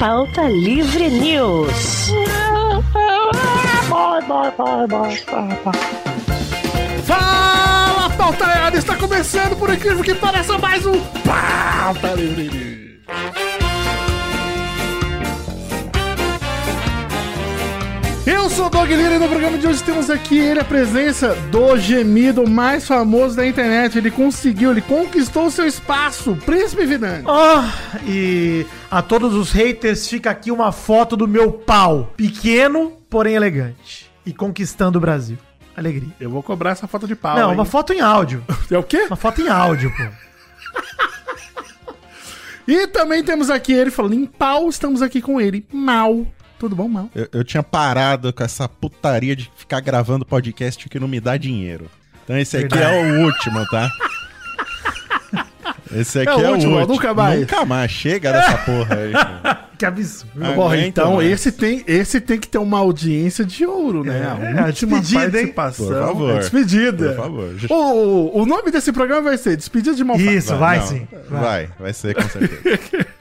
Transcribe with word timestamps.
Pauta 0.00 0.48
Livre 0.48 1.10
News. 1.10 2.10
Fala, 7.04 8.08
pautada! 8.16 8.78
Está 8.78 8.96
começando, 8.96 9.58
por 9.58 9.68
incrível 9.68 10.02
que 10.02 10.14
pareça, 10.14 10.56
mais 10.56 10.86
um 10.86 10.98
Pauta 11.22 12.14
Livre 12.14 12.48
News. 12.48 13.49
Sou 18.60 18.66
o 18.66 18.70
Doug 18.70 18.90
Lira 18.90 19.14
e 19.14 19.18
no 19.18 19.26
programa 19.26 19.56
de 19.56 19.66
hoje 19.66 19.82
temos 19.82 20.10
aqui 20.10 20.38
ele, 20.38 20.60
a 20.60 20.64
presença 20.64 21.34
do 21.50 21.78
gemido 21.78 22.46
mais 22.46 22.86
famoso 22.86 23.34
da 23.34 23.46
internet. 23.46 23.96
Ele 23.96 24.10
conseguiu, 24.10 24.70
ele 24.70 24.82
conquistou 24.82 25.46
o 25.46 25.50
seu 25.50 25.66
espaço, 25.66 26.36
Príncipe 26.44 26.84
Vidani. 26.84 27.24
Oh, 27.26 27.62
e 28.06 28.66
a 28.90 29.00
todos 29.00 29.34
os 29.34 29.50
haters 29.50 30.06
fica 30.06 30.28
aqui 30.28 30.50
uma 30.50 30.72
foto 30.72 31.16
do 31.16 31.26
meu 31.26 31.50
pau. 31.50 32.12
Pequeno, 32.14 32.98
porém 33.08 33.34
elegante. 33.34 34.10
E 34.26 34.34
conquistando 34.34 34.98
o 34.98 35.00
Brasil. 35.00 35.38
Alegria. 35.74 36.12
Eu 36.20 36.28
vou 36.28 36.42
cobrar 36.42 36.72
essa 36.72 36.86
foto 36.86 37.06
de 37.06 37.16
pau. 37.16 37.36
Não, 37.36 37.48
hein? 37.48 37.54
uma 37.54 37.64
foto 37.64 37.94
em 37.94 38.00
áudio. 38.00 38.44
É 38.70 38.76
o 38.76 38.82
quê? 38.82 39.04
Uma 39.06 39.16
foto 39.16 39.40
em 39.40 39.48
áudio, 39.48 39.90
pô. 39.96 40.02
E 42.68 42.86
também 42.88 43.24
temos 43.24 43.48
aqui 43.48 43.72
ele 43.72 43.90
falando 43.90 44.12
em 44.12 44.26
pau, 44.26 44.68
estamos 44.68 45.00
aqui 45.00 45.22
com 45.22 45.40
ele, 45.40 45.64
Mal. 45.72 46.26
Tudo 46.60 46.76
bom, 46.76 46.86
Mal? 46.88 47.08
Eu, 47.14 47.26
eu 47.32 47.42
tinha 47.42 47.62
parado 47.62 48.34
com 48.34 48.44
essa 48.44 48.68
putaria 48.68 49.34
de 49.34 49.50
ficar 49.56 49.80
gravando 49.80 50.26
podcast 50.26 50.86
que 50.90 51.00
não 51.00 51.08
me 51.08 51.18
dá 51.18 51.38
dinheiro. 51.38 51.90
Então 52.22 52.36
esse 52.36 52.54
aqui 52.58 52.78
é 52.78 53.02
o 53.02 53.24
último, 53.24 53.66
tá? 53.70 53.90
Esse 55.90 56.20
aqui 56.20 56.28
É 56.28 56.36
o 56.36 56.40
é, 56.44 56.50
último, 56.50 56.74
o 56.74 56.78
último. 56.80 56.94
nunca 56.94 57.14
mais. 57.14 57.40
Nunca 57.40 57.64
mais. 57.64 57.90
Chega 57.90 58.30
dessa 58.32 58.58
porra 58.58 58.94
aí. 58.94 59.60
Que 59.80 59.86
absurdo. 59.86 60.44
Ah, 60.44 60.76
então 60.76 61.14
mais. 61.14 61.32
esse 61.32 61.50
tem, 61.50 61.82
esse 61.86 62.20
tem 62.20 62.38
que 62.38 62.46
ter 62.46 62.58
uma 62.58 62.78
audiência 62.78 63.46
de 63.46 63.64
ouro, 63.64 64.04
né? 64.04 64.18
É, 64.18 64.24
a 64.58 64.64
a 64.64 64.66
última 64.66 65.00
despedida, 65.00 65.40
hein? 65.40 65.46
participação. 65.46 65.86
Por 65.86 66.06
favor. 66.06 66.30
É 66.32 66.38
despedida. 66.40 67.12
Por 67.14 67.16
favor. 67.16 67.54
O, 67.70 68.42
o, 68.42 68.44
nome 68.44 68.70
desse 68.70 68.92
programa 68.92 69.22
vai 69.22 69.38
ser 69.38 69.56
Despedida 69.56 69.96
de 69.96 70.04
Malfada. 70.04 70.30
Isso, 70.30 70.54
vai, 70.54 70.80
Não, 70.80 70.86
sim. 70.86 71.08
Vai. 71.30 71.70
vai, 71.78 71.94
ser 71.94 72.14
com 72.14 72.28
certeza. 72.28 73.06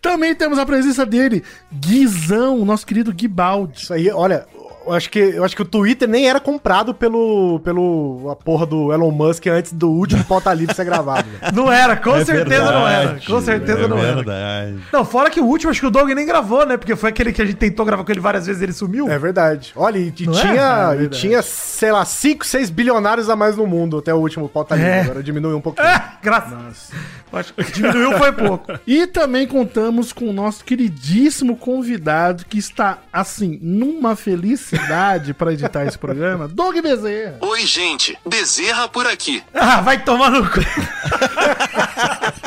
Também 0.00 0.34
temos 0.34 0.58
a 0.58 0.66
presença 0.66 1.04
dele, 1.04 1.42
Guizão, 1.72 2.64
nosso 2.64 2.86
querido 2.86 3.12
Guibaldi. 3.12 3.82
Isso 3.82 3.92
aí, 3.94 4.10
olha, 4.10 4.46
eu 4.86 4.92
acho 4.92 5.10
que, 5.10 5.18
eu 5.18 5.44
acho 5.44 5.54
que 5.56 5.62
o 5.62 5.64
Twitter 5.64 6.08
nem 6.08 6.28
era 6.28 6.38
comprado 6.40 6.92
pelo, 6.94 7.60
pelo 7.60 8.28
a 8.30 8.36
porra 8.36 8.66
do 8.66 8.92
Elon 8.92 9.10
Musk 9.10 9.46
antes 9.46 9.72
do 9.72 9.90
último 9.90 10.24
pauta 10.24 10.52
livre 10.54 10.74
ser 10.74 10.84
gravado. 10.84 11.26
velho. 11.28 11.54
Não 11.54 11.70
era, 11.72 11.96
com 11.96 12.16
É 12.16 12.24
certeza 12.24 12.64
não 12.72 12.86
era. 12.88 13.00
verdade, 13.06 13.26
Com 13.26 13.40
certeza 13.40 13.80
é 13.80 13.88
não 13.88 13.98
era. 13.98 14.14
verdade. 14.16 14.78
Não, 14.92 15.04
fora 15.04 15.30
que 15.30 15.40
o 15.40 15.44
último, 15.44 15.70
acho 15.70 15.80
que 15.80 15.86
o 15.86 15.90
Doug 15.90 16.08
nem 16.10 16.26
gravou, 16.26 16.64
né? 16.66 16.76
Porque 16.76 16.94
foi 16.96 17.10
aquele 17.10 17.32
que 17.32 17.40
a 17.42 17.44
gente 17.44 17.56
tentou 17.56 17.84
gravar 17.84 18.04
com 18.04 18.12
ele 18.12 18.20
várias 18.20 18.46
vezes 18.46 18.60
e 18.60 18.64
ele 18.64 18.72
sumiu. 18.72 19.08
É 19.08 19.18
verdade. 19.18 19.72
Olha, 19.76 19.98
e, 19.98 20.12
Não 20.26 20.32
é? 20.38 20.40
tinha, 20.40 20.88
É 20.90 20.94
e 20.94 20.98
verdade. 20.98 21.20
tinha, 21.20 21.42
sei 21.42 21.92
lá, 21.92 22.04
5, 22.04 22.44
6 22.46 22.70
bilionários 22.70 23.28
a 23.28 23.36
mais 23.36 23.56
no 23.56 23.66
mundo 23.66 23.98
até 23.98 24.12
o 24.12 24.18
último 24.18 24.48
pauta 24.48 24.74
livre. 24.74 24.90
É. 24.90 25.00
Agora 25.02 25.22
diminuiu 25.22 25.56
um 25.56 25.60
pouquinho. 25.60 25.86
Ah, 25.88 26.18
graças. 26.22 26.90
Acho 27.32 27.52
que 27.52 27.64
diminuiu 27.72 28.16
foi 28.18 28.32
pouco. 28.32 28.72
E 28.86 29.06
também 29.06 29.46
contamos 29.46 30.12
com 30.12 30.28
o 30.28 30.32
nosso 30.32 30.64
queridíssimo 30.64 31.56
convidado 31.56 32.44
que 32.48 32.58
está, 32.58 32.98
assim, 33.12 33.58
numa 33.62 34.14
felicidade 34.14 34.73
para 35.34 35.52
editar 35.52 35.84
esse 35.84 35.98
programa, 35.98 36.48
Doug 36.48 36.76
Bezerra. 36.80 37.38
Oi, 37.40 37.66
gente. 37.66 38.18
Bezerra 38.26 38.88
por 38.88 39.06
aqui. 39.06 39.42
Ah, 39.52 39.80
vai 39.80 40.02
tomar 40.02 40.30
no 40.30 40.48
cu. 40.48 40.60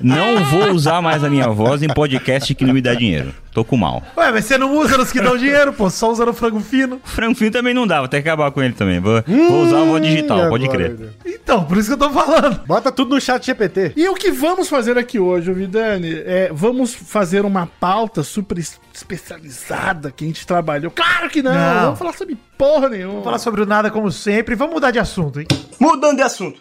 Não 0.00 0.44
vou 0.44 0.70
usar 0.70 1.00
mais 1.02 1.24
a 1.24 1.30
minha 1.30 1.48
voz 1.48 1.82
em 1.82 1.88
podcast 1.88 2.54
que 2.54 2.64
não 2.64 2.74
me 2.74 2.80
dá 2.80 2.94
dinheiro. 2.94 3.34
Tô 3.52 3.64
com 3.64 3.76
mal. 3.76 4.02
Ué, 4.16 4.30
mas 4.30 4.44
você 4.44 4.56
não 4.56 4.76
usa 4.76 4.96
nos 4.96 5.10
que 5.10 5.20
dão 5.20 5.36
dinheiro, 5.36 5.72
pô, 5.72 5.90
só 5.90 6.10
usa 6.12 6.24
no 6.24 6.32
frango 6.32 6.60
fino. 6.60 7.00
Frango 7.04 7.34
Fino 7.34 7.50
também 7.50 7.74
não 7.74 7.86
dá, 7.86 7.98
vou 7.98 8.06
ter 8.08 8.22
que 8.22 8.28
acabar 8.28 8.50
com 8.52 8.62
ele 8.62 8.74
também. 8.74 9.00
Vou, 9.00 9.20
vou 9.26 9.62
usar 9.64 9.80
a 9.80 9.84
voz 9.84 10.02
digital, 10.02 10.38
Hum, 10.46 10.48
pode 10.50 10.64
agora, 10.66 10.90
crer. 10.94 11.08
Então, 11.26 11.64
por 11.64 11.76
isso 11.76 11.88
que 11.88 11.94
eu 11.94 12.08
tô 12.08 12.10
falando. 12.10 12.60
Bota 12.66 12.92
tudo 12.92 13.14
no 13.14 13.20
chat 13.20 13.44
GPT. 13.44 13.94
E 13.96 14.08
o 14.08 14.14
que 14.14 14.30
vamos 14.30 14.68
fazer 14.68 14.96
aqui 14.96 15.18
hoje, 15.18 15.52
Vidani, 15.52 16.12
é 16.24 16.50
vamos 16.52 16.94
fazer 16.94 17.44
uma 17.44 17.66
pauta 17.66 18.22
super 18.22 18.58
es- 18.58 18.78
especializada 18.94 20.12
que 20.12 20.24
a 20.24 20.28
gente 20.28 20.46
trabalhou. 20.46 20.90
Claro 20.92 21.28
que 21.28 21.42
não, 21.42 21.52
Não. 21.52 21.82
vamos 21.86 21.98
falar 21.98 22.12
sobre 22.12 22.36
porra 22.56 22.88
nenhuma. 22.90 23.08
Vamos 23.12 23.24
falar 23.24 23.38
sobre 23.38 23.62
o 23.62 23.66
nada 23.66 23.90
como 23.90 24.12
sempre. 24.12 24.54
Vamos 24.54 24.74
mudar 24.74 24.90
de 24.92 24.98
assunto, 25.00 25.40
hein? 25.40 25.46
Mudando 25.80 26.16
de 26.16 26.22
assunto. 26.22 26.60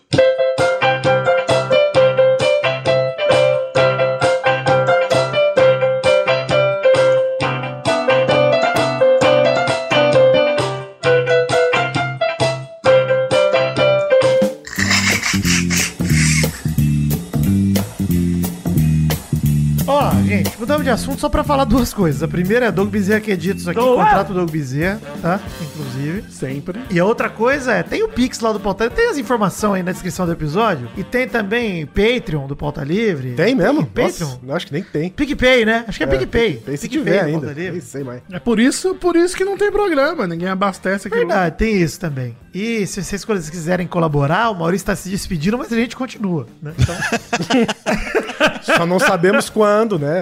Gente, 20.27 20.59
mudamos 20.59 20.83
de 20.83 20.89
assunto 20.89 21.19
só 21.19 21.29
pra 21.29 21.43
falar 21.43 21.63
duas 21.63 21.93
coisas. 21.93 22.21
A 22.21 22.27
primeira 22.27 22.65
é 22.65 22.71
Doug 22.71 22.89
Bezerra 22.89 23.21
que 23.21 23.31
edita 23.31 23.59
isso 23.59 23.69
aqui, 23.69 23.79
contrato 23.79 24.33
Doug 24.33 24.49
Bezerra, 24.49 24.99
tá? 25.21 25.39
Inclusive. 25.61 26.23
Sempre. 26.29 26.81
E 26.89 26.99
a 26.99 27.05
outra 27.05 27.29
coisa 27.29 27.71
é, 27.71 27.83
tem 27.83 28.03
o 28.03 28.09
Pix 28.09 28.39
lá 28.39 28.51
do 28.51 28.59
Pauta 28.59 28.83
Livre, 28.83 28.97
tem 28.97 29.09
as 29.09 29.17
informações 29.17 29.77
aí 29.77 29.83
na 29.83 29.91
descrição 29.91 30.25
do 30.25 30.31
episódio. 30.31 30.89
E 30.97 31.03
tem 31.03 31.27
também 31.27 31.85
Patreon 31.85 32.47
do 32.47 32.55
Pauta 32.55 32.83
Livre. 32.83 33.33
Tem 33.33 33.55
mesmo? 33.55 33.85
Patreon. 33.85 34.27
Nossa, 34.27 34.39
eu 34.45 34.55
acho 34.55 34.67
que 34.67 34.73
nem 34.73 34.83
tem. 34.83 35.09
PicPay, 35.09 35.65
né? 35.65 35.85
Acho 35.87 35.97
que 35.97 36.03
é, 36.03 36.07
PicPay. 36.07 36.57
Tem 36.57 36.77
se 36.77 36.89
PicPay 36.89 37.03
tiver 37.03 37.23
do 37.23 37.47
ainda. 37.47 37.53
Nem 37.53 37.81
sei 37.81 38.03
mais. 38.03 38.21
É 38.31 38.39
por 38.39 38.59
isso, 38.59 38.95
por 38.95 39.15
isso 39.15 39.35
que 39.35 39.45
não 39.45 39.57
tem 39.57 39.71
programa, 39.71 40.27
ninguém 40.27 40.49
abastece 40.49 41.07
aqui. 41.07 41.17
Verdade, 41.17 41.55
tem 41.57 41.81
isso 41.81 41.99
também. 41.99 42.35
E 42.53 42.85
se 42.87 43.03
vocês 43.03 43.23
coisas 43.23 43.49
quiserem 43.49 43.87
colaborar, 43.87 44.49
o 44.49 44.55
Maurício 44.55 44.87
tá 44.87 44.95
se 44.95 45.09
despedindo, 45.09 45.57
mas 45.57 45.71
a 45.71 45.75
gente 45.75 45.95
continua, 45.95 46.47
né? 46.61 46.73
Então, 46.77 46.95
Só 48.63 48.85
não 48.85 48.99
sabemos 48.99 49.49
quando, 49.49 49.97
né? 49.97 50.16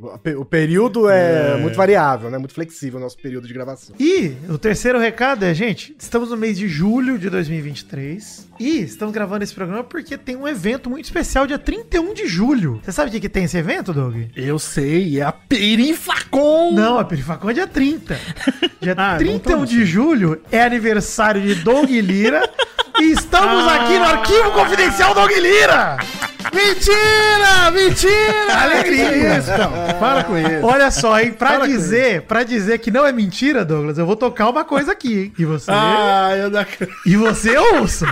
O, 0.00 0.18
pe- 0.18 0.34
o 0.34 0.44
período 0.44 1.08
é, 1.08 1.56
muito 1.56 1.76
variável, 1.76 2.30
né? 2.30 2.36
Muito 2.36 2.52
flexível 2.52 2.98
o 2.98 3.02
nosso 3.02 3.16
período 3.16 3.46
de 3.46 3.54
gravação. 3.54 3.94
E 3.98 4.34
o 4.48 4.58
terceiro 4.58 4.98
recado 4.98 5.44
é, 5.44 5.54
gente, 5.54 5.94
estamos 5.98 6.30
no 6.30 6.36
mês 6.36 6.58
de 6.58 6.68
julho 6.68 7.18
de 7.18 7.30
2023 7.30 8.48
e 8.60 8.80
estamos 8.80 9.14
gravando 9.14 9.44
esse 9.44 9.54
programa 9.54 9.82
porque 9.84 10.18
tem 10.18 10.36
um 10.36 10.46
evento 10.46 10.90
muito 10.90 11.04
especial 11.04 11.46
dia 11.46 11.58
31 11.58 12.12
de 12.12 12.26
julho. 12.26 12.80
Você 12.84 12.92
sabe 12.92 13.08
o 13.08 13.12
que, 13.12 13.20
que 13.20 13.28
tem 13.28 13.44
esse 13.44 13.56
evento, 13.56 13.92
Doug? 13.92 14.16
Eu 14.36 14.58
sei, 14.58 15.20
é 15.20 15.22
a 15.22 15.32
Perifacom. 15.32 16.72
Não, 16.72 16.98
a 16.98 17.04
Perifacon 17.04 17.50
é 17.50 17.54
dia 17.54 17.66
30. 17.66 18.18
Dia 18.80 18.94
Ah, 18.98 19.16
31 19.16 19.56
não 19.58 19.64
de 19.64 19.84
julho 19.86 20.42
é 20.52 20.62
aniversário 20.62 21.40
de 21.40 21.54
Doug 21.62 21.88
Lira 21.88 22.42
estamos 23.00 23.66
aqui 23.72 23.98
no 23.98 24.04
arquivo 24.04 24.50
confidencial 24.52 25.14
Doug 25.14 25.30
Lira! 25.30 25.96
Mentira! 26.52 27.70
Mentira! 27.72 28.54
Alegria. 28.62 29.38
Isso, 29.38 29.50
não, 29.50 29.98
para 29.98 30.24
com 30.24 30.36
isso. 30.38 30.64
Olha 30.64 30.90
só, 30.90 31.18
hein, 31.18 31.32
pra 31.32 31.54
Para 31.54 31.66
dizer, 31.66 32.22
pra 32.22 32.42
dizer 32.44 32.78
que 32.78 32.90
não 32.90 33.04
é 33.04 33.12
mentira, 33.12 33.64
Douglas, 33.64 33.98
eu 33.98 34.06
vou 34.06 34.14
tocar 34.16 34.48
uma 34.48 34.64
coisa 34.64 34.92
aqui, 34.92 35.18
hein? 35.24 35.32
E 35.38 35.44
você, 35.44 35.70
Ah, 35.72 36.30
eu 36.36 36.50
não... 36.50 36.64
e 37.06 37.16
você 37.16 37.56
ouça. 37.56 38.06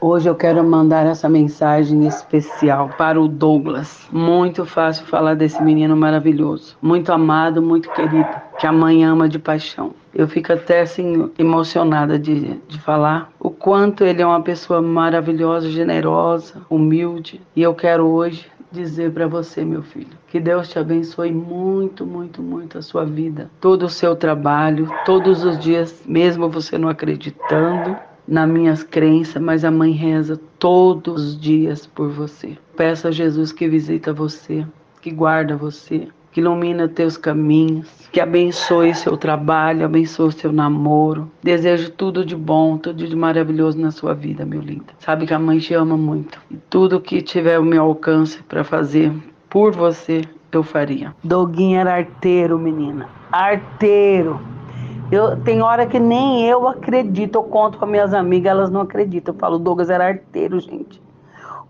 Hoje 0.00 0.28
eu 0.28 0.34
quero 0.34 0.62
mandar 0.62 1.06
essa 1.06 1.28
mensagem 1.28 2.06
especial 2.06 2.90
para 2.98 3.20
o 3.20 3.26
Douglas. 3.26 4.06
Muito 4.12 4.64
fácil 4.66 5.06
falar 5.06 5.34
desse 5.34 5.62
menino 5.62 5.96
maravilhoso, 5.96 6.76
muito 6.82 7.10
amado, 7.10 7.62
muito 7.62 7.90
querido, 7.90 8.28
que 8.58 8.66
a 8.66 8.72
mãe 8.72 9.04
ama 9.04 9.28
de 9.28 9.38
paixão. 9.38 9.94
Eu 10.14 10.28
fico 10.28 10.52
até 10.52 10.82
assim 10.82 11.30
emocionada 11.38 12.18
de, 12.18 12.54
de 12.68 12.78
falar 12.80 13.32
o 13.40 13.50
quanto 13.50 14.04
ele 14.04 14.22
é 14.22 14.26
uma 14.26 14.42
pessoa 14.42 14.82
maravilhosa, 14.82 15.70
generosa, 15.70 16.62
humilde. 16.68 17.40
E 17.54 17.62
eu 17.62 17.74
quero 17.74 18.06
hoje 18.06 18.46
dizer 18.70 19.12
para 19.12 19.26
você, 19.26 19.64
meu 19.64 19.82
filho, 19.82 20.16
que 20.28 20.38
Deus 20.38 20.68
te 20.68 20.78
abençoe 20.78 21.32
muito, 21.32 22.04
muito, 22.04 22.42
muito 22.42 22.78
a 22.78 22.82
sua 22.82 23.04
vida, 23.04 23.50
todo 23.60 23.84
o 23.86 23.90
seu 23.90 24.14
trabalho, 24.14 24.90
todos 25.04 25.42
os 25.44 25.58
dias, 25.58 26.02
mesmo 26.06 26.48
você 26.48 26.76
não 26.76 26.88
acreditando 26.88 27.96
nas 28.26 28.48
minhas 28.48 28.82
crenças, 28.82 29.40
mas 29.40 29.64
a 29.64 29.70
mãe 29.70 29.92
reza 29.92 30.40
todos 30.58 31.24
os 31.24 31.40
dias 31.40 31.86
por 31.86 32.08
você. 32.10 32.56
Peço 32.76 33.08
a 33.08 33.10
Jesus 33.10 33.52
que 33.52 33.68
visita 33.68 34.12
você, 34.12 34.66
que 35.00 35.10
guarda 35.10 35.56
você, 35.56 36.08
que 36.32 36.40
ilumina 36.40 36.86
teus 36.86 37.16
caminhos, 37.16 37.88
que 38.12 38.20
abençoe 38.20 38.94
seu 38.94 39.16
trabalho, 39.16 39.86
abençoe 39.86 40.32
seu 40.32 40.52
namoro. 40.52 41.30
Desejo 41.42 41.90
tudo 41.92 42.26
de 42.26 42.36
bom, 42.36 42.76
tudo 42.76 43.06
de 43.06 43.16
maravilhoso 43.16 43.78
na 43.78 43.90
sua 43.90 44.12
vida, 44.12 44.44
meu 44.44 44.60
lindo. 44.60 44.84
Sabe 44.98 45.26
que 45.26 45.32
a 45.32 45.38
mãe 45.38 45.58
te 45.58 45.72
ama 45.72 45.96
muito. 45.96 46.38
E 46.50 46.56
tudo 46.68 47.00
que 47.00 47.22
tiver 47.22 47.58
o 47.58 47.64
meu 47.64 47.84
alcance 47.84 48.42
para 48.42 48.62
fazer 48.64 49.12
por 49.48 49.72
você, 49.72 50.22
eu 50.52 50.62
faria. 50.62 51.14
Doguinho 51.24 51.80
era 51.80 51.94
arteiro, 51.94 52.58
menina. 52.58 53.08
Arteiro. 53.32 54.40
Eu, 55.10 55.36
tem 55.42 55.62
hora 55.62 55.86
que 55.86 56.00
nem 56.00 56.46
eu 56.46 56.66
acredito. 56.66 57.36
Eu 57.36 57.44
conto 57.44 57.78
com 57.78 57.86
minhas 57.86 58.12
amigas, 58.12 58.50
elas 58.50 58.70
não 58.70 58.80
acreditam. 58.80 59.34
Eu 59.34 59.38
falo, 59.38 59.56
o 59.56 59.58
Douglas 59.58 59.88
era 59.88 60.06
arteiro, 60.06 60.58
gente. 60.58 61.00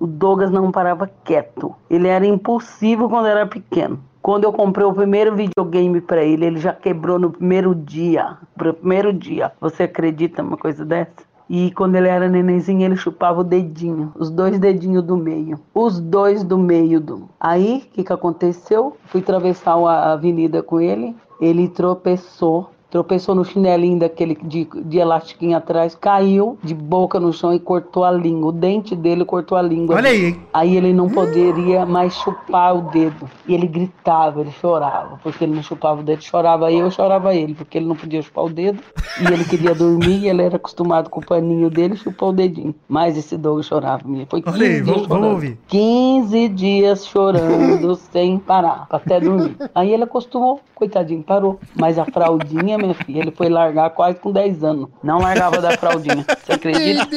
O 0.00 0.06
Douglas 0.06 0.50
não 0.50 0.71
parava 0.71 1.11
quieto. 1.25 1.75
Ele 1.88 2.09
era 2.09 2.27
impulsivo 2.27 3.09
quando 3.09 3.27
era 3.27 3.47
pequeno. 3.47 3.99
Quando 4.23 4.44
eu 4.44 4.53
comprei 4.53 4.85
o 4.85 4.93
primeiro 4.93 5.37
videogame 5.37 6.00
pra 6.00 6.25
ele, 6.25 6.47
ele 6.47 6.59
já 6.59 6.73
quebrou 6.73 7.19
no 7.19 7.31
primeiro 7.31 7.75
dia. 7.75 8.38
No 8.56 8.75
primeiro 8.75 9.12
dia. 9.12 9.53
Você 9.61 9.85
acredita 9.85 10.43
numa 10.43 10.56
coisa 10.56 10.85
dessa? 10.85 11.27
E 11.49 11.71
quando 11.71 11.94
ele 11.94 12.09
era 12.09 12.29
nenenzinho, 12.29 12.82
ele 12.82 12.97
chupava 12.97 13.41
o 13.41 13.44
dedinho, 13.44 14.12
os 14.17 14.31
dois 14.31 14.59
dedinhos 14.59 15.05
do 15.05 15.17
meio. 15.17 15.61
Os 15.73 16.00
dois 16.00 16.43
do 16.43 16.59
meio 16.59 17.00
do. 17.00 17.29
Aí, 17.39 17.85
o 17.87 17.94
que, 17.94 18.03
que 18.03 18.12
aconteceu? 18.12 18.97
Fui 19.05 19.21
atravessar 19.21 19.77
a 19.77 20.12
avenida 20.12 20.61
com 20.61 20.81
ele, 20.81 21.15
ele 21.41 21.69
tropeçou. 21.69 22.71
Tropeçou 22.96 23.34
no 23.34 23.44
chinelinho 23.44 23.98
daquele 23.98 24.38
de, 24.43 24.66
de 24.87 24.96
elastiquinho 24.96 25.54
atrás, 25.54 25.94
caiu 25.94 26.56
de 26.64 26.75
boca 26.75 27.20
no 27.20 27.31
chão 27.31 27.52
e 27.52 27.58
cortou 27.60 28.04
a 28.04 28.10
língua. 28.10 28.48
O 28.48 28.52
dente 28.52 28.96
dele 28.96 29.22
cortou 29.22 29.58
a 29.58 29.60
língua. 29.60 29.96
Olha 29.96 30.08
aí, 30.08 30.25
hein? 30.28 30.40
Aí 30.54 30.75
ele 30.78 30.94
não 30.94 31.06
poderia 31.10 31.84
mais 31.84 32.14
chupar 32.14 32.75
o 32.75 32.90
dedo. 32.90 33.28
E 33.46 33.52
ele 33.52 33.66
gritava, 33.66 34.40
ele 34.40 34.50
chorava, 34.50 35.20
porque 35.22 35.44
ele 35.44 35.54
não 35.54 35.62
chupava 35.62 36.00
o 36.00 36.02
dedo. 36.02 36.22
Chorava 36.25 36.72
eu, 36.72 36.90
chorava 36.90 37.34
ele, 37.34 37.52
porque 37.54 37.76
ele 37.76 37.84
não 37.87 37.94
podia 37.96 38.22
chupar 38.22 38.46
o 38.46 38.48
dedo. 38.48 38.81
E 39.20 39.31
ele 39.31 39.44
queria 39.44 39.75
dormir 39.75 40.22
e 40.25 40.28
ele 40.31 40.40
era 40.43 40.56
acostumado 40.56 41.10
com 41.10 41.20
o 41.20 41.26
paninho 41.26 41.69
dele, 41.69 41.96
chupou 41.96 42.31
o 42.31 42.32
dedinho. 42.32 42.75
Mas 42.88 43.19
esse 43.19 43.37
Doug 43.37 43.62
chorava, 43.62 44.04
menina. 44.06 44.26
Foi 44.31 44.40
15 44.40 44.56
Olha 44.56 44.66
aí, 44.66 44.72
dias 44.76 44.87
vamos- 44.87 45.06
vamos 45.06 45.16
chorando. 45.26 45.32
ouvir. 45.34 45.58
15 45.69 46.48
dias 46.48 47.06
chorando 47.06 47.94
sem 48.10 48.38
parar, 48.38 48.87
até 48.88 49.20
dormir. 49.20 49.54
Aí 49.75 49.93
ele 49.93 50.04
acostumou, 50.04 50.60
coitadinho, 50.75 51.22
parou. 51.22 51.60
Mas 51.78 51.98
a 51.98 52.06
fraldinha, 52.06 52.78
filha, 52.94 53.21
ele 53.21 53.31
foi 53.31 53.49
largar 53.49 53.91
quase 53.91 54.19
com 54.19 54.33
10 54.33 54.65
anos. 54.65 54.88
Não 55.03 55.19
largava 55.19 55.61
da 55.61 55.77
fraldinha. 55.77 56.25
Você 56.44 56.53
acredita? 56.53 57.09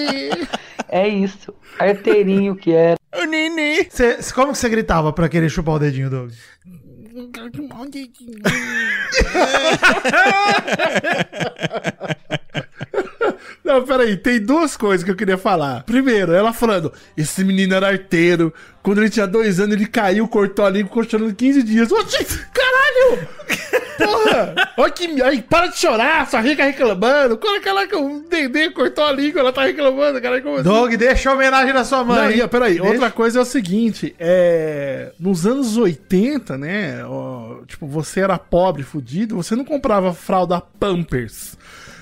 É 0.88 1.08
isso. 1.08 1.54
Arteirinho 1.80 2.56
que 2.56 2.72
era. 2.74 2.98
O 3.16 3.24
Nini. 3.26 3.88
Cê- 3.90 4.20
como 4.34 4.52
que 4.52 4.58
você 4.58 4.70
gritava 4.70 5.12
pra 5.14 5.30
querer 5.30 5.50
chupar 5.50 5.76
o 5.76 5.80
dedinho, 5.80 6.10
Doug? 6.10 6.30
Não, 13.70 13.84
peraí, 13.84 14.18
tem 14.18 14.40
duas 14.40 14.76
coisas 14.76 15.04
que 15.04 15.12
eu 15.12 15.16
queria 15.16 15.38
falar. 15.38 15.84
Primeiro, 15.84 16.34
ela 16.34 16.52
falando, 16.52 16.92
esse 17.16 17.44
menino 17.44 17.76
era 17.76 17.88
arteiro. 17.90 18.52
Quando 18.82 18.98
ele 18.98 19.12
tinha 19.12 19.28
dois 19.28 19.60
anos, 19.60 19.76
ele 19.76 19.86
caiu, 19.86 20.28
cortou 20.28 20.66
a 20.66 20.72
língua, 20.72 20.88
ficou 20.88 21.04
chorando 21.04 21.36
15 21.36 21.62
dias. 21.62 21.92
Oxi, 21.92 22.26
caralho! 22.52 23.28
Porra! 24.00 24.56
Olha 24.76 24.92
que. 24.92 25.22
Aí, 25.22 25.44
para 25.44 25.68
de 25.68 25.78
chorar, 25.78 26.28
sua 26.28 26.40
rica 26.40 26.64
reclamando. 26.64 27.38
Coloca 27.38 27.72
lá 27.72 27.86
que 27.86 27.96
o 27.96 28.24
Dendê 28.28 28.72
cortou 28.72 29.04
a 29.04 29.12
língua, 29.12 29.42
ela 29.42 29.54
tá 29.54 29.66
reclamando, 29.66 30.20
caralho. 30.20 30.42
Como 30.42 30.56
assim? 30.56 30.64
Doug, 30.64 30.94
deixa 30.96 31.30
a 31.30 31.34
homenagem 31.34 31.72
da 31.72 31.84
sua 31.84 32.04
mãe. 32.04 32.38
Não, 32.38 32.48
peraí, 32.48 32.80
Deixa. 32.80 32.92
outra 32.92 33.12
coisa 33.12 33.38
é 33.38 33.42
o 33.44 33.46
seguinte, 33.46 34.16
é, 34.18 35.12
nos 35.20 35.46
anos 35.46 35.78
80, 35.78 36.58
né, 36.58 37.06
ó, 37.06 37.58
tipo, 37.68 37.86
você 37.86 38.22
era 38.22 38.40
pobre, 38.40 38.82
fudido, 38.82 39.36
você 39.36 39.56
não 39.56 39.66
comprava 39.66 40.12
fralda 40.12 40.60
Pampers. 40.80 41.56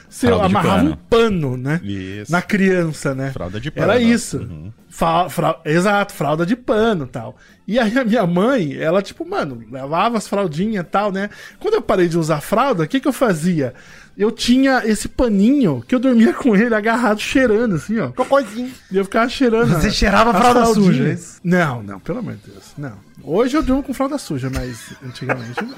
Você 0.09 0.27
Fralda 0.27 0.45
amarrava 0.45 0.83
um 0.85 0.95
pano, 0.95 1.57
né, 1.57 1.81
Isso. 1.83 2.31
na 2.31 2.41
criança, 2.41 3.13
né. 3.13 3.31
Fralda 3.31 3.59
de 3.59 3.69
pano. 3.69 3.91
Era 3.91 4.01
isso. 4.01 4.37
Uhum. 4.39 4.71
Fa- 4.89 5.29
fra- 5.29 5.59
Exato, 5.65 6.13
fralda 6.13 6.45
de 6.45 6.55
pano 6.55 7.05
e 7.05 7.07
tal. 7.07 7.35
E 7.67 7.77
aí 7.77 7.97
a 7.97 8.05
minha 8.05 8.25
mãe, 8.25 8.75
ela, 8.77 9.01
tipo, 9.01 9.27
mano, 9.27 9.61
lavava 9.69 10.17
as 10.17 10.27
fraldinhas 10.27 10.83
e 10.85 10.87
tal, 10.87 11.11
né? 11.11 11.29
Quando 11.59 11.73
eu 11.75 11.81
parei 11.81 12.07
de 12.07 12.17
usar 12.17 12.39
fralda, 12.41 12.83
o 12.83 12.87
que 12.87 12.99
que 12.99 13.07
eu 13.07 13.13
fazia? 13.13 13.73
Eu 14.17 14.31
tinha 14.31 14.81
esse 14.83 15.07
paninho 15.07 15.83
que 15.87 15.93
eu 15.93 15.99
dormia 15.99 16.33
com 16.33 16.55
ele 16.55 16.73
agarrado, 16.73 17.19
cheirando, 17.19 17.75
assim, 17.75 17.99
ó. 17.99 18.09
Cocôzinho. 18.09 18.71
E 18.91 18.97
eu 18.97 19.05
ficava 19.05 19.29
cheirando. 19.29 19.69
Você 19.69 19.91
cheirava 19.91 20.33
fralda 20.33 20.65
suja, 20.73 21.09
é 21.09 21.13
isso? 21.13 21.39
Não, 21.43 21.83
não, 21.83 21.99
pelo 21.99 22.17
amor 22.17 22.33
de 22.33 22.51
Deus. 22.51 22.73
Não. 22.75 22.93
Hoje 23.23 23.55
eu 23.55 23.61
durmo 23.61 23.83
com 23.83 23.93
fralda 23.93 24.17
suja, 24.17 24.49
mas 24.49 24.93
antigamente 25.05 25.61
não. 25.63 25.75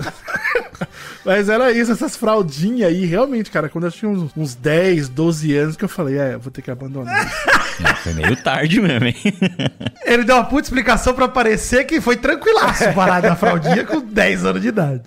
mas 1.25 1.49
era 1.49 1.71
isso, 1.73 1.91
essas 1.91 2.15
fraldinhas 2.15 2.89
aí, 2.89 3.05
realmente, 3.05 3.51
cara, 3.51 3.67
quando 3.67 3.85
eu 3.85 3.91
tinha 3.91 4.09
uns, 4.09 4.31
uns 4.37 4.55
10, 4.55 5.09
12 5.09 5.57
anos 5.57 5.75
que 5.75 5.83
eu 5.83 5.89
falei, 5.89 6.17
é, 6.17 6.35
eu 6.35 6.39
vou 6.39 6.51
ter 6.51 6.61
que 6.61 6.71
abandonar 6.71 7.25
isso. 7.25 7.59
Não, 7.83 7.95
foi 7.95 8.13
meio 8.13 8.35
tarde 8.43 8.81
mesmo, 8.81 9.05
hein? 9.05 9.15
Ele 10.03 10.25
deu 10.25 10.35
uma 10.35 10.43
puta 10.43 10.63
explicação 10.63 11.13
pra 11.13 11.29
parecer 11.29 11.85
que 11.85 12.01
foi 12.01 12.17
tranquilaço 12.17 12.93
parar 12.93 13.21
da 13.21 13.37
fraldinha 13.37 13.85
com 13.85 14.01
10 14.01 14.45
anos 14.45 14.61
de 14.61 14.67
idade. 14.67 15.01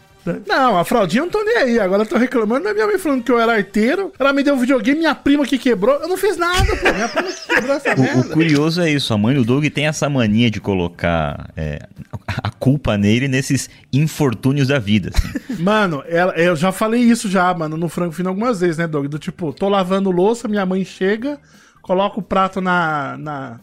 Não, 0.46 0.78
a 0.78 0.84
fraldinha 0.84 1.20
eu 1.20 1.24
não 1.24 1.32
tô 1.32 1.42
nem 1.42 1.56
aí. 1.56 1.80
Agora 1.80 2.02
eu 2.02 2.06
tô 2.06 2.16
reclamando 2.16 2.64
da 2.64 2.72
minha 2.74 2.86
mãe 2.86 2.98
falando 2.98 3.22
que 3.24 3.32
eu 3.32 3.40
era 3.40 3.54
arteiro. 3.56 4.12
Ela 4.18 4.32
me 4.32 4.42
deu 4.42 4.54
um 4.54 4.58
videogame, 4.58 5.00
minha 5.00 5.14
prima 5.14 5.44
que 5.44 5.58
quebrou. 5.58 5.96
Eu 5.96 6.08
não 6.08 6.16
fiz 6.16 6.36
nada, 6.36 6.64
pô. 6.76 6.92
Minha 6.92 7.08
prima 7.08 7.28
que 7.32 7.54
quebrou 7.54 7.76
essa 7.76 7.88
O, 7.94 7.94
o 7.94 8.00
merda. 8.02 8.28
curioso 8.34 8.80
é 8.82 8.90
isso, 8.90 9.12
a 9.12 9.18
mãe 9.18 9.34
do 9.34 9.44
Doug 9.44 9.64
tem 9.66 9.86
essa 9.86 10.08
mania 10.08 10.50
de 10.50 10.60
colocar 10.60 11.50
é, 11.56 11.80
a 12.26 12.50
culpa 12.50 12.96
nele 12.96 13.26
nesses 13.26 13.68
infortúnios 13.92 14.68
da 14.68 14.78
vida. 14.78 15.10
assim. 15.14 15.56
Mano, 15.62 16.02
ela- 16.06 16.34
eu 16.34 16.54
já 16.56 16.70
falei 16.72 17.00
isso 17.00 17.28
já, 17.28 17.52
mano, 17.54 17.76
no 17.76 17.88
Frango 17.88 18.12
Fino 18.12 18.28
algumas 18.28 18.60
vezes, 18.60 18.78
né, 18.78 18.86
Doug? 18.86 19.06
Do 19.06 19.18
tipo, 19.18 19.52
tô 19.52 19.68
lavando 19.68 20.10
louça, 20.10 20.48
minha 20.48 20.64
mãe 20.64 20.84
chega, 20.84 21.38
coloca 21.82 22.18
o 22.18 22.22
prato 22.22 22.60
na, 22.60 23.16
na, 23.18 23.60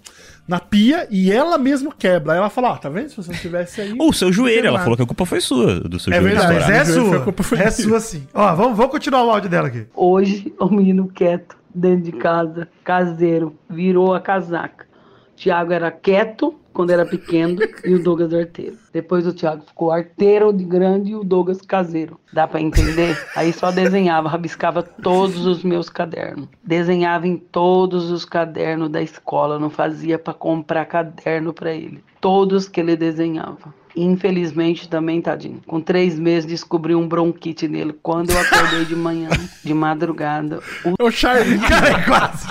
na 0.49 0.59
pia 0.59 1.07
e 1.11 1.31
ela 1.31 1.59
mesmo 1.59 1.93
quebra. 1.95 2.33
Aí 2.33 2.39
ela 2.39 2.49
fala, 2.49 2.71
ó, 2.71 2.75
tá 2.77 2.89
vendo? 2.89 3.09
Se 3.09 3.15
você 3.17 3.31
não 3.31 3.37
tivesse 3.39 3.79
aí... 3.81 3.95
Ou 3.99 4.09
o 4.09 4.13
seu 4.13 4.33
joelho, 4.33 4.65
ela 4.67 4.79
falou 4.79 4.97
que 4.97 5.03
a 5.03 5.05
culpa 5.05 5.23
foi 5.25 5.39
sua, 5.39 5.79
do 5.81 5.99
seu 5.99 6.11
É 6.11 6.19
joelho 6.19 6.35
verdade, 6.35 6.53
Mas 6.55 6.63
estourar. 6.63 6.81
é 6.81 6.85
Foi- 6.85 6.93
foi 6.95 7.03
sua. 7.09 7.17
a 7.17 7.23
culpa 7.23 7.43
foi 7.43 7.57
É 7.57 7.61
minha. 7.61 7.71
sua 7.71 7.99
sim. 7.99 8.27
Ó, 8.33 8.55
vamos, 8.55 8.75
vamos 8.75 8.91
continuar 8.91 9.23
o 9.25 9.29
áudio 9.29 9.47
dela 9.49 9.67
aqui. 9.67 9.85
Hoje, 9.95 10.51
o 10.59 10.65
menino 10.69 11.07
quieto, 11.07 11.55
dentro 11.73 12.01
de 12.05 12.11
casa, 12.13 12.67
caseiro, 12.83 13.55
virou 13.69 14.15
a 14.15 14.19
casaca. 14.19 14.87
Tiago 15.35 15.71
era 15.71 15.91
quieto 15.91 16.55
quando 16.73 16.89
era 16.89 17.05
pequeno 17.05 17.57
e 17.85 17.93
o 17.93 18.03
Douglas 18.03 18.33
arteiro. 18.33 18.75
Depois 18.91 19.25
o 19.27 19.33
Tiago 19.33 19.63
ficou 19.65 19.91
arteiro 19.91 20.51
de 20.51 20.63
grande 20.63 21.11
e 21.11 21.15
o 21.15 21.23
Douglas 21.23 21.61
caseiro. 21.61 22.19
Dá 22.33 22.47
pra 22.47 22.61
entender? 22.61 23.17
Aí 23.35 23.53
só 23.53 23.71
desenhava, 23.71 24.29
rabiscava 24.29 24.81
todos 24.83 25.45
os 25.45 25.63
meus 25.63 25.89
cadernos. 25.89 26.47
Desenhava 26.63 27.27
em 27.27 27.37
todos 27.37 28.11
os 28.11 28.25
cadernos 28.25 28.89
da 28.89 29.01
escola, 29.01 29.59
não 29.59 29.69
fazia 29.69 30.17
pra 30.17 30.33
comprar 30.33 30.85
caderno 30.85 31.53
pra 31.53 31.71
ele. 31.71 32.03
Todos 32.19 32.67
que 32.67 32.79
ele 32.79 32.95
desenhava. 32.95 33.73
Infelizmente 33.95 34.87
também, 34.87 35.21
tadinho. 35.21 35.61
Com 35.65 35.81
três 35.81 36.17
meses 36.17 36.45
descobri 36.45 36.93
um 36.95 37.07
bronquite 37.07 37.67
nele. 37.67 37.93
Quando 38.01 38.29
eu 38.29 38.39
acordei 38.39 38.85
de 38.85 38.95
manhã, 38.95 39.29
de 39.63 39.73
madrugada, 39.73 40.59
o 40.85 40.93
É 40.97 41.03
o 41.03 41.11
Charlie. 41.11 41.57
Cara, 41.67 41.89
é 41.89 42.01
quase, 42.03 42.47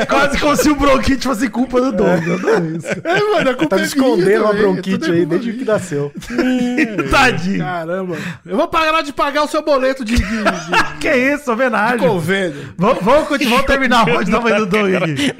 é 0.00 0.06
quase 0.06 0.38
como 0.38 0.56
se 0.56 0.70
o 0.70 0.76
bronquite 0.76 1.24
fosse 1.24 1.48
culpa 1.48 1.80
do 1.80 1.90
Doug. 1.92 2.26
Eu 2.26 2.34
adoro 2.34 2.76
isso. 2.76 2.86
É, 3.02 3.32
mano, 3.32 3.50
a 3.50 3.54
culpa 3.54 3.76
Tá 3.76 3.82
é 3.82 3.84
escondendo 3.84 4.44
também, 4.44 4.62
bronquite 4.62 5.10
é 5.10 5.14
aí 5.14 5.26
desde 5.26 5.52
que 5.54 5.64
nasceu. 5.74 6.12
Tadinho. 7.10 7.58
Caramba. 7.58 8.16
Eu 8.46 8.56
vou 8.56 8.68
parar 8.68 9.02
de 9.02 9.12
pagar 9.12 9.42
o 9.44 9.48
seu 9.48 9.62
boleto 9.62 10.04
de, 10.04 10.16
de, 10.16 10.22
de- 10.22 10.84
Que 11.00 11.14
isso, 11.14 11.44
de 11.44 11.50
homenagem. 11.50 11.98
convênio. 11.98 12.74
Vamos, 12.76 13.02
vamos, 13.04 13.28
continuar, 13.28 13.56
vamos 13.56 13.66
terminar 13.66 14.08
o 14.08 14.12
áudio 14.16 14.32
da 14.32 14.40
mãe 14.40 14.54
do 14.56 14.66
Doug 14.66 14.94
aqui. 14.94 15.34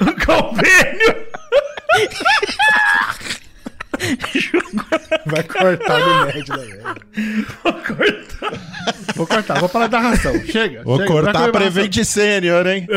O 0.00 0.26
convênio. 0.26 1.26
Vai 5.26 5.42
cortar 5.42 5.98
no 5.98 6.26
médio 6.26 6.44
da 6.46 6.56
velha. 6.56 6.94
Vou 9.14 9.26
cortar, 9.26 9.58
vou 9.58 9.68
parar 9.68 9.86
da 9.86 9.98
ração. 10.00 10.34
Chega. 10.44 10.82
Vou 10.82 10.98
chega, 10.98 11.10
cortar 11.10 11.48
a 11.48 11.52
Prevent 11.52 12.04
Sênior, 12.04 12.66
hein? 12.66 12.86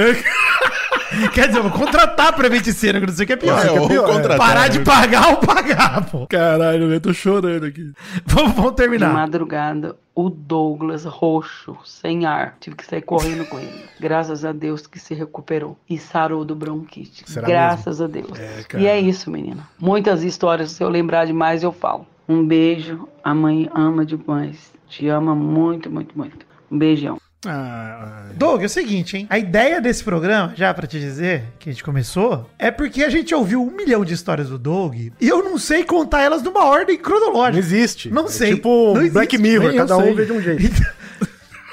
Quer 1.34 1.48
dizer, 1.48 1.60
eu 1.60 1.64
vou 1.64 1.72
contratar 1.72 2.28
a 2.28 2.34
Preventicena, 2.34 3.00
que 3.00 3.08
não 3.08 3.14
sei 3.14 3.24
o 3.24 3.28
que 3.28 3.34
é 3.34 3.36
pior. 3.36 3.60
É, 3.60 3.88
pior, 3.88 4.10
é. 4.10 4.14
contratar. 4.14 4.38
Parar 4.38 4.68
de 4.68 4.80
pagar 4.80 5.30
ou 5.30 5.38
pagar, 5.38 6.10
pô. 6.10 6.28
Caralho, 6.28 6.92
eu 6.92 7.02
tô 7.02 7.14
chorando 7.14 7.66
aqui. 7.66 7.92
Vamos, 8.26 8.54
vamos 8.54 8.72
de 8.72 8.78
terminar. 8.78 9.14
madrugada, 9.14 9.96
o 10.14 10.30
Douglas 10.30 11.06
roxo, 11.06 11.78
sem 11.84 12.26
ar. 12.26 12.58
Tive 12.60 12.76
que 12.76 12.86
sair 12.86 13.02
correndo 13.02 13.46
com 13.46 13.60
ele. 13.60 13.84
Graças 14.00 14.46
a 14.46 14.52
Deus 14.52 14.86
que 14.86 15.00
se 15.00 15.14
recuperou 15.14 15.78
e 15.90 15.98
sarou 15.98 16.46
do 16.46 16.56
bronquite. 16.56 17.24
Será 17.26 17.48
Graças 17.48 18.02
a 18.02 18.08
Deus. 18.08 18.38
cara. 18.68 18.84
e 18.84 18.88
é 18.88 19.00
isso, 19.00 19.32
menina. 19.32 19.68
Muitas 19.80 20.24
histórias, 20.24 20.72
se 20.72 20.84
eu 20.84 20.90
lembrar 20.90 21.26
demais, 21.26 21.64
eu 21.64 21.72
falo. 21.72 22.06
Um 22.28 22.46
beijo. 22.46 23.08
A 23.24 23.34
mãe 23.34 23.70
ama 23.74 24.06
demais. 24.06 24.72
Te 24.88 25.08
ama 25.08 25.34
muito, 25.34 25.90
muito, 25.90 26.18
muito. 26.18 26.46
Um 26.72 26.78
beijão. 26.78 27.20
Ah, 27.46 28.26
Doug, 28.36 28.62
é 28.62 28.66
o 28.66 28.70
seguinte, 28.70 29.16
hein? 29.16 29.26
A 29.30 29.40
ideia 29.40 29.80
desse 29.80 30.04
programa, 30.04 30.54
já 30.58 30.74
pra 30.74 30.86
te 30.86 31.00
dizer, 31.00 31.44
que 31.58 31.70
a 31.70 31.72
gente 31.72 31.84
começou, 31.84 32.50
é 32.60 32.70
porque 32.70 33.02
a 33.04 33.10
gente 33.10 33.34
ouviu 33.34 33.64
um 33.64 33.72
milhão 33.72 34.04
de 34.04 34.14
histórias 34.14 34.50
do 34.50 34.58
Doug 34.58 34.96
e 34.96 35.14
eu 35.22 35.42
não 35.44 35.58
sei 35.58 35.84
contar 35.86 36.22
elas 36.22 36.44
numa 36.44 36.66
ordem 36.66 36.98
Não 36.98 37.04
cronológica. 37.04 37.58
existe. 37.60 38.10
Não 38.10 38.26
É 38.26 38.30
sei. 38.30 38.56
tipo 38.56 38.88
Não 38.94 38.98
existe. 38.98 39.14
Black 39.14 39.38
Mirror, 39.38 39.70
Nem 39.70 39.78
cada 39.78 39.98
um 39.98 40.14
vê 40.14 40.26
de 40.26 40.32
um 40.34 40.42
jeito. 40.42 40.64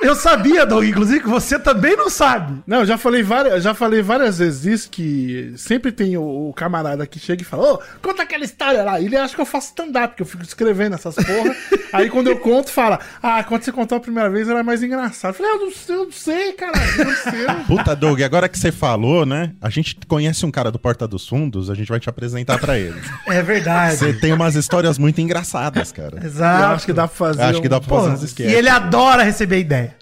Eu 0.01 0.15
sabia, 0.15 0.67
Doug, 0.67 0.85
inclusive, 0.85 1.21
que 1.21 1.29
você 1.29 1.59
também 1.59 1.97
não 1.97 2.11
sabe. 2.11 2.63
Não, 2.67 2.79
eu 2.79 2.87
já 2.87 2.99
falei 2.99 3.23
várias, 3.23 3.63
já 3.63 3.75
falei 3.75 4.03
várias 4.03 4.39
vezes 4.39 4.65
isso, 4.65 4.91
que 4.91 5.53
sempre 5.57 5.91
tem 5.91 6.17
o, 6.17 6.49
o 6.49 6.53
camarada 6.53 7.07
que 7.07 7.19
chega 7.19 7.43
e 7.43 7.45
fala, 7.45 7.75
ô, 7.75 7.83
conta 8.03 8.23
aquela 8.23 8.45
história 8.45 8.83
lá. 8.83 9.01
Ele 9.01 9.17
acha 9.17 9.35
que 9.35 9.41
eu 9.41 9.47
faço 9.47 9.69
stand-up, 9.69 10.15
que 10.17 10.23
eu 10.23 10.27
fico 10.27 10.43
escrevendo 10.43 10.95
essas 10.95 11.15
porra. 11.15 11.57
Aí 11.93 12.11
quando 12.11 12.29
eu 12.29 12.39
conto, 12.39 12.71
fala, 12.71 13.01
ah, 13.23 13.43
quando 13.45 13.63
você 13.63 13.73
contou 13.73 13.97
a 13.99 14.01
primeira 14.01 14.29
vez 14.29 14.49
era 14.49 14.63
mais 14.63 14.83
engraçado. 14.83 15.31
Eu 15.31 15.35
falei, 15.35 15.53
ah, 15.53 15.55
eu 15.55 15.65
não 15.65 15.73
sei, 15.73 15.95
eu 15.95 16.05
não 16.05 16.13
sei, 16.13 16.57
eu 16.99 17.05
não 17.05 17.17
sei. 17.17 17.47
Puta, 17.77 17.97
Doug, 17.97 18.21
agora 18.23 18.49
que 18.49 18.59
você 18.59 18.71
falou, 18.71 19.25
né? 19.25 19.53
A 19.61 19.71
gente 19.71 19.97
conhece 20.07 20.45
um 20.45 20.51
cara 20.51 20.71
do 20.71 20.79
Porta 20.79 21.09
dos 21.09 21.27
Fundos, 21.27 21.71
a 21.71 21.75
gente 21.75 21.89
vai 21.89 21.99
te 22.01 22.09
apresentar 22.09 22.59
pra 22.59 22.79
ele. 22.79 23.01
É 23.27 23.43
verdade. 23.43 23.97
Você 23.97 24.13
tem 24.13 24.33
umas 24.33 24.55
histórias 24.55 24.99
muito 24.99 25.21
engraçadas, 25.21 25.91
cara. 25.91 26.25
Exato. 26.25 26.63
Eu 26.63 26.69
acho 26.69 26.87
que 26.87 26.93
dá 26.93 27.09
pra 27.09 27.17
fazer. 27.17 27.43
Acho 27.43 27.63
que 27.63 27.69
dá 27.69 27.81
pra 27.81 27.89
fazer 27.89 28.11
uns 28.11 28.23
e 28.23 28.27
sketches. 28.27 28.55
ele 28.55 28.69
adora 28.69 29.23
receber 29.23 29.61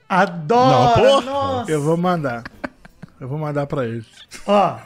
Adora. 0.08 1.20
Não. 1.20 1.68
Eu 1.68 1.82
vou 1.82 1.96
mandar. 1.96 2.44
Eu 3.20 3.28
vou 3.28 3.38
mandar 3.38 3.66
pra 3.66 3.86
ele. 3.86 4.04
Ó. 4.46 4.76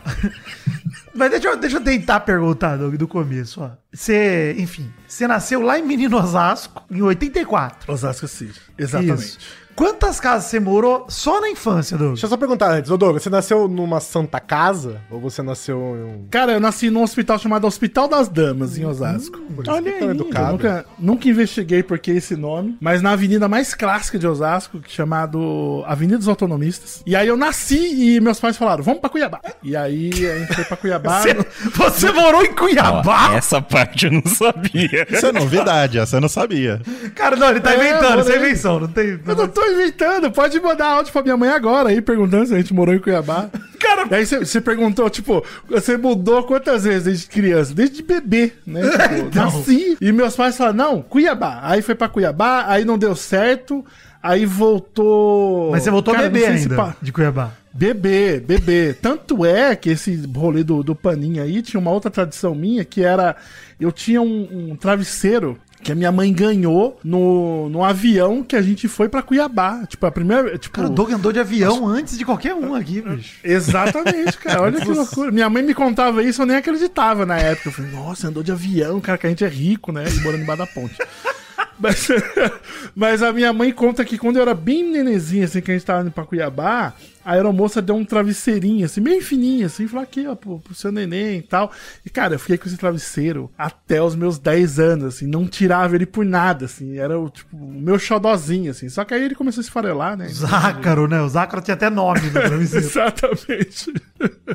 Mas 1.15 1.31
deixa 1.31 1.49
eu, 1.49 1.57
deixa 1.57 1.77
eu 1.79 1.81
tentar 1.83 2.21
perguntar, 2.21 2.77
Doug, 2.77 2.95
do 2.95 3.09
começo, 3.09 3.63
ó. 3.63 3.71
Você, 3.93 4.55
enfim, 4.59 4.93
você 5.07 5.27
nasceu 5.27 5.61
lá 5.61 5.79
em 5.79 5.83
Menino 5.83 6.17
Osasco, 6.17 6.85
em 6.91 7.03
84. 7.03 7.93
Osasco 7.93 8.29
City. 8.29 8.61
Exatamente. 8.79 9.21
Isso. 9.21 9.39
Quantas 9.79 10.19
casas 10.19 10.51
você 10.51 10.59
morou 10.59 11.07
só 11.09 11.41
na 11.41 11.49
infância, 11.49 11.97
Doug? 11.97 12.09
Deixa 12.15 12.27
eu 12.27 12.31
só 12.31 12.37
perguntar 12.37 12.73
antes, 12.73 12.91
ô 12.91 12.97
Douglas, 12.97 13.23
você 13.23 13.31
nasceu 13.31 13.69
numa 13.69 14.01
santa 14.01 14.41
casa? 14.41 15.01
Ou 15.09 15.21
você 15.21 15.41
nasceu 15.41 15.79
em 15.79 16.03
um. 16.03 16.27
Cara, 16.29 16.51
eu 16.51 16.59
nasci 16.59 16.91
num 16.91 17.05
hospital 17.05 17.39
chamado 17.39 17.65
Hospital 17.65 18.09
das 18.09 18.29
Damas, 18.29 18.77
em 18.77 18.85
Osasco. 18.85 19.39
Olha 19.69 19.93
tão 19.93 20.09
Eu 20.09 20.11
educado. 20.11 20.53
nunca, 20.53 20.85
nunca 20.99 21.29
investiguei 21.29 21.85
por 21.85 21.97
que 22.01 22.11
esse 22.11 22.35
nome, 22.35 22.77
mas 22.81 23.01
na 23.01 23.13
avenida 23.13 23.47
mais 23.47 23.73
clássica 23.73 24.19
de 24.19 24.27
Osasco, 24.27 24.81
chamado 24.89 25.85
Avenida 25.87 26.19
dos 26.19 26.27
Autonomistas. 26.27 27.01
E 27.07 27.15
aí 27.15 27.29
eu 27.29 27.37
nasci 27.37 28.17
e 28.17 28.21
meus 28.21 28.41
pais 28.41 28.57
falaram, 28.57 28.83
vamos 28.83 29.01
pra 29.01 29.09
Cuiabá. 29.09 29.41
E 29.63 29.77
aí 29.77 30.11
a 30.27 30.39
gente 30.41 30.55
foi 30.57 30.65
pra 30.65 30.77
Cuiabá. 30.77 31.23
Você, 31.23 31.37
você 31.77 32.11
morou 32.13 32.43
em 32.45 32.51
Ó, 32.51 32.55
Cuiabá? 32.55 33.35
essa 33.37 33.63
parte 33.63 34.07
eu 34.07 34.13
não 34.13 34.27
sabia. 34.27 35.07
Isso 35.09 35.27
é 35.27 35.31
novidade, 35.33 35.99
essa 36.01 36.17
eu 36.17 36.21
não 36.21 36.29
sabia. 36.29 36.81
Cara, 37.15 37.37
não, 37.37 37.51
ele 37.51 37.61
tá 37.61 37.75
É, 37.75 37.77
inventando, 37.77 38.21
isso 38.23 38.33
é 38.33 38.37
invenção, 38.39 38.81
não 38.81 38.89
tem. 38.89 39.21
Eu 39.25 39.37
não 39.37 39.47
tô 39.47 39.68
inventando, 39.73 40.31
pode 40.31 40.61
mandar 40.61 40.87
áudio 40.89 41.13
pra 41.13 41.23
minha 41.23 41.37
mãe 41.37 41.49
agora 41.51 41.89
aí, 41.91 42.01
perguntando 42.01 42.47
se 42.47 42.55
a 42.55 42.59
gente 42.59 42.73
morou 42.75 42.95
em 42.95 42.99
Cuiabá. 42.99 43.49
Cara, 43.79 44.07
E 44.11 44.15
aí 44.15 44.27
você- 44.27 44.61
perguntou, 44.61 45.09
tipo, 45.09 45.45
você 45.69 45.97
mudou 45.97 46.43
quantas 46.43 46.85
vezes 46.85 47.05
desde 47.05 47.27
criança? 47.29 47.73
Desde 47.75 48.03
bebê, 48.03 48.53
né? 48.67 48.81
Tipo, 48.91 49.35
nasci. 49.37 49.97
E 50.01 50.13
meus 50.13 50.35
pais 50.35 50.57
falaram, 50.57 50.77
não, 50.77 51.03
Cuiabá. 51.03 51.61
Aí 51.63 51.81
foi 51.83 51.95
pra 51.95 52.09
Cuiabá, 52.09 52.65
aí 52.67 52.85
não 52.85 52.99
deu 52.99 53.15
certo, 53.15 53.85
aí 54.23 54.45
voltou... 54.45 55.71
Mas 55.71 55.83
você 55.85 55.91
voltou 55.91 56.15
Cara, 56.15 56.31
se 56.35 56.45
ainda, 56.45 56.75
pa- 56.77 56.97
de 57.01 57.13
Cuiabá. 57.13 57.53
Bebê, 57.73 58.41
bebê. 58.41 58.93
Tanto 59.01 59.47
é 59.47 59.77
que 59.77 59.91
esse 59.91 60.17
rolê 60.35 60.65
do, 60.65 60.83
do 60.83 60.97
paninho 60.97 61.41
aí 61.43 61.63
tinha 61.63 61.79
uma 61.81 61.93
outra 61.93 62.11
tradição 62.11 62.53
minha 62.55 62.85
que 62.85 63.05
era. 63.05 63.37
Eu 63.79 63.93
tinha 63.93 64.21
um, 64.21 64.71
um 64.73 64.77
travesseiro 64.77 65.57
que 65.83 65.93
a 65.93 65.95
minha 65.95 66.11
mãe 66.11 66.33
ganhou 66.33 66.99
no, 67.05 67.69
no 67.69 67.85
avião 67.85 68.43
que 68.43 68.57
a 68.57 68.63
gente 68.63 68.89
foi 68.89 69.09
pra 69.09 69.23
Cuiabá. 69.23 69.87
Tipo, 69.87 70.07
a 70.07 70.11
primeira. 70.11 70.59
Tipo, 70.59 70.77
Cara, 70.77 70.89
o 70.89 70.91
Doug 70.91 71.13
andou 71.13 71.33
de 71.33 71.41
avião 71.41 71.87
antes 71.87 72.19
de 72.19 72.25
qualquer 72.25 72.55
um 72.55 72.75
aqui, 72.75 73.01
bicho. 73.01 73.39
Exatamente, 73.45 74.37
cara. 74.39 74.63
Olha 74.63 74.81
que 74.81 74.89
loucura. 74.89 75.31
Minha 75.31 75.49
mãe 75.49 75.63
me 75.63 75.75
contava 75.75 76.23
isso, 76.23 76.43
eu 76.43 76.47
nem 76.47 76.57
acreditava 76.57 77.25
na 77.25 77.39
época. 77.39 77.69
Eu 77.69 77.73
falei, 77.73 77.91
nossa, 77.93 78.29
andou 78.29 78.43
de 78.43 78.53
avião, 78.53 79.01
cara, 79.01 79.19
que 79.19 79.27
a 79.27 79.31
gente 79.31 79.45
é 79.45 79.49
rico, 79.49 79.93
né? 79.93 80.05
E 80.09 80.21
morando 80.21 80.43
embaixo 80.43 80.59
da 80.59 80.67
ponte. 80.67 80.97
Mas, 81.79 82.09
mas 82.95 83.23
a 83.23 83.33
minha 83.33 83.53
mãe 83.53 83.73
conta 83.73 84.05
que 84.05 84.19
quando 84.19 84.37
eu 84.37 84.43
era 84.43 84.53
bem 84.53 84.83
nenezinha, 84.83 85.45
assim, 85.45 85.61
que 85.61 85.71
a 85.71 85.75
gente 85.75 85.87
tava 85.87 86.03
indo 86.03 86.11
pra 86.11 86.25
Cuiabá, 86.25 86.93
a 87.29 87.33
aeromoça 87.33 87.83
deu 87.83 87.95
um 87.95 88.07
travesseirinho, 88.07 88.87
assim, 88.87 89.03
bem 89.03 89.21
fininho, 89.21 89.67
assim, 89.67 89.87
falou 89.87 90.03
aqui, 90.03 90.27
ó, 90.27 90.35
pro, 90.35 90.61
pro 90.61 90.75
seu 90.75 90.91
neném 90.91 91.41
e 91.41 91.43
tal. 91.43 91.71
E, 92.05 92.09
cara, 92.09 92.37
eu 92.37 92.39
fiquei 92.39 92.57
com 92.57 92.67
esse 92.67 92.79
travesseiro 92.79 93.51
até 93.59 94.03
os 94.03 94.17
meus 94.17 94.39
10 94.39 94.79
anos, 94.81 95.05
assim, 95.17 95.27
não 95.27 95.47
tirava 95.47 95.95
ele 95.95 96.07
por 96.07 96.25
nada, 96.25 96.65
assim, 96.65 96.97
era 96.97 97.21
o, 97.21 97.29
tipo, 97.29 97.55
o 97.55 97.71
meu 97.71 97.99
xodozinho, 97.99 98.71
assim. 98.71 98.89
Só 98.89 99.05
que 99.05 99.13
aí 99.13 99.23
ele 99.23 99.35
começou 99.35 99.61
a 99.61 99.65
se 99.65 99.71
farelar, 99.71 100.17
né? 100.17 100.27
Zácaro, 100.29 101.07
né? 101.07 101.21
O 101.21 101.29
Zácaro 101.29 101.61
tinha 101.63 101.75
até 101.75 101.91
nome 101.91 102.23
no 102.23 102.33
travesseiro. 102.33 102.87
Exatamente. 102.89 103.93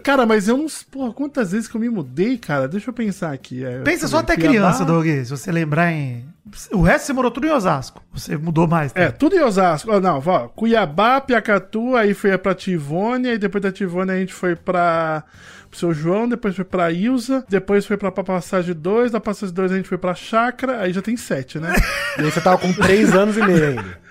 Cara, 0.01 0.25
mas 0.25 0.47
eu 0.47 0.57
não. 0.57 0.65
Porra, 0.89 1.13
quantas 1.13 1.51
vezes 1.51 1.67
que 1.67 1.75
eu 1.77 1.81
me 1.81 1.89
mudei, 1.89 2.39
cara? 2.39 2.67
Deixa 2.67 2.89
eu 2.89 2.93
pensar 2.93 3.31
aqui. 3.31 3.63
É, 3.63 3.81
Pensa 3.81 4.07
só 4.07 4.17
até 4.17 4.35
criança, 4.35 4.83
Doug, 4.83 5.05
se 5.05 5.29
você 5.29 5.51
lembrar 5.51 5.91
em. 5.91 6.25
O 6.71 6.81
resto 6.81 7.05
você 7.05 7.13
morou 7.13 7.31
tudo 7.31 7.47
em 7.47 7.51
Osasco. 7.51 8.03
Você 8.13 8.35
mudou 8.35 8.67
mais. 8.67 8.91
tá? 8.91 9.01
É, 9.01 9.11
tudo 9.11 9.35
em 9.35 9.41
Osasco. 9.41 9.91
Ó, 9.91 9.99
não, 9.99 10.21
ó, 10.25 10.47
Cuiabá, 10.49 11.21
Piacatu, 11.21 11.95
aí 11.95 12.13
foi 12.13 12.37
pra 12.37 12.53
Tivônia, 12.63 13.31
aí 13.31 13.37
depois 13.37 13.61
da 13.61 13.71
Tivônia 13.71 14.15
a 14.15 14.19
gente 14.19 14.33
foi 14.33 14.55
pra 14.55 15.23
pro 15.69 15.79
seu 15.79 15.93
João, 15.93 16.29
depois 16.29 16.55
foi 16.55 16.63
pra 16.63 16.91
Ilza, 16.91 17.43
depois 17.49 17.83
foi 17.83 17.97
pra, 17.97 18.11
pra 18.11 18.23
Passagem 18.23 18.75
2, 18.75 19.11
da 19.11 19.19
Passagem 19.19 19.55
2 19.55 19.71
a 19.71 19.75
gente 19.75 19.89
foi 19.89 19.97
pra 19.97 20.13
Chácara, 20.13 20.79
aí 20.79 20.93
já 20.93 21.01
tem 21.01 21.17
sete, 21.17 21.59
né? 21.59 21.73
E 22.19 22.21
aí 22.21 22.31
você 22.31 22.39
tava 22.39 22.59
com 22.59 22.71
3 22.71 23.15
anos 23.15 23.35
e 23.37 23.41
meio 23.41 23.69
ainda. 23.69 24.02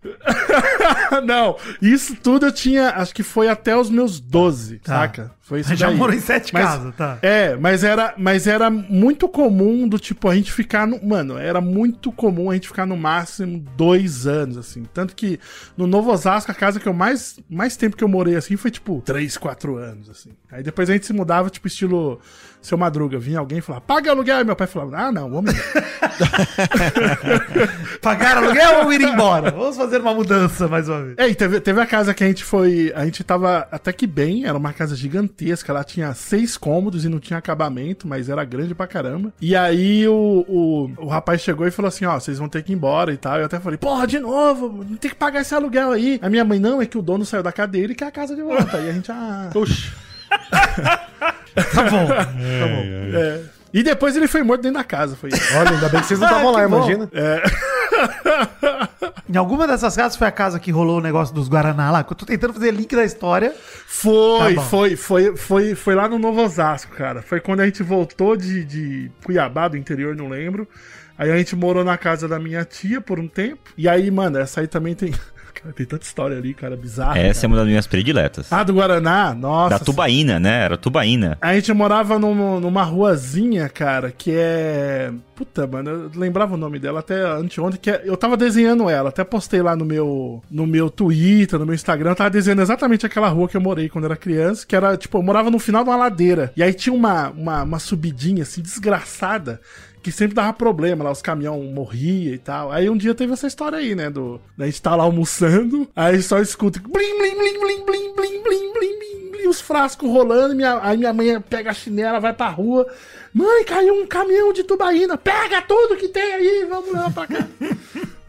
não, 1.24 1.56
isso 1.82 2.14
tudo 2.16 2.46
eu 2.46 2.52
tinha, 2.52 2.90
acho 2.90 3.14
que 3.14 3.22
foi 3.22 3.48
até 3.48 3.76
os 3.76 3.90
meus 3.90 4.20
12, 4.20 4.78
Tá. 4.78 5.00
saca? 5.00 5.32
Foi 5.40 5.60
isso 5.60 5.74
já 5.74 5.90
morou 5.90 6.14
em 6.14 6.20
sete 6.20 6.52
Mas- 6.52 6.62
casas, 6.66 6.94
tá? 6.94 7.18
É, 7.22 7.56
mas 7.56 7.82
era, 7.82 8.12
mas 8.18 8.46
era 8.46 8.68
muito 8.68 9.26
comum 9.26 9.88
do 9.88 9.98
tipo 9.98 10.28
a 10.28 10.34
gente 10.34 10.52
ficar 10.52 10.86
no. 10.86 11.02
Mano, 11.02 11.38
era 11.38 11.58
muito 11.58 12.12
comum 12.12 12.50
a 12.50 12.54
gente 12.54 12.68
ficar 12.68 12.84
no 12.84 12.98
máximo 12.98 13.64
dois 13.74 14.26
anos, 14.26 14.58
assim. 14.58 14.84
Tanto 14.92 15.16
que 15.16 15.40
no 15.74 15.86
Novo 15.86 16.12
Osasco, 16.12 16.52
a 16.52 16.54
casa 16.54 16.78
que 16.78 16.86
eu 16.86 16.92
mais, 16.92 17.40
mais 17.48 17.78
tempo 17.78 17.96
que 17.96 18.04
eu 18.04 18.08
morei 18.08 18.36
assim 18.36 18.56
foi 18.56 18.70
tipo 18.70 19.00
três, 19.06 19.38
quatro 19.38 19.76
anos, 19.76 20.10
assim. 20.10 20.30
Aí 20.52 20.62
depois 20.62 20.90
a 20.90 20.92
gente 20.92 21.06
se 21.06 21.14
mudava, 21.14 21.48
tipo, 21.48 21.66
estilo 21.66 22.20
seu 22.60 22.78
Madruga. 22.78 23.18
Vinha 23.18 23.38
alguém 23.38 23.58
e 23.58 23.60
falava, 23.60 23.84
paga 23.84 24.10
aluguel. 24.10 24.38
Aí 24.38 24.44
meu 24.44 24.56
pai 24.56 24.66
falava, 24.66 24.96
ah, 24.96 25.12
não, 25.12 25.30
vamos. 25.30 25.54
Pagar 28.00 28.38
aluguel 28.38 28.84
ou 28.84 28.92
ir 28.92 29.00
embora? 29.00 29.50
Vamos 29.50 29.76
fazer 29.76 30.00
uma 30.00 30.14
mudança 30.14 30.68
mais 30.68 30.88
uma 30.88 31.02
vez. 31.02 31.18
É, 31.18 31.28
e 31.28 31.34
teve, 31.34 31.60
teve 31.60 31.80
a 31.80 31.86
casa 31.86 32.14
que 32.14 32.24
a 32.24 32.26
gente 32.26 32.44
foi. 32.44 32.92
A 32.94 33.04
gente 33.04 33.22
tava 33.24 33.66
até 33.70 33.92
que 33.92 34.06
bem, 34.06 34.44
era 34.44 34.56
uma 34.56 34.72
casa 34.72 34.96
gigantesca. 34.96 35.72
Ela 35.72 35.84
tinha 35.84 36.14
seis 36.14 36.56
cômodos 36.56 37.04
e 37.04 37.08
não 37.08 37.18
tinha 37.18 37.38
acabamento, 37.38 38.06
mas 38.06 38.28
era 38.28 38.44
grande 38.44 38.74
pra 38.74 38.86
caramba. 38.86 39.32
E 39.40 39.56
aí 39.56 40.06
o, 40.06 40.44
o, 40.48 41.04
o 41.04 41.08
rapaz 41.08 41.40
chegou 41.40 41.66
e 41.66 41.70
falou 41.70 41.88
assim: 41.88 42.04
Ó, 42.04 42.18
vocês 42.18 42.38
vão 42.38 42.48
ter 42.48 42.62
que 42.62 42.72
ir 42.72 42.76
embora 42.76 43.12
e 43.12 43.16
tal. 43.16 43.38
Eu 43.38 43.46
até 43.46 43.58
falei: 43.58 43.78
Porra, 43.78 44.06
de 44.06 44.18
novo, 44.18 44.84
não 44.88 44.96
tem 44.96 45.10
que 45.10 45.16
pagar 45.16 45.40
esse 45.40 45.54
aluguel 45.54 45.92
aí. 45.92 46.18
A 46.22 46.28
minha 46.28 46.44
mãe, 46.44 46.58
não, 46.58 46.82
é 46.82 46.86
que 46.86 46.98
o 46.98 47.02
dono 47.02 47.24
saiu 47.24 47.42
da 47.42 47.52
cadeira 47.52 47.92
e 47.92 47.94
quer 47.94 48.06
a 48.06 48.12
casa 48.12 48.34
de 48.34 48.42
volta. 48.42 48.76
Aí 48.76 48.90
a 48.90 48.92
gente, 48.92 49.10
ah. 49.10 49.50
Oxi. 49.54 50.07
Tá 51.74 51.82
bom. 51.90 52.06
Tá 52.06 52.24
bom. 52.26 53.18
É. 53.18 53.40
E 53.74 53.82
depois 53.82 54.16
ele 54.16 54.28
foi 54.28 54.42
morto 54.42 54.62
dentro 54.62 54.78
da 54.78 54.84
casa. 54.84 55.16
Foi 55.16 55.28
isso. 55.30 55.56
Olha, 55.56 55.70
ainda 55.72 55.88
bem 55.88 56.00
que 56.00 56.06
vocês 56.06 56.20
não 56.20 56.28
estavam 56.28 56.50
lá, 56.52 56.62
que 56.62 56.68
bom. 56.68 56.76
imagina. 56.76 57.10
Em 59.28 59.36
alguma 59.36 59.66
dessas 59.66 59.94
casas 59.94 60.16
foi 60.16 60.26
a 60.26 60.30
casa 60.32 60.58
que 60.58 60.70
rolou 60.70 60.98
o 60.98 61.02
negócio 61.02 61.34
dos 61.34 61.48
Guaraná 61.48 61.90
lá, 61.90 62.02
que 62.04 62.12
eu 62.12 62.16
tô 62.16 62.24
tentando 62.24 62.54
fazer 62.54 62.70
link 62.70 62.94
da 62.94 63.04
história. 63.04 63.54
Foi, 63.86 64.54
Tá 64.54 64.62
foi, 64.62 64.96
foi, 64.96 65.36
foi, 65.36 65.74
foi 65.74 65.94
lá 65.94 66.08
no 66.08 66.18
Novo 66.18 66.42
Osasco, 66.42 66.94
cara. 66.94 67.20
Foi 67.20 67.40
quando 67.40 67.60
a 67.60 67.66
gente 67.66 67.82
voltou 67.82 68.36
de, 68.36 68.64
de 68.64 69.10
Cuiabá, 69.24 69.68
do 69.68 69.76
interior, 69.76 70.14
não 70.16 70.28
lembro. 70.28 70.66
Aí 71.18 71.30
a 71.30 71.36
gente 71.36 71.56
morou 71.56 71.84
na 71.84 71.98
casa 71.98 72.28
da 72.28 72.38
minha 72.38 72.64
tia 72.64 73.00
por 73.00 73.18
um 73.18 73.26
tempo. 73.28 73.70
E 73.76 73.88
aí, 73.88 74.10
mano, 74.10 74.38
essa 74.38 74.60
aí 74.60 74.66
também 74.68 74.94
tem. 74.94 75.12
Cara, 75.62 75.74
tem 75.74 75.84
tanta 75.86 76.04
história 76.04 76.36
ali, 76.38 76.54
cara, 76.54 76.76
bizarra. 76.76 77.18
Essa 77.18 77.40
é 77.40 77.42
cara. 77.42 77.46
uma 77.48 77.56
das 77.58 77.66
minhas 77.66 77.86
prediletas. 77.86 78.52
Ah, 78.52 78.62
do 78.62 78.72
Guaraná? 78.74 79.34
Nossa. 79.34 79.70
da 79.70 79.78
Tubaína, 79.84 80.38
né? 80.38 80.64
Era 80.64 80.76
Tubaína. 80.76 81.36
A 81.40 81.54
gente 81.54 81.72
morava 81.72 82.18
num- 82.18 82.60
numa 82.60 82.82
ruazinha, 82.84 83.68
cara, 83.68 84.12
que 84.16 84.30
é. 84.34 85.10
Puta, 85.34 85.66
mano, 85.66 85.90
eu 85.90 86.10
lembrava 86.16 86.54
o 86.54 86.56
nome 86.58 86.78
dela 86.80 86.98
até 87.00 87.20
anteontem, 87.24 87.78
que 87.80 87.90
é- 87.90 88.02
eu 88.04 88.16
tava 88.16 88.36
desenhando 88.36 88.88
ela, 88.90 89.08
até 89.08 89.22
postei 89.22 89.62
lá 89.62 89.76
no 89.76 89.84
meu, 89.84 90.42
no 90.50 90.66
meu 90.66 90.90
Twitter, 90.90 91.58
no 91.58 91.64
meu 91.66 91.74
Instagram, 91.76 92.10
eu 92.10 92.16
tava 92.16 92.30
desenhando 92.30 92.62
exatamente 92.62 93.06
aquela 93.06 93.28
rua 93.28 93.48
que 93.48 93.56
eu 93.56 93.60
morei 93.60 93.88
quando 93.88 94.04
era 94.06 94.16
criança, 94.16 94.66
que 94.66 94.74
era, 94.74 94.96
tipo, 94.96 95.16
eu 95.18 95.22
morava 95.22 95.48
no 95.50 95.58
final 95.60 95.84
de 95.84 95.90
uma 95.90 95.96
ladeira. 95.96 96.52
E 96.56 96.62
aí 96.62 96.72
tinha 96.74 96.92
uma, 96.92 97.30
uma, 97.30 97.62
uma 97.62 97.78
subidinha, 97.78 98.42
assim, 98.42 98.60
desgraçada, 98.62 99.60
que 100.08 100.12
sempre 100.12 100.34
dava 100.34 100.54
problema 100.54 101.04
lá, 101.04 101.10
os 101.10 101.20
caminhão 101.20 101.62
morria 101.64 102.34
e 102.34 102.38
tal. 102.38 102.72
Aí 102.72 102.88
um 102.88 102.96
dia 102.96 103.14
teve 103.14 103.34
essa 103.34 103.46
história 103.46 103.78
aí, 103.78 103.94
né, 103.94 104.08
do... 104.08 104.40
A 104.58 104.64
gente 104.64 104.80
tá 104.80 104.96
lá 104.96 105.04
almoçando, 105.04 105.86
aí 105.94 106.22
só 106.22 106.40
escuta 106.40 106.80
blim, 106.80 107.18
blim, 107.18 107.36
blim, 107.36 107.60
blim, 107.60 107.84
blim, 107.84 108.14
blim, 108.14 108.42
blim, 108.42 108.72
blim, 108.72 108.98
blim, 108.98 109.30
blim, 109.30 109.46
os 109.48 109.60
frascos 109.60 110.10
rolando, 110.10 110.54
minha, 110.54 110.80
aí 110.82 110.96
minha 110.96 111.12
mãe 111.12 111.38
pega 111.42 111.70
a 111.70 111.74
chinela, 111.74 112.20
vai 112.20 112.32
pra 112.32 112.48
rua, 112.48 112.86
mãe, 113.34 113.64
caiu 113.64 113.94
um 113.94 114.06
caminhão 114.06 114.50
de 114.52 114.64
tubaína, 114.64 115.18
pega 115.18 115.60
tudo 115.60 115.96
que 115.96 116.08
tem 116.08 116.34
aí, 116.34 116.66
vamos 116.68 116.90
levar 116.90 117.12
pra 117.12 117.26
cá. 117.26 117.46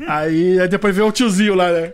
aí, 0.06 0.60
aí 0.60 0.68
depois 0.68 0.94
veio 0.94 1.08
o 1.08 1.12
tiozinho 1.14 1.56
lá, 1.56 1.72
né? 1.72 1.94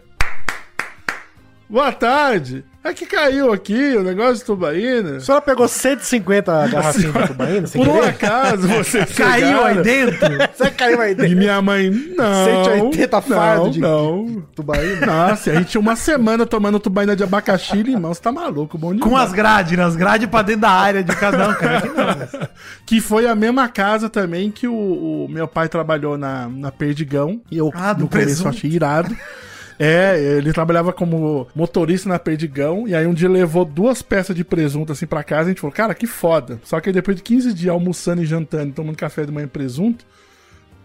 Boa 1.70 1.92
tarde. 1.92 2.64
É 2.84 2.94
que 2.94 3.08
caiu 3.08 3.52
aqui 3.52 3.96
o 3.98 4.04
negócio 4.04 4.36
de 4.36 4.44
tubaína. 4.44 5.18
A 5.18 5.20
senhora 5.20 5.42
pegou 5.44 5.68
150 5.68 6.68
garrafinhas 6.68 7.12
de 7.14 7.28
tubaína? 7.30 7.68
Por 7.68 7.88
um 7.88 8.00
acaso 8.04 8.68
você 8.70 9.04
Caiu 9.08 9.64
aí 9.66 9.82
dentro? 9.82 10.20
Você 10.56 10.70
caiu 10.70 11.02
aí 11.02 11.14
E 11.14 11.16
dentro? 11.16 11.36
minha 11.36 11.60
mãe, 11.64 11.90
não. 11.90 12.46
180 12.66 13.22
fardos 13.24 13.72
de- 13.74 13.80
Não. 13.80 14.44
Tubaína? 14.56 15.04
Nossa, 15.04 15.50
a 15.50 15.56
gente 15.56 15.70
tinha 15.70 15.82
uma 15.82 15.96
semana 15.96 16.46
tomando 16.46 16.80
tubaína 16.80 17.16
de 17.16 17.24
abacaxi 17.24 17.76
e 17.78 17.82
limão. 17.82 18.14
Você 18.14 18.22
tá 18.22 18.32
maluco, 18.32 18.78
bom 18.78 18.94
demais. 18.94 19.12
Com 19.12 19.18
as 19.18 19.32
grades, 19.34 19.76
né? 19.76 19.84
As 19.84 19.96
grades 19.96 20.30
pra 20.30 20.44
dentro 20.44 20.62
da 20.62 20.70
área 20.72 21.04
de 21.04 21.16
cada 21.16 21.50
um, 21.50 21.54
cara. 21.56 21.82
Que 21.82 21.88
não. 21.88 22.48
Que 22.86 23.02
foi 23.02 23.26
a 23.28 23.34
mesma 23.34 23.68
casa 23.68 24.10
também 24.12 24.52
que 24.52 24.68
o, 24.68 25.26
o 25.26 25.28
meu 25.28 25.48
pai 25.48 25.68
trabalhou 25.68 26.20
na, 26.20 26.48
na 26.48 26.72
Perdigão. 26.72 27.42
E 27.50 27.58
eu, 27.58 27.72
Ah, 27.74 27.96
no 27.96 28.08
começo, 28.08 28.10
presunto. 28.12 28.50
achei 28.50 28.70
irado. 28.70 29.18
É, 29.78 30.18
ele 30.38 30.54
trabalhava 30.54 30.94
como 30.94 31.48
motorista 31.54 32.08
na 32.08 32.18
Perdigão. 32.20 32.88
E 32.88 32.96
aí 32.96 33.06
um 33.06 33.14
dia 33.14 33.30
levou 33.30 33.66
duas 33.66 34.02
peças 34.02 34.36
de 34.36 34.44
presunto 34.44 34.92
assim 34.92 35.06
pra 35.06 35.24
casa. 35.24 35.44
E 35.44 35.46
a 35.46 35.50
gente 35.50 35.62
falou, 35.62 35.76
cara, 35.76 35.94
que 35.94 36.08
foda. 36.08 36.60
Só 36.64 36.80
que 36.80 36.92
depois 36.92 37.18
de 37.18 37.24
15 37.24 37.54
dias 37.54 37.74
almoçando 37.74 38.24
e 38.24 38.26
jantando, 38.26 38.74
tomando 38.74 38.96
café 38.96 39.26
de 39.26 39.32
manhã 39.32 39.48
presunto, 39.48 40.06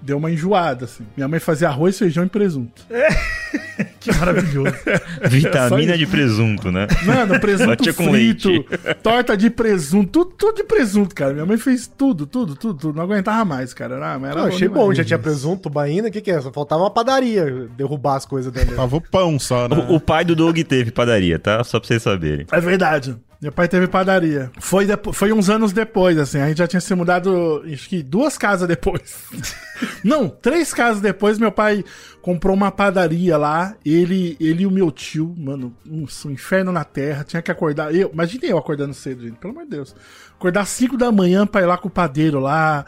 deu 0.02 0.19
uma 0.19 0.30
enjoada, 0.30 0.85
assim. 0.85 1.04
Minha 1.16 1.28
mãe 1.28 1.40
fazia 1.40 1.69
arroz, 1.69 1.99
feijão 1.99 2.25
e 2.25 2.28
presunto. 2.28 2.83
Que 4.00 4.14
maravilhoso. 4.16 4.75
Vitamina 5.28 5.97
de 5.97 6.07
presunto, 6.07 6.73
né? 6.73 6.87
Mano, 7.04 7.38
presunto 7.38 7.69
Batia 7.69 7.92
com 7.92 8.11
frito, 8.11 8.49
leite. 8.49 8.66
torta 9.02 9.37
de 9.37 9.50
presunto, 9.50 10.25
tudo, 10.25 10.35
tudo 10.37 10.57
de 10.57 10.64
presunto, 10.64 11.14
cara. 11.14 11.35
Minha 11.35 11.45
mãe 11.45 11.59
fez 11.59 11.87
tudo, 11.87 12.26
tudo, 12.26 12.54
tudo, 12.54 12.78
tudo. 12.78 12.97
Não 12.97 13.02
aguentava 13.02 13.45
mais, 13.45 13.75
cara. 13.75 13.97
Era, 13.97 14.12
era 14.14 14.35
Não, 14.35 14.47
achei 14.47 14.69
bom, 14.69 14.92
já 14.95 15.04
tinha 15.04 15.19
presunto, 15.19 15.64
tubaína, 15.64 16.09
o 16.09 16.11
que 16.11 16.23
que 16.23 16.30
é? 16.30 16.40
Só 16.40 16.50
faltava 16.50 16.83
uma 16.83 16.90
padaria 16.90 17.69
derrubar 17.76 18.16
as 18.16 18.25
coisas 18.25 18.50
dentro. 18.50 18.75
Tava 18.75 18.97
o 18.97 19.00
pão 19.00 19.38
só, 19.38 19.69
né? 19.69 19.76
O, 19.76 19.97
o 19.97 20.00
pai 20.00 20.25
do 20.25 20.35
Doug 20.35 20.59
teve 20.61 20.90
padaria, 20.90 21.38
tá? 21.38 21.62
Só 21.62 21.78
pra 21.78 21.87
vocês 21.87 22.02
saberem. 22.02 22.47
É 22.50 22.61
verdade. 22.61 23.16
Meu 23.40 23.50
pai 23.50 23.66
teve 23.66 23.88
padaria. 23.88 24.50
Foi, 24.61 24.87
foi 25.14 25.32
uns 25.32 25.49
anos 25.49 25.73
depois, 25.73 26.18
assim. 26.18 26.38
A 26.40 26.49
gente 26.49 26.59
já 26.59 26.66
tinha 26.66 26.80
se 26.80 26.94
mudado, 26.94 27.64
acho 27.73 27.88
que 27.88 28.02
duas 28.02 28.37
casas 28.37 28.68
depois. 28.68 29.16
Não, 30.04 30.28
três 30.28 30.75
casas 30.75 31.00
depois, 31.00 31.38
meu 31.38 31.50
pai 31.50 31.82
comprou 32.20 32.54
uma 32.54 32.70
padaria 32.70 33.38
lá. 33.38 33.75
Ele, 33.82 34.37
ele 34.38 34.64
e 34.64 34.66
o 34.66 34.70
meu 34.70 34.90
tio, 34.90 35.35
mano, 35.38 35.75
um, 35.90 36.04
um 36.26 36.30
inferno 36.30 36.70
na 36.70 36.85
terra. 36.85 37.25
Tinha 37.25 37.40
que 37.40 37.50
acordar. 37.50 37.94
Eu, 37.94 38.11
imagine 38.12 38.47
eu 38.47 38.59
acordando 38.59 38.92
cedo, 38.92 39.23
gente, 39.23 39.38
pelo 39.38 39.54
amor 39.54 39.64
de 39.64 39.70
Deus. 39.70 39.97
Acordar 40.35 40.66
5 40.66 40.99
da 40.99 41.11
manhã 41.11 41.47
pra 41.47 41.62
ir 41.62 41.66
lá 41.66 41.78
com 41.78 41.88
o 41.88 41.90
padeiro 41.90 42.40
lá. 42.40 42.85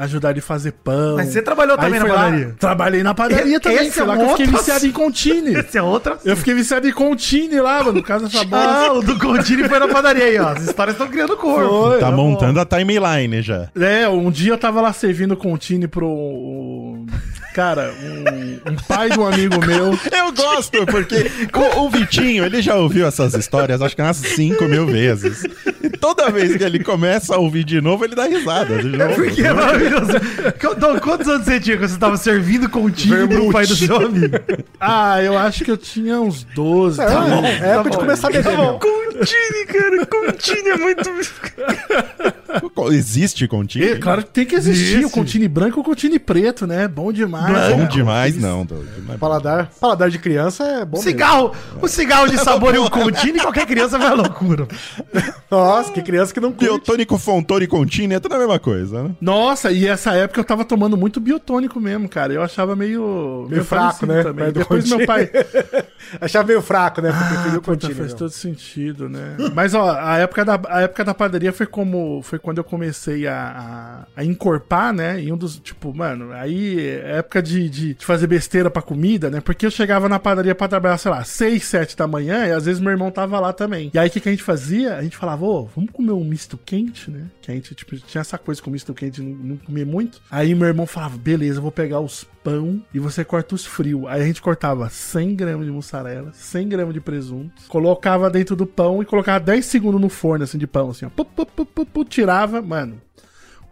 Ajudar 0.00 0.30
ele 0.30 0.38
a 0.38 0.42
fazer 0.42 0.72
pão. 0.72 1.16
Mas 1.16 1.28
você 1.28 1.42
trabalhou 1.42 1.74
Aí 1.78 1.84
também 1.84 2.00
na 2.00 2.06
foi 2.06 2.14
lá- 2.16 2.22
padaria? 2.24 2.54
Trabalhei 2.58 3.02
na 3.02 3.14
padaria 3.14 3.50
Esse 3.56 3.60
também. 3.60 3.86
é 3.88 3.90
Foi 3.90 4.06
lá 4.06 4.14
um 4.14 4.16
que 4.18 4.22
eu 4.24 4.28
fiquei 4.30 4.46
viciado 4.46 4.86
em 4.86 4.90
Contine. 4.92 5.54
Esse 5.58 5.76
é 5.78 5.82
outra. 5.82 6.16
Eu 6.24 6.36
fiquei 6.38 6.54
viciado 6.54 6.88
em 6.88 6.92
Contine 6.92 7.60
lá, 7.60 7.78
mano, 7.84 7.92
no 7.92 8.02
caso 8.02 8.24
dessa 8.26 8.42
bola. 8.46 8.62
Ah, 8.86 8.92
o 8.94 9.02
do 9.02 9.18
Contini 9.18 9.68
foi 9.68 9.78
na 9.78 9.88
padaria 9.88 10.24
aí, 10.24 10.38
ó. 10.38 10.48
As 10.52 10.62
histórias 10.64 10.94
estão 10.94 11.06
criando 11.08 11.36
corpo. 11.36 11.68
Foi, 11.88 11.98
Tá 12.00 12.06
tá 12.10 12.12
montando 12.16 12.58
a 12.60 12.64
timeline 12.64 13.42
já. 13.42 13.68
É, 13.78 14.08
um 14.08 14.30
dia 14.30 14.52
eu 14.52 14.58
tava 14.58 14.80
lá 14.80 14.92
servindo 14.92 15.36
Contine 15.36 15.86
pro. 15.86 17.04
Cara, 17.54 17.92
um, 18.00 18.70
um 18.72 18.76
pai 18.86 19.10
de 19.10 19.18
um 19.18 19.26
amigo 19.26 19.58
meu. 19.66 19.86
Eu 20.16 20.32
gosto, 20.32 20.86
porque 20.86 21.28
o, 21.52 21.80
o 21.80 21.90
Vitinho, 21.90 22.44
ele 22.44 22.62
já 22.62 22.76
ouviu 22.76 23.04
essas 23.08 23.34
histórias, 23.34 23.82
acho 23.82 23.96
que 23.96 24.00
umas 24.00 24.16
5 24.18 24.64
mil 24.66 24.86
vezes. 24.86 25.42
E 25.82 25.90
toda 25.90 26.30
vez 26.30 26.56
que 26.56 26.62
ele 26.62 26.78
começa 26.84 27.34
a 27.34 27.38
ouvir 27.38 27.64
de 27.64 27.80
novo, 27.80 28.04
ele 28.04 28.14
dá 28.14 28.26
risada. 28.26 28.78
De 28.80 28.96
novo. 28.96 29.14
Porque 29.16 29.42
é 29.42 29.52
maravilhoso. 29.52 29.89
Então, 30.56 30.98
quantos 31.00 31.28
anos 31.28 31.44
você 31.44 31.60
tinha 31.60 31.76
quando 31.76 31.90
você 31.90 31.98
tava 31.98 32.16
servindo 32.16 32.68
Contini 32.68 33.26
pro 33.28 33.50
pai 33.50 33.66
do 33.66 33.74
seu 33.76 33.96
amigo? 33.96 34.36
Ah, 34.78 35.22
eu 35.22 35.36
acho 35.36 35.64
que 35.64 35.70
eu 35.70 35.76
tinha 35.76 36.20
uns 36.20 36.44
12. 36.44 37.00
É, 37.00 37.06
tá 37.06 37.20
bom. 37.20 37.44
é 37.44 37.70
época 37.74 37.90
de 37.90 37.96
começar 37.98 38.28
a 38.28 38.30
beber. 38.30 38.56
mesmo. 38.56 38.78
Contine, 38.78 39.66
cara, 39.66 40.06
Contine 40.06 40.68
é 40.68 40.76
muito. 40.76 41.10
Existe 42.90 43.44
E, 43.44 43.48
contigo? 43.48 44.00
claro 44.00 44.22
que 44.22 44.30
tem 44.30 44.46
que 44.46 44.54
existir 44.54 44.98
Existe. 44.98 45.04
o 45.06 45.10
Contine 45.10 45.48
branco 45.48 45.78
e 45.78 45.80
o 45.80 45.84
Contine 45.84 46.18
preto, 46.18 46.66
né? 46.66 46.86
Bom 46.88 47.12
demais. 47.12 47.46
Bom 47.72 47.78
né? 47.78 47.86
demais, 47.86 48.36
não, 48.36 48.66
é. 49.08 49.16
Paladar, 49.16 49.70
paladar 49.80 50.10
de 50.10 50.18
criança 50.18 50.64
é 50.64 50.84
bom 50.84 50.96
mesmo. 50.98 51.10
Cigarro, 51.10 51.52
o 51.80 51.88
cigarro 51.88 52.28
de 52.28 52.38
sabor 52.42 52.74
e 52.74 52.78
o 52.78 52.90
Contini, 52.90 53.40
qualquer 53.40 53.66
criança 53.66 53.98
vai 53.98 54.08
à 54.08 54.14
loucura. 54.14 54.66
Nossa, 55.50 55.92
que 55.92 56.02
criança 56.02 56.32
que 56.32 56.40
não 56.40 56.50
curte. 56.52 56.64
Biotônico, 56.64 57.18
Fontoura 57.18 57.64
e 57.64 57.66
Contini 57.66 58.14
é 58.14 58.20
tudo 58.20 58.34
a 58.34 58.38
mesma 58.38 58.58
coisa, 58.58 59.02
né? 59.04 59.10
Nossa, 59.20 59.70
e 59.72 59.86
essa 59.86 60.12
época 60.14 60.40
eu 60.40 60.44
tava 60.44 60.64
tomando 60.64 60.96
muito 60.96 61.20
biotônico 61.20 61.80
mesmo, 61.80 62.08
cara. 62.08 62.32
Eu 62.32 62.42
achava 62.42 62.74
meio. 62.76 63.46
Meio 63.50 63.64
fraco, 63.64 64.06
parecido 64.06 64.12
né? 64.12 64.22
Também. 64.22 64.52
Depois 64.52 64.88
meu 64.88 64.98
Contini. 65.00 65.06
pai. 65.06 65.30
Achava 66.20 66.48
meio 66.48 66.60
fraco, 66.62 67.00
né? 67.00 67.10
Porque 67.12 67.34
Ah, 67.34 67.58
o 67.58 67.62
puta, 67.62 67.70
Contini. 67.72 67.94
faz 67.94 68.10
não. 68.12 68.18
todo 68.18 68.30
sentido, 68.30 69.08
né? 69.08 69.36
Mas, 69.54 69.74
ó, 69.74 69.90
a 69.96 70.16
época 70.18 70.44
da, 70.44 70.60
a 70.68 70.80
época 70.82 71.04
da 71.04 71.14
padaria 71.14 71.52
foi 71.52 71.66
como... 71.66 72.20
Foi 72.22 72.38
quando 72.40 72.58
eu 72.58 72.64
comecei 72.64 73.26
a, 73.26 74.06
a, 74.16 74.20
a 74.20 74.24
encorpar, 74.24 74.92
né? 74.92 75.22
E 75.22 75.32
um 75.32 75.36
dos, 75.36 75.58
tipo, 75.58 75.94
mano, 75.94 76.32
aí 76.32 76.88
é 76.88 77.18
época 77.18 77.42
de, 77.42 77.68
de, 77.68 77.94
de 77.94 78.06
fazer 78.06 78.26
besteira 78.26 78.70
pra 78.70 78.82
comida, 78.82 79.30
né? 79.30 79.40
Porque 79.40 79.66
eu 79.66 79.70
chegava 79.70 80.08
na 80.08 80.18
padaria 80.18 80.54
pra 80.54 80.68
trabalhar, 80.68 80.98
sei 80.98 81.10
lá, 81.10 81.24
6, 81.24 81.64
7 81.64 81.96
da 81.96 82.06
manhã 82.06 82.46
e 82.46 82.52
às 82.52 82.64
vezes 82.64 82.80
meu 82.80 82.90
irmão 82.90 83.10
tava 83.10 83.38
lá 83.38 83.52
também. 83.52 83.90
E 83.92 83.98
aí, 83.98 84.08
o 84.08 84.10
que, 84.10 84.20
que 84.20 84.28
a 84.28 84.32
gente 84.32 84.42
fazia? 84.42 84.96
A 84.96 85.02
gente 85.02 85.16
falava, 85.16 85.44
ô, 85.44 85.66
vamos 85.66 85.90
comer 85.90 86.12
um 86.12 86.24
misto 86.24 86.58
quente, 86.58 87.10
né? 87.10 87.26
Que 87.40 87.50
a 87.50 87.54
gente, 87.54 87.74
tipo, 87.74 87.96
tinha 87.96 88.20
essa 88.20 88.38
coisa 88.38 88.60
com 88.62 88.70
misto 88.70 88.94
quente, 88.94 89.22
não, 89.22 89.30
não 89.30 89.56
comia 89.56 89.86
muito. 89.86 90.20
Aí 90.30 90.54
meu 90.54 90.68
irmão 90.68 90.86
falava, 90.86 91.16
beleza, 91.16 91.58
eu 91.58 91.62
vou 91.62 91.72
pegar 91.72 92.00
os 92.00 92.26
pão 92.42 92.82
e 92.92 92.98
você 92.98 93.24
corta 93.24 93.54
os 93.54 93.64
frios. 93.64 94.06
Aí 94.06 94.22
a 94.22 94.24
gente 94.24 94.42
cortava 94.42 94.88
100 94.88 95.34
gramas 95.34 95.66
de 95.66 95.72
mussarela, 95.72 96.30
100 96.32 96.68
gramas 96.68 96.94
de 96.94 97.00
presunto, 97.00 97.62
colocava 97.68 98.30
dentro 98.30 98.56
do 98.56 98.66
pão 98.66 99.02
e 99.02 99.06
colocava 99.06 99.40
10 99.40 99.64
segundos 99.64 100.00
no 100.00 100.08
forno, 100.08 100.44
assim, 100.44 100.58
de 100.58 100.66
pão, 100.66 100.90
assim, 100.90 101.06
ó. 101.06 101.10
Pu, 101.10 101.24
pu, 101.24 101.46
pu, 101.46 101.66
pu, 101.66 101.86
pu, 101.86 102.04
tirava, 102.30 102.62
mano, 102.62 103.00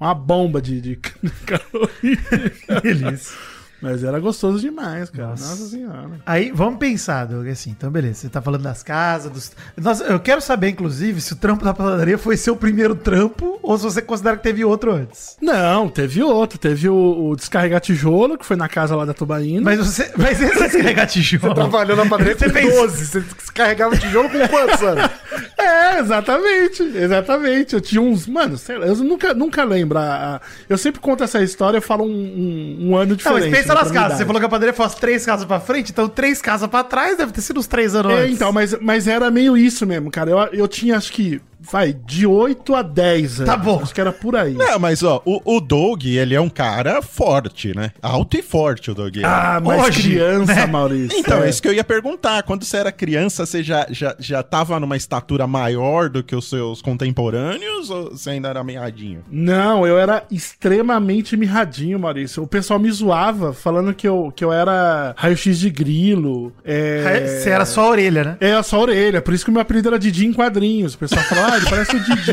uma 0.00 0.12
bomba 0.14 0.60
de, 0.60 0.80
de. 0.80 0.98
Delícia. 2.82 3.36
Mas 3.80 4.02
era 4.02 4.18
gostoso 4.18 4.58
demais, 4.58 5.08
cara. 5.08 5.28
Nossa, 5.28 5.68
senhora. 5.68 6.20
Aí, 6.26 6.50
vamos 6.52 6.80
pensar, 6.80 7.26
Doug, 7.26 7.46
assim, 7.46 7.70
então 7.70 7.88
beleza, 7.92 8.22
você 8.22 8.28
tá 8.28 8.42
falando 8.42 8.62
das 8.62 8.82
casas, 8.82 9.30
dos... 9.30 9.52
Nossa, 9.76 10.02
eu 10.02 10.18
quero 10.18 10.40
saber, 10.40 10.70
inclusive, 10.70 11.20
se 11.20 11.32
o 11.32 11.36
trampo 11.36 11.64
da 11.64 11.72
padaria 11.72 12.18
foi 12.18 12.36
seu 12.36 12.56
primeiro 12.56 12.96
trampo 12.96 13.56
ou 13.62 13.78
se 13.78 13.84
você 13.84 14.02
considera 14.02 14.36
que 14.36 14.42
teve 14.42 14.64
outro 14.64 14.92
antes. 14.92 15.36
Não, 15.40 15.88
teve 15.88 16.20
outro. 16.24 16.58
Teve 16.58 16.88
o, 16.88 17.28
o 17.30 17.36
descarregar 17.36 17.80
tijolo, 17.80 18.36
que 18.36 18.44
foi 18.44 18.56
na 18.56 18.68
casa 18.68 18.96
lá 18.96 19.04
da 19.04 19.14
Tubaína. 19.14 19.60
Mas 19.60 19.78
você. 19.78 20.10
Mas 20.16 20.42
esse 20.42 20.58
descarregar 20.58 21.06
tijolo. 21.06 21.54
Trabalhou 21.54 21.96
na 21.96 22.06
padaria 22.06 22.34
com 22.34 22.40
Você 22.40 22.50
fez- 22.50 22.74
12. 22.74 23.06
Você 23.06 23.22
carregava 23.54 23.96
tijolo 23.96 24.28
com 24.28 24.48
quantos 24.48 24.82
anos? 24.82 25.08
É, 25.68 26.00
exatamente, 26.00 26.82
exatamente. 26.82 27.74
Eu 27.74 27.80
tinha 27.80 28.00
uns. 28.00 28.26
Mano, 28.26 28.56
sei 28.56 28.78
lá, 28.78 28.86
eu 28.86 28.96
nunca, 28.96 29.34
nunca 29.34 29.64
lembro. 29.64 29.98
a- 29.98 30.36
a- 30.36 30.40
eu 30.68 30.78
sempre 30.78 31.00
conto 31.00 31.22
essa 31.24 31.42
história, 31.42 31.76
eu 31.78 31.82
falo 31.82 32.04
um, 32.04 32.08
um, 32.08 32.88
um 32.90 32.96
ano 32.96 33.10
Não, 33.10 33.16
diferente. 33.16 33.50
mas 33.50 33.58
pensa 33.60 33.74
nas 33.74 33.90
casas. 33.90 34.18
Você 34.18 34.24
falou 34.26 34.40
que 34.40 34.46
a 34.46 34.48
padaria 34.48 34.74
as 34.78 34.94
três 34.94 35.26
casas 35.26 35.44
pra 35.44 35.60
frente, 35.60 35.90
então 35.92 36.08
três 36.08 36.40
casas 36.40 36.68
pra 36.68 36.82
trás 36.84 37.16
deve 37.18 37.32
ter 37.32 37.40
sido 37.40 37.58
uns 37.60 37.66
três 37.66 37.94
anos 37.94 38.12
É, 38.12 38.20
antes. 38.22 38.34
então, 38.34 38.52
mas, 38.52 38.74
mas 38.80 39.06
era 39.08 39.30
meio 39.30 39.56
isso 39.56 39.86
mesmo, 39.86 40.10
cara. 40.10 40.30
Eu, 40.30 40.38
eu 40.52 40.68
tinha, 40.68 40.96
acho 40.96 41.12
que, 41.12 41.40
vai, 41.70 41.92
de 41.92 42.26
8 42.26 42.74
a 42.74 42.82
10 42.82 43.40
anos. 43.40 43.52
Tá 43.52 43.56
bom. 43.56 43.80
Acho 43.82 43.94
que 43.94 44.00
era 44.00 44.12
por 44.12 44.36
aí. 44.36 44.54
Não, 44.54 44.78
mas 44.78 45.02
ó, 45.02 45.22
o, 45.24 45.56
o 45.56 45.60
Doug, 45.60 46.04
ele 46.04 46.34
é 46.34 46.40
um 46.40 46.48
cara 46.48 47.02
forte, 47.02 47.74
né? 47.74 47.92
Alto 48.02 48.36
e 48.36 48.42
forte 48.42 48.90
o 48.90 48.94
Doug. 48.94 49.16
Ah, 49.24 49.60
mas 49.62 49.82
Hoje, 49.82 50.02
criança, 50.02 50.54
né? 50.54 50.66
Maurício. 50.66 51.18
Então, 51.18 51.42
é 51.42 51.46
é. 51.46 51.50
isso 51.50 51.62
que 51.62 51.68
eu 51.68 51.74
ia 51.74 51.84
perguntar. 51.84 52.42
Quando 52.42 52.64
você 52.64 52.76
era 52.76 52.92
criança, 52.92 53.44
você 53.44 53.62
já, 53.62 53.86
já, 53.90 54.14
já 54.18 54.42
tava 54.42 54.78
numa 54.78 54.96
estatura 54.96 55.46
maior 55.46 56.08
do 56.08 56.22
que 56.22 56.34
os 56.34 56.48
seus 56.48 56.80
contemporâneos 56.80 57.90
ou 57.90 58.10
você 58.10 58.30
ainda 58.30 58.48
era 58.48 58.62
meadinho? 58.62 59.24
Não, 59.30 59.86
eu 59.86 59.98
era 59.98 60.24
extremamente 60.30 61.36
mirradinho, 61.36 61.98
Maurício. 61.98 62.42
O 62.42 62.46
pessoal 62.46 62.78
me 62.78 62.90
zoava 62.90 63.52
falando 63.52 63.94
que 63.94 64.06
eu, 64.06 64.32
que 64.34 64.44
eu 64.44 64.52
era 64.52 65.14
raio-x 65.16 65.58
de 65.58 65.70
grilo. 65.70 66.52
É... 66.64 67.26
Você 67.26 67.50
era 67.50 67.64
só 67.64 67.84
a 67.84 67.88
orelha, 67.90 68.24
né? 68.24 68.36
É, 68.40 68.62
só 68.62 68.76
a 68.76 68.80
orelha. 68.80 69.22
Por 69.22 69.34
isso 69.34 69.44
que 69.44 69.50
o 69.50 69.52
meu 69.52 69.62
apelido 69.62 69.88
era 69.88 69.98
Didi 69.98 70.26
em 70.26 70.32
quadrinhos. 70.32 70.94
O 70.94 70.98
pessoal 70.98 71.22
falava, 71.24 71.57
ele 71.58 71.68
parece 71.68 71.96
o 71.96 72.00
Didi 72.00 72.32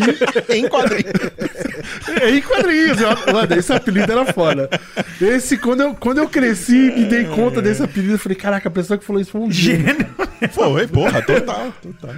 em 0.49 0.67
quadrinho. 0.67 1.11
É, 2.21 2.29
em 2.29 2.41
quadrinhos. 2.41 2.97
Mano, 3.31 3.55
esse 3.55 3.73
apelido 3.73 4.11
era 4.11 4.25
foda. 4.33 4.69
Esse, 5.21 5.57
quando 5.57 5.81
eu, 5.81 5.95
quando 5.95 6.19
eu 6.19 6.27
cresci 6.29 6.75
e 6.75 6.99
me 6.99 7.05
dei 7.05 7.25
conta 7.25 7.61
desse 7.61 7.83
apelido, 7.83 8.13
eu 8.13 8.19
falei, 8.19 8.37
caraca, 8.37 8.67
a 8.67 8.71
pessoa 8.71 8.97
que 8.97 9.05
falou 9.05 9.21
isso 9.21 9.31
foi 9.31 9.41
um 9.41 9.51
gênio. 9.51 9.95
Foi, 10.51 10.87
porra, 10.87 11.21
total, 11.21 11.73
total. 11.81 12.15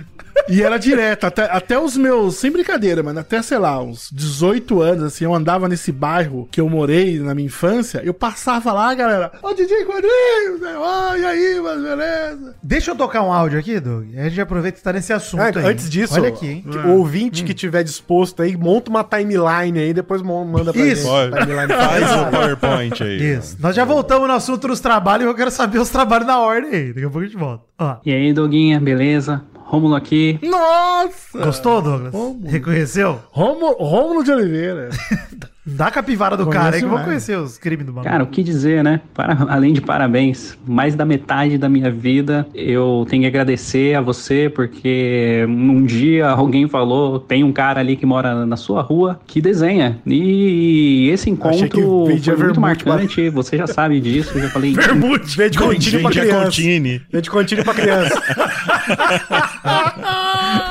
E 0.49 0.63
era 0.63 0.77
direto, 0.77 1.25
até, 1.25 1.43
até 1.43 1.77
os 1.77 1.97
meus, 1.97 2.35
sem 2.35 2.49
brincadeira, 2.49 3.03
mano, 3.03 3.19
até, 3.19 3.41
sei 3.41 3.57
lá, 3.57 3.81
uns 3.81 4.09
18 4.11 4.81
anos, 4.81 5.03
assim, 5.03 5.25
eu 5.25 5.33
andava 5.33 5.67
nesse 5.67 5.91
bairro 5.91 6.47
que 6.49 6.61
eu 6.61 6.69
morei 6.69 7.19
na 7.19 7.35
minha 7.35 7.47
infância, 7.47 8.01
eu 8.03 8.13
passava 8.13 8.71
lá, 8.71 8.93
galera, 8.93 9.31
ô 9.41 9.53
DJ 9.53 9.83
Quadrinhos, 9.83 10.61
né? 10.61 10.75
Ó, 10.77 11.15
e 11.15 11.25
aí, 11.25 11.59
mas 11.61 11.81
beleza? 11.81 12.55
Deixa 12.63 12.91
eu 12.91 12.95
tocar 12.95 13.23
um 13.23 13.33
áudio 13.33 13.59
aqui, 13.59 13.79
Doug. 13.79 14.07
A 14.17 14.29
gente 14.29 14.39
aproveita 14.39 14.77
que 14.77 14.83
tá 14.83 14.93
nesse 14.93 15.11
assunto 15.11 15.41
aí. 15.41 15.65
antes 15.65 15.89
disso, 15.89 16.13
Olha 16.13 16.29
aqui, 16.29 16.47
hein? 16.47 16.65
que 16.69 16.77
o 16.87 16.97
ouvinte 16.99 17.43
que 17.43 17.53
tiver 17.53 17.83
disposto 17.83 18.41
aí, 18.41 18.55
monta 18.55 18.89
uma 18.89 19.03
timeline 19.03 19.79
aí, 19.79 19.93
depois 19.93 20.21
manda 20.21 20.71
pra 20.71 20.81
Isso. 20.81 21.07
gente. 21.07 21.39
Timeline 21.39 21.67
Faz 21.67 22.11
o 22.11 22.31
PowerPoint 22.31 23.03
aí. 23.03 23.37
Isso. 23.37 23.57
Nós 23.59 23.75
já 23.75 23.85
voltamos 23.85 24.27
no 24.27 24.33
assunto 24.33 24.67
dos 24.67 24.79
trabalhos 24.79 25.25
e 25.25 25.29
eu 25.29 25.35
quero 25.35 25.51
saber 25.51 25.79
os 25.79 25.89
trabalhos 25.89 26.27
na 26.27 26.39
ordem 26.39 26.71
aí. 26.71 26.87
Daqui 26.93 27.05
a 27.05 27.09
pouco 27.09 27.19
a 27.19 27.23
gente 27.23 27.37
volta. 27.37 27.63
Ó. 27.79 27.97
E 28.05 28.11
aí, 28.13 28.33
Doguinha, 28.33 28.79
beleza? 28.79 29.43
Rômulo 29.55 29.95
aqui. 29.95 30.39
Nossa! 30.43 31.39
Gostou, 31.39 31.81
Douglas? 31.81 32.11
Como? 32.11 32.47
Reconheceu? 32.47 33.19
Rômulo, 33.31 33.73
Rômulo 33.73 34.23
de 34.23 34.31
Oliveira. 34.31 34.89
Dá 35.69 35.87
a 35.87 35.91
capivara 35.91 36.37
do 36.37 36.45
Conheço 36.45 36.63
cara 36.63 36.75
aí 36.75 36.79
que 36.81 36.85
eu 36.85 36.89
vou 36.89 36.99
conhecer 36.99 37.37
os 37.37 37.57
crimes 37.57 37.85
do 37.85 37.91
maluco. 37.91 38.09
Cara, 38.09 38.23
o 38.23 38.27
que 38.27 38.41
dizer, 38.41 38.81
né? 38.83 39.01
Para- 39.13 39.35
além 39.51 39.73
de 39.73 39.81
parabéns, 39.81 40.57
mais 40.65 40.95
da 40.95 41.03
metade 41.03 41.57
da 41.57 41.67
minha 41.67 41.91
vida 41.91 42.47
eu 42.55 43.05
tenho 43.09 43.23
que 43.23 43.27
agradecer 43.27 43.93
a 43.95 44.01
você 44.01 44.49
porque 44.49 45.45
um 45.49 45.83
dia 45.83 46.29
alguém 46.29 46.67
falou: 46.69 47.19
tem 47.19 47.43
um 47.43 47.51
cara 47.51 47.81
ali 47.81 47.97
que 47.97 48.05
mora 48.05 48.45
na 48.45 48.55
sua 48.55 48.81
rua 48.81 49.19
que 49.27 49.41
desenha. 49.41 49.99
E 50.05 51.09
esse 51.11 51.29
encontro 51.29 52.05
vendia 52.05 52.33
foi 52.35 52.45
muito 52.45 52.61
vermute, 52.61 52.87
marcante. 52.87 53.29
Você 53.29 53.57
já 53.57 53.67
sabe 53.67 53.99
disso. 53.99 54.37
Eu 54.37 54.43
já 54.43 54.49
falei. 54.49 54.73
Vende 55.35 55.57
continho 55.57 56.01
pra 56.01 56.11
Gente, 56.11 56.19
é 56.19 56.21
criança. 56.21 56.45
Contini. 56.45 57.01
Vende 57.11 57.29
continho 57.29 57.63
pra 57.63 57.73
criança. 57.73 58.21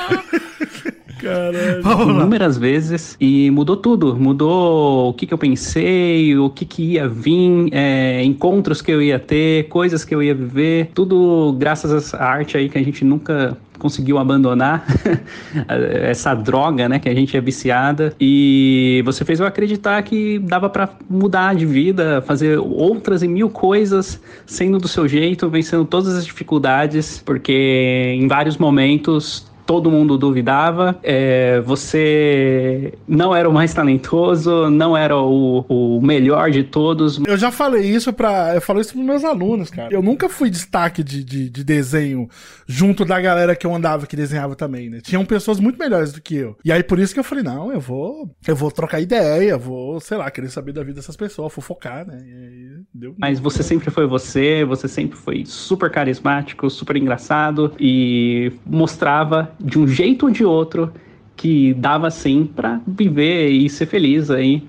inúmeras 1.23 2.57
vezes 2.57 3.15
e 3.19 3.49
mudou 3.51 3.77
tudo. 3.77 4.15
Mudou 4.15 5.09
o 5.09 5.13
que, 5.13 5.25
que 5.25 5.33
eu 5.33 5.37
pensei, 5.37 6.37
o 6.37 6.49
que, 6.49 6.65
que 6.65 6.83
ia 6.93 7.07
vir, 7.07 7.69
é, 7.71 8.23
encontros 8.23 8.81
que 8.81 8.91
eu 8.91 9.01
ia 9.01 9.19
ter, 9.19 9.67
coisas 9.67 10.03
que 10.03 10.13
eu 10.13 10.21
ia 10.21 10.33
viver. 10.33 10.91
Tudo 10.93 11.55
graças 11.57 11.93
a 11.93 11.97
essa 11.97 12.17
arte 12.17 12.57
aí 12.57 12.69
que 12.69 12.77
a 12.77 12.83
gente 12.83 13.03
nunca 13.03 13.57
conseguiu 13.77 14.17
abandonar 14.17 14.85
essa 16.03 16.33
droga, 16.33 16.89
né, 16.89 16.99
que 16.99 17.07
a 17.07 17.13
gente 17.13 17.37
é 17.37 17.41
viciada 17.41 18.13
e 18.19 19.01
você 19.05 19.23
fez 19.23 19.39
eu 19.39 19.45
acreditar 19.45 20.01
que 20.03 20.39
dava 20.39 20.69
pra 20.69 20.89
mudar 21.09 21.55
de 21.55 21.65
vida, 21.65 22.21
fazer 22.25 22.57
outras 22.57 23.23
e 23.23 23.27
mil 23.27 23.49
coisas 23.49 24.21
sendo 24.45 24.77
do 24.77 24.87
seu 24.87 25.07
jeito, 25.07 25.49
vencendo 25.49 25.85
todas 25.85 26.15
as 26.15 26.25
dificuldades, 26.25 27.21
porque 27.25 28.13
em 28.15 28.27
vários 28.27 28.57
momentos 28.57 29.45
todo 29.67 29.91
mundo 29.91 30.17
duvidava, 30.17 30.97
é, 31.03 31.59
você 31.61 32.93
não 33.07 33.35
era 33.35 33.47
o 33.47 33.53
mais 33.53 33.73
talentoso, 33.73 34.69
não 34.69 34.95
era 34.95 35.15
o, 35.17 35.65
o 35.67 36.01
melhor 36.01 36.49
de 36.49 36.63
todos, 36.63 37.19
Eu 37.27 37.37
já 37.37 37.51
falei 37.51 37.83
isso 37.83 38.13
pra. 38.13 38.55
Eu 38.55 38.61
falo 38.61 38.79
isso 38.79 38.93
pros 38.93 39.05
meus 39.05 39.23
alunos, 39.25 39.69
cara. 39.69 39.93
Eu 39.93 40.01
nunca 40.01 40.29
fui 40.29 40.49
destaque 40.49 41.03
de, 41.03 41.23
de, 41.23 41.49
de 41.49 41.63
desenho 41.63 42.29
junto 42.65 43.03
da 43.03 43.19
galera 43.19 43.55
que 43.55 43.67
eu 43.67 43.75
andava 43.75 44.07
que 44.07 44.15
desenhava 44.15 44.55
também, 44.55 44.89
né? 44.89 44.99
Tinham 45.01 45.25
pessoas 45.25 45.59
muito 45.59 45.77
melhores 45.77 46.13
do 46.13 46.21
que 46.21 46.35
eu. 46.35 46.55
E 46.63 46.71
aí 46.71 46.81
por 46.81 46.97
isso 46.97 47.13
que 47.13 47.19
eu 47.19 47.23
falei, 47.23 47.43
não, 47.43 47.71
eu 47.71 47.79
vou. 47.79 48.29
Eu 48.47 48.55
vou 48.55 48.71
trocar 48.71 49.01
ideia, 49.01 49.57
vou, 49.57 49.99
sei 49.99 50.17
lá, 50.17 50.31
querer 50.31 50.49
saber 50.49 50.71
da 50.71 50.81
vida 50.83 50.95
dessas 50.95 51.17
pessoas, 51.17 51.53
fofocar, 51.53 52.07
né? 52.07 52.17
Aí 52.23 52.81
deu. 52.93 53.13
Mas 53.17 53.39
você 53.39 53.61
sempre 53.61 53.91
foi 53.91 54.07
você, 54.07 54.63
você 54.63 54.87
sempre 54.87 55.17
foi 55.17 55.43
super 55.45 55.91
carismático, 55.91 56.69
super 56.69 56.95
engraçado 56.95 57.73
e 57.79 58.53
mostrava 58.65 59.51
de 59.59 59.79
um 59.79 59.87
jeito 59.87 60.27
ou 60.27 60.31
de 60.31 60.43
outro 60.43 60.91
que 61.35 61.73
dava 61.75 62.09
sim 62.09 62.49
pra 62.55 62.81
viver 62.87 63.49
e 63.49 63.69
ser 63.69 63.85
feliz 63.85 64.31
aí, 64.31 64.63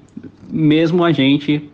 mesmo 0.50 1.02
a 1.02 1.12
gente 1.12 1.68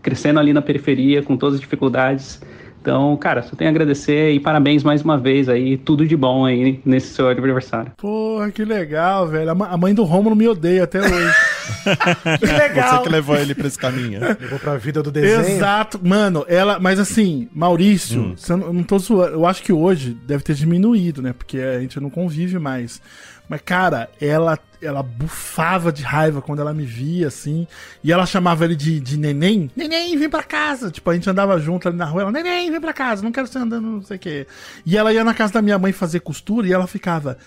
crescendo 0.00 0.38
ali 0.38 0.52
na 0.52 0.62
periferia 0.62 1.22
com 1.22 1.36
todas 1.36 1.56
as 1.56 1.60
dificuldades. 1.60 2.40
Então, 2.86 3.16
cara, 3.16 3.42
só 3.42 3.56
tenho 3.56 3.68
a 3.68 3.72
agradecer 3.72 4.30
e 4.30 4.38
parabéns 4.38 4.84
mais 4.84 5.02
uma 5.02 5.18
vez 5.18 5.48
aí, 5.48 5.76
tudo 5.76 6.06
de 6.06 6.16
bom 6.16 6.44
aí 6.46 6.80
nesse 6.84 7.08
seu 7.14 7.28
aniversário. 7.28 7.90
Porra, 7.96 8.48
que 8.52 8.64
legal, 8.64 9.26
velho. 9.26 9.50
A 9.50 9.76
mãe 9.76 9.92
do 9.92 10.04
Romulo 10.04 10.36
me 10.36 10.46
odeia 10.46 10.84
até 10.84 11.00
hoje. 11.00 11.34
Que 12.38 12.46
legal. 12.46 12.98
Você 12.98 13.02
que 13.02 13.08
levou 13.08 13.36
ele 13.36 13.52
pra 13.54 13.66
esse 13.66 13.76
caminho. 13.78 14.20
Levou 14.40 14.58
pra 14.60 14.76
vida 14.76 15.02
do 15.02 15.10
desenho. 15.10 15.56
Exato, 15.56 15.98
mano, 16.00 16.44
ela, 16.48 16.78
mas 16.78 17.00
assim, 17.00 17.48
Maurício, 17.52 18.20
Hum. 18.20 18.34
você 18.36 18.54
não- 18.54 18.66
eu 18.68 18.72
não 18.72 18.82
tô 18.84 18.98
zoando, 19.00 19.32
eu 19.32 19.44
acho 19.46 19.62
que 19.64 19.72
hoje 19.72 20.16
deve 20.26 20.44
ter 20.44 20.54
diminuído, 20.54 21.20
né? 21.20 21.32
Porque 21.36 21.58
a 21.58 21.80
gente 21.80 21.98
não 21.98 22.08
convive 22.08 22.56
mais. 22.60 23.02
Mas, 23.48 23.60
cara, 23.64 24.08
ela, 24.20 24.58
ela 24.82 25.02
bufava 25.02 25.92
de 25.92 26.02
raiva 26.02 26.42
quando 26.42 26.60
ela 26.60 26.74
me 26.74 26.84
via, 26.84 27.28
assim, 27.28 27.66
e 28.02 28.10
ela 28.12 28.26
chamava 28.26 28.64
ele 28.64 28.74
de, 28.74 28.98
de 29.00 29.16
neném. 29.16 29.70
Neném, 29.76 30.16
vem 30.18 30.28
pra 30.28 30.42
casa. 30.42 30.90
Tipo, 30.90 31.10
a 31.10 31.14
gente 31.14 31.30
andava 31.30 31.58
junto 31.60 31.86
ali 31.88 31.96
na 31.96 32.04
rua, 32.06 32.22
ela, 32.22 32.32
neném, 32.32 32.70
vem 32.70 32.80
pra 32.80 32.92
casa, 32.92 33.22
não 33.22 33.30
quero 33.32 33.46
você 33.46 33.58
andando, 33.58 33.86
não 33.86 34.02
sei 34.02 34.16
o 34.16 34.20
quê. 34.20 34.46
E 34.84 34.96
ela 34.96 35.12
ia 35.12 35.22
na 35.24 35.32
casa 35.34 35.52
da 35.54 35.62
minha 35.62 35.78
mãe 35.78 35.92
fazer 35.92 36.20
costura 36.20 36.66
e 36.66 36.72
ela 36.72 36.86
ficava. 36.86 37.38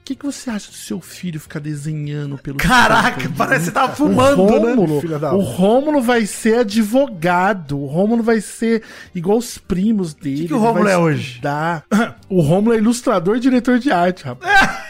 O 0.00 0.02
que, 0.10 0.16
que 0.16 0.24
você 0.26 0.50
acha 0.50 0.70
do 0.70 0.76
seu 0.76 1.00
filho 1.00 1.38
ficar 1.38 1.60
desenhando 1.60 2.36
pelo 2.38 2.56
Caraca, 2.56 3.20
canto?" 3.20 3.34
parece 3.36 3.58
que 3.58 3.64
você 3.66 3.70
tava 3.72 3.92
O 3.92 3.96
fumando, 3.96 4.44
né? 4.44 4.72
Rômulo, 4.72 5.00
filha 5.00 5.18
da- 5.20 5.34
o 5.34 5.40
Rômulo 5.40 6.00
vai 6.02 6.26
ser 6.26 6.60
advogado. 6.60 7.78
O 7.78 7.86
Rômulo 7.86 8.22
vai 8.22 8.40
ser 8.40 8.82
igual 9.14 9.38
os 9.38 9.56
primos 9.58 10.12
dele. 10.14 10.42
Que 10.42 10.46
que 10.48 10.54
o 10.54 10.58
Rômulo 10.58 10.88
é 10.88 10.96
hoje? 10.98 11.40
O 12.28 12.40
Rômulo 12.40 12.74
é 12.74 12.78
ilustrador 12.78 13.36
e 13.36 13.40
diretor 13.40 13.78
de 13.78 13.92
arte, 13.92 14.24
rapaz. 14.24 14.50
Se 14.52 14.89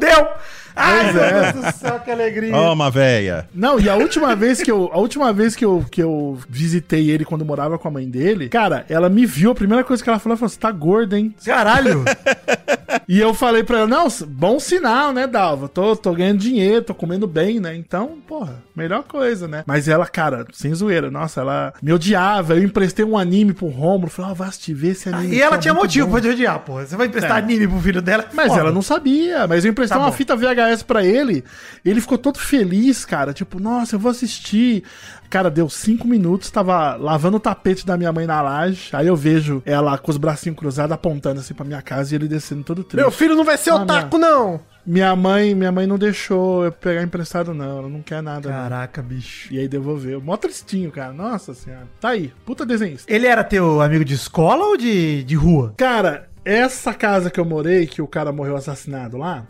fudeu! 0.00 0.28
Ai, 0.74 1.12
meu 1.12 1.22
é. 1.22 1.52
Deus 1.52 1.64
do 1.64 1.78
céu, 1.78 2.00
que 2.00 2.10
alegria. 2.10 2.52
Toma, 2.52 2.90
véia. 2.90 3.48
Não, 3.54 3.78
e 3.78 3.88
a 3.88 3.96
última 3.96 4.34
vez 4.34 4.62
que 4.62 4.70
eu, 4.70 4.88
a 4.92 4.98
última 4.98 5.32
vez 5.32 5.54
que 5.54 5.64
eu, 5.64 5.84
que 5.90 6.02
eu 6.02 6.38
visitei 6.48 7.10
ele 7.10 7.24
quando 7.24 7.42
eu 7.42 7.46
morava 7.46 7.78
com 7.78 7.88
a 7.88 7.90
mãe 7.90 8.08
dele, 8.08 8.48
cara, 8.48 8.84
ela 8.88 9.08
me 9.08 9.26
viu, 9.26 9.50
a 9.50 9.54
primeira 9.54 9.84
coisa 9.84 10.02
que 10.02 10.08
ela 10.08 10.18
falou, 10.18 10.32
ela 10.32 10.38
falou: 10.38 10.48
"Você 10.48 10.58
tá 10.58 10.70
gorda, 10.70 11.18
hein?" 11.18 11.34
Caralho! 11.44 12.04
E 13.12 13.18
eu 13.18 13.34
falei 13.34 13.64
pra 13.64 13.78
ela: 13.78 13.86
"Não, 13.88 14.06
bom 14.28 14.60
sinal, 14.60 15.12
né, 15.12 15.26
Dalva? 15.26 15.68
Tô, 15.68 15.96
tô 15.96 16.12
ganhando 16.14 16.38
dinheiro, 16.38 16.84
tô 16.84 16.94
comendo 16.94 17.26
bem, 17.26 17.58
né? 17.58 17.74
Então, 17.74 18.18
porra, 18.24 18.62
melhor 18.74 19.02
coisa, 19.02 19.48
né?" 19.48 19.64
Mas 19.66 19.88
ela, 19.88 20.06
cara, 20.06 20.46
sem 20.52 20.72
zoeira, 20.72 21.10
nossa, 21.10 21.40
ela 21.40 21.74
me 21.82 21.92
odiava. 21.92 22.54
Eu 22.54 22.62
emprestei 22.62 23.04
um 23.04 23.18
anime 23.18 23.52
pro 23.52 23.66
Rômulo, 23.66 24.08
falei: 24.08 24.30
"Ó, 24.30 24.34
vai 24.34 24.48
assistir, 24.48 24.74
vê 24.74 24.90
esse 24.90 25.08
anime." 25.08 25.34
e 25.34 25.42
ela 25.42 25.56
é 25.56 25.58
tinha 25.58 25.74
motivo 25.74 26.06
bom." 26.06 26.12
pra 26.12 26.20
te 26.20 26.28
odiar, 26.28 26.60
pô. 26.60 26.74
Você 26.74 26.96
vai 26.96 27.08
emprestar 27.08 27.38
É. 27.38 27.42
anime 27.42 27.66
pro 27.66 27.80
filho 27.80 28.00
dela? 28.00 28.26
Mas 28.32 28.46
Foda. 28.46 28.60
ela 28.60 28.70
não 28.72 28.80
sabia, 28.82 29.44
mas 29.48 29.64
eu 29.64 29.72
emprestei 29.72 29.98
Tá 29.98 30.04
uma 30.04 30.10
bom. 30.10 30.16
fita 30.16 30.36
VHS 30.36 30.84
pra 30.84 31.04
ele. 31.04 31.42
Ele 31.84 32.00
ficou 32.00 32.16
todo 32.16 32.38
feliz, 32.38 33.04
cara. 33.04 33.32
Tipo, 33.32 33.58
nossa, 33.60 33.96
eu 33.96 33.98
vou 33.98 34.12
assistir. 34.12 34.84
Cara, 35.28 35.48
deu 35.48 35.68
cinco 35.68 36.08
minutos, 36.08 36.50
tava 36.50 36.96
lavando 36.96 37.36
o 37.36 37.40
tapete 37.40 37.86
da 37.86 37.96
minha 37.96 38.12
mãe 38.12 38.26
na 38.26 38.42
laje. 38.42 38.88
Aí 38.92 39.06
eu 39.06 39.14
vejo 39.14 39.62
ela 39.64 39.96
com 39.96 40.10
os 40.10 40.16
bracinhos 40.16 40.58
cruzados 40.58 40.92
apontando 40.92 41.38
assim 41.38 41.54
pra 41.54 41.64
minha 41.64 41.80
casa 41.80 42.12
e 42.12 42.16
ele 42.16 42.26
descendo 42.26 42.64
todo 42.64 42.82
triste. 42.82 42.99
Meu 43.00 43.10
filho 43.10 43.34
não 43.34 43.44
vai 43.44 43.56
ser 43.56 43.70
Ah, 43.70 43.76
otaku, 43.76 44.18
não. 44.18 44.60
Minha 44.86 45.14
mãe, 45.14 45.54
minha 45.54 45.70
mãe 45.70 45.86
não 45.86 45.98
deixou 45.98 46.64
eu 46.64 46.72
pegar 46.72 47.02
emprestado, 47.02 47.52
não. 47.52 47.78
Ela 47.80 47.88
não 47.88 48.02
quer 48.02 48.22
nada. 48.22 48.48
não. 48.48 48.56
Caraca, 48.56 49.02
bicho. 49.02 49.52
E 49.52 49.58
aí 49.58 49.68
devolveu. 49.68 50.20
Mó 50.20 50.36
tristinho, 50.36 50.90
cara. 50.90 51.12
Nossa 51.12 51.52
senhora. 51.54 51.86
Tá 52.00 52.08
aí. 52.10 52.32
Puta 52.46 52.64
desenhista. 52.64 53.12
Ele 53.12 53.26
era 53.26 53.44
teu 53.44 53.80
amigo 53.80 54.04
de 54.04 54.14
escola 54.14 54.64
ou 54.64 54.76
de, 54.76 55.22
de 55.24 55.34
rua? 55.36 55.74
Cara, 55.76 56.28
essa 56.44 56.94
casa 56.94 57.30
que 57.30 57.38
eu 57.38 57.44
morei, 57.44 57.86
que 57.86 58.00
o 58.00 58.06
cara 58.06 58.32
morreu 58.32 58.56
assassinado 58.56 59.16
lá. 59.18 59.44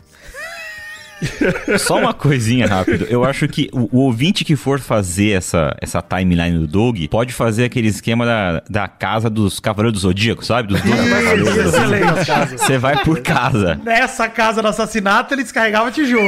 Só 1.79 1.97
uma 1.99 2.13
coisinha 2.13 2.67
rápido. 2.67 3.05
Eu 3.09 3.23
acho 3.23 3.47
que 3.47 3.69
o, 3.71 3.89
o 3.95 3.99
ouvinte 4.01 4.43
que 4.43 4.55
for 4.55 4.79
fazer 4.79 5.31
essa, 5.31 5.75
essa 5.81 6.01
timeline 6.01 6.57
do 6.57 6.67
Doug 6.67 6.97
pode 7.09 7.33
fazer 7.33 7.65
aquele 7.65 7.87
esquema 7.87 8.25
da, 8.25 8.63
da 8.69 8.87
casa 8.87 9.29
dos 9.29 9.59
Cavaleiros 9.59 9.99
do 10.01 10.07
Zodíaco, 10.07 10.43
sabe? 10.45 10.69
Dos 10.69 10.81
12 10.81 10.97
Cavaleiros. 11.09 11.57
Excelente. 11.57 12.57
Você 12.59 12.77
vai 12.77 13.03
por 13.03 13.19
casa. 13.21 13.79
Nessa 13.83 14.27
casa 14.29 14.61
do 14.61 14.67
assassinato, 14.67 15.33
ele 15.33 15.43
descarregava 15.43 15.91
tijolo. 15.91 16.21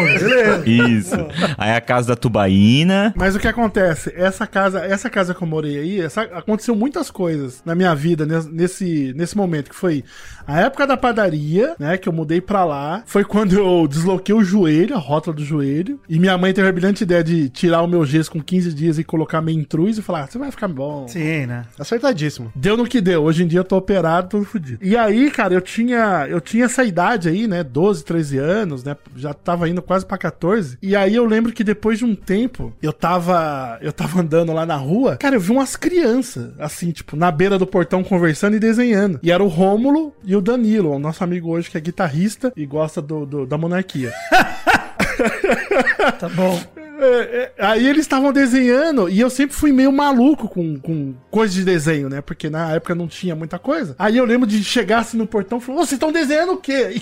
Isso. 0.66 1.16
Aí 1.58 1.72
a 1.72 1.82
casa 1.82 2.10
da 2.10 2.16
Tubaína. 2.16 3.14
Mas 3.16 3.36
o 3.36 3.40
que 3.40 3.48
acontece? 3.48 4.14
Essa 4.16 4.46
casa, 4.48 4.80
essa 4.86 5.10
casa 5.10 5.34
que 5.34 5.42
eu 5.44 5.48
morei 5.48 5.78
aí, 5.78 6.02
essa- 6.02 6.22
aconteceu 6.24 6.76
muitas 6.76 7.10
coisas 7.10 7.62
na 7.66 7.76
minha 7.76 7.94
vida 7.96 8.26
nes- 8.26 8.46
nesse, 8.52 9.14
nesse 9.16 9.36
momento, 9.38 9.70
que 9.70 9.76
foi 9.76 10.04
a 10.48 10.60
época 10.62 10.86
da 10.86 10.98
padaria, 10.98 11.76
né, 11.80 11.98
que 11.98 12.08
eu 12.10 12.14
mudei 12.14 12.42
pra 12.42 12.64
lá. 12.66 13.04
Foi 13.06 13.24
quando 13.24 13.54
eu 13.58 13.88
desloquei 13.88 14.34
o 14.36 14.44
joelho 14.44 14.83
joelho, 14.84 14.96
a 14.96 15.00
rótula 15.00 15.36
do 15.36 15.44
joelho. 15.44 16.00
E 16.10 16.20
minha 16.20 16.38
mãe 16.38 16.54
teve 16.54 16.68
a 16.68 16.72
brilhante 16.72 17.04
ideia 17.04 17.24
de 17.24 17.50
tirar 17.50 17.82
o 17.82 17.88
meu 17.88 18.06
gesso 18.06 18.32
com 18.32 18.42
15 18.42 18.74
dias 18.74 18.98
e 19.00 19.04
colocar 19.04 19.42
mentruz 19.42 19.98
e 19.98 20.02
falar: 20.02 20.24
"Ah, 20.24 20.28
você 20.28 20.38
vai 20.38 20.52
ficar 20.52 20.68
bom. 20.68 21.08
Sim, 21.08 21.46
né? 21.46 21.66
Acertadíssimo. 21.80 22.52
Deu 22.56 22.76
no 22.78 22.86
que 22.86 23.02
deu. 23.02 23.24
Hoje 23.24 23.44
em 23.44 23.48
dia 23.48 23.60
eu 23.60 23.64
tô 23.64 23.78
operado, 23.78 24.30
tô 24.30 24.44
fudido. 24.44 24.80
E 24.82 24.96
aí, 24.98 25.30
cara, 25.32 25.54
eu 25.54 25.62
tinha, 25.62 26.26
eu 26.30 26.40
tinha 26.42 26.66
essa 26.66 26.84
idade 26.84 27.30
aí, 27.30 27.48
né? 27.48 27.64
12, 27.64 28.04
13 28.04 28.38
anos, 28.38 28.84
né? 28.84 28.96
Já 29.16 29.34
tava 29.34 29.68
indo 29.70 29.82
quase 29.82 30.06
pra 30.06 30.18
14. 30.18 30.78
E 30.82 30.96
aí 30.96 31.16
eu 31.16 31.26
lembro 31.26 31.52
que 31.54 31.64
depois 31.64 31.98
de 32.00 32.06
um 32.06 32.16
tempo, 32.16 32.74
eu 32.82 32.92
tava, 32.94 33.78
eu 33.82 33.94
tava 33.94 34.20
andando 34.22 34.54
lá 34.54 34.66
na 34.66 34.76
rua, 34.76 35.18
cara, 35.18 35.36
eu 35.36 35.40
vi 35.40 35.52
umas 35.52 35.76
crianças, 35.76 36.52
assim, 36.60 36.92
tipo, 36.92 37.16
na 37.16 37.32
beira 37.32 37.58
do 37.58 37.66
portão 37.68 38.04
conversando 38.04 38.56
e 38.56 38.60
desenhando. 38.60 39.20
E 39.24 39.32
era 39.32 39.44
o 39.44 39.48
Rômulo 39.48 40.14
e 40.24 40.36
o 40.36 40.42
Danilo, 40.42 40.92
o 40.92 41.00
nosso 41.00 41.24
amigo 41.24 41.50
hoje 41.50 41.70
que 41.70 41.78
é 41.78 41.82
guitarrista 41.82 42.52
e 42.56 42.66
gosta 42.66 43.02
do, 43.02 43.26
do- 43.26 43.46
da 43.46 43.58
monarquia. 43.58 44.12
Tá 46.20 46.30
bom. 46.30 46.62
É, 47.00 47.52
é, 47.58 47.66
aí 47.66 47.88
eles 47.88 48.02
estavam 48.02 48.32
desenhando 48.32 49.10
e 49.10 49.20
eu 49.20 49.30
sempre 49.30 49.56
fui 49.56 49.72
meio 49.72 49.92
maluco 49.92 50.48
com, 50.48 50.80
com 50.80 51.14
coisa 51.30 51.54
de 51.54 51.64
desenho, 51.64 52.08
né? 52.08 52.22
Porque 52.22 52.50
na 52.50 52.72
época 52.72 52.96
não 52.96 53.08
tinha 53.08 53.36
muita 53.36 53.60
coisa. 53.60 53.96
Aí 54.00 54.18
eu 54.18 54.26
lembro 54.26 54.48
de 54.48 54.64
chegar 54.64 55.00
assim 55.00 55.18
no 55.18 55.28
portão 55.28 55.58
e 55.58 55.62
falar: 55.62 55.80
"Ô, 55.80 55.82
vocês 55.82 55.94
estão 55.94 56.12
desenhando 56.12 56.54
o 56.54 56.58
quê? 56.58 57.02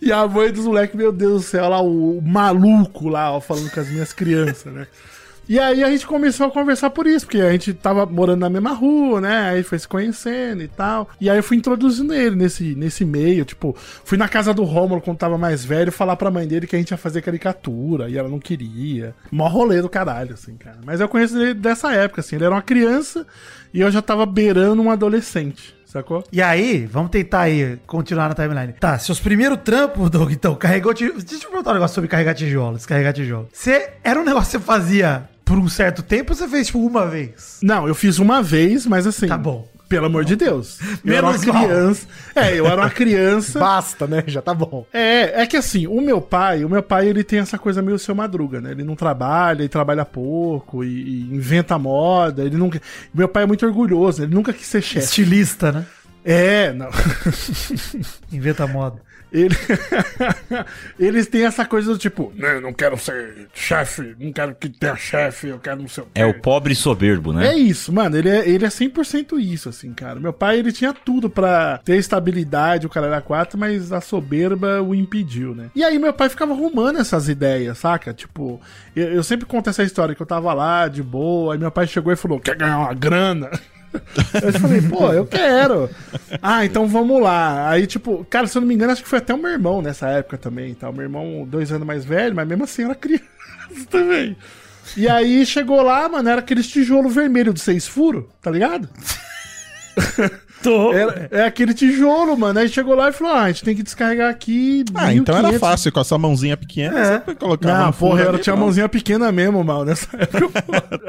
E, 0.00 0.06
e 0.08 0.12
a 0.12 0.26
mãe 0.26 0.50
dos 0.50 0.64
moleques, 0.64 0.96
meu 0.96 1.12
Deus 1.12 1.42
do 1.42 1.48
céu, 1.48 1.68
lá 1.68 1.80
o 1.80 2.20
maluco 2.20 3.08
lá, 3.08 3.32
ó, 3.32 3.40
falando 3.40 3.70
com 3.70 3.80
as 3.80 3.88
minhas 3.88 4.12
crianças, 4.12 4.72
né? 4.72 4.86
E 5.50 5.58
aí 5.58 5.82
a 5.82 5.90
gente 5.90 6.06
começou 6.06 6.46
a 6.46 6.50
conversar 6.52 6.90
por 6.90 7.08
isso, 7.08 7.26
porque 7.26 7.40
a 7.40 7.50
gente 7.50 7.74
tava 7.74 8.06
morando 8.06 8.38
na 8.38 8.48
mesma 8.48 8.70
rua, 8.70 9.20
né? 9.20 9.50
Aí 9.50 9.64
foi 9.64 9.80
se 9.80 9.88
conhecendo 9.88 10.62
e 10.62 10.68
tal. 10.68 11.08
E 11.20 11.28
aí 11.28 11.36
eu 11.36 11.42
fui 11.42 11.56
introduzindo 11.56 12.14
ele 12.14 12.36
nesse, 12.36 12.76
nesse 12.76 13.04
meio, 13.04 13.44
tipo, 13.44 13.74
fui 13.76 14.16
na 14.16 14.28
casa 14.28 14.54
do 14.54 14.62
Rômulo 14.62 15.00
quando 15.00 15.18
tava 15.18 15.36
mais 15.36 15.64
velho 15.64 15.90
falar 15.90 16.14
pra 16.14 16.30
mãe 16.30 16.46
dele 16.46 16.68
que 16.68 16.76
a 16.76 16.78
gente 16.78 16.92
ia 16.92 16.96
fazer 16.96 17.20
caricatura 17.20 18.08
e 18.08 18.16
ela 18.16 18.28
não 18.28 18.38
queria. 18.38 19.12
Mó 19.28 19.48
rolê 19.48 19.82
do 19.82 19.88
caralho, 19.88 20.34
assim, 20.34 20.54
cara. 20.56 20.78
Mas 20.86 21.00
eu 21.00 21.08
conheço 21.08 21.36
ele 21.36 21.52
dessa 21.52 21.92
época, 21.92 22.20
assim. 22.20 22.36
Ele 22.36 22.44
era 22.44 22.54
uma 22.54 22.62
criança 22.62 23.26
e 23.74 23.80
eu 23.80 23.90
já 23.90 24.00
tava 24.00 24.24
beirando 24.26 24.80
um 24.80 24.88
adolescente, 24.88 25.74
sacou? 25.84 26.22
E 26.30 26.40
aí, 26.40 26.86
vamos 26.86 27.10
tentar 27.10 27.40
aí 27.40 27.76
continuar 27.88 28.28
na 28.28 28.36
timeline. 28.36 28.74
Tá, 28.74 28.96
seus 29.00 29.18
primeiros 29.18 29.58
trampos, 29.64 30.10
Doug, 30.10 30.30
então, 30.30 30.54
carregou 30.54 30.94
tijolo. 30.94 31.20
Deixa 31.20 31.44
eu 31.44 31.50
perguntar 31.50 31.72
um 31.72 31.74
negócio 31.74 31.96
sobre 31.96 32.06
carregar 32.06 32.34
tijolo, 32.34 32.76
descarregar 32.76 33.12
tijolo. 33.12 33.48
Você 33.52 33.94
era 34.04 34.20
um 34.20 34.24
negócio 34.24 34.46
que 34.46 34.64
você 34.64 34.64
fazia 34.64 35.28
por 35.50 35.58
um 35.58 35.68
certo 35.68 36.00
tempo 36.00 36.32
ou 36.32 36.36
você 36.36 36.46
fez 36.46 36.68
tipo 36.68 36.78
uma 36.78 37.08
vez? 37.08 37.58
Não, 37.60 37.88
eu 37.88 37.94
fiz 37.94 38.20
uma 38.20 38.40
vez, 38.40 38.86
mas 38.86 39.04
assim. 39.04 39.26
Tá 39.26 39.36
bom. 39.36 39.68
Pelo 39.88 40.06
amor 40.06 40.24
de 40.24 40.36
Deus. 40.36 40.78
Eu 41.04 41.16
era 41.16 41.26
uma 41.26 41.36
criança. 41.36 42.06
É, 42.36 42.56
eu 42.56 42.64
era 42.68 42.82
uma 42.82 42.90
criança. 42.90 43.58
Basta, 43.58 44.06
né? 44.06 44.22
Já 44.28 44.40
tá 44.40 44.54
bom. 44.54 44.86
É, 44.92 45.42
é 45.42 45.46
que 45.48 45.56
assim, 45.56 45.88
o 45.88 46.00
meu 46.00 46.20
pai, 46.20 46.64
o 46.64 46.68
meu 46.68 46.80
pai, 46.80 47.08
ele 47.08 47.24
tem 47.24 47.40
essa 47.40 47.58
coisa 47.58 47.82
meio 47.82 47.98
seu 47.98 48.14
madruga, 48.14 48.60
né? 48.60 48.70
Ele 48.70 48.84
não 48.84 48.94
trabalha, 48.94 49.62
ele 49.62 49.68
trabalha 49.68 50.04
pouco 50.04 50.84
e, 50.84 50.88
e 50.88 51.34
inventa 51.34 51.76
moda, 51.76 52.44
ele 52.44 52.56
nunca... 52.56 52.80
Meu 53.12 53.26
pai 53.26 53.42
é 53.42 53.46
muito 53.46 53.66
orgulhoso, 53.66 54.22
ele 54.22 54.32
nunca 54.32 54.52
quis 54.52 54.68
ser 54.68 54.80
chefe. 54.80 55.04
Estilista, 55.04 55.72
né? 55.72 55.84
É, 56.24 56.72
não. 56.72 56.90
Inventa 58.30 58.68
moda. 58.68 59.02
Ele... 59.32 59.54
Eles 60.98 61.26
têm 61.26 61.44
essa 61.44 61.64
coisa 61.64 61.92
do 61.92 61.98
tipo, 61.98 62.32
não, 62.36 62.48
eu 62.48 62.60
não 62.60 62.72
quero 62.72 62.96
ser 62.98 63.48
chefe, 63.54 64.14
não 64.18 64.32
quero 64.32 64.54
que 64.54 64.68
tenha 64.68 64.96
chefe, 64.96 65.48
eu 65.48 65.58
quero 65.58 65.80
não 65.80 65.88
sei 65.88 66.02
o 66.04 66.06
quê. 66.06 66.20
É 66.20 66.26
o 66.26 66.40
pobre 66.40 66.74
soberbo, 66.74 67.32
né? 67.32 67.48
É 67.48 67.54
isso, 67.56 67.92
mano. 67.92 68.16
Ele 68.16 68.28
é, 68.28 68.48
ele 68.48 68.64
é 68.64 68.68
100% 68.68 69.38
isso, 69.40 69.68
assim, 69.68 69.92
cara. 69.92 70.18
Meu 70.20 70.32
pai, 70.32 70.58
ele 70.58 70.72
tinha 70.72 70.92
tudo 70.92 71.30
pra 71.30 71.78
ter 71.84 71.96
estabilidade, 71.96 72.86
o 72.86 72.90
cara 72.90 73.06
era 73.06 73.20
quatro, 73.20 73.58
mas 73.58 73.92
a 73.92 74.00
soberba 74.00 74.82
o 74.82 74.94
impediu, 74.94 75.54
né? 75.54 75.70
E 75.74 75.84
aí 75.84 75.98
meu 75.98 76.12
pai 76.12 76.28
ficava 76.28 76.52
arrumando 76.52 76.98
essas 76.98 77.28
ideias, 77.28 77.78
saca? 77.78 78.12
Tipo, 78.12 78.60
eu, 78.94 79.12
eu 79.14 79.22
sempre 79.22 79.46
conto 79.46 79.70
essa 79.70 79.82
história 79.82 80.14
que 80.14 80.22
eu 80.22 80.26
tava 80.26 80.52
lá, 80.52 80.88
de 80.88 81.02
boa, 81.02 81.54
aí 81.54 81.58
meu 81.58 81.70
pai 81.70 81.86
chegou 81.86 82.12
e 82.12 82.16
falou, 82.16 82.40
quer 82.40 82.56
ganhar 82.56 82.78
uma 82.78 82.94
grana? 82.94 83.50
Eu 83.92 84.52
falei, 84.60 84.82
pô, 84.82 85.12
eu 85.12 85.26
quero. 85.26 85.90
Ah, 86.40 86.64
então 86.64 86.86
vamos 86.86 87.20
lá. 87.20 87.68
Aí, 87.70 87.86
tipo, 87.86 88.24
cara, 88.30 88.46
se 88.46 88.56
eu 88.56 88.60
não 88.60 88.68
me 88.68 88.74
engano, 88.74 88.92
acho 88.92 89.02
que 89.02 89.08
foi 89.08 89.18
até 89.18 89.34
o 89.34 89.38
meu 89.38 89.50
irmão 89.50 89.82
nessa 89.82 90.08
época 90.08 90.38
também, 90.38 90.74
tá? 90.74 90.88
O 90.88 90.92
meu 90.92 91.02
irmão, 91.02 91.46
dois 91.48 91.72
anos 91.72 91.86
mais 91.86 92.04
velho, 92.04 92.34
mas 92.34 92.46
mesmo 92.46 92.64
assim 92.64 92.84
era 92.84 92.94
criança 92.94 93.24
também. 93.90 94.36
E 94.96 95.08
aí 95.08 95.44
chegou 95.46 95.82
lá, 95.82 96.08
mano, 96.08 96.28
era 96.28 96.40
aqueles 96.40 96.66
tijolo 96.66 97.08
vermelho 97.08 97.52
de 97.52 97.60
seis 97.60 97.86
furos, 97.86 98.24
tá 98.40 98.50
ligado? 98.50 98.88
Tô. 100.62 100.92
Era- 100.92 101.28
é 101.30 101.44
aquele 101.44 101.72
tijolo, 101.74 102.36
mano. 102.36 102.58
Aí 102.58 102.68
chegou 102.68 102.94
lá 102.94 103.08
e 103.08 103.12
falou: 103.12 103.32
ah, 103.34 103.42
a 103.44 103.46
gente 103.48 103.64
tem 103.64 103.74
que 103.74 103.82
descarregar 103.82 104.30
aqui. 104.30 104.84
Ah, 104.94 105.12
então 105.14 105.36
era 105.36 105.48
1.500. 105.48 105.58
fácil, 105.58 105.92
com 105.92 106.00
a 106.00 106.04
sua 106.04 106.18
mãozinha 106.18 106.56
pequena, 106.56 106.98
É. 106.98 107.18
você 107.24 107.34
colocava 107.34 107.84
Não, 107.84 107.92
porra, 107.92 108.22
eu 108.24 108.38
tinha 108.38 108.54
a 108.54 108.56
mãozinha 108.56 108.88
pequena 108.88 109.30
mesmo, 109.32 109.62
mal, 109.64 109.84
nessa 109.84 110.08
época. 110.18 110.64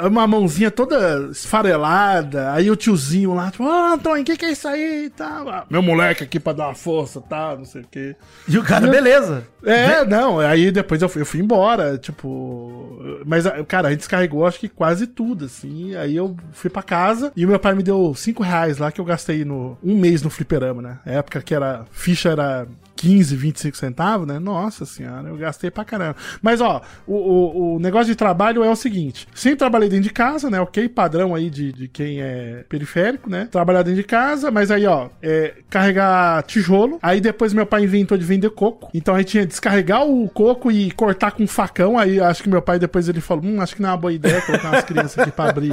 Uma 0.07 0.25
mãozinha 0.27 0.71
toda 0.71 1.29
esfarelada. 1.31 2.51
Aí 2.53 2.69
o 2.71 2.75
tiozinho 2.75 3.33
lá, 3.33 3.51
tipo, 3.51 3.67
ah, 3.67 3.93
Antônio, 3.93 4.21
o 4.21 4.25
que, 4.25 4.37
que 4.37 4.45
é 4.45 4.51
isso 4.51 4.67
aí? 4.67 5.09
Tá, 5.15 5.43
ah, 5.47 5.63
meu 5.69 5.81
moleque 5.81 6.23
aqui 6.23 6.39
pra 6.39 6.53
dar 6.53 6.67
uma 6.67 6.75
força, 6.75 7.19
tá, 7.21 7.55
não 7.57 7.65
sei 7.65 7.81
o 7.81 7.85
quê. 7.89 8.15
E 8.47 8.57
o 8.57 8.63
cara, 8.63 8.87
beleza. 8.87 9.43
É, 9.63 10.03
não, 10.05 10.39
aí 10.39 10.71
depois 10.71 11.01
eu 11.01 11.09
fui, 11.09 11.21
eu 11.21 11.25
fui 11.25 11.39
embora, 11.39 11.97
tipo. 11.97 12.99
Mas, 13.25 13.45
cara, 13.67 13.89
a 13.89 13.91
gente 13.91 13.99
descarregou 13.99 14.45
acho 14.45 14.59
que 14.59 14.67
quase 14.69 15.05
tudo, 15.07 15.45
assim. 15.45 15.95
Aí 15.95 16.15
eu 16.15 16.35
fui 16.53 16.69
pra 16.69 16.81
casa 16.81 17.31
e 17.35 17.45
o 17.45 17.47
meu 17.47 17.59
pai 17.59 17.75
me 17.75 17.83
deu 17.83 18.13
5 18.15 18.41
reais 18.43 18.77
lá 18.77 18.91
que 18.91 18.99
eu 18.99 19.05
gastei 19.05 19.40
no 19.45 19.77
um 19.83 19.97
mês 19.97 20.21
no 20.21 20.29
fliperama, 20.29 20.81
né? 20.81 20.99
A 21.05 21.11
época 21.11 21.41
que 21.41 21.53
era. 21.53 21.85
Ficha 21.91 22.29
era 22.29 22.67
15, 23.01 23.35
25 23.35 23.75
centavos, 23.77 24.27
né? 24.27 24.37
Nossa 24.37 24.85
senhora, 24.85 25.27
eu 25.29 25.35
gastei 25.35 25.71
pra 25.71 25.83
caramba. 25.83 26.15
Mas, 26.41 26.61
ó, 26.61 26.81
o, 27.07 27.15
o, 27.15 27.75
o 27.75 27.79
negócio 27.79 28.05
de 28.07 28.15
trabalho 28.15 28.63
é 28.63 28.69
o 28.69 28.75
seguinte: 28.75 29.27
sempre 29.33 29.57
trabalhei 29.57 29.89
dentro 29.89 30.03
de 30.03 30.11
casa, 30.11 30.49
né? 30.51 30.59
Ok, 30.61 30.87
padrão 30.89 31.33
aí 31.33 31.49
de, 31.49 31.71
de 31.71 31.87
quem 31.87 32.21
é 32.21 32.63
periférico, 32.69 33.27
né? 33.29 33.47
Trabalhar 33.51 33.81
dentro 33.81 34.01
de 34.01 34.07
casa, 34.07 34.51
mas 34.51 34.69
aí, 34.69 34.85
ó, 34.85 35.09
é, 35.21 35.55
carregar 35.69 36.43
tijolo. 36.43 36.99
Aí 37.01 37.19
depois 37.19 37.53
meu 37.53 37.65
pai 37.65 37.83
inventou 37.83 38.17
de 38.17 38.23
vender 38.23 38.51
coco. 38.51 38.89
Então 38.93 39.15
a 39.15 39.17
gente 39.19 39.29
tinha 39.31 39.43
que 39.43 39.49
descarregar 39.49 40.05
o 40.05 40.29
coco 40.29 40.71
e 40.71 40.91
cortar 40.91 41.31
com 41.31 41.47
facão. 41.47 41.97
Aí 41.97 42.19
acho 42.19 42.43
que 42.43 42.49
meu 42.49 42.61
pai 42.61 42.77
depois 42.77 43.09
ele 43.09 43.19
falou: 43.21 43.43
Hum, 43.43 43.59
acho 43.61 43.75
que 43.75 43.81
não 43.81 43.89
é 43.89 43.91
uma 43.93 43.97
boa 43.97 44.13
ideia 44.13 44.41
colocar 44.41 44.69
umas 44.69 44.83
crianças 44.83 45.17
aqui 45.17 45.31
pra 45.31 45.49
abrir 45.49 45.71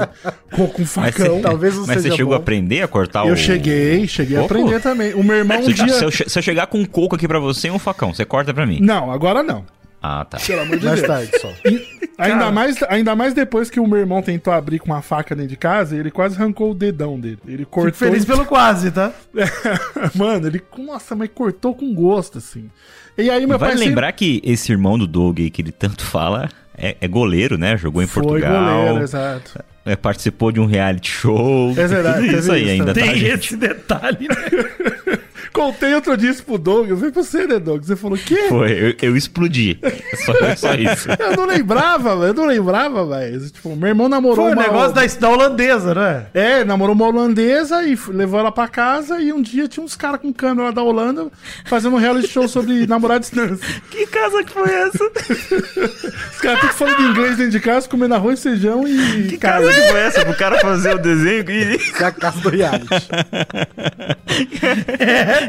coco 0.51 0.73
com 0.75 0.83
Mas 0.83 0.91
facão. 0.91 1.37
você, 1.37 1.43
talvez 1.43 1.75
não 1.75 1.87
mas 1.87 1.97
você 1.97 2.03
seja 2.05 2.17
chegou 2.17 2.33
a 2.33 2.37
bom. 2.38 2.43
aprender 2.43 2.83
a 2.83 2.88
cortar 2.88 3.25
o. 3.25 3.29
Eu 3.29 3.37
cheguei, 3.37 4.07
cheguei 4.09 4.37
a 4.37 4.41
Coco? 4.43 4.55
aprender 4.55 4.81
também. 4.81 5.12
O 5.14 5.23
meu 5.23 5.37
irmão 5.37 5.59
um 5.59 5.64
Se, 5.64 5.75
dia. 5.75 5.88
se 5.88 6.05
eu, 6.05 6.11
se 6.11 6.38
eu 6.38 6.43
chegar 6.43 6.67
com 6.69 6.79
um 6.79 6.85
coco 6.85 7.18
aqui 7.19 7.29
pra 7.29 7.39
você 7.39 7.69
e 7.69 7.71
um 7.71 7.79
facão, 7.79 8.15
você 8.15 8.25
corta 8.25 8.55
pra 8.55 8.65
mim. 8.67 8.79
Não, 8.81 9.11
agora 9.13 9.43
não. 9.43 9.65
Ah, 10.01 10.25
tá. 10.25 10.39
Pelo 10.39 10.61
amor 10.63 10.77
de 10.79 10.87
Mais 10.87 11.03
Deus. 11.03 11.07
tarde 11.13 11.39
só. 11.41 11.53
Ainda 12.19 12.53
mais, 12.53 12.81
ainda 12.85 13.17
mais 13.17 13.35
depois 13.35 13.69
que 13.69 13.81
o 13.81 13.87
meu 13.87 13.99
irmão 13.99 14.23
tentou 14.23 14.53
abrir 14.53 14.79
com 14.79 14.87
uma 14.87 15.03
faca 15.03 15.35
dentro 15.35 15.51
de 15.51 15.57
casa, 15.57 15.97
ele 15.97 16.11
quase 16.11 16.37
arrancou 16.37 16.71
o 16.71 16.75
dedão 16.75 17.19
dele. 17.19 17.39
Ele 17.47 17.65
cortou. 17.65 17.93
Fico 17.93 18.05
feliz 18.13 18.25
pelo 18.25 18.45
quase, 18.47 18.93
tá? 18.93 19.13
Mano, 20.15 20.47
ele. 20.47 20.63
Nossa, 20.79 21.15
mas 21.17 21.29
cortou 21.35 21.75
com 21.75 21.93
gosto, 21.95 22.39
assim. 22.39 22.71
E 23.17 23.29
aí 23.29 23.43
E 23.43 23.47
meu 23.47 23.59
vale 23.59 23.73
pai. 23.73 23.79
sempre- 23.79 23.89
lembrar 23.89 24.13
que 24.13 24.41
esse 24.45 24.71
irmão 24.71 24.97
do 24.97 25.07
Doug 25.07 25.41
aí 25.41 25.51
que 25.51 25.63
ele 25.63 25.73
tanto 25.73 26.05
fala 26.05 26.49
é, 26.77 26.97
é 27.01 27.09
goleiro, 27.09 27.59
né? 27.59 27.77
Jogou 27.77 28.01
em 28.01 28.07
Foi 28.07 28.23
Portugal. 28.23 28.77
goleiro, 28.85 29.03
exato. 29.03 29.59
é, 29.85 29.97
participou 29.97 30.53
de 30.53 30.61
um 30.61 30.67
reality 30.67 31.11
show. 31.11 31.71
É 31.77 31.87
verdade, 31.89 32.27
Tudo 32.27 32.39
isso 32.39 32.53
aí 32.53 32.63
isso 32.63 32.71
ainda, 32.71 32.95
tá, 32.95 33.01
Tem 33.01 33.15
gente? 33.17 33.47
esse 33.47 33.57
detalhe, 33.57 34.29
né? 34.29 34.37
Contei 35.59 35.92
outro 35.92 36.16
dia 36.16 36.31
isso 36.31 36.44
pro 36.44 36.57
Doug. 36.57 36.88
Eu 36.88 36.97
falei 36.97 37.11
pra 37.11 37.21
você, 37.21 37.44
né, 37.44 37.59
Doug? 37.59 37.83
Você 37.83 37.97
falou, 37.97 38.16
quê? 38.16 38.47
Foi, 38.49 38.71
eu, 38.71 38.94
eu 39.03 39.16
explodi. 39.16 39.77
Só, 40.25 40.33
só 40.57 40.75
isso. 40.75 41.09
Eu 41.18 41.37
não 41.37 41.47
lembrava, 41.47 42.14
velho. 42.14 42.29
Eu 42.29 42.35
não 42.35 42.47
lembrava, 42.47 43.05
velho. 43.05 43.51
Tipo, 43.51 43.75
meu 43.75 43.88
irmão 43.88 44.09
namorou 44.09 44.47
Foi 44.47 44.55
o 44.55 44.57
uma... 44.57 44.62
negócio 44.62 44.94
da, 44.94 45.05
da 45.05 45.29
holandesa, 45.29 45.94
né? 45.94 46.27
É, 46.33 46.64
namorou 46.64 46.94
uma 46.94 47.07
holandesa 47.09 47.83
e 47.83 47.99
levou 48.11 48.38
ela 48.38 48.53
pra 48.53 48.68
casa 48.68 49.21
e 49.21 49.33
um 49.33 49.42
dia 49.42 49.66
tinha 49.66 49.83
uns 49.85 49.97
caras 49.97 50.21
com 50.21 50.33
câmera 50.33 50.71
da 50.71 50.81
Holanda 50.81 51.27
fazendo 51.64 51.97
um 51.97 51.99
reality 51.99 52.29
show 52.29 52.47
sobre 52.47 52.87
namorar 52.88 53.16
à 53.16 53.21
distância. 53.21 53.59
Que 53.90 54.07
casa 54.07 54.44
que 54.44 54.53
foi 54.53 54.73
essa? 54.73 55.05
Os 56.33 56.40
caras 56.40 56.61
tudo 56.61 56.73
falando 56.75 57.03
inglês 57.03 57.37
dentro 57.37 57.53
de 57.53 57.61
casa, 57.61 57.88
comendo 57.88 58.14
arroz, 58.14 58.40
feijão 58.40 58.87
e 58.87 59.27
Que 59.29 59.38
casa 59.38 59.73
que 59.73 59.88
foi 59.88 60.01
essa 60.01 60.25
pro 60.25 60.37
cara 60.37 60.61
fazer 60.61 60.94
o 60.94 60.99
desenho? 60.99 61.51
E... 61.51 61.81
É 62.01 62.05
a 62.05 62.12
casa 62.12 62.40
do 62.40 62.49
reality. 62.49 62.87
É, 65.01 65.48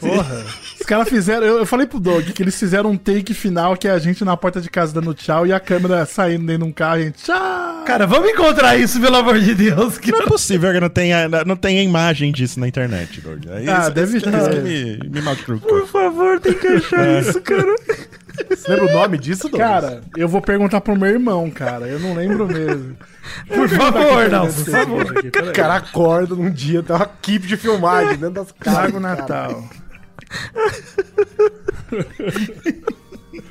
porra. 0.00 0.44
Os 0.80 0.86
caras 0.86 1.08
fizeram. 1.08 1.46
Eu, 1.46 1.58
eu 1.58 1.66
falei 1.66 1.86
pro 1.86 2.00
Doug 2.00 2.24
que 2.30 2.42
eles 2.42 2.58
fizeram 2.58 2.90
um 2.90 2.96
take 2.96 3.32
final 3.34 3.76
que 3.76 3.86
é 3.86 3.90
a 3.92 3.98
gente 3.98 4.24
na 4.24 4.36
porta 4.36 4.60
de 4.60 4.68
casa 4.70 4.92
dando 4.92 5.14
tchau 5.14 5.46
e 5.46 5.52
a 5.52 5.60
câmera 5.60 6.04
saindo 6.06 6.46
dentro 6.46 6.64
de 6.64 6.68
um 6.70 6.72
carro 6.72 6.98
e 6.98 7.02
a 7.02 7.04
gente. 7.06 7.22
Tchau! 7.24 7.84
Cara, 7.86 8.06
vamos 8.06 8.30
encontrar 8.30 8.76
isso, 8.76 9.00
pelo 9.00 9.16
amor 9.16 9.38
de 9.40 9.54
Deus. 9.54 9.98
Que 9.98 10.10
Não 10.12 10.22
é 10.22 10.26
possível 10.26 10.72
que 10.72 10.80
não 10.80 10.88
tenha, 10.88 11.28
não 11.46 11.56
tenha 11.56 11.82
imagem 11.82 12.32
disso 12.32 12.58
na 12.60 12.68
internet, 12.68 13.20
Doug. 13.20 13.44
Aí 13.50 13.68
Ah, 13.68 13.80
isso- 13.82 13.90
deve 13.90 14.16
isso, 14.18 14.30
ter. 14.30 14.38
isso 14.38 14.50
que 14.50 14.60
me, 14.60 15.10
me 15.10 15.22
machuca. 15.22 15.66
Por 15.66 15.86
favor, 15.88 16.40
tem 16.40 16.54
que 16.54 16.66
achar 16.66 17.20
isso, 17.20 17.40
cara. 17.40 17.74
Você 18.48 18.68
lembra 18.70 18.86
o 18.86 18.92
nome 18.92 19.18
disso, 19.18 19.48
Douglas? 19.48 19.68
Cara, 19.68 20.00
eu 20.16 20.26
vou 20.28 20.40
perguntar 20.40 20.80
pro 20.80 20.96
meu 20.96 21.10
irmão, 21.10 21.50
cara. 21.50 21.86
Eu 21.86 22.00
não 22.00 22.14
lembro 22.14 22.46
mesmo. 22.46 22.96
Por 23.46 23.68
favor, 23.68 24.28
não, 24.28 24.46
por 24.46 24.64
favor. 24.64 25.14
O 25.48 25.52
cara 25.52 25.76
acorda 25.76 26.34
num 26.34 26.50
dia, 26.50 26.82
tem 26.82 26.94
uma 26.94 27.04
equipe 27.04 27.46
de 27.46 27.56
filmagem 27.56 28.16
dentro 28.16 28.30
das 28.30 28.52
casas. 28.52 28.90
Trago 28.90 29.00
cara. 29.00 29.16
Natal. 29.16 29.64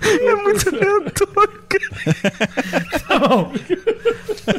É 0.01 0.35
muito 0.35 0.69
aleatório, 0.69 1.61
Tá 3.07 3.19
bom. 3.19 3.53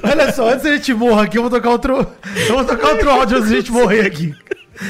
Olha 0.03 0.33
só, 0.33 0.51
antes 0.51 0.65
da 0.65 0.77
gente 0.77 0.95
morrer 0.95 1.25
aqui, 1.25 1.39
eu 1.39 1.43
vou 1.43 1.51
tocar 1.51 1.71
outro. 1.71 2.07
Eu 2.49 2.55
vou 2.55 2.65
tocar 2.65 2.93
outro 2.93 3.11
áudio 3.11 3.39
antes 3.39 3.51
da 3.51 3.57
gente 3.57 3.73
morrer 3.73 4.07
aqui. 4.07 4.35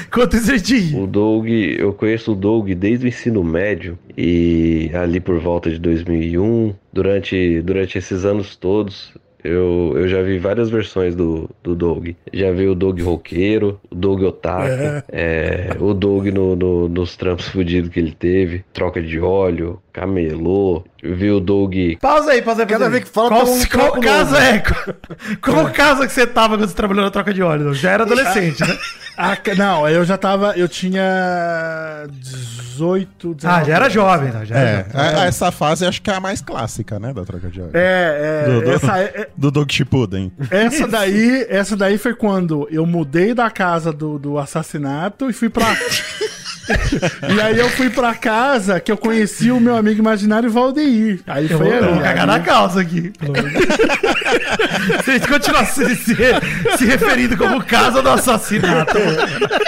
Enquanto 0.07 0.37
isso 0.37 0.53
a 0.53 0.57
gente 0.57 0.79
ri. 0.79 0.97
O 0.97 1.07
Doug, 1.07 1.49
eu 1.49 1.93
conheço 1.93 2.33
o 2.33 2.35
Doug 2.35 2.71
desde 2.71 3.07
o 3.07 3.09
ensino 3.09 3.43
médio 3.43 3.99
e 4.17 4.91
ali 4.95 5.21
por 5.21 5.39
volta 5.39 5.71
de 5.71 5.79
2001, 5.79 6.75
durante, 6.93 7.61
durante 7.63 7.99
esses 7.99 8.25
anos 8.25 8.57
todos, 8.57 9.13
eu, 9.45 9.93
eu 9.97 10.09
já 10.09 10.23
vi 10.23 10.39
várias 10.39 10.71
versões 10.71 11.15
do, 11.15 11.49
do 11.63 11.75
Doug. 11.75 12.11
Já 12.33 12.51
vi 12.53 12.67
o 12.69 12.75
Doug 12.75 13.01
roqueiro, 13.01 13.81
o 13.91 13.95
Doug 13.95 14.23
otaku, 14.23 14.69
é, 15.11 15.77
o 15.81 15.93
Doug 15.95 16.27
no, 16.29 16.55
no- 16.57 16.89
nos 16.89 17.17
trampos 17.17 17.49
fudidos 17.49 17.91
que 17.91 17.99
ele 18.01 18.13
teve, 18.13 18.65
troca 18.73 19.01
de 19.03 19.19
óleo, 19.21 19.81
camelô. 19.93 20.85
Eu 21.03 21.15
vi 21.17 21.31
o 21.31 21.41
Doug 21.41 21.75
Pausa 22.01 22.31
aí, 22.33 22.43
pausa 22.43 22.63
aí. 22.63 22.67
Cada 22.69 22.79
pausa 22.81 22.85
aí. 22.85 22.91
vez 22.93 23.05
que 23.05 23.11
fala, 23.11 23.29
qual, 23.29 23.45
tem 23.45 23.55
um 23.55 23.67
qual 23.67 24.01
casa 24.01 24.31
novo. 24.41 24.45
é? 24.47 24.63
Qual, 25.43 25.57
qual 25.57 25.71
casa 25.73 26.07
que 26.07 26.13
você 26.13 26.27
tava 26.27 26.57
quando 26.57 26.69
você 26.69 26.75
trabalhou 26.77 27.05
na 27.05 27.11
troca 27.11 27.33
de 27.35 27.43
óleo? 27.43 27.75
Já 27.75 27.91
era 27.93 28.05
adolescente, 28.05 28.61
né? 28.61 28.77
Ca- 29.37 29.55
não, 29.55 29.89
eu 29.89 30.05
já 30.05 30.17
tava. 30.19 30.53
Eu 30.57 30.69
tinha 30.69 32.07
18, 32.11 33.35
19. 33.35 33.61
Ah, 33.61 33.65
já 33.65 33.75
era 33.75 33.89
jovem, 33.89 34.31
né? 34.33 34.45
Já 34.45 34.57
era 34.57 34.71
É, 34.71 34.85
jovem. 34.93 35.21
a- 35.21 35.25
essa 35.27 35.51
fase 35.53 35.87
acho 35.87 36.01
que 36.03 36.11
é 36.11 36.15
a 36.15 36.21
mais 36.21 36.41
clássica, 36.41 36.99
né, 36.99 37.13
da 37.13 37.25
troca 37.25 37.49
de 37.49 37.61
óleo. 37.61 37.71
É, 37.75 38.45
é. 38.47 38.51
Do- 38.51 38.61
do- 38.63 38.71
Essa, 38.73 38.99
é- 38.99 39.29
Do 39.37 39.51
Doug 39.51 39.71
Shippuden. 39.71 40.33
essa 40.51 40.87
daí, 40.89 41.47
essa 41.49 41.77
daí 41.77 41.99
foi 41.99 42.15
quando 42.15 42.67
eu 42.71 42.85
mudei 42.87 43.35
da 43.35 43.51
casa 43.51 43.93
do, 43.93 44.19
do 44.19 44.39
assassinato 44.39 45.29
e 45.31 45.33
fui 45.33 45.49
pra. 45.49 45.67
e 47.35 47.41
aí 47.41 47.59
eu 47.59 47.69
fui 47.71 47.91
pra 47.91 48.15
casa 48.15 48.81
que 48.81 48.91
eu 48.91 48.97
conheci 48.97 49.51
o 49.51 49.61
meu 49.61 49.77
amigo 49.77 50.01
imaginário 50.01 50.51
Valdeir. 50.51 51.21
Aí 51.27 51.51
Eu 51.51 51.59
foi 51.59 51.67
vou, 51.69 51.77
eu 51.77 51.85
vou 51.85 51.95
ali. 51.95 52.03
cagar 52.03 52.27
na 52.27 52.41
calça 52.41 52.81
aqui. 52.81 53.13
Se 55.05 55.11
a 55.11 55.15
gente 55.15 55.29
continuar 55.29 55.67
se, 55.67 55.95
se, 55.97 56.15
se 56.79 56.85
referindo 56.85 57.37
como 57.37 57.63
casa 57.65 58.03
do 58.03 58.09
assassinato. 58.09 58.99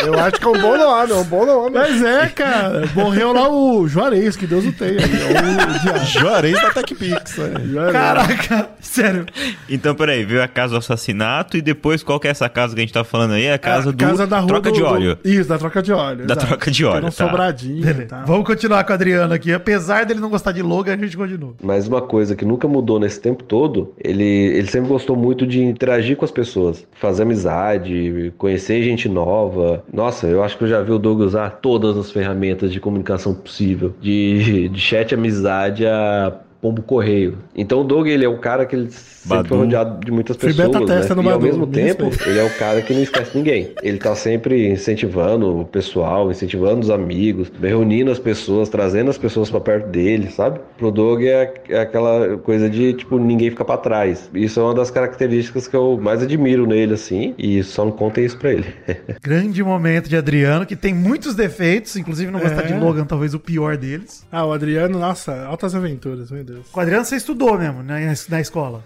Eu 0.04 0.18
acho 0.18 0.38
que 0.38 0.44
é 0.44 0.48
um 0.48 0.52
bom 0.60 0.76
nome, 0.76 1.12
é 1.12 1.14
um 1.14 1.24
bom 1.24 1.46
nome. 1.46 1.70
Mas 1.76 2.02
é, 2.02 2.26
cara. 2.26 2.88
Morreu 2.94 3.32
lá 3.32 3.48
o 3.48 3.86
Juarez, 3.88 4.36
que 4.36 4.46
Deus 4.46 4.64
o 4.64 4.72
tenha. 4.72 4.92
O 4.94 5.78
diabo. 5.80 6.04
Juarez 6.06 6.60
da 6.60 6.70
TechPix. 6.70 7.36
né? 7.38 7.52
Juarez. 7.70 7.92
Caraca, 7.92 8.68
sério. 8.80 9.26
Então, 9.68 9.94
peraí, 9.94 10.24
veio 10.24 10.42
a 10.42 10.48
casa 10.48 10.72
do 10.72 10.78
assassinato 10.78 11.56
e 11.56 11.62
depois 11.62 12.02
qual 12.02 12.18
que 12.20 12.28
é 12.28 12.30
essa 12.30 12.48
casa 12.48 12.74
que 12.74 12.80
a 12.80 12.82
gente 12.84 12.92
tá 12.92 13.04
falando 13.04 13.32
aí? 13.34 13.44
É 13.44 13.54
a 13.54 13.58
casa 13.58 13.88
A 13.90 13.92
do 13.92 13.98
casa 14.04 14.26
da 14.26 14.38
rua 14.38 14.48
troca 14.48 14.70
do- 14.70 14.74
de 14.74 14.80
do- 14.80 14.86
óleo. 14.86 15.18
Isso, 15.24 15.48
da 15.48 15.58
troca 15.58 15.82
de 15.82 15.92
óleo. 15.92 16.26
Da 16.26 16.34
exato. 16.34 16.46
troca 16.46 16.70
de 16.70 16.84
óleo, 16.84 16.93
Era 16.96 17.06
um 17.06 17.10
tá. 17.10 17.26
sobradinho 17.26 17.88
e 17.88 18.06
tal. 18.06 18.24
Vamos 18.26 18.46
continuar 18.46 18.84
com 18.84 18.92
o 18.92 18.94
Adriano 18.94 19.34
aqui. 19.34 19.52
Apesar 19.52 20.04
dele 20.04 20.20
não 20.20 20.30
gostar 20.30 20.52
de 20.52 20.62
Logan, 20.62 20.94
a 20.94 20.96
gente 20.96 21.16
continua. 21.16 21.54
Mas 21.62 21.88
uma 21.88 22.02
coisa 22.02 22.34
que 22.36 22.44
nunca 22.44 22.66
mudou 22.68 22.98
nesse 22.98 23.20
tempo 23.20 23.42
todo, 23.42 23.92
ele, 24.02 24.24
ele 24.24 24.68
sempre 24.68 24.88
gostou 24.88 25.16
muito 25.16 25.46
de 25.46 25.62
interagir 25.62 26.16
com 26.16 26.24
as 26.24 26.30
pessoas, 26.30 26.86
fazer 26.92 27.22
amizade, 27.22 28.32
conhecer 28.38 28.82
gente 28.82 29.08
nova. 29.08 29.84
Nossa, 29.92 30.26
eu 30.26 30.42
acho 30.42 30.56
que 30.56 30.64
eu 30.64 30.68
já 30.68 30.82
vi 30.82 30.92
o 30.92 30.98
Doug 30.98 31.20
usar 31.20 31.50
todas 31.50 31.96
as 31.96 32.10
ferramentas 32.10 32.72
de 32.72 32.80
comunicação 32.80 33.34
possível, 33.34 33.94
de, 34.00 34.68
de 34.68 34.80
chat 34.80 35.14
amizade 35.14 35.86
a 35.86 36.32
pombo 36.64 36.80
correio. 36.80 37.36
Então 37.54 37.82
o 37.82 37.84
Doug, 37.84 38.06
ele 38.06 38.24
é 38.24 38.28
o 38.28 38.38
cara 38.38 38.64
que 38.64 38.74
ele 38.74 38.90
sempre 38.90 39.28
Badu. 39.36 39.48
foi 39.50 39.58
rodeado 39.58 40.02
de 40.02 40.10
muitas 40.10 40.34
pessoas, 40.34 40.66
beta 40.66 40.80
né? 40.80 40.86
testa 40.86 41.14
no 41.14 41.22
E 41.22 41.28
ao 41.28 41.38
mesmo 41.38 41.66
me 41.66 41.72
tempo, 41.72 42.10
ele 42.26 42.38
é 42.38 42.42
o 42.42 42.48
cara 42.58 42.80
que 42.80 42.94
não 42.94 43.02
esquece 43.02 43.36
ninguém. 43.36 43.72
Ele 43.82 43.98
tá 43.98 44.14
sempre 44.14 44.66
incentivando 44.68 45.60
o 45.60 45.66
pessoal, 45.66 46.30
incentivando 46.30 46.80
os 46.80 46.88
amigos, 46.88 47.52
reunindo 47.60 48.10
as 48.10 48.18
pessoas, 48.18 48.70
trazendo 48.70 49.10
as 49.10 49.18
pessoas 49.18 49.50
pra 49.50 49.60
perto 49.60 49.88
dele, 49.90 50.30
sabe? 50.30 50.58
Pro 50.78 50.90
Doug 50.90 51.22
é, 51.22 51.52
é 51.68 51.80
aquela 51.80 52.38
coisa 52.38 52.70
de, 52.70 52.94
tipo, 52.94 53.18
ninguém 53.18 53.50
fica 53.50 53.64
pra 53.64 53.76
trás. 53.76 54.30
Isso 54.34 54.58
é 54.58 54.62
uma 54.62 54.74
das 54.74 54.90
características 54.90 55.68
que 55.68 55.76
eu 55.76 55.98
mais 56.00 56.22
admiro 56.22 56.66
nele, 56.66 56.94
assim, 56.94 57.34
e 57.36 57.62
só 57.62 57.84
não 57.84 57.92
contem 57.92 58.24
isso 58.24 58.38
pra 58.38 58.52
ele. 58.54 58.64
Grande 59.22 59.62
momento 59.62 60.08
de 60.08 60.16
Adriano, 60.16 60.64
que 60.64 60.76
tem 60.76 60.94
muitos 60.94 61.34
defeitos, 61.34 61.94
inclusive 61.94 62.30
não 62.32 62.40
gostar 62.40 62.62
É. 62.64 62.66
de 62.68 62.74
Logan, 62.80 63.04
talvez 63.04 63.34
o 63.34 63.38
pior 63.38 63.76
deles. 63.76 64.26
Ah, 64.32 64.46
o 64.46 64.52
Adriano, 64.52 64.98
nossa, 64.98 65.44
altas 65.44 65.74
aventuras, 65.74 66.30
meu 66.30 66.42
Deus. 66.42 66.53
Com 66.72 66.80
o 66.80 66.82
Adriano 66.82 67.04
você 67.04 67.16
estudou 67.16 67.58
mesmo, 67.58 67.82
né, 67.82 68.14
na 68.28 68.40
escola. 68.40 68.84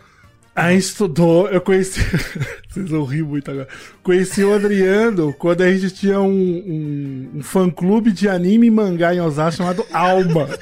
Aí 0.59 0.76
estudou, 0.76 1.48
eu 1.48 1.61
conheci. 1.61 2.00
Vocês 2.68 2.90
vão 2.90 3.04
rir 3.04 3.22
muito 3.22 3.48
agora. 3.48 3.68
Conheci 4.02 4.42
o 4.42 4.52
Adriano 4.52 5.33
quando 5.33 5.61
a 5.62 5.72
gente 5.72 5.94
tinha 5.94 6.20
um, 6.20 6.26
um, 6.26 7.31
um 7.37 7.42
fã-clube 7.42 8.11
de 8.11 8.28
anime 8.28 8.66
e 8.66 8.70
mangá 8.70 9.14
em 9.14 9.20
Osasco 9.20 9.59
chamado 9.59 9.87
Alma. 9.92 10.48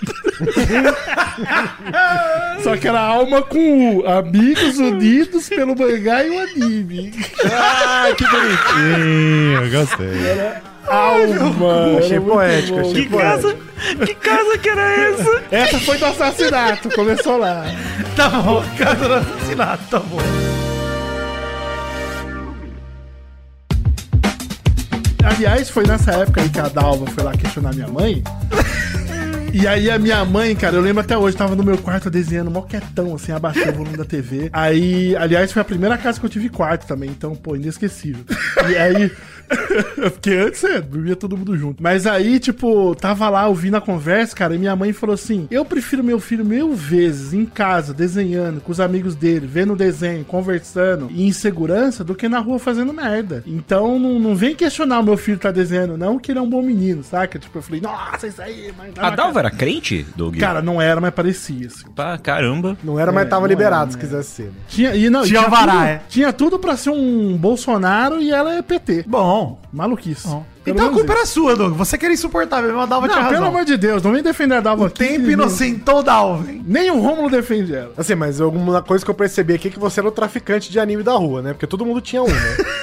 Só 2.62 2.77
que 2.77 2.87
era 2.87 3.01
Alma 3.01 3.40
com 3.40 4.01
U, 4.01 4.07
Amigos 4.07 4.79
Unidos 4.79 5.49
pelo 5.49 5.75
Mangá 5.75 6.23
e 6.25 6.31
o 6.31 6.40
Anime. 6.40 7.12
Ah, 7.51 8.11
que 8.16 8.25
bonitinho. 8.25 9.71
Gostei. 9.71 10.66
Alma! 10.88 11.99
Achei 11.99 12.20
poético, 12.20 12.79
achei 12.79 13.09
poético. 13.09 13.66
Que 14.05 14.14
casa 14.14 14.59
que 14.59 14.68
era 14.68 15.11
essa? 15.11 15.42
Essa 15.51 15.79
foi 15.81 15.99
do 15.99 16.07
assassinato, 16.07 16.88
começou 16.90 17.38
lá. 17.38 17.64
Tá 18.14 18.29
bom, 18.29 18.64
casa 18.79 19.09
do 19.09 19.14
assassinato, 19.14 19.85
tá 19.90 20.01
bom. 20.01 20.18
Aliás, 25.25 25.68
foi 25.68 25.87
nessa 25.87 26.12
época 26.12 26.40
aí 26.40 26.49
que 26.49 26.61
a 26.61 26.68
Dalva 26.68 27.07
foi 27.07 27.25
lá 27.25 27.33
questionar 27.33 27.75
minha 27.75 27.88
mãe. 27.88 28.22
E 29.53 29.66
aí 29.66 29.90
a 29.90 29.99
minha 29.99 30.25
mãe, 30.25 30.55
cara, 30.55 30.77
eu 30.77 30.83
lembro 30.83 31.01
até 31.01 31.16
hoje, 31.16 31.37
tava 31.37 31.57
no 31.57 31.64
meu 31.64 31.79
quarto 31.79 32.11
desenhando 32.11 32.51
mó 32.51 32.61
quietão, 32.62 33.14
assim, 33.14 33.33
abaixei 33.33 33.70
o 33.70 33.72
volume 33.72 33.96
da 33.96 34.05
TV. 34.05 34.51
Aí, 34.53 35.16
aliás, 35.16 35.51
foi 35.51 35.62
a 35.62 35.64
primeira 35.64 35.96
casa 35.96 36.20
que 36.20 36.27
eu 36.27 36.31
tive 36.31 36.51
quarto 36.51 36.87
também, 36.87 37.09
então, 37.09 37.35
pô, 37.35 37.57
inesquecível. 37.57 38.22
E 38.68 38.77
aí, 38.77 39.11
porque 40.12 40.30
antes, 40.30 40.62
é, 40.64 40.80
dormia 40.80 41.16
todo 41.16 41.37
mundo 41.37 41.56
junto. 41.56 41.82
Mas 41.82 42.06
aí, 42.06 42.38
tipo, 42.38 42.94
tava 42.94 43.28
lá 43.28 43.46
ouvindo 43.46 43.76
a 43.76 43.80
conversa, 43.80 44.35
cara, 44.35 44.54
e 44.54 44.59
minha 44.59 44.74
mãe 44.76 44.92
falou 44.92 45.14
assim, 45.14 45.46
eu 45.50 45.64
prefiro 45.64 46.02
meu 46.02 46.18
filho 46.20 46.44
mil 46.44 46.74
vezes 46.74 47.32
em 47.32 47.44
casa, 47.44 47.92
desenhando, 47.94 48.61
com 48.61 48.72
os 48.72 48.80
amigos 48.80 49.14
dele, 49.14 49.46
vendo 49.46 49.72
o 49.72 49.76
desenho, 49.76 50.24
conversando, 50.24 51.09
e 51.11 51.26
em 51.26 51.32
segurança, 51.32 52.02
do 52.04 52.14
que 52.14 52.28
na 52.28 52.38
rua 52.38 52.59
fazendo 52.59 52.92
merda. 52.92 53.42
Então, 53.46 53.98
não, 53.98 54.18
não 54.18 54.35
vem 54.35 54.54
questionar 54.54 55.00
o 55.00 55.02
meu 55.04 55.16
filho 55.16 55.38
tá 55.38 55.50
desenhando, 55.50 55.96
não, 55.96 56.18
que 56.18 56.32
ele 56.32 56.38
é 56.38 56.42
um 56.42 56.48
bom 56.48 56.62
menino, 56.62 57.02
saca? 57.02 57.38
Tipo, 57.38 57.59
eu 57.59 57.62
falei, 57.62 57.80
nossa, 57.80 58.26
isso 58.26 58.40
aí, 58.42 58.72
mas... 58.76 58.92
A 58.98 59.11
Dalva 59.11 59.40
era 59.40 59.50
crente, 59.50 60.06
Doug? 60.16 60.37
Cara, 60.38 60.61
não 60.62 60.80
era, 60.80 61.00
mas 61.00 61.12
parecia, 61.14 61.66
assim. 61.66 61.88
Pá, 61.94 62.16
caramba. 62.18 62.76
Não 62.82 62.98
era, 62.98 63.12
mas 63.12 63.26
É, 63.26 63.28
tava 63.28 63.42
não 63.42 63.48
liberado 63.48 63.82
era, 63.82 63.90
se 63.92 63.96
né? 63.96 64.02
quisesse 64.02 64.30
ser. 64.30 64.42
né? 64.44 64.52
Tinha, 64.68 64.94
e 64.94 65.11
não, 65.11 65.22
Tinha 65.24 65.44
tinha, 65.44 65.50
tudo, 65.61 65.78
é. 65.78 66.02
tinha 66.09 66.32
tudo 66.32 66.59
pra 66.59 66.76
ser 66.76 66.90
um 66.90 67.37
Bolsonaro 67.37 68.20
e 68.20 68.30
ela 68.30 68.54
é 68.54 68.62
PT. 68.62 69.04
Bom. 69.06 69.36
Maluquice. 69.72 70.27
bom. 70.29 70.44
Pelo 70.64 70.77
Então 70.79 70.88
a 70.90 70.92
culpa 70.92 71.12
era 71.12 71.27
sua, 71.27 71.55
Doug. 71.55 71.75
Você 71.75 71.96
que 71.96 72.05
era 72.05 72.12
insuportável 72.14 72.66
mesmo, 72.68 72.81
a 72.83 72.87
Dalva 72.87 73.07
isso. 73.07 73.14
tinha 73.14 73.22
Não, 73.25 73.31
razão. 73.31 73.44
pelo 73.44 73.55
amor 73.57 73.64
de 73.66 73.77
Deus, 73.77 74.03
não 74.03 74.12
vem 74.12 74.22
defender 74.22 74.55
a 74.57 74.61
Dalva 74.61 74.83
O 74.83 74.87
aqui. 74.87 74.99
tempo 74.99 75.31
inocentou 75.31 76.03
Dalva, 76.03 76.51
hein? 76.51 76.62
Nem 76.66 76.90
o 76.90 76.99
Rômulo 77.01 77.31
defende 77.31 77.75
ela. 77.75 77.92
Assim, 77.96 78.14
mas 78.14 78.40
alguma 78.40 78.83
coisa 78.83 79.05
que 79.05 79.11
eu 79.11 79.14
percebi 79.14 79.55
aqui 79.55 79.68
é 79.68 79.70
que 79.70 79.79
você 79.79 80.01
era 80.01 80.09
o 80.09 80.12
traficante 80.12 80.70
de 80.70 80.81
anime 80.81 81.03
da 81.03 81.12
rua, 81.12 81.40
né? 81.42 81.53
Porque 81.53 81.66
todo 81.66 81.85
mundo 81.87 82.01
tinha 82.01 82.22
um, 82.22 82.27
né? 82.27 82.57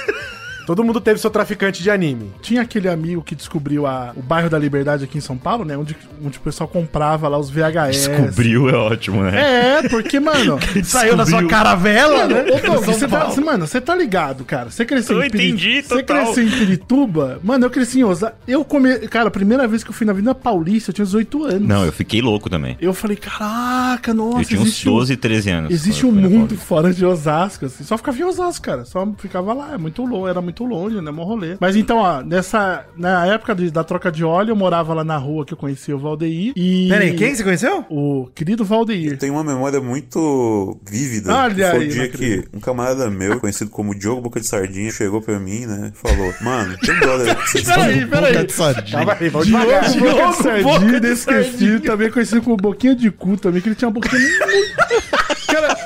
todo 0.66 0.82
mundo 0.84 1.00
teve 1.00 1.18
seu 1.20 1.30
traficante 1.30 1.82
de 1.82 1.90
anime. 1.90 2.32
Tinha 2.42 2.62
aquele 2.62 2.88
amigo 2.88 3.22
que 3.22 3.34
descobriu 3.34 3.86
a- 3.86 4.12
o 4.16 4.22
bairro 4.22 4.48
da 4.50 4.58
Liberdade 4.58 5.04
aqui 5.04 5.18
em 5.18 5.20
São 5.20 5.36
Paulo, 5.36 5.64
né? 5.64 5.76
Onde, 5.76 5.96
onde 6.24 6.38
o 6.38 6.40
pessoal 6.40 6.68
comprava 6.68 7.28
lá 7.28 7.38
os 7.38 7.50
VHS. 7.50 8.08
Descobriu, 8.08 8.68
é 8.68 8.74
ótimo, 8.74 9.22
né? 9.22 9.78
É, 9.84 9.88
porque, 9.88 10.18
mano. 10.20 10.58
Saiu 10.84 11.16
da 11.16 11.26
sua 11.26 11.44
caravela, 11.46 12.18
Mano, 12.26 12.34
né? 12.34 12.40
ô, 12.42 12.66
Doug, 12.66 12.84
São 12.84 12.94
você 12.94 13.08
tá, 13.08 13.32
mano, 13.40 13.66
você 13.66 13.80
tá 13.80 13.94
ligado, 13.94 14.44
cara. 14.44 14.70
Você 14.70 14.84
cresceu 14.84 15.18
Eu 15.18 15.24
em 15.24 15.30
Piri- 15.30 15.48
entendi, 15.48 15.82
Você 15.82 16.02
total. 16.02 16.24
cresceu 16.24 16.44
em 16.46 16.50
Pirituba? 16.50 17.40
Mano, 17.42 17.66
eu 17.66 17.70
cresci 17.70 18.00
em 18.00 18.04
Osasco. 18.04 18.36
Eu 18.46 18.64
come... 18.64 18.98
Cara, 19.08 19.28
a 19.28 19.30
primeira 19.30 19.66
vez 19.66 19.82
que 19.82 19.90
eu 19.90 19.94
fui 19.94 20.06
na 20.06 20.12
Avenida 20.12 20.34
Paulista, 20.34 20.90
eu 20.90 20.94
tinha 20.94 21.04
18 21.04 21.44
anos. 21.44 21.68
Não, 21.68 21.84
eu 21.84 21.92
fiquei 21.92 22.20
louco 22.20 22.48
também. 22.50 22.76
Eu 22.80 22.92
falei, 22.94 23.16
caraca, 23.16 24.12
nossa, 24.14 24.40
eu 24.40 24.44
tinha 24.44 24.60
uns 24.60 24.66
existe 24.66 24.88
um- 24.88 24.92
12, 24.92 25.16
13 25.16 25.50
anos. 25.50 25.70
Existe 25.70 26.06
um 26.06 26.12
mundo 26.12 26.56
fora 26.56 26.92
de 26.92 27.04
Osasco, 27.04 27.66
assim. 27.66 27.84
Só 27.84 27.96
ficava 27.96 28.18
em 28.18 28.24
Osasco, 28.24 28.64
cara. 28.64 28.84
Só 28.84 29.06
ficava 29.18 29.52
lá. 29.52 29.74
É 29.74 29.78
muito 29.78 30.04
longe, 30.04 30.30
era 30.30 30.40
muito 30.40 30.53
longe, 30.62 31.00
né? 31.00 31.10
Mó 31.10 31.24
rolê. 31.24 31.56
Mas 31.58 31.74
então, 31.74 31.96
ó, 31.98 32.20
nessa. 32.22 32.84
Na 32.96 33.26
época 33.26 33.54
de- 33.54 33.70
da 33.70 33.82
troca 33.82 34.12
de 34.12 34.22
óleo, 34.24 34.50
eu 34.50 34.56
morava 34.56 34.94
lá 34.94 35.02
na 35.02 35.16
rua 35.16 35.44
que 35.44 35.54
eu 35.54 35.56
conhecia 35.56 35.96
o 35.96 35.98
Valdeir. 35.98 36.52
E. 36.54 36.88
Peraí, 36.88 37.14
quem 37.14 37.34
você 37.34 37.42
conheceu? 37.42 37.84
O 37.90 38.28
querido 38.34 38.64
Valdeir. 38.64 39.16
Tem 39.18 39.30
uma 39.30 39.42
memória 39.42 39.80
muito 39.80 40.78
vívida. 40.88 41.34
Olha 41.34 41.54
que 41.54 41.70
foi 41.70 41.80
aí, 41.84 41.88
o 41.88 41.92
dia 41.92 42.08
que 42.08 42.44
um 42.52 42.60
camarada 42.60 43.10
meu, 43.10 43.40
conhecido 43.40 43.70
como 43.70 43.94
Diogo 43.94 44.20
Boca 44.20 44.38
de 44.38 44.46
Sardinha, 44.46 44.90
chegou 44.92 45.20
pra 45.22 45.38
mim, 45.40 45.66
né? 45.66 45.90
e 45.94 45.98
Falou: 45.98 46.32
Mano, 46.42 46.76
tem 46.78 46.98
dólar 47.00 47.28
aí 47.30 47.34
que 47.34 47.48
vocês 47.50 47.64
Peraí, 47.64 48.04
Boca 48.04 48.20
peraí. 48.22 48.46
de 48.46 48.52
sardinha. 48.52 48.98
Tava 48.98 49.16
aí, 49.20 49.28
vamos 49.30 49.46
Diogo, 49.48 49.64
devagar. 49.64 49.82
Boca 49.84 49.92
de 49.92 50.00
Boca 50.12 50.32
Sardinha, 50.42 51.00
de 51.00 51.06
inesquecível, 51.06 51.80
também 51.80 52.10
conhecido 52.10 52.42
como 52.42 52.56
Boquinha 52.56 52.94
de 52.94 53.10
Cu 53.10 53.36
também, 53.36 53.60
que 53.62 53.68
ele 53.68 53.74
tinha 53.74 53.88
uma 53.88 53.94
boquinha 53.94 54.20
muito... 54.20 55.23
Cara, 55.54 55.76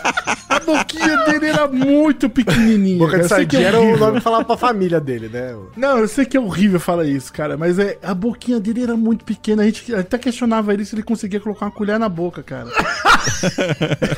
a 0.48 0.61
boquinha 0.61 1.16
dele 1.26 1.46
era 1.46 1.68
muito 1.68 2.31
pequenininha. 2.31 2.98
Boca 2.98 3.18
de 3.18 3.24
Eu 3.24 3.28
sei 3.28 3.46
que 3.46 3.57
é 3.57 3.61
sardinha 3.61 3.68
era 3.68 3.81
o 3.81 3.98
nome 3.98 4.16
que 4.16 4.22
falava 4.22 4.44
pra 4.46 4.57
família 4.57 4.98
dele, 4.98 5.28
né? 5.28 5.54
Não, 5.76 5.98
eu 5.98 6.09
sei 6.09 6.24
que 6.24 6.38
é 6.38 6.40
horrível 6.40 6.81
falar 6.81 7.04
isso, 7.04 7.31
cara, 7.31 7.59
mas 7.59 7.78
é, 7.78 7.98
a 8.02 8.14
boquinha 8.14 8.59
dele 8.59 8.83
era 8.83 8.96
muito 8.96 9.26
pequena. 9.26 9.62
A 9.62 9.66
gente 9.66 9.94
até 9.94 10.16
questionava 10.16 10.72
ele 10.72 10.87
se 10.87 10.94
ele 10.94 11.02
conseguia 11.02 11.38
colocar 11.38 11.66
uma 11.66 11.72
colher 11.72 11.98
na 11.98 12.09
boca, 12.09 12.42
cara. 12.42 12.70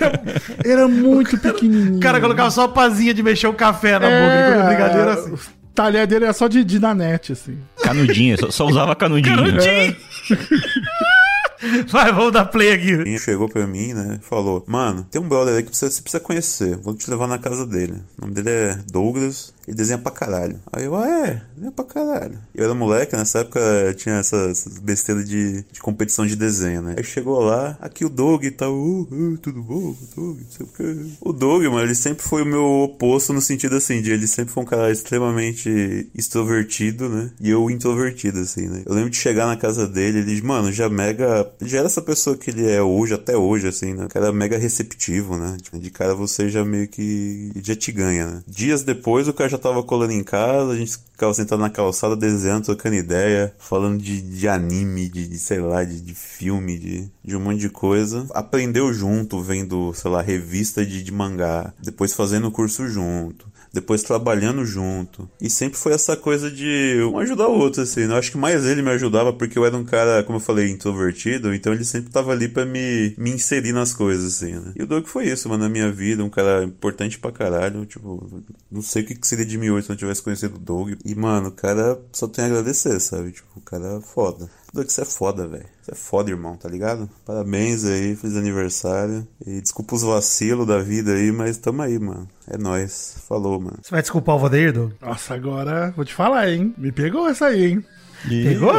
era, 0.01 0.23
era 0.83 0.89
muito 0.89 1.37
pequenininho. 1.37 1.97
O 1.97 2.01
cara 2.01 2.21
colocava 2.21 2.51
só 2.51 2.65
a 2.65 2.69
pazinha 2.69 3.13
de 3.13 3.23
mexer 3.23 3.49
o 3.49 3.55
café 3.55 3.99
na 3.99 4.07
boca, 4.07 4.17
ele 4.17 4.51
comia 4.53 4.67
brigadeiro 4.69 5.11
assim. 5.11 5.33
O 5.35 5.73
talher 5.75 6.07
dele 6.07 6.25
era 6.27 6.33
só 6.33 6.47
de, 6.47 6.63
de 6.63 6.79
nanete, 6.79 7.33
assim. 7.33 7.59
Canudinho, 7.83 8.39
só, 8.39 8.51
só 8.51 8.67
usava 8.67 8.95
canudinho. 8.95 9.37
Canudinho. 9.37 9.97
Vai, 11.89 12.13
vamos 12.13 12.33
dar 12.33 12.47
play 12.47 12.73
aqui. 12.73 12.91
Ele 12.91 13.19
chegou 13.19 13.49
pra 13.49 13.67
mim, 13.67 13.93
né? 13.93 14.19
Falou: 14.23 14.65
Mano, 14.67 15.07
tem 15.11 15.21
um 15.21 15.29
brother 15.29 15.57
aí 15.57 15.63
que 15.63 15.77
você 15.77 15.87
precisa 16.01 16.21
conhecer. 16.21 16.77
Vou 16.79 16.95
te 16.95 17.11
levar 17.11 17.27
na 17.27 17.39
casa 17.39 17.67
dele. 17.67 17.95
O 18.19 18.23
nome 18.23 18.35
dele 18.35 18.51
é 18.51 18.79
Douglas. 18.91 19.53
Ele 19.67 19.77
desenha 19.77 19.99
pra 19.99 20.11
caralho. 20.11 20.59
Aí 20.73 20.85
eu, 20.85 20.95
ah, 20.97 21.09
é, 21.09 21.43
desenha 21.55 21.73
pra 21.73 21.85
caralho. 21.85 22.39
Eu 22.55 22.65
era 22.65 22.75
moleque, 22.75 23.17
nessa 23.17 23.41
época 23.41 23.61
tinha 23.97 24.17
essas 24.17 24.67
besteiras 24.83 25.29
de, 25.29 25.65
de 25.71 25.81
competição 25.81 26.27
de 26.27 26.37
desenho, 26.37 26.83
né? 26.83 26.95
Aí 26.97 27.05
chegou 27.05 27.41
lá, 27.41 27.77
aqui 27.81 28.05
o 28.05 28.09
Doug 28.09 28.45
e 28.45 28.51
tal, 28.51 28.73
uh, 28.73 29.03
uh, 29.03 29.39
tudo 29.39 29.63
bom, 29.63 29.95
Doug, 30.17 30.39
não 30.39 30.51
sei 30.51 30.67
o 30.67 30.69
quê. 30.69 31.11
O 31.21 31.33
Doug, 31.33 31.65
mano, 31.65 31.83
ele 31.83 31.95
sempre 31.95 32.23
foi 32.23 32.43
o 32.43 32.47
meu 32.47 32.65
oposto 32.65 33.33
no 33.33 33.41
sentido 33.41 33.77
assim, 33.77 34.01
de 34.03 34.11
ele 34.11 34.27
sempre 34.27 34.53
foi 34.53 34.63
um 34.63 34.67
cara 34.67 34.91
extremamente 34.91 36.11
extrovertido, 36.15 37.09
né? 37.09 37.31
E 37.41 37.51
eu 37.51 37.71
introvertido, 37.71 38.41
assim, 38.41 38.69
né? 38.69 38.83
Eu 38.87 38.95
lembro 38.95 39.11
de 39.11 39.17
chegar 39.17 39.47
na 39.47 39.57
casa 39.57 39.87
dele, 39.87 40.19
ele, 40.19 40.43
mano, 40.43 40.73
já 40.73 40.89
mega. 40.89 41.51
Já 41.63 41.79
era 41.79 41.87
essa 41.87 42.03
pessoa 42.03 42.37
que 42.37 42.51
ele 42.51 42.69
é 42.69 42.83
hoje, 42.83 43.15
até 43.15 43.37
hoje, 43.37 43.69
assim, 43.69 43.95
né? 43.95 44.07
O 44.07 44.09
cara 44.09 44.33
mega 44.33 44.59
receptivo, 44.59 45.37
né? 45.37 45.57
De 45.73 45.91
cara 45.91 46.15
você 46.15 46.49
já 46.49 46.65
meio 46.65 46.89
que. 46.89 47.53
já 47.63 47.75
te 47.75 47.93
ganha, 47.93 48.27
né? 48.27 48.43
Dias 48.47 48.83
depois 48.83 49.29
o 49.29 49.33
cara 49.33 49.50
já 49.51 49.59
tava 49.59 49.83
colando 49.83 50.13
em 50.13 50.23
casa, 50.23 50.73
a 50.73 50.77
gente 50.77 50.97
ficava 50.97 51.35
sentado 51.35 51.61
na 51.61 51.71
calçada, 51.71 52.17
desenhando, 52.17 52.65
trocando 52.65 52.97
ideia, 52.97 53.55
falando 53.59 54.01
de, 54.01 54.23
de 54.23 54.49
anime, 54.49 55.09
de, 55.09 55.29
de, 55.29 55.39
sei 55.39 55.61
lá, 55.61 55.85
de, 55.85 56.01
de 56.01 56.15
filme, 56.15 56.79
de, 56.79 57.11
de 57.23 57.37
um 57.37 57.41
monte 57.41 57.61
de 57.61 57.69
coisa. 57.69 58.27
Aprendeu 58.31 58.93
junto, 58.93 59.43
vendo, 59.43 59.93
sei 59.95 60.11
lá, 60.11 60.23
revista 60.23 60.85
de, 60.87 61.03
de 61.03 61.13
mangá, 61.13 61.75
depois 61.83 62.15
fazendo 62.15 62.51
curso 62.51 62.89
junto 62.89 63.50
depois 63.73 64.03
trabalhando 64.03 64.65
junto. 64.65 65.29
E 65.41 65.49
sempre 65.49 65.79
foi 65.79 65.93
essa 65.93 66.17
coisa 66.17 66.51
de 66.51 67.01
um 67.13 67.19
ajudar 67.19 67.49
o 67.49 67.59
outro, 67.59 67.83
assim. 67.83 68.07
né? 68.07 68.15
Eu 68.15 68.19
acho 68.19 68.33
que 68.33 68.39
mais 68.39 68.65
ele 68.65 68.83
me 68.83 68.91
ajudava 68.91 69.33
porque 69.33 69.59
eu 69.59 69.65
era 69.65 69.77
um 69.77 69.85
cara, 69.85 70.23
como 70.25 70.37
eu 70.39 70.43
falei, 70.43 70.71
introvertido, 70.71 71.55
então 71.55 71.73
ele 71.73 71.85
sempre 71.85 72.11
tava 72.11 72.33
ali 72.33 72.49
pra 72.49 72.65
me, 72.65 73.15
me 73.17 73.31
inserir 73.31 73.73
nas 73.73 73.93
coisas, 73.93 74.35
assim, 74.37 74.53
né? 74.53 74.73
E 74.77 74.83
o 74.83 74.87
Doug 74.87 75.07
foi 75.07 75.29
isso, 75.29 75.49
mano, 75.49 75.63
na 75.65 75.69
minha 75.69 75.91
vida, 75.91 76.25
um 76.25 76.31
cara 76.31 76.65
importante 76.65 77.19
pra 77.19 77.33
caralho, 77.33 77.87
tipo, 77.87 78.43
não 78.71 78.83
sei 78.83 79.03
o 79.03 79.07
que 79.07 79.19
seria 79.27 79.47
de 79.47 79.59
mim 79.59 79.71
hoje 79.71 79.87
se 79.87 79.93
eu 79.93 79.95
não 79.95 79.99
tivesse 79.99 80.23
conhecido 80.23 80.57
o 80.57 80.59
Doug. 80.59 80.93
E, 81.05 81.15
mano, 81.15 81.49
o 81.49 81.53
cara 81.53 82.01
só 82.13 82.27
tem 82.27 82.45
a 82.45 82.49
agradecer, 82.49 82.99
sabe? 83.01 83.33
Tipo, 83.33 83.49
o 83.57 83.61
cara 83.61 83.99
é 83.99 84.01
foda. 84.01 84.49
Doug, 84.73 84.89
você 84.89 85.03
é 85.03 85.05
foda, 85.05 85.47
velho. 85.49 85.67
Você 85.83 85.91
é 85.93 85.95
foda, 85.95 86.31
irmão, 86.31 86.57
tá 86.57 86.69
ligado? 86.69 87.11
Parabéns 87.27 87.85
aí, 87.85 88.15
feliz 88.15 88.37
aniversário. 88.37 89.27
E 89.45 89.61
desculpa 89.61 89.97
os 89.97 90.03
vacilos 90.03 90.67
da 90.67 90.79
vida 90.79 91.13
aí, 91.13 91.33
mas 91.33 91.57
tamo 91.59 91.83
aí, 91.83 91.99
mano. 91.99 92.29
É 92.49 92.57
nóis. 92.57 93.17
Falou, 93.29 93.61
mano. 93.61 93.79
Você 93.83 93.91
vai 93.91 94.01
desculpar 94.01 94.37
o 94.37 94.39
Valdeir, 94.39 94.73
Doug? 94.73 94.93
Nossa, 95.01 95.35
agora 95.35 95.93
vou 95.97 96.05
te 96.05 96.15
falar, 96.15 96.49
hein? 96.49 96.73
Me 96.79 96.93
pegou 96.93 97.29
essa 97.29 97.47
aí, 97.47 97.73
hein? 97.73 97.85
Ih, 98.31 98.45
Pegou? 98.45 98.73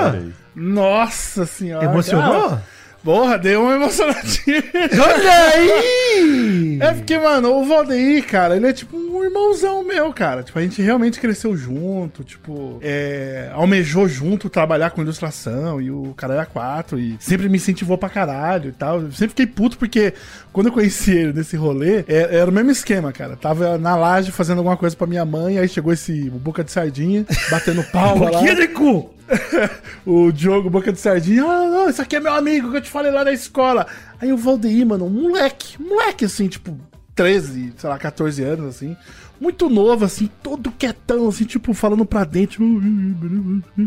Nossa 0.56 1.46
senhora. 1.46 1.86
Emocionou? 1.86 2.50
Cara, 2.50 2.64
Porra, 3.04 3.38
deu 3.38 3.64
uma 3.64 3.74
emocionadinha. 3.74 4.64
Olha 4.94 5.46
aí! 5.56 6.78
É 6.80 6.94
porque, 6.94 7.18
mano, 7.18 7.54
o 7.56 7.66
Valdeir, 7.66 8.26
cara, 8.28 8.56
ele 8.56 8.68
é 8.68 8.74
tipo 8.74 8.96
um 8.96 9.24
irmãozão 9.24 9.84
meu, 9.84 10.14
cara. 10.14 10.44
Tipo, 10.44 10.60
a 10.60 10.62
gente 10.62 10.82
realmente 10.82 11.20
cresceu 11.20 11.58
junto, 11.58 12.24
tipo, 12.24 12.80
é, 12.82 13.50
almejou 13.54 14.08
junto 14.08 14.50
trabalhar 14.50 14.92
com 14.92 15.02
ilustração 15.02 15.82
e 15.82 15.90
o 15.90 16.14
cara 16.16 16.36
era 16.36 16.46
quatro 16.46 17.00
e 17.00 17.18
sempre 17.20 17.50
me 17.50 17.58
incentivou 17.58 17.98
pra 17.98 18.10
caralho 18.10 18.70
e 18.70 18.74
tal. 18.74 19.02
Eu 19.02 19.12
sempre 19.12 19.30
fiquei 19.30 19.48
puto 19.48 19.78
porque 19.78 20.14
quando 20.54 20.68
eu 20.68 20.74
conheci 20.74 21.12
ele 21.12 21.34
nesse 21.34 21.56
rolê, 21.56 22.00
é- 22.08 22.36
era 22.38 22.50
o 22.50 22.54
mesmo 22.54 22.72
esquema, 22.72 23.12
cara. 23.12 23.36
Tava 23.36 23.78
na 23.78 23.96
laje 23.96 24.32
fazendo 24.32 24.58
alguma 24.60 24.78
coisa 24.78 24.96
pra 24.96 25.08
minha 25.08 25.26
mãe, 25.26 25.58
aí 25.58 25.68
chegou 25.68 25.94
esse 25.94 26.30
boca 26.30 26.64
de 26.64 26.72
sardinha, 26.72 27.26
batendo 27.50 27.84
palma 27.84 28.30
lá. 28.32 28.42
De 28.42 28.68
cu! 28.70 29.10
o 30.06 30.32
Diogo 30.32 30.70
Boca 30.70 30.92
de 30.92 31.00
Sardinha, 31.00 31.44
ah, 31.46 31.68
não, 31.70 31.90
esse 31.90 32.02
aqui 32.02 32.18
é 32.18 32.20
meu 32.20 32.34
amigo 32.34 32.70
que 32.70 32.78
eu 32.78 32.82
te 32.82 32.90
falei 32.90 33.12
lá 33.12 33.24
da 33.24 33.32
escola. 33.32 33.88
Aí 34.22 34.34
o 34.34 34.38
Valdeir, 34.38 34.86
mano, 34.86 35.06
um 35.06 35.10
moleque, 35.10 35.82
moleque 35.82 36.26
assim, 36.26 36.50
tipo, 36.50 36.78
13, 37.16 37.74
sei 37.78 37.90
lá, 37.90 37.98
14 37.98 38.44
anos, 38.44 38.76
assim. 38.76 38.96
Muito 39.42 39.68
novo, 39.70 40.06
assim, 40.06 40.30
todo 40.44 40.72
quietão, 40.72 41.28
assim, 41.28 41.46
tipo, 41.46 41.74
falando 41.74 42.06
pra 42.06 42.24
dentro. 42.24 42.64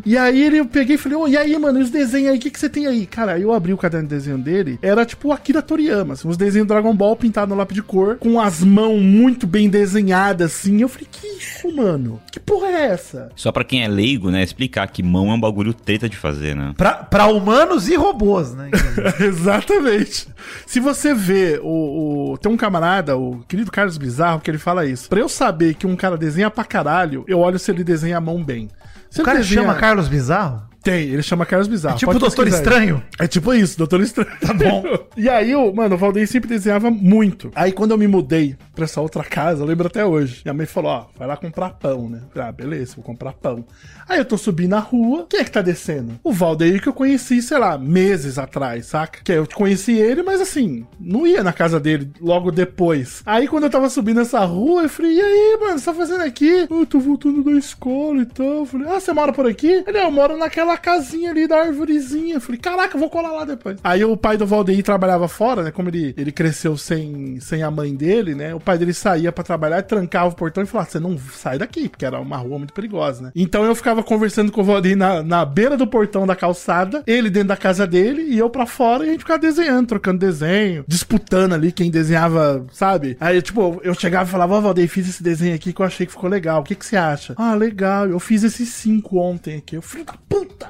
E 0.05 0.18
aí 0.18 0.42
ele, 0.42 0.59
eu 0.59 0.66
peguei 0.66 0.96
e 0.96 0.98
falei, 0.98 1.16
ô, 1.16 1.28
e 1.28 1.36
aí, 1.36 1.57
mano, 1.59 1.78
e 1.78 1.82
os 1.82 1.90
desenhos 1.90 2.30
aí, 2.32 2.36
o 2.38 2.40
que, 2.40 2.50
que 2.50 2.59
você 2.59 2.68
tem 2.68 2.86
aí? 2.88 3.07
Cara, 3.07 3.34
aí 3.34 3.42
eu 3.42 3.52
abri 3.52 3.72
o 3.72 3.78
caderno 3.78 4.09
de 4.09 4.14
desenho 4.14 4.36
dele, 4.36 4.78
era 4.82 5.05
tipo 5.07 5.28
o 5.28 5.32
Akira 5.32 5.62
Toriyama, 5.62 6.14
assim, 6.14 6.26
uns 6.26 6.36
desenhos 6.36 6.66
Dragon 6.66 6.94
Ball 6.94 7.14
pintados 7.14 7.48
no 7.50 7.57
lápis 7.57 7.76
de 7.76 7.82
cor, 7.82 8.16
com 8.16 8.40
as 8.40 8.64
mãos 8.64 9.00
muito 9.00 9.46
bem 9.46 9.68
desenhadas, 9.70 10.52
assim. 10.52 10.80
Eu 10.82 10.88
falei, 10.88 11.07
que 11.11 11.24
isso, 11.26 11.70
mano? 11.74 12.20
Que 12.32 12.40
porra 12.40 12.66
é 12.68 12.86
essa? 12.86 13.30
Só 13.36 13.52
pra 13.52 13.62
quem 13.62 13.84
é 13.84 13.88
leigo, 13.88 14.30
né, 14.32 14.42
explicar 14.42 14.88
que 14.88 15.05
mão 15.05 15.30
é 15.30 15.34
um 15.34 15.40
bagulho 15.40 15.72
treta 15.72 16.09
de 16.09 16.16
fazer, 16.16 16.57
né? 16.57 16.74
Pra, 16.76 16.94
pra 16.94 17.26
humanos 17.28 17.88
e 17.88 17.94
robôs, 17.94 18.52
né? 18.55 18.70
Exatamente. 19.20 20.26
Se 20.66 20.80
você 20.80 21.14
vê 21.14 21.61
o, 21.62 22.32
o- 22.32 22.38
Tem 22.38 22.50
um 22.50 22.57
camarada, 22.57 23.16
o 23.16 23.38
querido 23.46 23.70
Carlos 23.70 23.96
Bizarro, 23.96 24.40
que 24.40 24.50
ele 24.50 24.59
fala 24.59 24.84
isso. 24.84 25.09
Pra 25.09 25.20
eu 25.20 25.28
saber 25.28 25.43
que 25.74 25.86
um 25.86 25.97
cara 25.97 26.16
desenha 26.16 26.51
pra 26.51 26.64
caralho, 26.64 27.24
eu 27.28 27.40
olho 27.40 27.59
se 27.59 27.70
ele 27.70 27.84
desenha 27.84 28.18
a 28.18 28.20
mão 28.20 28.42
bem. 28.42 28.68
Se 29.11 29.20
O 29.22 29.24
cara 29.24 29.38
desenha- 29.38 29.62
chama 29.62 29.74
Carlos 29.74 30.09
Bizarro? 30.09 30.62
Tem, 30.85 31.09
ele 31.09 31.22
chama 31.22 31.47
Carlos 31.47 31.66
Bizarro. 31.66 31.97
É 31.97 31.99
tipo 31.99 32.12
o 32.12 32.18
Doutor. 32.18 32.47
Estranho? 32.47 33.03
É 33.18 33.26
tipo 33.26 33.55
isso, 33.55 33.78
Doutor 33.78 34.03
Estranho. 34.03 34.30
Tá 34.39 34.53
bom. 34.53 34.85
e 35.16 35.30
aí, 35.30 35.55
o, 35.57 35.72
mano, 35.72 35.95
o 35.95 35.99
Valdeir 35.99 36.28
sempre 36.28 36.49
desenhava 36.49 36.91
muito. 36.91 37.51
Aí, 37.55 37.72
quando 37.72 37.93
eu 37.93 37.99
me 37.99 38.07
mudei 38.07 38.55
pra 38.74 38.85
essa 38.85 39.01
outra 39.01 39.24
casa, 39.24 39.62
eu 39.62 39.66
lembro 39.66 39.87
até 39.87 40.05
hoje. 40.05 40.43
Minha 40.45 40.53
mãe 40.53 40.66
falou: 40.66 40.91
ó, 40.91 41.07
vai 41.18 41.26
lá 41.26 41.39
comprar 41.39 41.70
pão, 41.70 42.11
né? 42.11 42.20
Ah, 42.37 42.53
beleza, 42.53 42.97
vou 42.97 43.05
comprar 43.05 43.32
pão. 43.32 43.64
Aí 44.07 44.18
eu 44.18 44.24
tô 44.26 44.37
subindo 44.37 44.72
na 44.72 44.78
rua. 44.78 45.26
Quem 45.30 45.41
é 45.41 45.45
que 45.45 45.51
tá 45.51 45.62
descendo? 45.62 46.20
O 46.22 46.30
Valdeir 46.32 46.82
que 46.82 46.89
eu 46.89 46.93
conheci, 46.93 47.41
sei 47.41 47.57
lá, 47.57 47.78
meses 47.78 48.39
atrás, 48.39 48.85
saca? 48.87 49.20
Que 49.24 49.32
eu 49.32 49.47
conheci 49.55 49.93
ele, 49.93 50.22
mas 50.22 50.39
assim, 50.41 50.87
não 51.01 51.26
ia 51.26 51.43
na 51.43 51.53
casa 51.55 51.80
dele 51.80 52.11
logo 52.20 52.51
depois. 52.51 53.22
Aí, 53.24 53.49
quando 53.49 53.64
eu 53.64 53.70
tava 53.70 53.89
subindo 53.89 54.20
essa 54.20 54.41
rua, 54.41 54.82
eu 54.82 54.89
falei: 54.91 55.14
e 55.14 55.20
aí, 55.22 55.59
mano, 55.59 55.78
você 55.78 55.85
tá 55.87 55.95
fazendo 55.95 56.22
aqui? 56.22 56.66
Eu 56.70 56.85
tô 56.85 56.99
voltando 57.01 57.43
da 57.43 57.53
escola 57.53 58.20
e 58.20 58.26
tal. 58.26 58.47
Eu 58.47 58.66
falei: 58.66 58.89
ah, 58.89 59.01
você 59.01 59.12
mora 59.14 59.32
por 59.32 59.47
aqui? 59.47 59.82
Ele, 59.87 59.99
"Ah, 59.99 60.05
eu 60.05 60.11
moro 60.11 60.37
naquela 60.37 60.74
casinha 60.77 61.31
ali 61.31 61.47
da 61.47 61.59
árvorezinha. 61.59 62.41
Falei, 62.41 62.61
caraca, 62.61 62.99
vou 62.99 63.11
colar 63.11 63.33
lá 63.33 63.45
depois. 63.45 63.79
Aí 63.83 64.05
o 64.05 64.16
pai 64.16 64.37
do 64.37 64.47
Valdeir 64.47 64.83
trabalhava 64.83 65.29
fora, 65.29 65.62
né? 65.62 65.70
Como 65.70 65.89
ele, 65.89 66.14
ele 66.16 66.33
cresceu 66.33 66.77
sem, 66.77 67.39
sem 67.41 67.62
a 67.62 67.70
mãe 67.70 67.95
dele, 67.95 68.35
né? 68.35 68.55
O 68.55 68.61
pai 68.61 68.79
dele 68.79 68.93
saía 68.93 69.33
pra 69.33 69.45
trabalhar, 69.45 69.83
trancava 69.83 70.29
o 70.29 70.37
portão 70.37 70.62
e 70.62 70.66
falava: 70.66 70.91
você 70.91 71.01
não 71.01 71.18
sai 71.18 71.59
daqui, 71.59 71.89
porque 71.89 72.05
era 72.05 72.20
uma 72.20 72.37
rua 72.37 72.59
muito 72.59 72.72
perigosa, 72.72 73.22
né? 73.22 73.33
Então 73.35 73.64
eu 73.64 73.75
ficava 73.75 74.03
conversando 74.03 74.53
com 74.53 74.61
o 74.61 74.64
Valdeir 74.64 74.97
na, 74.97 75.22
na 75.22 75.45
beira 75.45 75.77
do 75.77 75.87
portão 75.87 76.27
da 76.27 76.37
calçada, 76.37 77.03
ele 77.07 77.31
dentro 77.31 77.49
da 77.49 77.57
casa 77.57 77.87
dele 77.87 78.22
e 78.22 78.39
eu 78.39 78.51
pra 78.51 78.66
fora 78.66 79.05
e 79.05 79.09
a 79.09 79.12
gente 79.12 79.20
ficava 79.20 79.39
desenhando, 79.39 79.89
trocando 79.89 80.18
desenho, 80.18 80.85
disputando 80.87 81.55
ali 81.55 81.72
quem 81.72 81.91
desenhava, 81.91 82.66
sabe? 82.72 83.16
Aí, 83.20 83.41
tipo, 83.43 83.81
eu 83.83 83.95
chegava 83.95 84.29
e 84.29 84.33
falava: 84.33 84.55
Ó, 84.55 84.61
Valdeir, 84.61 84.89
fiz 84.89 85.09
esse 85.09 85.22
desenho 85.22 85.55
aqui 85.55 85.72
que 85.72 85.81
eu 85.81 85.87
achei 85.87 86.07
que 86.07 86.12
ficou 86.12 86.29
legal. 86.31 86.61
O 86.61 86.64
que, 86.64 86.75
que 86.75 86.87
você 86.87 86.97
acha? 86.97 87.35
Ah, 87.37 87.55
legal. 87.55 88.09
Eu 88.09 88.20
fiz 88.20 88.43
esses 88.43 88.68
cinco 88.68 89.18
ontem 89.18 89.59
aqui. 89.59 89.77
Eu, 89.77 89.83
filho 89.83 90.05
da 90.05 90.14
puta! 90.29 90.64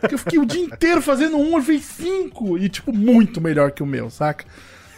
Porque 0.00 0.14
eu 0.14 0.18
fiquei 0.18 0.38
o 0.38 0.46
dia 0.46 0.62
inteiro 0.64 1.00
fazendo 1.02 1.36
um, 1.36 1.56
eu 1.56 1.62
fiz 1.62 1.84
cinco. 1.84 2.56
E, 2.58 2.68
tipo, 2.68 2.92
muito 2.92 3.40
melhor 3.40 3.70
que 3.70 3.82
o 3.82 3.86
meu, 3.86 4.10
saca? 4.10 4.44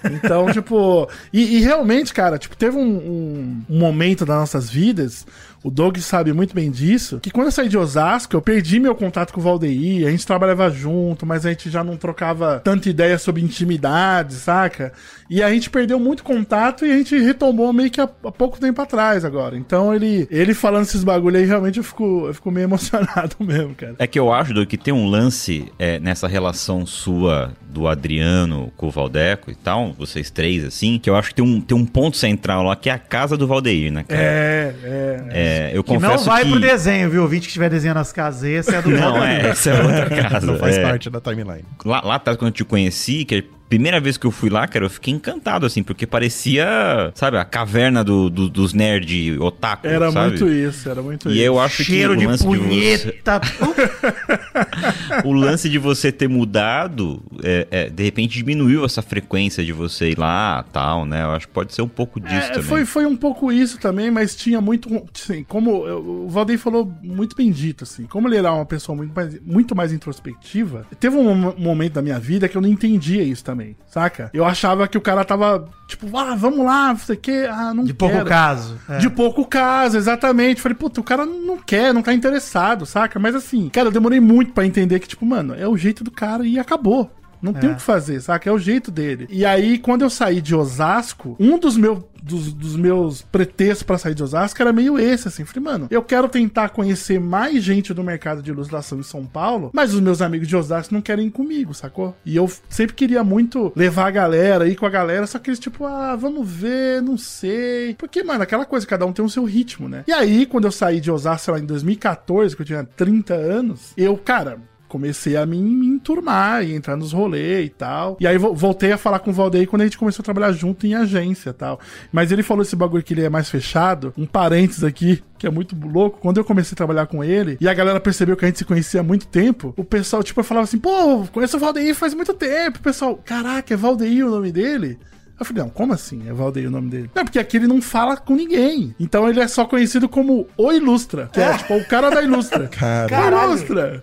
Então, 0.05 0.51
tipo. 0.53 1.09
E, 1.32 1.57
e 1.57 1.61
realmente, 1.61 2.14
cara, 2.14 2.39
tipo, 2.39 2.57
teve 2.57 2.76
um, 2.76 2.82
um- 2.97 3.62
um 3.68 3.78
momento 3.78 4.24
das 4.24 4.36
nossas 4.39 4.70
vidas. 4.70 5.26
O 5.61 5.70
Doug 5.72 5.97
sabe 5.99 6.32
muito 6.32 6.55
bem 6.55 6.70
disso. 6.70 7.18
Que 7.20 7.32
quando 7.32 7.47
eu 7.47 7.53
saí 7.53 7.68
de 7.68 7.76
Osasco, 7.76 8.36
eu 8.36 8.41
perdi 8.41 8.78
meu 8.78 8.95
contato 8.95 9.32
com 9.32 9.41
o 9.41 9.43
Valdeir. 9.43 10.07
A 10.07 10.11
gente 10.11 10.24
trabalhava 10.24 10.70
junto, 10.70 11.26
mas 11.26 11.45
a 11.45 11.49
gente 11.51 11.68
já 11.68 11.82
não 11.82 11.97
trocava 11.97 12.61
tanta 12.62 12.89
ideia 12.89 13.18
sobre 13.18 13.43
intimidade, 13.43 14.34
saca? 14.34 14.93
E 15.30 15.42
a 15.42 15.50
gente 15.50 15.68
perdeu 15.68 15.98
muito 15.98 16.22
contato 16.22 16.86
e 16.86 16.90
a 16.90 16.96
gente 16.96 17.18
retomou 17.18 17.72
meio 17.72 17.90
que 17.90 18.00
há, 18.00 18.04
há 18.04 18.32
pouco 18.32 18.58
tempo 18.58 18.80
atrás 18.80 19.24
agora. 19.24 19.56
Então 19.56 19.94
ele, 19.94 20.26
ele 20.30 20.54
falando 20.54 20.84
esses 20.84 21.04
bagulho 21.04 21.36
aí, 21.36 21.44
realmente 21.44 21.78
eu 21.78 21.84
fico, 21.84 22.26
eu 22.26 22.34
fico 22.34 22.50
meio 22.50 22.64
emocionado 22.68 23.36
mesmo, 23.40 23.74
cara. 23.74 23.96
É 23.98 24.06
que 24.06 24.18
eu 24.18 24.32
acho 24.32 24.54
Doug, 24.54 24.66
que 24.66 24.78
tem 24.78 24.92
um 24.94 25.08
lance 25.08 25.70
é, 25.78 25.98
nessa 26.00 26.26
relação 26.26 26.86
sua 26.86 27.52
do 27.68 27.86
Adriano 27.86 28.72
com 28.76 28.86
o 28.86 28.90
Valdeco 28.90 29.50
e 29.50 29.54
tal, 29.54 29.92
vocês 29.92 30.30
três, 30.30 30.64
assim, 30.64 30.98
que 30.98 31.08
eu 31.10 31.16
acho 31.16 31.28
que 31.30 31.34
tem 31.34 31.44
um, 31.44 31.60
tem 31.60 31.76
um 31.76 31.84
ponto 31.84 32.16
central 32.16 32.62
lá, 32.62 32.74
que 32.74 32.88
é 32.88 32.92
a 32.92 32.98
casa 32.98 33.36
do 33.36 33.46
Valdeir, 33.46 33.92
né, 33.92 34.04
cara? 34.04 34.20
É, 34.20 34.74
é. 34.82 35.24
É, 35.30 35.70
eu 35.74 35.84
Que 35.84 35.92
não 35.92 36.00
confesso 36.00 36.24
vai 36.24 36.44
que... 36.44 36.50
pro 36.50 36.60
desenho, 36.60 37.10
viu? 37.10 37.24
O 37.24 37.28
vídeo 37.28 37.42
que 37.42 37.48
estiver 37.48 37.68
desenhando 37.68 37.98
as 37.98 38.12
casas, 38.12 38.44
esse 38.44 38.74
é 38.74 38.80
do 38.80 38.90
Não, 38.90 39.12
Valdeir. 39.12 39.44
é, 39.44 39.48
essa 39.48 39.70
é 39.70 39.82
outra 39.82 40.08
casa. 40.30 40.46
Não 40.46 40.58
faz 40.58 40.78
é. 40.78 40.82
parte 40.82 41.10
da 41.10 41.20
timeline. 41.20 41.64
Lá, 41.84 42.00
lá 42.02 42.14
atrás, 42.14 42.38
quando 42.38 42.48
eu 42.48 42.54
te 42.54 42.64
conheci, 42.64 43.24
que 43.24 43.44
primeira 43.68 44.00
vez 44.00 44.16
que 44.16 44.26
eu 44.26 44.30
fui 44.30 44.48
lá, 44.50 44.66
cara, 44.66 44.84
eu 44.86 44.90
fiquei 44.90 45.12
encantado, 45.12 45.66
assim, 45.66 45.82
porque 45.82 46.06
parecia, 46.06 46.66
sabe, 47.14 47.36
a 47.36 47.44
caverna 47.44 48.02
do, 48.02 48.28
do- 48.30 48.48
dos 48.48 48.72
nerd 48.72 49.38
otaku, 49.40 49.86
Era 49.86 50.10
sabe? 50.10 50.28
muito 50.30 50.48
isso, 50.48 50.88
era 50.88 51.02
muito 51.02 51.28
E 51.28 51.34
isso. 51.34 51.42
eu 51.42 51.60
acho 51.60 51.84
Cheiro 51.84 52.14
que 52.14 52.20
de 52.20 52.26
o 52.26 52.28
lance 52.30 52.46
de 52.48 52.56
você, 52.56 52.68
punheta. 52.68 53.40
o 55.24 55.32
lance 55.32 55.68
de 55.68 55.78
você 55.78 56.10
ter 56.12 56.28
mudado, 56.28 57.22
é, 57.42 57.66
é, 57.70 57.88
de 57.90 58.02
repente 58.04 58.34
diminuiu 58.38 58.84
essa 58.84 59.02
frequência 59.02 59.64
de 59.64 59.72
você 59.72 60.10
ir 60.10 60.18
lá, 60.18 60.64
tal, 60.72 61.04
né? 61.04 61.22
Eu 61.22 61.30
acho 61.32 61.46
que 61.48 61.52
pode 61.52 61.74
ser 61.74 61.82
um 61.82 61.88
pouco 61.88 62.20
disso 62.20 62.34
É, 62.34 62.50
também. 62.50 62.62
foi, 62.68 62.84
foi 62.84 63.06
um 63.06 63.16
pouco 63.16 63.50
isso 63.52 63.78
também, 63.78 64.10
mas 64.10 64.34
tinha 64.34 64.60
muito. 64.60 64.88
Assim, 65.14 65.44
como 65.44 65.86
eu- 65.86 65.98
o 66.26 66.28
Valdeir 66.28 66.58
falou 66.58 66.90
muito 67.02 67.36
bem 67.36 67.50
dito, 67.50 67.84
assim. 67.84 68.04
Como 68.06 68.28
ele 68.28 68.36
era 68.36 68.52
uma 68.52 68.66
pessoa 68.66 68.96
muito 68.96 69.12
mais, 69.14 69.40
muito 69.44 69.74
mais 69.76 69.92
introspectiva, 69.92 70.86
teve 70.98 71.16
um 71.16 71.34
mom- 71.34 71.54
momento 71.58 71.94
da 71.94 72.02
minha 72.02 72.18
vida 72.18 72.48
que 72.48 72.56
eu 72.56 72.60
não 72.60 72.68
entendia 72.68 73.22
isso 73.22 73.44
também, 73.44 73.57
saca? 73.86 74.30
Eu 74.32 74.44
achava 74.44 74.86
que 74.88 74.96
o 74.98 75.00
cara 75.00 75.24
tava, 75.24 75.68
tipo, 75.86 76.16
ah, 76.16 76.34
vamos 76.34 76.64
lá, 76.64 76.88
não 76.88 76.98
sei 76.98 77.16
o 77.16 77.18
quê, 77.18 77.48
ah, 77.50 77.72
não 77.74 77.84
De 77.84 77.94
pouco 77.94 78.14
quero. 78.14 78.28
caso. 78.28 78.78
É. 78.88 78.98
De 78.98 79.11
pouco 79.11 79.44
caso, 79.46 79.96
exatamente. 79.96 80.61
Falei, 80.61 80.76
puta, 80.76 81.00
o 81.00 81.04
cara 81.04 81.24
não 81.26 81.59
quer, 81.59 81.92
não 81.92 82.02
tá 82.02 82.12
interessado, 82.12 82.86
saca? 82.86 83.18
Mas 83.18 83.34
assim, 83.34 83.68
cara, 83.68 83.88
eu 83.88 83.92
demorei 83.92 84.20
muito 84.20 84.52
pra 84.52 84.66
entender 84.66 84.98
que, 85.00 85.09
tipo, 85.09 85.24
mano, 85.26 85.54
é 85.54 85.66
o 85.66 85.76
jeito 85.76 86.02
do 86.04 86.11
cara 86.11 86.46
e 86.46 86.59
acabou. 86.59 87.11
Não 87.41 87.53
tem 87.53 87.70
É. 87.70 87.72
o 87.72 87.76
que 87.76 87.82
fazer, 87.82 88.20
saca? 88.20 88.49
É 88.49 88.53
o 88.53 88.59
jeito 88.59 88.91
dele. 88.91 89.26
E 89.30 89.45
aí, 89.45 89.78
quando 89.78 90.03
eu 90.03 90.11
saí 90.11 90.41
de 90.41 90.55
Osasco, 90.55 91.36
um 91.39 91.59
dos, 91.59 91.76
meu, 91.76 92.09
dos, 92.22 92.53
dos 92.53 92.76
meus 92.76 93.22
pretextos 93.22 93.82
pra 93.82 93.99
sair 93.99 94.14
de 94.14 94.22
Osasco 94.22 94.61
era 94.61 94.72
meio 94.72 94.99
esse, 94.99 95.28
assim. 95.28 95.45
Falei, 95.45 95.62
mano, 95.62 95.86
eu 95.91 96.03
quero 96.03 96.28
tentar 96.28 96.70
conhecer 96.70 97.18
mais 97.20 97.62
gente 97.62 97.95
do 97.95 98.03
mercado 98.05 98.43
de 98.43 98.51
ilustração 98.51 98.99
em 98.99 99.03
São 99.03 99.24
Paulo, 99.24 99.70
mas 99.72 99.95
os 99.95 100.01
meus 100.01 100.20
amigos 100.22 100.49
de 100.49 100.57
Osasco 100.57 100.95
não 100.95 101.01
querem 101.01 101.26
ir 101.28 101.30
comigo, 101.30 101.72
sacou? 101.74 102.14
E 102.24 102.36
eu 102.36 102.51
sempre 102.68 102.95
queria 102.95 103.22
muito 103.22 103.72
levar 103.76 104.07
a 104.07 104.11
galera, 104.11 104.68
ir 104.68 104.76
com 104.76 104.86
a 104.86 104.91
galera, 104.91 105.26
só 105.26 105.39
que 105.39 105.51
eles, 105.51 105.59
tipo, 105.59 105.84
ah, 105.84 106.16
vamos 106.16 106.49
ver, 106.49 107.01
não 107.03 107.16
sei. 107.16 107.95
Porque, 107.95 108.22
mano, 108.22 108.43
aquela 108.43 108.64
coisa, 108.64 108.86
cada 108.86 109.07
um 109.07 109.12
tem 109.12 109.24
o 109.24 109.28
seu 109.30 109.45
ritmo, 109.45 109.89
né? 109.89 110.05
E 110.07 110.12
aí, 110.12 110.45
quando 110.47 110.64
eu 110.66 110.72
saí 110.72 111.01
de 111.01 111.11
Osasco, 111.11 111.45
sei 111.47 111.55
lá, 111.55 111.61
em 111.61 111.66
2014, 111.66 112.55
que 112.57 112.62
eu 112.62 112.66
tinha 112.66 112.84
30 112.84 113.34
anos, 113.34 113.93
eu, 113.97 114.16
cara, 114.16 114.59
comecei 114.89 115.36
a 115.36 115.45
me, 115.47 115.59
me 115.61 115.86
enturmar 115.86 116.64
e 116.64 116.74
entrar 116.74 116.97
nos 116.97 117.12
rolês 117.12 117.66
e 117.66 117.68
tal. 117.70 118.16
E 118.18 118.26
aí 118.26 118.39
vo- 118.39 118.55
voltei 118.55 118.91
a 118.93 118.99
falar 118.99 119.18
com 119.18 119.30
o 119.30 119.32
Valdeir 119.32 119.68
quando 119.68 119.82
a 119.82 119.84
gente 119.84 119.99
começou 119.99 120.22
a 120.22 120.24
trabalhar 120.24 120.53
junto 120.53 120.86
em 120.86 120.95
agência 120.95 121.51
e 121.51 121.53
tal. 121.53 121.78
Mas 122.11 122.32
ele 122.32 122.43
falou 122.43 122.62
esse 122.62 122.74
bagulho 122.74 123.03
que 123.03 123.14
ele 123.14 123.22
é 123.24 123.28
mais 123.28 123.49
fechado. 123.51 124.12
Um 124.16 124.26
parênteses 124.26 124.82
aqui, 124.84 125.22
que 125.39 125.47
é 125.47 125.51
muito 125.51 125.76
louco. 125.86 126.18
Quando 126.20 126.39
eu 126.39 126.45
comecei 126.45 126.74
a 126.74 126.76
trabalhar 126.76 127.07
com 127.07 127.22
ele, 127.22 127.57
e 127.61 127.68
a 127.68 127.74
galera 127.74 128.01
percebeu 128.01 128.36
que 128.36 128.45
a 128.45 128.49
gente 128.49 128.59
se 128.59 128.64
conhecia 128.64 129.01
há 129.01 129.05
muito 129.05 129.26
tempo, 129.26 129.74
o 129.76 129.84
pessoal, 129.84 130.22
tipo, 130.22 130.43
falava 130.43 130.64
assim, 130.64 130.78
pô, 130.78 131.24
conheço 131.32 131.57
o 131.57 131.61
Valdeir 131.61 131.95
faz 131.95 132.14
muito 132.14 132.32
tempo. 132.34 132.78
O 132.78 132.82
pessoal, 132.82 133.16
caraca, 133.24 133.74
é 133.74 133.76
Valdeir 133.76 134.26
o 134.26 134.30
nome 134.30 134.51
dele? 134.51 134.99
Eu 135.39 135.45
falei, 135.47 135.62
não, 135.62 135.70
como 135.70 135.93
assim? 135.93 136.28
É 136.28 136.32
Valdeir 136.32 136.66
o 136.66 136.70
nome 136.70 136.91
dele? 136.91 137.11
Não, 137.14 137.22
porque 137.24 137.39
aqui 137.39 137.59
ele 137.59 137.68
não 137.68 137.80
fala 137.80 138.16
com 138.16 138.34
ninguém. 138.34 138.93
Então 138.99 139.28
ele 139.28 139.39
é 139.39 139.47
só 139.47 139.64
conhecido 139.64 140.09
como 140.09 140.49
o 140.57 140.72
Ilustra, 140.72 141.30
que 141.32 141.41
é, 141.41 141.57
tipo 141.59 141.76
o 141.76 141.84
cara 141.86 142.11
da 142.11 142.20
Ilustra. 142.22 142.66
Caralho. 143.07 143.51
Ilustra. 143.51 144.03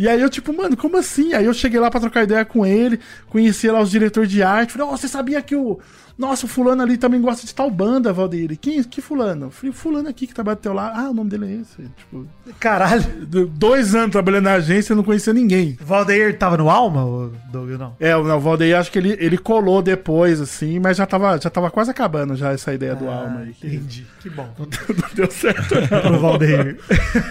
E 0.00 0.08
aí 0.08 0.18
eu, 0.18 0.30
tipo, 0.30 0.50
mano, 0.50 0.78
como 0.78 0.96
assim? 0.96 1.34
Aí 1.34 1.44
eu 1.44 1.52
cheguei 1.52 1.78
lá 1.78 1.90
pra 1.90 2.00
trocar 2.00 2.22
ideia 2.22 2.42
com 2.42 2.64
ele, 2.64 2.98
conheci 3.28 3.70
lá 3.70 3.82
os 3.82 3.90
diretores 3.90 4.30
de 4.30 4.42
arte. 4.42 4.72
Falei, 4.72 4.88
ó, 4.88 4.96
você 4.96 5.06
sabia 5.06 5.42
que 5.42 5.54
o. 5.54 5.78
Nossa, 6.20 6.44
o 6.46 6.48
fulano 6.48 6.82
ali 6.82 6.96
também 6.98 7.20
gosta 7.20 7.46
de 7.46 7.54
tal 7.54 7.70
banda, 7.70 8.12
Valdeir. 8.12 8.56
Quem? 8.60 8.82
Que 8.84 9.00
fulano? 9.00 9.50
Falei, 9.50 9.72
fulano 9.72 10.08
aqui 10.08 10.26
que 10.26 10.34
trabalha 10.34 10.56
do 10.56 10.60
teu 10.60 10.72
lado. 10.74 10.98
Ah, 10.98 11.10
o 11.10 11.14
nome 11.14 11.30
dele 11.30 11.46
é 11.46 11.60
esse. 11.62 11.82
Tipo, 11.96 12.26
Caralho. 12.58 13.02
do- 13.26 13.46
dois 13.46 13.94
anos 13.94 14.10
trabalhando 14.12 14.44
na 14.44 14.52
agência, 14.54 14.92
eu 14.92 14.96
não 14.98 15.02
conhecia 15.02 15.32
ninguém. 15.32 15.78
Valdeir 15.80 16.36
tava 16.38 16.56
no 16.58 16.68
Alma, 16.68 17.04
ou 17.04 17.32
Doug, 17.50 17.70
não? 17.70 17.94
É, 17.98 18.14
o 18.16 18.20
o 18.30 18.38
Valdeir 18.40 18.76
acho 18.76 18.92
que 18.92 18.98
ele, 18.98 19.16
ele 19.18 19.38
colou 19.38 19.80
depois, 19.82 20.40
assim, 20.40 20.78
mas 20.78 20.96
já 20.98 21.06
tava, 21.06 21.38
já 21.40 21.48
tava 21.50 21.70
quase 21.70 21.90
acabando 21.90 22.36
já 22.36 22.52
essa 22.52 22.72
ideia 22.74 22.94
do 22.94 23.08
Alma 23.08 23.40
aí. 23.40 23.52
que 23.54 23.66
Entendi. 23.66 24.06
Que 24.20 24.28
bom. 24.28 24.46
Não 24.58 24.66
deu 25.14 25.30
certo, 25.30 25.74
não. 25.90 26.00
Pro 26.02 26.18
Valdeir. 26.20 26.78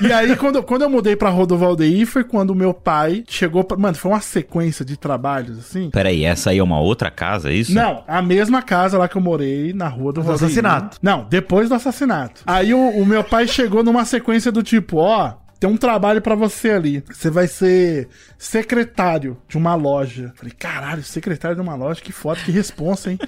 E 0.01 0.11
aí, 0.11 0.35
quando, 0.35 0.63
quando 0.63 0.81
eu 0.81 0.89
mudei 0.89 1.15
pra 1.15 1.29
Rodo 1.29 1.55
Valdeir, 1.57 2.07
foi 2.07 2.23
quando 2.23 2.49
o 2.51 2.55
meu 2.55 2.73
pai 2.73 3.23
chegou 3.27 3.63
pra. 3.63 3.77
Mano, 3.77 3.95
foi 3.95 4.11
uma 4.11 4.21
sequência 4.21 4.83
de 4.83 4.97
trabalhos, 4.97 5.59
assim. 5.59 5.89
Peraí, 5.91 6.23
essa 6.25 6.49
aí 6.49 6.57
é 6.57 6.63
uma 6.63 6.79
outra 6.79 7.11
casa, 7.11 7.49
é 7.51 7.53
isso? 7.53 7.73
Não, 7.73 8.03
a 8.07 8.21
mesma 8.21 8.61
casa 8.63 8.78
lá 8.97 9.07
que 9.07 9.17
eu 9.17 9.21
morei, 9.21 9.73
na 9.73 9.87
rua 9.87 10.13
do 10.13 10.21
assassinato. 10.21 10.97
Não, 11.01 11.25
depois 11.29 11.69
do 11.69 11.75
assassinato. 11.75 12.41
Aí 12.45 12.73
o, 12.73 12.79
o 12.79 13.05
meu 13.05 13.23
pai 13.23 13.47
chegou 13.47 13.83
numa 13.83 14.05
sequência 14.05 14.51
do 14.51 14.63
tipo, 14.63 14.97
ó. 14.97 15.33
Tem 15.59 15.69
um 15.69 15.75
trabalho 15.75 16.21
pra 16.21 16.35
você 16.35 16.69
ali. 16.69 17.03
Você 17.11 17.29
vai 17.29 17.45
ser 17.45 18.07
secretário 18.37 19.37
de 19.45 19.57
uma 19.57 19.75
loja. 19.75 20.31
Falei, 20.35 20.53
caralho, 20.57 21.03
secretário 21.03 21.57
de 21.57 21.61
uma 21.61 21.75
loja, 21.75 21.99
que 21.99 22.13
foda, 22.13 22.39
que 22.39 22.49
responsa, 22.49 23.11
hein? 23.11 23.19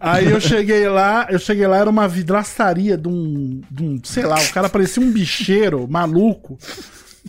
Aí 0.00 0.30
eu 0.30 0.40
cheguei 0.40 0.88
lá, 0.88 1.26
eu 1.30 1.38
cheguei 1.38 1.66
lá, 1.66 1.76
era 1.76 1.90
uma 1.90 2.08
vidraçaria 2.08 2.96
de 2.96 3.06
um, 3.06 3.60
de 3.70 3.84
um, 3.84 4.00
sei 4.02 4.24
lá, 4.24 4.40
o 4.40 4.52
cara 4.52 4.68
parecia 4.68 5.02
um 5.02 5.12
bicheiro 5.12 5.86
maluco, 5.88 6.58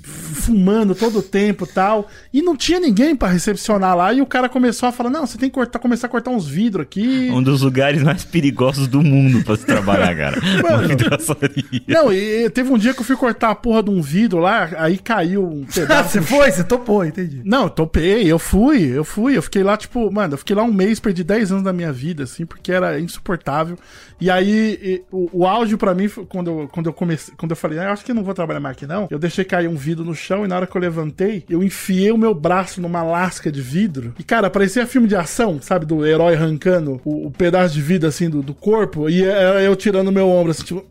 fumando 0.04 0.96
todo 0.96 1.20
o 1.20 1.24
tempo 1.24 1.66
e 1.66 1.68
tal. 1.68 2.08
E 2.34 2.42
não 2.42 2.56
tinha 2.56 2.80
ninguém 2.80 3.16
pra 3.16 3.28
recepcionar 3.28 3.96
lá. 3.96 4.14
E 4.14 4.22
o 4.22 4.26
cara 4.26 4.48
começou 4.48 4.88
a 4.88 4.92
falar: 4.92 5.10
Não, 5.10 5.26
você 5.26 5.38
tem 5.38 5.50
que 5.50 5.56
cortar, 5.56 5.80
começar 5.80 6.08
a 6.08 6.10
cortar 6.10 6.32
uns 6.32 6.48
vidros 6.48 6.84
aqui. 6.84 7.30
Um 7.32 7.44
dos 7.44 7.62
lugares 7.62 8.02
mais 8.02 8.24
perigosos 8.24 8.88
do 8.88 9.02
mundo 9.02 9.44
pra 9.44 9.56
se 9.56 9.66
trabalhar, 9.66 10.16
cara. 10.16 10.42
Vidraçaria. 10.88 11.82
Não, 11.88 12.12
e, 12.12 12.46
e 12.46 12.50
teve 12.50 12.72
um 12.72 12.78
dia 12.78 12.94
que 12.94 13.02
eu 13.02 13.06
fui 13.06 13.16
cortar 13.16 13.52
a 13.52 13.56
porra 13.56 13.84
de 13.84 13.90
um 13.90 14.02
vidro 14.02 14.40
lá, 14.40 14.70
aí 14.78 14.98
caiu 14.98 15.46
um 15.46 15.66
pedaço. 15.74 16.10
você 16.10 16.22
foi? 16.22 16.52
Você 16.52 16.64
topou, 16.64 17.06
entendi. 17.06 17.42
Não, 17.44 17.64
eu 17.64 17.70
topei, 17.70 18.32
eu 18.32 18.40
fui, 18.40 18.84
eu 18.84 19.04
fui, 19.04 19.38
eu 19.38 19.42
fiquei 19.42 19.64
lá, 19.64 19.76
tipo, 19.78 20.12
mano, 20.12 20.34
eu 20.34 20.38
fiquei 20.38 20.56
lá 20.56 20.64
um 20.64 20.74
mês, 20.74 21.00
perdi 21.00 21.24
10 21.24 21.52
anos 21.52 21.64
da 21.64 21.74
minha 21.74 21.92
vida, 21.92 22.24
assim, 22.24 22.46
porque 22.46 22.72
era 22.72 23.00
insuportável. 23.00 23.78
E 24.20 24.30
aí, 24.30 24.80
e, 24.82 25.04
o, 25.12 25.30
o 25.34 25.48
auge 25.48 25.76
pra 25.76 25.94
mim, 25.96 26.08
foi 26.08 26.26
quando 26.26 26.50
eu, 26.50 26.70
quando 26.72 26.86
eu 26.88 26.94
comecei, 26.94 27.34
quando 27.36 27.52
eu 27.52 27.58
falei, 27.58 27.80
ah, 27.80 27.86
eu 27.86 27.92
acho 27.92 28.06
que 28.06 28.12
eu 28.12 28.16
não 28.16 28.24
vou 28.24 28.34
trabalhar 28.34 28.60
mais 28.60 28.78
aqui, 28.78 28.86
não, 28.86 29.08
eu 29.10 29.18
deixei 29.18 29.44
cair 29.44 29.68
um 29.68 29.76
vidro 29.76 29.91
no 29.96 30.16
chão 30.16 30.46
e 30.46 30.48
na 30.48 30.56
hora 30.56 30.68
que 30.68 30.76
eu 30.76 30.82
levantei, 30.82 31.44
eu 31.50 31.62
enfiei 31.64 32.12
o 32.12 32.18
meu 32.18 32.34
braço 32.34 32.82
numa 32.82 33.04
lasca 33.04 33.52
de 33.52 33.62
vidro. 33.62 34.14
E, 34.18 34.24
cara, 34.24 34.50
parecia 34.50 34.88
filme 34.88 35.08
de 35.08 35.16
ação, 35.16 35.60
sabe, 35.62 35.86
do 35.86 36.06
herói 36.06 36.36
arrancando 36.36 37.02
o, 37.04 37.28
o 37.28 37.32
pedaço 37.32 37.74
de 37.74 37.82
vidro, 37.82 38.08
assim, 38.08 38.30
do, 38.30 38.42
do 38.42 38.54
corpo, 38.54 39.10
e 39.10 39.24
era 39.24 39.62
eu 39.62 39.76
tirando 39.76 40.08
o 40.08 40.12
meu 40.12 40.28
ombro, 40.28 40.52
assim, 40.52 40.64
tipo, 40.64 40.86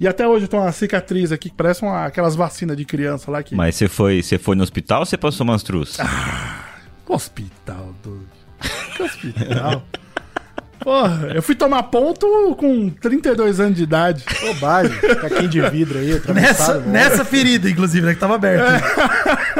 e 0.00 0.08
até 0.08 0.26
hoje 0.26 0.46
eu 0.46 0.48
tô 0.48 0.58
uma 0.58 0.72
cicatriz 0.72 1.30
aqui 1.30 1.48
que 1.48 1.56
parece 1.56 1.82
uma, 1.82 2.06
aquelas 2.06 2.34
vacinas 2.34 2.76
de 2.76 2.84
criança 2.84 3.30
lá 3.30 3.42
que. 3.42 3.54
Mas 3.54 3.76
você 3.76 3.88
foi, 3.88 4.22
você 4.22 4.38
foi 4.38 4.56
no 4.56 4.62
hospital 4.62 5.00
ou 5.00 5.06
você 5.06 5.16
passou 5.16 5.44
umas 5.44 5.62
trus? 5.62 5.98
Hospital, 7.06 7.94
Doug. 8.02 8.22
Que 8.96 9.02
hospital? 9.02 9.84
Porra, 10.82 11.28
eu 11.34 11.42
fui 11.42 11.54
tomar 11.54 11.82
ponto 11.84 12.26
com 12.56 12.90
32 12.90 13.60
anos 13.60 13.76
de 13.76 13.82
idade. 13.84 14.24
Bobagem. 14.40 14.96
Caquinho 15.20 15.48
de 15.48 15.60
vidro 15.70 15.98
aí, 15.98 16.06
Nessa, 16.08 16.18
atravessado. 16.18 16.80
né? 16.80 16.92
nessa 16.92 17.24
ferida, 17.24 17.68
inclusive, 17.70 18.06
né? 18.06 18.14
Que 18.14 18.20
tava 18.20 18.34
aberta. 18.34 18.82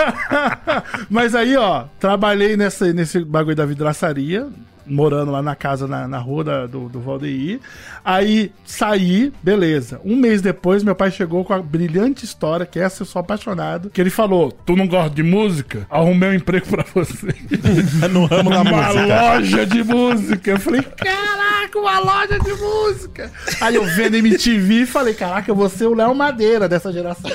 Mas 1.08 1.34
aí, 1.34 1.56
ó, 1.56 1.84
trabalhei 1.98 2.56
nessa, 2.56 2.92
nesse 2.92 3.24
bagulho 3.24 3.56
da 3.56 3.64
vidraçaria, 3.66 4.48
morando 4.86 5.30
lá 5.30 5.42
na 5.42 5.54
casa, 5.54 5.86
na, 5.86 6.08
na 6.08 6.18
rua 6.18 6.44
da- 6.44 6.66
do, 6.66 6.88
do 6.88 7.00
Valdeir. 7.00 7.60
Aí 8.04 8.52
saí, 8.64 9.32
beleza. 9.42 10.00
Um 10.04 10.16
mês 10.16 10.42
depois, 10.42 10.82
meu 10.82 10.94
pai 10.94 11.10
chegou 11.10 11.44
com 11.44 11.52
a 11.52 11.58
brilhante 11.60 12.24
história, 12.24 12.66
que 12.66 12.80
essa 12.80 13.02
eu 13.02 13.06
sou 13.06 13.20
apaixonado, 13.20 13.90
que 13.90 14.00
ele 14.00 14.10
falou, 14.10 14.50
tu 14.50 14.74
não 14.74 14.88
gosta 14.88 15.10
de 15.10 15.22
música? 15.22 15.86
Arrumei 15.88 16.30
um 16.30 16.34
emprego 16.34 16.66
pra 16.66 16.84
você. 16.94 17.34
no 18.10 18.26
ramo 18.26 18.50
da 18.50 18.62
uma 18.62 18.84
música. 18.84 19.22
loja 19.22 19.66
de 19.66 19.84
música. 19.84 20.50
Eu 20.50 20.58
falei, 20.58 20.82
caraca, 20.82 21.78
uma 21.78 21.98
loja 22.00 22.38
de 22.40 22.52
música. 22.54 23.30
Aí 23.60 23.76
eu 23.76 23.84
vendo 23.84 24.16
MTV 24.16 24.74
e 24.82 24.86
falei, 24.86 25.14
caraca, 25.14 25.50
eu 25.50 25.54
vou 25.54 25.68
ser 25.68 25.86
o 25.86 25.94
Léo 25.94 26.14
Madeira 26.14 26.68
dessa 26.68 26.92
geração. 26.92 27.30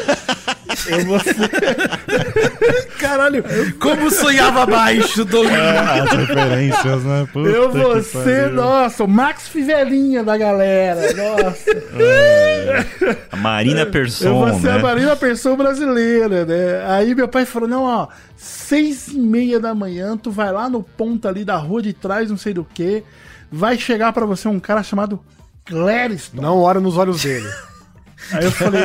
Eu 0.88 1.06
vou 1.06 1.20
ser... 1.20 1.36
Caralho, 3.00 3.44
como 3.80 4.10
sonhava 4.12 4.66
baixo, 4.66 5.24
Doug. 5.24 5.48
Ah, 5.48 6.04
as 6.04 6.12
referências, 6.12 7.04
né? 7.04 7.28
Puta 7.32 7.50
Eu 7.50 7.72
vou 7.72 8.02
ser, 8.02 8.52
nossa, 8.52 9.04
o 9.04 9.08
Max 9.08 9.48
Fivelinha 9.48 10.24
da 10.24 10.38
galera. 10.38 10.57
Nossa. 11.14 11.72
A 13.32 13.36
Marina 13.38 13.82
Eu 13.82 13.92
Persson, 13.92 14.34
vou 14.34 14.60
ser 14.60 14.68
né? 14.68 14.74
a 14.74 14.80
Marina 14.80 15.16
Pessoa 15.16 15.56
brasileira, 15.56 16.46
né? 16.46 16.86
Aí 16.88 17.14
meu 17.16 17.28
pai 17.28 17.46
falou: 17.46 17.68
não, 17.68 17.84
ó, 17.84 18.08
seis 18.36 19.08
e 19.10 19.20
meia 19.20 19.60
da 19.60 19.74
manhã, 19.76 20.18
tu 20.18 20.32
vai 20.32 20.52
lá 20.52 20.70
no 20.70 20.82
ponto 20.84 21.28
ali 21.28 21.44
da 21.46 21.56
rua 21.58 21.82
de 21.82 21.94
trás, 21.94 22.30
não 22.30 22.38
sei 22.38 22.54
do 22.54 22.64
que, 22.66 23.04
vai 23.52 23.78
chegar 23.78 24.12
pra 24.14 24.26
você 24.26 24.48
um 24.48 24.60
cara 24.60 24.84
chamado 24.84 25.20
Clériston. 25.66 26.42
Não 26.42 26.58
ora 26.60 26.80
nos 26.80 26.98
olhos 26.98 27.22
dele. 27.24 27.48
Aí 28.34 28.44
eu 28.46 28.52
falei, 28.52 28.82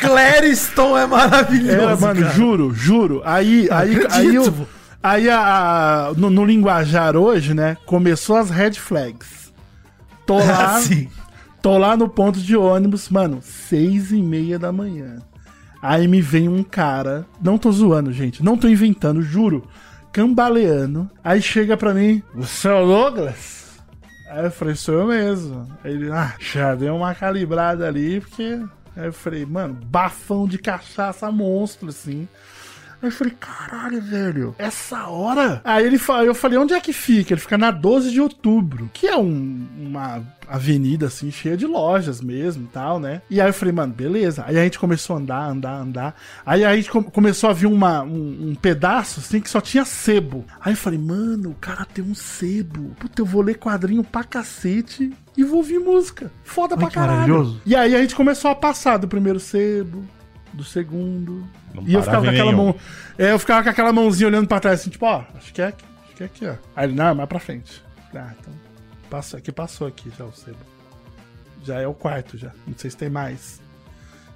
Clériston 0.00 0.96
é 0.98 1.06
maravilhoso. 1.06 1.70
era, 1.80 1.96
mano, 1.96 2.22
cara. 2.22 2.34
juro, 2.34 2.74
juro. 2.74 3.22
Aí, 3.24 3.68
aí, 3.70 3.96
acredito. 3.96 4.14
aí, 4.14 4.34
eu, 4.34 4.68
aí 5.02 5.30
a, 5.30 5.38
a- 6.08 6.12
no, 6.16 6.30
no 6.30 6.44
linguajar 6.44 7.14
hoje, 7.16 7.54
né, 7.54 7.76
começou 7.86 8.36
as 8.36 8.50
red 8.50 8.72
flags. 8.72 9.45
Tô 10.26 10.38
lá, 10.44 10.76
Assim. 10.76 11.08
Tô 11.62 11.78
lá 11.78 11.96
no 11.96 12.08
ponto 12.08 12.38
de 12.40 12.56
ônibus, 12.56 13.08
mano, 13.08 13.40
seis 13.42 14.12
e 14.12 14.22
meia 14.22 14.58
da 14.58 14.70
manhã. 14.70 15.18
Aí 15.82 16.06
me 16.08 16.20
vem 16.20 16.48
um 16.48 16.62
cara, 16.62 17.26
não 17.40 17.58
tô 17.58 17.70
zoando, 17.72 18.12
gente, 18.12 18.42
não 18.42 18.56
tô 18.56 18.68
inventando, 18.68 19.20
juro. 19.22 19.66
cambaleando. 20.12 21.10
Aí 21.22 21.42
chega 21.42 21.76
pra 21.76 21.92
mim, 21.92 22.22
você 22.34 22.68
é 22.68 22.72
o 22.74 22.86
Douglas? 22.86 23.66
Aí 24.30 24.44
eu 24.44 24.50
falei, 24.50 24.74
sou 24.74 24.94
eu 24.94 25.06
mesmo. 25.06 25.66
Aí 25.84 25.92
ele, 25.92 26.10
ah, 26.10 26.34
já 26.40 26.74
deu 26.74 26.96
uma 26.96 27.14
calibrada 27.14 27.86
ali, 27.86 28.20
porque. 28.20 28.60
Aí 28.96 29.06
eu 29.06 29.12
falei, 29.12 29.44
mano, 29.44 29.74
bafão 29.86 30.46
de 30.48 30.58
cachaça 30.58 31.30
monstro, 31.30 31.88
assim. 31.90 32.26
Aí 33.06 33.12
eu 33.12 33.16
falei, 33.16 33.34
caralho, 33.38 34.00
velho, 34.02 34.54
essa 34.58 35.06
hora? 35.06 35.60
Aí 35.64 35.86
ele 35.86 35.96
fa- 35.98 36.24
eu 36.24 36.34
falei, 36.34 36.58
onde 36.58 36.74
é 36.74 36.80
que 36.80 36.92
fica? 36.92 37.32
Ele 37.34 37.40
fica 37.40 37.56
na 37.56 37.70
12 37.70 38.10
de 38.10 38.20
outubro, 38.20 38.90
que 38.92 39.06
é 39.06 39.16
um- 39.16 39.66
uma 39.78 40.22
avenida 40.48 41.06
assim, 41.06 41.30
cheia 41.30 41.56
de 41.56 41.66
lojas 41.66 42.20
mesmo 42.20 42.64
e 42.64 42.66
tal, 42.68 42.98
né? 43.00 43.20
E 43.30 43.40
aí 43.40 43.48
eu 43.48 43.54
falei, 43.54 43.72
mano, 43.74 43.92
beleza. 43.92 44.44
Aí 44.46 44.56
a 44.58 44.62
gente 44.64 44.78
começou 44.78 45.16
a 45.16 45.18
andar, 45.18 45.48
andar, 45.50 45.80
andar. 45.80 46.14
Aí 46.44 46.64
a 46.64 46.74
gente 46.76 46.90
com- 46.90 47.02
começou 47.02 47.50
a 47.50 47.52
vir 47.52 47.66
uma, 47.66 48.02
um, 48.02 48.50
um 48.50 48.54
pedaço 48.54 49.20
assim 49.20 49.40
que 49.40 49.50
só 49.50 49.60
tinha 49.60 49.84
sebo. 49.84 50.44
Aí 50.60 50.72
eu 50.72 50.76
falei, 50.76 50.98
mano, 50.98 51.50
o 51.50 51.54
cara 51.54 51.84
tem 51.84 52.04
um 52.04 52.14
sebo. 52.14 52.90
Puta, 52.98 53.20
eu 53.22 53.26
vou 53.26 53.42
ler 53.42 53.56
quadrinho 53.56 54.02
pra 54.04 54.24
cacete. 54.24 55.12
E 55.36 55.44
vou 55.44 55.58
ouvir 55.58 55.78
música. 55.78 56.32
Foda 56.44 56.76
pra 56.76 56.86
que 56.88 56.94
caralho. 56.94 57.12
maravilhoso. 57.14 57.60
E 57.66 57.76
aí 57.76 57.94
a 57.94 58.00
gente 58.00 58.14
começou 58.14 58.50
a 58.50 58.54
passar 58.54 58.96
do 58.96 59.06
primeiro 59.06 59.38
sebo, 59.38 60.02
do 60.52 60.64
segundo. 60.64 61.46
Não 61.74 61.82
e 61.86 61.94
eu 61.94 62.02
ficava 62.02 62.22
com 62.24 62.30
aquela 62.30 62.52
nenhum. 62.52 62.64
mão. 62.66 62.74
É, 63.18 63.32
eu 63.32 63.38
ficava 63.38 63.62
com 63.64 63.68
aquela 63.70 63.92
mãozinha 63.92 64.28
olhando 64.28 64.46
pra 64.48 64.60
trás, 64.60 64.80
assim, 64.80 64.90
tipo, 64.90 65.04
ó, 65.06 65.24
acho 65.36 65.52
que 65.52 65.60
é 65.62 65.66
aqui, 65.68 65.84
acho 66.06 66.14
que 66.16 66.22
é 66.22 66.26
aqui, 66.26 66.46
ó. 66.46 66.54
Aí 66.74 66.88
ele, 66.88 66.94
não, 66.96 67.14
mais 67.14 67.28
pra 67.28 67.38
frente. 67.38 67.82
Ah, 68.14 68.32
então. 68.40 68.52
Passou 69.10 69.38
aqui, 69.38 69.52
passou 69.52 69.86
aqui 69.86 70.10
já 70.18 70.24
o 70.24 70.32
sebo. 70.32 70.56
Já 71.62 71.80
é 71.80 71.86
o 71.86 71.94
quarto 71.94 72.36
já. 72.38 72.50
Não 72.66 72.74
sei 72.76 72.90
se 72.90 72.96
tem 72.96 73.10
mais. 73.10 73.60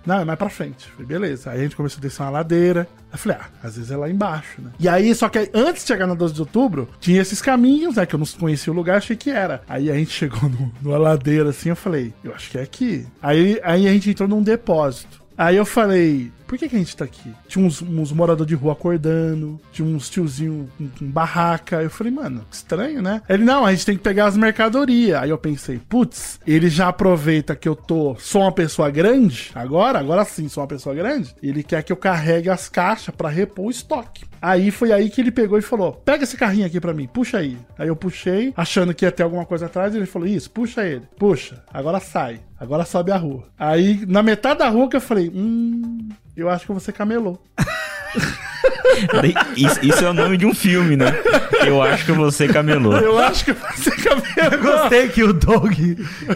Não, 0.06 0.20
é 0.20 0.24
mais 0.24 0.38
pra 0.38 0.48
frente. 0.48 0.86
Falei, 0.90 1.06
beleza. 1.06 1.50
Aí 1.50 1.60
a 1.60 1.62
gente 1.62 1.76
começou 1.76 1.98
a 1.98 2.00
descer 2.02 2.22
uma 2.22 2.30
ladeira. 2.30 2.88
Aí 2.90 3.14
eu 3.14 3.18
falei, 3.18 3.38
ah, 3.40 3.46
às 3.62 3.76
vezes 3.76 3.90
é 3.90 3.96
lá 3.96 4.08
embaixo, 4.08 4.60
né? 4.62 4.70
E 4.80 4.88
aí, 4.88 5.14
só 5.14 5.28
que 5.28 5.50
antes 5.52 5.82
de 5.82 5.88
chegar 5.88 6.06
na 6.06 6.14
12 6.14 6.32
de 6.34 6.40
outubro, 6.40 6.88
tinha 7.00 7.20
esses 7.20 7.42
caminhos, 7.42 7.96
né? 7.96 8.06
Que 8.06 8.14
eu 8.14 8.18
não 8.18 8.26
conhecia 8.26 8.72
o 8.72 8.76
lugar, 8.76 8.96
achei 8.96 9.14
que 9.16 9.30
era. 9.30 9.62
Aí 9.68 9.90
a 9.90 9.94
gente 9.94 10.10
chegou 10.12 10.48
no- 10.48 10.72
numa 10.80 10.96
ladeira 10.98 11.50
assim, 11.50 11.68
eu 11.68 11.76
falei, 11.76 12.14
eu 12.24 12.34
acho 12.34 12.50
que 12.50 12.58
é 12.58 12.62
aqui. 12.62 13.06
Aí, 13.22 13.60
aí 13.62 13.86
a 13.86 13.92
gente 13.92 14.10
entrou 14.10 14.28
num 14.28 14.42
depósito. 14.42 15.19
Aí 15.42 15.56
eu 15.56 15.64
falei, 15.64 16.30
por 16.50 16.58
que, 16.58 16.68
que 16.68 16.74
a 16.74 16.78
gente 16.80 16.96
tá 16.96 17.04
aqui? 17.04 17.32
Tinha 17.46 17.64
uns, 17.64 17.80
uns 17.80 18.10
moradores 18.10 18.48
de 18.48 18.56
rua 18.56 18.72
acordando, 18.72 19.60
tinha 19.70 19.86
uns 19.86 20.10
tiozinhos 20.10 20.68
com, 20.76 20.88
com 20.88 21.06
barraca. 21.06 21.80
Eu 21.80 21.88
falei, 21.88 22.12
mano, 22.12 22.44
que 22.50 22.56
estranho, 22.56 23.00
né? 23.00 23.22
Ele, 23.28 23.44
não, 23.44 23.64
a 23.64 23.70
gente 23.70 23.86
tem 23.86 23.96
que 23.96 24.02
pegar 24.02 24.26
as 24.26 24.36
mercadorias. 24.36 25.22
Aí 25.22 25.30
eu 25.30 25.38
pensei, 25.38 25.78
putz, 25.78 26.40
ele 26.44 26.68
já 26.68 26.88
aproveita 26.88 27.54
que 27.54 27.68
eu 27.68 27.76
tô, 27.76 28.16
sou 28.18 28.42
uma 28.42 28.50
pessoa 28.50 28.90
grande, 28.90 29.52
agora, 29.54 30.00
agora 30.00 30.24
sim 30.24 30.48
sou 30.48 30.60
uma 30.60 30.66
pessoa 30.66 30.92
grande, 30.92 31.32
ele 31.40 31.62
quer 31.62 31.84
que 31.84 31.92
eu 31.92 31.96
carregue 31.96 32.50
as 32.50 32.68
caixas 32.68 33.14
pra 33.14 33.28
repor 33.28 33.66
o 33.66 33.70
estoque. 33.70 34.24
Aí 34.42 34.70
foi 34.70 34.90
aí 34.90 35.10
que 35.10 35.20
ele 35.20 35.30
pegou 35.30 35.58
e 35.58 35.62
falou: 35.62 35.92
pega 35.92 36.24
esse 36.24 36.36
carrinho 36.36 36.66
aqui 36.66 36.80
pra 36.80 36.94
mim, 36.94 37.06
puxa 37.06 37.38
aí. 37.38 37.58
Aí 37.78 37.88
eu 37.88 37.96
puxei, 37.96 38.52
achando 38.56 38.94
que 38.94 39.04
ia 39.04 39.12
ter 39.12 39.22
alguma 39.22 39.44
coisa 39.44 39.66
atrás, 39.66 39.94
ele 39.94 40.06
falou: 40.06 40.26
Isso, 40.26 40.50
puxa 40.50 40.84
ele, 40.84 41.06
puxa, 41.18 41.62
agora 41.72 42.00
sai, 42.00 42.40
agora 42.58 42.84
sobe 42.84 43.12
a 43.12 43.16
rua. 43.16 43.44
Aí, 43.58 44.04
na 44.06 44.22
metade 44.22 44.60
da 44.60 44.68
rua 44.68 44.88
que 44.88 44.96
eu 44.96 45.00
falei: 45.00 45.30
Hum, 45.34 46.08
eu 46.40 46.48
acho 46.48 46.66
que 46.66 46.72
você 46.72 46.92
camelou. 46.92 47.40
Isso, 49.56 49.78
isso 49.82 50.04
é 50.04 50.10
o 50.10 50.12
nome 50.12 50.36
de 50.36 50.46
um 50.46 50.54
filme, 50.54 50.96
né? 50.96 51.14
Eu 51.64 51.82
acho 51.82 52.04
que 52.04 52.12
você 52.12 52.48
camelou. 52.48 52.96
Eu 52.96 53.18
acho 53.18 53.44
que 53.44 53.52
você 53.52 53.90
camelou. 53.92 54.24
Eu 54.52 54.58
gostei 54.60 55.08
que 55.08 55.22
o 55.22 55.32
Doug 55.32 55.72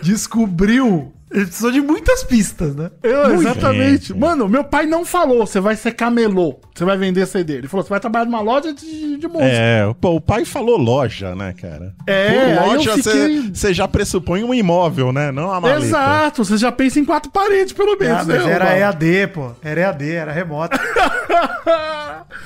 descobriu. 0.02 1.12
Ele 1.34 1.46
precisou 1.46 1.72
de 1.72 1.80
muitas 1.80 2.22
pistas, 2.22 2.76
né? 2.76 2.90
Eu, 3.02 3.28
Muito. 3.30 3.42
exatamente. 3.42 4.14
Mano, 4.14 4.48
meu 4.48 4.62
pai 4.62 4.86
não 4.86 5.04
falou, 5.04 5.44
você 5.46 5.58
vai 5.58 5.74
ser 5.74 5.90
camelô, 5.92 6.60
você 6.72 6.84
vai 6.84 6.96
vender 6.96 7.26
CD. 7.26 7.54
Ele 7.54 7.66
falou, 7.68 7.82
você 7.82 7.90
vai 7.90 7.98
trabalhar 7.98 8.24
numa 8.26 8.40
loja 8.40 8.72
de, 8.72 9.16
de 9.16 9.26
música. 9.26 9.44
É, 9.44 9.92
pô, 10.00 10.10
o 10.14 10.20
pai 10.20 10.44
falou 10.44 10.78
loja, 10.78 11.34
né, 11.34 11.52
cara? 11.60 11.92
É, 12.06 12.54
Por 12.56 12.66
loja 12.66 12.92
fiquei- 12.94 13.50
você 13.52 13.74
já 13.74 13.88
pressupõe 13.88 14.44
um 14.44 14.54
imóvel, 14.54 15.12
né? 15.12 15.32
Não 15.32 15.46
uma 15.48 15.60
maleta. 15.60 15.84
Exato, 15.84 16.44
você 16.44 16.56
já 16.56 16.70
pensa 16.70 17.00
em 17.00 17.04
quatro 17.04 17.30
paredes, 17.32 17.72
pelo 17.72 17.98
menos, 17.98 18.20
Ah, 18.20 18.24
mas 18.26 18.44
né? 18.46 18.52
era? 18.52 18.78
EAD, 18.78 19.26
pô. 19.34 19.50
Era 19.62 19.80
EAD, 19.80 20.10
era 20.12 20.32
remoto. 20.32 20.78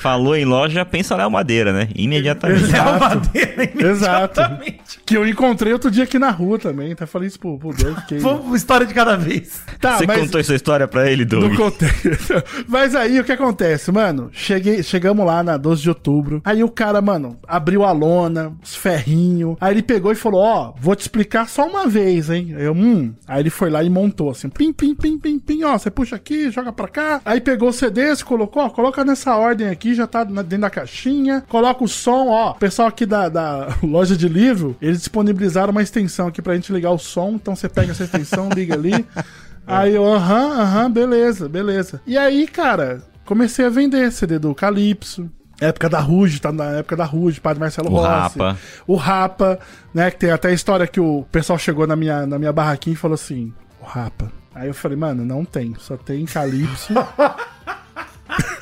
Falou 0.00 0.36
em 0.36 0.44
loja, 0.44 0.84
pensa 0.84 1.16
Léo 1.16 1.30
Madeira, 1.30 1.72
né? 1.72 1.88
Imediatamente. 1.94 2.70
Léo 2.70 3.00
Madeira, 3.00 3.62
Exato. 3.90 4.40
imediatamente. 4.40 5.00
Que 5.04 5.16
eu 5.16 5.26
encontrei 5.26 5.72
outro 5.72 5.90
dia 5.90 6.04
aqui 6.04 6.18
na 6.18 6.30
rua 6.30 6.58
também. 6.58 6.92
Até 6.92 7.04
falei 7.06 7.28
isso 7.28 7.38
pro. 7.38 7.58
Fiquei... 8.00 8.18
Vamos 8.18 8.46
uma 8.46 8.56
história 8.82 8.86
de 8.86 8.94
cada 8.94 9.16
vez. 9.16 9.60
Tá, 9.80 9.96
Você 9.98 10.06
mas 10.06 10.20
contou 10.20 10.40
essa 10.40 10.54
história 10.54 10.88
pra 10.88 11.10
ele, 11.10 11.24
Doug? 11.24 11.44
não 11.44 11.56
contei. 11.56 11.88
mas 12.66 12.94
aí 12.94 13.20
o 13.20 13.24
que 13.24 13.32
acontece, 13.32 13.92
mano? 13.92 14.28
Cheguei, 14.32 14.82
chegamos 14.82 15.24
lá 15.24 15.42
na 15.42 15.56
12 15.56 15.82
de 15.82 15.88
outubro. 15.88 16.40
Aí 16.44 16.64
o 16.64 16.68
cara, 16.68 17.00
mano, 17.00 17.36
abriu 17.46 17.84
a 17.84 17.92
lona, 17.92 18.52
os 18.62 18.74
ferrinhos. 18.74 19.56
Aí 19.60 19.72
ele 19.74 19.82
pegou 19.82 20.10
e 20.10 20.16
falou: 20.16 20.40
Ó, 20.40 20.74
vou 20.80 20.96
te 20.96 21.02
explicar 21.02 21.48
só 21.48 21.66
uma 21.66 21.86
vez, 21.86 22.28
hein? 22.28 22.54
Eu, 22.58 22.72
hum. 22.72 23.12
Aí 23.26 23.40
ele 23.42 23.50
foi 23.50 23.70
lá 23.70 23.82
e 23.84 23.88
montou 23.90 24.30
assim: 24.30 24.48
pim, 24.48 24.72
pim, 24.72 24.94
pim, 24.94 25.16
pim, 25.18 25.38
pim. 25.38 25.62
Ó, 25.64 25.78
você 25.78 25.90
puxa 25.90 26.16
aqui, 26.16 26.50
joga 26.50 26.72
pra 26.72 26.88
cá. 26.88 27.20
Aí 27.24 27.40
pegou 27.40 27.68
o 27.68 27.72
CD, 27.72 28.14
se 28.16 28.24
colocou, 28.24 28.64
ó, 28.64 28.70
coloca 28.70 29.04
nessa 29.04 29.36
ordem 29.36 29.68
aqui, 29.68 29.94
já 29.94 30.06
tá 30.06 30.24
na- 30.24 30.42
dentro 30.42 30.62
da 30.62 30.70
caixinha. 30.70 31.44
Coloca 31.48 31.84
o 31.84 31.88
som, 31.88 32.28
ó. 32.28 32.50
O 32.50 32.54
pessoal 32.54 32.88
aqui 32.88 33.06
da, 33.06 33.28
da 33.28 33.68
loja 33.82 34.16
de 34.16 34.28
livro, 34.28 34.76
eles 34.82 34.98
disponibilizaram 34.98 35.70
uma 35.70 35.82
extensão 35.82 36.26
aqui 36.26 36.42
pra 36.42 36.54
gente 36.56 36.72
ligar 36.72 36.90
o 36.90 36.98
som. 36.98 37.32
Então 37.34 37.54
você 37.54 37.68
pega 37.68 37.92
essa 37.92 38.02
extensão, 38.04 38.48
liga 38.54 38.67
ali. 38.72 39.06
Aí 39.66 39.94
eu, 39.94 40.04
aham, 40.06 40.60
aham, 40.62 40.90
beleza, 40.90 41.46
beleza. 41.46 42.00
E 42.06 42.16
aí, 42.16 42.48
cara, 42.48 43.02
comecei 43.26 43.66
a 43.66 43.68
vender 43.68 44.10
CD 44.10 44.38
do 44.38 44.54
Calypso. 44.54 45.30
Época 45.60 45.90
da 45.90 46.00
Ruge, 46.00 46.40
tá 46.40 46.50
na 46.50 46.78
época 46.78 46.96
da 46.96 47.04
Ruge, 47.04 47.38
Padre 47.38 47.60
Marcelo 47.60 47.90
O 47.90 47.96
Rossi. 47.96 48.38
Rapa. 48.38 48.58
O 48.86 48.96
Rapa, 48.96 49.58
né? 49.92 50.10
Que 50.10 50.18
tem 50.20 50.30
até 50.30 50.48
a 50.48 50.52
história 50.52 50.86
que 50.86 51.00
o 51.00 51.26
pessoal 51.30 51.58
chegou 51.58 51.86
na 51.86 51.96
minha, 51.96 52.24
na 52.26 52.38
minha 52.38 52.52
barraquinha 52.52 52.94
e 52.94 52.96
falou 52.96 53.16
assim: 53.16 53.52
O 53.82 53.84
Rapa. 53.84 54.32
Aí 54.54 54.68
eu 54.68 54.74
falei, 54.74 54.96
mano, 54.96 55.24
não 55.24 55.44
tem, 55.44 55.76
só 55.78 55.96
tem 55.96 56.24
Calypso. 56.24 56.92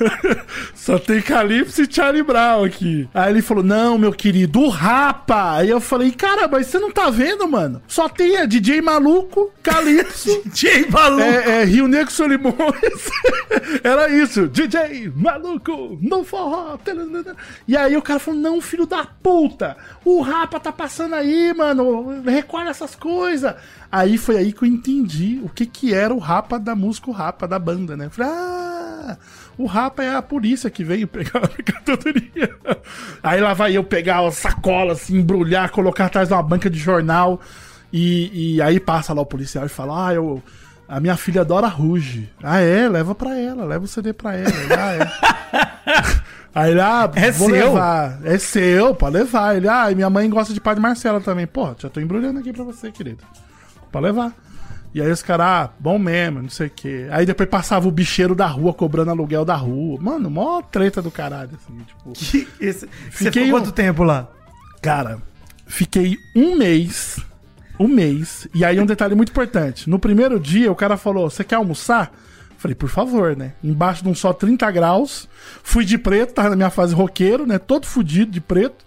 Só 0.73 0.97
tem 0.97 1.21
Calypso 1.21 1.81
e 1.81 1.91
Charlie 1.91 2.23
Brown 2.23 2.63
aqui. 2.63 3.09
Aí 3.13 3.31
ele 3.31 3.41
falou: 3.41 3.63
Não, 3.63 3.97
meu 3.97 4.11
querido, 4.11 4.61
o 4.61 4.69
Rapa. 4.69 5.57
Aí 5.57 5.69
eu 5.69 5.79
falei: 5.79 6.11
Cara, 6.11 6.47
mas 6.47 6.67
você 6.67 6.79
não 6.79 6.91
tá 6.91 7.09
vendo, 7.09 7.47
mano? 7.47 7.81
Só 7.87 8.07
tem 8.07 8.37
a 8.37 8.45
DJ 8.45 8.81
Maluco, 8.81 9.51
Calypso. 9.61 10.41
DJ 10.45 10.87
Maluco. 10.89 11.23
É, 11.23 11.61
é 11.61 11.65
Rio 11.65 11.87
Negro 11.87 12.11
Solimões. 12.11 12.55
Era 13.83 14.09
isso. 14.09 14.47
DJ 14.47 15.11
Maluco, 15.15 15.97
no 16.01 16.23
forró. 16.23 16.77
E 17.67 17.75
aí 17.75 17.97
o 17.97 18.01
cara 18.01 18.19
falou: 18.19 18.39
Não, 18.39 18.61
filho 18.61 18.85
da 18.85 19.05
puta. 19.05 19.77
O 20.05 20.21
Rapa 20.21 20.59
tá 20.59 20.71
passando 20.71 21.15
aí, 21.15 21.53
mano. 21.53 22.21
Recolhe 22.23 22.69
essas 22.69 22.95
coisas. 22.95 23.55
Aí 23.91 24.17
foi 24.17 24.37
aí 24.37 24.51
que 24.51 24.63
eu 24.63 24.67
entendi 24.67 25.39
o 25.43 25.49
que 25.49 25.65
que 25.65 25.93
era 25.93 26.13
o 26.13 26.19
Rapa 26.19 26.59
da 26.59 26.75
música, 26.75 27.09
o 27.09 27.13
Rapa 27.13 27.47
da 27.47 27.57
banda, 27.57 27.95
né? 27.95 28.05
Eu 28.05 28.11
Falei, 28.11 28.31
ah, 28.31 29.17
o 29.57 29.65
Rapa 29.65 30.03
é 30.03 30.15
a 30.15 30.21
polícia 30.21 30.69
que 30.69 30.83
veio 30.83 31.07
pegar 31.07 31.39
a 31.39 31.47
mercadoria. 31.47 32.55
Aí 33.23 33.41
lá 33.41 33.53
vai 33.53 33.75
eu 33.75 33.83
pegar 33.83 34.25
a 34.25 34.31
sacola, 34.31 34.93
assim, 34.93 35.17
embrulhar, 35.17 35.69
colocar 35.71 36.05
atrás 36.05 36.27
de 36.27 36.33
uma 36.33 36.43
banca 36.43 36.69
de 36.69 36.77
jornal. 36.79 37.41
E, 37.91 38.55
e 38.55 38.61
aí 38.61 38.79
passa 38.79 39.13
lá 39.13 39.21
o 39.21 39.25
policial 39.25 39.65
e 39.65 39.69
fala: 39.69 40.09
Ah, 40.09 40.13
eu. 40.13 40.41
A 40.87 40.99
minha 41.01 41.17
filha 41.17 41.41
adora 41.41 41.67
Ruge. 41.67 42.29
Ah, 42.41 42.59
é? 42.61 42.87
Leva 42.87 43.13
pra 43.13 43.37
ela, 43.37 43.65
leva 43.65 43.83
o 43.83 43.87
CD 43.87 44.13
pra 44.13 44.35
ela. 44.35 44.51
Ah, 44.77 44.93
é. 44.95 46.21
Aí 46.55 46.71
ele, 46.71 46.81
ah, 46.81 47.11
É 47.13 47.29
vou 47.29 47.49
seu? 47.49 47.65
levar. 47.67 48.19
É 48.23 48.37
seu, 48.37 48.95
pode 48.95 49.17
levar. 49.17 49.55
Ele, 49.57 49.67
ah, 49.67 49.91
e 49.91 49.95
minha 49.95 50.09
mãe 50.09 50.27
gosta 50.29 50.53
de 50.53 50.61
Padre 50.61 50.81
Marcela 50.81 51.19
também. 51.21 51.45
Pô, 51.45 51.75
já 51.77 51.89
tô 51.89 51.99
embrulhando 51.99 52.39
aqui 52.39 52.51
pra 52.53 52.63
você, 52.63 52.89
querido. 52.91 53.23
Pode 53.91 54.05
levar. 54.05 54.31
E 54.97 55.01
aí 55.01 55.11
os 55.11 55.21
caras, 55.21 55.45
ah, 55.45 55.69
bom 55.79 55.99
mesmo, 55.99 56.41
não 56.41 56.49
sei 56.49 56.67
o 56.67 56.71
quê. 56.71 57.07
Aí 57.11 57.25
depois 57.25 57.47
passava 57.47 57.87
o 57.87 57.91
bicheiro 57.91 58.33
da 58.33 58.47
rua 58.47 58.73
cobrando 58.73 59.11
aluguel 59.11 59.45
da 59.45 59.55
rua. 59.55 59.99
Mano, 60.01 60.29
mó 60.29 60.61
treta 60.61 61.01
do 61.01 61.11
caralho, 61.11 61.51
assim, 61.55 61.77
tipo. 61.85 62.13
Que 62.17 62.47
esse- 62.59 62.87
Você 62.87 63.25
Fiquei 63.25 63.43
ficou 63.43 63.59
um- 63.59 63.61
quanto 63.61 63.71
tempo 63.71 64.03
lá? 64.03 64.27
Cara, 64.81 65.21
fiquei 65.65 66.17
um 66.35 66.55
mês. 66.57 67.19
Um 67.79 67.87
mês. 67.87 68.47
E 68.55 68.65
aí 68.65 68.79
um 68.79 68.85
detalhe 68.87 69.13
muito 69.13 69.29
importante. 69.29 69.87
No 69.89 69.99
primeiro 69.99 70.39
dia, 70.39 70.71
o 70.71 70.75
cara 70.75 70.97
falou: 70.97 71.29
Você 71.29 71.43
quer 71.43 71.55
almoçar? 71.55 72.11
Falei, 72.57 72.73
por 72.73 72.89
favor, 72.89 73.35
né? 73.35 73.53
Embaixo 73.63 74.01
de 74.01 74.09
um 74.09 74.15
sol 74.15 74.33
30 74.33 74.71
graus. 74.71 75.29
Fui 75.61 75.85
de 75.85 75.95
preto, 75.95 76.33
tava 76.33 76.49
na 76.49 76.55
minha 76.55 76.71
fase 76.71 76.95
roqueiro, 76.95 77.45
né? 77.45 77.59
Todo 77.59 77.85
fudido 77.85 78.31
de 78.31 78.41
preto. 78.41 78.83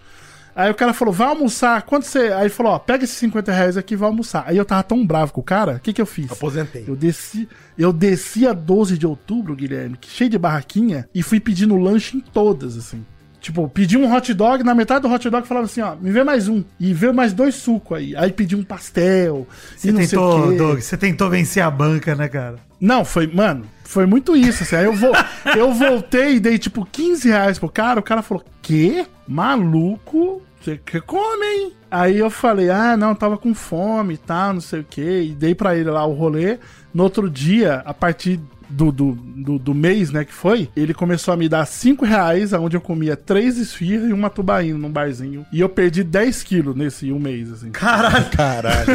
Aí 0.54 0.70
o 0.70 0.74
cara 0.74 0.92
falou, 0.92 1.12
vai 1.12 1.28
almoçar. 1.28 1.82
Quanto 1.82 2.06
você. 2.06 2.32
Aí 2.32 2.42
ele 2.42 2.50
falou, 2.50 2.72
ó, 2.72 2.78
pega 2.78 3.04
esses 3.04 3.16
50 3.16 3.52
reais 3.52 3.76
aqui 3.76 3.94
e 3.94 3.96
vai 3.96 4.08
almoçar. 4.08 4.44
Aí 4.46 4.56
eu 4.56 4.64
tava 4.64 4.82
tão 4.82 5.06
bravo 5.06 5.32
com 5.32 5.40
o 5.40 5.44
cara, 5.44 5.76
o 5.76 5.80
que 5.80 5.92
que 5.92 6.00
eu 6.00 6.06
fiz? 6.06 6.30
Aposentei. 6.30 6.84
Eu 6.86 6.96
desci, 6.96 7.48
eu 7.78 7.92
desci 7.92 8.46
a 8.46 8.52
12 8.52 8.98
de 8.98 9.06
outubro, 9.06 9.54
Guilherme, 9.54 9.98
cheio 10.06 10.30
de 10.30 10.38
barraquinha, 10.38 11.08
e 11.14 11.22
fui 11.22 11.40
pedindo 11.40 11.76
lanche 11.76 12.16
em 12.16 12.20
todas, 12.20 12.76
assim. 12.76 13.04
Tipo, 13.40 13.66
pedi 13.70 13.96
um 13.96 14.14
hot 14.14 14.34
dog, 14.34 14.62
na 14.62 14.74
metade 14.74 15.00
do 15.00 15.12
hot 15.12 15.30
dog 15.30 15.48
falava 15.48 15.64
assim, 15.64 15.80
ó, 15.80 15.96
me 15.96 16.10
vê 16.10 16.22
mais 16.22 16.46
um. 16.46 16.62
E 16.78 16.92
vê 16.92 17.10
mais 17.10 17.32
dois 17.32 17.54
sucos 17.54 17.96
aí. 17.96 18.14
Aí 18.14 18.30
pedi 18.30 18.54
um 18.54 18.62
pastel. 18.62 19.48
Você 19.74 19.90
não 19.90 20.06
sei 20.06 20.18
o 20.18 20.30
tentou, 20.30 20.50
quê. 20.50 20.56
Doug, 20.58 20.80
você 20.80 20.96
tentou 20.96 21.30
vencer 21.30 21.62
a 21.62 21.70
banca, 21.70 22.14
né, 22.14 22.28
cara? 22.28 22.56
Não, 22.78 23.02
foi, 23.02 23.26
mano, 23.26 23.64
foi 23.82 24.04
muito 24.04 24.36
isso, 24.36 24.62
assim. 24.62 24.76
Aí 24.76 24.84
eu, 24.84 24.92
vou, 24.92 25.12
eu 25.56 25.72
voltei 25.72 26.36
e 26.36 26.40
dei 26.40 26.58
tipo 26.58 26.84
15 26.84 27.28
reais 27.28 27.58
pro 27.58 27.70
cara, 27.70 27.98
o 27.98 28.02
cara 28.02 28.20
falou, 28.20 28.44
quê? 28.60 29.06
Maluco, 29.30 30.42
você 30.60 30.76
que 30.76 31.00
come, 31.00 31.46
hein? 31.46 31.72
Aí 31.88 32.18
eu 32.18 32.28
falei, 32.30 32.68
ah, 32.68 32.96
não, 32.96 33.14
tava 33.14 33.38
com 33.38 33.54
fome 33.54 34.14
e 34.14 34.18
tal, 34.18 34.54
não 34.54 34.60
sei 34.60 34.80
o 34.80 34.84
que. 34.84 35.22
E 35.22 35.30
dei 35.30 35.54
pra 35.54 35.76
ele 35.76 35.88
lá 35.88 36.04
o 36.04 36.12
rolê. 36.12 36.58
No 36.92 37.04
outro 37.04 37.30
dia, 37.30 37.82
a 37.86 37.94
partir 37.94 38.40
do, 38.68 38.90
do, 38.90 39.12
do, 39.12 39.58
do 39.58 39.74
mês, 39.74 40.10
né, 40.10 40.24
que 40.24 40.32
foi, 40.32 40.68
ele 40.76 40.92
começou 40.92 41.32
a 41.32 41.36
me 41.36 41.48
dar 41.48 41.64
5 41.64 42.04
reais, 42.04 42.52
onde 42.52 42.76
eu 42.76 42.80
comia 42.80 43.16
três 43.16 43.56
esfirras 43.56 44.10
e 44.10 44.12
uma 44.12 44.30
tubaína 44.30 44.78
num 44.78 44.90
barzinho. 44.90 45.46
E 45.52 45.60
eu 45.60 45.68
perdi 45.68 46.04
10 46.04 46.42
quilos 46.42 46.76
nesse 46.76 47.12
um 47.12 47.18
mês, 47.18 47.52
assim. 47.52 47.70
Caralho. 47.70 48.30
Caralho. 48.30 48.86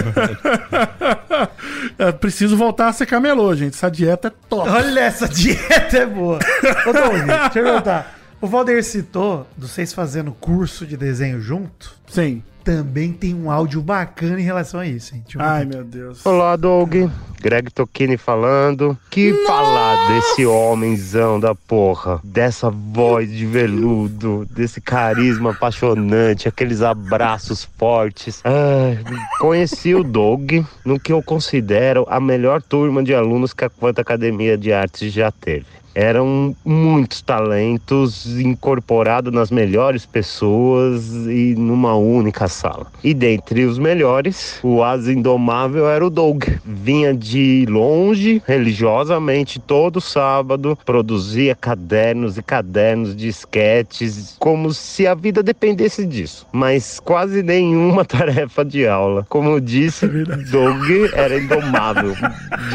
Eu 1.98 2.14
preciso 2.14 2.58
voltar 2.58 2.88
a 2.88 2.94
ser 2.94 3.06
camelô, 3.06 3.54
gente. 3.56 3.74
Essa 3.74 3.90
dieta 3.90 4.30
é 4.30 4.32
top. 4.50 4.70
Olha, 4.70 5.00
essa 5.02 5.28
dieta 5.28 5.98
é 5.98 6.06
boa. 6.06 6.40
Ô, 6.86 6.94
Doug, 6.94 7.26
deixa 7.26 7.60
eu 7.60 7.64
perguntar. 7.64 8.14
O 8.46 8.48
Valder 8.48 8.84
citou 8.84 9.48
dos 9.58 9.72
vocês 9.72 9.91
fazendo 9.91 10.32
curso 10.32 10.86
de 10.86 10.96
desenho 10.96 11.41
junto. 11.41 11.96
Sim. 12.06 12.43
Também 12.64 13.12
tem 13.12 13.34
um 13.34 13.50
áudio 13.50 13.82
bacana 13.82 14.39
em 14.39 14.43
relação 14.43 14.80
a 14.80 14.86
isso, 14.86 15.16
hein? 15.16 15.24
Ai, 15.39 15.66
meu 15.66 15.84
Deus. 15.84 16.24
Olá, 16.24 16.56
Doug. 16.56 16.93
Greg 17.41 17.72
Tokini 17.72 18.18
falando. 18.18 18.96
Que 19.10 19.34
falar 19.48 20.10
desse 20.10 20.46
homenzão 20.46 21.39
da 21.39 21.56
porra, 21.56 22.20
dessa 22.24 22.70
voz 22.70 23.32
de 23.32 23.48
veludo, 23.48 24.48
desse 24.52 24.80
carisma 24.80 25.50
apaixonante, 25.50 26.48
aqueles 26.48 26.84
abraços 26.84 27.68
fortes. 27.80 28.43
Ai, 28.43 29.04
conheci 29.39 29.96
o 29.96 30.04
Doug 30.04 30.52
no 30.86 31.00
que 31.00 31.12
eu 31.12 31.24
considero 31.24 32.06
a 32.08 32.20
melhor 32.20 32.62
turma 32.62 33.04
de 33.04 33.12
alunos 33.12 33.54
que 33.54 33.66
a 33.66 33.72
Quanta 33.72 34.02
Academia 34.02 34.56
de 34.56 34.72
Artes 34.72 35.12
já 35.12 35.32
teve. 35.32 35.66
Eram 35.96 36.54
muitos 36.66 37.22
talentos 37.22 38.26
incorporados 38.38 39.34
nas 39.34 39.50
melhores 39.50 40.06
pessoas 40.06 41.10
e 41.28 41.56
numa 41.58 41.96
única 41.96 42.50
sala. 42.50 42.88
E 43.02 43.14
dentre 43.14 43.64
os 43.64 43.80
melhores, 43.80 44.60
o 44.62 44.84
asa 44.84 45.14
indomável 45.14 45.89
era 45.89 46.06
o 46.06 46.10
Doug. 46.10 46.43
Vinha 46.66 47.14
de 47.14 47.66
longe, 47.70 48.41
religiosamente, 48.46 49.58
todo 49.58 50.02
sábado, 50.02 50.78
produzia 50.86 51.56
cadernos 51.56 52.38
e 52.38 52.43
cadernos 52.43 53.16
de 53.16 53.30
esquetes, 53.30 54.36
como 54.38 54.74
se 54.74 55.08
a 55.08 55.16
vida 55.16 55.41
dependesse 55.41 56.06
disso. 56.06 56.46
Mas 56.52 57.00
quase 57.00 57.41
nenhuma 57.41 58.04
tarefa 58.06 58.66
de 58.66 58.86
aula. 58.86 59.26
Como 59.30 59.50
eu 59.50 59.62
disse, 59.62 60.08
Doug 60.52 60.89
era 61.14 61.39
indomável. 61.39 62.14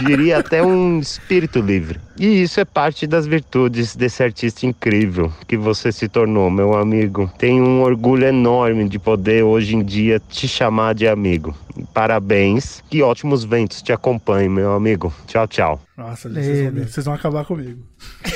Diria 0.06 0.38
até 0.38 0.62
um 0.62 0.98
espírito 0.98 1.60
livre. 1.60 2.00
E 2.22 2.42
isso 2.42 2.60
é 2.60 2.66
parte 2.66 3.06
das 3.06 3.26
virtudes 3.26 3.96
desse 3.96 4.22
artista 4.22 4.66
incrível 4.66 5.32
que 5.48 5.56
você 5.56 5.90
se 5.90 6.06
tornou, 6.06 6.50
meu 6.50 6.76
amigo. 6.76 7.32
Tenho 7.38 7.64
um 7.64 7.80
orgulho 7.80 8.26
enorme 8.26 8.86
de 8.86 8.98
poder 8.98 9.42
hoje 9.42 9.74
em 9.74 9.82
dia 9.82 10.20
te 10.28 10.46
chamar 10.46 10.94
de 10.94 11.08
amigo. 11.08 11.56
Parabéns, 11.94 12.82
que 12.90 13.02
ótimos 13.02 13.42
ventos 13.42 13.80
te 13.80 13.90
acompanhem, 13.90 14.50
meu 14.50 14.74
amigo. 14.74 15.10
Tchau, 15.26 15.48
tchau. 15.48 15.89
Nossa, 16.00 16.30
gente, 16.30 16.42
vocês, 16.44 16.72
vão, 16.72 16.82
vocês 16.86 17.04
vão 17.06 17.14
acabar 17.14 17.44
comigo. 17.44 17.78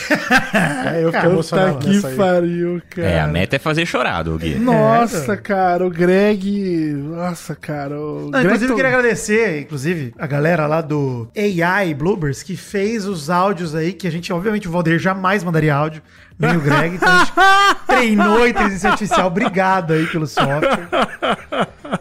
É, 0.85 1.03
eu 1.03 1.11
fiquei 1.13 1.31
emocionado 1.31 1.79
que 1.79 1.89
nessa 1.89 2.09
aí. 2.09 2.17
pariu, 2.17 2.83
cara. 2.91 3.09
É, 3.09 3.21
a 3.21 3.27
meta 3.27 3.57
é 3.57 3.59
fazer 3.59 3.87
chorar, 3.87 4.23
Doug. 4.23 4.43
Nossa, 4.61 5.37
cara, 5.37 5.85
o 5.87 5.91
Greg. 5.91 6.93
Nossa, 6.95 7.55
cara. 7.57 7.99
O 7.99 8.25
Não, 8.25 8.31
Greg 8.31 8.45
inclusive, 8.47 8.65
eu 8.65 8.69
to- 8.69 8.77
queria 8.77 8.91
agradecer, 8.91 9.61
inclusive, 9.63 10.15
a 10.19 10.27
galera 10.27 10.67
lá 10.67 10.81
do 10.83 11.29
AI 11.37 11.95
Bloopers 11.95 12.43
que 12.43 12.55
fez 12.57 13.07
os 13.07 13.31
áudios 13.31 13.75
aí, 13.75 13.93
que 13.93 14.07
a 14.07 14.11
gente, 14.11 14.33
obviamente, 14.33 14.69
o 14.69 14.71
Valdir 14.71 14.99
jamais 14.99 15.43
mandaria 15.43 15.75
áudio, 15.75 16.03
nem 16.39 16.55
o 16.57 16.61
Greg, 16.61 16.97
então 16.97 17.09
a 17.09 17.19
gente 17.25 17.33
treinou 17.87 18.47
inteligência 18.47 18.91
artificial. 18.91 19.27
Obrigado 19.27 19.95
aí 19.95 20.07
pelo 20.07 20.27
software. 20.27 20.89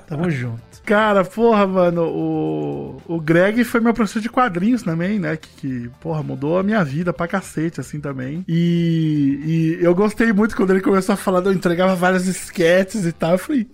Tamo 0.08 0.30
junto. 0.30 0.73
Cara, 0.86 1.24
porra, 1.24 1.66
mano, 1.66 2.04
o, 2.04 3.02
o 3.08 3.20
Greg 3.20 3.64
foi 3.64 3.80
meu 3.80 3.94
professor 3.94 4.22
de 4.22 4.30
quadrinhos 4.30 4.84
também, 4.84 5.18
né? 5.18 5.38
Que, 5.38 5.50
que, 5.50 5.90
porra, 6.02 6.22
mudou 6.22 6.58
a 6.58 6.64
minha 6.64 6.84
vida 6.84 7.14
pra 7.14 7.28
cacete, 7.28 7.80
assim, 7.80 8.02
também. 8.02 8.44
E, 8.48 9.78
e 9.80 9.84
eu 9.84 9.96
gostei 9.96 10.34
muito 10.34 10.58
quando 10.58 10.72
ele 10.72 10.82
começou 10.82 11.14
a 11.14 11.18
falar, 11.18 11.42
eu 11.46 11.54
entregava 11.54 11.96
várias 11.96 12.28
sketches 12.28 13.06
e 13.06 13.14
tal. 13.14 13.32
Eu 13.32 13.38
falei, 13.38 13.66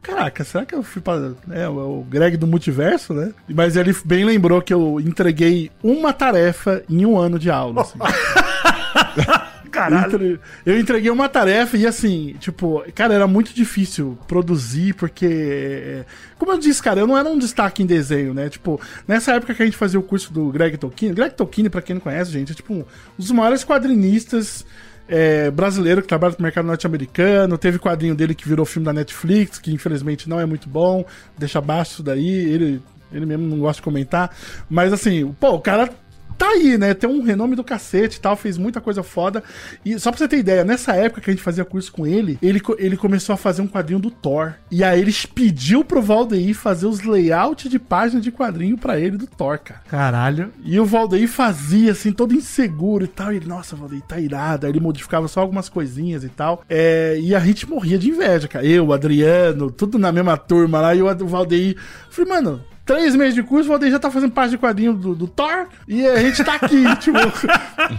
caraca, 0.00 0.44
será 0.44 0.64
que 0.64 0.74
eu 0.74 0.84
fui 0.84 1.02
pra. 1.02 1.32
É, 1.50 1.68
o 1.68 2.06
Greg 2.08 2.36
do 2.36 2.46
multiverso, 2.46 3.12
né? 3.12 3.32
Mas 3.48 3.74
ele 3.74 3.94
bem 4.04 4.24
lembrou 4.24 4.62
que 4.62 4.72
eu 4.72 5.00
entreguei 5.00 5.68
uma 5.82 6.12
tarefa 6.12 6.82
em 6.88 7.04
um 7.04 7.18
ano 7.18 7.40
de 7.40 7.50
aula, 7.50 7.82
assim. 7.82 7.98
Caralho. 9.90 10.14
Entre- 10.14 10.40
Eu 10.64 10.78
entreguei 10.78 11.10
uma 11.10 11.28
tarefa 11.28 11.76
e 11.76 11.86
assim, 11.86 12.34
tipo, 12.40 12.84
cara, 12.94 13.14
era 13.14 13.26
muito 13.26 13.52
difícil 13.54 14.18
produzir, 14.28 14.94
porque. 14.94 15.26
é, 15.26 16.04
Como 16.38 16.52
eu 16.52 16.58
disse, 16.58 16.82
cara, 16.82 17.00
eu 17.00 17.06
não 17.06 17.16
era 17.16 17.28
um 17.28 17.38
destaque 17.38 17.82
em 17.82 17.86
desenho, 17.86 18.32
né? 18.34 18.48
Tipo, 18.48 18.80
nessa 19.06 19.32
época 19.32 19.54
que 19.54 19.62
a 19.62 19.64
gente 19.64 19.76
fazia 19.76 19.98
o 19.98 20.02
curso 20.02 20.32
do 20.32 20.50
Greg 20.50 20.76
Tolkien, 20.76 21.14
Greg 21.14 21.34
Tolkien, 21.34 21.68
pra 21.70 21.82
quem 21.82 21.94
não 21.94 22.00
conhece, 22.00 22.30
gente, 22.30 22.52
é 22.52 22.54
tipo 22.54 22.72
um 22.74 22.84
dos 23.18 23.30
maiores 23.30 23.64
quadrinistas. 23.64 24.64
É, 25.08 25.50
brasileiro 25.50 26.00
que 26.00 26.08
trabalha 26.08 26.34
no 26.38 26.42
mercado 26.42 26.64
norte-americano, 26.64 27.58
teve 27.58 27.78
quadrinho 27.78 28.14
dele 28.14 28.34
que 28.34 28.48
virou 28.48 28.64
filme 28.64 28.86
da 28.86 28.92
Netflix, 28.92 29.58
que 29.58 29.70
infelizmente 29.72 30.28
não 30.28 30.40
é 30.40 30.46
muito 30.46 30.68
bom, 30.68 31.04
deixa 31.36 31.58
abaixo 31.58 31.94
isso 31.94 32.02
daí, 32.04 32.26
ele, 32.28 32.80
ele 33.12 33.26
mesmo 33.26 33.44
não 33.46 33.58
gosta 33.58 33.80
de 33.80 33.82
comentar, 33.82 34.34
mas 34.70 34.92
assim, 34.92 35.34
pô, 35.38 35.50
o 35.54 35.60
cara 35.60 35.90
tá 36.36 36.48
aí, 36.48 36.76
né? 36.78 36.94
Tem 36.94 37.08
um 37.08 37.22
renome 37.22 37.56
do 37.56 37.64
cacete 37.64 38.18
e 38.18 38.20
tal, 38.20 38.36
fez 38.36 38.58
muita 38.58 38.80
coisa 38.80 39.02
foda. 39.02 39.42
E 39.84 39.98
só 39.98 40.10
pra 40.10 40.18
você 40.18 40.28
ter 40.28 40.38
ideia, 40.38 40.64
nessa 40.64 40.94
época 40.94 41.20
que 41.20 41.30
a 41.30 41.32
gente 41.32 41.42
fazia 41.42 41.64
curso 41.64 41.92
com 41.92 42.06
ele, 42.06 42.38
ele, 42.42 42.60
ele 42.78 42.96
começou 42.96 43.34
a 43.34 43.36
fazer 43.36 43.62
um 43.62 43.68
quadrinho 43.68 44.00
do 44.00 44.10
Thor. 44.10 44.54
E 44.70 44.82
aí 44.82 45.00
ele 45.00 45.12
pediu 45.34 45.84
pro 45.84 46.02
Valdeir 46.02 46.54
fazer 46.54 46.86
os 46.86 47.02
layouts 47.02 47.70
de 47.70 47.78
página 47.78 48.20
de 48.20 48.30
quadrinho 48.30 48.76
pra 48.76 48.98
ele 48.98 49.16
do 49.16 49.26
Thor, 49.26 49.58
cara. 49.58 49.80
Caralho. 49.88 50.52
E 50.64 50.78
o 50.78 50.84
Valdeir 50.84 51.28
fazia, 51.28 51.92
assim, 51.92 52.12
todo 52.12 52.34
inseguro 52.34 53.04
e 53.04 53.08
tal. 53.08 53.32
E 53.32 53.36
ele, 53.36 53.46
nossa, 53.46 53.76
Valdeir, 53.76 54.02
tá 54.02 54.18
irado. 54.18 54.66
Aí 54.66 54.72
ele 54.72 54.80
modificava 54.80 55.28
só 55.28 55.40
algumas 55.40 55.68
coisinhas 55.68 56.24
e 56.24 56.28
tal. 56.28 56.62
É, 56.68 57.18
e 57.20 57.34
a 57.34 57.40
gente 57.40 57.68
morria 57.68 57.98
de 57.98 58.08
inveja, 58.08 58.48
cara. 58.48 58.64
Eu, 58.64 58.86
o 58.86 58.92
Adriano, 58.92 59.70
tudo 59.70 59.98
na 59.98 60.12
mesma 60.12 60.36
turma 60.36 60.80
lá. 60.80 60.94
E 60.94 61.02
o 61.02 61.26
Valdeir. 61.26 61.76
Falei, 62.10 62.32
mano. 62.32 62.71
Três 62.84 63.14
meses 63.14 63.34
de 63.34 63.42
curso, 63.42 63.68
o 63.68 63.72
Valdeir 63.72 63.92
já 63.92 63.98
tá 63.98 64.10
fazendo 64.10 64.32
parte 64.32 64.50
de 64.50 64.58
quadrinho 64.58 64.92
do, 64.92 65.14
do 65.14 65.28
Thor 65.28 65.66
e 65.86 66.04
a 66.06 66.16
gente 66.16 66.42
tá 66.42 66.54
aqui, 66.54 66.84
tipo. 66.98 67.18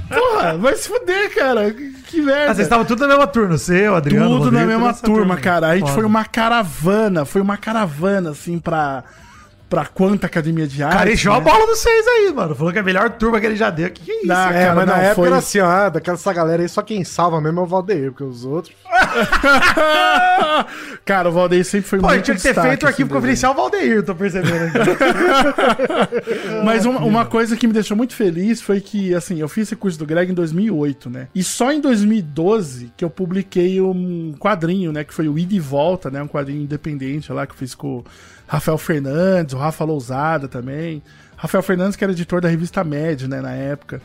Porra, 0.09 0.57
vai 0.57 0.75
se 0.75 0.89
fuder, 0.89 1.33
cara. 1.33 1.71
Que 1.71 2.03
que 2.13 2.21
merda. 2.21 2.51
Ah, 2.51 2.55
vocês 2.55 2.67
estavam 2.67 2.85
tudo 2.85 2.99
na 3.01 3.07
mesma 3.07 3.25
turma, 3.25 3.57
você, 3.57 3.87
o 3.89 3.95
Adriano, 3.95 4.25
o 4.25 4.29
Tudo 4.29 4.43
Rodrigo, 4.43 4.61
na 4.61 4.67
mesma 4.67 4.87
nessa 4.87 5.03
turma, 5.03 5.37
cara. 5.37 5.69
A 5.69 5.73
gente 5.73 5.85
Foda. 5.85 5.95
foi 5.95 6.05
uma 6.05 6.23
caravana, 6.23 7.25
foi 7.25 7.41
uma 7.41 7.57
caravana, 7.57 8.29
assim, 8.29 8.59
pra. 8.59 9.03
Pra 9.73 9.85
quanta 9.85 10.27
academia 10.27 10.67
de 10.67 10.83
arte. 10.83 10.97
Cara, 10.97 11.11
encheu 11.11 11.33
a 11.33 11.39
né? 11.39 11.41
bola 11.41 11.65
dos 11.65 11.79
seis 11.79 12.05
aí, 12.07 12.31
mano. 12.33 12.53
Falou 12.53 12.71
que 12.71 12.77
é 12.77 12.81
a 12.81 12.85
melhor 12.85 13.09
turma 13.11 13.39
que 13.39 13.45
ele 13.47 13.55
já 13.55 13.71
deu. 13.71 13.89
Que 13.89 14.03
que 14.03 14.11
é 14.11 14.17
isso? 14.19 14.27
Não, 14.27 14.49
É, 14.49 14.65
cara, 14.65 14.75
mas 14.75 14.85
na 14.85 14.93
não, 14.93 14.99
época 15.01 15.15
foi- 15.15 15.27
era 15.27 15.37
assim, 15.37 15.59
ó, 15.59 15.89
daquela 15.89 16.15
essa 16.15 16.33
galera 16.33 16.61
aí, 16.61 16.69
só 16.69 16.81
quem 16.83 17.03
salva 17.03 17.41
mesmo 17.41 17.59
é 17.59 17.63
o 17.63 17.65
Valdeir, 17.65 18.11
porque 18.11 18.23
os 18.23 18.45
outros. 18.45 18.75
cara, 21.05 21.29
o 21.29 21.31
Valdeir 21.31 21.65
sempre 21.65 21.89
foi 21.89 21.99
Pô, 21.99 22.07
muito 22.07 22.23
tinha 22.23 22.35
que 22.35 22.41
ter 22.43 22.53
feito 22.53 22.83
o 22.83 22.87
arquivo 22.87 23.07
assim, 23.09 23.15
confidencial 23.15 23.53
Valdeir, 23.53 24.03
tô 24.03 24.15
percebendo. 24.15 24.71
Mas 26.63 26.85
uma, 26.85 26.99
uma 26.99 27.25
coisa 27.25 27.55
que 27.57 27.67
me 27.67 27.73
deixou 27.73 27.95
muito 27.97 28.15
feliz 28.15 28.61
foi 28.61 28.79
que, 28.81 29.13
assim, 29.13 29.39
eu 29.39 29.49
fiz 29.49 29.67
esse 29.67 29.75
curso 29.75 29.97
do 29.97 30.05
Greg 30.05 30.31
em 30.31 30.35
2008, 30.35 31.09
né? 31.09 31.27
E 31.33 31.43
só 31.43 31.71
em 31.71 31.81
2012 31.81 32.91
que 32.95 33.03
eu 33.03 33.09
publiquei 33.09 33.81
um 33.81 34.33
quadrinho, 34.39 34.91
né? 34.91 35.03
Que 35.03 35.13
foi 35.13 35.27
o 35.27 35.37
Ida 35.37 35.53
e 35.55 35.59
Volta, 35.59 36.09
né? 36.09 36.21
Um 36.21 36.27
quadrinho 36.27 36.61
independente 36.63 37.31
lá 37.31 37.45
que 37.45 37.53
eu 37.53 37.57
fiz 37.57 37.75
com 37.75 38.03
Rafael 38.53 38.77
Fernandes, 38.77 39.55
o 39.55 39.57
Rafa 39.57 39.83
Lousada 39.83 40.47
também. 40.47 41.01
Rafael 41.35 41.63
Fernandes, 41.63 41.95
que 41.95 42.03
era 42.03 42.13
editor 42.13 42.39
da 42.39 42.47
revista 42.47 42.83
Med, 42.83 43.27
né? 43.27 43.41
Na 43.41 43.51
época. 43.51 43.99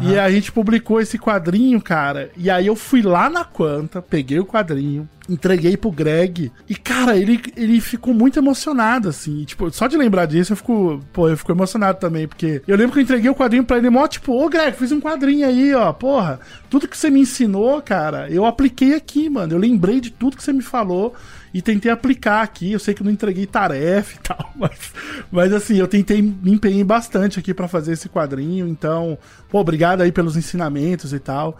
E 0.00 0.18
a 0.18 0.30
gente 0.30 0.52
publicou 0.52 1.00
esse 1.00 1.18
quadrinho, 1.18 1.80
cara. 1.80 2.30
E 2.36 2.50
aí 2.50 2.66
eu 2.66 2.76
fui 2.76 3.02
lá 3.02 3.28
na 3.28 3.44
Quanta, 3.44 4.00
peguei 4.00 4.38
o 4.38 4.46
quadrinho, 4.46 5.08
entreguei 5.28 5.76
pro 5.76 5.90
Greg. 5.90 6.52
E, 6.68 6.74
cara, 6.74 7.16
ele, 7.16 7.40
ele 7.56 7.80
ficou 7.80 8.14
muito 8.14 8.38
emocionado, 8.38 9.08
assim. 9.08 9.40
E, 9.40 9.44
tipo, 9.44 9.70
só 9.72 9.86
de 9.86 9.96
lembrar 9.96 10.26
disso, 10.26 10.52
eu 10.52 10.56
fico. 10.56 11.00
Pô, 11.12 11.28
eu 11.28 11.36
fico 11.36 11.50
emocionado 11.50 11.98
também. 11.98 12.28
Porque 12.28 12.62
eu 12.66 12.76
lembro 12.76 12.92
que 12.92 12.98
eu 13.00 13.02
entreguei 13.02 13.30
o 13.30 13.34
quadrinho 13.34 13.64
pra 13.64 13.78
ele, 13.78 13.90
mó, 13.90 14.06
tipo, 14.06 14.32
ô 14.32 14.48
Greg, 14.48 14.76
fiz 14.76 14.92
um 14.92 15.00
quadrinho 15.00 15.46
aí, 15.46 15.74
ó. 15.74 15.92
Porra, 15.92 16.38
tudo 16.70 16.86
que 16.86 16.96
você 16.96 17.10
me 17.10 17.20
ensinou, 17.20 17.80
cara, 17.82 18.28
eu 18.30 18.44
apliquei 18.46 18.94
aqui, 18.94 19.28
mano. 19.28 19.52
Eu 19.52 19.58
lembrei 19.58 20.00
de 20.00 20.10
tudo 20.10 20.36
que 20.36 20.42
você 20.42 20.52
me 20.52 20.62
falou 20.62 21.14
e 21.52 21.60
tentei 21.60 21.90
aplicar 21.90 22.42
aqui. 22.42 22.72
Eu 22.72 22.78
sei 22.78 22.94
que 22.94 23.02
não 23.02 23.10
entreguei 23.10 23.46
tarefa 23.46 24.16
e 24.16 24.18
tal, 24.22 24.52
mas, 24.56 24.92
mas 25.30 25.52
assim, 25.52 25.76
eu 25.76 25.88
tentei, 25.88 26.22
me 26.22 26.52
empenhei 26.52 26.84
bastante 26.84 27.38
aqui 27.38 27.52
pra 27.52 27.68
fazer 27.68 27.92
esse 27.92 28.08
quadrinho. 28.08 28.66
Então, 28.66 29.18
pô, 29.48 29.60
obrigado 29.60 30.00
aí 30.00 30.12
pelos 30.12 30.36
ensinamentos 30.36 31.12
e 31.12 31.18
tal. 31.18 31.58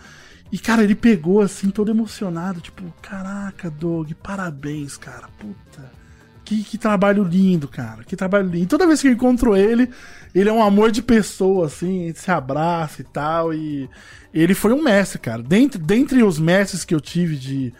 E, 0.50 0.58
cara, 0.58 0.84
ele 0.84 0.94
pegou 0.94 1.40
assim, 1.40 1.70
todo 1.70 1.90
emocionado, 1.90 2.60
tipo, 2.60 2.82
caraca, 3.00 3.70
Doug, 3.70 4.12
parabéns, 4.22 4.98
cara, 4.98 5.26
puta. 5.38 5.90
Que, 6.44 6.62
que 6.62 6.76
trabalho 6.76 7.24
lindo, 7.24 7.66
cara. 7.66 8.04
Que 8.04 8.14
trabalho 8.14 8.48
lindo. 8.48 8.64
E 8.64 8.66
toda 8.66 8.86
vez 8.86 9.00
que 9.00 9.08
eu 9.08 9.12
encontro 9.12 9.56
ele, 9.56 9.88
ele 10.34 10.50
é 10.50 10.52
um 10.52 10.62
amor 10.62 10.90
de 10.90 11.00
pessoa, 11.00 11.66
assim, 11.66 12.04
a 12.04 12.06
gente 12.08 12.20
se 12.20 12.30
abraça 12.30 13.00
e 13.00 13.04
tal. 13.04 13.54
E 13.54 13.88
ele 14.34 14.52
foi 14.52 14.74
um 14.74 14.82
mestre, 14.82 15.18
cara. 15.18 15.42
Dentre, 15.42 15.80
dentre 15.80 16.22
os 16.22 16.38
mestres 16.38 16.84
que 16.84 16.94
eu 16.94 17.00
tive 17.00 17.36
de, 17.36 17.72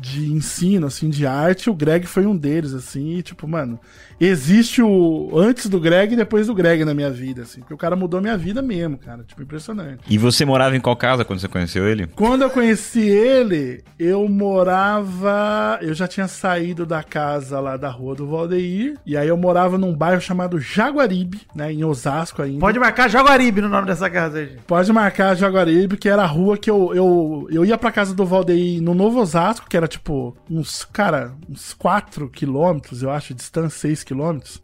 de 0.00 0.32
ensino, 0.32 0.86
assim, 0.86 1.10
de 1.10 1.26
arte, 1.26 1.68
o 1.68 1.74
Greg 1.74 2.06
foi 2.06 2.26
um 2.26 2.36
deles, 2.36 2.72
assim, 2.72 3.16
e, 3.18 3.22
tipo, 3.22 3.46
mano, 3.46 3.78
existe 4.20 4.82
o 4.82 5.30
antes 5.34 5.66
do 5.66 5.80
Greg 5.80 6.12
e 6.12 6.16
depois 6.16 6.46
do 6.46 6.54
Greg 6.54 6.84
na 6.84 6.94
minha 6.94 7.10
vida, 7.10 7.42
assim, 7.42 7.60
porque 7.60 7.74
o 7.74 7.78
cara 7.78 7.96
mudou 7.96 8.20
minha 8.20 8.36
vida 8.36 8.60
mesmo, 8.60 8.98
cara, 8.98 9.24
tipo, 9.24 9.42
impressionante. 9.42 10.02
E 10.08 10.18
você 10.18 10.44
morava 10.44 10.76
em 10.76 10.80
qual 10.80 10.96
casa 10.96 11.24
quando 11.24 11.40
você 11.40 11.48
conheceu 11.48 11.88
ele? 11.88 12.06
Quando 12.08 12.42
eu 12.42 12.50
conheci 12.50 13.00
ele, 13.00 13.82
eu 13.98 14.28
morava. 14.28 15.78
Eu 15.80 15.94
já 15.94 16.06
tinha 16.06 16.28
saído 16.28 16.84
da 16.84 17.02
casa 17.02 17.58
lá 17.60 17.76
da 17.76 17.88
rua 17.88 18.14
do 18.14 18.26
Valdeir. 18.26 18.96
E 19.06 19.16
aí 19.16 19.28
eu 19.28 19.36
morava 19.36 19.78
num 19.78 19.94
bairro 19.94 20.20
chamado 20.20 20.58
Jaguaribe, 20.58 21.40
né? 21.54 21.72
Em 21.72 21.84
Osasco 21.84 22.42
ainda. 22.42 22.60
Pode 22.60 22.78
marcar 22.78 23.08
Jaguaribe 23.08 23.60
no 23.60 23.68
nome 23.68 23.86
dessa 23.86 24.10
casa 24.10 24.38
aí. 24.38 24.46
gente. 24.46 24.62
Pode 24.62 24.92
marcar 24.92 25.36
Jaguaribe, 25.36 25.96
que 25.96 26.08
era 26.08 26.22
a 26.22 26.26
rua 26.26 26.58
que 26.58 26.70
eu, 26.70 26.94
eu, 26.94 27.48
eu 27.50 27.64
ia 27.64 27.78
pra 27.78 27.92
casa 27.92 28.14
do 28.14 28.24
Valdeir 28.24 28.82
no 28.82 28.94
Novo 28.94 29.20
Osasco, 29.20 29.68
que 29.68 29.76
era 29.76 29.88
tipo 29.88 30.36
uns, 30.50 30.84
cara, 30.84 31.32
uns 31.48 31.72
4 31.74 32.28
quilômetros, 32.28 33.02
eu 33.02 33.10
acho, 33.10 33.34
distância 33.34 33.80
6 33.80 34.04
quilômetros. 34.04 34.09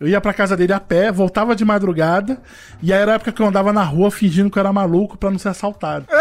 Eu 0.00 0.08
ia 0.08 0.20
pra 0.20 0.32
casa 0.34 0.56
dele 0.56 0.72
a 0.72 0.80
pé, 0.80 1.10
voltava 1.12 1.54
de 1.56 1.64
madrugada, 1.64 2.38
e 2.82 2.92
aí 2.92 3.00
era 3.00 3.12
a 3.12 3.14
época 3.16 3.32
que 3.32 3.40
eu 3.42 3.46
andava 3.46 3.72
na 3.72 3.82
rua 3.82 4.10
fingindo 4.10 4.50
que 4.50 4.58
eu 4.58 4.60
era 4.60 4.72
maluco 4.72 5.16
pra 5.16 5.30
não 5.30 5.38
ser 5.38 5.48
assaltado. 5.48 6.06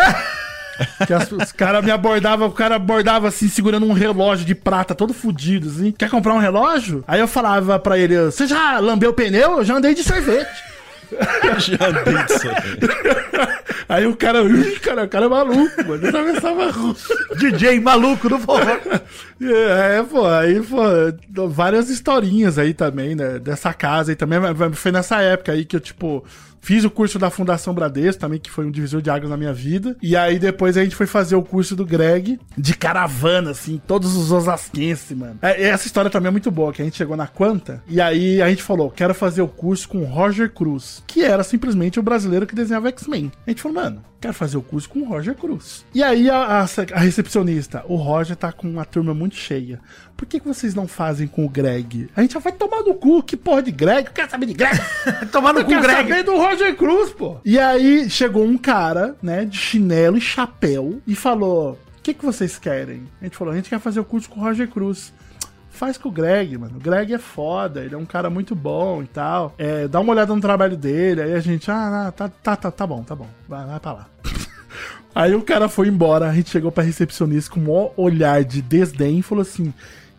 Que 1.07 1.13
as- 1.13 1.31
os 1.31 1.53
caras 1.53 1.85
me 1.85 1.89
abordavam, 1.89 2.49
o 2.49 2.51
cara 2.51 2.75
abordava 2.75 3.29
assim, 3.29 3.47
segurando 3.47 3.85
um 3.85 3.93
relógio 3.93 4.45
de 4.45 4.53
prata, 4.53 4.93
todo 4.93 5.13
fudido, 5.13 5.69
assim. 5.69 5.89
Quer 5.93 6.09
comprar 6.09 6.33
um 6.33 6.37
relógio? 6.37 7.01
Aí 7.07 7.17
eu 7.21 7.29
falava 7.29 7.79
pra 7.79 7.97
ele, 7.97 8.25
você 8.25 8.45
já 8.45 8.77
lambeu 8.79 9.11
o 9.11 9.13
pneu? 9.13 9.59
Eu 9.59 9.63
já 9.63 9.75
andei 9.77 9.93
de 9.95 10.03
sorvete. 10.03 10.51
Já 11.59 11.87
andei 11.87 12.23
de 12.23 12.39
sorvete. 12.39 13.85
Aí 13.87 14.07
o 14.07 14.15
cara, 14.15 14.41
ih, 14.43 14.79
cara, 14.79 15.03
o 15.03 15.09
cara 15.09 15.25
é 15.25 15.29
maluco, 15.29 15.87
mano. 15.87 16.03
Eu 16.03 16.09
atravessava 16.09 16.65
a 16.65 16.71
rua. 16.71 16.95
DJ 17.37 17.79
maluco 17.79 18.27
do 18.29 18.39
forró. 18.39 18.77
É, 19.41 20.03
pô, 20.03 20.25
aí, 20.27 20.61
pô, 20.61 21.47
várias 21.47 21.89
historinhas 21.89 22.57
aí 22.57 22.73
também, 22.73 23.15
né? 23.15 23.39
Dessa 23.39 23.73
casa 23.73 24.11
aí 24.11 24.15
também. 24.15 24.39
Foi 24.73 24.91
nessa 24.91 25.21
época 25.21 25.51
aí 25.51 25.65
que 25.65 25.75
eu, 25.75 25.79
tipo, 25.79 26.25
fiz 26.65 26.83
o 26.83 26.89
curso 26.89 27.19
da 27.19 27.29
Fundação 27.29 27.73
Bradesco 27.75 28.19
também, 28.19 28.39
que 28.39 28.49
foi 28.49 28.65
um 28.65 28.71
divisor 28.71 29.01
de 29.01 29.09
águas 29.09 29.29
na 29.29 29.37
minha 29.37 29.53
vida. 29.53 29.95
E 30.01 30.15
aí 30.17 30.39
depois 30.39 30.75
a 30.77 30.83
gente 30.83 30.95
foi 30.95 31.05
fazer 31.05 31.35
o 31.35 31.43
curso 31.43 31.75
do 31.75 31.85
Greg 31.85 32.39
de 32.57 32.73
caravana, 32.75 33.51
assim, 33.51 33.79
todos 33.85 34.15
os 34.15 34.31
osasquenses, 34.31 35.15
mano. 35.15 35.37
É, 35.41 35.67
essa 35.67 35.85
história 35.85 36.09
também 36.09 36.29
é 36.29 36.31
muito 36.31 36.49
boa, 36.49 36.73
que 36.73 36.81
a 36.81 36.85
gente 36.85 36.97
chegou 36.97 37.15
na 37.15 37.27
Quanta 37.27 37.83
e 37.87 38.01
aí 38.01 38.41
a 38.41 38.49
gente 38.49 38.63
falou, 38.63 38.89
quero 38.89 39.13
fazer 39.13 39.41
o 39.43 39.47
curso 39.47 39.87
com 39.87 39.99
o 39.99 40.05
Roger 40.05 40.51
Cruz, 40.51 41.03
que 41.05 41.23
era 41.23 41.43
simplesmente 41.43 41.99
o 41.99 42.03
brasileiro 42.03 42.47
que 42.47 42.55
desenhava 42.55 42.87
X-Men. 42.89 43.31
A 43.45 43.49
gente 43.51 43.61
falou, 43.61 43.75
mano, 43.83 44.03
quero 44.19 44.33
fazer 44.33 44.57
o 44.57 44.61
curso 44.63 44.89
com 44.89 44.99
o 45.01 45.05
Roger 45.07 45.35
Cruz. 45.35 45.85
E 45.93 46.01
aí 46.01 46.29
a, 46.31 46.61
a- 46.61 46.65
a 46.93 46.99
recepcionista, 46.99 47.83
o 47.87 47.95
Roger 47.95 48.35
tá 48.35 48.51
com 48.51 48.67
uma 48.67 48.85
turma 48.85 49.13
muito 49.13 49.35
cheia. 49.35 49.79
Por 50.17 50.25
que, 50.25 50.39
que 50.39 50.47
vocês 50.47 50.73
não 50.73 50.87
fazem 50.87 51.27
com 51.27 51.45
o 51.45 51.49
Greg? 51.49 52.07
A 52.15 52.21
gente 52.21 52.33
já 52.33 52.39
vai 52.39 52.53
tomar 52.53 52.81
no 52.81 52.93
cu, 52.95 53.21
que 53.21 53.35
porra 53.35 53.61
de 53.61 53.71
Greg? 53.71 54.07
Eu 54.07 54.13
quero 54.13 54.31
saber 54.31 54.45
de 54.45 54.53
Greg. 54.53 54.79
Tomar 55.29 55.51
no 55.53 55.63
cu, 55.65 55.71
Greg. 55.71 55.91
saber 56.09 56.23
do 56.23 56.37
Roger 56.37 56.54
Cruz, 56.75 57.11
pô. 57.11 57.37
E 57.43 57.59
aí 57.59 58.09
chegou 58.09 58.43
um 58.43 58.57
cara, 58.57 59.15
né, 59.21 59.45
de 59.45 59.57
chinelo 59.57 60.17
e 60.17 60.21
chapéu 60.21 61.01
e 61.05 61.15
falou: 61.15 61.73
O 61.97 62.01
que, 62.01 62.13
que 62.13 62.25
vocês 62.25 62.57
querem? 62.57 63.03
A 63.21 63.25
gente 63.25 63.37
falou: 63.37 63.53
A 63.53 63.55
gente 63.55 63.69
quer 63.69 63.79
fazer 63.79 63.99
o 63.99 64.05
curso 64.05 64.29
com 64.29 64.39
o 64.39 64.43
Roger 64.43 64.67
Cruz. 64.69 65.13
Faz 65.69 65.97
com 65.97 66.07
o 66.07 66.11
Greg, 66.11 66.57
mano. 66.57 66.77
O 66.77 66.79
Greg 66.79 67.13
é 67.13 67.17
foda, 67.17 67.83
ele 67.83 67.93
é 67.93 67.97
um 67.97 68.05
cara 68.05 68.29
muito 68.29 68.55
bom 68.55 69.03
e 69.03 69.07
tal. 69.07 69.53
É, 69.57 69.89
dá 69.89 69.99
uma 69.99 70.13
olhada 70.13 70.33
no 70.33 70.39
trabalho 70.39 70.77
dele. 70.77 71.21
Aí 71.21 71.33
a 71.33 71.39
gente, 71.41 71.69
ah, 71.69 72.07
ah, 72.07 72.11
tá, 72.13 72.29
tá, 72.29 72.55
tá, 72.55 72.71
tá 72.71 72.87
bom, 72.87 73.03
tá 73.03 73.13
bom. 73.13 73.27
Vai, 73.45 73.65
vai 73.65 73.79
pra 73.81 73.91
lá. 73.91 74.07
Aí 75.13 75.35
o 75.35 75.41
cara 75.41 75.67
foi 75.69 75.87
embora, 75.87 76.29
a 76.29 76.33
gente 76.33 76.49
chegou 76.49 76.71
pra 76.71 76.83
recepcionista 76.83 77.51
com 77.51 77.59
um 77.59 77.89
olhar 77.97 78.43
de 78.43 78.61
desdém 78.61 79.19
e 79.19 79.21
falou 79.21 79.41
assim: 79.41 79.73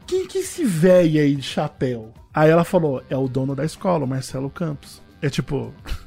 Quem 0.06 0.26
que 0.26 0.38
é 0.38 0.40
esse 0.42 0.64
velho 0.64 1.20
aí 1.20 1.36
de 1.36 1.42
chapéu? 1.42 2.12
Aí 2.32 2.50
ela 2.50 2.64
falou: 2.64 3.02
É 3.08 3.16
o 3.16 3.28
dono 3.28 3.54
da 3.54 3.64
escola, 3.64 4.04
o 4.04 4.08
Marcelo 4.08 4.50
Campos. 4.50 5.02
É 5.20 5.28
tipo. 5.28 5.72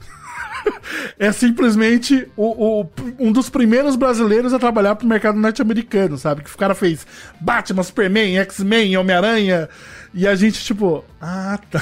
é 1.19 1.31
simplesmente 1.31 2.27
o, 2.35 2.81
o- 2.81 2.89
um 3.19 3.31
dos 3.31 3.49
primeiros 3.49 3.95
brasileiros 3.95 4.53
a 4.53 4.59
trabalhar 4.59 4.95
pro 4.95 5.07
mercado 5.07 5.37
norte-americano, 5.39 6.17
sabe? 6.17 6.43
Que 6.43 6.53
o 6.53 6.57
cara 6.57 6.73
fez 6.75 7.05
Batman, 7.39 7.83
Superman, 7.83 8.37
X-Men, 8.39 8.97
Homem-Aranha. 8.97 9.69
E 10.11 10.27
a 10.27 10.33
gente, 10.33 10.63
tipo, 10.63 11.05
ah, 11.21 11.59
tá. 11.69 11.79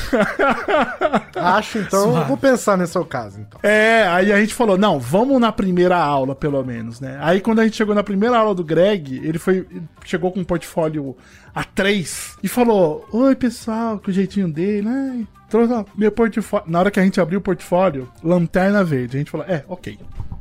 Acho, 1.58 1.78
então, 1.80 2.18
eu 2.18 2.26
vou 2.26 2.36
pensar 2.36 2.78
nesse 2.78 2.92
seu 2.92 3.06
caso, 3.06 3.40
então. 3.40 3.60
É, 3.64 4.06
aí 4.10 4.34
a 4.34 4.40
gente 4.40 4.54
falou, 4.54 4.78
não, 4.78 5.00
vamos 5.00 5.40
na 5.40 5.52
primeira 5.52 5.96
aula, 5.98 6.36
pelo 6.36 6.62
menos, 6.64 7.00
né? 7.00 7.18
Aí 7.22 7.40
quando 7.40 7.60
a 7.60 7.64
gente 7.64 7.78
chegou 7.78 7.96
na 7.96 8.04
primeira 8.04 8.38
aula 8.38 8.54
do 8.54 8.64
Greg, 8.66 9.22
ele 9.26 9.40
foi. 9.40 9.66
chegou 10.04 10.32
com 10.32 10.42
um 10.42 10.44
portfólio 10.44 11.16
A3 11.56 12.36
e 12.44 12.48
falou: 12.50 13.08
Oi, 13.14 13.34
pessoal, 13.36 13.98
com 14.00 14.12
o 14.12 14.14
jeitinho 14.14 14.50
dele, 14.50 14.88
né? 14.88 15.26
Trouxe 15.50 15.74
ó, 15.74 15.86
meu 15.96 16.12
portfólio. 16.12 16.66
Na 16.70 16.80
hora 16.80 16.92
que 16.92 17.00
a 17.00 17.04
gente 17.04 17.20
abriu 17.22 17.40
o 17.40 17.42
portfólio, 17.42 18.10
lanterna 18.24 18.84
verde. 18.84 19.18
A 19.18 19.20
gente 19.20 19.32
falou, 19.32 19.46
é, 19.48 19.64
ok. 19.68 19.98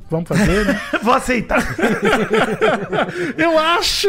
Vamos 0.09 0.29
fazer, 0.29 0.65
né? 0.65 0.81
Vou 1.03 1.15
aceitar. 1.15 1.61
Eu 3.37 3.59
acho 3.59 4.09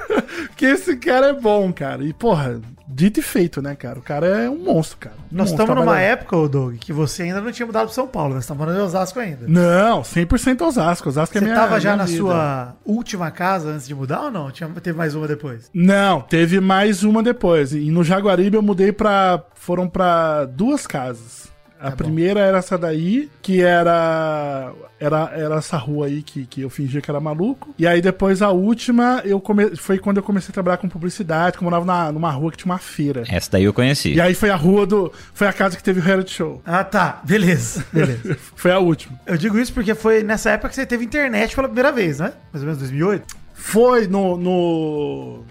que 0.56 0.66
esse 0.66 0.96
cara 0.96 1.28
é 1.28 1.32
bom, 1.32 1.72
cara. 1.72 2.02
E, 2.02 2.12
porra, 2.12 2.60
dito 2.86 3.20
e 3.20 3.22
feito, 3.22 3.62
né, 3.62 3.74
cara? 3.74 3.98
O 3.98 4.02
cara 4.02 4.26
é 4.26 4.50
um 4.50 4.58
monstro, 4.58 4.98
cara. 4.98 5.16
Um 5.16 5.36
Nós 5.36 5.50
monstro, 5.50 5.62
estamos 5.64 5.84
numa 5.84 6.00
época, 6.00 6.36
ô 6.36 6.48
Doug, 6.48 6.76
que 6.76 6.92
você 6.92 7.24
ainda 7.24 7.40
não 7.40 7.50
tinha 7.50 7.66
mudado 7.66 7.86
pro 7.86 7.94
São 7.94 8.06
Paulo. 8.06 8.34
Nós 8.34 8.44
estamos 8.44 8.58
morando 8.60 8.78
em 8.80 8.82
Osasco 8.82 9.18
ainda. 9.18 9.46
Não, 9.48 10.02
100% 10.02 10.60
Osasco. 10.62 11.08
Osasco 11.08 11.36
é 11.36 11.40
Você 11.40 11.44
minha 11.44 11.56
tava 11.56 11.80
já 11.80 11.90
minha 11.90 11.96
na 11.98 12.04
vida. 12.04 12.18
sua 12.18 12.76
última 12.84 13.30
casa 13.30 13.70
antes 13.70 13.86
de 13.86 13.94
mudar 13.94 14.22
ou 14.22 14.30
não? 14.30 14.50
Tinha, 14.50 14.68
teve 14.68 14.96
mais 14.96 15.14
uma 15.14 15.26
depois? 15.26 15.70
Não, 15.72 16.20
teve 16.20 16.60
mais 16.60 17.02
uma 17.02 17.22
depois. 17.22 17.72
E 17.72 17.90
no 17.90 18.04
Jaguaribe 18.04 18.56
eu 18.56 18.62
mudei 18.62 18.92
pra. 18.92 19.42
Foram 19.54 19.88
pra 19.88 20.44
duas 20.44 20.86
casas. 20.86 21.53
A 21.84 21.92
primeira 21.92 22.40
era 22.40 22.58
essa 22.58 22.78
daí, 22.78 23.30
que 23.42 23.60
era, 23.60 24.72
era. 24.98 25.32
Era 25.34 25.56
essa 25.56 25.76
rua 25.76 26.06
aí 26.06 26.22
que, 26.22 26.46
que 26.46 26.62
eu 26.62 26.70
fingia 26.70 27.00
que 27.00 27.10
era 27.10 27.20
maluco. 27.20 27.74
E 27.78 27.86
aí 27.86 28.00
depois 28.00 28.40
a 28.40 28.50
última 28.50 29.20
eu 29.24 29.40
come, 29.40 29.76
foi 29.76 29.98
quando 29.98 30.16
eu 30.16 30.22
comecei 30.22 30.50
a 30.50 30.52
trabalhar 30.52 30.78
com 30.78 30.88
publicidade, 30.88 31.58
que 31.58 31.62
eu 31.62 31.64
morava 31.64 31.84
na, 31.84 32.12
numa 32.12 32.30
rua 32.30 32.50
que 32.50 32.56
tinha 32.56 32.72
uma 32.72 32.78
feira. 32.78 33.24
Essa 33.28 33.52
daí 33.52 33.64
eu 33.64 33.72
conheci. 33.72 34.14
E 34.14 34.20
aí 34.20 34.34
foi 34.34 34.50
a 34.50 34.56
rua 34.56 34.86
do. 34.86 35.12
Foi 35.32 35.46
a 35.46 35.52
casa 35.52 35.76
que 35.76 35.82
teve 35.82 36.00
o 36.00 36.02
reality 36.02 36.32
show. 36.32 36.62
Ah, 36.64 36.84
tá. 36.84 37.20
Beleza. 37.24 37.84
Beleza. 37.92 38.36
Foi 38.54 38.72
a 38.72 38.78
última. 38.78 39.18
Eu 39.26 39.36
digo 39.36 39.58
isso 39.58 39.72
porque 39.72 39.94
foi 39.94 40.22
nessa 40.22 40.50
época 40.50 40.70
que 40.70 40.74
você 40.76 40.86
teve 40.86 41.04
internet 41.04 41.54
pela 41.54 41.68
primeira 41.68 41.92
vez, 41.92 42.18
né? 42.18 42.32
Mais 42.52 42.62
ou 42.62 42.66
menos 42.66 42.78
2008. 42.78 43.36
Foi 43.54 44.06
no. 44.06 44.36
no... 44.36 45.44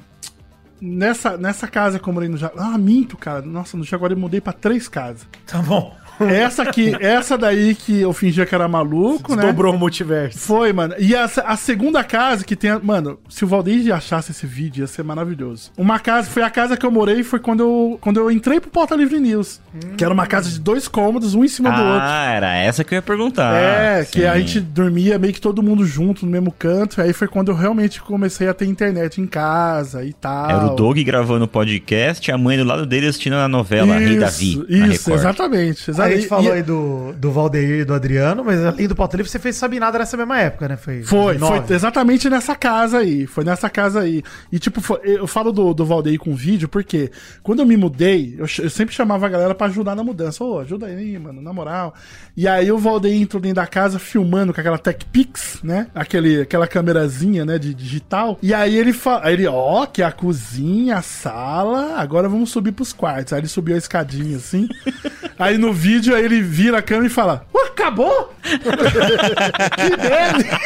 Nessa, 0.81 1.38
nessa 1.38 1.65
casa 1.65 1.97
que 1.97 2.07
eu 2.07 2.13
morei 2.13 2.27
no 2.27 2.38
Jaguaribe. 2.38 2.75
Ah, 2.75 2.77
minto, 2.77 3.15
cara. 3.15 3.41
Nossa, 3.41 3.77
no 3.77 3.86
Jaguaribe 3.86 4.19
eu 4.19 4.21
mudei 4.21 4.41
pra 4.41 4.51
três 4.51 4.89
casas. 4.89 5.25
Tá 5.47 5.59
bom. 5.59 5.95
Essa 6.20 6.64
aqui, 6.64 6.93
essa 6.99 7.38
daí 7.38 7.76
que 7.76 8.01
eu 8.01 8.14
fingia 8.14 8.45
que 8.45 8.53
era 8.53 8.68
maluco, 8.68 9.36
né? 9.36 9.43
Dobrou 9.47 9.74
o 9.74 9.78
multiverso. 9.80 10.38
Foi, 10.39 10.72
mano. 10.74 10.93
E 10.99 11.16
a, 11.16 11.30
a 11.45 11.57
segunda 11.57 12.03
casa 12.03 12.43
que 12.43 12.55
tem. 12.55 12.70
a- 12.70 12.80
Mano, 12.80 13.20
se 13.30 13.43
o 13.43 13.47
Valdeir 13.47 13.93
achasse 13.93 14.32
esse 14.32 14.45
vídeo, 14.45 14.82
ia 14.82 14.88
ser 14.88 15.03
maravilhoso. 15.03 15.72
Uma 15.78 15.99
casa, 15.99 16.30
foi 16.30 16.43
a 16.43 16.49
casa 16.49 16.76
que 16.78 16.86
eu 16.86 16.91
morei, 16.91 17.24
foi 17.24 17.39
quando 17.39 17.61
eu, 17.61 17.97
quando 18.01 18.18
eu 18.20 18.30
entrei 18.32 18.59
pro 18.59 18.70
Pauta 18.70 18.95
Livre 18.95 19.20
News. 19.20 19.59
Que 19.97 20.03
era 20.03 20.14
uma 20.14 20.28
casa 20.28 20.49
de 20.49 20.59
dois 20.59 20.88
cômodos, 20.88 21.34
um 21.36 21.43
em 21.43 21.47
cima 21.47 21.72
do 21.72 21.82
outro. 21.82 21.99
Ah, 22.01 22.26
era 22.34 22.55
essa 22.57 22.84
que 22.84 22.93
eu 22.93 22.97
ia 22.97 23.01
perguntar. 23.01 23.55
É, 23.55 24.05
que 24.05 24.26
a 24.26 24.34
Sim. 24.34 24.39
gente 24.39 24.59
dormia 24.59 25.18
meio 25.18 25.34
que 25.34 25.41
todo 25.41 25.64
mundo 25.64 25.86
junto 25.86 26.26
no 26.26 26.32
mesmo 26.32 26.51
canto. 26.51 27.01
Aí 27.01 27.11
foi 27.14 27.28
quando 27.28 27.49
eu 27.51 27.55
realmente 27.55 28.01
comecei 28.01 28.47
a 28.47 28.53
ter 28.53 28.66
internet 28.66 29.20
em 29.20 29.26
casa 29.28 30.03
e 30.05 30.14
tal. 30.14 30.49
Era 30.49 30.66
o 30.68 30.76
Doug 30.76 30.97
gravando 30.99 31.45
o 31.45 31.47
podcast 31.47 32.30
e 32.30 32.34
a 32.34 32.38
mãe 32.38 32.57
do 32.57 32.64
lado 32.64 32.86
dele 32.86 33.07
assistindo 33.07 33.36
a 33.36 33.47
novela 33.47 33.95
Rei 33.97 34.18
Davi. 34.18 34.57
na 34.70 34.88
Isso, 34.88 35.09
Record. 35.09 35.20
exatamente. 35.20 35.89
A 36.04 36.10
gente 36.16 36.28
falou 36.28 36.51
E- 36.54 36.58
aí 36.58 36.64
do, 36.64 37.14
do 37.14 37.32
Valdeir 37.32 37.82
e 37.82 37.86
do 37.86 37.93
Adriano, 37.93 38.43
mas 38.43 38.64
além 38.64 38.88
do 38.88 38.95
Pauta 38.95 39.18
Livre, 39.18 39.32
você 39.32 39.39
fez 39.39 39.56
Sabinada 39.56 39.97
nessa 39.99 40.18
mesma 40.18 40.39
época, 40.39 40.68
né? 40.68 40.78
Foi, 40.78 41.04
Foi, 41.04 41.38
2009. 41.38 41.68
foi 41.68 41.76
exatamente 41.76 42.30
nessa 42.30 42.56
casa 42.56 42.97
aí. 42.99 43.26
Foi 43.28 43.43
nessa 43.43 43.70
casa 43.70 44.01
aí. 44.01 44.24
E, 44.51 44.60
tipo, 44.60 44.82
foi- 44.82 44.99
eu 45.04 45.28
falo 45.28 45.51
do, 45.51 45.74
do 45.74 45.86
Valdeir 45.86 46.20
com 46.20 46.36
vídeo, 46.36 46.68
porque 46.68 47.12
quando 47.41 47.60
eu 47.60 47.66
me 47.66 47.78
mudei, 47.78 48.36
eu, 48.38 48.45
eu 48.64 48.70
sempre 48.70 48.93
chamava 48.93 49.26
a 49.26 49.30
galera 49.30 49.56
pra 49.56 49.68
ajudar 49.68 49.95
na 49.95 50.04
mudança. 50.04 50.43
Ô, 50.43 50.60
ajuda 50.60 50.88
aí, 50.88 51.18
mano, 51.20 51.41
na 51.41 51.54
moral. 51.54 51.93
E 52.36 52.47
aí 52.47 52.72
o 52.72 52.78
Valdeir 52.78 53.22
entrou 53.22 53.41
dentro 53.41 53.56
da 53.58 53.68
casa 53.68 53.99
filmando 53.99 54.54
com 54.54 54.60
aquela 54.60 54.78
Tech 54.78 55.06
Pix, 55.06 55.60
né? 55.64 55.88
Aquele, 55.93 56.41
aquela 56.41 56.68
câmerazinha, 56.68 57.45
né, 57.45 57.58
de 57.60 57.74
digital. 57.74 58.38
E 58.41 58.54
aí 58.54 58.76
ele 58.78 58.91
fala, 58.93 59.32
ele, 59.32 59.45
ó, 59.47 59.86
que 59.86 60.01
é 60.01 60.06
a 60.06 60.12
cozinha, 60.12 60.97
a 60.97 61.01
sala, 61.01 61.95
agora 61.97 62.28
vamos 62.28 62.49
subir 62.51 62.72
pros 62.72 62.91
quartos. 62.91 63.34
Aí 63.34 63.39
ele 63.39 63.47
subiu 63.47 63.76
a 63.76 63.78
escadinha 63.78 64.38
assim. 64.38 64.68
aí 65.38 65.58
no 65.58 65.72
vídeo 65.74 65.92
aí 66.13 66.25
ele 66.25 66.41
vira 66.41 66.79
a 66.79 66.81
câmera 66.81 67.07
e 67.07 67.09
fala: 67.09 67.45
Ué, 67.53 67.67
acabou? 67.67 68.33
que 68.43 69.97
merda! 69.97 70.59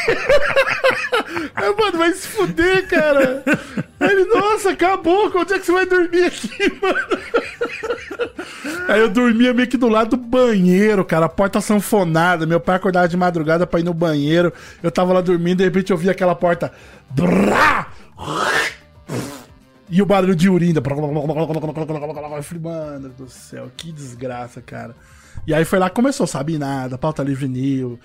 Aí, 1.56 1.76
mano, 1.76 1.98
vai 1.98 2.14
se 2.14 2.28
fuder, 2.28 2.88
cara. 2.88 3.44
Aí 4.00 4.12
ele, 4.12 4.26
nossa, 4.26 4.72
acabou. 4.72 5.32
Onde 5.36 5.54
é 5.54 5.60
que 5.60 5.66
você 5.66 5.72
vai 5.72 5.86
dormir 5.86 6.26
aqui, 6.26 6.80
mano? 6.82 7.08
Aí 8.88 9.00
eu 9.00 9.10
dormia 9.10 9.54
meio 9.54 9.68
que 9.68 9.78
do 9.78 9.90
lado 9.90 10.12
do 10.12 10.18
banheiro, 10.18 11.04
cara. 11.04 11.26
A 11.26 11.30
porta 11.30 11.60
sanfonada. 11.62 12.46
Meu 12.46 12.60
pai 12.60 12.76
acordava 12.76 13.08
de 13.08 13.18
madrugada 13.18 13.66
pra 13.68 13.80
ir 13.80 13.84
no 13.84 13.94
banheiro. 13.94 14.54
Eu 14.82 14.92
tava 14.92 15.14
lá 15.14 15.22
dormindo, 15.22 15.58
de 15.58 15.64
repente 15.64 15.92
eu 15.92 15.98
vi 15.98 16.10
aquela 16.10 16.36
porta. 16.36 16.72
Brá! 17.10 17.88
E 19.90 20.02
o 20.02 20.06
barulho 20.06 20.36
de 20.36 20.50
urina. 20.50 20.80
Eu 20.80 20.84
falei, 22.44 22.62
mano 22.62 23.10
do 23.10 23.30
céu, 23.30 23.72
que 23.76 23.92
desgraça, 23.92 24.62
cara. 24.62 24.96
E 25.48 25.54
aí 25.54 25.64
foi 25.64 25.80
lá 25.80 25.90
que 25.90 25.96
começou, 25.96 26.28
sabe 26.28 26.58
nada, 26.58 26.98
pauta 26.98 27.24
livre 27.24 27.48
new. 27.48 27.98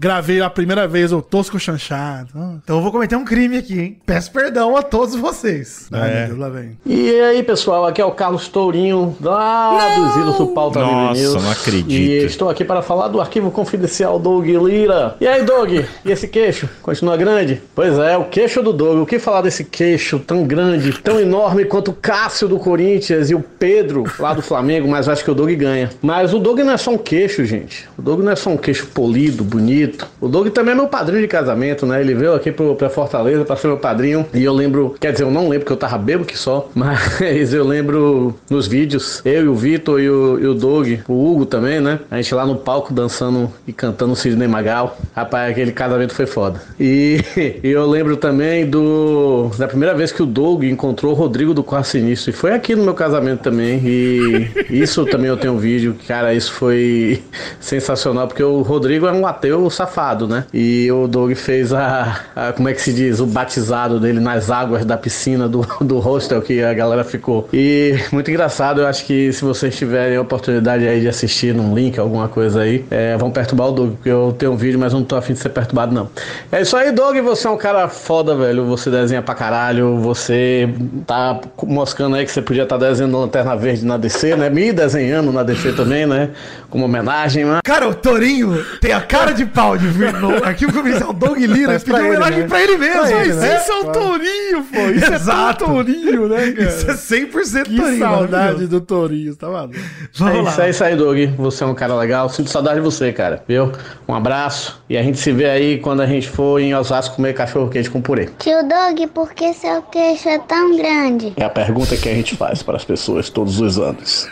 Gravei 0.00 0.40
a 0.40 0.48
primeira 0.48 0.86
vez 0.86 1.12
o 1.12 1.20
Tosco 1.20 1.58
Chanchado. 1.58 2.28
Ah, 2.36 2.52
Então 2.62 2.76
eu 2.76 2.82
vou 2.82 2.92
cometer 2.92 3.16
um 3.16 3.24
crime 3.24 3.56
aqui, 3.58 3.80
hein? 3.80 3.96
Peço 4.06 4.30
perdão 4.30 4.76
a 4.76 4.82
todos 4.82 5.16
vocês. 5.16 5.88
Ai, 5.90 6.10
É. 6.10 6.14
meu 6.18 6.26
Deus, 6.28 6.38
lá 6.38 6.48
vem. 6.50 6.78
E 6.86 7.10
aí, 7.20 7.42
pessoal, 7.42 7.84
aqui 7.84 8.00
é 8.00 8.04
o 8.04 8.12
Carlos 8.12 8.46
Tourinho, 8.46 9.16
lá 9.20 9.96
do 9.96 10.12
Zilos 10.12 10.38
do 10.38 10.46
Pauta 10.48 10.78
Nossa, 10.78 11.20
News. 11.20 11.42
não 11.42 11.50
acredito. 11.50 11.90
E 11.90 12.24
estou 12.24 12.48
aqui 12.48 12.64
para 12.64 12.80
falar 12.80 13.08
do 13.08 13.20
arquivo 13.20 13.50
confidencial 13.50 14.20
Doug 14.20 14.46
Lira. 14.46 15.16
E 15.20 15.26
aí, 15.26 15.42
Doug, 15.42 15.72
e 15.72 16.10
esse 16.10 16.28
queixo? 16.28 16.68
Continua 16.80 17.16
grande? 17.16 17.60
Pois 17.74 17.98
é, 17.98 18.16
o 18.16 18.24
queixo 18.26 18.62
do 18.62 18.72
Doug. 18.72 19.00
O 19.00 19.06
que 19.06 19.18
falar 19.18 19.42
desse 19.42 19.64
queixo 19.64 20.20
tão 20.20 20.44
grande, 20.44 20.92
tão 21.00 21.18
enorme 21.18 21.64
quanto 21.64 21.90
o 21.90 21.94
Cássio 21.94 22.46
do 22.46 22.58
Corinthians 22.58 23.30
e 23.30 23.34
o 23.34 23.40
Pedro 23.40 24.04
lá 24.18 24.32
do 24.32 24.42
Flamengo, 24.42 24.86
mas 24.86 25.08
acho 25.08 25.24
que 25.24 25.30
o 25.30 25.34
Doug 25.34 25.50
ganha. 25.54 25.90
Mas 26.00 26.32
o 26.32 26.38
Doug 26.38 26.60
não 26.60 26.72
é 26.72 26.76
só 26.76 26.92
um 26.92 26.98
queixo, 26.98 27.44
gente. 27.44 27.88
O 27.98 28.02
Doug 28.02 28.20
não 28.20 28.30
é 28.30 28.36
só 28.36 28.50
um 28.50 28.56
queixo 28.56 28.86
polido, 28.88 29.42
bonito. 29.42 29.87
O 30.20 30.28
Doug 30.28 30.48
também 30.48 30.72
é 30.72 30.74
meu 30.74 30.88
padrinho 30.88 31.22
de 31.22 31.28
casamento, 31.28 31.86
né? 31.86 32.00
Ele 32.00 32.14
veio 32.14 32.34
aqui 32.34 32.50
pro, 32.50 32.74
pra 32.74 32.90
Fortaleza 32.90 33.44
pra 33.44 33.56
ser 33.56 33.68
meu 33.68 33.76
padrinho. 33.76 34.26
E 34.34 34.44
eu 34.44 34.52
lembro, 34.52 34.94
quer 35.00 35.12
dizer, 35.12 35.24
eu 35.24 35.30
não 35.30 35.48
lembro 35.48 35.60
porque 35.60 35.72
eu 35.72 35.76
tava 35.76 35.98
bebo 35.98 36.24
que 36.24 36.36
só, 36.36 36.68
mas 36.74 37.52
eu 37.52 37.64
lembro 37.64 38.34
nos 38.50 38.66
vídeos, 38.66 39.22
eu 39.24 39.44
e 39.44 39.48
o 39.48 39.54
Vitor 39.54 40.00
e 40.00 40.08
o, 40.08 40.38
e 40.38 40.46
o 40.46 40.54
Doug, 40.54 40.88
o 41.08 41.30
Hugo 41.30 41.46
também, 41.46 41.80
né? 41.80 42.00
A 42.10 42.16
gente 42.16 42.34
lá 42.34 42.46
no 42.46 42.56
palco 42.56 42.92
dançando 42.92 43.50
e 43.66 43.72
cantando 43.72 44.14
Sidney 44.14 44.48
Magal. 44.48 44.98
Rapaz, 45.14 45.50
aquele 45.50 45.72
casamento 45.72 46.14
foi 46.14 46.26
foda. 46.26 46.60
E, 46.78 47.20
e 47.62 47.68
eu 47.68 47.86
lembro 47.86 48.16
também 48.16 48.66
do 48.66 49.50
da 49.58 49.68
primeira 49.68 49.94
vez 49.94 50.12
que 50.12 50.22
o 50.22 50.26
Doug 50.26 50.64
encontrou 50.64 51.12
o 51.12 51.14
Rodrigo 51.14 51.54
do 51.54 51.62
Quarto 51.62 51.88
Sinistro. 51.88 52.30
E 52.30 52.32
foi 52.32 52.52
aqui 52.52 52.74
no 52.74 52.84
meu 52.84 52.94
casamento 52.94 53.40
também. 53.40 53.80
E 53.84 54.48
isso 54.70 55.04
também 55.06 55.28
eu 55.28 55.36
tenho 55.36 55.54
um 55.54 55.58
vídeo. 55.58 55.96
Cara, 56.06 56.34
isso 56.34 56.52
foi 56.52 57.22
sensacional, 57.60 58.26
porque 58.26 58.42
o 58.42 58.62
Rodrigo 58.62 59.06
é 59.06 59.12
um 59.12 59.26
ateu 59.26 59.68
safado, 59.78 60.26
né? 60.28 60.44
E 60.52 60.90
o 60.92 61.06
Doug 61.06 61.32
fez 61.34 61.72
a, 61.72 62.20
a- 62.34 62.52
como 62.52 62.68
é 62.68 62.74
que 62.74 62.82
se 62.82 62.92
diz, 62.92 63.20
o 63.20 63.26
batizado 63.26 63.98
dele 64.00 64.20
nas 64.20 64.50
águas 64.50 64.84
da 64.84 64.96
piscina 64.96 65.48
do, 65.48 65.60
do 65.80 65.98
hostel 65.98 66.42
que 66.42 66.62
a 66.62 66.74
galera 66.74 67.04
ficou. 67.04 67.48
E 67.52 67.94
muito 68.12 68.30
engraçado, 68.30 68.80
eu 68.80 68.86
acho 68.86 69.04
que 69.04 69.32
se 69.32 69.44
vocês 69.44 69.76
tiverem 69.76 70.16
a 70.16 70.20
oportunidade 70.20 70.86
aí 70.86 71.00
de 71.00 71.08
assistir 71.08 71.54
num 71.54 71.74
link, 71.74 71.98
alguma 71.98 72.28
coisa 72.28 72.62
aí, 72.62 72.84
é, 72.90 73.16
vão 73.16 73.30
perturbar 73.30 73.68
o 73.68 73.72
Doug, 73.72 73.92
porque 73.94 74.08
eu 74.08 74.34
tenho 74.38 74.52
um 74.52 74.56
vídeo, 74.56 74.78
mas 74.78 74.92
não 74.92 75.02
tô 75.04 75.16
afim 75.16 75.32
de 75.32 75.38
ser 75.38 75.50
perturbado, 75.50 75.94
não. 75.94 76.08
É 76.50 76.60
isso 76.62 76.76
aí, 76.76 76.90
Doug, 76.92 77.16
você 77.18 77.46
é 77.46 77.50
um 77.50 77.56
cara 77.56 77.88
foda, 77.88 78.34
velho. 78.34 78.64
Você 78.66 78.90
desenha 78.90 79.22
pra 79.22 79.34
caralho, 79.34 79.98
você 79.98 80.68
tá 81.06 81.40
moscando 81.62 82.16
aí 82.16 82.24
que 82.24 82.32
você 82.32 82.42
podia 82.42 82.64
estar 82.64 82.76
desenhando 82.76 83.18
Lanterna 83.18 83.56
Verde 83.56 83.84
na 83.84 83.96
DC, 83.96 84.36
né? 84.36 84.50
Me 84.50 84.72
desenhando 84.72 85.32
na 85.32 85.42
DC 85.42 85.72
também, 85.72 86.06
né? 86.06 86.30
Como 86.70 86.84
homenagem, 86.84 87.44
né? 87.44 87.58
Cara, 87.64 87.88
o 87.88 87.94
Torinho 87.94 88.64
tem 88.80 88.92
a 88.92 89.00
cara 89.00 89.32
de 89.32 89.44
pau 89.46 89.67
de 89.76 89.88
vir 89.88 90.12
no 90.14 90.44
arquivo 90.44 90.72
confidencial 90.72 91.12
Doug 91.12 91.38
Lira 91.38 91.72
Mas 91.72 91.84
pediu 91.84 92.06
homenagem 92.06 92.40
né? 92.40 92.46
pra 92.48 92.62
ele 92.62 92.78
mesmo. 92.78 93.00
Pra 93.02 93.10
ele, 93.20 93.30
Isso 93.30 93.38
né? 93.40 93.48
é- 93.52 93.56
Esse 93.56 93.70
é 93.70 93.74
o 93.74 93.84
Tourinho, 93.92 94.64
pô. 94.64 94.80
Isso 94.90 95.12
Exato. 95.12 95.64
é 95.64 95.66
tão 95.66 95.74
Tourinho, 95.74 96.28
né, 96.28 96.52
cara? 96.52 96.68
Isso 96.68 96.90
é 96.90 96.94
100% 96.94 97.62
Que 97.64 97.76
Torinho. 97.76 97.98
saudade 97.98 98.66
do 98.66 98.80
Tourinho, 98.80 99.36
tá 99.36 99.48
maluco? 99.48 99.78
Vamos 100.14 100.34
é 100.38 100.42
lá. 100.42 100.50
isso, 100.50 100.60
é 100.62 100.70
isso 100.70 100.84
aí, 100.84 100.96
Doug. 100.96 101.18
Você 101.36 101.64
é 101.64 101.66
um 101.66 101.74
cara 101.74 101.94
legal. 101.96 102.28
Sinto 102.28 102.50
saudade 102.50 102.76
de 102.76 102.82
você, 102.84 103.12
cara. 103.12 103.42
Viu? 103.46 103.72
Um 104.06 104.14
abraço. 104.14 104.82
E 104.88 104.96
a 104.96 105.02
gente 105.02 105.18
se 105.18 105.32
vê 105.32 105.46
aí 105.50 105.78
quando 105.78 106.00
a 106.00 106.06
gente 106.06 106.28
for 106.28 106.60
em 106.60 106.74
Osasco 106.74 107.16
comer 107.16 107.34
cachorro 107.34 107.68
quente 107.68 107.90
com 107.90 108.00
purê. 108.00 108.28
Tio 108.38 108.62
Doug, 108.62 109.08
por 109.12 109.32
que 109.34 109.52
seu 109.52 109.82
queixo 109.82 110.28
é 110.28 110.38
tão 110.38 110.76
grande? 110.76 111.32
É 111.36 111.44
a 111.44 111.50
pergunta 111.50 111.96
que 111.96 112.08
a 112.08 112.14
gente 112.14 112.36
faz 112.36 112.62
para 112.62 112.76
as 112.76 112.84
pessoas 112.84 113.28
todos 113.30 113.60
os 113.60 113.78
anos. 113.78 114.28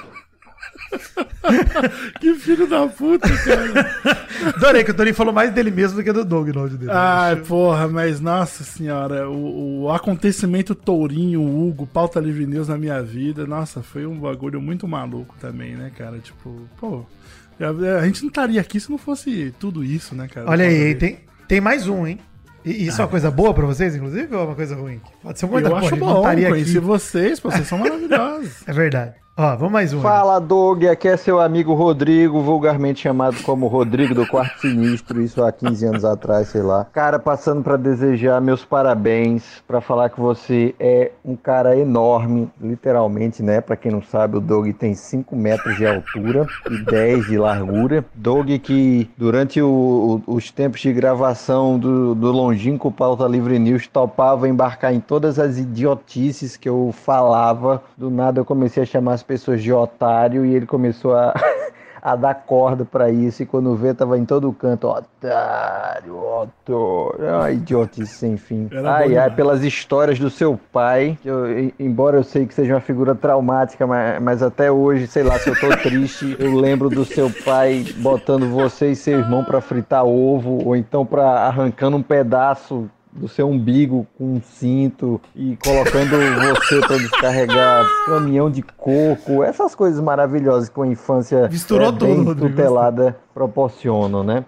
Que 2.20 2.34
filho 2.34 2.66
da 2.66 2.86
puta, 2.86 3.28
cara. 3.28 3.90
Adorei 4.56 4.84
que 4.84 4.90
o 4.90 4.94
Torinho 4.94 5.14
falou 5.14 5.32
mais 5.32 5.52
dele 5.52 5.70
mesmo 5.70 5.96
do 5.96 6.04
que 6.04 6.12
do 6.12 6.24
Doug 6.24 6.48
no 6.48 6.60
áudio 6.60 6.78
dele. 6.78 6.90
Ai, 6.92 7.36
porra, 7.36 7.88
mas 7.88 8.20
nossa 8.20 8.64
senhora, 8.64 9.28
o, 9.28 9.82
o 9.82 9.90
acontecimento 9.90 10.74
Tourinho, 10.74 11.42
Hugo, 11.42 11.86
pauta 11.86 12.20
livre 12.20 12.46
news 12.46 12.68
na 12.68 12.78
minha 12.78 13.02
vida, 13.02 13.46
nossa, 13.46 13.82
foi 13.82 14.06
um 14.06 14.18
bagulho 14.18 14.60
muito 14.60 14.86
maluco 14.86 15.34
também, 15.40 15.74
né, 15.76 15.90
cara? 15.96 16.18
Tipo, 16.18 16.68
pô, 16.78 17.04
a, 17.60 17.98
a 17.98 18.06
gente 18.06 18.22
não 18.22 18.28
estaria 18.28 18.60
aqui 18.60 18.78
se 18.80 18.90
não 18.90 18.98
fosse 18.98 19.54
tudo 19.58 19.84
isso, 19.84 20.14
né, 20.14 20.28
cara? 20.28 20.48
Olha 20.48 20.64
aí, 20.64 20.94
tem, 20.94 21.20
tem 21.48 21.60
mais 21.60 21.86
um, 21.88 22.06
hein? 22.06 22.18
E 22.64 22.88
isso 22.88 23.00
é 23.00 23.04
uma 23.04 23.10
coisa 23.10 23.30
boa 23.30 23.54
pra 23.54 23.64
vocês, 23.64 23.94
inclusive, 23.94 24.34
ou 24.34 24.42
é 24.42 24.44
uma 24.44 24.54
coisa 24.56 24.74
ruim? 24.74 25.00
Pode 25.22 25.38
ser 25.38 25.46
um 25.46 25.50
comentário. 25.50 25.76
Eu 25.76 25.80
pô, 25.80 25.86
acho 25.86 25.96
bom, 25.96 26.22
conheci 26.22 26.78
aqui. 26.78 26.78
vocês, 26.80 27.38
pô, 27.38 27.48
vocês 27.48 27.68
são 27.68 27.78
maravilhosos. 27.78 28.56
É 28.66 28.72
verdade. 28.72 29.14
Ó, 29.38 29.54
vamos 29.54 29.70
mais 29.72 29.92
um. 29.92 30.00
Fala, 30.00 30.40
Doug. 30.40 30.84
Aqui 30.86 31.08
é 31.08 31.16
seu 31.18 31.38
amigo 31.38 31.74
Rodrigo, 31.74 32.40
vulgarmente 32.40 33.00
chamado 33.02 33.36
como 33.42 33.66
Rodrigo 33.66 34.14
do 34.14 34.26
Quarto 34.26 34.62
Sinistro, 34.62 35.20
isso 35.20 35.44
há 35.44 35.52
15 35.52 35.84
anos 35.84 36.04
atrás, 36.06 36.48
sei 36.48 36.62
lá. 36.62 36.86
Cara, 36.90 37.18
passando 37.18 37.62
pra 37.62 37.76
desejar 37.76 38.40
meus 38.40 38.64
parabéns, 38.64 39.62
pra 39.68 39.82
falar 39.82 40.08
que 40.08 40.18
você 40.18 40.74
é 40.80 41.12
um 41.22 41.36
cara 41.36 41.76
enorme, 41.76 42.48
literalmente, 42.58 43.42
né? 43.42 43.60
Pra 43.60 43.76
quem 43.76 43.92
não 43.92 44.00
sabe, 44.00 44.38
o 44.38 44.40
Doug 44.40 44.70
tem 44.72 44.94
5 44.94 45.36
metros 45.36 45.76
de 45.76 45.86
altura 45.86 46.46
e 46.70 46.78
10 46.82 47.26
de 47.26 47.36
largura. 47.36 48.06
Doug 48.14 48.48
que, 48.62 49.10
durante 49.18 49.60
o- 49.60 50.22
o- 50.26 50.34
os 50.36 50.50
tempos 50.50 50.80
de 50.80 50.90
gravação 50.94 51.78
do, 51.78 52.14
do 52.14 52.32
longínquo 52.32 52.90
Pauta 52.90 53.26
Livre 53.26 53.58
News, 53.58 53.86
topava 53.86 54.48
embarcar 54.48 54.94
em 54.94 55.00
todas 55.00 55.38
as 55.38 55.58
idiotices 55.58 56.56
que 56.56 56.70
eu 56.70 56.90
falava. 56.90 57.82
Do 57.98 58.08
nada 58.08 58.40
eu 58.40 58.44
comecei 58.46 58.82
a 58.82 58.86
chamar 58.86 59.12
as 59.12 59.25
pessoas 59.26 59.62
de 59.62 59.72
otário 59.72 60.44
e 60.44 60.54
ele 60.54 60.66
começou 60.66 61.14
a, 61.16 61.34
a 62.00 62.14
dar 62.16 62.34
corda 62.34 62.84
pra 62.84 63.10
isso. 63.10 63.42
E 63.42 63.46
quando 63.46 63.74
vê, 63.74 63.92
tava 63.92 64.16
em 64.18 64.24
todo 64.24 64.52
canto, 64.52 64.86
otário, 64.88 66.16
otário. 66.16 67.14
Ai, 67.40 67.54
idiotice 67.54 68.14
sem 68.14 68.36
fim. 68.36 68.68
Era 68.70 68.94
Ai, 68.96 69.16
ai, 69.16 69.30
pelas 69.30 69.62
histórias 69.64 70.18
do 70.18 70.30
seu 70.30 70.58
pai. 70.72 71.18
eu- 71.24 71.58
em- 71.58 71.72
embora 71.78 72.16
eu 72.16 72.22
sei 72.24 72.46
que 72.46 72.54
seja 72.54 72.74
uma 72.74 72.80
figura 72.80 73.14
traumática, 73.14 73.86
mas, 73.86 74.20
mas 74.22 74.42
até 74.42 74.70
hoje, 74.70 75.06
sei 75.06 75.22
lá, 75.22 75.38
se 75.38 75.48
eu 75.50 75.58
tô 75.58 75.68
triste, 75.76 76.36
eu 76.38 76.54
lembro 76.54 76.88
do 76.88 77.04
seu 77.04 77.30
pai 77.44 77.84
botando 77.96 78.48
você 78.48 78.90
e 78.92 78.96
seu 78.96 79.18
irmão 79.18 79.42
pra 79.44 79.60
fritar 79.60 80.04
ovo, 80.04 80.62
ou 80.64 80.76
então 80.76 81.04
pra 81.04 81.24
arrancando 81.46 81.96
um 81.96 82.02
pedaço 82.02 82.88
do 83.16 83.28
seu 83.28 83.48
umbigo 83.48 84.06
com 84.16 84.34
um 84.34 84.40
cinto 84.40 85.20
e 85.34 85.56
colocando 85.56 86.16
você 86.56 86.80
pra 86.80 86.96
descarregar 86.98 87.86
caminhão 88.06 88.50
de 88.50 88.62
coco, 88.62 89.42
essas 89.42 89.74
coisas 89.74 90.00
maravilhosas 90.00 90.68
que 90.68 90.80
a 90.80 90.86
infância 90.86 91.48
Misturou 91.48 91.88
é, 91.88 91.92
tudo, 91.92 92.04
bem 92.04 92.24
Rodrigo. 92.24 92.48
tutelada 92.48 93.16
proporcionam, 93.34 94.22
né? 94.22 94.44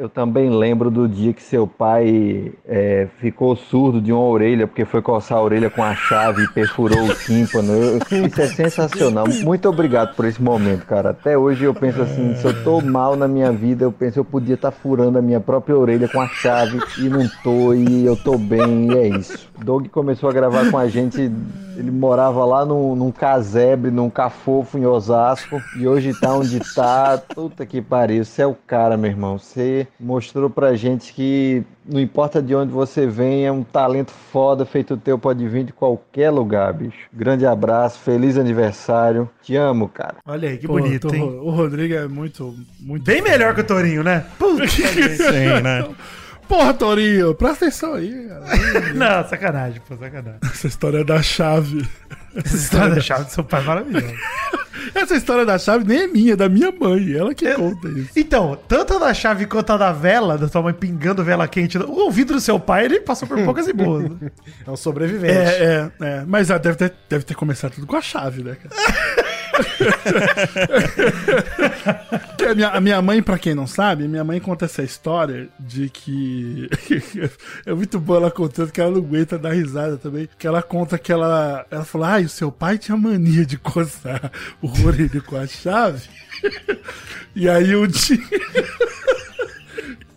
Eu 0.00 0.08
também 0.08 0.48
lembro 0.48 0.90
do 0.90 1.06
dia 1.06 1.30
que 1.34 1.42
seu 1.42 1.66
pai 1.66 2.52
é, 2.66 3.06
ficou 3.18 3.54
surdo 3.54 4.00
de 4.00 4.10
uma 4.10 4.22
orelha 4.22 4.66
porque 4.66 4.86
foi 4.86 5.02
coçar 5.02 5.36
a 5.36 5.42
orelha 5.42 5.68
com 5.68 5.82
a 5.82 5.94
chave 5.94 6.42
e 6.42 6.48
perfurou 6.48 7.04
o 7.04 7.14
tímpano. 7.14 7.70
Eu- 7.74 7.98
isso 8.26 8.40
é 8.40 8.46
sensacional. 8.46 9.26
Muito 9.44 9.68
obrigado 9.68 10.16
por 10.16 10.24
esse 10.24 10.40
momento, 10.42 10.86
cara. 10.86 11.10
Até 11.10 11.36
hoje 11.36 11.64
eu 11.64 11.74
penso 11.74 12.00
assim, 12.00 12.34
se 12.34 12.46
eu 12.46 12.64
tô 12.64 12.80
mal 12.80 13.14
na 13.14 13.28
minha 13.28 13.52
vida, 13.52 13.84
eu 13.84 13.92
penso 13.92 14.18
eu 14.18 14.24
podia 14.24 14.54
estar 14.54 14.70
furando 14.70 15.18
a 15.18 15.22
minha 15.22 15.38
própria 15.38 15.76
orelha 15.76 16.08
com 16.08 16.18
a 16.18 16.28
chave 16.28 16.80
e 16.98 17.02
não 17.10 17.28
tô 17.44 17.74
e 17.74 18.06
eu 18.06 18.16
tô 18.16 18.38
bem 18.38 18.90
e 18.92 18.96
é 18.96 19.06
isso. 19.08 19.50
Doug 19.62 19.86
começou 19.88 20.30
a 20.30 20.32
gravar 20.32 20.70
com 20.70 20.78
a 20.78 20.88
gente, 20.88 21.20
ele 21.76 21.90
morava 21.90 22.42
lá 22.46 22.64
num, 22.64 22.96
num 22.96 23.12
casebre, 23.12 23.90
num 23.90 24.08
cafofo 24.08 24.78
em 24.78 24.86
Osasco 24.86 25.60
e 25.78 25.86
hoje 25.86 26.18
tá 26.18 26.32
onde 26.32 26.58
tá. 26.74 27.20
Puta 27.34 27.66
que 27.66 27.82
pariu, 27.82 28.24
você 28.24 28.40
é 28.40 28.46
o 28.46 28.54
cara, 28.66 28.96
meu 28.96 29.10
irmão. 29.10 29.36
Você 29.38 29.86
mostrou 29.98 30.48
pra 30.50 30.74
gente 30.74 31.12
que 31.12 31.62
não 31.86 32.00
importa 32.00 32.40
de 32.42 32.54
onde 32.54 32.72
você 32.72 33.06
vem, 33.06 33.46
é 33.46 33.52
um 33.52 33.62
talento 33.62 34.12
foda 34.32 34.64
feito 34.64 34.96
teu, 34.96 35.18
pode 35.18 35.46
vir 35.48 35.64
de 35.64 35.72
qualquer 35.72 36.30
lugar, 36.30 36.72
bicho. 36.72 37.08
Grande 37.12 37.46
abraço, 37.46 37.98
feliz 38.00 38.38
aniversário. 38.38 39.28
Te 39.42 39.56
amo, 39.56 39.88
cara. 39.88 40.16
Olha 40.26 40.48
aí, 40.50 40.58
que 40.58 40.66
Pô, 40.66 40.74
bonito, 40.74 41.08
tô- 41.08 41.14
hein? 41.14 41.22
O 41.42 41.50
Rodrigo 41.50 41.94
é 41.94 42.06
muito, 42.08 42.54
muito. 42.80 43.04
Bem 43.04 43.22
melhor 43.22 43.54
que 43.54 43.60
o 43.62 43.64
Torinho, 43.64 44.02
né? 44.02 44.24
Puta 44.38 44.66
Sim, 44.68 45.60
né? 45.62 45.88
Porra, 46.48 46.74
Tourinho, 46.74 47.32
presta 47.34 47.66
atenção 47.66 47.94
aí, 47.94 48.26
cara. 48.28 48.44
Não, 48.94 49.28
sacanagem, 49.28 49.80
pô, 49.88 49.96
sacanagem. 49.96 50.40
Essa 50.42 50.66
história 50.66 51.04
da 51.04 51.22
chave. 51.22 51.86
Essa 52.34 52.56
história 52.56 52.94
da 52.94 53.00
chave 53.00 53.24
do 53.24 53.30
seu 53.30 53.44
pai 53.44 53.60
é 53.60 53.64
maravilhosa. 53.64 54.14
Essa 54.94 55.14
história 55.14 55.44
da 55.44 55.58
chave 55.58 55.84
nem 55.84 56.02
é 56.02 56.06
minha, 56.06 56.32
é 56.32 56.36
da 56.36 56.48
minha 56.48 56.72
mãe. 56.72 57.12
Ela 57.12 57.34
que 57.34 57.52
conta 57.54 57.88
isso. 57.88 58.10
Então, 58.16 58.58
tanto 58.68 58.94
a 58.94 58.98
da 58.98 59.14
chave 59.14 59.46
quanto 59.46 59.72
a 59.72 59.76
da 59.76 59.92
vela, 59.92 60.38
da 60.38 60.48
sua 60.48 60.62
mãe 60.62 60.72
pingando 60.72 61.22
vela 61.22 61.46
quente, 61.46 61.78
o 61.78 61.90
ouvido 61.90 62.34
do 62.34 62.40
seu 62.40 62.58
pai, 62.58 62.86
ele 62.86 63.00
passou 63.00 63.28
por 63.28 63.42
poucas 63.44 63.68
e 63.68 63.72
boas. 63.72 64.08
né? 64.08 64.30
É 64.66 64.70
um 64.70 64.76
sobrevivente. 64.76 65.34
É, 65.34 65.90
é, 66.00 66.06
é. 66.06 66.24
Mas 66.26 66.50
ah, 66.50 66.58
deve, 66.58 66.76
ter, 66.76 66.94
deve 67.08 67.24
ter 67.24 67.34
começado 67.34 67.72
tudo 67.72 67.86
com 67.86 67.96
a 67.96 68.00
chave, 68.00 68.42
né, 68.42 68.56
cara? 68.56 69.20
A 72.50 72.54
minha, 72.54 72.68
a 72.68 72.80
minha 72.80 73.02
mãe, 73.02 73.22
pra 73.22 73.38
quem 73.38 73.54
não 73.54 73.66
sabe, 73.66 74.08
minha 74.08 74.24
mãe 74.24 74.40
conta 74.40 74.64
essa 74.64 74.82
história 74.82 75.48
de 75.58 75.88
que. 75.88 76.68
é 77.64 77.72
muito 77.72 78.00
boa 78.00 78.18
ela 78.18 78.30
contando 78.30 78.72
que 78.72 78.80
ela 78.80 78.90
não 78.90 78.98
aguenta 78.98 79.38
dar 79.38 79.52
risada 79.52 79.96
também. 79.96 80.28
Que 80.38 80.46
ela 80.46 80.62
conta 80.62 80.98
que 80.98 81.12
ela. 81.12 81.64
Ela 81.70 81.84
falou: 81.84 82.06
ai, 82.06 82.24
o 82.24 82.28
seu 82.28 82.50
pai 82.50 82.78
tinha 82.78 82.96
mania 82.96 83.44
de 83.44 83.56
coçar 83.58 84.32
o 84.60 84.68
orelho 84.84 85.22
com 85.22 85.36
a 85.36 85.46
chave. 85.46 86.08
e 87.36 87.48
aí 87.48 87.76
um 87.76 87.86
dia. 87.86 88.18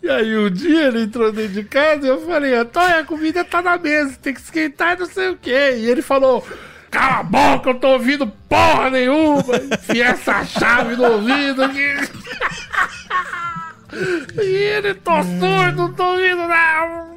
E 0.03 0.09
aí 0.09 0.38
um 0.38 0.49
dia 0.49 0.88
ele 0.88 1.03
entrou 1.03 1.31
dentro 1.31 1.53
de 1.53 1.63
casa 1.63 2.05
e 2.05 2.09
eu 2.09 2.25
falei, 2.25 2.53
Antônio, 2.53 2.97
a 2.97 3.05
comida 3.05 3.41
tá 3.45 3.61
na 3.61 3.77
mesa, 3.77 4.17
tem 4.21 4.34
que 4.34 4.41
esquentar 4.41 4.97
e 4.97 4.99
não 4.99 5.05
sei 5.05 5.29
o 5.29 5.38
quê. 5.38 5.77
E 5.77 5.89
ele 5.89 6.01
falou, 6.01 6.45
cala 6.94 7.20
a 7.20 7.24
boca, 7.24 7.72
eu 7.72 7.80
tô 7.80 7.88
ouvindo 7.89 8.28
porra 8.48 8.91
nenhuma, 8.91 9.58
enfia 9.58 10.06
essa 10.06 10.46
chave 10.46 10.96
no 10.96 11.14
ouvido 11.14 11.64
aqui. 11.64 11.94
E 14.41 14.41
ele, 14.41 14.96
tô 14.96 15.12
surdo, 15.22 15.76
não 15.76 15.94
tô 15.94 16.04
ouvindo 16.04 16.48
nada. 16.48 17.16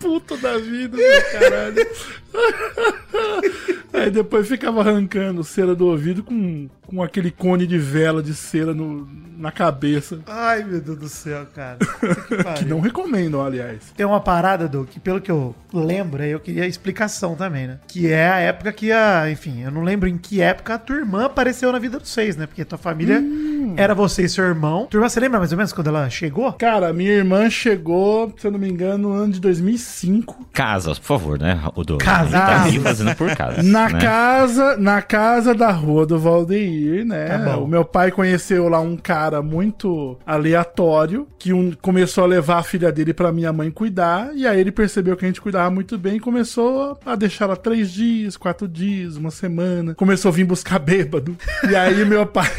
Puto 0.00 0.36
da 0.38 0.56
vida, 0.58 0.96
caralho. 1.32 1.86
Aí 3.92 4.10
depois 4.10 4.48
ficava 4.48 4.80
arrancando 4.80 5.42
cera 5.44 5.74
do 5.74 5.86
ouvido 5.86 6.22
com, 6.22 6.68
com 6.86 7.02
aquele 7.02 7.30
cone 7.30 7.66
de 7.66 7.76
vela 7.76 8.22
de 8.22 8.32
cera 8.34 8.72
no, 8.72 9.06
na 9.36 9.50
cabeça. 9.50 10.20
Ai, 10.26 10.62
meu 10.64 10.80
Deus 10.80 10.98
do 10.98 11.08
céu, 11.08 11.46
cara. 11.54 11.78
Que 12.56 12.64
não 12.64 12.80
recomendo, 12.80 13.40
aliás. 13.40 13.92
Tem 13.96 14.06
uma 14.06 14.20
parada, 14.20 14.68
do 14.68 14.84
que 14.84 14.98
pelo 15.00 15.20
que 15.20 15.30
eu 15.30 15.54
lembro, 15.72 16.22
aí 16.22 16.30
eu 16.30 16.40
queria 16.40 16.66
explicação 16.66 17.34
também, 17.34 17.66
né? 17.66 17.78
Que 17.88 18.10
é 18.10 18.28
a 18.28 18.38
época 18.38 18.72
que 18.72 18.92
a. 18.92 19.30
Enfim, 19.30 19.62
eu 19.62 19.70
não 19.70 19.82
lembro 19.82 20.08
em 20.08 20.16
que 20.16 20.40
época 20.40 20.74
a 20.74 20.78
tua 20.78 20.96
irmã 20.96 21.26
apareceu 21.26 21.70
na 21.72 21.78
vida 21.78 21.98
de 21.98 22.08
vocês, 22.08 22.36
né? 22.36 22.46
Porque 22.46 22.64
tua 22.64 22.78
família 22.78 23.20
Hum. 23.20 23.74
era 23.76 23.94
você 23.94 24.22
e 24.22 24.28
seu 24.28 24.44
irmão. 24.44 24.86
Tua 24.86 24.98
irmã, 24.98 25.08
você 25.08 25.20
lembra 25.20 25.38
mais 25.38 25.52
ou 25.52 25.58
menos 25.58 25.72
quando 25.72 25.88
ela 25.88 26.08
chegou? 26.08 26.52
Cara, 26.54 26.92
minha 26.92 27.12
irmã 27.12 27.50
chegou, 27.50 28.32
se 28.38 28.46
eu 28.46 28.50
não 28.50 28.58
me 28.58 28.68
engano, 28.68 29.08
no 29.08 29.14
ano 29.14 29.32
de 29.32 29.40
2005. 29.90 30.48
Casas, 30.52 30.98
por 30.98 31.06
favor, 31.06 31.38
né, 31.38 31.60
o 31.74 31.84
Douglas? 31.84 32.08
Casas. 32.08 32.32
Tá 32.32 32.64
aqui 32.64 32.80
fazendo 32.80 33.14
por 33.16 33.34
casa. 33.36 33.62
Na 33.70 33.88
né? 33.88 34.00
casa, 34.00 34.76
na 34.76 35.02
casa 35.02 35.54
da 35.54 35.70
rua 35.70 36.06
do 36.06 36.18
Valdeir, 36.18 37.04
né? 37.04 37.38
Tá 37.38 37.56
o 37.56 37.66
meu 37.66 37.84
pai 37.84 38.10
conheceu 38.10 38.68
lá 38.68 38.80
um 38.80 38.96
cara 38.96 39.42
muito 39.42 40.18
aleatório 40.26 41.26
que 41.38 41.52
um, 41.52 41.72
começou 41.72 42.24
a 42.24 42.26
levar 42.26 42.58
a 42.58 42.62
filha 42.62 42.92
dele 42.92 43.12
pra 43.12 43.32
minha 43.32 43.52
mãe 43.52 43.70
cuidar 43.70 44.30
e 44.34 44.46
aí 44.46 44.60
ele 44.60 44.70
percebeu 44.70 45.16
que 45.16 45.24
a 45.24 45.28
gente 45.28 45.40
cuidava 45.40 45.70
muito 45.70 45.98
bem 45.98 46.16
e 46.16 46.20
começou 46.20 46.98
a 47.04 47.16
deixar 47.16 47.46
ela 47.46 47.56
três 47.56 47.90
dias, 47.90 48.36
quatro 48.36 48.68
dias, 48.68 49.16
uma 49.16 49.30
semana. 49.30 49.94
Começou 49.94 50.30
a 50.30 50.32
vir 50.32 50.44
buscar 50.44 50.78
bêbado. 50.78 51.36
E 51.68 51.74
aí 51.74 52.04
meu 52.04 52.26
pai, 52.26 52.50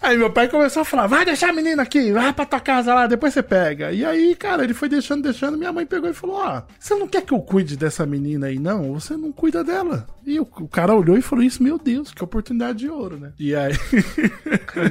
aí 0.00 0.16
meu 0.16 0.30
pai 0.30 0.48
começou 0.48 0.82
a 0.82 0.84
falar: 0.84 1.06
vai 1.06 1.24
deixar 1.24 1.50
a 1.50 1.52
menina 1.52 1.82
aqui, 1.82 2.12
vai 2.12 2.32
pra 2.32 2.46
tua 2.46 2.60
casa 2.60 2.94
lá, 2.94 3.06
depois 3.06 3.34
você 3.34 3.42
pega. 3.42 3.92
E 3.92 4.04
aí, 4.04 4.34
cara, 4.34 4.64
ele 4.64 4.74
foi 4.74 4.88
deixando, 4.88 5.22
deixando. 5.22 5.58
Minha 5.58 5.72
mãe 5.72 5.86
pegou 5.86 6.08
e 6.08 6.14
falou: 6.14 6.36
ó, 6.36 6.61
você 6.78 6.94
não 6.94 7.06
quer 7.08 7.22
que 7.22 7.32
eu 7.32 7.40
cuide 7.40 7.76
dessa 7.76 8.04
menina 8.06 8.46
aí, 8.46 8.58
não? 8.58 8.92
Você 8.94 9.16
não 9.16 9.32
cuida 9.32 9.62
dela. 9.64 10.06
E 10.26 10.38
o, 10.38 10.42
o 10.42 10.68
cara 10.68 10.94
olhou 10.94 11.16
e 11.16 11.22
falou: 11.22 11.44
Isso, 11.44 11.62
meu 11.62 11.78
Deus, 11.78 12.12
que 12.12 12.22
oportunidade 12.22 12.78
de 12.80 12.88
ouro, 12.88 13.16
né? 13.18 13.32
E 13.38 13.54
aí. 13.54 13.72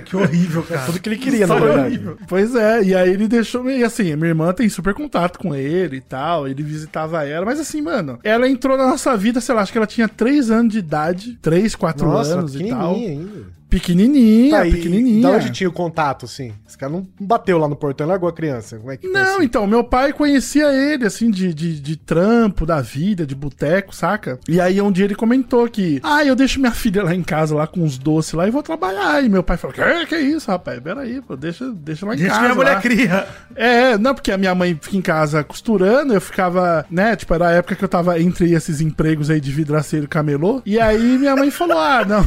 que 0.05 0.15
horrível, 0.15 0.63
cara. 0.63 0.85
Tudo 0.85 0.99
que 0.99 1.09
ele 1.09 1.17
queria, 1.17 1.47
na 1.47 1.55
História 1.55 1.73
verdade. 1.73 1.95
horrível. 1.95 2.17
Pois 2.27 2.55
é, 2.55 2.83
e 2.83 2.95
aí 2.95 3.09
ele 3.09 3.27
deixou. 3.27 3.69
E 3.69 3.83
assim, 3.83 4.15
minha 4.15 4.29
irmã 4.29 4.53
tem 4.53 4.67
super 4.69 4.93
contato 4.93 5.39
com 5.39 5.55
ele 5.55 5.97
e 5.97 6.01
tal. 6.01 6.47
Ele 6.47 6.63
visitava 6.63 7.23
ela. 7.25 7.45
Mas 7.45 7.59
assim, 7.59 7.81
mano, 7.81 8.19
ela 8.23 8.47
entrou 8.47 8.77
na 8.77 8.87
nossa 8.87 9.15
vida, 9.15 9.39
sei 9.41 9.55
lá, 9.55 9.61
acho 9.61 9.71
que 9.71 9.77
ela 9.77 9.87
tinha 9.87 10.07
3 10.07 10.51
anos 10.51 10.73
de 10.73 10.79
idade. 10.79 11.37
3, 11.41 11.75
4 11.75 12.07
Nossa, 12.07 12.39
anos 12.39 12.55
e 12.55 12.67
tal. 12.69 12.95
ainda. 12.95 13.60
Pequenininha, 13.71 14.51
Tá, 14.57 14.61
pequenininha. 14.63 15.21
Da 15.23 15.29
onde 15.31 15.49
tinha 15.49 15.69
o 15.69 15.71
contato, 15.73 16.25
assim? 16.25 16.53
Esse 16.67 16.77
cara 16.77 16.91
não 16.91 17.07
bateu 17.19 17.57
lá 17.57 17.67
no 17.67 17.75
portão 17.75 18.05
largou 18.05 18.27
a 18.27 18.33
criança. 18.33 18.77
Como 18.77 18.91
é 18.91 18.97
que 18.97 19.07
Não, 19.07 19.37
assim? 19.37 19.45
então, 19.45 19.65
meu 19.65 19.81
pai 19.83 20.11
conhecia 20.11 20.71
ele, 20.73 21.05
assim, 21.05 21.31
de, 21.31 21.53
de, 21.53 21.79
de 21.79 21.95
trampo, 21.95 22.65
da 22.65 22.81
vida, 22.81 23.25
de 23.25 23.33
boteco, 23.33 23.95
saca? 23.95 24.37
E 24.47 24.59
aí 24.59 24.81
um 24.81 24.91
dia 24.91 25.05
ele 25.05 25.15
comentou 25.15 25.67
que, 25.69 26.01
ah, 26.03 26.23
eu 26.25 26.35
deixo 26.35 26.59
minha 26.59 26.71
filha 26.73 27.01
lá 27.03 27.15
em 27.15 27.23
casa, 27.23 27.55
lá 27.55 27.65
com 27.65 27.83
os 27.83 27.97
doces 27.97 28.33
lá, 28.33 28.45
e 28.47 28.51
vou 28.51 28.61
trabalhar. 28.61 29.23
E 29.23 29.29
meu 29.29 29.41
pai 29.41 29.55
falou, 29.55 29.73
que, 29.73 30.05
que 30.07 30.17
isso, 30.19 30.51
rapaz? 30.51 30.79
Peraí, 30.81 31.21
pô, 31.21 31.37
deixa, 31.37 31.71
deixa 31.71 32.05
lá 32.05 32.13
em 32.13 32.17
Deixa 32.17 32.31
casa. 32.33 32.41
minha 32.43 32.55
mulher 32.55 32.73
lá." 32.75 32.81
cria. 32.81 33.27
É, 33.55 33.97
não, 33.97 34.13
porque 34.13 34.31
a 34.31 34.37
minha 34.37 34.53
mãe 34.53 34.77
fica 34.81 34.97
em 34.97 35.01
casa 35.01 35.43
costurando, 35.43 36.13
eu 36.13 36.19
ficava, 36.21 36.85
né, 36.91 37.15
tipo, 37.15 37.33
era 37.33 37.47
a 37.47 37.51
época 37.51 37.75
que 37.75 37.83
eu 37.85 37.89
tava 37.89 38.19
entre 38.19 38.51
esses 38.53 38.81
empregos 38.81 39.29
aí 39.29 39.39
de 39.39 39.51
vidraceiro 39.51 40.05
e 40.05 40.09
camelô. 40.09 40.61
E 40.65 40.79
aí 40.79 41.17
minha 41.17 41.35
mãe 41.35 41.49
falou, 41.49 41.77
ah, 41.77 42.03
não... 42.05 42.21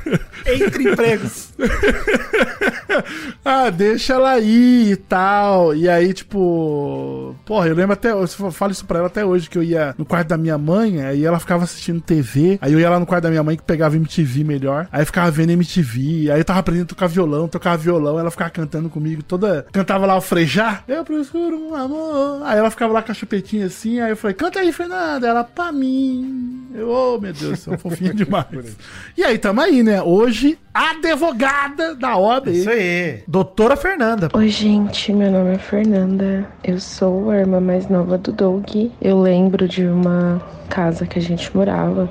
Entre 0.46 0.85
empregos. 0.86 1.52
ah, 3.44 3.70
deixa 3.70 4.14
ela 4.14 4.32
aí 4.32 4.92
e 4.92 4.96
tal. 4.96 5.74
E 5.74 5.88
aí, 5.88 6.12
tipo. 6.12 7.34
Porra, 7.44 7.68
eu 7.68 7.74
lembro 7.74 7.92
até. 7.92 8.12
Eu 8.12 8.26
falo 8.26 8.72
isso 8.72 8.84
pra 8.84 8.98
ela 8.98 9.06
até 9.08 9.24
hoje, 9.24 9.48
que 9.48 9.58
eu 9.58 9.62
ia 9.62 9.94
no 9.98 10.04
quarto 10.04 10.28
da 10.28 10.36
minha 10.36 10.58
mãe, 10.58 11.02
aí 11.02 11.24
ela 11.24 11.38
ficava 11.38 11.64
assistindo 11.64 12.00
TV. 12.00 12.58
Aí 12.60 12.72
eu 12.72 12.80
ia 12.80 12.90
lá 12.90 12.98
no 12.98 13.06
quarto 13.06 13.24
da 13.24 13.30
minha 13.30 13.42
mãe 13.42 13.56
que 13.56 13.62
pegava 13.62 13.96
MTV 13.96 14.44
melhor. 14.44 14.88
Aí 14.92 15.02
eu 15.02 15.06
ficava 15.06 15.30
vendo 15.30 15.50
MTV. 15.50 16.30
Aí 16.30 16.40
eu 16.40 16.44
tava 16.44 16.60
aprendendo 16.60 16.84
a 16.84 16.88
tocar 16.88 17.06
violão, 17.06 17.48
tocava 17.48 17.76
violão, 17.76 18.18
ela 18.18 18.30
ficava 18.30 18.50
cantando 18.50 18.88
comigo 18.88 19.22
toda. 19.22 19.66
Cantava 19.72 20.06
lá 20.06 20.16
o 20.16 20.20
frejar. 20.20 20.84
Eu 20.88 21.04
procuro 21.04 21.58
um 21.58 21.74
amor. 21.74 22.42
Aí 22.44 22.58
ela 22.58 22.70
ficava 22.70 22.92
lá 22.92 23.02
com 23.02 23.12
a 23.12 23.14
chupetinha 23.14 23.66
assim. 23.66 24.00
Aí 24.00 24.10
eu 24.10 24.16
falei, 24.16 24.34
canta 24.34 24.60
aí, 24.60 24.72
Fernanda. 24.72 25.26
Ela, 25.26 25.44
pra 25.44 25.72
mim. 25.72 26.66
Eu, 26.74 26.90
oh, 26.90 27.20
meu 27.20 27.32
Deus, 27.32 27.60
sou 27.60 27.78
fofinha 27.78 28.12
demais. 28.14 28.46
e 29.16 29.24
aí, 29.24 29.38
tamo 29.38 29.60
aí, 29.60 29.82
né? 29.82 30.02
Hoje, 30.02 30.58
advogada 30.76 31.94
da 31.94 32.16
OAB. 32.16 32.48
Isso 32.48 32.68
aí. 32.68 33.22
Doutora 33.26 33.76
Fernanda. 33.76 34.28
Oi, 34.34 34.48
gente, 34.48 35.12
meu 35.12 35.30
nome 35.30 35.54
é 35.54 35.58
Fernanda. 35.58 36.46
Eu 36.62 36.78
sou 36.78 37.30
a 37.30 37.38
irmã 37.38 37.60
mais 37.60 37.88
nova 37.88 38.18
do 38.18 38.32
Doug. 38.32 38.90
Eu 39.00 39.20
lembro 39.20 39.66
de 39.66 39.86
uma 39.86 40.40
casa 40.68 41.06
que 41.06 41.18
a 41.18 41.22
gente 41.22 41.54
morava. 41.56 42.10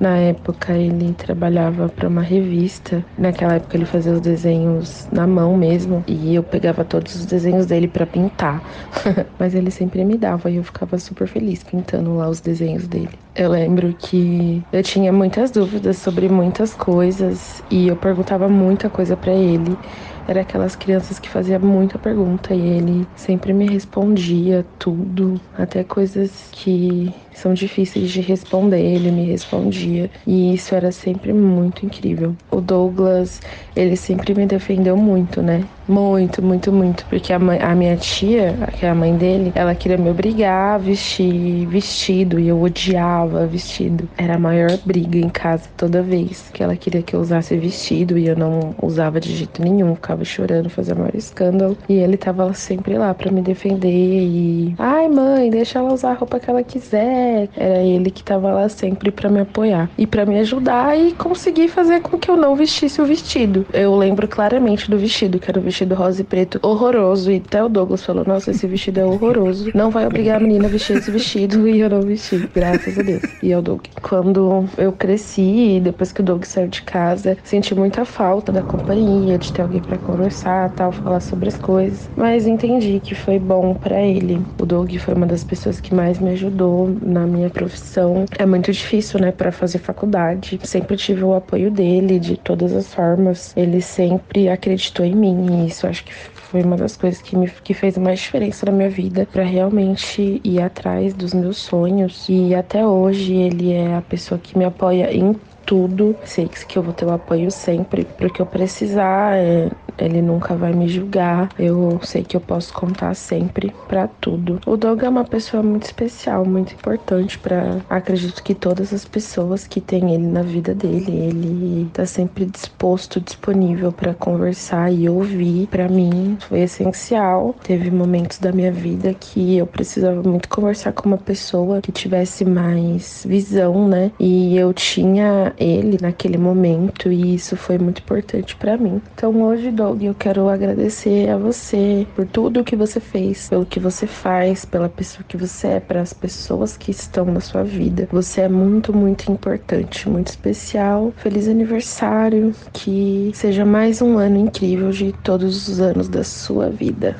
Na 0.00 0.16
época 0.16 0.72
ele 0.74 1.12
trabalhava 1.14 1.88
para 1.88 2.08
uma 2.08 2.22
revista. 2.22 3.04
Naquela 3.16 3.54
época 3.54 3.76
ele 3.76 3.84
fazia 3.84 4.12
os 4.12 4.20
desenhos 4.20 5.08
na 5.10 5.26
mão 5.26 5.56
mesmo 5.56 6.04
e 6.06 6.34
eu 6.34 6.42
pegava 6.44 6.84
todos 6.84 7.14
os 7.16 7.26
desenhos 7.26 7.66
dele 7.66 7.88
para 7.88 8.06
pintar. 8.06 8.62
Mas 9.38 9.54
ele 9.54 9.70
sempre 9.70 10.04
me 10.04 10.16
dava 10.16 10.50
e 10.50 10.56
eu 10.56 10.64
ficava 10.64 10.98
super 10.98 11.26
feliz 11.26 11.62
pintando 11.64 12.14
lá 12.14 12.28
os 12.28 12.40
desenhos 12.40 12.86
dele. 12.86 13.18
Eu 13.34 13.50
lembro 13.50 13.94
que 13.94 14.66
eu 14.72 14.82
tinha 14.82 15.12
muitas 15.12 15.50
dúvidas 15.50 15.98
sobre 15.98 16.28
muitas 16.28 16.74
coisas 16.74 17.62
e 17.70 17.86
eu 17.88 17.96
perguntava 17.96 18.48
muita 18.48 18.90
coisa 18.90 19.16
para 19.16 19.32
ele. 19.32 19.80
Era 20.26 20.42
aquelas 20.42 20.76
crianças 20.76 21.18
que 21.18 21.28
fazia 21.28 21.58
muita 21.58 21.98
pergunta 21.98 22.54
e 22.54 22.60
ele 22.60 23.08
sempre 23.14 23.52
me 23.52 23.66
respondia 23.66 24.66
tudo, 24.78 25.40
até 25.56 25.84
coisas 25.84 26.48
que 26.52 27.14
são 27.38 27.52
difíceis 27.54 28.10
de 28.10 28.20
responder, 28.20 28.80
ele 28.82 29.10
me 29.10 29.24
respondia. 29.24 30.10
E 30.26 30.54
isso 30.54 30.74
era 30.74 30.90
sempre 30.92 31.32
muito 31.32 31.84
incrível. 31.86 32.36
O 32.50 32.60
Douglas, 32.60 33.40
ele 33.74 33.96
sempre 33.96 34.34
me 34.34 34.46
defendeu 34.46 34.96
muito, 34.96 35.42
né? 35.42 35.68
Muito, 35.86 36.42
muito, 36.42 36.70
muito. 36.72 37.06
Porque 37.06 37.32
a, 37.32 37.38
mãe- 37.38 37.58
a 37.62 37.74
minha 37.74 37.96
tia, 37.96 38.58
que 38.74 38.84
é 38.84 38.90
a 38.90 38.94
mãe 38.94 39.16
dele, 39.16 39.52
ela 39.54 39.74
queria 39.74 39.96
me 39.96 40.10
obrigar 40.10 40.74
a 40.74 40.78
vestir 40.78 41.66
vestido 41.66 42.38
e 42.38 42.48
eu 42.48 42.60
odiava 42.60 43.46
vestido. 43.46 44.08
Era 44.16 44.34
a 44.34 44.38
maior 44.38 44.78
briga 44.84 45.18
em 45.18 45.30
casa 45.30 45.68
toda 45.76 46.02
vez 46.02 46.50
que 46.50 46.62
ela 46.62 46.76
queria 46.76 47.02
que 47.02 47.14
eu 47.16 47.20
usasse 47.20 47.56
vestido 47.56 48.18
e 48.18 48.26
eu 48.26 48.36
não 48.36 48.74
usava 48.82 49.20
de 49.20 49.34
jeito 49.34 49.62
nenhum, 49.62 49.94
ficava 49.94 50.24
chorando, 50.24 50.68
fazia 50.70 50.94
maior 50.94 51.14
escândalo. 51.14 51.78
E 51.88 51.94
ele 51.94 52.16
tava 52.16 52.52
sempre 52.54 52.98
lá 52.98 53.14
pra 53.14 53.30
me 53.32 53.40
defender 53.42 53.88
e. 53.90 54.74
Ai, 54.78 55.08
mãe, 55.08 55.50
deixa 55.50 55.78
ela 55.78 55.92
usar 55.92 56.10
a 56.12 56.14
roupa 56.14 56.38
que 56.40 56.50
ela 56.50 56.62
quiser. 56.62 57.27
Era 57.56 57.78
ele 57.82 58.10
que 58.10 58.22
tava 58.22 58.52
lá 58.52 58.68
sempre 58.68 59.10
pra 59.10 59.28
me 59.28 59.40
apoiar 59.40 59.90
e 59.96 60.06
pra 60.06 60.24
me 60.26 60.38
ajudar 60.38 60.98
e 60.98 61.12
conseguir 61.12 61.68
fazer 61.68 62.00
com 62.00 62.18
que 62.18 62.30
eu 62.30 62.36
não 62.36 62.54
vestisse 62.56 63.00
o 63.00 63.06
vestido. 63.06 63.66
Eu 63.72 63.94
lembro 63.96 64.26
claramente 64.28 64.90
do 64.90 64.98
vestido, 64.98 65.38
que 65.38 65.50
era 65.50 65.58
o 65.58 65.62
vestido 65.62 65.94
rosa 65.94 66.20
e 66.22 66.24
preto 66.24 66.58
horroroso. 66.62 67.30
E 67.30 67.36
até 67.36 67.62
o 67.62 67.68
Douglas 67.68 68.04
falou: 68.04 68.24
Nossa, 68.26 68.50
esse 68.50 68.66
vestido 68.66 69.00
é 69.00 69.04
horroroso. 69.06 69.70
Não 69.74 69.90
vai 69.90 70.06
obrigar 70.06 70.36
a 70.38 70.40
menina 70.40 70.66
a 70.66 70.70
vestir 70.70 70.96
esse 70.96 71.10
vestido. 71.10 71.68
E 71.78 71.80
eu 71.80 71.90
não 71.90 72.00
vesti, 72.04 72.48
graças 72.54 72.98
a 72.98 73.02
Deus. 73.02 73.36
E 73.42 73.52
é 73.52 73.58
o 73.58 73.62
Doug. 73.62 73.82
Quando 74.02 74.68
eu 74.76 74.92
cresci, 74.92 75.80
depois 75.82 76.12
que 76.12 76.20
o 76.20 76.24
Doug 76.24 76.44
saiu 76.44 76.68
de 76.68 76.82
casa, 76.82 77.36
senti 77.44 77.74
muita 77.74 78.04
falta 78.04 78.50
da 78.50 78.62
companhia, 78.62 79.38
de 79.38 79.52
ter 79.52 79.62
alguém 79.62 79.82
pra 79.82 79.98
conversar, 79.98 80.70
tal, 80.74 80.90
falar 80.90 81.20
sobre 81.20 81.48
as 81.48 81.58
coisas. 81.58 82.10
Mas 82.16 82.46
entendi 82.46 83.00
que 83.00 83.14
foi 83.14 83.38
bom 83.38 83.74
pra 83.74 84.00
ele. 84.00 84.46
O 84.60 84.66
Doug 84.66 84.94
foi 84.98 85.14
uma 85.14 85.26
das 85.26 85.44
pessoas 85.44 85.80
que 85.80 85.94
mais 85.94 86.18
me 86.18 86.30
ajudou 86.30 86.96
na 87.18 87.26
minha 87.26 87.50
profissão. 87.50 88.24
É 88.38 88.46
muito 88.46 88.72
difícil, 88.72 89.20
né, 89.20 89.32
pra 89.32 89.52
fazer 89.52 89.78
faculdade. 89.78 90.58
Sempre 90.62 90.96
tive 90.96 91.24
o 91.24 91.34
apoio 91.34 91.70
dele 91.70 92.18
de 92.18 92.36
todas 92.36 92.72
as 92.74 92.92
formas. 92.92 93.52
Ele 93.56 93.80
sempre 93.80 94.48
acreditou 94.48 95.04
em 95.04 95.14
mim 95.14 95.64
e 95.64 95.68
isso 95.68 95.86
acho 95.86 96.04
que 96.04 96.12
foi 96.14 96.62
uma 96.62 96.76
das 96.76 96.96
coisas 96.96 97.20
que 97.20 97.36
me 97.36 97.48
que 97.62 97.74
fez 97.74 97.98
mais 97.98 98.20
diferença 98.20 98.66
na 98.66 98.72
minha 98.72 98.88
vida 98.90 99.26
pra 99.30 99.42
realmente 99.42 100.40
ir 100.44 100.60
atrás 100.60 101.12
dos 101.14 101.34
meus 101.34 101.58
sonhos. 101.58 102.26
E 102.28 102.54
até 102.54 102.86
hoje 102.86 103.34
ele 103.34 103.72
é 103.72 103.94
a 103.94 104.02
pessoa 104.02 104.38
que 104.38 104.56
me 104.56 104.64
apoia 104.64 105.12
em 105.12 105.34
tudo. 105.66 106.16
Sei 106.24 106.48
que 106.48 106.78
eu 106.78 106.82
vou 106.82 106.94
ter 106.94 107.04
o 107.04 107.10
apoio 107.10 107.50
sempre, 107.50 108.04
porque 108.16 108.40
eu 108.40 108.46
precisar. 108.46 109.36
é, 109.36 109.70
ele 109.98 110.22
nunca 110.22 110.54
vai 110.54 110.72
me 110.72 110.88
julgar. 110.88 111.48
Eu 111.58 112.00
sei 112.02 112.22
que 112.22 112.36
eu 112.36 112.40
posso 112.40 112.72
contar 112.72 113.14
sempre 113.14 113.72
pra 113.86 114.08
tudo. 114.08 114.60
O 114.66 114.76
Doug 114.76 115.02
é 115.02 115.08
uma 115.08 115.24
pessoa 115.24 115.62
muito 115.62 115.84
especial, 115.84 116.44
muito 116.44 116.74
importante 116.74 117.38
para 117.38 117.78
acredito 117.88 118.42
que 118.42 118.54
todas 118.54 118.92
as 118.92 119.04
pessoas 119.04 119.66
que 119.66 119.80
têm 119.80 120.14
ele 120.14 120.26
na 120.26 120.42
vida 120.42 120.74
dele, 120.74 121.10
ele 121.10 121.90
tá 121.92 122.06
sempre 122.06 122.46
disposto, 122.46 123.20
disponível 123.20 123.92
para 123.92 124.14
conversar 124.14 124.92
e 124.92 125.08
ouvir. 125.08 125.66
Para 125.68 125.88
mim 125.88 126.36
foi 126.40 126.60
essencial. 126.60 127.54
Teve 127.62 127.90
momentos 127.90 128.38
da 128.38 128.52
minha 128.52 128.72
vida 128.72 129.14
que 129.14 129.56
eu 129.56 129.66
precisava 129.66 130.22
muito 130.22 130.48
conversar 130.48 130.92
com 130.92 131.08
uma 131.08 131.18
pessoa 131.18 131.80
que 131.80 131.92
tivesse 131.92 132.44
mais 132.44 133.24
visão, 133.26 133.88
né? 133.88 134.10
E 134.18 134.56
eu 134.56 134.72
tinha 134.72 135.52
ele 135.58 135.98
naquele 136.00 136.38
momento 136.38 137.10
e 137.10 137.34
isso 137.34 137.56
foi 137.56 137.78
muito 137.78 138.00
importante 138.00 138.56
para 138.56 138.76
mim. 138.76 139.00
Então 139.14 139.42
hoje, 139.42 139.70
Doug, 139.70 139.87
eu 140.00 140.14
quero 140.14 140.48
agradecer 140.48 141.28
a 141.30 141.36
você 141.36 142.06
por 142.14 142.26
tudo 142.26 142.64
que 142.64 142.76
você 142.76 143.00
fez, 143.00 143.48
pelo 143.48 143.64
que 143.64 143.80
você 143.80 144.06
faz, 144.06 144.64
pela 144.64 144.88
pessoa 144.88 145.24
que 145.26 145.36
você 145.36 145.68
é, 145.68 145.80
para 145.80 146.00
as 146.00 146.12
pessoas 146.12 146.76
que 146.76 146.90
estão 146.90 147.24
na 147.24 147.40
sua 147.40 147.64
vida. 147.64 148.08
Você 148.12 148.42
é 148.42 148.48
muito, 148.48 148.94
muito 148.94 149.30
importante, 149.30 150.08
muito 150.08 150.28
especial. 150.28 151.12
Feliz 151.16 151.48
aniversário, 151.48 152.54
que 152.72 153.30
seja 153.34 153.64
mais 153.64 154.02
um 154.02 154.18
ano 154.18 154.38
incrível 154.38 154.90
de 154.90 155.12
todos 155.22 155.68
os 155.68 155.80
anos 155.80 156.08
da 156.08 156.24
sua 156.24 156.68
vida. 156.68 157.16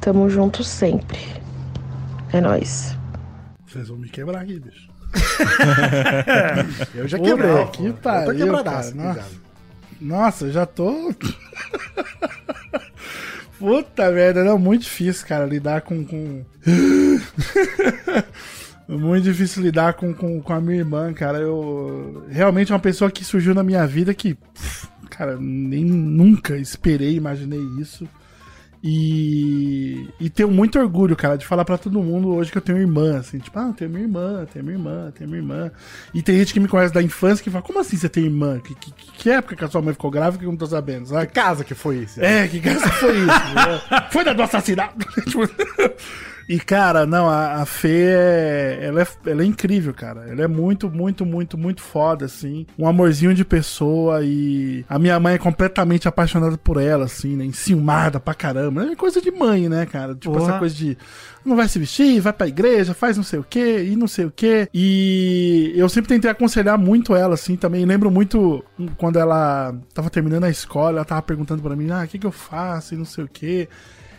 Tamo 0.00 0.28
junto 0.28 0.62
sempre. 0.62 1.18
É 2.32 2.40
nóis. 2.40 2.96
Vocês 3.66 3.88
vão 3.88 3.98
me 3.98 4.08
quebrar 4.08 4.42
aqui, 4.42 4.60
bicho. 4.60 4.88
Eu 6.94 7.08
já 7.08 7.18
quebrei. 7.18 7.64
Que 7.72 7.86
Eu 7.86 7.92
tô 7.92 8.00
pariu, 8.00 8.36
quebradaço, 8.36 8.96
cara. 8.96 9.45
Nossa. 10.00 10.46
Nossa, 10.46 10.52
já 10.52 10.66
tô. 10.66 11.14
Puta 13.58 14.10
merda, 14.10 14.44
não, 14.44 14.58
muito 14.58 14.82
difícil, 14.82 15.26
cara, 15.26 15.46
lidar 15.46 15.80
com. 15.80 16.04
com... 16.04 16.44
muito 18.86 19.24
difícil 19.24 19.62
lidar 19.62 19.94
com, 19.94 20.12
com, 20.12 20.42
com 20.42 20.52
a 20.52 20.60
minha 20.60 20.78
irmã, 20.78 21.12
cara. 21.12 21.38
Eu. 21.38 22.26
Realmente 22.28 22.70
é 22.70 22.74
uma 22.74 22.80
pessoa 22.80 23.10
que 23.10 23.24
surgiu 23.24 23.54
na 23.54 23.62
minha 23.62 23.86
vida 23.86 24.12
que. 24.12 24.36
Cara, 25.08 25.38
nem 25.40 25.84
nunca 25.84 26.58
esperei, 26.58 27.16
imaginei 27.16 27.62
isso. 27.80 28.06
E, 28.88 30.08
e 30.20 30.30
tenho 30.30 30.48
muito 30.48 30.78
orgulho, 30.78 31.16
cara, 31.16 31.36
de 31.36 31.44
falar 31.44 31.64
pra 31.64 31.76
todo 31.76 32.00
mundo 32.00 32.28
hoje 32.28 32.52
que 32.52 32.58
eu 32.58 32.62
tenho 32.62 32.78
irmã, 32.78 33.18
assim, 33.18 33.40
tipo, 33.40 33.58
ah, 33.58 33.66
eu 33.66 33.72
tenho 33.72 33.90
minha 33.90 34.04
irmã, 34.04 34.46
tenho 34.52 34.64
minha 34.64 34.78
irmã, 34.78 35.12
tenho 35.12 35.28
minha 35.28 35.42
irmã. 35.42 35.72
E 36.14 36.22
tem 36.22 36.38
gente 36.38 36.52
que 36.52 36.60
me 36.60 36.68
conhece 36.68 36.94
da 36.94 37.02
infância 37.02 37.42
que 37.42 37.50
fala, 37.50 37.64
como 37.64 37.80
assim 37.80 37.96
você 37.96 38.08
tem 38.08 38.26
irmã? 38.26 38.60
Que, 38.60 38.76
que, 38.76 38.92
que 38.92 39.28
época 39.28 39.56
que 39.56 39.64
a 39.64 39.68
sua 39.68 39.82
mãe 39.82 39.92
ficou 39.92 40.08
grávida 40.08 40.38
que 40.38 40.44
eu 40.44 40.52
não 40.52 40.56
tô 40.56 40.66
sabendo, 40.66 41.08
sabe? 41.08 41.26
Que 41.26 41.32
casa 41.32 41.64
que 41.64 41.74
foi 41.74 41.96
isso? 41.96 42.22
É, 42.22 42.46
que 42.46 42.60
casa 42.60 42.88
foi 42.90 43.18
isso? 43.18 43.26
né? 43.26 43.82
foi 44.12 44.22
da 44.22 44.32
do 44.32 44.42
assassinato? 44.44 44.94
E, 46.48 46.60
cara, 46.60 47.04
não, 47.04 47.28
a, 47.28 47.62
a 47.62 47.66
Fê 47.66 48.06
é 48.08 48.78
ela, 48.82 49.02
é. 49.02 49.06
ela 49.26 49.42
é 49.42 49.44
incrível, 49.44 49.92
cara. 49.92 50.26
Ela 50.28 50.42
é 50.42 50.48
muito, 50.48 50.88
muito, 50.88 51.26
muito, 51.26 51.58
muito 51.58 51.82
foda, 51.82 52.24
assim. 52.24 52.66
Um 52.78 52.86
amorzinho 52.86 53.34
de 53.34 53.44
pessoa 53.44 54.24
e 54.24 54.84
a 54.88 54.98
minha 54.98 55.18
mãe 55.18 55.34
é 55.34 55.38
completamente 55.38 56.06
apaixonada 56.06 56.56
por 56.56 56.80
ela, 56.80 57.06
assim, 57.06 57.36
né? 57.36 57.44
Enciumada 57.44 58.20
pra 58.20 58.34
caramba. 58.34 58.84
É 58.84 58.94
coisa 58.94 59.20
de 59.20 59.30
mãe, 59.30 59.68
né, 59.68 59.86
cara? 59.86 60.14
Tipo, 60.14 60.34
Porra. 60.34 60.50
essa 60.50 60.58
coisa 60.58 60.74
de 60.74 60.96
não 61.44 61.54
vai 61.54 61.68
se 61.68 61.78
vestir, 61.78 62.20
vai 62.20 62.32
pra 62.32 62.48
igreja, 62.48 62.92
faz 62.92 63.16
não 63.16 63.22
sei 63.24 63.38
o 63.38 63.44
que 63.44 63.84
e 63.84 63.96
não 63.96 64.08
sei 64.08 64.24
o 64.24 64.30
que. 64.30 64.68
E 64.74 65.72
eu 65.76 65.88
sempre 65.88 66.08
tentei 66.08 66.30
aconselhar 66.30 66.76
muito 66.76 67.14
ela, 67.14 67.34
assim, 67.34 67.56
também. 67.56 67.84
Lembro 67.84 68.10
muito 68.10 68.64
quando 68.96 69.18
ela 69.18 69.74
tava 69.94 70.10
terminando 70.10 70.44
a 70.44 70.50
escola, 70.50 70.98
ela 70.98 71.04
tava 71.04 71.22
perguntando 71.22 71.62
pra 71.62 71.76
mim, 71.76 71.90
ah, 71.90 72.02
o 72.04 72.08
que 72.08 72.18
que 72.18 72.26
eu 72.26 72.32
faço 72.32 72.94
e 72.94 72.96
não 72.96 73.04
sei 73.04 73.24
o 73.24 73.28
que. 73.28 73.68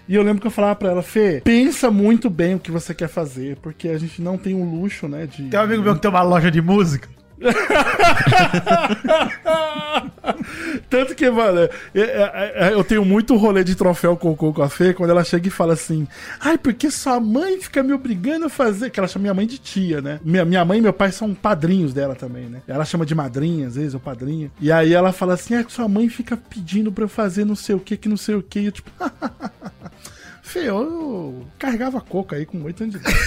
E 0.08 0.16
eu 0.16 0.24
lembro 0.24 0.40
que 0.42 0.48
eu 0.48 0.52
falava 0.52 0.76
pra 0.76 0.90
ela, 0.90 1.04
Fê, 1.04 1.42
pensa 1.44 1.92
muito 1.92 2.30
bem 2.30 2.56
o 2.56 2.60
que 2.60 2.72
você 2.72 2.94
quer 2.94 3.10
fazer, 3.10 3.58
porque 3.62 3.90
a 3.90 3.98
gente 3.98 4.22
não 4.22 4.38
tem 4.38 4.56
o 4.56 4.64
luxo, 4.64 5.08
né, 5.08 5.26
de... 5.26 5.44
Tem 5.44 5.60
um 5.60 5.64
amigo 5.64 5.84
meu 5.84 5.96
que 5.96 6.02
tem 6.02 6.10
uma 6.10 6.22
loja 6.24 6.50
de 6.50 6.62
música. 6.62 7.10
Tanto 10.90 11.16
que, 11.16 11.30
mano, 11.30 11.60
é- 11.62 11.70
é- 11.96 12.54
é- 12.70 12.74
eu 12.74 12.84
tenho 12.84 13.04
muito 13.06 13.36
rolê 13.36 13.64
de 13.64 13.76
troféu 13.76 14.16
com 14.18 14.62
a 14.62 14.70
Fê, 14.70 14.94
quando 14.94 15.10
ela 15.10 15.24
chega 15.24 15.48
e 15.48 15.52
fala 15.52 15.74
assim, 15.74 16.08
ai, 16.40 16.58
porque 16.58 16.90
sua 16.90 17.20
mãe 17.20 17.60
fica 17.62 17.84
me 17.84 17.94
obrigando 17.94 18.46
a 18.46 18.50
fazer, 18.50 18.90
que 18.90 19.00
ela 19.00 19.08
chama 19.08 19.24
minha 19.24 19.34
mãe 19.34 19.46
de 19.46 19.58
tia, 19.58 20.02
né? 20.02 20.20
Minha, 20.24 20.46
minha 20.46 20.66
mãe 20.66 20.80
e 20.80 20.82
meu 20.82 20.94
pai 20.94 21.12
são 21.12 21.34
padrinhos 21.34 21.94
dela 21.94 22.16
também, 22.16 22.46
né? 22.46 22.62
Ela 22.68 22.86
chama 22.86 23.06
de 23.06 23.16
madrinha, 23.16 23.68
às 23.68 23.76
vezes, 23.76 23.94
ou 23.94 24.00
padrinha. 24.00 24.52
E 24.60 24.72
aí 24.72 24.94
ela 24.94 25.12
fala 25.12 25.34
assim, 25.34 25.56
é 25.56 25.64
que 25.64 25.72
sua 25.72 25.88
mãe 25.88 26.10
fica 26.10 26.38
pedindo 26.38 26.92
pra 26.92 27.04
eu 27.04 27.10
fazer 27.10 27.46
não 27.46 27.56
sei 27.56 27.76
o 27.76 27.80
que, 27.80 27.98
que 27.98 28.10
não 28.10 28.18
sei 28.18 28.36
o 28.36 28.44
que, 28.44 28.60
e 28.60 28.66
eu 28.66 28.72
tipo... 28.72 28.90
Fê, 30.48 30.70
eu, 30.70 31.46
carregava 31.60 32.00
coca 32.00 32.38
aí 32.38 32.46
com 32.46 32.64
8 32.64 32.84
anos 32.84 32.96
de 32.96 33.02
idade. 33.02 33.18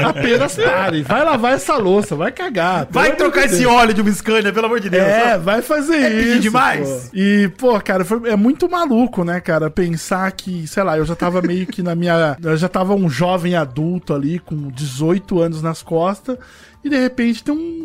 Apenas 0.08 0.56
pare. 0.56 1.02
Vai 1.02 1.22
lavar 1.22 1.52
essa 1.52 1.76
louça, 1.76 2.16
vai 2.16 2.32
cagar. 2.32 2.86
Vai 2.90 3.14
trocar 3.14 3.44
esse 3.44 3.66
óleo 3.66 3.92
de 3.92 4.00
uma 4.00 4.10
Scania, 4.10 4.52
pelo 4.52 4.66
amor 4.66 4.80
de 4.80 4.88
Deus. 4.88 5.04
É, 5.04 5.36
vai 5.38 5.60
fazer 5.60 5.96
É 5.96 6.10
isso. 6.12 6.40
demais. 6.40 6.88
pô. 6.88 7.10
E, 7.12 7.48
pô, 7.58 7.78
cara, 7.80 8.04
foi- 8.06 8.30
é 8.30 8.36
muito 8.36 8.70
maluco, 8.70 9.22
né, 9.22 9.38
cara? 9.38 9.68
Pensar 9.70 10.32
que, 10.32 10.66
sei 10.66 10.82
lá, 10.82 10.96
eu 10.96 11.04
já 11.04 11.14
tava 11.14 11.42
meio 11.42 11.66
que 11.66 11.82
na 11.82 11.94
minha. 11.94 12.36
Eu 12.42 12.56
já 12.56 12.68
tava 12.68 12.94
um 12.94 13.08
jovem 13.08 13.54
adulto 13.54 14.14
ali, 14.14 14.38
com 14.38 14.68
18 14.70 15.40
anos 15.40 15.60
nas 15.62 15.82
costas, 15.82 16.38
e 16.82 16.88
de 16.88 16.96
repente 16.98 17.44
tem 17.44 17.54
um. 17.54 17.83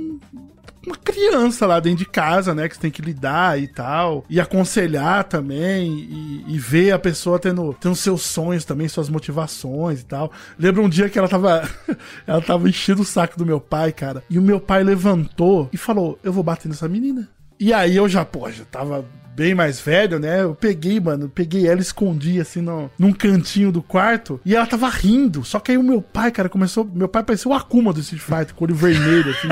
Uma 0.86 0.96
criança 0.96 1.66
lá 1.66 1.80
dentro 1.80 2.00
de 2.00 2.06
casa, 2.06 2.56
né? 2.56 2.68
Que 2.68 2.76
você 2.76 2.82
tem 2.82 2.92
que 2.92 3.02
lidar 3.02 3.60
e 3.60 3.68
tal. 3.68 4.24
E 4.30 4.40
aconselhar 4.40 5.24
também. 5.26 5.92
E, 5.92 6.46
e 6.48 6.60
ver 6.60 6.92
a 6.92 7.00
pessoa 7.00 7.38
tendo, 7.38 7.74
tendo 7.80 7.96
seus 7.96 8.22
sonhos 8.24 8.66
também, 8.66 8.88
suas 8.88 9.10
motivações 9.10 10.02
e 10.02 10.06
tal. 10.06 10.32
Lembro 10.58 10.84
um 10.84 10.90
dia 10.90 11.10
que 11.10 11.20
ela 11.20 11.28
tava. 11.28 11.70
ela 12.26 12.42
tava 12.42 12.70
enchendo 12.70 13.02
o 13.02 13.06
saco 13.06 13.38
do 13.38 13.46
meu 13.46 13.60
pai, 13.60 13.92
cara. 13.92 14.24
E 14.30 14.40
o 14.40 14.42
meu 14.42 14.60
pai 14.60 14.84
levantou 14.84 15.70
e 15.74 15.78
falou: 15.78 16.18
Eu 16.24 16.32
vou 16.32 16.44
bater 16.44 16.70
nessa 16.70 16.88
menina. 16.88 17.30
E 17.60 17.74
aí 17.74 17.98
eu 17.98 18.08
já, 18.08 18.24
pô, 18.24 18.50
já 18.50 18.64
tava 18.64 19.06
bem 19.40 19.56
mais 19.56 19.80
velho, 19.80 20.20
né? 20.20 20.44
Eu 20.44 20.54
peguei, 20.54 21.00
mano, 21.00 21.32
peguei 21.34 21.66
ela, 21.66 21.80
escondi 21.80 22.42
assim 22.42 22.60
no, 22.60 22.92
num 23.00 23.14
cantinho 23.14 23.72
do 23.72 23.82
quarto 23.82 24.38
e 24.46 24.54
ela 24.54 24.68
tava 24.68 24.90
rindo. 24.90 25.46
Só 25.46 25.62
que 25.62 25.72
aí 25.72 25.78
o 25.78 25.84
meu 25.84 26.02
pai, 26.02 26.30
cara, 26.30 26.50
começou. 26.50 26.84
Meu 26.84 27.08
pai 27.08 27.24
parecia 27.24 27.50
o 27.50 27.54
Akuma 27.54 27.94
do 27.94 28.02
Street 28.02 28.22
Fighter, 28.22 28.54
com 28.54 28.66
olho 28.66 28.76
vermelho, 28.76 29.32
assim. 29.32 29.48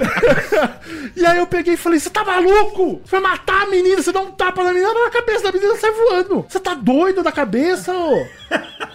e 1.14 1.26
aí 1.26 1.36
eu 1.36 1.46
peguei 1.46 1.74
e 1.74 1.76
falei: 1.76 2.00
Você 2.00 2.08
tá 2.08 2.24
maluco? 2.24 3.02
Você 3.04 3.10
vai 3.10 3.20
matar 3.20 3.64
a 3.64 3.66
menina, 3.66 4.00
você 4.00 4.12
dá 4.12 4.20
um 4.20 4.30
tapa 4.30 4.64
na 4.64 4.72
menina, 4.72 4.94
na 4.94 5.10
cabeça 5.10 5.44
da 5.44 5.52
menina 5.52 5.76
sai 5.76 5.92
voando. 5.92 6.46
Você 6.48 6.58
tá 6.58 6.72
doido 6.72 7.22
da 7.22 7.30
cabeça, 7.30 7.92
ô? 7.92 8.26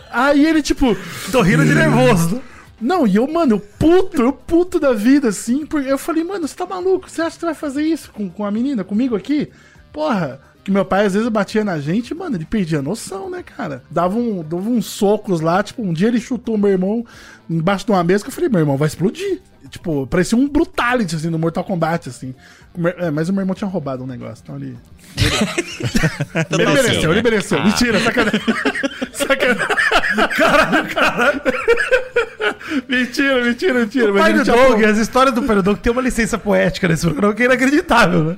aí 0.10 0.44
ele, 0.44 0.64
tipo. 0.64 0.98
Tô 1.31 1.44
rindo 1.44 1.64
de 1.64 1.76
nervoso. 1.76 2.41
Não, 2.81 3.06
e 3.06 3.18
eu, 3.18 3.27
mano, 3.27 3.56
eu 3.56 3.60
puto, 3.60 4.22
eu 4.22 4.34
puto 4.34 4.80
da 4.80 4.94
vida, 4.94 5.30
assim, 5.30 5.65
porque 5.65 5.89
eu 5.89 5.98
falei, 5.98 6.23
mano, 6.23 6.48
você 6.48 6.56
tá 6.56 6.65
maluco? 6.65 7.10
Você 7.10 7.22
acha 7.22 7.35
que 7.35 7.39
você 7.39 7.45
vai 7.48 7.56
fazer 7.56 7.84
isso 7.84 8.11
com, 8.11 8.30
com 8.30 8.45
a 8.45 8.52
menina, 8.52 8.84
comigo 8.84 9.15
aqui? 9.15 9.52
Porra, 9.98 10.40
que 10.64 10.69
meu 10.69 10.86
pai 10.86 11.07
às 11.07 11.15
vezes 11.15 11.28
batia 11.28 11.64
na 11.65 11.80
gente, 11.80 12.14
mano, 12.14 12.36
ele 12.36 12.45
perdia 12.45 12.78
a 12.78 12.82
noção, 12.84 13.32
né, 13.32 13.41
cara? 13.41 13.82
Dava, 13.90 14.15
um, 14.15 14.44
dava 14.44 14.69
uns 14.69 14.86
socos 14.86 15.41
lá, 15.41 15.64
tipo, 15.64 15.82
um 15.82 15.91
dia 15.91 16.07
ele 16.07 16.19
chutou 16.19 16.56
meu 16.56 16.69
irmão 16.69 17.03
embaixo 17.49 17.84
de 17.84 17.91
uma 17.91 18.03
mesa 18.03 18.24
que 18.24 18.30
eu 18.30 18.34
falei, 18.34 18.48
meu 18.48 18.60
irmão, 18.60 18.78
vai 18.78 18.88
explodir. 18.88 19.41
Tipo, 19.72 20.06
parecia 20.06 20.38
um 20.38 20.48
brutality, 20.48 21.15
assim, 21.15 21.32
no 21.32 21.40
Mortal 21.40 21.64
Kombat, 21.64 22.10
assim. 22.10 22.36
É, 22.99 23.10
mas 23.10 23.28
o 23.28 23.34
meu 23.34 23.41
irmão 23.41 23.56
tinha 23.56 23.68
roubado 23.68 24.03
um 24.03 24.07
negócio, 24.07 24.44
então 24.44 24.56
ele... 24.57 24.78
ele 26.52 26.65
mereceu, 26.72 27.11
ele 27.11 27.24
mereceu. 27.24 27.64
Mentira, 27.64 27.99
sacanagem. 27.99 28.40
sacanagem. 29.18 29.68
Caralho, 30.38 30.88
caralho. 30.94 31.41
mentira, 32.88 33.44
mentira, 33.44 33.73
mentira. 33.73 34.11
O 34.11 34.14
mas 34.14 34.23
pai 34.23 34.34
do 34.34 34.44
Doug, 34.45 34.84
as 34.84 34.98
histórias 34.98 35.34
do 35.35 35.44
pai 35.44 35.56
do 35.57 35.64
Doug 35.64 35.77
tem 35.80 35.91
uma 35.91 36.02
licença 36.02 36.38
poética 36.38 36.88
nesse 36.88 37.06
programa 37.06 37.34
que 37.34 37.44
é 37.44 37.45
inacreditável, 37.45 38.23
né? 38.23 38.38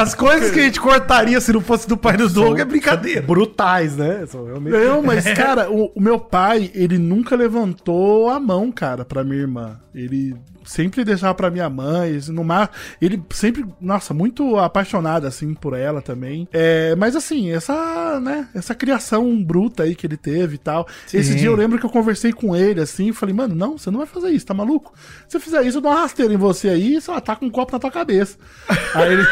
As 0.00 0.14
coisas 0.14 0.50
que 0.50 0.60
a 0.60 0.62
gente 0.62 0.80
cortaria 0.80 1.40
se 1.40 1.52
não 1.52 1.60
fosse 1.60 1.88
do 1.88 1.96
pai 1.96 2.16
do 2.16 2.28
Doug 2.28 2.58
é 2.58 2.64
brincadeira. 2.64 3.22
Brutais, 3.22 3.96
né? 3.96 4.24
São 4.26 4.44
realmente- 4.46 4.76
Não, 4.76 5.02
mas, 5.02 5.24
cara, 5.32 5.70
o, 5.70 5.90
o 5.94 6.00
meu 6.00 6.18
pai, 6.18 6.70
ele 6.74 6.98
nunca 6.98 7.34
levantou 7.36 8.28
a 8.30 8.38
mão, 8.38 8.70
cara, 8.70 9.04
pra 9.04 9.24
minha 9.24 9.40
irmã. 9.40 9.76
Ele 10.00 10.36
sempre 10.64 11.04
deixava 11.04 11.34
pra 11.34 11.50
minha 11.50 11.68
mãe, 11.68 12.16
assim, 12.16 12.32
no 12.32 12.44
mar, 12.44 12.70
ele 13.00 13.22
sempre, 13.30 13.64
nossa, 13.80 14.12
muito 14.12 14.58
apaixonado, 14.58 15.26
assim, 15.26 15.54
por 15.54 15.76
ela 15.76 16.02
também. 16.02 16.46
É, 16.52 16.94
mas, 16.96 17.16
assim, 17.16 17.50
essa, 17.50 18.20
né, 18.20 18.48
essa 18.54 18.74
criação 18.74 19.42
bruta 19.42 19.84
aí 19.84 19.94
que 19.94 20.06
ele 20.06 20.16
teve 20.16 20.56
e 20.56 20.58
tal. 20.58 20.86
Esse 21.12 21.32
Sim. 21.32 21.36
dia 21.36 21.48
eu 21.48 21.56
lembro 21.56 21.78
que 21.78 21.86
eu 21.86 21.90
conversei 21.90 22.32
com 22.32 22.54
ele, 22.54 22.80
assim, 22.80 23.12
falei, 23.12 23.34
mano, 23.34 23.54
não, 23.54 23.78
você 23.78 23.90
não 23.90 23.98
vai 23.98 24.06
fazer 24.06 24.30
isso, 24.30 24.46
tá 24.46 24.54
maluco? 24.54 24.92
Se 25.26 25.38
você 25.38 25.40
fizer 25.40 25.62
isso, 25.66 25.78
eu 25.78 25.82
dou 25.82 25.90
uma 25.90 26.02
rasteira 26.02 26.32
em 26.32 26.36
você 26.36 26.68
aí, 26.68 27.00
sei 27.00 27.14
lá, 27.14 27.20
tá 27.20 27.34
com 27.34 27.46
um 27.46 27.50
copo 27.50 27.72
na 27.72 27.78
tua 27.78 27.90
cabeça. 27.90 28.36
aí 28.94 29.12
ele... 29.12 29.26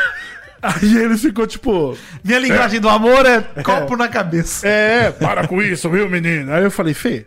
Aí 0.63 0.97
ele 0.97 1.17
ficou 1.19 1.47
tipo. 1.47 1.97
Minha 2.25 2.39
linguagem 2.39 2.81
do 2.81 2.89
amor 2.89 3.27
é 3.27 3.41
copo 3.63 3.95
na 3.95 4.09
cabeça. 4.09 4.67
É, 4.67 5.13
para 5.13 5.47
com 5.47 5.63
isso, 5.63 5.89
viu, 5.91 6.09
menino? 6.09 6.51
Aí 6.51 6.65
eu 6.65 6.71
falei, 6.71 6.95
Fê, 6.95 7.27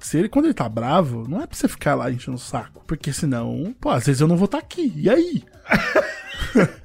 se 0.00 0.18
ele, 0.18 0.28
quando 0.28 0.46
ele 0.46 0.54
tá 0.54 0.68
bravo, 0.68 1.24
não 1.28 1.40
é 1.42 1.46
pra 1.46 1.56
você 1.56 1.68
ficar 1.68 1.94
lá 1.94 2.10
enchendo 2.10 2.36
o 2.36 2.40
saco. 2.40 2.82
Porque 2.86 3.12
senão, 3.12 3.74
pô, 3.80 3.90
às 3.90 4.06
vezes 4.06 4.20
eu 4.20 4.26
não 4.28 4.36
vou 4.36 4.46
estar 4.46 4.58
aqui. 4.58 4.92
E 4.96 5.08
aí? 5.08 5.44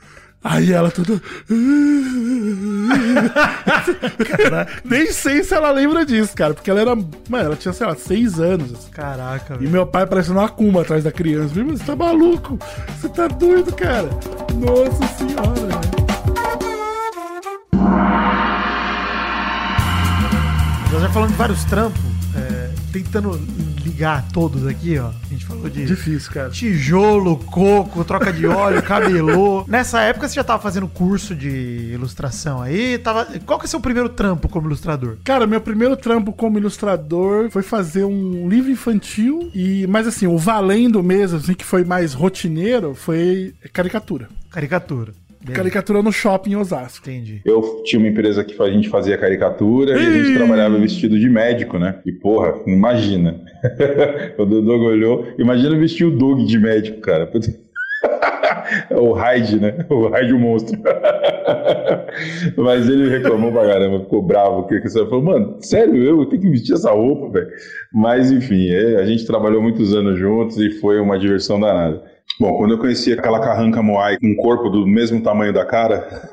Aí 0.47 0.71
ela 0.71 0.91
toda. 0.91 1.19
Nem 4.85 5.11
sei 5.11 5.43
se 5.43 5.55
ela 5.55 5.71
lembra 5.71 6.05
disso, 6.05 6.35
cara. 6.35 6.53
Porque 6.53 6.69
ela 6.69 6.81
era. 6.81 6.95
Mano, 6.95 7.45
ela 7.45 7.55
tinha, 7.55 7.73
sei 7.73 7.87
lá, 7.87 7.95
seis 7.95 8.39
anos. 8.39 8.87
Caraca, 8.91 9.55
E 9.55 9.57
velho. 9.57 9.71
meu 9.71 9.87
pai 9.87 10.05
parecendo 10.05 10.37
uma 10.37 10.47
cumba 10.47 10.83
atrás 10.83 11.03
da 11.03 11.11
criança. 11.11 11.51
Você 11.55 11.83
tá 11.83 11.95
maluco? 11.95 12.59
Você 12.95 13.09
tá 13.09 13.27
doido, 13.27 13.73
cara? 13.73 14.07
Nossa 14.53 15.07
senhora, 15.17 15.65
velho. 15.65 15.95
Nós 20.91 21.01
já 21.01 21.09
falamos 21.09 21.31
de 21.33 21.37
vários 21.37 21.63
trampos, 21.65 21.99
tentando 23.03 23.39
ligar 23.83 24.25
todos 24.31 24.65
aqui, 24.65 24.97
ó. 24.97 25.09
A 25.09 25.27
gente 25.29 25.45
falou 25.45 25.69
de 25.69 25.85
Difícil, 25.85 26.31
cara. 26.31 26.49
tijolo, 26.49 27.37
coco, 27.37 28.03
troca 28.05 28.31
de 28.31 28.47
óleo, 28.47 28.81
cabelô. 28.83 29.65
Nessa 29.67 30.01
época 30.01 30.27
você 30.27 30.35
já 30.35 30.43
tava 30.43 30.61
fazendo 30.61 30.87
curso 30.87 31.35
de 31.35 31.91
ilustração 31.93 32.61
aí, 32.61 32.97
tava... 32.97 33.25
Qual 33.45 33.59
que 33.59 33.65
é 33.65 33.67
o 33.67 33.69
seu 33.69 33.79
primeiro 33.79 34.09
trampo 34.09 34.47
como 34.47 34.67
ilustrador? 34.67 35.17
Cara, 35.23 35.45
meu 35.45 35.59
primeiro 35.59 35.97
trampo 35.97 36.31
como 36.31 36.57
ilustrador 36.57 37.49
foi 37.49 37.63
fazer 37.63 38.05
um 38.05 38.47
livro 38.47 38.71
infantil 38.71 39.49
e, 39.53 39.85
mas 39.87 40.07
assim, 40.07 40.27
o 40.27 40.37
valendo 40.37 41.03
mesmo, 41.03 41.37
assim, 41.37 41.53
que 41.53 41.65
foi 41.65 41.83
mais 41.83 42.13
rotineiro, 42.13 42.95
foi 42.95 43.53
caricatura. 43.73 44.29
Caricatura. 44.49 45.13
Beleza. 45.41 45.55
Caricatura 45.55 46.01
no 46.01 46.11
shopping 46.11 46.51
em 46.51 46.55
Osasco. 46.55 47.09
Entendi. 47.09 47.41
Eu 47.45 47.83
tinha 47.83 47.99
uma 47.99 48.07
empresa 48.09 48.43
que 48.43 48.59
a 48.61 48.71
gente 48.71 48.89
fazia 48.89 49.17
caricatura 49.17 49.91
e 49.91 50.05
a 50.05 50.11
gente 50.11 50.37
trabalhava 50.37 50.77
vestido 50.77 51.19
de 51.19 51.29
médico, 51.29 51.77
né? 51.77 51.99
E 52.05 52.11
porra, 52.11 52.55
imagina. 52.65 53.41
Quando 54.35 54.53
o 54.57 54.61
Doug 54.61 54.81
olhou, 54.81 55.27
imagina 55.37 55.77
vestir 55.77 56.05
o 56.05 56.11
Doug 56.11 56.45
de 56.45 56.59
médico, 56.59 56.99
cara. 57.01 57.29
o 58.91 59.13
Hyde, 59.13 59.59
né? 59.59 59.85
O 59.89 60.07
Hyde 60.07 60.33
o 60.33 60.39
monstro. 60.39 60.79
Mas 62.57 62.89
ele 62.89 63.09
reclamou 63.09 63.51
pra 63.51 63.67
caramba, 63.67 63.99
ficou 64.01 64.21
bravo. 64.21 64.63
Porque 64.63 64.81
que 64.81 64.89
você 64.89 65.05
falou, 65.05 65.23
mano, 65.23 65.57
sério, 65.59 66.03
eu 66.03 66.25
tenho 66.25 66.41
que 66.41 66.49
vestir 66.49 66.73
essa 66.73 66.91
roupa, 66.91 67.39
velho. 67.39 67.51
Mas 67.93 68.31
enfim, 68.31 68.69
é, 68.69 68.97
a 68.97 69.05
gente 69.05 69.25
trabalhou 69.25 69.61
muitos 69.61 69.93
anos 69.93 70.17
juntos 70.17 70.57
e 70.57 70.71
foi 70.71 70.99
uma 70.99 71.19
diversão 71.19 71.59
danada. 71.59 72.03
Bom, 72.37 72.57
quando 72.57 72.71
eu 72.71 72.77
conheci 72.77 73.13
aquela 73.13 73.39
carranca 73.39 73.81
Moai 73.81 74.19
com 74.19 74.27
um 74.27 74.35
corpo 74.35 74.69
do 74.69 74.85
mesmo 74.85 75.21
tamanho 75.21 75.53
da 75.53 75.65
cara, 75.65 76.29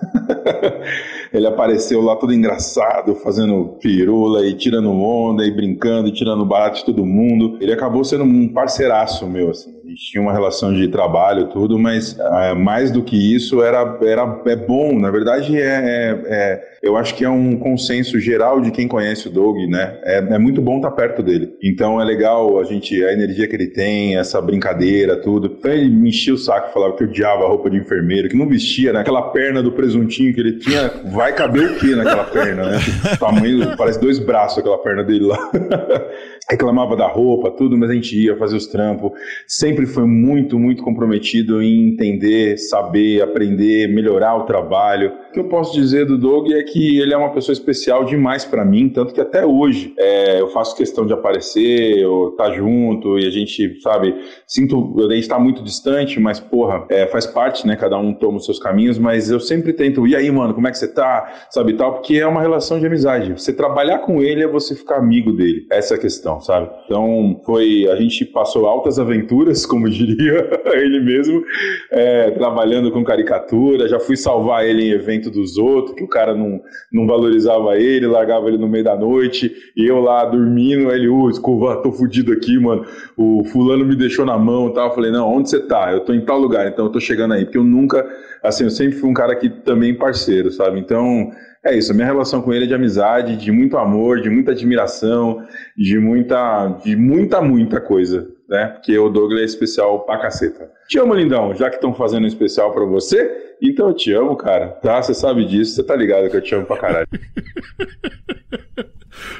ele 1.32 1.46
apareceu 1.46 2.02
lá 2.02 2.16
todo 2.16 2.34
engraçado, 2.34 3.14
fazendo 3.14 3.76
pirula 3.80 4.44
e 4.44 4.54
tirando 4.54 4.90
onda 4.90 5.44
e 5.44 5.50
brincando 5.50 6.08
e 6.08 6.12
tirando 6.12 6.44
barato 6.44 6.78
de 6.78 6.86
todo 6.86 7.06
mundo. 7.06 7.56
Ele 7.60 7.72
acabou 7.72 8.04
sendo 8.04 8.24
um 8.24 8.48
parceiraço 8.48 9.28
meu, 9.28 9.50
assim. 9.50 9.72
Tinha 9.94 10.22
uma 10.22 10.32
relação 10.32 10.72
de 10.72 10.88
trabalho 10.88 11.48
tudo, 11.48 11.78
mas 11.78 12.18
ah, 12.18 12.54
mais 12.54 12.90
do 12.90 13.02
que 13.02 13.34
isso 13.34 13.62
era, 13.62 13.98
era 14.02 14.42
é 14.46 14.56
bom. 14.56 14.98
Na 14.98 15.10
verdade, 15.10 15.56
é, 15.56 15.62
é- 15.62 16.22
é- 16.26 16.72
eu 16.82 16.96
acho 16.96 17.14
que 17.14 17.24
é 17.24 17.28
um 17.28 17.56
consenso 17.56 18.18
geral 18.18 18.60
de 18.60 18.70
quem 18.70 18.88
conhece 18.88 19.28
o 19.28 19.30
Doug, 19.30 19.56
né? 19.68 19.98
É, 20.02 20.18
é 20.18 20.38
muito 20.38 20.60
bom 20.60 20.76
estar 20.76 20.90
perto 20.90 21.22
dele. 21.22 21.50
Então 21.62 22.00
é 22.00 22.04
legal 22.04 22.58
a 22.58 22.64
gente, 22.64 23.02
a 23.04 23.12
energia 23.12 23.46
que 23.46 23.54
ele 23.54 23.68
tem, 23.68 24.16
essa 24.16 24.40
brincadeira, 24.40 25.16
tudo. 25.16 25.56
Então 25.58 25.70
ele 25.70 25.88
me 25.88 26.08
enchia 26.08 26.34
o 26.34 26.38
saco, 26.38 26.72
falava 26.72 26.96
que 26.96 27.04
odiava 27.04 27.44
a 27.44 27.48
roupa 27.48 27.70
de 27.70 27.78
enfermeiro, 27.78 28.28
que 28.28 28.36
não 28.36 28.48
vestia, 28.48 28.92
né? 28.92 29.00
Aquela 29.00 29.30
perna 29.30 29.62
do 29.62 29.72
presuntinho 29.72 30.34
que 30.34 30.40
ele 30.40 30.58
tinha, 30.58 30.90
vai 31.12 31.32
caber 31.32 31.70
o 31.70 31.78
quê 31.78 31.94
naquela 31.94 32.24
perna, 32.24 32.70
né? 32.70 32.78
Tipo, 32.78 33.18
tamanho, 33.18 33.76
parece 33.76 34.00
dois 34.00 34.18
braços 34.18 34.58
aquela 34.58 34.78
perna 34.78 35.04
dele 35.04 35.26
lá. 35.26 35.50
reclamava 36.50 36.96
da 36.96 37.06
roupa, 37.06 37.50
tudo, 37.50 37.76
mas 37.78 37.90
a 37.90 37.94
gente 37.94 38.16
ia 38.16 38.36
fazer 38.36 38.56
os 38.56 38.66
trampos. 38.66 39.12
Sempre 39.46 39.81
foi 39.86 40.04
muito, 40.06 40.58
muito 40.58 40.82
comprometido 40.82 41.62
em 41.62 41.88
entender, 41.88 42.56
saber, 42.58 43.22
aprender, 43.22 43.88
melhorar 43.88 44.36
o 44.36 44.44
trabalho. 44.44 45.12
O 45.30 45.32
que 45.32 45.40
eu 45.40 45.48
posso 45.48 45.72
dizer 45.72 46.06
do 46.06 46.18
Doug 46.18 46.50
é 46.50 46.62
que 46.62 46.98
ele 46.98 47.14
é 47.14 47.16
uma 47.16 47.32
pessoa 47.32 47.52
especial 47.52 48.04
demais 48.04 48.44
pra 48.44 48.64
mim, 48.64 48.88
tanto 48.88 49.14
que 49.14 49.20
até 49.20 49.44
hoje 49.46 49.94
é, 49.98 50.40
eu 50.40 50.48
faço 50.48 50.76
questão 50.76 51.06
de 51.06 51.12
aparecer, 51.12 51.98
eu 51.98 52.30
estar 52.30 52.52
junto 52.52 53.18
e 53.18 53.26
a 53.26 53.30
gente, 53.30 53.80
sabe, 53.80 54.14
sinto, 54.46 54.94
a 55.08 55.14
gente 55.14 55.28
tá 55.28 55.38
muito 55.38 55.62
distante, 55.62 56.20
mas 56.20 56.38
porra, 56.38 56.84
é, 56.88 57.06
faz 57.06 57.26
parte, 57.26 57.66
né? 57.66 57.76
Cada 57.76 57.98
um 57.98 58.12
toma 58.12 58.38
os 58.38 58.44
seus 58.44 58.58
caminhos, 58.58 58.98
mas 58.98 59.30
eu 59.30 59.40
sempre 59.40 59.72
tento, 59.72 60.06
e 60.06 60.14
aí, 60.14 60.30
mano, 60.30 60.54
como 60.54 60.68
é 60.68 60.70
que 60.70 60.78
você 60.78 60.88
tá? 60.88 61.46
Sabe, 61.50 61.74
tal, 61.74 61.94
porque 61.94 62.16
é 62.16 62.26
uma 62.26 62.40
relação 62.40 62.78
de 62.78 62.86
amizade. 62.86 63.32
Você 63.32 63.52
trabalhar 63.52 63.98
com 64.00 64.22
ele 64.22 64.42
é 64.42 64.48
você 64.48 64.74
ficar 64.74 64.96
amigo 64.96 65.32
dele. 65.32 65.66
Essa 65.70 65.94
é 65.94 65.96
a 65.96 66.00
questão, 66.00 66.40
sabe? 66.40 66.70
Então, 66.84 67.40
foi, 67.44 67.88
a 67.88 67.96
gente 67.96 68.24
passou 68.24 68.66
altas 68.66 68.98
aventuras, 68.98 69.61
como 69.66 69.88
diria 69.88 70.48
ele 70.74 71.00
mesmo, 71.00 71.44
é, 71.90 72.30
trabalhando 72.30 72.90
com 72.90 73.04
caricatura, 73.04 73.88
já 73.88 73.98
fui 73.98 74.16
salvar 74.16 74.66
ele 74.66 74.84
em 74.84 74.92
evento 74.92 75.30
dos 75.30 75.58
outros, 75.58 75.96
que 75.96 76.04
o 76.04 76.08
cara 76.08 76.34
não, 76.34 76.60
não 76.92 77.06
valorizava 77.06 77.76
ele, 77.76 78.06
largava 78.06 78.48
ele 78.48 78.58
no 78.58 78.68
meio 78.68 78.84
da 78.84 78.96
noite, 78.96 79.54
e 79.76 79.86
eu 79.86 80.00
lá 80.00 80.24
dormindo, 80.24 80.90
ele, 80.90 81.08
ô, 81.08 81.28
escova, 81.30 81.82
tô 81.82 81.92
fudido 81.92 82.32
aqui, 82.32 82.58
mano, 82.58 82.84
o 83.16 83.44
fulano 83.44 83.84
me 83.84 83.96
deixou 83.96 84.24
na 84.24 84.38
mão 84.38 84.72
tal, 84.72 84.88
eu 84.88 84.94
falei, 84.94 85.10
não, 85.10 85.28
onde 85.28 85.50
você 85.50 85.60
tá? 85.60 85.92
Eu 85.92 86.00
tô 86.00 86.12
em 86.12 86.24
tal 86.24 86.38
lugar, 86.38 86.66
então 86.68 86.86
eu 86.86 86.92
tô 86.92 87.00
chegando 87.00 87.34
aí, 87.34 87.44
porque 87.44 87.58
eu 87.58 87.64
nunca, 87.64 88.06
assim, 88.42 88.64
eu 88.64 88.70
sempre 88.70 88.94
fui 88.98 89.10
um 89.10 89.14
cara 89.14 89.34
que 89.34 89.48
também 89.48 89.94
parceiro, 89.94 90.50
sabe? 90.50 90.78
Então, 90.78 91.30
é 91.64 91.76
isso, 91.76 91.92
a 91.92 91.94
minha 91.94 92.06
relação 92.06 92.42
com 92.42 92.52
ele 92.52 92.64
é 92.64 92.68
de 92.68 92.74
amizade, 92.74 93.36
de 93.36 93.52
muito 93.52 93.76
amor, 93.76 94.20
de 94.20 94.28
muita 94.28 94.50
admiração, 94.50 95.46
de 95.76 95.96
muita, 95.96 96.80
de 96.84 96.96
muita, 96.96 97.40
muita 97.40 97.80
coisa, 97.80 98.28
né? 98.52 98.66
Porque 98.66 98.96
o 98.98 99.08
Douglas 99.08 99.40
é 99.40 99.44
especial 99.44 100.00
pra 100.00 100.18
caceta. 100.18 100.70
Te 100.86 100.98
amo, 100.98 101.14
lindão, 101.14 101.54
já 101.54 101.70
que 101.70 101.76
estão 101.76 101.94
fazendo 101.94 102.24
um 102.24 102.28
especial 102.28 102.70
pra 102.72 102.84
você, 102.84 103.54
então 103.60 103.88
eu 103.88 103.94
te 103.94 104.12
amo, 104.12 104.36
cara, 104.36 104.68
tá? 104.68 105.02
Você 105.02 105.14
sabe 105.14 105.44
disso, 105.46 105.74
você 105.74 105.82
tá 105.82 105.96
ligado 105.96 106.28
que 106.28 106.36
eu 106.36 106.42
te 106.42 106.54
amo 106.54 106.66
pra 106.66 106.76
caralho. 106.76 107.08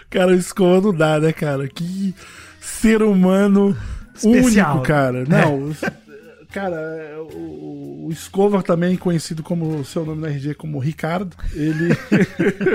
Cara, 0.09 0.35
escova 0.35 0.81
não 0.81 0.95
dá, 0.95 1.19
né, 1.19 1.33
cara? 1.33 1.67
Que 1.67 2.15
ser 2.61 3.03
humano 3.03 3.77
Especial. 4.15 4.73
único, 4.73 4.87
cara. 4.87 5.25
Não, 5.25 5.75
cara, 6.53 7.23
o, 7.35 8.07
o 8.07 8.13
Escova 8.13 8.63
também 8.63 8.97
conhecido 8.97 9.43
como 9.43 9.83
seu 9.85 10.05
nome 10.05 10.21
na 10.21 10.29
RG 10.29 10.55
como 10.55 10.79
Ricardo, 10.79 11.35
ele 11.55 11.97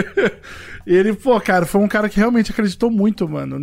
ele, 0.86 1.14
pô, 1.14 1.40
cara, 1.40 1.66
foi 1.66 1.80
um 1.80 1.88
cara 1.88 2.10
que 2.10 2.18
realmente 2.18 2.52
acreditou 2.52 2.90
muito, 2.90 3.30
mano, 3.30 3.60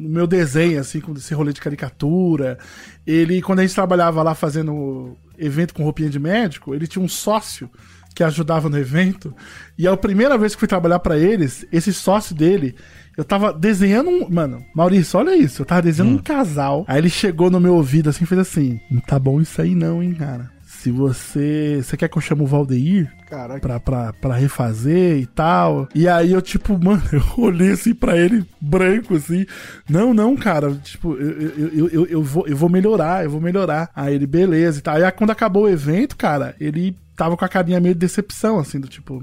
no 0.00 0.08
meu 0.08 0.26
desenho, 0.26 0.80
assim, 0.80 1.00
com 1.00 1.12
esse 1.12 1.34
rolê 1.34 1.52
de 1.52 1.60
caricatura. 1.60 2.58
Ele, 3.06 3.42
quando 3.42 3.60
a 3.60 3.62
gente 3.62 3.74
trabalhava 3.74 4.22
lá 4.22 4.34
fazendo 4.34 5.16
evento 5.38 5.74
com 5.74 5.84
roupinha 5.84 6.10
de 6.10 6.18
médico, 6.18 6.74
ele 6.74 6.86
tinha 6.86 7.04
um 7.04 7.08
sócio 7.08 7.70
que 8.14 8.24
ajudava 8.24 8.68
no 8.68 8.78
evento. 8.78 9.34
E 9.78 9.86
a 9.86 9.96
primeira 9.96 10.36
vez 10.36 10.54
que 10.54 10.60
fui 10.60 10.68
trabalhar 10.68 10.98
pra 10.98 11.16
eles, 11.16 11.64
esse 11.72 11.92
sócio 11.92 12.34
dele, 12.34 12.74
eu 13.16 13.24
tava 13.24 13.52
desenhando 13.52 14.10
um. 14.10 14.28
Mano, 14.28 14.64
Maurício, 14.74 15.18
olha 15.18 15.36
isso. 15.36 15.62
Eu 15.62 15.66
tava 15.66 15.82
desenhando 15.82 16.16
um 16.16 16.22
casal. 16.22 16.84
Aí 16.88 16.98
ele 16.98 17.10
chegou 17.10 17.50
no 17.50 17.60
meu 17.60 17.74
ouvido 17.74 18.10
assim 18.10 18.24
e 18.24 18.26
fez 18.26 18.40
assim: 18.40 18.80
Não 18.90 19.00
tá 19.00 19.18
bom 19.18 19.40
isso 19.40 19.60
aí, 19.60 19.74
não, 19.74 20.02
hein, 20.02 20.14
cara. 20.14 20.50
Se 20.80 20.90
você. 20.90 21.82
Você 21.82 21.94
quer 21.94 22.08
que 22.08 22.16
eu 22.16 22.22
chame 22.22 22.40
o 22.40 22.46
Valdeir? 22.46 23.12
Caraca. 23.28 23.60
Pra, 23.60 23.78
pra, 23.78 24.12
pra 24.14 24.34
refazer 24.34 25.18
e 25.18 25.26
tal. 25.26 25.86
E 25.94 26.08
aí 26.08 26.32
eu, 26.32 26.40
tipo, 26.40 26.72
mano, 26.82 27.02
eu 27.12 27.22
olhei 27.36 27.72
assim 27.72 27.94
pra 27.94 28.16
ele, 28.16 28.46
branco, 28.58 29.14
assim. 29.14 29.44
Não, 29.86 30.14
não, 30.14 30.34
cara. 30.34 30.74
Tipo, 30.76 31.14
eu, 31.16 31.30
eu, 31.30 31.88
eu, 31.88 32.06
eu, 32.06 32.22
vou, 32.22 32.48
eu 32.48 32.56
vou 32.56 32.70
melhorar, 32.70 33.24
eu 33.24 33.30
vou 33.30 33.42
melhorar. 33.42 33.90
Aí 33.94 34.14
ele, 34.14 34.26
beleza 34.26 34.78
e 34.78 34.82
tal. 34.82 34.96
Aí 34.96 35.12
quando 35.12 35.30
acabou 35.30 35.64
o 35.64 35.68
evento, 35.68 36.16
cara, 36.16 36.56
ele 36.58 36.96
tava 37.14 37.36
com 37.36 37.44
a 37.44 37.48
carinha 37.48 37.78
meio 37.78 37.94
de 37.94 38.00
decepção, 38.00 38.58
assim, 38.58 38.80
do 38.80 38.88
tipo. 38.88 39.22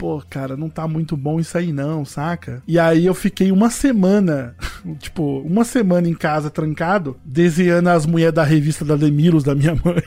Pô, 0.00 0.22
cara, 0.30 0.56
não 0.56 0.70
tá 0.70 0.88
muito 0.88 1.14
bom 1.14 1.38
isso 1.38 1.58
aí 1.58 1.74
não, 1.74 2.06
saca? 2.06 2.62
E 2.66 2.78
aí 2.78 3.04
eu 3.04 3.12
fiquei 3.12 3.52
uma 3.52 3.68
semana, 3.68 4.56
tipo, 4.98 5.40
uma 5.40 5.62
semana 5.62 6.08
em 6.08 6.14
casa 6.14 6.48
trancado, 6.48 7.18
desenhando 7.22 7.88
as 7.88 8.06
mulheres 8.06 8.34
da 8.34 8.42
revista 8.42 8.82
da 8.82 8.96
Demilos 8.96 9.44
da 9.44 9.54
minha 9.54 9.74
mãe. 9.84 10.02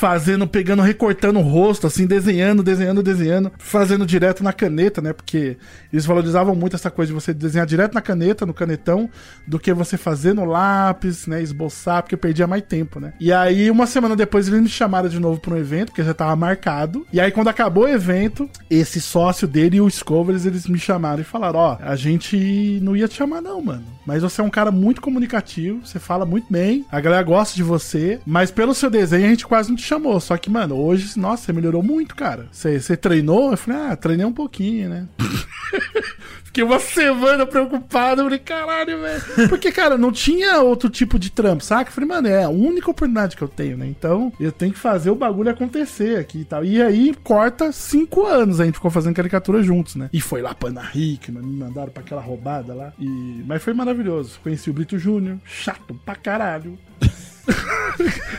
Fazendo, 0.00 0.46
pegando, 0.48 0.80
recortando 0.80 1.38
o 1.38 1.42
rosto, 1.42 1.86
assim, 1.86 2.06
desenhando, 2.06 2.62
desenhando, 2.62 3.02
desenhando, 3.02 3.52
fazendo 3.58 4.06
direto 4.06 4.42
na 4.42 4.50
caneta, 4.50 5.02
né? 5.02 5.12
Porque 5.12 5.58
eles 5.92 6.06
valorizavam 6.06 6.54
muito 6.54 6.74
essa 6.74 6.90
coisa 6.90 7.12
de 7.12 7.14
você 7.14 7.34
desenhar 7.34 7.66
direto 7.66 7.92
na 7.92 8.00
caneta, 8.00 8.46
no 8.46 8.54
canetão, 8.54 9.10
do 9.46 9.58
que 9.58 9.74
você 9.74 9.98
fazer 9.98 10.32
no 10.32 10.46
lápis, 10.46 11.26
né? 11.26 11.42
Esboçar, 11.42 12.02
porque 12.02 12.16
perdia 12.16 12.46
mais 12.46 12.62
tempo, 12.62 12.98
né? 12.98 13.12
E 13.20 13.30
aí, 13.30 13.70
uma 13.70 13.86
semana 13.86 14.16
depois, 14.16 14.48
eles 14.48 14.62
me 14.62 14.70
chamaram 14.70 15.06
de 15.06 15.20
novo 15.20 15.38
pra 15.38 15.52
um 15.52 15.58
evento, 15.58 15.88
porque 15.88 16.02
já 16.02 16.14
tava 16.14 16.34
marcado. 16.34 17.06
E 17.12 17.20
aí, 17.20 17.30
quando 17.30 17.48
acabou 17.48 17.84
o 17.84 17.88
evento, 17.88 18.48
esse 18.70 19.02
sócio 19.02 19.46
dele 19.46 19.76
e 19.76 19.80
o 19.82 19.90
Scovers, 19.90 20.46
eles 20.46 20.66
me 20.66 20.78
chamaram 20.78 21.20
e 21.20 21.24
falaram: 21.24 21.58
Ó, 21.58 21.76
a 21.78 21.94
gente 21.94 22.80
não 22.80 22.96
ia 22.96 23.06
te 23.06 23.16
chamar, 23.16 23.42
não, 23.42 23.60
mano. 23.60 23.84
Mas 24.06 24.22
você 24.22 24.40
é 24.40 24.44
um 24.44 24.50
cara 24.50 24.70
muito 24.70 25.00
comunicativo, 25.00 25.86
você 25.86 25.98
fala 25.98 26.24
muito 26.24 26.46
bem, 26.50 26.84
a 26.90 27.00
galera 27.00 27.22
gosta 27.22 27.54
de 27.54 27.62
você, 27.62 28.18
mas 28.26 28.50
pelo 28.50 28.74
seu 28.74 28.90
desenho 28.90 29.26
a 29.26 29.28
gente 29.28 29.46
quase 29.46 29.68
não 29.68 29.76
te 29.76 29.84
chamou. 29.90 30.20
Só 30.20 30.36
que, 30.36 30.48
mano, 30.48 30.76
hoje, 30.76 31.18
nossa, 31.18 31.44
você 31.44 31.52
melhorou 31.52 31.82
muito, 31.82 32.14
cara. 32.14 32.48
Você, 32.50 32.80
você 32.80 32.96
treinou? 32.96 33.50
Eu 33.50 33.56
falei, 33.56 33.80
ah, 33.80 33.96
treinei 33.96 34.24
um 34.24 34.32
pouquinho, 34.32 34.88
né? 34.88 35.08
Fiquei 36.44 36.64
uma 36.64 36.80
semana 36.80 37.46
preocupado. 37.46 38.24
Falei, 38.24 38.38
caralho, 38.38 39.00
velho. 39.00 39.48
Porque, 39.48 39.70
cara, 39.70 39.96
não 39.96 40.10
tinha 40.10 40.60
outro 40.60 40.90
tipo 40.90 41.18
de 41.18 41.30
trampo, 41.30 41.62
saca? 41.62 41.92
Falei, 41.92 42.08
mano, 42.08 42.26
é 42.26 42.42
a 42.42 42.48
única 42.48 42.90
oportunidade 42.90 43.36
que 43.36 43.42
eu 43.42 43.48
tenho, 43.48 43.76
né? 43.76 43.86
Então, 43.86 44.32
eu 44.40 44.50
tenho 44.50 44.72
que 44.72 44.78
fazer 44.78 45.10
o 45.10 45.14
bagulho 45.14 45.50
acontecer 45.50 46.18
aqui 46.18 46.40
e 46.40 46.44
tal. 46.44 46.64
E 46.64 46.82
aí, 46.82 47.14
corta 47.22 47.70
cinco 47.70 48.26
anos 48.26 48.60
a 48.60 48.64
gente 48.64 48.74
ficou 48.74 48.90
fazendo 48.90 49.14
caricatura 49.14 49.62
juntos, 49.62 49.94
né? 49.94 50.10
E 50.12 50.20
foi 50.20 50.42
lá 50.42 50.54
pra 50.54 50.70
Ana 50.70 50.90
Hickman, 50.92 51.42
me 51.42 51.56
mandaram 51.56 51.92
pra 51.92 52.02
aquela 52.02 52.20
roubada 52.20 52.74
lá. 52.74 52.92
E... 52.98 53.44
Mas 53.46 53.62
foi 53.62 53.72
maravilhoso. 53.72 54.40
Conheci 54.42 54.70
o 54.70 54.72
Brito 54.72 54.98
Júnior, 54.98 55.38
chato 55.44 55.94
pra 56.04 56.16
caralho. 56.16 56.76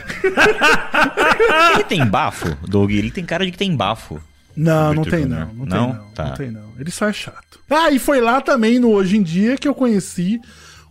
Ele 1.74 1.84
tem 1.84 2.04
bafo, 2.06 2.56
Doug? 2.66 2.90
Ele 2.90 3.10
tem 3.10 3.24
cara 3.24 3.44
de 3.44 3.52
que 3.52 3.58
tem 3.58 3.74
bafo. 3.74 4.20
Não, 4.56 4.92
não 4.94 5.04
tem 5.04 5.22
Júnior. 5.22 5.48
não. 5.54 5.66
Não, 5.66 5.66
Não? 5.66 5.66
tem 5.66 5.96
não. 5.96 6.04
Tá. 6.14 6.24
Não 6.24 6.34
tem 6.34 6.50
não. 6.50 6.62
Ele 6.78 6.90
só 6.90 7.08
é 7.08 7.12
chato. 7.12 7.60
Ah, 7.70 7.90
e 7.90 7.98
foi 7.98 8.20
lá 8.20 8.40
também 8.40 8.78
no 8.78 8.90
Hoje 8.90 9.16
em 9.16 9.22
Dia 9.22 9.56
que 9.56 9.66
eu 9.66 9.74
conheci 9.74 10.40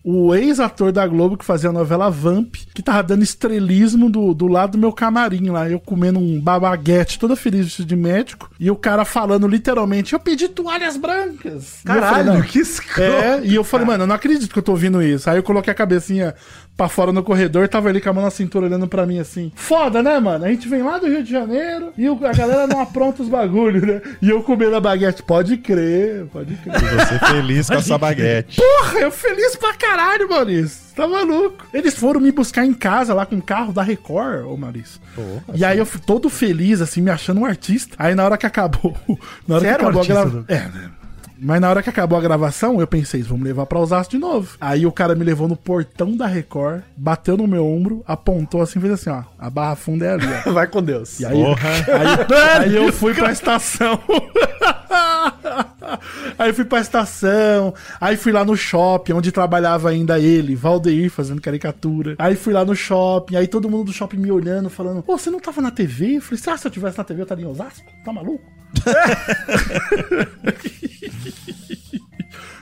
o 0.03 0.33
ex-ator 0.33 0.91
da 0.91 1.05
Globo 1.05 1.37
que 1.37 1.45
fazia 1.45 1.69
a 1.69 1.73
novela 1.73 2.09
Vamp, 2.09 2.55
que 2.73 2.81
tava 2.81 3.03
dando 3.03 3.21
estrelismo 3.21 4.09
do, 4.09 4.33
do 4.33 4.47
lado 4.47 4.71
do 4.71 4.77
meu 4.79 4.91
camarim 4.91 5.51
lá. 5.51 5.69
Eu 5.69 5.79
comendo 5.79 6.17
um 6.17 6.41
babaguete 6.41 7.19
toda 7.19 7.35
feliz 7.35 7.77
de 7.77 7.95
médico. 7.95 8.49
E 8.59 8.71
o 8.71 8.75
cara 8.75 9.05
falando 9.05 9.47
literalmente: 9.47 10.13
Eu 10.13 10.19
pedi 10.19 10.47
toalhas 10.49 10.97
brancas. 10.97 11.81
Caralho, 11.85 12.31
falei, 12.31 12.41
que 12.49 12.57
escroto. 12.59 13.01
É, 13.11 13.41
e 13.45 13.53
eu 13.53 13.63
falei, 13.63 13.85
mano, 13.85 14.05
eu 14.05 14.07
não 14.07 14.15
acredito 14.15 14.51
que 14.51 14.57
eu 14.57 14.63
tô 14.63 14.71
ouvindo 14.71 15.03
isso. 15.03 15.29
Aí 15.29 15.37
eu 15.37 15.43
coloquei 15.43 15.71
a 15.71 15.75
cabecinha 15.75 16.33
pra 16.81 16.89
fora 16.89 17.11
no 17.11 17.21
corredor, 17.21 17.67
tava 17.67 17.91
ele 17.91 18.01
com 18.01 18.09
a 18.09 18.13
mão 18.13 18.23
na 18.23 18.31
cintura 18.31 18.65
olhando 18.65 18.87
pra 18.87 19.05
mim 19.05 19.19
assim. 19.19 19.51
Foda, 19.53 20.01
né, 20.01 20.19
mano? 20.19 20.45
A 20.45 20.47
gente 20.47 20.67
vem 20.67 20.81
lá 20.81 20.97
do 20.97 21.05
Rio 21.05 21.23
de 21.23 21.31
Janeiro 21.31 21.93
e 21.95 22.07
a 22.07 22.33
galera 22.33 22.65
não 22.65 22.81
apronta 22.81 23.21
os 23.21 23.29
bagulhos, 23.29 23.83
né? 23.83 24.01
E 24.19 24.31
eu 24.31 24.41
comendo 24.41 24.75
a 24.75 24.81
baguete. 24.81 25.21
Pode 25.21 25.57
crer, 25.57 26.25
pode 26.33 26.55
crer. 26.55 26.75
E 26.75 26.95
você 26.95 27.19
feliz 27.19 27.67
com 27.69 27.75
a 27.75 27.81
sua 27.83 27.99
baguete. 27.99 28.59
Porra, 28.59 28.99
eu 28.99 29.11
feliz 29.11 29.55
pra 29.55 29.75
caralho, 29.75 30.27
Maurício. 30.27 30.95
Tá 30.95 31.07
maluco? 31.07 31.67
Eles 31.71 31.93
foram 31.95 32.19
me 32.19 32.31
buscar 32.31 32.65
em 32.65 32.73
casa 32.73 33.13
lá 33.13 33.27
com 33.27 33.35
o 33.35 33.41
carro 33.41 33.71
da 33.71 33.83
Record, 33.83 34.45
ô 34.47 34.57
Maurício. 34.57 34.99
e 35.53 35.63
aí 35.63 35.77
eu 35.77 35.85
fui 35.85 36.01
todo 36.03 36.31
feliz, 36.31 36.81
assim, 36.81 36.99
me 36.99 37.11
achando 37.11 37.41
um 37.41 37.45
artista. 37.45 37.95
Aí 37.99 38.15
na 38.15 38.25
hora 38.25 38.37
que 38.39 38.45
acabou. 38.47 38.97
Na 39.47 39.55
hora 39.57 39.61
Você 39.61 39.67
que 39.67 39.73
era 39.73 39.83
um 39.83 39.87
acabou 39.87 40.01
artista, 40.01 40.19
a 40.19 40.25
gravação. 40.25 40.45
É, 40.47 40.77
né? 40.77 40.91
Mas 41.43 41.59
na 41.59 41.69
hora 41.71 41.81
que 41.81 41.89
acabou 41.89 42.19
a 42.19 42.21
gravação, 42.21 42.79
eu 42.79 42.85
pensei, 42.85 43.23
vamos 43.23 43.43
levar 43.43 43.65
pra 43.65 43.79
Osasco 43.79 44.11
de 44.11 44.19
novo. 44.19 44.55
Aí 44.61 44.85
o 44.85 44.91
cara 44.91 45.15
me 45.15 45.25
levou 45.25 45.47
no 45.47 45.55
portão 45.55 46.15
da 46.15 46.27
Record, 46.27 46.83
bateu 46.95 47.35
no 47.35 47.47
meu 47.47 47.65
ombro, 47.65 48.03
apontou 48.05 48.61
assim, 48.61 48.79
fez 48.79 48.93
assim, 48.93 49.09
ó, 49.09 49.23
a 49.39 49.49
barra 49.49 49.75
funda 49.75 50.05
é 50.05 50.13
ali, 50.13 50.27
ó. 50.45 50.51
Vai 50.53 50.67
com 50.67 50.83
Deus. 50.83 51.19
E 51.19 51.25
aí, 51.25 51.43
aí, 51.43 52.63
aí 52.63 52.75
eu 52.75 52.93
fui 52.93 53.15
pra 53.15 53.31
estação. 53.31 53.99
aí 56.37 56.53
fui 56.53 56.65
pra 56.65 56.79
estação. 56.79 57.73
Aí 57.99 58.17
fui 58.17 58.31
lá 58.31 58.45
no 58.45 58.55
shopping, 58.55 59.13
onde 59.13 59.31
trabalhava 59.31 59.89
ainda 59.89 60.19
ele, 60.19 60.55
Valdeir, 60.55 61.09
fazendo 61.09 61.41
caricatura. 61.41 62.15
Aí 62.17 62.35
fui 62.35 62.53
lá 62.53 62.65
no 62.65 62.75
shopping, 62.75 63.35
aí 63.35 63.47
todo 63.47 63.69
mundo 63.69 63.85
do 63.85 63.93
shopping 63.93 64.17
me 64.17 64.31
olhando, 64.31 64.69
falando: 64.69 65.01
Pô, 65.01 65.17
você 65.17 65.29
não 65.29 65.39
tava 65.39 65.61
na 65.61 65.71
TV? 65.71 66.17
Eu 66.17 66.21
falei: 66.21 66.43
ah, 66.47 66.57
se 66.57 66.67
eu 66.67 66.71
tivesse 66.71 66.97
na 66.97 67.03
TV, 67.03 67.21
eu 67.21 67.23
estaria 67.23 67.45
em 67.45 67.47
Osasco? 67.47 67.91
Tá 68.03 68.13
maluco? 68.13 68.43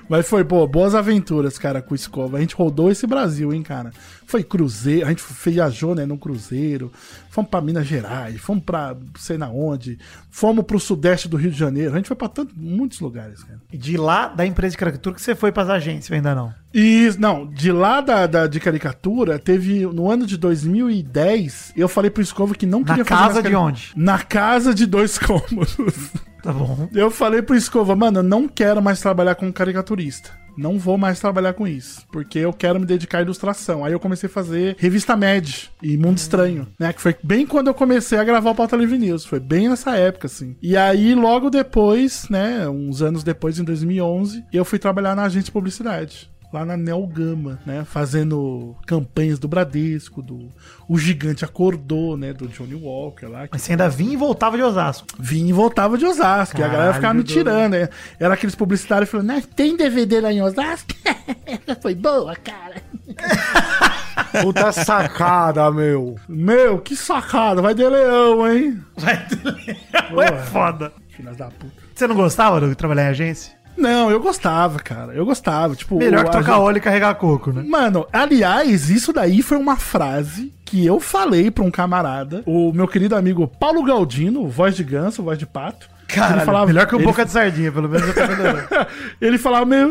Mas 0.09 0.27
foi, 0.27 0.43
pô, 0.43 0.65
boas 0.65 0.95
aventuras, 0.95 1.59
cara, 1.59 1.83
com 1.83 1.93
o 1.93 1.95
Escova. 1.95 2.37
A 2.37 2.41
gente 2.41 2.55
rodou 2.55 2.89
esse 2.89 3.05
Brasil, 3.05 3.53
hein, 3.53 3.61
cara. 3.61 3.91
Foi 4.29 4.43
cruzeiro, 4.43 5.07
a 5.07 5.09
gente 5.09 5.23
viajou, 5.43 5.95
né, 5.95 6.05
no 6.05 6.15
cruzeiro. 6.15 6.91
Fomos 7.31 7.49
pra 7.49 7.59
Minas 7.61 7.87
Gerais, 7.87 8.39
fomos 8.39 8.63
pra 8.63 8.95
sei 9.17 9.39
na 9.39 9.49
onde. 9.49 9.97
Fomos 10.29 10.63
pro 10.65 10.79
sudeste 10.79 11.27
do 11.27 11.35
Rio 11.35 11.49
de 11.49 11.57
Janeiro. 11.57 11.93
A 11.93 11.97
gente 11.97 12.05
foi 12.07 12.15
pra 12.15 12.27
tanto, 12.29 12.53
muitos 12.55 12.99
lugares, 12.99 13.43
cara. 13.43 13.59
E 13.73 13.77
de 13.77 13.97
lá, 13.97 14.27
da 14.27 14.45
empresa 14.45 14.73
de 14.73 14.77
caricatura, 14.77 15.15
que 15.15 15.21
você 15.23 15.33
foi 15.33 15.51
pras 15.51 15.67
agências, 15.67 16.11
ainda 16.15 16.35
não. 16.35 16.53
E, 16.71 17.09
não, 17.17 17.47
de 17.47 17.71
lá 17.71 18.01
da, 18.01 18.27
da- 18.27 18.45
de 18.45 18.59
caricatura, 18.59 19.39
teve, 19.39 19.87
no 19.87 20.11
ano 20.11 20.27
de 20.27 20.37
2010, 20.37 21.73
eu 21.75 21.87
falei 21.89 22.11
pro 22.11 22.21
Escova 22.21 22.53
que 22.53 22.67
não 22.67 22.81
Na 22.81 22.85
queria 22.85 23.05
casa 23.05 23.41
de 23.41 23.55
onde? 23.55 23.91
Na 23.95 24.19
casa 24.19 24.75
de 24.75 24.85
dois 24.85 25.17
cômodos. 25.17 25.75
Tá 26.41 26.53
bom. 26.53 26.89
Eu 26.93 27.11
falei 27.11 27.41
pro 27.41 27.55
Escova, 27.55 27.95
mano, 27.95 28.19
eu 28.19 28.23
não 28.23 28.47
quero 28.47 28.81
mais 28.81 28.99
trabalhar 28.99 29.35
como 29.35 29.51
caricaturista. 29.51 30.31
Não 30.57 30.77
vou 30.77 30.97
mais 30.97 31.19
trabalhar 31.21 31.53
com 31.53 31.65
isso. 31.65 32.05
Porque 32.11 32.39
eu 32.39 32.51
quero 32.51 32.79
me 32.79 32.85
dedicar 32.85 33.19
à 33.19 33.21
ilustração. 33.21 33.85
Aí 33.85 33.93
eu 33.93 33.99
comecei 33.99 34.27
a 34.27 34.31
fazer 34.31 34.75
Revista 34.77 35.15
Med 35.15 35.71
e 35.81 35.95
Mundo 35.95 36.17
Estranho, 36.17 36.67
né? 36.77 36.91
Que 36.91 37.01
foi 37.01 37.15
bem 37.23 37.47
quando 37.47 37.67
eu 37.67 37.73
comecei 37.73 38.17
a 38.17 38.23
gravar 38.25 38.51
o 38.51 38.55
Pauta 38.55 38.75
Livre 38.75 38.97
News. 38.97 39.25
Foi 39.25 39.39
bem 39.39 39.69
nessa 39.69 39.95
época, 39.95 40.27
assim. 40.27 40.57
E 40.61 40.75
aí, 40.75 41.15
logo 41.15 41.49
depois, 41.49 42.27
né? 42.29 42.67
Uns 42.67 43.01
anos 43.01 43.23
depois, 43.23 43.57
em 43.57 43.63
2011, 43.63 44.43
eu 44.51 44.65
fui 44.65 44.77
trabalhar 44.77 45.15
na 45.15 45.23
agência 45.23 45.45
de 45.45 45.51
publicidade. 45.51 46.29
Lá 46.51 46.65
na 46.65 46.75
Nelgama, 46.75 47.59
né? 47.63 47.85
Fazendo 47.85 48.75
campanhas 48.87 49.37
do 49.37 49.47
Bradesco, 49.47 50.21
do 50.21 50.51
O 50.87 50.97
Gigante 50.97 51.45
Acordou, 51.45 52.17
né? 52.17 52.33
Do 52.33 52.47
Johnny 52.47 52.73
Walker 52.73 53.27
lá. 53.27 53.47
Mas 53.51 53.61
você 53.61 53.73
ainda 53.73 53.87
vinha 53.87 54.13
e 54.13 54.17
voltava 54.17 54.57
de 54.57 54.63
Osasco. 54.63 55.07
Vinha 55.19 55.49
e 55.49 55.53
voltava 55.53 55.97
de 55.97 56.05
Osasco. 56.05 56.59
e 56.59 56.63
a 56.63 56.67
galera 56.67 56.93
ficava 56.95 57.13
me 57.13 57.23
Caralho, 57.23 57.43
tirando, 57.43 57.71
né? 57.73 57.89
Era 58.19 58.33
aqueles 58.33 58.55
publicitários 58.55 59.09
falando, 59.09 59.27
né? 59.27 59.43
Tem 59.55 59.77
DVD 59.77 60.21
lá 60.21 60.33
em 60.33 60.41
Osasco? 60.41 60.89
Foi 61.81 61.93
boa, 61.93 62.35
cara. 62.35 62.81
Puta 64.41 64.71
sacada, 64.71 65.69
meu. 65.71 66.15
Meu, 66.27 66.79
que 66.79 66.95
sacada. 66.95 67.61
Vai 67.61 67.73
de 67.73 67.87
leão, 67.87 68.47
hein? 68.47 68.83
Vai 68.97 69.25
de 69.27 69.35
leão. 69.43 70.21
É 70.21 70.31
foda. 70.45 70.91
Filhas 71.09 71.37
da 71.37 71.47
puta. 71.47 71.73
Você 71.93 72.07
não 72.07 72.15
gostava 72.15 72.61
de 72.65 72.75
trabalhar 72.75 73.05
em 73.05 73.09
agência? 73.09 73.58
Não, 73.79 74.11
eu 74.11 74.19
gostava, 74.19 74.79
cara. 74.79 75.13
Eu 75.13 75.25
gostava. 75.25 75.75
Tipo, 75.75 75.97
Melhor 75.97 76.25
que 76.25 76.31
trocar 76.31 76.53
gente- 76.53 76.61
óleo 76.61 76.77
e 76.77 76.81
carregar 76.81 77.15
coco, 77.15 77.51
né? 77.51 77.63
Mano, 77.65 78.05
aliás, 78.11 78.89
isso 78.89 79.13
daí 79.13 79.41
foi 79.41 79.57
uma 79.57 79.77
frase 79.77 80.53
que 80.65 80.85
eu 80.85 80.99
falei 80.99 81.49
pra 81.49 81.63
um 81.63 81.71
camarada, 81.71 82.43
o 82.45 82.71
meu 82.71 82.87
querido 82.87 83.15
amigo 83.15 83.47
Paulo 83.47 83.83
Galdino, 83.83 84.47
voz 84.47 84.75
de 84.75 84.83
ganso, 84.83 85.23
voz 85.23 85.37
de 85.39 85.45
pato. 85.47 85.89
Cara, 86.13 86.65
melhor 86.65 86.87
que 86.87 86.95
o 86.95 86.97
ele- 86.97 87.05
boca 87.05 87.23
de 87.25 87.31
sardinha, 87.31 87.71
pelo 87.71 87.87
menos 87.87 88.07
eu 88.07 88.13
tô 88.13 88.21
vendo. 88.27 88.87
ele 89.21 89.37
falava 89.37 89.65
meio. 89.65 89.89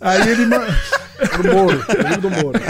Aí 0.00 0.28
ele. 0.30 0.46
Do 0.46 0.54
Moro, 1.54 1.84
amigo 2.06 2.20
do 2.22 2.30
Moro. 2.30 2.60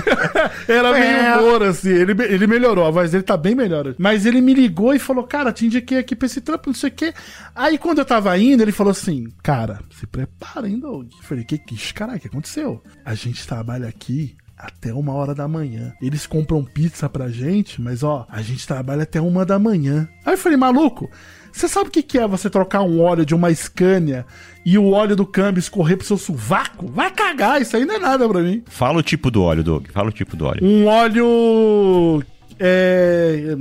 Era 0.69 0.99
É. 0.99 1.33
meio 1.33 1.43
Moro, 1.51 1.65
assim. 1.65 1.89
Ele, 1.91 2.13
ele 2.25 2.47
melhorou, 2.47 2.87
a 2.87 2.91
voz 2.91 3.11
dele 3.11 3.23
tá 3.23 3.37
bem 3.37 3.55
melhor. 3.55 3.95
Mas 3.99 4.27
ele 4.27 4.41
me 4.41 4.53
ligou 4.55 4.95
e 4.95 4.99
falou: 4.99 5.25
Cara, 5.25 5.53
te 5.53 5.67
indiquei 5.67 5.99
aqui 5.99 6.15
pra 6.15 6.27
esse 6.27 6.41
trampo, 6.41 6.69
não 6.69 6.75
sei 6.75 6.91
o 6.91 6.93
quê. 6.93 7.15
Aí 7.55 7.79
quando 7.79 7.99
eu 7.99 8.05
tava 8.05 8.37
indo, 8.39 8.63
ele 8.63 8.73
falou 8.73 8.91
assim: 8.91 9.29
Cara, 9.43 9.81
se 9.99 10.07
prepara, 10.07 10.69
hein, 10.69 10.79
Doug? 10.79 11.07
Eu 11.17 11.23
falei: 11.23 11.45
Que 11.45 11.59
que, 11.59 11.95
caralho, 11.95 12.19
o 12.19 12.21
que 12.21 12.29
aconteceu? 12.29 12.83
A 13.05 13.15
gente 13.15 13.47
trabalha 13.47 13.89
aqui. 13.89 14.37
Até 14.57 14.95
uma 14.95 15.13
hora 15.13 15.35
da 15.35 15.49
manhã. 15.49 15.93
Eles 16.01 16.27
compram 16.29 16.65
pizza 16.65 17.09
pra 17.09 17.29
gente, 17.29 17.83
mas 17.83 18.03
ó, 18.05 18.25
a 18.31 18.41
gente 18.41 18.67
trabalha 18.67 19.03
até 19.03 19.21
uma 19.21 19.45
da 19.45 19.59
manhã. 19.59 20.09
Aí 20.25 20.35
eu 20.35 20.39
falei, 20.39 20.57
maluco, 20.57 21.11
você 21.55 21.69
sabe 21.69 21.89
o 21.89 21.93
que, 21.93 22.03
que 22.03 22.19
é 22.19 22.27
você 22.27 22.51
trocar 22.51 22.83
um 22.83 23.01
óleo 23.01 23.25
de 23.25 23.33
uma 23.33 23.55
Scania 23.55 24.27
e 24.67 24.77
o 24.77 24.91
óleo 24.91 25.15
do 25.15 25.25
câmbio 25.25 25.61
escorrer 25.61 25.97
pro 25.97 26.05
seu 26.05 26.19
sovaco? 26.19 26.89
Vai 26.89 27.13
cagar, 27.13 27.63
isso 27.63 27.77
aí 27.77 27.85
não 27.85 27.95
é 27.95 27.99
nada 28.01 28.29
pra 28.29 28.41
mim. 28.41 28.63
Fala 28.67 28.99
o 28.99 29.03
tipo 29.03 29.31
do 29.31 29.43
óleo, 29.43 29.63
Doug. 29.63 29.87
Fala 29.93 30.09
o 30.09 30.13
tipo 30.13 30.37
do 30.37 30.47
óleo. 30.47 30.65
Um 30.67 30.87
óleo. 30.87 32.23
É. 32.59 33.57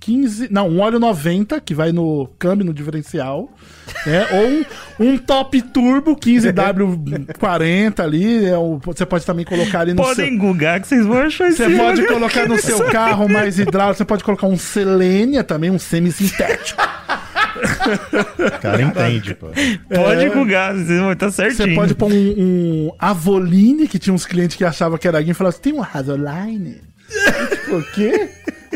15. 0.00 0.48
Não, 0.52 0.68
um 0.68 0.80
óleo 0.80 0.98
90, 1.00 1.58
que 1.62 1.74
vai 1.74 1.90
no 1.90 2.28
câmbio, 2.38 2.66
no 2.66 2.74
diferencial. 2.74 3.50
Né? 4.06 4.26
Ou 4.32 5.06
um, 5.06 5.12
um 5.12 5.18
top 5.18 5.62
turbo 5.62 6.14
15W40 6.16 8.00
ali. 8.04 8.46
é 8.46 8.52
você 8.82 9.06
pode 9.06 9.24
também 9.24 9.46
colocar 9.46 9.80
ali 9.80 9.94
no 9.94 10.02
Podem 10.02 10.30
seu. 10.30 10.38
googar 10.38 10.80
que 10.80 10.88
vocês 10.88 11.06
vão 11.06 11.18
achar 11.18 11.48
isso. 11.48 11.56
Você 11.56 11.76
pode 11.76 12.06
colocar 12.06 12.46
no 12.46 12.58
seu 12.58 12.84
carro 12.92 13.26
mais 13.28 13.58
hidráulico. 13.58 13.96
Você 13.96 14.04
pode 14.04 14.22
colocar 14.24 14.46
um 14.46 14.58
Selênia 14.58 15.42
também, 15.42 15.70
um 15.70 15.78
semi-sintético. 15.78 16.82
O 17.64 18.60
cara 18.60 18.82
entende, 18.82 19.34
pô. 19.34 19.48
Pode 19.48 20.24
É. 20.24 20.30
vocês 20.84 21.00
vão 21.00 21.12
estar 21.12 21.30
certinho. 21.30 21.68
Você 21.68 21.74
pode 21.74 21.94
pôr 21.94 22.10
um, 22.12 22.34
um 22.38 22.90
Avoline, 22.98 23.88
que 23.88 23.98
tinha 23.98 24.14
uns 24.14 24.26
clientes 24.26 24.56
que 24.56 24.64
achavam 24.64 24.98
que 24.98 25.08
era 25.08 25.18
alguém 25.18 25.30
e 25.32 25.34
falavam 25.34 25.58
assim: 25.58 25.70
tem 25.70 25.72
um 25.72 25.82
Avoline? 25.82 26.80
Eu, 27.10 27.46
tipo, 27.56 27.76
o 27.76 27.82
quê? 27.92 28.30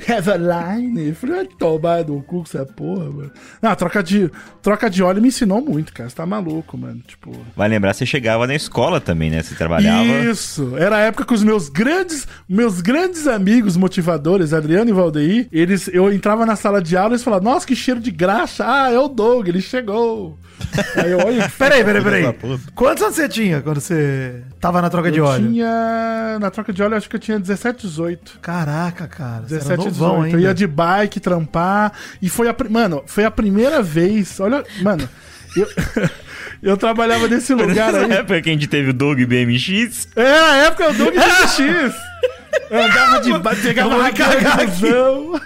Eu 0.09 1.15
falei, 1.15 1.37
vai 1.37 1.47
tomar 1.47 2.05
no 2.05 2.23
cu 2.23 2.39
com 2.39 2.43
essa 2.43 2.65
porra, 2.65 3.11
mano. 3.11 3.31
Não, 3.61 3.75
troca 3.75 4.03
de, 4.03 4.31
troca 4.63 4.89
de 4.89 5.03
óleo 5.03 5.21
me 5.21 5.29
ensinou 5.29 5.61
muito, 5.61 5.93
cara. 5.93 6.09
Você 6.09 6.17
tá 6.17 6.25
maluco, 6.25 6.79
mano. 6.79 7.01
Tipo. 7.07 7.33
Vai 7.55 7.69
lembrar, 7.69 7.93
você 7.93 8.07
chegava 8.07 8.47
na 8.47 8.55
escola 8.55 9.01
também, 9.01 9.31
né? 9.31 9.43
Você 9.43 9.55
trabalhava. 9.55 10.05
Isso. 10.05 10.77
Era 10.77 10.97
a 10.97 11.01
época 11.01 11.25
que 11.27 11.35
os 11.35 11.43
meus 11.45 11.69
grandes, 11.69 12.27
meus 12.49 12.81
grandes 12.81 13.27
amigos 13.27 13.77
motivadores, 13.77 14.53
Adriano 14.53 14.91
e 14.91 14.93
Valdeir, 14.93 15.49
eles, 15.53 15.89
eu 15.89 16.13
entrava 16.13 16.47
na 16.47 16.57
sala 16.57 16.81
de 16.81 16.97
aula 16.97 17.11
e 17.11 17.13
eles 17.15 17.23
falavam, 17.23 17.53
nossa, 17.53 17.67
que 17.67 17.77
cheiro 17.77 18.01
de 18.01 18.11
graxa. 18.11 18.65
Ah, 18.67 18.91
é 18.91 18.99
o 18.99 19.09
Doug, 19.09 19.49
ele 19.49 19.61
chegou. 19.61 20.39
Aí 20.97 21.13
eu, 21.13 21.19
olha, 21.19 21.49
Peraí, 21.59 21.85
peraí, 21.85 22.03
peraí. 22.03 22.35
Quantos 22.75 23.03
anos 23.03 23.17
você 23.17 23.29
tinha 23.29 23.61
quando 23.61 23.81
você 23.81 24.43
tava 24.61 24.81
na 24.83 24.91
troca 24.91 25.11
de 25.11 25.19
eu 25.19 25.25
óleo? 25.25 25.49
tinha, 25.51 26.39
na 26.41 26.51
troca 26.51 26.73
de 26.73 26.83
óleo, 26.83 26.97
acho 26.97 27.09
que 27.09 27.17
eu 27.17 27.21
tinha 27.21 27.39
17, 27.39 27.87
18. 27.87 28.39
Caraca, 28.41 29.07
cara. 29.07 29.43
Você 29.47 29.55
era 29.57 29.65
17, 29.65 29.85
novão 29.85 30.09
18. 30.23 30.25
ainda. 30.25 30.37
Eu 30.37 30.41
ia 30.41 30.55
de 30.55 30.67
bike 30.67 31.21
trampar. 31.21 31.93
E 32.21 32.29
foi 32.29 32.49
a. 32.49 32.55
Mano, 32.69 33.03
foi 33.07 33.25
a 33.25 33.31
primeira 33.31 33.83
vez. 33.83 34.39
Olha. 34.41 34.65
Mano, 34.83 35.09
eu. 35.57 35.67
Eu 36.61 36.77
trabalhava 36.77 37.29
nesse 37.29 37.55
lugar 37.55 37.93
Nessa 37.93 37.99
aí. 38.07 38.11
época 38.15 38.43
que 38.43 38.49
a 38.51 38.53
gente 38.53 38.67
teve 38.67 38.91
o 38.91 38.93
Doug 38.93 39.21
BMX. 39.21 40.09
É, 40.17 40.41
na 40.41 40.57
época 40.57 40.93
do 40.93 41.05
Doug 41.05 41.15
BMX. 41.15 41.95
Eu 42.69 42.83
andava 42.83 43.21
de 43.21 43.39
ba- 43.39 43.55
pegava 43.55 44.11
cagar 44.13 44.57
rasgão. 44.59 45.41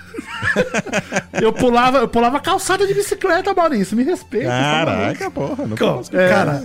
Eu 1.40 1.52
pulava, 1.52 1.98
eu 1.98 2.08
pulava 2.08 2.40
calçada 2.40 2.86
de 2.86 2.94
bicicleta, 2.94 3.52
Maurício. 3.54 3.96
Me 3.96 4.02
respeita. 4.04 4.48
Caraca, 4.48 5.30
porra. 5.30 5.66
Não 5.66 5.76
Co- 5.76 5.94
posso 5.96 6.10
Cara, 6.12 6.62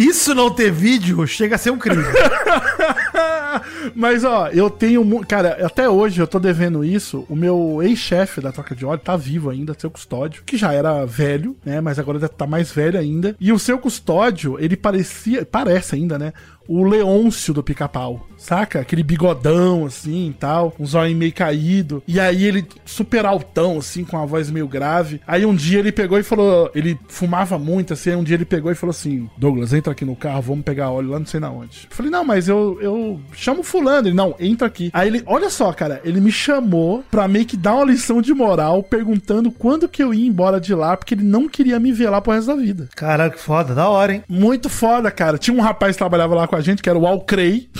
isso 0.00 0.34
não 0.34 0.50
ter 0.50 0.72
vídeo 0.72 1.26
chega 1.26 1.56
a 1.56 1.58
ser 1.58 1.70
um 1.70 1.78
crime. 1.78 2.02
Mas, 3.94 4.24
ó, 4.24 4.48
eu 4.48 4.70
tenho. 4.70 5.04
Cara, 5.26 5.66
até 5.66 5.88
hoje 5.88 6.20
eu 6.20 6.26
tô 6.26 6.38
devendo 6.38 6.82
isso. 6.82 7.26
O 7.28 7.36
meu 7.36 7.82
ex-chefe 7.82 8.40
da 8.40 8.50
troca 8.50 8.74
de 8.74 8.86
óleo 8.86 9.00
tá 9.00 9.14
vivo 9.14 9.50
ainda, 9.50 9.76
seu 9.78 9.90
custódio, 9.90 10.42
que 10.44 10.56
já 10.56 10.72
era 10.72 11.04
velho, 11.04 11.54
né? 11.64 11.82
Mas 11.82 11.98
agora 11.98 12.28
tá 12.28 12.46
mais 12.46 12.72
velho 12.72 12.98
ainda. 12.98 13.36
E 13.38 13.52
o 13.52 13.58
seu 13.58 13.78
custódio, 13.78 14.56
ele 14.58 14.74
parecia. 14.74 15.44
Parece 15.44 15.96
ainda, 15.96 16.18
né? 16.18 16.32
O 16.72 16.84
Leôncio 16.84 17.52
do 17.52 17.64
pica-pau, 17.64 18.28
saca? 18.38 18.78
Aquele 18.78 19.02
bigodão 19.02 19.86
assim 19.86 20.28
e 20.28 20.32
tal, 20.32 20.72
um 20.78 20.86
zóio 20.86 21.16
meio 21.16 21.32
caído. 21.32 22.00
E 22.06 22.20
aí 22.20 22.44
ele 22.44 22.64
super 22.84 23.26
altão, 23.26 23.78
assim, 23.78 24.04
com 24.04 24.16
a 24.16 24.24
voz 24.24 24.52
meio 24.52 24.68
grave. 24.68 25.20
Aí 25.26 25.44
um 25.44 25.52
dia 25.52 25.80
ele 25.80 25.90
pegou 25.90 26.16
e 26.16 26.22
falou. 26.22 26.70
Ele 26.72 26.96
fumava 27.08 27.58
muito, 27.58 27.92
assim. 27.92 28.10
Aí 28.10 28.16
um 28.16 28.22
dia 28.22 28.36
ele 28.36 28.44
pegou 28.44 28.70
e 28.70 28.76
falou 28.76 28.92
assim: 28.92 29.28
Douglas, 29.36 29.72
entra 29.72 29.92
aqui 29.92 30.04
no 30.04 30.14
carro, 30.14 30.42
vamos 30.42 30.64
pegar 30.64 30.90
óleo 30.90 31.10
lá 31.10 31.18
não 31.18 31.26
sei 31.26 31.40
na 31.40 31.50
onde. 31.50 31.88
Eu 31.90 31.96
falei, 31.96 32.08
não, 32.08 32.22
mas 32.22 32.48
eu, 32.48 32.78
eu 32.80 33.20
chamo 33.32 33.64
fulano. 33.64 34.06
Ele, 34.06 34.14
não, 34.14 34.36
entra 34.38 34.68
aqui. 34.68 34.90
Aí 34.92 35.08
ele, 35.08 35.24
olha 35.26 35.50
só, 35.50 35.72
cara, 35.72 36.00
ele 36.04 36.20
me 36.20 36.30
chamou 36.30 37.02
pra 37.10 37.26
meio 37.26 37.46
que 37.46 37.56
dar 37.56 37.74
uma 37.74 37.84
lição 37.86 38.22
de 38.22 38.32
moral, 38.32 38.80
perguntando 38.80 39.50
quando 39.50 39.88
que 39.88 40.04
eu 40.04 40.14
ia 40.14 40.28
embora 40.28 40.60
de 40.60 40.72
lá, 40.72 40.96
porque 40.96 41.14
ele 41.14 41.24
não 41.24 41.48
queria 41.48 41.80
me 41.80 41.90
ver 41.90 42.10
lá 42.10 42.20
pro 42.20 42.32
resto 42.32 42.46
da 42.46 42.54
vida. 42.54 42.88
Caraca, 42.94 43.36
que 43.36 43.42
foda, 43.42 43.74
da 43.74 43.88
hora, 43.88 44.14
hein? 44.14 44.22
Muito 44.28 44.68
foda, 44.68 45.10
cara. 45.10 45.36
Tinha 45.36 45.56
um 45.56 45.60
rapaz 45.60 45.96
que 45.96 45.98
trabalhava 45.98 46.36
lá 46.36 46.46
com 46.46 46.54
a 46.54 46.59
gente, 46.60 46.82
que 46.82 46.88
era 46.88 46.98
o 46.98 47.06
Alcrei. 47.06 47.70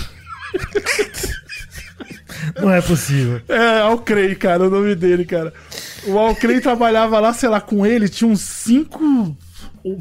Não 2.59 2.71
é 2.71 2.81
possível. 2.81 3.41
É, 3.47 3.79
Alcrei, 3.81 4.35
cara, 4.35 4.67
o 4.67 4.69
nome 4.69 4.95
dele, 4.95 5.25
cara. 5.25 5.53
O 6.05 6.17
Alcrei 6.17 6.59
trabalhava 6.59 7.19
lá, 7.19 7.33
sei 7.33 7.49
lá, 7.49 7.61
com 7.61 7.85
ele, 7.85 8.09
tinha 8.09 8.29
uns 8.29 8.41
5, 8.41 9.37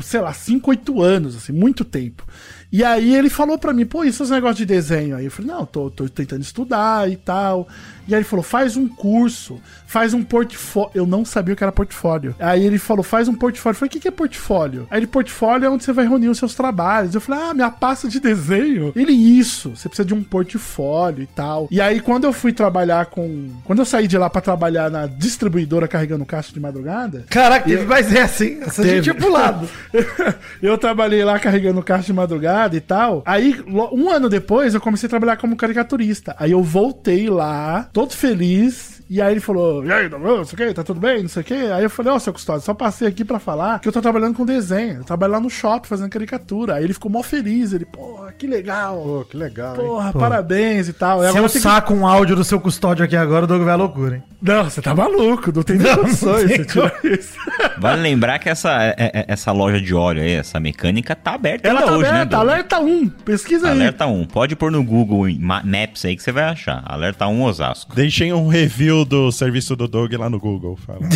sei 0.01 0.20
lá, 0.20 0.32
5, 0.32 0.70
8 0.70 1.02
anos, 1.02 1.36
assim, 1.36 1.52
muito 1.52 1.85
tempo. 1.85 2.27
E 2.73 2.85
aí 2.85 3.16
ele 3.16 3.28
falou 3.28 3.59
pra 3.59 3.73
mim, 3.73 3.85
pô, 3.85 4.05
isso 4.05 4.23
é 4.23 4.28
negócio 4.28 4.57
de 4.57 4.66
desenho 4.66 5.16
aí. 5.16 5.24
Eu 5.24 5.31
falei, 5.31 5.51
não, 5.51 5.66
tô, 5.66 5.90
tô 5.90 6.09
tentando 6.09 6.43
estudar 6.43 7.11
e 7.11 7.16
tal. 7.16 7.66
E 8.06 8.14
aí 8.14 8.20
ele 8.20 8.24
falou, 8.24 8.43
faz 8.43 8.77
um 8.77 8.89
curso, 8.89 9.60
faz 9.86 10.14
um 10.14 10.22
portfólio. 10.22 10.90
Eu 10.94 11.06
não 11.06 11.24
sabia 11.24 11.55
o 11.55 11.56
que 11.56 11.62
era 11.62 11.72
portfólio. 11.72 12.35
Aí 12.39 12.64
ele 12.64 12.78
falou, 12.78 13.02
faz 13.02 13.28
um 13.28 13.35
portfólio. 13.35 13.74
Eu 13.74 13.78
falei, 13.78 13.89
o 13.89 13.93
que, 13.93 14.01
que 14.01 14.09
é 14.09 14.10
portfólio? 14.10 14.86
Aí 14.90 14.98
ele, 15.01 15.06
portfólio 15.06 15.66
é 15.66 15.70
onde 15.70 15.85
você 15.85 15.93
vai 15.93 16.06
reunir 16.06 16.28
os 16.28 16.39
seus 16.39 16.55
trabalhos. 16.55 17.14
Eu 17.14 17.20
falei, 17.20 17.44
ah, 17.44 17.55
minha 17.55 17.70
pasta 17.70 18.09
de 18.09 18.20
desenho. 18.20 18.93
Ele, 18.97 19.12
isso, 19.12 19.70
você 19.70 19.89
precisa 19.89 20.06
de 20.06 20.14
um 20.14 20.22
portfólio 20.22 21.22
e 21.22 21.27
tal. 21.27 21.68
E 21.70 21.81
aí 21.81 22.01
quando 22.01 22.24
eu 22.24 22.32
fui 22.32 22.52
trabalhar 22.52 23.06
com... 23.06 23.51
Quando 23.64 23.81
eu 23.81 23.85
saí 23.85 24.06
de 24.06 24.18
lá 24.18 24.28
pra 24.28 24.40
trabalhar 24.40 24.90
na 24.90 25.06
distribuidora 25.06 25.89
carregando 25.89 26.24
caixa 26.24 26.52
de 26.52 26.60
madrugada... 26.60 27.24
Caraca, 27.28 27.64
teve 27.64 27.82
eu- 27.82 27.89
mais 27.89 28.12
essa, 28.14 28.44
hein? 28.44 28.59
Essa 28.62 28.82
a 28.82 28.86
gente 28.86 29.02
tinha 29.05 29.14
pulado. 29.14 29.68
eu 30.62 30.77
trabalhei 30.78 31.24
lá 31.24 31.39
carregando 31.39 31.82
caixa 31.82 32.06
de 32.06 32.12
madrugada 32.12 32.77
e 32.77 32.81
tal. 32.81 33.22
Aí, 33.27 33.62
um 33.93 34.10
ano 34.10 34.28
depois, 34.28 34.74
eu 34.74 34.81
comecei 34.81 35.06
a 35.06 35.10
trabalhar 35.10 35.36
como 35.36 35.56
caricaturista. 35.56 36.35
Aí 36.39 36.52
eu 36.52 36.62
voltei 36.62 37.28
lá, 37.28 37.89
todo 38.01 38.16
feliz. 38.16 38.99
E 39.12 39.20
aí 39.20 39.32
ele 39.32 39.41
falou, 39.41 39.85
e 39.85 39.93
aí, 39.93 40.09
não, 40.09 40.20
não 40.20 40.45
sei 40.45 40.55
o 40.55 40.69
que, 40.69 40.73
tá 40.74 40.85
tudo 40.85 41.01
bem, 41.01 41.23
não 41.23 41.28
sei 41.28 41.43
o 41.43 41.45
que. 41.45 41.53
Aí 41.53 41.82
eu 41.82 41.91
falei, 41.91 42.12
ó, 42.12 42.19
seu 42.20 42.32
custódio, 42.32 42.62
só 42.65 42.73
passei 42.73 43.09
aqui 43.09 43.24
pra 43.24 43.41
falar 43.41 43.81
que 43.81 43.89
eu 43.89 43.93
tô 43.93 44.01
trabalhando 44.01 44.37
com 44.37 44.47
desenho. 44.47 44.99
Eu 44.99 45.05
trabalho 45.05 45.32
lá 45.32 45.41
no 45.41 45.51
shopping 45.51 45.89
fazendo 45.89 46.09
caricatura. 46.09 46.74
Aí 46.77 46.85
ele 46.85 46.93
ficou 46.95 47.11
mó 47.11 47.20
feliz. 47.20 47.73
Ele, 47.73 47.85
porra, 47.85 48.31
que 48.31 48.47
legal. 48.47 49.03
Pô, 49.03 49.24
que 49.28 49.37
legal, 49.37 49.74
hein? 49.74 49.81
Porra, 49.85 50.12
Pô. 50.12 50.20
parabéns 50.20 50.87
e 50.89 50.93
tal. 50.93 51.24
E 51.24 51.31
Se 51.32 51.37
eu 51.37 51.43
tem 51.43 51.53
que- 51.55 51.59
saco 51.59 51.93
um 51.93 52.07
áudio 52.07 52.37
do 52.37 52.45
seu 52.45 52.61
custódio 52.61 53.05
aqui 53.05 53.16
agora, 53.16 53.47
o 53.47 53.49
Doug 53.49 53.62
vai 53.62 53.73
à 53.74 53.77
loucura, 53.77 54.15
hein? 54.16 54.23
Não, 54.41 54.65
você 54.65 54.81
tá 54.81 54.95
maluco, 54.95 55.53
não 55.55 55.62
tem 55.65 55.77
Não, 55.77 55.91
não 55.91 55.97
condições 56.05 56.47
tem 56.49 57.12
isso. 57.12 57.37
Vale 57.78 58.01
lembrar 58.01 58.39
que 58.39 58.49
essa, 58.49 58.70
é- 58.82 58.95
é- 58.97 59.24
essa 59.28 59.51
loja 59.53 59.81
de 59.81 59.93
óleo 59.95 60.23
aí, 60.23 60.32
essa 60.32 60.59
mecânica, 60.61 61.15
tá 61.16 61.35
aberta 61.35 61.69
Ela 61.69 61.81
ainda 61.81 61.91
tá 61.93 61.99
hoje, 61.99 62.05
né? 62.11 62.16
aberta, 62.23 62.37
Doug? 62.37 62.49
alerta 62.49 62.78
1, 62.81 63.09
pesquisa 63.24 63.66
aí. 63.66 63.73
Alerta 63.73 64.07
1. 64.07 64.24
Pode 64.27 64.55
pôr 64.57 64.70
no 64.70 64.82
Google 64.85 65.27
Maps 65.39 66.05
aí 66.05 66.16
que 66.16 66.23
você 66.23 66.32
vai 66.32 66.45
achar. 66.45 66.82
Alerta 66.87 67.27
1 67.27 67.43
Osasco. 67.43 67.95
Deixem 67.95 68.32
um 68.32 68.49
review 68.49 68.99
do 69.05 69.31
serviço 69.31 69.74
do 69.77 69.86
Doug 69.86 70.12
lá 70.14 70.28
no 70.28 70.39
Google. 70.39 70.77
Fala. 70.77 71.01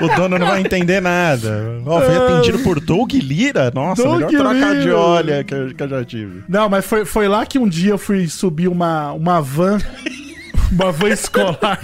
O 0.00 0.08
dono 0.16 0.38
não 0.38 0.46
vai 0.46 0.60
entender 0.60 1.00
nada. 1.00 1.80
Ó, 1.86 2.00
foi 2.00 2.16
atendido 2.16 2.58
por 2.60 2.80
Doug 2.80 3.12
Lira? 3.12 3.70
Nossa, 3.72 4.02
Doug 4.02 4.22
melhor 4.24 4.30
troca 4.30 4.80
de 4.80 4.90
óleo 4.90 5.44
que 5.44 5.54
eu, 5.54 5.74
que 5.74 5.82
eu 5.82 5.88
já 5.88 6.04
tive. 6.04 6.42
Não, 6.48 6.68
mas 6.68 6.84
foi, 6.84 7.04
foi 7.04 7.28
lá 7.28 7.46
que 7.46 7.58
um 7.58 7.68
dia 7.68 7.92
eu 7.92 7.98
fui 7.98 8.26
subir 8.26 8.68
uma, 8.68 9.12
uma 9.12 9.40
van, 9.40 9.78
uma 10.72 10.90
van 10.90 11.10
escolar 11.10 11.80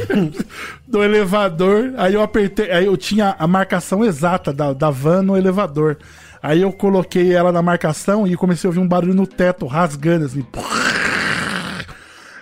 do 0.86 1.04
elevador. 1.04 1.92
Aí 1.96 2.14
eu 2.14 2.22
apertei, 2.22 2.70
aí 2.72 2.86
eu 2.86 2.96
tinha 2.96 3.36
a 3.38 3.46
marcação 3.46 4.04
exata 4.04 4.52
da, 4.52 4.72
da 4.72 4.90
van 4.90 5.22
no 5.22 5.36
elevador. 5.36 5.96
Aí 6.42 6.62
eu 6.62 6.72
coloquei 6.72 7.32
ela 7.32 7.52
na 7.52 7.62
marcação 7.62 8.26
e 8.26 8.34
comecei 8.34 8.66
a 8.66 8.70
ouvir 8.70 8.80
um 8.80 8.88
barulho 8.88 9.14
no 9.14 9.26
teto, 9.26 9.66
rasgando 9.66 10.24
assim. 10.24 10.44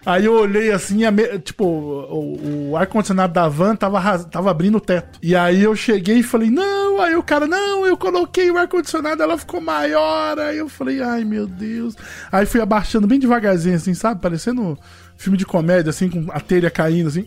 Aí 0.07 0.25
eu 0.25 0.33
olhei 0.35 0.71
assim, 0.73 1.09
me- 1.11 1.39
tipo, 1.41 1.65
o, 1.65 2.71
o 2.71 2.77
ar-condicionado 2.77 3.33
da 3.33 3.49
van 3.49 3.77
tava, 3.77 3.99
ras- 3.99 4.25
tava 4.25 4.51
abrindo 4.51 4.79
o 4.79 4.81
teto. 4.81 5.19
E 5.23 5.35
aí 5.37 5.63
eu 5.63 5.75
cheguei 5.77 6.19
e 6.19 6.23
falei, 6.23 6.51
não, 6.51 7.01
aí 7.01 7.15
o 7.17 7.23
cara, 7.23 7.47
não, 7.47 7.87
eu 7.87 7.97
coloquei 7.97 8.51
o 8.51 8.57
ar-condicionado, 8.57 9.23
ela 9.23 9.37
ficou 9.37 9.61
maior. 9.61 10.39
Aí 10.39 10.59
eu 10.59 10.69
falei, 10.69 11.03
ai 11.03 11.25
meu 11.25 11.47
Deus. 11.47 11.95
Aí 12.33 12.47
fui 12.47 12.61
abaixando 12.61 13.07
bem 13.07 13.19
devagarzinho, 13.19 13.77
assim, 13.77 13.93
sabe? 13.95 14.21
Parecendo 14.21 14.79
filme 15.17 15.37
de 15.37 15.45
comédia, 15.45 15.91
assim, 15.91 16.09
com 16.09 16.27
a 16.33 16.41
telha 16.41 16.71
caindo, 16.71 17.09
assim. 17.09 17.27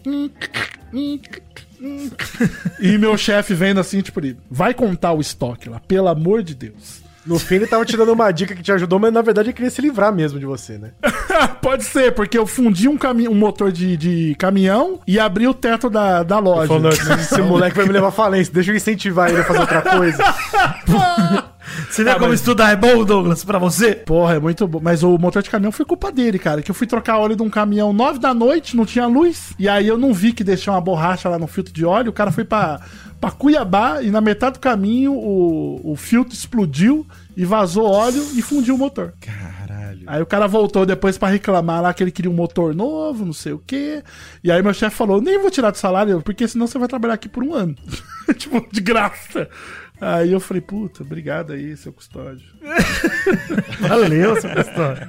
E 2.79 2.97
meu 2.97 3.17
chefe 3.17 3.53
vendo 3.53 3.79
assim, 3.79 4.01
tipo, 4.01 4.19
vai 4.49 4.73
contar 4.73 5.13
o 5.13 5.21
estoque 5.21 5.69
lá, 5.69 5.79
pelo 5.79 6.07
amor 6.07 6.43
de 6.43 6.53
Deus. 6.55 7.00
No 7.25 7.37
fim, 7.37 7.55
ele 7.55 7.67
tava 7.67 7.85
te 7.85 7.95
dando 7.95 8.13
uma 8.13 8.31
dica 8.31 8.55
que 8.55 8.63
te 8.63 8.71
ajudou, 8.71 8.99
mas 8.99 9.13
na 9.13 9.21
verdade 9.21 9.49
ele 9.49 9.53
queria 9.53 9.69
se 9.69 9.81
livrar 9.81 10.11
mesmo 10.11 10.39
de 10.39 10.45
você, 10.45 10.77
né? 10.77 10.91
Pode 11.61 11.83
ser, 11.83 12.13
porque 12.13 12.37
eu 12.37 12.47
fundi 12.47 12.87
um, 12.87 12.97
cami 12.97 13.27
um 13.27 13.35
motor 13.35 13.71
de, 13.71 13.95
de 13.95 14.35
caminhão 14.39 14.99
e 15.05 15.19
abri 15.19 15.47
o 15.47 15.53
teto 15.53 15.89
da, 15.89 16.23
da 16.23 16.39
loja. 16.39 16.67
Falou, 16.67 16.81
não, 16.81 16.89
esse 16.89 17.41
moleque 17.41 17.77
vai 17.77 17.85
me 17.85 17.93
levar 17.93 18.07
à 18.07 18.11
falência, 18.11 18.51
deixa 18.53 18.71
eu 18.71 18.75
incentivar 18.75 19.29
ele 19.29 19.41
a 19.41 19.43
fazer 19.43 19.59
outra 19.59 19.81
coisa. 19.81 20.23
Você 21.89 22.03
vê 22.03 22.09
Ah, 22.11 22.15
como 22.15 22.29
mas- 22.29 22.39
estudar 22.39 22.71
é 22.71 22.75
bom, 22.75 23.03
Douglas, 23.05 23.43
pra 23.43 23.57
você? 23.59 23.93
Porra, 23.95 24.35
é 24.35 24.39
muito 24.39 24.67
bom. 24.67 24.79
Mas 24.81 25.03
o 25.03 25.17
motor 25.17 25.41
de 25.43 25.49
caminhão 25.49 25.71
foi 25.71 25.85
culpa 25.85 26.11
dele, 26.11 26.39
cara. 26.39 26.61
Que 26.61 26.71
eu 26.71 26.75
fui 26.75 26.87
trocar 26.87 27.17
óleo 27.17 27.35
de 27.35 27.43
um 27.43 27.49
caminhão 27.49 27.93
9 27.93 28.19
da 28.19 28.33
noite, 28.33 28.75
não 28.75 28.85
tinha 28.85 29.05
luz. 29.07 29.53
E 29.59 29.69
aí 29.69 29.87
eu 29.87 29.97
não 29.97 30.13
vi 30.13 30.33
que 30.33 30.43
deixou 30.43 30.73
uma 30.73 30.81
borracha 30.81 31.29
lá 31.29 31.37
no 31.39 31.47
filtro 31.47 31.73
de 31.73 31.85
óleo. 31.85 32.09
O 32.09 32.13
cara 32.13 32.31
foi 32.31 32.43
pra, 32.43 32.79
pra 33.19 33.31
Cuiabá 33.31 34.01
e 34.01 34.09
na 34.11 34.21
metade 34.21 34.53
do 34.53 34.59
caminho 34.59 35.13
o, 35.13 35.91
o 35.91 35.95
filtro 35.95 36.33
explodiu 36.33 37.05
e 37.37 37.45
vazou 37.45 37.85
óleo 37.89 38.23
e 38.35 38.41
fundiu 38.41 38.75
o 38.75 38.77
motor. 38.77 39.13
Caralho. 39.21 40.01
Aí 40.07 40.21
o 40.21 40.25
cara 40.25 40.47
voltou 40.47 40.85
depois 40.85 41.17
pra 41.17 41.29
reclamar 41.29 41.81
lá 41.81 41.93
que 41.93 42.03
ele 42.03 42.11
queria 42.11 42.31
um 42.31 42.33
motor 42.33 42.73
novo, 42.73 43.23
não 43.25 43.33
sei 43.33 43.53
o 43.53 43.61
quê. 43.65 44.03
E 44.43 44.51
aí 44.51 44.61
meu 44.63 44.73
chefe 44.73 44.95
falou: 44.95 45.21
nem 45.21 45.39
vou 45.39 45.51
tirar 45.51 45.69
do 45.71 45.77
salário, 45.77 46.21
porque 46.21 46.47
senão 46.47 46.65
você 46.67 46.77
vai 46.79 46.87
trabalhar 46.87 47.13
aqui 47.13 47.29
por 47.29 47.43
um 47.43 47.53
ano. 47.53 47.75
tipo, 48.37 48.65
de 48.71 48.81
graça. 48.81 49.47
Aí 50.01 50.31
eu 50.31 50.39
falei, 50.39 50.61
puta, 50.61 51.03
obrigado 51.03 51.53
aí, 51.53 51.77
seu 51.77 51.93
custódio. 51.93 52.47
Valeu, 53.87 54.41
seu 54.41 54.49
custódio. 54.49 55.07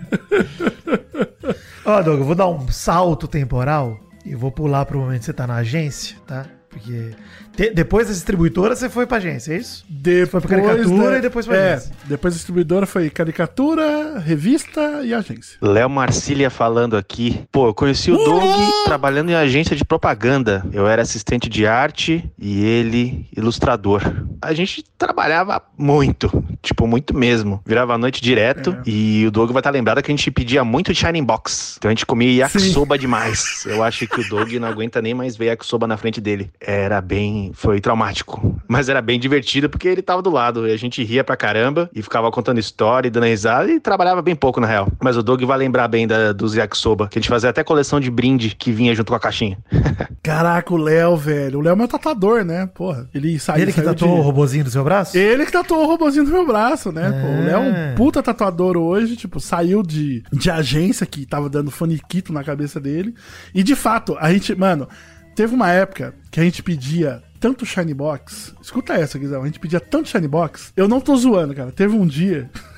Ó, 1.84 2.02
Doug, 2.02 2.20
eu 2.20 2.24
vou 2.26 2.34
dar 2.34 2.48
um 2.48 2.68
salto 2.70 3.26
temporal 3.26 3.98
e 4.24 4.34
vou 4.34 4.52
pular 4.52 4.84
pro 4.84 4.98
momento 5.00 5.20
que 5.20 5.24
você 5.26 5.32
tá 5.32 5.46
na 5.46 5.56
agência, 5.56 6.16
tá? 6.26 6.46
Porque 6.70 7.10
te- 7.54 7.70
depois 7.74 8.06
da 8.06 8.14
distribuidora 8.14 8.74
você 8.74 8.88
foi 8.88 9.06
pra 9.06 9.18
agência, 9.18 9.52
é 9.52 9.58
isso? 9.58 9.84
Depois 9.90 10.42
Foi 10.42 10.56
pra 10.56 10.62
caricatura 10.68 11.10
da- 11.10 11.18
e 11.18 11.20
depois 11.20 11.46
pra 11.46 11.56
É, 11.56 11.72
agência. 11.74 11.92
depois 12.06 12.32
a 12.32 12.36
distribuidora 12.36 12.86
foi 12.86 13.10
caricatura, 13.10 14.18
revista 14.20 14.80
e 15.04 15.12
agência. 15.12 15.58
Léo 15.60 15.90
Marcília 15.90 16.48
falando 16.48 16.96
aqui. 16.96 17.44
Pô, 17.52 17.66
eu 17.66 17.74
conheci 17.74 18.10
o 18.10 18.16
Doug 18.16 18.42
trabalhando 18.86 19.30
em 19.30 19.34
agência 19.34 19.76
de 19.76 19.84
propaganda. 19.84 20.64
Eu 20.72 20.86
era 20.86 21.02
assistente 21.02 21.46
de 21.50 21.66
arte 21.66 22.24
e 22.38 22.64
ele 22.64 23.26
ilustrador. 23.36 24.00
A 24.42 24.52
gente 24.52 24.84
trabalhava 24.98 25.62
muito, 25.78 26.44
tipo, 26.60 26.86
muito 26.86 27.16
mesmo. 27.16 27.60
Virava 27.66 27.94
a 27.94 27.98
noite 27.98 28.20
direto 28.20 28.76
e 28.86 29.24
o 29.26 29.30
Doug 29.30 29.50
vai 29.52 29.60
estar 29.60 29.70
lembrado 29.70 30.02
que 30.02 30.10
a 30.10 30.14
gente 30.14 30.30
pedia 30.30 30.64
muito 30.64 30.94
Shining 30.94 31.24
Box. 31.24 31.76
Então 31.78 31.88
a 31.88 31.92
gente 31.94 32.04
comia 32.06 32.44
yakisoba 32.44 32.98
demais. 32.98 33.64
Eu 33.66 33.82
acho 33.82 34.06
que 34.06 34.20
o 34.20 34.28
Doug 34.28 34.52
não 34.54 34.68
aguenta 34.68 35.00
nem 35.00 35.14
mais 35.14 35.36
ver 35.36 35.46
yakisoba 35.46 35.86
na 35.86 35.96
frente 35.96 36.20
dele. 36.20 36.50
era 36.60 37.00
bem. 37.00 37.52
Foi 37.54 37.80
traumático. 37.80 38.60
Mas 38.68 38.88
era 38.88 39.00
bem 39.00 39.18
divertido 39.18 39.68
porque 39.68 39.88
ele 39.88 40.02
tava 40.02 40.20
do 40.22 40.30
lado. 40.30 40.66
E 40.68 40.72
a 40.72 40.76
gente 40.76 41.02
ria 41.04 41.22
pra 41.24 41.36
caramba 41.36 41.88
e 41.94 42.02
ficava 42.02 42.30
contando 42.30 42.58
história 42.58 43.08
e 43.08 43.10
dando 43.10 43.26
risada 43.26 43.70
e 43.70 43.78
trabalhava 43.80 44.20
bem 44.22 44.34
pouco, 44.34 44.60
na 44.60 44.66
real. 44.66 44.88
Mas 45.00 45.16
o 45.16 45.22
Doug 45.22 45.42
vai 45.44 45.58
lembrar 45.58 45.88
bem 45.88 46.06
da, 46.06 46.32
dos 46.32 46.54
yakisoba, 46.54 47.08
que 47.08 47.18
a 47.18 47.20
gente 47.22 47.28
fazia 47.28 47.50
até 47.50 47.62
coleção 47.62 48.00
de 48.00 48.10
brinde 48.10 48.54
que 48.56 48.72
vinha 48.72 48.94
junto 48.94 49.10
com 49.10 49.16
a 49.16 49.20
caixinha. 49.20 49.58
Caraca, 50.22 50.72
o 50.72 50.76
Léo, 50.76 51.16
velho. 51.16 51.58
O 51.58 51.62
Léo 51.62 51.72
é 51.72 51.76
meu 51.76 51.88
tatuador, 51.88 52.44
né? 52.44 52.68
Porra. 52.74 53.08
Ele 53.14 53.38
saiu. 53.38 53.62
Ele 53.62 53.72
que 53.72 53.80
saiu 53.80 53.88
tatuou 53.94 54.14
de- 54.14 54.20
o 54.20 54.22
robozinho 54.32 54.64
do 54.64 54.70
seu 54.70 54.82
braço? 54.82 55.16
Ele 55.16 55.44
que 55.46 55.52
tatuou 55.52 55.84
o 55.84 55.86
robozinho 55.86 56.24
do 56.24 56.30
meu 56.32 56.46
braço, 56.46 56.90
né? 56.90 57.10
Pô, 57.10 57.26
o 57.26 57.44
Léo 57.44 57.54
é 57.56 57.58
um 57.58 57.74
É. 57.74 57.94
puta 57.94 58.22
tatuador 58.22 58.76
hoje, 58.76 59.14
tipo, 59.16 59.38
saiu 59.38 59.82
de, 59.82 60.22
de 60.32 60.50
agência 60.50 61.06
que 61.06 61.24
tava 61.26 61.48
dando 61.48 61.70
faniquito 61.70 62.32
na 62.32 62.42
cabeça 62.42 62.80
dele. 62.80 63.14
E 63.54 63.62
de 63.62 63.74
fato, 63.76 64.16
a 64.18 64.32
gente, 64.32 64.54
mano, 64.54 64.88
teve 65.36 65.54
uma 65.54 65.70
época 65.70 66.14
que 66.30 66.40
a 66.40 66.42
gente 66.44 66.62
pedia 66.62 67.22
tanto 67.38 67.66
Shiny 67.66 67.92
Box. 67.94 68.54
Escuta 68.62 68.94
essa, 68.94 69.18
Guizão. 69.18 69.42
A 69.42 69.46
gente 69.46 69.58
pedia 69.60 69.80
tanto 69.80 70.08
Shiny 70.08 70.28
Box. 70.28 70.72
Eu 70.76 70.86
não 70.88 71.00
tô 71.00 71.14
zoando, 71.16 71.54
cara. 71.54 71.70
Teve 71.72 71.94
um 71.96 72.06
dia. 72.06 72.50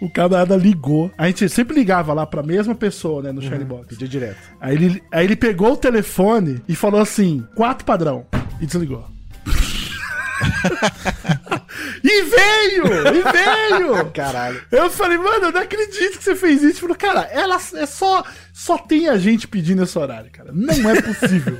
O 0.00 0.08
camarada 0.08 0.54
ligou. 0.54 1.10
A 1.18 1.26
gente 1.26 1.48
sempre 1.48 1.74
ligava 1.74 2.12
lá 2.12 2.24
pra 2.24 2.40
mesma 2.40 2.72
pessoa, 2.72 3.20
né, 3.20 3.32
no 3.32 3.42
Shiny 3.42 3.64
Box. 3.64 3.88
Pedir 3.88 4.06
direto. 4.06 4.38
Aí 4.60 4.76
ele, 4.76 5.02
aí 5.10 5.24
ele 5.24 5.34
pegou 5.34 5.72
o 5.72 5.76
telefone 5.76 6.62
e 6.68 6.76
falou 6.76 7.00
assim: 7.00 7.44
quatro 7.56 7.84
padrão. 7.84 8.24
E 8.60 8.66
desligou. 8.66 9.04
E 12.02 12.22
veio! 12.22 12.86
E 13.14 13.22
veio! 13.32 14.10
Caralho. 14.12 14.60
Eu 14.70 14.90
falei, 14.90 15.18
mano, 15.18 15.46
eu 15.46 15.52
não 15.52 15.60
acredito 15.60 16.18
que 16.18 16.24
você 16.24 16.34
fez 16.34 16.62
isso. 16.62 16.80
Falou, 16.80 16.96
cara, 16.96 17.22
ela 17.32 17.58
é 17.74 17.86
só. 17.86 18.24
Só 18.52 18.78
tem 18.78 19.08
a 19.08 19.16
gente 19.16 19.46
pedindo 19.46 19.82
esse 19.82 19.98
horário, 19.98 20.30
cara. 20.30 20.50
Não 20.52 20.90
é 20.90 21.00
possível. 21.00 21.58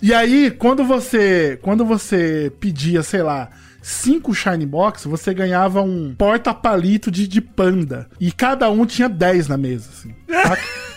e 0.00 0.12
aí, 0.12 0.50
quando 0.50 0.84
você. 0.84 1.58
Quando 1.62 1.84
você 1.84 2.52
pedia, 2.60 3.02
sei 3.02 3.22
lá. 3.22 3.50
Cinco 3.84 4.32
Shine 4.32 4.64
Box, 4.64 5.06
você 5.06 5.34
ganhava 5.34 5.82
um 5.82 6.14
porta-palito 6.16 7.10
de, 7.10 7.26
de 7.26 7.40
panda. 7.40 8.08
E 8.20 8.30
cada 8.30 8.70
um 8.70 8.86
tinha 8.86 9.08
10 9.08 9.48
na 9.48 9.56
mesa, 9.56 9.90
assim. 9.92 10.14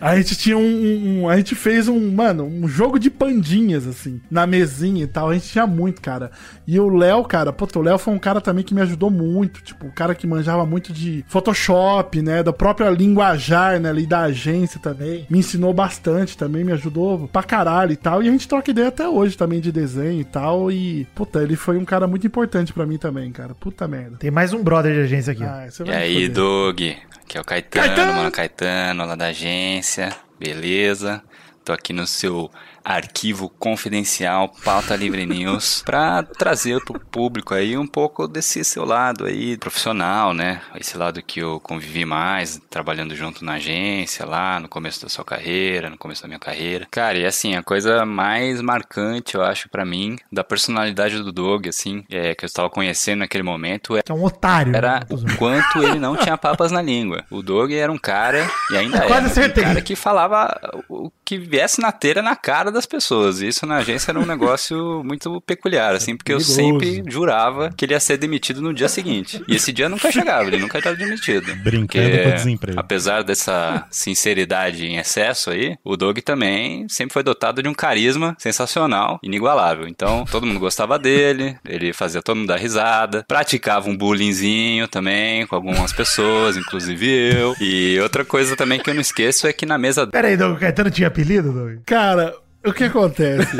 A 0.00 0.16
gente 0.16 0.36
tinha 0.36 0.56
um, 0.56 0.60
um- 0.62 1.22
um- 1.22 1.28
A 1.28 1.36
gente 1.36 1.54
fez 1.54 1.88
um, 1.88 2.12
mano, 2.12 2.44
um 2.44 2.68
jogo 2.68 2.98
de 2.98 3.10
pandinhas, 3.10 3.86
assim, 3.86 4.20
na 4.30 4.46
mesinha 4.46 5.04
e 5.04 5.06
tal. 5.06 5.30
A 5.30 5.34
gente 5.34 5.48
tinha 5.48 5.66
muito, 5.66 6.00
cara. 6.00 6.30
E 6.66 6.78
o 6.78 6.88
Léo, 6.88 7.24
cara, 7.24 7.52
puta, 7.52 7.78
o 7.78 7.82
Léo 7.82 7.98
foi 7.98 8.12
um 8.14 8.18
cara 8.18 8.40
também 8.40 8.64
que 8.64 8.74
me 8.74 8.80
ajudou 8.80 9.10
muito. 9.10 9.62
Tipo, 9.62 9.86
o 9.86 9.92
cara 9.92 10.14
que 10.14 10.26
manjava 10.26 10.66
muito 10.66 10.92
de 10.92 11.24
Photoshop, 11.28 12.20
né? 12.22 12.42
Da 12.42 12.52
própria 12.52 12.90
linguajar, 12.90 13.80
né? 13.80 13.90
Ali 13.90 14.06
da 14.06 14.22
agência 14.22 14.80
também. 14.80 15.26
Me 15.30 15.38
ensinou 15.38 15.72
bastante 15.72 16.36
também, 16.36 16.64
me 16.64 16.72
ajudou 16.72 17.28
pra 17.28 17.42
caralho 17.42 17.92
e 17.92 17.96
tal. 17.96 18.22
E 18.22 18.28
a 18.28 18.32
gente 18.32 18.48
troca 18.48 18.70
ideia 18.70 18.88
até 18.88 19.08
hoje 19.08 19.36
também 19.36 19.60
de 19.60 19.70
desenho 19.72 20.20
e 20.20 20.24
tal. 20.24 20.70
E, 20.70 21.06
puta, 21.14 21.42
ele 21.42 21.56
foi 21.56 21.76
um 21.78 21.84
cara 21.84 22.06
muito 22.06 22.26
importante 22.26 22.72
pra 22.72 22.86
mim 22.86 22.98
também, 22.98 23.30
cara. 23.32 23.54
Puta 23.54 23.86
merda. 23.88 24.16
Tem 24.18 24.30
mais 24.30 24.52
um 24.52 24.62
brother 24.62 24.92
de 24.94 25.00
agência 25.00 25.32
aqui. 25.32 25.44
Ah, 25.44 25.66
você 25.70 25.84
E 25.84 25.90
aí. 25.90 26.28
Doug? 26.28 26.80
Aqui 27.26 27.36
é 27.36 27.40
o 27.40 27.44
Caetano, 27.44 28.14
mano 28.14 28.30
Caetano, 28.30 29.04
lá 29.04 29.16
da 29.16 29.26
agência. 29.26 30.16
Beleza? 30.38 31.20
Tô 31.64 31.72
aqui 31.72 31.92
no 31.92 32.06
seu 32.06 32.48
arquivo 32.86 33.48
confidencial 33.48 34.48
Pauta 34.64 34.94
Livre 34.94 35.26
News 35.26 35.82
pra 35.84 36.22
trazer 36.22 36.80
pro 36.84 37.00
público 37.00 37.52
aí 37.52 37.76
um 37.76 37.86
pouco 37.86 38.28
desse 38.28 38.62
seu 38.62 38.84
lado 38.84 39.26
aí 39.26 39.56
profissional, 39.56 40.32
né? 40.32 40.60
Esse 40.78 40.96
lado 40.96 41.20
que 41.20 41.40
eu 41.40 41.58
convivi 41.58 42.04
mais, 42.04 42.60
trabalhando 42.70 43.16
junto 43.16 43.44
na 43.44 43.54
agência 43.54 44.24
lá, 44.24 44.60
no 44.60 44.68
começo 44.68 45.02
da 45.02 45.08
sua 45.08 45.24
carreira, 45.24 45.90
no 45.90 45.98
começo 45.98 46.22
da 46.22 46.28
minha 46.28 46.38
carreira. 46.38 46.86
Cara, 46.88 47.18
e 47.18 47.26
assim, 47.26 47.56
a 47.56 47.62
coisa 47.62 48.06
mais 48.06 48.60
marcante, 48.60 49.34
eu 49.34 49.42
acho, 49.42 49.68
pra 49.68 49.84
mim, 49.84 50.16
da 50.30 50.44
personalidade 50.44 51.20
do 51.22 51.32
Doug, 51.32 51.66
assim, 51.66 52.04
é, 52.08 52.34
que 52.36 52.44
eu 52.44 52.46
estava 52.46 52.70
conhecendo 52.70 53.20
naquele 53.20 53.42
momento, 53.42 53.96
é 53.96 54.02
Que 54.02 54.12
é 54.12 54.14
um 54.14 54.22
otário. 54.22 54.76
era 54.76 55.04
o 55.10 55.36
quanto 55.36 55.82
ele 55.82 55.98
não 55.98 56.16
tinha 56.16 56.38
papas 56.38 56.70
na 56.70 56.80
língua. 56.80 57.24
O 57.30 57.42
Doug 57.42 57.72
era 57.72 57.90
um 57.90 57.98
cara, 57.98 58.48
e 58.70 58.76
ainda 58.76 58.98
é, 58.98 59.06
quase 59.08 59.40
um 59.40 59.52
cara 59.52 59.80
que 59.80 59.96
falava 59.96 60.54
o 60.88 61.10
que 61.24 61.36
viesse 61.36 61.80
na 61.80 61.90
telha 61.90 62.22
na 62.22 62.36
cara 62.36 62.70
das 62.76 62.86
pessoas. 62.86 63.40
E 63.40 63.48
Isso 63.48 63.66
na 63.66 63.76
agência 63.76 64.10
era 64.10 64.20
um 64.20 64.26
negócio 64.26 65.02
muito 65.04 65.40
peculiar, 65.40 65.94
assim, 65.94 66.16
porque 66.16 66.32
eu 66.32 66.40
sempre 66.40 67.02
jurava 67.08 67.70
que 67.76 67.84
ele 67.84 67.94
ia 67.94 68.00
ser 68.00 68.16
demitido 68.16 68.60
no 68.60 68.72
dia 68.72 68.88
seguinte. 68.88 69.42
E 69.48 69.56
esse 69.56 69.72
dia 69.72 69.88
nunca 69.88 70.12
chegava, 70.12 70.48
ele 70.48 70.58
nunca 70.58 70.78
estava 70.78 70.96
demitido. 70.96 71.54
Brincando 71.56 72.10
Porque, 72.10 72.22
com 72.22 72.28
o 72.28 72.34
desemprego. 72.34 72.80
Apesar 72.80 73.22
dessa 73.22 73.86
sinceridade 73.90 74.86
em 74.86 74.98
excesso 74.98 75.50
aí, 75.50 75.76
o 75.84 75.96
Doug 75.96 76.18
também 76.18 76.86
sempre 76.88 77.12
foi 77.12 77.22
dotado 77.22 77.62
de 77.62 77.68
um 77.68 77.74
carisma 77.74 78.36
sensacional, 78.38 79.18
inigualável. 79.22 79.88
Então, 79.88 80.24
todo 80.30 80.46
mundo 80.46 80.60
gostava 80.60 80.98
dele, 80.98 81.56
ele 81.66 81.92
fazia 81.92 82.22
todo 82.22 82.36
mundo 82.36 82.48
dar 82.48 82.58
risada, 82.58 83.24
praticava 83.26 83.88
um 83.88 83.96
bullyingzinho 83.96 84.86
também 84.88 85.46
com 85.46 85.56
algumas 85.56 85.92
pessoas, 85.92 86.56
inclusive 86.56 87.06
eu. 87.34 87.54
E 87.60 87.98
outra 88.00 88.24
coisa 88.24 88.56
também 88.56 88.78
que 88.78 88.90
eu 88.90 88.94
não 88.94 89.00
esqueço 89.00 89.46
é 89.46 89.52
que 89.52 89.64
na 89.64 89.78
mesa 89.78 90.06
Pera 90.06 90.28
aí, 90.28 90.36
Doug, 90.36 90.56
o 90.56 90.60
Caetano 90.60 90.90
tinha 90.90 91.08
apelido, 91.08 91.52
Doug? 91.52 91.78
Cara, 91.86 92.34
o 92.66 92.72
que 92.72 92.84
acontece? 92.84 93.56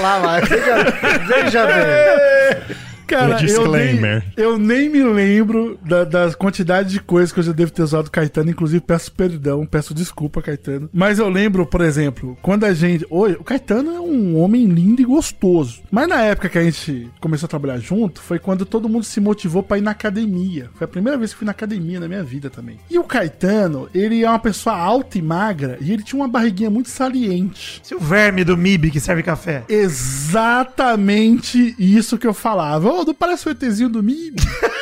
lá, 0.00 0.18
lá. 0.18 0.40
Veja, 0.40 0.84
veja 1.26 1.66
bem. 1.66 2.76
Cara, 3.12 3.28
O 3.28 3.32
eu 3.32 3.36
disclaimer. 3.38 4.24
nem, 4.36 4.44
eu 4.46 4.58
nem 4.58 4.88
me 4.88 5.02
lembro 5.04 5.78
da, 5.84 6.04
das 6.04 6.34
quantidades 6.34 6.92
de 6.92 7.00
coisas 7.00 7.32
que 7.32 7.40
eu 7.40 7.44
já 7.44 7.52
devo 7.52 7.70
ter 7.70 7.82
usado 7.82 8.10
Caetano. 8.10 8.50
Inclusive, 8.50 8.80
peço 8.80 9.12
perdão, 9.12 9.66
peço 9.66 9.94
desculpa, 9.94 10.40
Caetano. 10.40 10.88
Mas 10.92 11.18
eu 11.18 11.28
lembro, 11.28 11.66
por 11.66 11.80
exemplo, 11.82 12.36
quando 12.40 12.64
a 12.64 12.72
gente. 12.72 13.06
Oi, 13.10 13.32
o 13.32 13.44
Caetano 13.44 13.94
é 13.94 14.00
um 14.00 14.38
homem 14.38 14.64
lindo 14.66 15.02
e 15.02 15.04
gostoso. 15.04 15.82
Mas 15.90 16.08
na 16.08 16.22
época 16.22 16.48
que 16.48 16.58
a 16.58 16.64
gente 16.64 17.10
começou 17.20 17.46
a 17.46 17.50
trabalhar 17.50 17.78
junto, 17.78 18.20
foi 18.20 18.38
quando 18.38 18.64
todo 18.64 18.88
mundo 18.88 19.04
se 19.04 19.20
motivou 19.20 19.62
pra 19.62 19.78
ir 19.78 19.82
na 19.82 19.90
academia. 19.90 20.70
Foi 20.74 20.84
a 20.84 20.88
primeira 20.88 21.18
vez 21.18 21.32
que 21.32 21.38
fui 21.38 21.46
na 21.46 21.52
academia 21.52 22.00
na 22.00 22.08
minha 22.08 22.22
vida 22.24 22.48
também. 22.48 22.78
E 22.90 22.98
o 22.98 23.04
Caetano, 23.04 23.88
ele 23.94 24.24
é 24.24 24.28
uma 24.28 24.38
pessoa 24.38 24.74
alta 24.76 25.18
e 25.18 25.22
magra 25.22 25.76
e 25.80 25.92
ele 25.92 26.02
tinha 26.02 26.20
uma 26.20 26.28
barriguinha 26.28 26.70
muito 26.70 26.88
saliente. 26.88 27.80
Esse 27.84 27.92
é 27.92 27.96
o 27.96 28.00
verme 28.00 28.44
do 28.44 28.56
MIB 28.56 28.90
que 28.90 29.00
serve 29.00 29.22
café. 29.22 29.64
Exatamente 29.68 31.74
isso 31.78 32.16
que 32.18 32.26
eu 32.26 32.34
falava. 32.34 32.88
Ô, 32.90 33.01
não 33.04 33.14
parece 33.14 33.48
o 33.48 33.50
ETzinho 33.50 33.88
do 33.88 34.02
Mimi? 34.02 34.34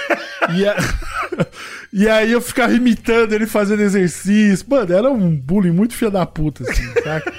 e, 0.55 0.67
a- 0.67 0.77
e 1.93 2.09
aí 2.09 2.33
eu 2.33 2.41
ficava 2.41 2.73
imitando 2.73 3.33
ele 3.33 3.47
fazendo 3.47 3.81
exercício. 3.83 4.65
Mano, 4.69 4.93
era 4.95 5.11
um 5.11 5.35
bullying 5.37 5.73
muito 5.73 5.95
filho 5.95 6.11
da 6.11 6.25
puta, 6.27 6.65
assim, 6.71 6.85
saca? 7.03 7.33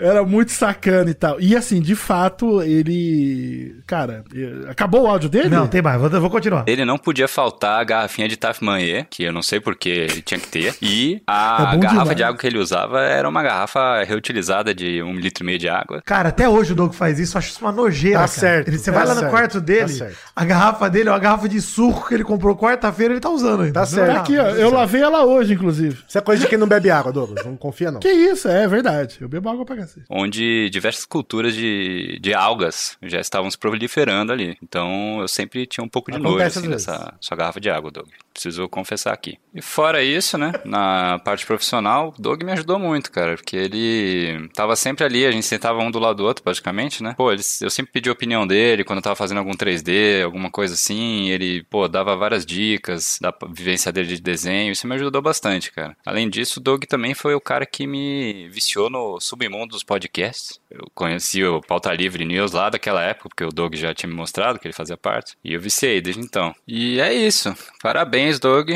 Era 0.00 0.24
muito 0.24 0.52
sacana 0.52 1.10
e 1.10 1.14
tal. 1.14 1.40
E 1.40 1.54
assim, 1.56 1.80
de 1.80 1.94
fato, 1.94 2.62
ele. 2.62 3.76
Cara, 3.86 4.24
acabou 4.68 5.02
o 5.02 5.06
áudio 5.06 5.28
dele? 5.28 5.48
Não, 5.48 5.66
tem 5.66 5.82
mais, 5.82 6.00
vou, 6.00 6.08
vou 6.08 6.30
continuar. 6.30 6.64
Ele 6.66 6.84
não 6.84 6.98
podia 6.98 7.28
faltar 7.28 7.80
a 7.80 7.84
garrafinha 7.84 8.28
de 8.28 8.36
Tafmanhê, 8.36 9.06
que 9.10 9.22
eu 9.22 9.32
não 9.32 9.42
sei 9.42 9.60
porque 9.60 9.88
ele 9.88 10.22
tinha 10.22 10.38
que 10.40 10.48
ter. 10.48 10.74
E 10.82 11.16
É 11.16 11.20
a 11.26 11.72
bom 11.74 11.80
garrafa 11.80 12.00
demais. 12.02 12.16
de 12.16 12.22
água 12.24 12.38
que 12.38 12.46
ele 12.46 12.58
usava 12.58 13.00
era 13.02 13.28
uma 13.28 13.42
garrafa 13.42 14.02
reutilizada 14.04 14.74
de 14.74 15.02
um 15.02 15.14
litro 15.14 15.44
e 15.44 15.46
meio 15.46 15.58
de 15.58 15.68
água. 15.68 16.02
Cara, 16.04 16.28
até 16.30 16.48
hoje 16.48 16.72
o 16.72 16.74
Doug 16.74 16.92
faz 16.92 17.18
isso, 17.18 17.36
eu 17.36 17.38
acho 17.38 17.50
isso 17.50 17.60
uma 17.60 17.72
nojeira. 17.72 18.18
Tá 18.20 18.26
cara. 18.26 18.28
certo, 18.40 18.68
Ele- 18.68 18.78
você 18.78 18.90
tá 18.90 18.98
vai 18.98 19.06
lá 19.06 19.14
no 19.14 19.28
quarto 19.30 19.54
tá 19.54 19.60
dele, 19.60 19.88
certo. 19.88 20.16
a 20.34 20.44
garrafa 20.44 20.88
dele 20.90 21.08
é 21.08 21.12
uma 21.12 21.18
garrafa 21.18 21.48
de 21.48 21.60
suco 21.60 22.08
que 22.08 22.14
ele 22.14 22.24
comprou 22.24 22.56
quarta-feira 22.56 23.12
ele 23.14 23.20
tá 23.20 23.30
usando 23.30 23.62
ainda. 23.62 23.80
Tá 23.80 23.86
certo. 23.86 24.16
Aqui, 24.18 24.38
ó, 24.38 24.48
eu 24.50 24.70
lavei 24.70 25.02
ela 25.02 25.24
hoje, 25.24 25.54
inclusive. 25.54 25.98
Isso 26.08 26.16
é 26.18 26.20
coisa 26.20 26.42
de 26.42 26.48
quem 26.48 26.58
não 26.58 26.66
bebe 26.66 26.90
água, 26.90 27.12
Douglas. 27.12 27.44
Não 27.44 27.56
confia, 27.56 27.90
não. 27.90 28.00
Que 28.00 28.08
isso, 28.08 28.48
é 28.48 28.66
verdade. 28.66 29.18
Eu 29.20 29.28
bebo 29.28 29.48
água 29.48 29.64
pra 29.64 29.76
cacete. 29.90 30.06
onde 30.08 30.70
diversas 30.70 31.04
culturas 31.04 31.54
de, 31.54 32.18
de 32.20 32.32
algas 32.34 32.96
já 33.02 33.20
estavam 33.20 33.50
se 33.50 33.58
proliferando 33.58 34.32
ali. 34.32 34.56
Então 34.62 35.20
eu 35.20 35.28
sempre 35.28 35.66
tinha 35.66 35.84
um 35.84 35.88
pouco 35.88 36.10
de 36.10 36.18
nojo 36.18 36.42
assim, 36.42 36.68
dessa 36.68 37.14
sua 37.20 37.36
garrafa 37.36 37.60
de 37.60 37.70
água, 37.70 37.90
Doug. 37.90 38.08
Preciso 38.32 38.68
confessar 38.68 39.12
aqui. 39.12 39.38
E 39.54 39.60
fora 39.60 40.02
isso, 40.02 40.38
né, 40.38 40.52
na 40.64 41.18
parte 41.18 41.44
profissional, 41.44 42.14
o 42.16 42.22
Doug 42.22 42.42
me 42.42 42.52
ajudou 42.52 42.78
muito, 42.78 43.10
cara, 43.10 43.34
porque 43.34 43.56
ele 43.56 44.48
tava 44.54 44.76
sempre 44.76 45.04
ali, 45.04 45.26
a 45.26 45.30
gente 45.30 45.44
sentava 45.44 45.80
um 45.80 45.90
do 45.90 45.98
lado 45.98 46.18
do 46.18 46.24
outro, 46.24 46.42
praticamente, 46.42 47.02
né? 47.02 47.14
Pô, 47.16 47.32
ele, 47.32 47.42
eu 47.60 47.70
sempre 47.70 47.92
pedi 47.92 48.08
a 48.08 48.12
opinião 48.12 48.46
dele 48.46 48.84
quando 48.84 48.98
eu 48.98 49.02
tava 49.02 49.16
fazendo 49.16 49.38
algum 49.38 49.52
3D, 49.52 50.24
alguma 50.24 50.50
coisa 50.50 50.74
assim, 50.74 51.28
ele, 51.28 51.64
pô, 51.64 51.88
dava 51.88 52.16
várias 52.16 52.46
dicas 52.46 53.18
da 53.20 53.34
vivência 53.48 53.92
dele 53.92 54.08
de 54.08 54.22
desenho, 54.22 54.72
isso 54.72 54.86
me 54.86 54.94
ajudou 54.94 55.20
bastante, 55.20 55.72
cara. 55.72 55.96
Além 56.06 56.28
disso, 56.30 56.60
o 56.60 56.62
Doug 56.62 56.84
também 56.84 57.14
foi 57.14 57.34
o 57.34 57.40
cara 57.40 57.66
que 57.66 57.86
me 57.86 58.48
viciou 58.48 58.88
no 58.88 59.20
submundo 59.20 59.76
dos 59.80 59.84
podcasts. 59.84 60.60
Eu 60.70 60.86
conheci 60.94 61.42
o 61.44 61.60
Pauta 61.60 61.92
Livre 61.92 62.24
News 62.24 62.52
lá 62.52 62.68
daquela 62.70 63.02
época, 63.02 63.28
porque 63.30 63.44
o 63.44 63.48
Doug 63.50 63.74
já 63.74 63.94
tinha 63.94 64.08
me 64.08 64.14
mostrado 64.16 64.58
que 64.58 64.66
ele 64.66 64.74
fazia 64.74 64.96
parte. 64.96 65.36
E 65.44 65.54
eu 65.54 65.60
viciei 65.60 66.00
desde 66.00 66.20
então. 66.22 66.54
E 66.68 67.00
é 67.00 67.12
isso. 67.12 67.54
Parabéns, 67.82 68.38
Doug. 68.38 68.70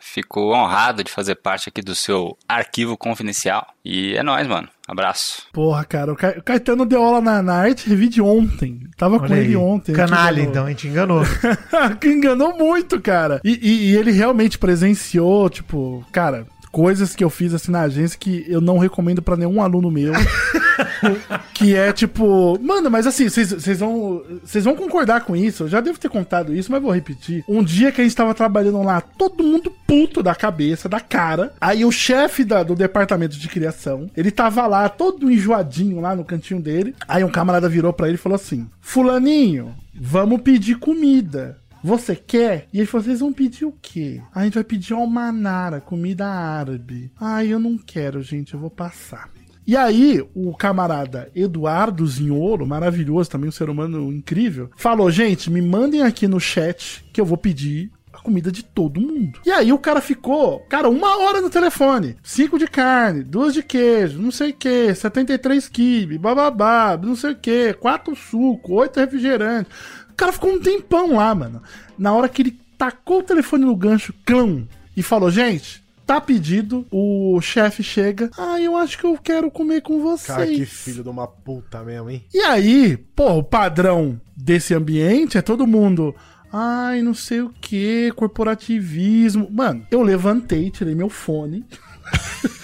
Fico 0.00 0.54
honrado 0.54 1.02
de 1.04 1.10
fazer 1.10 1.34
parte 1.34 1.68
aqui 1.68 1.82
do 1.82 1.94
seu 1.94 2.36
arquivo 2.48 2.96
confidencial. 2.96 3.66
E 3.84 4.14
é 4.16 4.22
nóis, 4.22 4.46
mano. 4.46 4.68
Abraço. 4.86 5.42
Porra, 5.52 5.84
cara, 5.84 6.12
o, 6.12 6.16
Ca... 6.16 6.34
o 6.38 6.42
Caetano 6.42 6.86
deu 6.86 7.02
aula 7.02 7.20
na, 7.20 7.42
na 7.42 7.54
Art 7.54 7.84
Revide 7.84 8.22
ontem. 8.22 8.80
Tava 8.96 9.18
com 9.18 9.24
Olha 9.26 9.34
ele 9.34 9.48
aí. 9.48 9.56
ontem. 9.56 9.92
Canalha, 9.92 10.40
então, 10.40 10.64
a 10.64 10.68
gente 10.70 10.86
enganou. 10.88 11.22
que 12.00 12.08
enganou 12.08 12.56
muito, 12.56 13.00
cara. 13.00 13.40
E, 13.44 13.58
e- 13.60 13.90
e 13.90 13.96
ele 13.96 14.12
realmente 14.12 14.56
presenciou, 14.58 15.50
tipo, 15.50 16.04
cara, 16.12 16.46
coisas 16.70 17.14
que 17.14 17.24
eu 17.24 17.30
fiz 17.30 17.52
assim 17.54 17.72
na 17.72 17.82
agência 17.82 18.18
que 18.18 18.44
eu 18.48 18.60
não 18.60 18.78
recomendo 18.78 19.22
pra 19.22 19.36
nenhum 19.36 19.60
aluno 19.62 19.90
meu. 19.90 20.12
que 21.54 21.74
é 21.74 21.92
tipo, 21.92 22.58
mano, 22.62 22.90
mas 22.90 23.06
assim, 23.06 23.28
vocês 23.28 23.78
vão, 23.78 24.22
vocês 24.44 24.64
vão 24.64 24.76
concordar 24.76 25.22
com 25.24 25.34
isso. 25.34 25.64
Eu 25.64 25.68
já 25.68 25.80
devo 25.80 25.98
ter 25.98 26.08
contado 26.08 26.54
isso, 26.54 26.70
mas 26.70 26.80
vou 26.82 26.92
repetir. 26.92 27.44
Um 27.48 27.62
dia 27.62 27.90
que 27.90 28.00
a 28.00 28.04
gente 28.04 28.14
tava 28.16 28.34
trabalhando 28.34 28.82
lá, 28.82 29.00
todo 29.00 29.42
mundo 29.44 29.72
puto 29.86 30.22
da 30.22 30.34
cabeça, 30.34 30.88
da 30.88 31.00
cara. 31.00 31.52
Aí 31.60 31.84
o 31.84 31.90
chefe 31.90 32.44
da- 32.44 32.62
do 32.62 32.74
departamento 32.74 33.36
de 33.36 33.48
criação, 33.48 34.08
ele 34.16 34.30
tava 34.30 34.66
lá 34.66 34.88
todo 34.88 35.30
enjoadinho 35.30 36.00
lá 36.00 36.14
no 36.14 36.24
cantinho 36.24 36.60
dele. 36.60 36.94
Aí 37.08 37.24
um 37.24 37.30
camarada 37.30 37.68
virou 37.68 37.92
pra 37.92 38.06
ele 38.08 38.14
e 38.16 38.18
falou 38.20 38.36
assim: 38.36 38.68
"Fulaninho, 38.80 39.74
vamos 39.94 40.42
pedir 40.42 40.76
comida." 40.78 41.56
Você 41.82 42.16
quer? 42.16 42.68
E 42.72 42.84
falou: 42.86 43.04
vocês 43.04 43.20
vão 43.20 43.32
pedir 43.32 43.64
o 43.64 43.74
quê? 43.80 44.20
A 44.34 44.44
gente 44.44 44.54
vai 44.54 44.64
pedir 44.64 44.94
almanara, 44.94 45.80
comida 45.80 46.26
árabe. 46.26 47.10
Ai, 47.20 47.48
eu 47.52 47.58
não 47.58 47.78
quero, 47.78 48.22
gente, 48.22 48.54
eu 48.54 48.60
vou 48.60 48.70
passar. 48.70 49.30
E 49.66 49.76
aí, 49.76 50.26
o 50.34 50.56
camarada 50.56 51.30
Eduardo 51.34 52.06
Zinholo, 52.06 52.66
maravilhoso, 52.66 53.28
também 53.28 53.50
um 53.50 53.52
ser 53.52 53.68
humano 53.68 54.10
incrível, 54.12 54.70
falou: 54.76 55.10
gente, 55.10 55.50
me 55.50 55.60
mandem 55.60 56.02
aqui 56.02 56.26
no 56.26 56.40
chat 56.40 57.04
que 57.12 57.20
eu 57.20 57.26
vou 57.26 57.36
pedir 57.36 57.90
a 58.18 58.18
comida 58.18 58.50
de 58.50 58.64
todo 58.64 59.00
mundo. 59.00 59.40
E 59.44 59.50
aí 59.50 59.72
o 59.72 59.78
cara 59.78 60.00
ficou, 60.00 60.60
cara, 60.68 60.88
uma 60.88 61.18
hora 61.18 61.40
no 61.40 61.48
telefone. 61.50 62.16
Cinco 62.22 62.58
de 62.58 62.66
carne, 62.66 63.22
duas 63.22 63.54
de 63.54 63.62
queijo, 63.62 64.18
não 64.18 64.30
sei 64.30 64.50
o 64.50 64.54
que, 64.54 64.94
73 64.94 65.68
quibe, 65.68 66.18
bababá, 66.18 66.98
não 67.00 67.14
sei 67.14 67.32
o 67.32 67.36
que, 67.36 67.72
quatro 67.74 68.16
suco, 68.16 68.74
oito 68.74 68.98
refrigerantes. 68.98 69.72
O 70.18 70.24
cara 70.26 70.32
ficou 70.32 70.50
um 70.50 70.58
tempão 70.58 71.14
lá, 71.14 71.32
mano. 71.32 71.62
Na 71.96 72.12
hora 72.12 72.28
que 72.28 72.42
ele 72.42 72.60
tacou 72.76 73.20
o 73.20 73.22
telefone 73.22 73.64
no 73.64 73.76
gancho, 73.76 74.12
clã, 74.26 74.66
e 74.96 75.00
falou, 75.00 75.30
gente, 75.30 75.80
tá 76.04 76.20
pedido, 76.20 76.84
o 76.90 77.40
chefe 77.40 77.84
chega, 77.84 78.28
ah, 78.36 78.60
eu 78.60 78.76
acho 78.76 78.98
que 78.98 79.06
eu 79.06 79.16
quero 79.16 79.48
comer 79.48 79.80
com 79.80 80.02
vocês. 80.02 80.26
Cara, 80.26 80.46
que 80.46 80.66
filho 80.66 81.04
de 81.04 81.08
uma 81.08 81.28
puta 81.28 81.84
mesmo, 81.84 82.10
hein? 82.10 82.24
E 82.34 82.40
aí, 82.40 82.96
pô, 82.96 83.34
o 83.34 83.44
padrão 83.44 84.20
desse 84.36 84.74
ambiente 84.74 85.38
é 85.38 85.42
todo 85.42 85.68
mundo. 85.68 86.12
Ai, 86.52 87.00
não 87.00 87.14
sei 87.14 87.42
o 87.42 87.50
que, 87.50 88.10
corporativismo. 88.16 89.48
Mano, 89.48 89.86
eu 89.88 90.02
levantei, 90.02 90.68
tirei 90.68 90.96
meu 90.96 91.08
fone. 91.08 91.64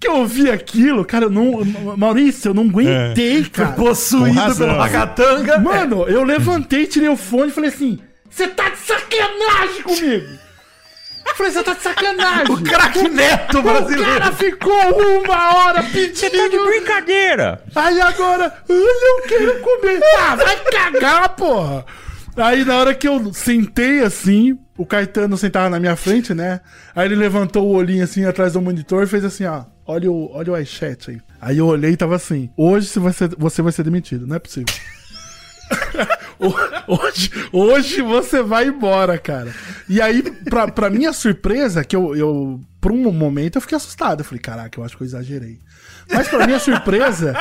que 0.00 0.06
eu 0.08 0.16
ouvi 0.16 0.50
aquilo, 0.50 1.04
cara, 1.04 1.24
eu 1.26 1.30
não. 1.30 1.64
Maurício, 1.96 2.50
eu 2.50 2.54
não 2.54 2.64
aguentei, 2.64 3.40
É. 3.40 3.44
cara. 3.44 3.72
Foi 3.72 3.84
possuído 3.86 4.54
pela 4.56 4.78
ragatanga. 4.78 5.58
Mano, 5.58 6.06
eu 6.08 6.22
levantei, 6.22 6.86
tirei 6.86 7.08
o 7.08 7.16
fone 7.16 7.48
e 7.48 7.54
falei 7.54 7.70
assim: 7.70 7.98
Você 8.30 8.46
tá 8.48 8.68
de 8.68 8.78
sacanagem 8.78 9.82
comigo! 9.82 10.46
Eu 11.28 11.34
Falei, 11.34 11.50
você 11.52 11.62
tá 11.64 11.74
de 11.74 11.82
sacanagem! 11.82 12.54
O 12.54 12.62
craque 12.62 13.08
neto 13.08 13.60
brasileiro. 13.60 14.02
O 14.02 14.18
cara 14.20 14.32
ficou 14.32 15.22
uma 15.24 15.54
hora 15.56 15.82
pedindo. 15.82 16.14
Você 16.16 16.30
tá 16.30 16.48
de 16.48 16.56
brincadeira! 16.58 17.62
Aí 17.74 18.00
agora, 18.00 18.54
"Ai, 18.68 18.76
eu 18.76 19.22
quero 19.28 19.60
comer. 19.60 20.00
Ah, 20.20 20.36
vai 20.36 20.56
cagar, 20.56 21.28
porra! 21.30 21.84
Aí 22.36 22.64
na 22.64 22.76
hora 22.76 22.94
que 22.94 23.08
eu 23.08 23.32
sentei 23.34 24.00
assim, 24.02 24.56
o 24.76 24.84
Caetano 24.86 25.36
sentava 25.36 25.68
na 25.70 25.80
minha 25.80 25.96
frente, 25.96 26.32
né? 26.34 26.60
Aí 26.94 27.06
ele 27.08 27.16
levantou 27.16 27.66
o 27.66 27.74
olhinho 27.74 28.04
assim 28.04 28.24
atrás 28.24 28.52
do 28.52 28.60
monitor 28.62 29.02
e 29.02 29.06
fez 29.06 29.24
assim, 29.24 29.46
ó. 29.46 29.64
Olha 29.86 30.10
o, 30.10 30.30
olha 30.32 30.52
o 30.52 30.58
iChat 30.58 31.10
aí. 31.10 31.20
Aí 31.40 31.58
eu 31.58 31.66
olhei 31.66 31.92
e 31.92 31.96
tava 31.96 32.16
assim: 32.16 32.50
hoje 32.56 32.88
você 32.88 32.98
vai 33.00 33.12
ser, 33.12 33.28
você 33.36 33.62
vai 33.62 33.72
ser 33.72 33.82
demitido, 33.84 34.26
não 34.26 34.36
é 34.36 34.38
possível. 34.38 34.72
Ho- 36.38 36.54
hoje, 37.02 37.30
hoje 37.52 38.02
você 38.02 38.42
vai 38.42 38.66
embora, 38.68 39.18
cara. 39.18 39.52
E 39.88 40.00
aí, 40.02 40.22
pra, 40.22 40.68
pra 40.68 40.90
minha 40.90 41.12
surpresa, 41.12 41.82
que 41.84 41.96
eu, 41.96 42.14
eu, 42.14 42.60
por 42.80 42.92
um 42.92 43.10
momento, 43.12 43.56
eu 43.56 43.62
fiquei 43.62 43.76
assustado. 43.76 44.20
Eu 44.20 44.24
falei, 44.24 44.40
caraca, 44.40 44.78
eu 44.78 44.84
acho 44.84 44.96
que 44.96 45.02
eu 45.02 45.06
exagerei. 45.06 45.58
Mas 46.10 46.28
pra 46.28 46.46
minha 46.46 46.58
surpresa, 46.58 47.34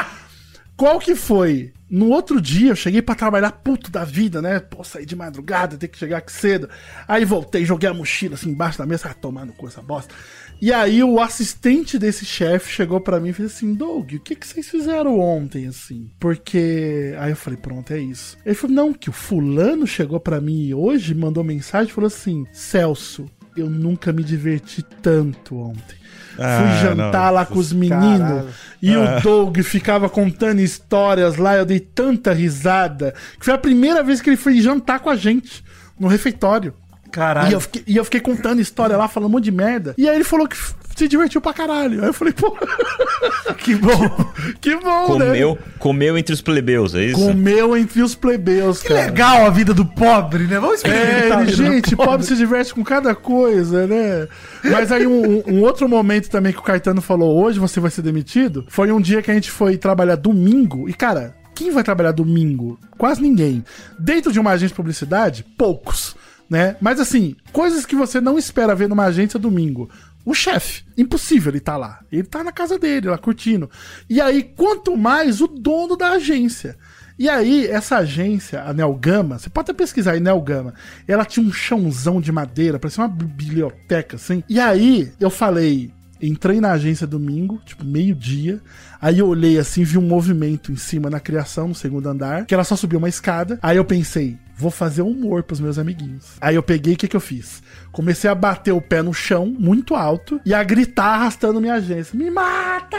qual 0.78 0.98
que 1.00 1.14
foi? 1.16 1.74
No 1.88 2.10
outro 2.10 2.42
dia, 2.42 2.72
eu 2.72 2.76
cheguei 2.76 3.02
pra 3.02 3.14
trabalhar 3.14 3.52
puto 3.52 3.92
da 3.92 4.04
vida, 4.04 4.42
né? 4.42 4.60
Pô, 4.60 4.84
sair 4.84 5.06
de 5.06 5.16
madrugada, 5.16 5.78
ter 5.78 5.88
que 5.88 5.98
chegar 6.00 6.18
aqui 6.18 6.32
cedo. 6.32 6.68
Aí 7.08 7.24
voltei, 7.24 7.64
joguei 7.64 7.88
a 7.90 7.94
mochila 7.94 8.34
assim 8.34 8.50
embaixo 8.50 8.80
da 8.80 8.86
mesa, 8.88 9.10
ah, 9.10 9.14
tomando 9.14 9.54
com 9.54 9.68
essa 9.68 9.82
bosta. 9.84 10.14
E 10.62 10.72
aí 10.74 11.04
o 11.04 11.20
assistente 11.20 12.00
desse 12.00 12.26
chefe 12.26 12.72
chegou 12.72 13.00
pra 13.00 13.20
mim 13.20 13.30
e 13.30 13.34
fez 13.34 13.54
assim, 13.54 13.74
Doug, 13.74 14.14
o 14.14 14.20
que, 14.20 14.36
que 14.36 14.48
vocês 14.48 14.68
fizeram 14.68 15.20
ontem, 15.20 15.68
assim? 15.68 16.10
Porque... 16.20 17.14
Aí 17.20 17.32
eu 17.32 17.36
falei, 17.36 17.58
pronto, 17.60 17.92
é 17.94 18.00
isso. 18.00 18.38
Ele 18.46 18.56
falou, 18.56 18.76
não, 18.76 18.94
que 18.94 19.10
o 19.10 19.14
fulano 19.14 19.86
chegou 19.86 20.20
pra 20.20 20.40
mim 20.42 20.74
hoje, 20.74 21.14
mandou 21.14 21.44
mensagem 21.44 21.90
e 21.90 21.94
falou 21.94 22.08
assim, 22.08 22.46
Celso, 22.52 23.30
eu 23.56 23.70
nunca 23.70 24.12
me 24.12 24.24
diverti 24.24 24.82
tanto 25.02 25.58
ontem. 25.58 25.98
Ah, 26.38 26.60
Fui 26.80 26.90
jantar 26.90 27.28
não. 27.28 27.34
lá 27.36 27.46
com 27.46 27.58
os 27.60 27.72
meninos 27.72 28.54
e 28.82 28.94
Ah. 28.94 29.20
o 29.20 29.22
Doug 29.22 29.58
ficava 29.60 30.10
contando 30.10 30.60
histórias 30.60 31.38
lá, 31.38 31.56
eu 31.56 31.66
dei 31.66 31.80
tanta 31.80 32.34
risada, 32.34 33.14
que 33.40 33.46
foi 33.46 33.54
a 33.54 33.58
primeira 33.58 34.04
vez 34.04 34.20
que 34.20 34.30
ele 34.30 34.36
foi 34.38 34.60
jantar 34.60 35.00
com 35.00 35.10
a 35.10 35.16
gente 35.16 35.64
no 35.98 36.08
refeitório. 36.10 36.74
Caralho. 37.16 37.50
E 37.50 37.54
eu 37.54 37.62
fiquei, 37.62 37.84
e 37.88 37.96
eu 37.96 38.04
fiquei 38.04 38.20
contando 38.20 38.60
história 38.60 38.98
lá, 38.98 39.08
falando 39.08 39.30
um 39.30 39.32
monte 39.32 39.46
de 39.46 39.52
merda. 39.52 39.96
E 39.98 40.10
aí 40.10 40.16
ele 40.16 40.26
falou 40.26 40.46
que 40.50 40.58
se 40.98 41.08
divertiu 41.08 41.40
pra 41.40 41.54
caralho. 41.54 42.02
Aí 42.02 42.08
eu 42.10 42.14
falei, 42.14 42.34
pô, 42.34 42.52
que 43.58 43.74
bom, 43.76 44.32
que 44.60 44.76
bom, 44.76 45.18
né? 45.18 45.26
Comeu, 45.28 45.58
comeu 45.80 46.18
entre 46.18 46.34
os 46.34 46.42
plebeus, 46.42 46.94
é 46.94 47.06
isso? 47.06 47.16
Comeu 47.20 47.76
entre 47.78 48.02
os 48.02 48.16
plebeus, 48.16 48.82
Que 48.82 48.90
cara. 48.90 49.06
legal 49.06 49.46
a 49.46 49.50
vida 49.50 49.74
do 49.74 49.86
pobre, 49.86 50.44
né? 50.46 50.60
Vamos 50.60 50.84
É, 50.84 50.90
experimentar 50.90 51.46
do 51.46 51.52
gente, 51.54 51.96
pobre 51.96 52.26
se 52.26 52.36
diverte 52.36 52.74
com 52.74 52.84
cada 52.84 53.16
coisa, 53.16 53.88
né? 53.88 54.28
Mas 54.64 54.92
aí 54.92 55.08
um, 55.08 55.42
um 55.48 55.62
outro 55.62 55.88
momento 55.88 56.30
também 56.30 56.52
que 56.52 56.60
o 56.60 56.64
Caetano 56.64 57.02
falou, 57.02 57.42
hoje 57.42 57.60
você 57.60 57.80
vai 57.80 57.92
ser 57.92 58.02
demitido, 58.02 58.66
foi 58.68 58.92
um 58.92 59.00
dia 59.00 59.22
que 59.22 59.32
a 59.32 59.34
gente 59.34 59.50
foi 59.52 59.78
trabalhar 59.78 60.16
domingo, 60.18 60.90
e 60.90 60.94
cara, 60.94 61.34
quem 61.54 61.72
vai 61.72 61.84
trabalhar 61.84 62.12
domingo? 62.12 62.78
Quase 62.98 63.22
ninguém. 63.22 63.64
Dentro 63.98 64.32
de 64.34 64.40
uma 64.40 64.52
agência 64.52 64.70
de 64.70 64.74
publicidade, 64.76 65.46
poucos, 65.58 66.16
né? 66.50 66.76
Mas 66.80 67.00
assim, 67.00 67.36
coisas 67.52 67.86
que 67.86 67.96
você 67.96 68.22
não 68.22 68.38
espera 68.38 68.76
ver 68.76 68.90
numa 68.90 69.06
agência 69.06 69.40
domingo. 69.40 69.90
O 70.26 70.34
chefe, 70.34 70.84
impossível 70.98 71.52
ele 71.52 71.60
tá 71.60 71.78
lá. 71.78 72.00
Ele 72.12 72.24
tá 72.24 72.44
na 72.44 72.52
casa 72.52 72.80
dele, 72.80 73.10
lá 73.10 73.18
curtindo. 73.18 73.70
E 74.10 74.20
aí, 74.20 74.42
quanto 74.42 74.98
mais 74.98 75.40
o 75.40 75.48
dono 75.48 75.96
da 75.96 76.14
agência. 76.14 76.76
E 77.18 77.30
aí, 77.30 77.68
essa 77.68 77.98
agência, 77.98 78.64
a 78.64 78.74
Nelgama, 78.74 79.40
você 79.40 79.50
pode 79.50 79.72
até 79.72 79.78
pesquisar 79.78 80.14
aí, 80.14 80.20
Nelgama, 80.20 80.74
ela 81.08 81.24
tinha 81.24 81.46
um 81.46 81.54
chãozão 81.54 82.20
de 82.20 82.32
madeira, 82.32 82.78
parecia 82.78 83.04
uma 83.04 83.08
biblioteca, 83.10 84.18
assim. 84.18 84.44
E 84.50 84.60
aí, 84.60 85.14
eu 85.20 85.30
falei, 85.30 85.94
entrei 86.22 86.60
na 86.60 86.72
agência 86.72 87.06
domingo, 87.06 87.62
tipo, 87.66 87.84
meio-dia. 87.84 88.62
Aí 89.02 89.20
eu 89.20 89.28
olhei 89.28 89.58
assim, 89.60 89.84
vi 89.84 89.98
um 89.98 90.02
movimento 90.02 90.72
em 90.72 90.76
cima 90.76 91.10
na 91.10 91.20
criação, 91.20 91.68
no 91.68 91.76
segundo 91.76 92.08
andar, 92.08 92.46
que 92.46 92.54
ela 92.54 92.64
só 92.64 92.76
subiu 92.76 93.00
uma 93.00 93.10
escada. 93.10 93.60
Aí 93.62 93.78
eu 93.78 93.86
pensei, 93.86 94.38
vou 94.58 94.72
fazer 94.72 95.02
humor 95.02 95.44
pros 95.44 95.60
meus 95.60 95.78
amiguinhos. 95.78 96.38
Aí 96.40 96.56
eu 96.56 96.64
peguei, 96.64 96.94
o 96.94 96.98
que 96.98 97.08
que 97.08 97.16
eu 97.16 97.22
fiz? 97.22 97.62
Comecei 97.96 98.30
a 98.30 98.36
bater 98.36 98.74
o 98.74 98.82
pé 98.82 99.02
no 99.02 99.14
chão, 99.14 99.46
muito 99.46 99.96
alto, 99.96 100.42
e 100.46 100.54
a 100.54 100.62
gritar 100.62 101.14
arrastando 101.14 101.62
minha 101.62 101.76
agência. 101.76 102.14
Me 102.14 102.30
mata! 102.30 102.98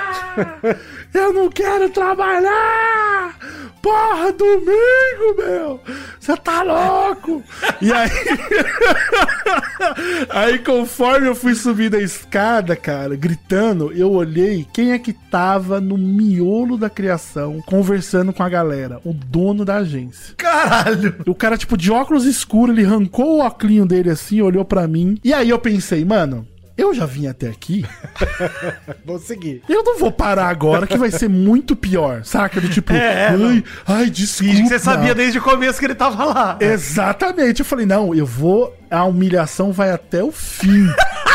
Eu 1.13 1.35
não 1.35 1.51
quero 1.51 1.91
trabalhar! 1.91 3.37
Porra, 3.83 4.33
domingo, 4.33 5.37
meu! 5.37 5.81
Você 6.19 6.35
tá 6.39 6.63
louco! 6.63 7.45
E 7.81 7.93
aí. 7.93 8.11
aí, 10.31 10.59
conforme 10.59 11.29
eu 11.29 11.35
fui 11.35 11.55
subindo 11.55 11.95
a 11.95 12.01
escada, 12.01 12.75
cara, 12.75 13.15
gritando, 13.15 13.93
eu 13.93 14.11
olhei 14.11 14.67
quem 14.73 14.93
é 14.93 14.99
que 14.99 15.13
tava 15.13 15.81
no 15.81 15.97
miolo 15.97 16.77
da 16.77 16.91
criação 16.91 17.63
conversando 17.65 18.33
com 18.33 18.43
a 18.43 18.49
galera. 18.49 19.01
O 19.05 19.13
dono 19.13 19.65
da 19.65 19.77
agência. 19.77 20.35
Caralho! 20.37 21.15
O 21.27 21.35
cara, 21.35 21.57
tipo, 21.57 21.77
de 21.77 21.93
óculos 21.93 22.25
escuros, 22.25 22.77
ele 22.77 22.87
arrancou 22.87 23.37
o 23.37 23.41
óculos 23.41 23.87
dele 23.87 24.11
assim, 24.11 24.41
olhou 24.41 24.65
pra 24.65 24.86
mim. 24.87 25.19
E 25.25 25.33
aí 25.33 25.51
eu 25.51 25.59
pensei, 25.59 26.05
mano. 26.05 26.47
Eu 26.77 26.93
já 26.93 27.07
vim 27.07 27.27
até 27.27 27.49
aqui. 27.49 27.87
Vou 29.03 29.19
seguir. 29.19 29.63
Eu 29.67 29.83
não 29.83 29.99
vou 29.99 30.13
parar 30.13 30.49
agora, 30.49 30.87
que 30.87 30.99
vai 30.99 31.11
ser 31.11 31.27
muito 31.27 31.75
pior, 31.75 32.23
saca? 32.23 32.61
Do 32.61 32.69
tipo, 32.69 32.93
É, 32.97 33.29
ai, 33.29 33.37
não. 33.39 33.63
ai, 33.87 34.11
desculpa. 34.11 34.53
Finge 34.53 34.63
que 34.65 34.69
você 34.69 34.79
sabia 34.79 35.15
desde 35.15 35.39
o 35.39 35.43
começo 35.43 35.79
que 35.79 35.87
ele 35.87 35.95
tava 35.95 36.23
lá. 36.27 36.59
Exatamente. 36.61 37.61
Eu 37.61 37.65
falei, 37.65 37.87
não, 37.87 38.15
eu 38.15 38.27
vou. 38.27 38.77
A 38.91 39.05
humilhação 39.05 39.73
vai 39.73 39.91
até 39.91 40.23
o 40.23 40.31
fim. 40.31 40.87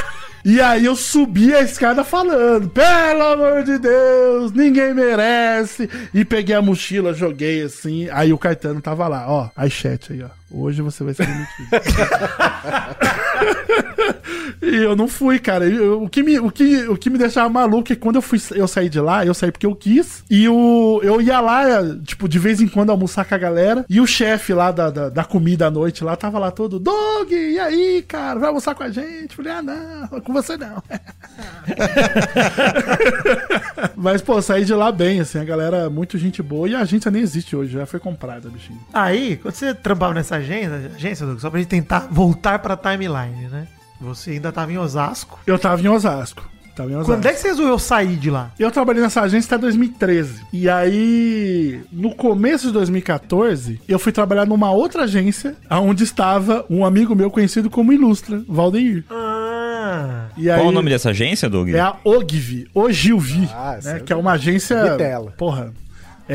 E 0.43 0.59
aí 0.59 0.85
eu 0.85 0.95
subi 0.95 1.53
a 1.53 1.61
escada 1.61 2.03
falando, 2.03 2.67
pelo 2.67 3.23
amor 3.23 3.63
de 3.63 3.77
Deus, 3.77 4.51
ninguém 4.51 4.91
merece. 4.91 5.87
E 6.11 6.25
peguei 6.25 6.55
a 6.55 6.61
mochila, 6.63 7.13
joguei 7.13 7.61
assim. 7.61 8.09
Aí 8.09 8.33
o 8.33 8.39
Caetano 8.39 8.81
tava 8.81 9.07
lá, 9.07 9.25
ó, 9.27 9.49
aí 9.55 9.69
chat 9.69 10.11
aí, 10.11 10.23
ó. 10.23 10.40
Hoje 10.51 10.81
você 10.81 11.03
vai 11.03 11.13
ser 11.13 11.25
demitido. 11.25 11.69
e 14.61 14.75
eu 14.75 14.95
não 14.95 15.07
fui, 15.07 15.39
cara. 15.39 15.65
Eu- 15.65 16.03
o, 16.03 16.09
que 16.09 16.23
me, 16.23 16.39
o, 16.39 16.51
que, 16.51 16.87
o 16.87 16.97
que 16.97 17.09
me 17.09 17.17
deixava 17.17 17.49
maluco 17.49 17.91
é 17.91 17.95
que 17.95 18.01
quando 18.01 18.17
eu, 18.17 18.21
fui, 18.21 18.39
eu 18.51 18.67
saí 18.67 18.89
de 18.89 18.99
lá, 18.99 19.25
eu 19.25 19.33
saí 19.33 19.51
porque 19.51 19.65
eu 19.65 19.75
quis. 19.75 20.23
E 20.29 20.47
o, 20.47 20.99
eu 21.03 21.21
ia 21.21 21.39
lá, 21.39 21.63
tipo, 22.03 22.27
de 22.27 22.39
vez 22.39 22.61
em 22.61 22.67
quando 22.67 22.91
almoçar 22.91 23.25
com 23.25 23.35
a 23.35 23.37
galera. 23.37 23.85
E 23.89 23.99
o 23.99 24.07
chefe 24.07 24.53
lá 24.53 24.71
da, 24.71 24.89
da, 24.89 25.09
da 25.09 25.23
comida 25.23 25.67
à 25.67 25.71
noite 25.71 26.03
lá 26.03 26.15
tava 26.15 26.39
lá 26.39 26.51
todo, 26.51 26.79
Dog, 26.79 27.33
e 27.33 27.59
aí, 27.59 28.03
cara, 28.07 28.39
vai 28.39 28.49
almoçar 28.49 28.75
com 28.75 28.83
a 28.83 28.89
gente? 28.89 29.35
Falei, 29.35 29.53
ah, 29.53 29.61
não, 29.61 30.21
com 30.21 30.33
você 30.33 30.57
não. 30.57 30.81
Mas, 33.95 34.21
pô, 34.21 34.41
saí 34.41 34.65
de 34.65 34.73
lá 34.73 34.91
bem, 34.91 35.19
assim, 35.19 35.39
a 35.39 35.43
galera 35.43 35.89
muito 35.89 36.17
gente 36.17 36.41
boa. 36.41 36.67
E 36.67 36.75
a 36.75 36.79
agência 36.81 37.11
nem 37.11 37.21
existe 37.21 37.55
hoje, 37.55 37.73
já 37.73 37.85
foi 37.85 37.99
comprada, 37.99 38.49
bichinho. 38.49 38.79
Aí, 38.93 39.37
quando 39.37 39.53
você 39.53 39.73
trampava 39.73 40.13
nessa 40.13 40.35
agência, 40.37 40.91
agência 40.95 41.25
Douglas, 41.25 41.41
só 41.41 41.49
pra 41.49 41.59
gente 41.59 41.69
tentar 41.69 42.07
voltar 42.11 42.59
pra 42.59 42.77
timeline, 42.77 43.47
né? 43.49 43.67
Você 43.99 44.31
ainda 44.31 44.51
tava 44.51 44.71
em 44.71 44.77
Osasco. 44.77 45.39
Eu 45.45 45.59
tava 45.59 45.81
em 45.81 45.87
Osasco. 45.87 46.49
Tava 46.75 46.89
em 46.89 46.95
Osasco. 46.95 47.13
Quando 47.13 47.25
é 47.25 47.33
que 47.33 47.39
você 47.39 47.49
resolveu 47.49 47.77
sair 47.77 48.15
de 48.15 48.31
lá? 48.31 48.51
Eu 48.57 48.71
trabalhei 48.71 49.01
nessa 49.01 49.21
agência 49.21 49.55
até 49.55 49.61
2013. 49.61 50.41
E 50.51 50.69
aí, 50.69 51.81
no 51.91 52.15
começo 52.15 52.67
de 52.67 52.73
2014, 52.73 53.79
eu 53.87 53.99
fui 53.99 54.11
trabalhar 54.11 54.45
numa 54.45 54.71
outra 54.71 55.03
agência, 55.03 55.55
onde 55.69 56.03
estava 56.03 56.65
um 56.69 56.83
amigo 56.85 57.15
meu 57.15 57.29
conhecido 57.29 57.69
como 57.69 57.93
Ilustra, 57.93 58.43
Valdeir. 58.47 59.03
Ah. 59.09 59.30
E 60.37 60.49
aí, 60.49 60.59
Qual 60.59 60.69
o 60.69 60.71
nome 60.71 60.89
dessa 60.89 61.09
agência, 61.09 61.49
Doug? 61.49 61.69
É 61.69 61.79
a 61.79 61.95
Ogvi, 62.03 62.67
Ogilvi, 62.73 63.49
Ah, 63.53 63.79
né? 63.83 63.99
Que 63.99 64.13
é 64.13 64.15
uma 64.15 64.33
agência... 64.33 64.91
Vitela. 64.91 65.31
Porra. 65.31 65.73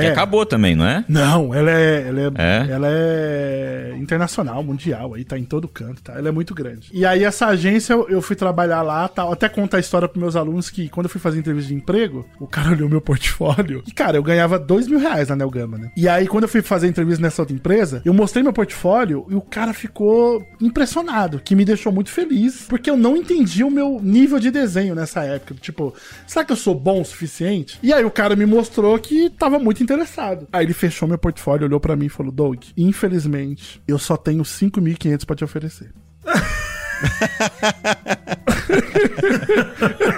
Que 0.00 0.06
acabou 0.08 0.44
também, 0.46 0.74
não 0.74 0.86
é? 0.86 1.04
Não, 1.08 1.54
ela 1.54 1.70
é, 1.70 2.08
ela 2.08 2.20
é, 2.20 2.30
É? 2.36 2.70
ela 2.70 2.88
é 2.88 3.94
internacional, 3.96 4.62
mundial, 4.62 5.14
aí 5.14 5.24
tá 5.24 5.38
em 5.38 5.44
todo 5.44 5.68
canto, 5.68 6.02
tá? 6.02 6.14
Ela 6.14 6.28
é 6.28 6.32
muito 6.32 6.54
grande. 6.54 6.88
E 6.92 7.04
aí 7.04 7.24
essa 7.24 7.46
agência 7.46 7.92
eu, 7.92 8.08
eu 8.08 8.22
fui 8.22 8.36
trabalhar 8.36 8.82
lá, 8.82 9.08
tal, 9.08 9.32
até 9.32 9.48
contar 9.48 9.78
a 9.78 9.80
história 9.80 10.08
pros 10.08 10.20
meus 10.20 10.36
alunos 10.36 10.70
que 10.70 10.88
quando 10.88 11.06
eu 11.06 11.10
fui 11.10 11.20
fazer 11.20 11.38
entrevista 11.38 11.68
de 11.68 11.74
emprego, 11.74 12.26
o 12.40 12.46
cara 12.46 12.70
olhou 12.70 12.88
meu 12.88 13.00
portfólio 13.00 13.82
e, 13.86 13.92
cara, 13.92 14.16
eu 14.16 14.22
ganhava 14.22 14.58
dois 14.58 14.86
mil 14.86 14.98
reais 14.98 15.28
na 15.28 15.36
Nelgama, 15.36 15.78
né? 15.78 15.90
E 15.96 16.08
aí 16.08 16.26
quando 16.26 16.44
eu 16.44 16.48
fui 16.48 16.62
fazer 16.62 16.86
entrevista 16.88 17.22
nessa 17.22 17.42
outra 17.42 17.54
empresa, 17.54 18.02
eu 18.04 18.14
mostrei 18.14 18.42
meu 18.42 18.52
portfólio 18.52 19.26
e 19.28 19.34
o 19.34 19.40
cara 19.40 19.72
ficou 19.72 20.46
impressionado, 20.60 21.40
que 21.42 21.54
me 21.54 21.64
deixou 21.64 21.90
muito 21.92 22.10
feliz, 22.10 22.66
porque 22.68 22.90
eu 22.90 22.96
não 22.96 23.16
entendi 23.16 23.64
o 23.64 23.70
meu 23.70 23.98
nível 24.02 24.38
de 24.38 24.50
desenho 24.50 24.94
nessa 24.94 25.22
época. 25.24 25.54
Tipo, 25.60 25.94
será 26.26 26.44
que 26.44 26.52
eu 26.52 26.56
sou 26.56 26.74
bom 26.74 27.00
o 27.00 27.04
suficiente? 27.04 27.78
E 27.82 27.92
aí 27.92 28.04
o 28.04 28.10
cara 28.10 28.36
me 28.36 28.46
mostrou 28.46 28.98
que 28.98 29.30
tava 29.30 29.58
muito 29.58 29.82
interessado. 29.86 30.46
Aí 30.52 30.66
ele 30.66 30.74
fechou 30.74 31.08
meu 31.08 31.18
portfólio, 31.18 31.66
olhou 31.66 31.80
pra 31.80 31.96
mim 31.96 32.06
e 32.06 32.10
falou: 32.10 32.32
Doug, 32.32 32.64
infelizmente, 32.76 33.80
eu 33.86 33.98
só 33.98 34.16
tenho 34.16 34.42
5.500 34.42 35.24
pra 35.24 35.36
te 35.36 35.44
oferecer. 35.44 35.92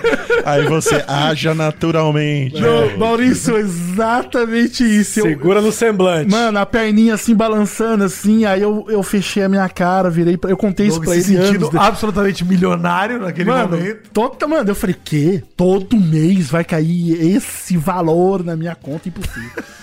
Aí 0.51 0.67
você 0.67 1.03
haja 1.09 1.55
naturalmente. 1.55 2.61
Não, 2.61 2.97
Maurício, 2.99 3.57
exatamente 3.57 4.83
isso. 4.85 5.21
Eu- 5.21 5.25
Segura 5.27 5.61
no 5.61 5.71
semblante. 5.73 6.31
Mano, 6.31 6.59
a 6.59 6.67
perninha 6.67 7.15
assim 7.15 7.35
balançando 7.35 8.05
assim, 8.05 8.45
aí 8.45 8.63
eu, 8.63 8.87
eu 8.89 9.03
fechei 9.03 9.43
a 9.43 9.49
minha 9.49 9.69
cara, 9.69 10.11
virei 10.11 10.37
pra, 10.37 10.51
eu 10.51 10.57
contei 10.57 10.87
isso 10.87 10.97
Doug 10.97 11.07
pra 11.09 11.17
ele 11.17 11.37
anos 11.37 11.53
depois. 11.71 11.75
absolutamente 11.83 12.45
milionário 12.45 13.21
naquele 13.21 13.51
Mano, 13.51 13.77
momento. 13.77 14.11
toda, 14.13 14.47
mano, 14.47 14.71
eu 14.71 14.75
falei, 14.75 14.97
que? 15.05 15.43
Todo 15.57 15.97
mês 15.99 16.51
vai 16.51 16.65
cair 16.65 17.35
esse 17.37 17.77
valor 17.77 18.45
na 18.45 18.57
minha 18.57 18.75
conta, 18.75 19.09
impossível. 19.09 19.51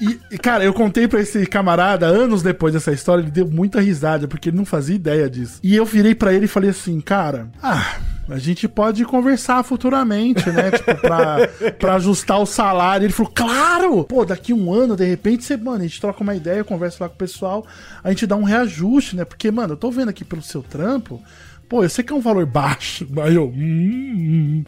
E, 0.00 0.16
e, 0.30 0.38
cara, 0.38 0.62
eu 0.62 0.72
contei 0.72 1.08
pra 1.08 1.18
esse 1.20 1.44
camarada 1.44 2.06
anos 2.06 2.40
depois 2.40 2.72
dessa 2.72 2.92
história, 2.92 3.20
ele 3.20 3.32
deu 3.32 3.48
muita 3.48 3.80
risada, 3.80 4.28
porque 4.28 4.48
ele 4.48 4.56
não 4.56 4.64
fazia 4.64 4.94
ideia 4.94 5.28
disso. 5.28 5.58
E 5.60 5.74
eu 5.74 5.84
virei 5.84 6.14
pra 6.14 6.32
ele 6.32 6.44
e 6.44 6.48
falei 6.48 6.70
assim, 6.70 7.00
cara, 7.00 7.48
ah, 7.60 7.96
a 8.28 8.38
gente 8.38 8.68
pode 8.68 9.04
conversar 9.04 9.62
futuramente, 9.62 10.50
né? 10.50 10.70
tipo, 10.70 10.94
pra, 10.96 11.48
pra 11.78 11.94
ajustar 11.94 12.38
o 12.38 12.46
salário. 12.46 13.06
Ele 13.06 13.12
falou, 13.12 13.32
claro! 13.34 14.04
Pô, 14.04 14.24
daqui 14.24 14.52
um 14.52 14.72
ano, 14.72 14.96
de 14.96 15.04
repente, 15.04 15.44
você, 15.44 15.56
mano, 15.56 15.78
a 15.78 15.86
gente 15.86 16.00
troca 16.00 16.22
uma 16.22 16.34
ideia, 16.34 16.62
conversa 16.62 17.04
lá 17.04 17.08
com 17.08 17.14
o 17.14 17.18
pessoal, 17.18 17.66
a 18.04 18.10
gente 18.10 18.26
dá 18.26 18.36
um 18.36 18.42
reajuste, 18.42 19.16
né? 19.16 19.24
Porque, 19.24 19.50
mano, 19.50 19.72
eu 19.72 19.76
tô 19.76 19.90
vendo 19.90 20.10
aqui 20.10 20.24
pelo 20.24 20.42
seu 20.42 20.62
trampo, 20.62 21.22
pô, 21.68 21.82
eu 21.82 21.88
sei 21.88 22.04
que 22.04 22.12
é 22.12 22.16
um 22.16 22.20
valor 22.20 22.44
baixo, 22.44 23.06
mas 23.10 23.34
eu. 23.34 23.46
Hum, 23.48 24.62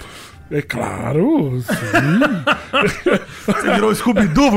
é 0.51 0.63
claro, 0.63 1.61
sim. 1.63 1.75
Você 3.47 3.73
virou 3.75 3.95
Scooby-Doo? 3.95 4.51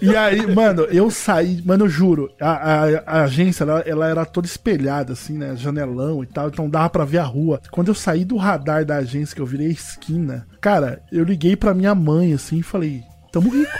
e 0.00 0.16
aí, 0.16 0.46
mano, 0.54 0.82
eu 0.84 1.10
saí, 1.10 1.62
mano, 1.64 1.84
eu 1.84 1.88
juro, 1.88 2.30
a, 2.40 2.50
a- 2.84 3.02
a 3.06 3.22
agência, 3.24 3.64
ela, 3.64 3.80
ela 3.80 4.08
era 4.08 4.24
toda 4.24 4.46
espelhada, 4.46 5.12
assim, 5.12 5.36
né? 5.38 5.54
Janelão 5.56 6.22
e 6.22 6.26
tal, 6.26 6.48
então 6.48 6.68
dava 6.68 6.90
pra 6.90 7.04
ver 7.04 7.18
a 7.18 7.24
rua. 7.24 7.60
Quando 7.70 7.88
eu 7.88 7.94
saí 7.94 8.24
do 8.24 8.36
radar 8.36 8.84
da 8.84 8.96
agência, 8.96 9.34
que 9.34 9.40
eu 9.42 9.46
virei 9.46 9.68
a 9.68 9.72
esquina, 9.72 10.46
cara, 10.60 11.00
eu 11.10 11.24
liguei 11.24 11.56
pra 11.56 11.74
minha 11.74 11.94
mãe, 11.94 12.32
assim, 12.32 12.58
e 12.58 12.62
falei, 12.62 13.02
tamo 13.32 13.50
rico. 13.50 13.70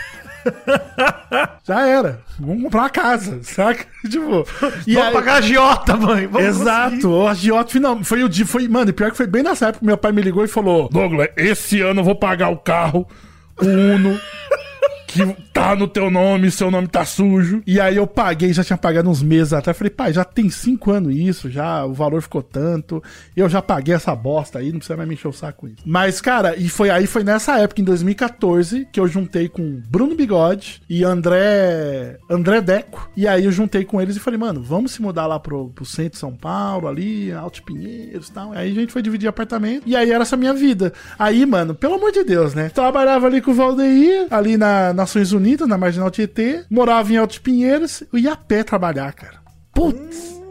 Já 1.65 1.87
era. 1.87 2.21
Vamos 2.39 2.65
comprar 2.65 2.81
uma 2.81 2.91
casa, 2.91 3.41
saca? 3.45 3.87
Tipo. 4.09 4.47
Vamos 4.87 5.13
pagar 5.13 5.35
a 5.35 5.37
agiota, 5.37 5.97
mãe. 5.97 6.27
Vamos 6.27 6.49
Exato, 6.49 7.09
o 7.09 7.29
agiota 7.29 7.71
final. 7.71 8.03
Foi 8.05 8.23
o 8.25 8.29
dia. 8.29 8.47
Foi, 8.47 8.67
mano, 8.69 8.91
e 8.91 8.93
pior 8.93 9.11
que 9.11 9.17
foi 9.17 9.27
bem 9.27 9.43
nessa 9.43 9.67
época 9.69 9.81
que 9.81 9.87
meu 9.87 9.97
pai 9.97 10.13
me 10.13 10.23
ligou 10.23 10.45
e 10.45 10.49
falou: 10.49 10.89
Douglas, 10.89 11.29
esse 11.37 11.81
ano 11.81 12.01
eu 12.01 12.05
vou 12.05 12.17
pagar 12.17 12.49
o 12.49 12.57
carro, 12.57 13.07
o 13.61 13.65
Uno. 13.65 14.21
Que 15.07 15.23
tá 15.53 15.77
no 15.77 15.87
teu 15.87 16.11
nome, 16.11 16.51
seu 16.51 16.71
nome 16.71 16.89
tá 16.89 17.05
sujo. 17.05 17.63
E 17.67 17.81
aí 17.81 17.97
eu 17.97 18.07
paguei, 18.07 18.53
já 18.53 18.65
tinha 18.65 18.77
pagado 18.77 19.09
uns 19.09 19.23
meses 19.23 19.53
atrás. 19.53 19.77
Falei, 19.77 19.91
pai, 19.91 20.13
já 20.13 20.25
tem 20.25 20.49
cinco 20.49 20.91
anos 20.91 21.15
isso, 21.15 21.51
já 21.51 21.85
o 21.85 21.93
valor 21.93 22.23
ficou 22.23 22.43
tanto. 22.43 23.03
Eu 23.37 23.49
já 23.49 23.61
paguei 23.61 23.95
essa 23.95 24.15
bosta 24.15 24.59
aí, 24.59 24.71
não 24.71 24.79
precisa 24.79 24.97
mais 24.97 25.09
me 25.09 25.15
encher 25.15 25.29
o 25.29 25.33
saco 25.33 25.63
com 25.63 25.69
isso. 25.69 25.83
Mas, 25.85 26.21
cara, 26.21 26.57
e 26.57 26.69
foi 26.69 26.91
aí, 26.91 27.07
foi 27.07 27.23
nessa 27.23 27.59
época, 27.59 27.81
em 27.81 27.85
2014, 27.85 28.89
que 28.91 28.99
eu 28.99 29.07
juntei 29.07 29.49
com 29.49 29.81
Bruno 29.89 30.15
Bigode 30.15 30.83
e 30.89 31.05
André. 31.05 32.19
André 32.29 32.61
Deco. 32.61 33.11
E 33.17 33.29
aí 33.29 33.45
eu 33.45 33.53
juntei 33.53 33.85
com 33.85 34.01
eles 34.01 34.17
e 34.17 34.21
falei, 34.21 34.39
mano, 34.39 34.63
vamos 34.63 34.93
se 34.93 35.03
mudar 35.03 35.27
lá 35.27 35.39
pro, 35.39 35.69
pro 35.71 35.85
centro 35.85 36.13
de 36.13 36.19
São 36.19 36.35
Paulo, 36.35 36.89
ali, 36.89 37.33
Alto 37.33 37.63
Pinheiros 37.63 38.29
e 38.29 38.33
tal. 38.33 38.53
Aí 38.53 38.71
a 38.71 38.75
gente 38.75 38.93
foi 38.93 39.03
dividir 39.03 39.29
apartamento. 39.29 39.83
E 39.87 39.95
aí 39.95 40.11
era 40.11 40.23
essa 40.23 40.37
minha 40.37 40.55
vida. 40.55 40.93
Aí, 41.19 41.45
mano, 41.45 41.75
pelo 41.75 41.95
amor 41.95 42.13
de 42.13 42.25
Deus, 42.25 42.55
né? 42.55 42.71
Trabalhava 42.71 43.27
ali 43.27 43.41
com 43.41 43.51
o 43.51 43.55
Valdeir, 43.55 44.27
ali 44.31 44.57
na 44.57 44.93
Nações 44.93 45.33
Unidas, 45.33 45.42
na 45.67 45.79
Marginal 45.79 46.11
Tietê. 46.11 46.65
Morava 46.71 47.13
em 47.13 47.17
Altos 47.17 47.39
Pinheiros. 47.39 48.03
Eu 48.13 48.19
ia 48.19 48.33
a 48.33 48.37
pé 48.37 48.63
trabalhar, 48.63 49.13
cara. 49.13 49.41
Putz! 49.75 50.42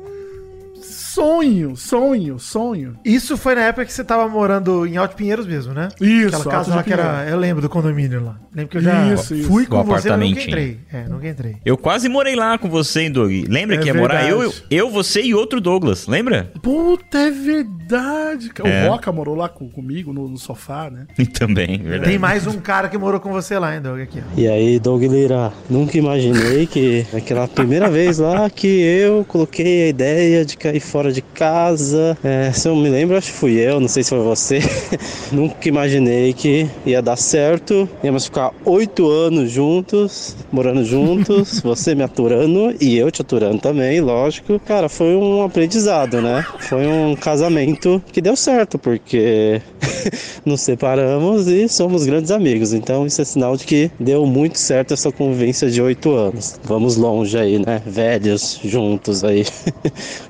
Sonho, 1.14 1.76
sonho, 1.76 2.40
sonho. 2.40 2.96
Isso 3.04 3.36
foi 3.36 3.54
na 3.54 3.64
época 3.64 3.86
que 3.86 3.92
você 3.92 4.02
tava 4.04 4.30
morando 4.30 4.86
em 4.86 4.96
Alto 4.96 5.14
Pinheiros 5.16 5.46
mesmo, 5.46 5.74
né? 5.74 5.90
Isso, 6.00 6.28
Aquela 6.38 6.46
casa 6.46 6.74
lá 6.76 6.84
que 6.84 6.94
era. 6.94 7.28
Eu 7.30 7.38
lembro 7.38 7.62
do 7.62 7.68
condomínio 7.68 8.24
lá. 8.24 8.40
Lembro 8.56 8.72
que 8.72 8.78
eu 8.78 8.82
já 8.82 9.14
Isso, 9.14 9.36
isso. 9.36 9.48
fui 9.50 9.66
com 9.66 9.80
O 9.82 9.84
você, 9.84 10.10
mas 10.10 10.20
nunca 10.30 10.42
entrei. 10.42 10.80
É, 10.92 11.04
nunca 11.10 11.28
entrei. 11.28 11.56
Eu 11.66 11.78
quase 11.78 12.08
morei 12.08 12.36
lá 12.36 12.58
com 12.58 12.70
você, 12.70 13.02
hein, 13.02 13.12
Doug? 13.12 13.30
Lembra 13.50 13.76
É 13.76 13.80
que 13.80 13.88
ia 13.88 13.94
morar 13.94 14.30
eu, 14.30 14.40
verdade. 14.40 14.64
eu, 14.70 14.90
você 14.90 15.22
e 15.22 15.34
outro 15.34 15.60
Douglas, 15.60 16.08
lembra? 16.08 16.52
Puta, 16.62 17.18
é 17.18 17.32
verdade. 17.32 18.50
cara. 18.50 18.70
É. 18.70 18.88
O 18.88 18.92
Roca 18.92 19.12
morou 19.12 19.36
lá 19.36 19.50
com- 19.50 19.70
comigo 19.70 20.14
no, 20.14 20.30
no 20.30 20.38
sofá, 20.38 20.90
né? 20.90 21.08
Também, 21.38 21.78
verdade. 21.78 22.10
Tem 22.10 22.18
mais 22.20 22.48
um 22.48 22.60
cara 22.60 22.88
que 22.88 22.98
morou 22.98 23.20
com 23.20 23.32
você 23.32 23.58
lá, 23.60 23.76
hein, 23.76 23.82
Doug? 23.82 24.00
Aqui, 24.02 24.20
ó. 24.20 24.40
E 24.40 24.48
aí, 24.48 24.80
Doug 24.80 25.04
Lira, 25.04 25.52
nunca 25.70 25.98
imaginei 25.98 26.66
que 26.68 27.06
aquela 27.14 27.48
primeira 27.50 27.90
vez 27.92 28.18
lá 28.20 28.50
que 28.50 28.68
eu 28.68 29.26
coloquei 29.26 29.84
a 29.84 29.88
ideia 29.90 30.46
de 30.46 30.56
cair 30.58 30.80
fora 30.80 31.01
de 31.10 31.22
casa. 31.22 32.18
É, 32.22 32.52
se 32.52 32.68
eu 32.68 32.76
me 32.76 32.90
lembro, 32.90 33.16
acho 33.16 33.32
que 33.32 33.38
fui 33.38 33.54
eu, 33.54 33.80
não 33.80 33.88
sei 33.88 34.04
se 34.04 34.10
foi 34.10 34.20
você. 34.20 34.60
nunca 35.32 35.70
imaginei 35.70 36.34
que 36.34 36.68
ia 36.86 37.02
dar 37.02 37.16
certo. 37.16 37.88
Íamos 38.04 38.26
ficar 38.26 38.52
oito 38.66 39.10
anos 39.10 39.50
juntos, 39.50 40.36
morando 40.52 40.84
juntos, 40.84 41.62
você 41.64 41.96
me 41.96 42.04
aturando 42.04 42.76
e 42.82 42.98
eu 42.98 43.10
te 43.10 43.22
aturando 43.22 43.60
também, 43.60 44.02
lógico. 44.02 44.60
Cara, 44.60 44.90
foi 44.90 45.16
um 45.16 45.44
aprendizado, 45.44 46.22
né? 46.22 46.46
Foi 46.60 46.86
um 46.86 47.16
casamento 47.16 48.02
que 48.12 48.22
deu 48.22 48.36
certo, 48.36 48.78
porque 48.78 49.62
nos 50.46 50.62
separamos 50.62 51.48
e 51.48 51.70
somos 51.70 52.06
grandes 52.06 52.32
amigos. 52.32 52.74
Então 52.74 53.06
isso 53.06 53.22
é 53.22 53.26
sinal 53.26 53.56
de 53.56 53.66
que 53.66 53.92
deu 54.00 54.26
muito 54.26 54.58
certo 54.58 54.94
essa 54.94 55.12
convivência 55.12 55.70
de 55.70 55.82
oito 55.82 56.12
anos. 56.12 56.60
Vamos 56.64 56.98
longe 56.98 57.38
aí, 57.38 57.60
né? 57.60 57.82
Velhos 57.86 58.60
juntos 58.64 59.24
aí. 59.24 59.46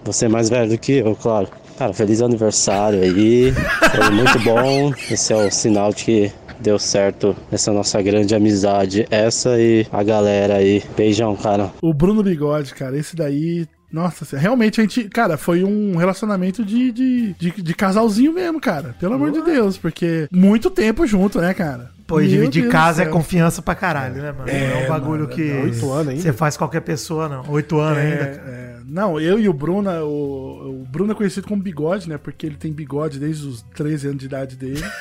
Você 0.03 0.25
é 0.25 0.29
mais 0.29 0.49
velho 0.49 0.60
do 0.67 0.77
que 0.77 0.93
eu, 0.97 1.15
claro. 1.15 1.47
Cara, 1.77 1.93
feliz 1.93 2.21
aniversário 2.21 3.01
aí. 3.01 3.51
Foi 3.51 4.09
muito 4.11 4.39
bom. 4.39 4.93
Esse 5.09 5.33
é 5.33 5.35
o 5.35 5.49
sinal 5.49 5.91
de 5.93 6.03
que 6.03 6.31
deu 6.59 6.77
certo 6.77 7.35
essa 7.51 7.71
nossa 7.71 7.99
grande 8.01 8.35
amizade. 8.35 9.07
Essa 9.09 9.59
e 9.59 9.87
a 9.91 10.03
galera 10.03 10.55
aí. 10.57 10.83
Beijão, 10.95 11.35
cara. 11.35 11.71
O 11.81 11.93
Bruno 11.93 12.21
Bigode, 12.21 12.73
cara, 12.75 12.97
esse 12.97 13.15
daí. 13.15 13.65
Nossa, 13.91 14.37
realmente 14.37 14.79
a 14.79 14.83
gente. 14.83 15.05
Cara, 15.09 15.37
foi 15.37 15.63
um 15.63 15.97
relacionamento 15.97 16.63
de, 16.63 16.91
de, 16.91 17.33
de, 17.33 17.51
de 17.61 17.73
casalzinho 17.73 18.31
mesmo, 18.31 18.61
cara. 18.61 18.95
Pelo 18.99 19.15
amor 19.15 19.31
de 19.31 19.41
Deus, 19.41 19.77
porque 19.77 20.27
muito 20.31 20.69
tempo 20.69 21.05
junto, 21.07 21.41
né, 21.41 21.53
cara? 21.53 21.89
Pô, 22.07 22.19
e 22.21 22.23
Meu 22.27 22.29
dividir 22.39 22.61
Deus 22.63 22.71
casa 22.71 23.03
é 23.03 23.05
confiança 23.07 23.61
pra 23.61 23.73
caralho, 23.75 24.15
né, 24.21 24.31
mano? 24.31 24.45
Não 24.45 24.53
É, 24.53 24.85
um 24.85 24.87
bagulho 24.89 25.23
mano, 25.23 25.33
que 25.33 25.49
é 25.49 25.61
oito 25.63 25.91
anos 25.91 26.07
ainda. 26.09 26.21
você 26.21 26.31
faz 26.33 26.55
qualquer 26.55 26.81
pessoa, 26.81 27.27
não. 27.27 27.43
Oito 27.49 27.79
anos 27.79 27.97
É, 27.97 28.01
ainda. 28.01 28.25
cara. 28.27 28.49
é. 28.51 28.71
Não, 28.91 29.17
eu 29.19 29.39
e 29.39 29.47
o 29.47 29.53
Bruno, 29.53 29.89
o, 30.05 30.81
o 30.81 30.85
Bruno 30.91 31.13
é 31.13 31.15
conhecido 31.15 31.47
como 31.47 31.61
bigode, 31.63 32.09
né? 32.09 32.17
Porque 32.17 32.45
ele 32.45 32.55
tem 32.57 32.73
bigode 32.73 33.17
desde 33.19 33.47
os 33.47 33.61
13 33.73 34.07
anos 34.09 34.19
de 34.19 34.25
idade 34.25 34.55
dele. 34.57 34.83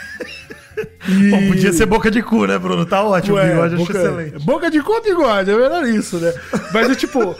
E- 1.09 1.31
Pô, 1.31 1.37
podia 1.49 1.73
ser 1.73 1.85
boca 1.85 2.11
de 2.11 2.23
cu, 2.23 2.47
né, 2.47 2.57
Bruno? 2.59 2.87
Tá 2.87 3.03
ótimo, 3.03 3.37
Ué, 3.37 3.51
bigode 3.51 3.75
eu 3.75 3.83
acho 3.83 3.87
boca, 3.93 3.99
excelente. 3.99 4.45
Boca 4.45 4.71
de 4.71 4.83
cu 4.83 4.93
ou 4.93 5.03
bigode, 5.03 5.51
é 5.51 5.55
melhor 5.55 5.85
isso, 5.87 6.17
né? 6.19 6.33
Mas 6.73 6.89
é 6.91 6.95
tipo, 6.95 7.35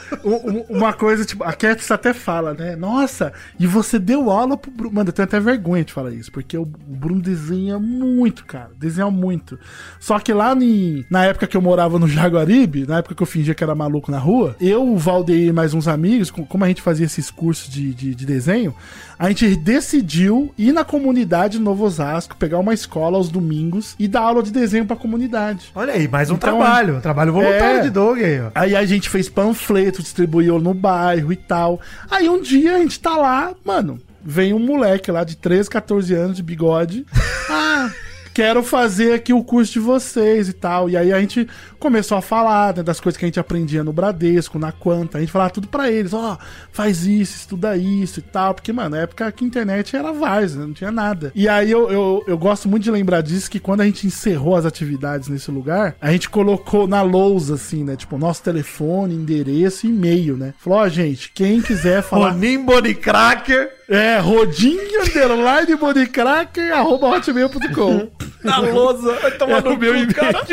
uma 0.69 0.93
coisa, 0.93 1.25
tipo, 1.25 1.43
a 1.45 1.53
Cats 1.53 1.91
até 1.91 2.13
fala, 2.13 2.53
né? 2.53 2.77
Nossa, 2.77 3.33
e 3.59 3.67
você 3.67 3.99
deu 3.99 4.31
aula 4.31 4.57
pro 4.59 4.71
Bruno. 4.71 4.95
Mano, 4.97 5.09
eu 5.09 5.13
tenho 5.13 5.25
até 5.25 5.41
vergonha 5.41 5.85
de 5.85 5.93
falar 5.93 6.11
isso, 6.11 6.31
porque 6.31 6.59
o 6.59 6.67
Bruno 6.67 7.21
desenha 7.23 7.79
muito, 7.79 8.45
cara. 8.45 8.71
Desenha 8.79 9.11
muito. 9.11 9.59
Só 9.99 10.19
que 10.19 10.33
lá 10.35 10.55
em- 10.55 11.05
na 11.09 11.25
época 11.25 11.47
que 11.47 11.57
eu 11.57 11.63
morava 11.63 11.99
no 11.99 12.09
Jaguaribe, 12.09 12.87
na 12.87 12.99
época 12.99 13.15
que 13.15 13.23
eu 13.23 13.27
fingia 13.27 13.55
que 13.55 13.65
era 13.65 13.75
maluco 13.75 14.11
na 14.11 14.19
rua, 14.19 14.57
eu, 14.61 14.87
o 14.87 14.99
Valdeir 14.99 15.49
e 15.49 15.53
mais 15.53 15.73
uns 15.73 15.89
amigos, 15.89 16.31
como 16.45 16.65
a 16.65 16.69
gente 16.69 16.83
fazia 16.83 17.07
esses 17.07 17.31
cursos 17.31 17.69
de, 17.69 17.93
de, 17.95 18.15
de 18.15 18.27
desenho, 18.27 18.75
a 19.19 19.29
gente 19.29 19.57
decidiu 19.57 20.53
ir 20.57 20.73
na 20.73 20.85
comunidade 20.85 21.59
de 21.59 21.63
Novo 21.65 21.85
Osasco, 21.85 22.37
pegar 22.37 22.59
uma 22.59 22.73
escola 22.75 23.17
aos 23.17 23.29
domingos 23.29 23.95
e 23.99 24.07
dar 24.09 24.21
aula 24.23 24.43
de 24.43 24.51
desenho 24.51 24.87
pra 24.87 24.97
comunidade. 24.97 25.71
Olha 25.75 25.93
aí, 25.93 26.07
mais 26.09 26.31
um 26.31 26.35
Então, 26.35 26.59
trabalho. 26.59 26.97
Um 26.97 27.01
trabalho 27.01 27.33
voluntário 27.33 27.81
é. 27.81 27.83
de 27.83 27.91
Doug 27.91 28.19
aí, 28.19 28.41
ó. 28.41 28.51
Aí 28.55 28.77
a 28.77 28.85
gente 28.85 29.09
fez 29.09 29.29
panfleto, 29.29 30.03
distribuiu 30.03 30.59
no 30.61 30.73
bairro 30.75 31.33
e 31.33 31.37
tal. 31.37 31.81
Aí 32.11 32.29
um 32.29 32.41
dia 32.41 32.77
a 32.77 32.79
gente 32.79 32.99
tá 33.01 33.17
lá, 33.17 33.53
mano, 33.65 34.01
vem 34.25 34.53
um 34.53 34.59
moleque 34.59 35.11
lá 35.11 35.25
de 35.25 35.37
13, 35.37 35.69
14 35.71 36.15
anos 36.15 36.37
de 36.37 36.43
bigode. 36.43 37.07
Ah, 37.53 37.91
quero 38.35 38.63
fazer 38.63 39.15
aqui 39.15 39.33
o 39.33 39.45
curso 39.45 39.73
de 39.73 39.81
vocês 39.81 40.49
e 40.49 40.53
tal. 40.53 40.89
E 40.89 40.97
aí 40.97 41.13
a 41.13 41.21
gente 41.21 41.49
começou 41.79 42.17
a 42.17 42.23
falar 42.23 42.77
né, 42.77 42.83
das 42.83 43.01
coisas 43.01 43.19
que 43.19 43.25
a 43.25 43.29
gente 43.29 43.41
aprendia 43.41 43.85
no 43.85 43.93
Bradesco, 43.93 44.59
na 44.59 44.73
Quanta. 44.73 45.19
A 45.19 45.21
gente 45.21 45.33
falava 45.33 45.51
tudo 45.51 45.69
pra 45.69 45.91
eles, 45.91 46.13
ó, 46.13 46.39
faz 46.73 47.07
isso, 47.07 47.37
estuda 47.37 47.77
isso 47.77 48.21
e 48.21 48.23
tal. 48.23 48.55
Porque, 48.55 48.73
mano, 48.73 48.91
na 48.91 49.03
época 49.03 49.31
que 49.33 49.45
a 49.45 49.47
internet 49.47 49.97
era 49.97 50.13
Vars, 50.13 50.55
né, 50.55 50.65
não 50.67 50.73
tinha 50.73 50.91
nada. 50.91 51.33
E 51.35 51.49
aí 51.49 51.71
eu, 51.71 51.91
eu, 51.91 52.25
eu 52.27 52.39
gosto 52.39 52.69
muito 52.69 52.85
de 52.85 52.91
lembrar 52.91 53.23
disso, 53.23 53.51
que 53.51 53.61
quando 53.61 53.81
a 53.81 53.85
gente 53.85 54.07
encerrou 54.07 54.57
as 54.57 54.67
atividades 54.67 55.29
nesse 55.29 55.51
lugar, 55.51 55.97
a 56.01 56.13
gente 56.13 56.29
colocou 56.29 56.87
na 56.87 57.03
lousa, 57.03 57.55
assim, 57.55 57.85
né? 57.85 57.97
Tipo, 57.97 58.19
nosso 58.19 58.43
telefone, 58.43 59.15
endereço 59.15 59.87
e 59.87 59.91
e-mail, 59.91 60.37
né? 60.37 60.55
Falou, 60.59 60.81
ó, 60.81 60.89
gente, 60.89 61.31
quem 61.33 61.61
quiser 61.61 62.03
falar... 62.05 62.31
Ronim 62.31 62.65
Body 62.65 62.95
Cracker. 62.95 63.80
É, 63.91 64.19
rodinho, 64.19 65.03
underline, 65.03 65.75
bodycracker, 65.75 66.73
arroba 66.73 67.09
hotmail.com. 67.09 68.09
Na 68.45 68.59
lousa. 68.59 69.15
Vai 69.15 69.33
tomar 69.33 69.59
É 69.59 69.61
no 69.69 69.77
meu 69.77 70.07
cu, 70.07 70.15
cara. 70.15 70.47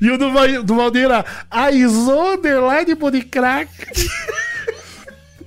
E 0.00 0.10
o 0.10 0.16
do, 0.16 0.62
do 0.62 0.74
Valdeir 0.74 1.04
era 1.04 1.22
Aizo, 1.50 2.18
underline, 2.18 2.94
bodycracker. 2.94 3.90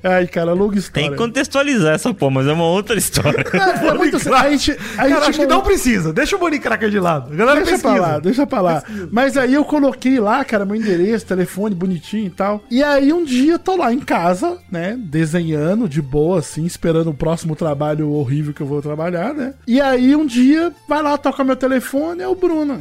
Ai, 0.04 0.28
cara, 0.28 0.54
longa 0.54 0.72
Tem 0.74 0.80
história. 0.80 1.10
que 1.12 1.16
contextualizar 1.16 1.94
essa 1.96 2.14
porra, 2.14 2.32
mas 2.32 2.48
é 2.48 2.54
uma 2.54 2.66
outra 2.66 2.98
história. 2.98 3.44
É, 3.54 3.88
é 3.88 3.94
muito 3.94 4.18
a 4.34 4.50
gente, 4.50 4.72
a 4.72 4.76
Cara, 4.76 5.10
gente 5.10 5.30
acho 5.30 5.40
que 5.40 5.46
não 5.48 5.62
precisa. 5.62 6.14
Deixa 6.14 6.36
o 6.36 6.40
Body 6.40 6.60
Cracker 6.60 6.90
de 6.90 7.00
lado. 7.00 7.34
A 7.34 7.36
galera 7.36 7.62
Deixa 7.62 7.72
pesquisa. 7.72 7.94
pra 7.96 8.08
lá, 8.08 8.20
deixa 8.20 8.48
pra 8.48 8.62
lá. 8.62 8.84
Mas 9.12 9.38
aí 9.38 9.54
eu 9.54 9.66
coloquei 9.66 10.20
lá, 10.20 10.44
cara, 10.46 10.66
meu 10.66 10.76
endereço, 10.76 11.26
telefone 11.26 11.74
bonitinho 11.76 12.28
e 12.28 12.30
tal. 12.30 12.64
E 12.70 12.84
aí 12.84 13.12
um 13.12 13.24
dia 13.24 13.54
eu 13.54 13.60
tô 13.60 13.76
lá 13.76 13.92
em 13.94 14.00
casa, 14.00 14.58
né, 14.72 14.96
desenhando 14.98 15.88
de 15.90 16.02
boa, 16.02 16.40
assim, 16.40 16.66
esperando 16.66 17.10
o 17.10 17.14
próximo 17.14 17.56
trabalho 17.56 18.12
horrível 18.12 18.54
que 18.54 18.62
eu 18.62 18.68
vou 18.68 18.82
trabalhar, 18.82 19.34
né. 19.34 19.54
E 19.68 19.82
aí 19.82 20.16
um 20.16 20.26
dia, 20.26 20.72
vai 20.88 21.02
lá, 21.02 21.18
toca 21.18 21.44
meu 21.44 21.56
telefone, 21.56 22.22
é 22.22 22.28
o 22.28 22.36
Bruno. 22.36 22.80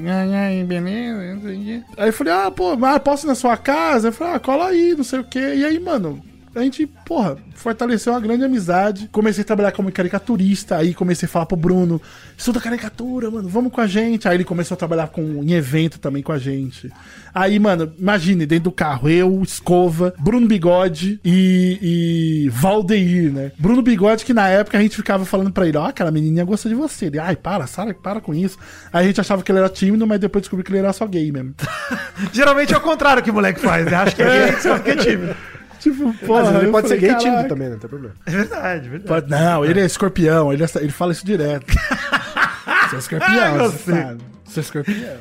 Aí, 1.96 2.08
eu 2.08 2.12
falei, 2.12 2.32
ah, 2.32 2.50
pô, 2.50 2.76
mas 2.76 2.98
posso 2.98 3.26
ir 3.26 3.28
na 3.28 3.34
sua 3.34 3.56
casa? 3.56 4.08
Eu 4.08 4.12
falei, 4.12 4.34
ah, 4.34 4.38
cola 4.38 4.66
aí, 4.68 4.94
não 4.96 5.04
sei 5.04 5.20
o 5.20 5.24
quê. 5.24 5.54
E 5.56 5.64
aí, 5.64 5.78
mano, 5.80 6.20
a 6.58 6.62
gente, 6.62 6.86
porra, 7.04 7.36
fortaleceu 7.54 8.12
uma 8.12 8.20
grande 8.20 8.44
amizade. 8.44 9.08
Comecei 9.12 9.42
a 9.42 9.46
trabalhar 9.46 9.72
como 9.72 9.92
caricaturista, 9.92 10.76
aí 10.76 10.94
comecei 10.94 11.26
a 11.26 11.28
falar 11.28 11.46
pro 11.46 11.56
Bruno, 11.56 12.00
estuda 12.36 12.60
caricatura, 12.60 13.30
mano, 13.30 13.48
vamos 13.48 13.72
com 13.72 13.80
a 13.80 13.86
gente. 13.86 14.26
Aí 14.28 14.36
ele 14.36 14.44
começou 14.44 14.74
a 14.74 14.78
trabalhar 14.78 15.08
com, 15.08 15.42
em 15.42 15.52
evento 15.52 15.98
também 15.98 16.22
com 16.22 16.32
a 16.32 16.38
gente. 16.38 16.90
Aí, 17.34 17.58
mano, 17.58 17.92
imagine, 17.98 18.46
dentro 18.46 18.64
do 18.64 18.72
carro, 18.72 19.08
eu, 19.10 19.42
Escova, 19.42 20.14
Bruno 20.18 20.46
Bigode 20.46 21.20
e, 21.24 21.78
e 21.82 22.48
Valdeir, 22.48 23.30
né? 23.32 23.52
Bruno 23.58 23.82
Bigode, 23.82 24.24
que 24.24 24.32
na 24.32 24.48
época 24.48 24.78
a 24.78 24.80
gente 24.80 24.96
ficava 24.96 25.24
falando 25.26 25.52
pra 25.52 25.68
ele, 25.68 25.76
ó, 25.76 25.86
aquela 25.86 26.10
menininha 26.10 26.44
gosta 26.44 26.68
de 26.68 26.74
você. 26.74 27.06
Ele, 27.06 27.18
ai, 27.18 27.36
para, 27.36 27.66
Sara, 27.66 27.92
para 27.92 28.20
com 28.20 28.32
isso. 28.34 28.58
Aí 28.92 29.04
a 29.04 29.08
gente 29.08 29.20
achava 29.20 29.42
que 29.42 29.52
ele 29.52 29.58
era 29.58 29.68
tímido, 29.68 30.06
mas 30.06 30.18
depois 30.18 30.42
descobri 30.42 30.64
que 30.64 30.70
ele 30.70 30.78
era 30.78 30.92
só 30.92 31.06
gay 31.06 31.30
mesmo. 31.30 31.54
Geralmente 32.32 32.72
é 32.72 32.76
o 32.78 32.80
contrário 32.80 33.22
que 33.22 33.30
o 33.30 33.34
moleque 33.34 33.60
faz, 33.60 33.84
né? 33.84 33.94
Acho 33.96 34.16
que 34.16 34.22
é 34.22 34.52
gay, 34.52 34.60
só 34.60 34.78
que 34.78 34.90
é 34.90 34.96
tímido. 34.96 35.36
Tipo, 35.80 36.06
Mas 36.08 36.18
porra, 36.20 36.58
ele 36.62 36.70
pode 36.70 36.88
ser 36.88 36.94
falei, 36.96 37.00
gay 37.00 37.08
e 37.08 37.12
"Caraca." 37.12 37.30
tímido 37.30 37.48
também, 37.48 37.68
não 37.70 37.78
tem 37.78 37.88
problema. 37.90 38.14
É 38.26 38.30
verdade, 38.30 38.88
verdade. 38.88 39.08
Pode- 39.08 39.30
Não, 39.30 39.64
ele 39.64 39.80
é 39.80 39.84
escorpião, 39.84 40.52
ele, 40.52 40.64
é- 40.64 40.68
ele 40.76 40.90
fala 40.92 41.12
isso 41.12 41.24
direto. 41.24 41.66
Você 42.90 42.96
é 42.96 42.98
escorpião, 42.98 43.30
Ai, 43.42 43.58
você 43.58 43.92
sabe. 43.92 44.20
Você 44.44 44.60
é 44.60 44.62
escorpião. 44.62 45.16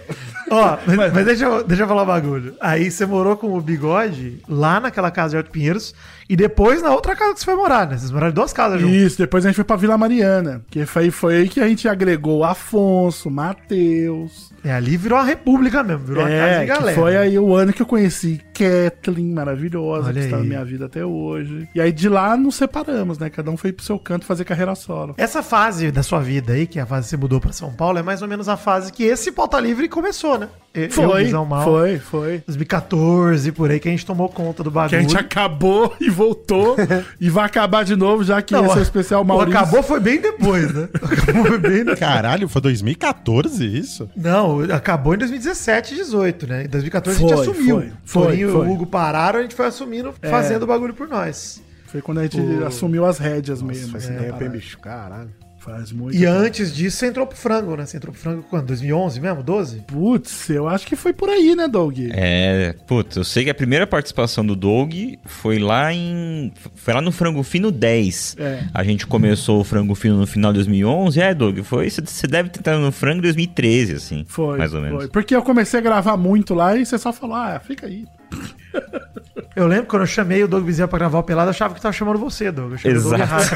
Ó, 0.51 0.77
mas, 0.85 1.13
mas 1.13 1.25
deixa, 1.25 1.45
eu, 1.45 1.63
deixa 1.63 1.83
eu 1.83 1.87
falar 1.87 2.03
um 2.03 2.07
bagulho. 2.07 2.55
Aí 2.61 2.91
você 2.91 3.05
morou 3.05 3.35
com 3.35 3.55
o 3.57 3.61
bigode 3.61 4.39
lá 4.47 4.79
naquela 4.79 5.09
casa 5.09 5.31
de 5.31 5.37
Alto 5.37 5.49
Pinheiros 5.51 5.93
e 6.29 6.35
depois 6.35 6.81
na 6.81 6.91
outra 6.93 7.15
casa 7.15 7.33
que 7.33 7.39
você 7.39 7.45
foi 7.45 7.55
morar, 7.55 7.87
né? 7.87 7.97
Vocês 7.97 8.11
moraram 8.11 8.31
em 8.31 8.35
duas 8.35 8.51
casas 8.53 8.79
juntos. 8.81 8.95
Isso, 8.95 9.17
depois 9.17 9.45
a 9.45 9.49
gente 9.49 9.55
foi 9.55 9.63
pra 9.65 9.75
Vila 9.75 9.97
Mariana. 9.97 10.61
Que 10.69 10.85
foi, 10.85 11.11
foi 11.11 11.37
aí 11.37 11.49
que 11.49 11.59
a 11.59 11.67
gente 11.67 11.87
agregou 11.87 12.43
Afonso, 12.43 13.29
Matheus. 13.29 14.51
É, 14.63 14.71
ali 14.73 14.97
virou 14.97 15.19
uma 15.19 15.23
república 15.25 15.83
mesmo, 15.83 16.05
virou 16.05 16.23
uma 16.23 16.29
casa 16.29 16.41
É, 16.41 16.59
de 16.61 16.65
galera. 16.65 16.95
foi 16.99 17.15
aí 17.17 17.37
o 17.37 17.53
ano 17.55 17.71
que 17.71 17.81
eu 17.81 17.85
conheci 17.85 18.41
Kathleen, 18.53 19.31
maravilhosa, 19.31 20.07
Olha 20.07 20.13
que 20.13 20.19
está 20.25 20.37
na 20.37 20.41
aí. 20.43 20.47
minha 20.47 20.65
vida 20.65 20.85
até 20.85 21.05
hoje. 21.05 21.67
E 21.75 21.79
aí 21.79 21.91
de 21.91 22.09
lá 22.09 22.35
nos 22.35 22.55
separamos, 22.55 23.19
né? 23.19 23.29
Cada 23.29 23.51
um 23.51 23.57
foi 23.57 23.71
pro 23.71 23.85
seu 23.85 23.99
canto 23.99 24.25
fazer 24.25 24.43
carreira 24.43 24.73
solo. 24.73 25.13
Essa 25.17 25.43
fase 25.43 25.91
da 25.91 26.01
sua 26.01 26.19
vida 26.19 26.53
aí, 26.53 26.65
que 26.65 26.79
é 26.79 26.81
a 26.81 26.85
fase 26.85 27.05
que 27.05 27.09
você 27.11 27.17
mudou 27.17 27.39
pra 27.39 27.51
São 27.51 27.71
Paulo, 27.71 27.99
é 27.99 28.01
mais 28.01 28.23
ou 28.23 28.27
menos 28.27 28.49
a 28.49 28.57
fase 28.57 28.91
que 28.91 29.03
esse 29.03 29.31
Pauta 29.31 29.59
Livre 29.59 29.87
começou, 29.87 30.39
né? 30.39 30.47
Eu, 30.73 30.89
Foi, 30.91 31.23
Visão 31.23 31.45
Mal, 31.45 31.63
foi, 31.63 31.99
foi. 31.99 32.43
2014, 32.47 33.51
por 33.53 33.71
aí, 33.71 33.79
que 33.79 33.87
a 33.87 33.91
gente 33.91 34.05
tomou 34.05 34.27
conta 34.27 34.61
do 34.61 34.69
bagulho. 34.69 34.89
Que 34.89 34.95
a 34.97 35.01
gente 35.01 35.15
acabou 35.17 35.95
e 36.01 36.09
voltou 36.15 36.75
e 37.21 37.29
vai 37.29 37.45
acabar 37.45 37.83
de 37.85 37.95
novo, 37.95 38.23
já 38.23 38.41
que 38.41 38.53
Não, 38.53 38.65
esse 38.65 38.75
é 38.75 38.79
o 38.79 38.81
especial 38.81 39.23
Maurício. 39.23 39.57
acabou 39.59 39.83
foi 39.83 39.99
bem 39.99 40.19
depois, 40.19 40.73
né? 40.73 40.87
Acabou 40.95 41.45
foi 41.45 41.57
bem 41.59 41.77
depois. 41.79 41.99
Caralho, 41.99 42.47
foi 42.49 42.61
2014 42.61 43.65
isso? 43.65 44.09
Não, 44.15 44.61
acabou 44.73 45.13
em 45.13 45.17
2017 45.17 45.95
18, 45.95 46.47
né? 46.47 46.63
Em 46.65 46.67
2014 46.69 47.17
a 47.17 47.19
Foi, 47.19 47.29
gente 47.37 47.49
assumiu. 47.49 47.75
foi, 47.79 47.91
foi, 48.05 48.23
Torinho 48.23 48.51
foi. 48.51 48.65
e 48.65 48.69
o 48.69 48.73
Hugo 48.73 48.85
pararam, 48.87 49.39
a 49.39 49.41
gente 49.43 49.53
foi 49.55 49.65
assumindo, 49.67 50.13
É. 50.21 50.29
fazendo 50.29 50.63
o 50.63 50.67
bagulho 50.67 50.93
por 50.93 51.07
nós. 51.07 51.61
Foi 51.87 52.01
quando 52.01 52.19
a 52.19 52.23
gente 52.23 52.39
O- 52.39 52.65
assumiu 52.65 53.05
as 53.05 53.17
rédeas 53.19 53.61
mesmo. 53.61 53.91
Faz 53.91 54.05
assim, 54.05 54.13
tempo, 54.13 54.25
parada. 54.31 54.43
hein, 54.45 54.49
bicho? 54.51 54.77
Caralho. 54.79 55.29
Faz 55.65 55.91
muito 55.91 56.15
E 56.15 56.19
tempo. 56.19 56.31
antes 56.31 56.71
disso, 56.73 56.97
você 56.97 57.07
entrou 57.07 57.25
pro 57.25 57.35
frango, 57.35 57.75
né? 57.75 57.87
Você 57.87 57.97
entrou 57.97 58.13
pro 58.13 58.21
frango 58.21 58.45
quando? 58.47 58.67
2011 58.67 59.19
mesmo? 59.19 59.41
12? 59.41 59.79
Putz, 59.87 60.49
eu 60.51 60.67
acho 60.67 60.85
que 60.85 60.95
foi 60.95 61.11
por 61.11 61.27
aí, 61.27 61.55
né, 61.55 61.67
Doug? 61.67 61.97
É, 62.11 62.75
putz, 62.85 63.15
eu 63.17 63.23
sei 63.23 63.45
que 63.45 63.49
a 63.49 63.55
primeira 63.55 63.87
participação 63.87 64.45
do 64.45 64.55
Doug 64.55 64.93
foi 65.25 65.57
lá 65.57 65.91
em. 65.91 66.53
Foi 66.75 66.93
lá 66.93 67.01
no 67.01 67.11
Frango 67.11 67.41
Fino 67.41 67.71
10. 67.71 68.35
É. 68.37 68.63
A 68.71 68.83
gente 68.83 69.07
começou 69.07 69.59
o 69.59 69.63
Frango 69.63 69.95
Fino 69.95 70.17
no 70.17 70.27
final 70.27 70.51
de 70.53 70.59
2011. 70.59 71.19
É, 71.19 71.33
Doug, 71.33 71.59
foi. 71.61 71.89
Você 71.89 72.27
deve 72.27 72.49
ter 72.49 72.59
entrado 72.59 72.79
no 72.79 72.91
Frango 72.91 73.17
em 73.17 73.23
2013, 73.23 73.93
assim. 73.93 74.23
Foi. 74.27 74.59
Mais 74.59 74.71
ou 74.71 74.81
menos. 74.81 74.97
Foi. 74.97 75.07
Porque 75.07 75.35
eu 75.35 75.41
comecei 75.41 75.79
a 75.79 75.83
gravar 75.83 76.15
muito 76.15 76.53
lá 76.53 76.75
e 76.77 76.85
você 76.85 76.99
só 76.99 77.11
falou, 77.11 77.35
ah, 77.35 77.59
fica 77.59 77.87
aí. 77.87 78.05
Eu 79.55 79.67
lembro 79.67 79.85
quando 79.85 80.01
eu 80.01 80.07
chamei 80.07 80.43
o 80.43 80.47
Doug 80.49 80.65
Bezerra 80.65 80.87
pra 80.87 80.99
gravar 80.99 81.19
o 81.19 81.23
Pelado, 81.23 81.47
eu 81.47 81.51
achava 81.51 81.73
que 81.73 81.81
tava 81.81 81.93
chamando 81.93 82.19
você, 82.19 82.51
Doug. 82.51 82.73
Eu 82.73 82.77
chamei 82.77 82.97
o 82.97 83.01
Doug 83.01 83.13
Exato. 83.13 83.55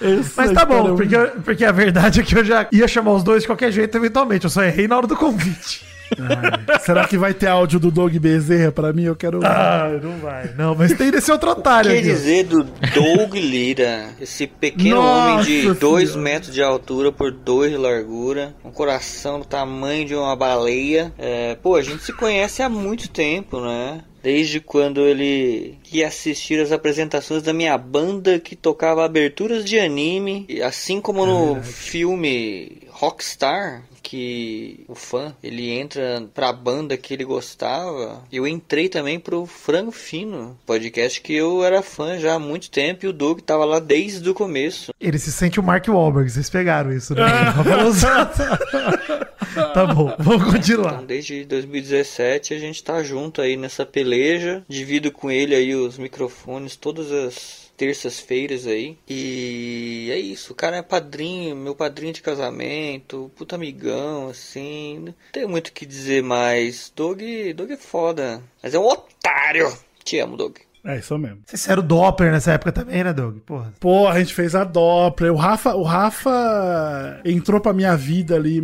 Mas 0.36 0.52
tá 0.52 0.64
bom, 0.64 0.96
porque, 0.96 1.16
porque 1.44 1.64
a 1.64 1.70
verdade 1.70 2.20
é 2.20 2.22
que 2.24 2.36
eu 2.36 2.44
já 2.44 2.66
ia 2.72 2.88
chamar 2.88 3.12
os 3.12 3.22
dois 3.22 3.42
de 3.42 3.48
qualquer 3.48 3.70
jeito, 3.70 3.96
eventualmente. 3.96 4.44
Eu 4.44 4.50
só 4.50 4.62
errei 4.62 4.88
na 4.88 4.96
hora 4.96 5.06
do 5.06 5.16
convite. 5.16 5.84
Ai, 6.18 6.78
será 6.80 7.06
que 7.06 7.16
vai 7.16 7.34
ter 7.34 7.48
áudio 7.48 7.78
do 7.78 7.90
Doug 7.90 8.14
Bezerra 8.16 8.72
pra 8.72 8.92
mim? 8.92 9.04
Eu 9.04 9.16
quero. 9.16 9.40
Ah, 9.44 9.98
não 10.02 10.18
vai. 10.18 10.52
Não, 10.56 10.74
mas 10.74 10.92
tem 10.92 11.10
desse 11.10 11.30
outro 11.30 11.50
otário 11.50 11.90
Quer 11.90 12.02
dizer 12.02 12.44
do 12.44 12.64
Doug 12.64 13.34
Lira, 13.34 14.10
esse 14.20 14.46
pequeno 14.46 14.96
Nossa 14.96 15.32
homem 15.32 15.44
de 15.44 15.60
Senhora. 15.60 15.78
2 15.78 16.16
metros 16.16 16.54
de 16.54 16.62
altura 16.62 17.12
por 17.12 17.30
2 17.30 17.72
de 17.72 17.76
largura, 17.76 18.54
um 18.64 18.70
coração 18.70 19.40
do 19.40 19.44
tamanho 19.44 20.04
de 20.04 20.14
uma 20.14 20.34
baleia. 20.34 21.12
É, 21.18 21.54
pô, 21.56 21.76
a 21.76 21.82
gente 21.82 22.02
se 22.02 22.12
conhece 22.12 22.62
há 22.62 22.68
muito 22.68 23.08
tempo, 23.08 23.60
né? 23.60 24.00
Desde 24.22 24.60
quando 24.60 25.00
ele 25.00 25.78
ia 25.90 26.06
assistir 26.06 26.60
as 26.60 26.72
apresentações 26.72 27.42
da 27.42 27.54
minha 27.54 27.78
banda 27.78 28.38
que 28.38 28.54
tocava 28.54 29.02
aberturas 29.02 29.64
de 29.64 29.78
anime, 29.78 30.44
e 30.46 30.62
assim 30.62 31.00
como 31.00 31.24
no 31.24 31.62
filme 31.62 32.82
Rockstar, 32.90 33.82
que 34.10 34.84
o 34.88 34.94
fã, 34.96 35.32
ele 35.40 35.70
entra 35.70 36.24
pra 36.34 36.52
banda 36.52 36.96
que 36.96 37.14
ele 37.14 37.24
gostava, 37.24 38.24
eu 38.32 38.44
entrei 38.44 38.88
também 38.88 39.20
pro 39.20 39.46
Frango 39.46 39.92
Fino, 39.92 40.58
podcast 40.66 41.20
que 41.20 41.32
eu 41.32 41.62
era 41.62 41.80
fã 41.80 42.18
já 42.18 42.34
há 42.34 42.38
muito 42.38 42.72
tempo 42.72 43.06
e 43.06 43.08
o 43.08 43.12
Doug 43.12 43.38
tava 43.38 43.64
lá 43.64 43.78
desde 43.78 44.28
o 44.28 44.34
começo. 44.34 44.92
Ele 45.00 45.16
se 45.16 45.30
sente 45.30 45.60
o 45.60 45.62
Mark 45.62 45.86
Wahlberg, 45.86 46.28
vocês 46.28 46.50
pegaram 46.50 46.92
isso, 46.92 47.14
né? 47.14 47.22
tá 49.72 49.86
bom, 49.86 50.12
vamos 50.18 50.54
continuar. 50.54 50.94
Então, 50.94 51.06
desde 51.06 51.44
2017 51.44 52.52
a 52.52 52.58
gente 52.58 52.82
tá 52.82 53.00
junto 53.04 53.40
aí 53.40 53.56
nessa 53.56 53.86
peleja, 53.86 54.64
divido 54.68 55.12
com 55.12 55.30
ele 55.30 55.54
aí 55.54 55.72
os 55.72 55.98
microfones 55.98 56.74
todas 56.74 57.12
as 57.12 57.59
terças-feiras 57.80 58.66
aí. 58.66 58.98
E 59.08 60.10
é 60.12 60.18
isso, 60.18 60.52
o 60.52 60.54
cara 60.54 60.76
é 60.76 60.82
padrinho, 60.82 61.56
meu 61.56 61.74
padrinho 61.74 62.12
de 62.12 62.20
casamento, 62.20 63.30
puta 63.34 63.56
amigão, 63.56 64.28
assim. 64.28 64.98
Não 64.98 65.14
tem 65.32 65.46
muito 65.46 65.68
o 65.68 65.72
que 65.72 65.86
dizer 65.86 66.22
mais. 66.22 66.92
Doug, 66.94 67.22
Doug 67.56 67.70
é 67.70 67.78
foda, 67.78 68.42
mas 68.62 68.74
é 68.74 68.78
um 68.78 68.84
otário. 68.84 69.72
Te 70.04 70.18
amo, 70.18 70.36
Doug. 70.36 70.58
É 70.84 70.98
isso 70.98 71.16
mesmo. 71.16 71.40
Vocês 71.46 71.66
eram 71.68 71.82
Doppler 71.82 72.30
nessa 72.30 72.52
época 72.52 72.72
também, 72.72 73.02
né, 73.02 73.14
Doug? 73.14 73.38
Porra. 73.38 73.72
Pô, 73.80 74.08
a 74.08 74.18
gente 74.18 74.34
fez 74.34 74.54
a 74.54 74.64
Doppler. 74.64 75.32
O 75.32 75.36
Rafa, 75.36 75.74
o 75.74 75.82
Rafa 75.82 77.20
entrou 77.24 77.62
pra 77.62 77.72
minha 77.72 77.96
vida 77.96 78.34
ali 78.34 78.60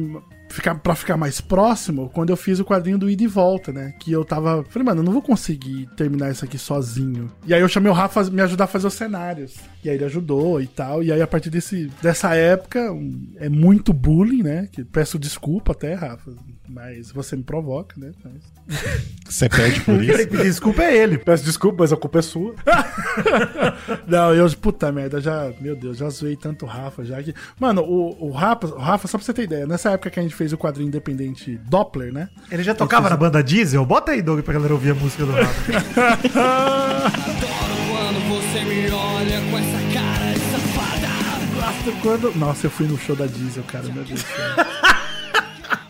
ficar, 0.57 0.75
pra 0.77 0.95
ficar 0.95 1.17
mais 1.17 1.41
próximo 1.41 2.11
quando 2.13 2.31
eu 2.31 2.37
fiz 2.37 2.59
o 2.59 2.65
quadrinho 2.65 2.99
do 2.99 3.09
Ida 3.11 3.23
e 3.23 3.27
Volta, 3.27 3.73
né? 3.73 3.95
Que 3.99 4.11
eu 4.11 4.25
tava. 4.25 4.65
Falei, 4.65 4.87
mano, 4.87 5.01
eu 5.01 5.05
não 5.05 5.13
vou 5.13 5.23
conseguir 5.23 5.87
terminar 5.97 6.31
isso 6.31 6.45
aqui 6.45 6.59
sozinho. 6.59 7.31
E 7.47 7.55
aí 7.55 7.61
eu 7.61 7.69
chamei 7.69 7.91
o 7.91 7.95
Rafa 7.95 8.25
me 8.25 8.41
ajudar 8.43 8.65
a 8.65 8.69
fazer 8.69 8.87
os 8.87 8.95
cenários. 8.95 9.57
E 9.85 9.91
aí 9.91 9.97
ele 9.97 10.05
ajudou 10.05 10.61
e 10.61 10.67
tal. 10.67 11.03
E 11.03 11.13
aí 11.13 11.21
a 11.21 11.27
partir 11.27 11.51
desse, 11.51 11.91
dessa 12.03 12.35
época 12.35 12.93
um, 12.93 13.29
é 13.37 13.49
muito 13.49 13.93
bullying, 13.93 14.43
né? 14.43 14.69
Que 14.73 14.85
peço 14.85 15.19
desculpa 15.19 15.73
até, 15.73 15.95
Rafa. 15.95 16.33
Mas 16.69 17.11
você 17.13 17.37
me 17.37 17.43
provoca, 17.43 17.95
né? 17.99 18.13
Mas... 18.25 18.43
Você 19.29 19.49
pede 19.49 19.81
por 19.81 20.03
isso? 20.03 20.27
Desculpa 20.29 20.83
é 20.85 20.97
ele. 20.97 21.19
Peço 21.19 21.45
desculpa, 21.45 21.79
mas 21.83 21.93
a 21.93 21.97
culpa 21.97 22.21
é 22.21 22.23
sua. 22.23 22.55
Não, 24.07 24.33
eu, 24.33 24.49
puta 24.53 24.91
merda, 24.93 25.21
já, 25.21 25.53
meu 25.61 25.75
Deus, 25.75 25.99
já 25.99 26.09
zoei 26.09 26.37
tanto 26.37 26.65
o 26.65 26.69
Rafa 26.69 27.05
já 27.05 27.21
que. 27.23 27.35
Mano, 27.59 27.83
o, 27.83 28.29
o, 28.29 28.31
Rafa, 28.31 28.69
o 28.69 28.79
Rafa, 28.79 29.09
só 29.09 29.19
pra 29.19 29.25
você 29.25 29.33
ter 29.33 29.43
ideia, 29.43 29.67
nessa 29.67 29.91
época 29.91 30.11
que 30.11 30.21
a 30.21 30.23
gente 30.23 30.35
fez 30.35 30.53
o 30.53 30.59
quadrinho 30.59 30.87
independente 30.89 31.59
Doppler, 31.69 32.13
né? 32.13 32.29
Ele 32.51 32.63
já 32.63 32.73
tocava 32.75 33.09
fez- 33.09 33.11
na 33.11 33.17
banda 33.17 33.43
Diesel? 33.43 33.85
Bota 33.85 34.13
aí, 34.13 34.23
Doug, 34.23 34.41
pra 34.43 34.55
galera 34.55 34.73
ouvir 34.75 34.91
a 34.91 34.95
música 34.95 35.25
do 35.27 35.33
Rafa. 35.33 35.73
Quando 37.91 38.29
você 38.29 38.65
me 38.65 38.91
olha 38.91 39.41
com 39.51 39.59
essa 39.59 39.93
cara 39.93 40.33
de 40.33 40.41
safada. 40.51 41.07
Gosto 41.55 41.93
quando. 42.03 42.35
Nossa, 42.39 42.67
eu 42.67 42.71
fui 42.71 42.87
no 42.87 42.97
show 42.99 43.17
da 43.17 43.27
Diesel, 43.27 43.65
cara, 43.65 43.85
meu 43.85 44.05
Deus 44.05 44.23
do 44.23 44.27
céu. 44.27 44.67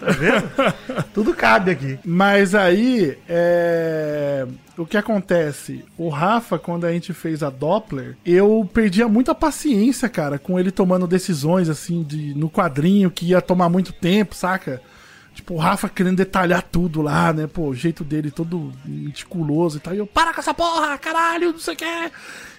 Tá 0.07 0.12
vendo? 0.12 1.05
Tudo 1.12 1.35
cabe 1.35 1.73
aqui. 1.73 1.99
Mas 2.05 2.55
aí, 2.55 3.19
é... 3.28 4.47
o 4.78 4.87
que 4.87 4.97
acontece? 4.97 5.85
O 5.99 6.09
Rafa, 6.09 6.59
quando 6.59 6.85
a 6.85 6.93
gente 6.93 7.12
fez 7.12 7.43
a 7.43 7.51
Doppler, 7.51 8.16
eu 8.24 8.69
perdia 8.73 9.09
muita 9.09 9.35
paciência, 9.35 10.09
cara, 10.09 10.39
com 10.39 10.59
ele 10.59 10.70
tomando 10.70 11.07
decisões, 11.07 11.69
assim, 11.69 12.03
de 12.03 12.35
no 12.35 12.49
quadrinho, 12.49 13.11
que 13.11 13.27
ia 13.27 13.41
tomar 13.43 13.69
muito 13.69 13.93
tempo, 13.93 14.35
saca? 14.35 14.81
Tipo, 15.35 15.55
o 15.55 15.59
Rafa 15.59 15.89
querendo 15.89 16.16
detalhar 16.16 16.62
tudo 16.62 17.03
lá, 17.03 17.33
né? 17.33 17.47
Pô, 17.47 17.69
o 17.69 17.74
jeito 17.74 18.03
dele 18.03 18.31
todo 18.31 18.73
meticuloso 18.85 19.77
e 19.77 19.81
tal. 19.81 19.95
E 19.95 19.99
eu, 19.99 20.07
para 20.07 20.33
com 20.33 20.41
essa 20.41 20.55
porra, 20.55 20.97
caralho, 20.97 21.53
não 21.53 21.59
sei 21.59 21.74
o 21.74 21.77
que. 21.77 22.12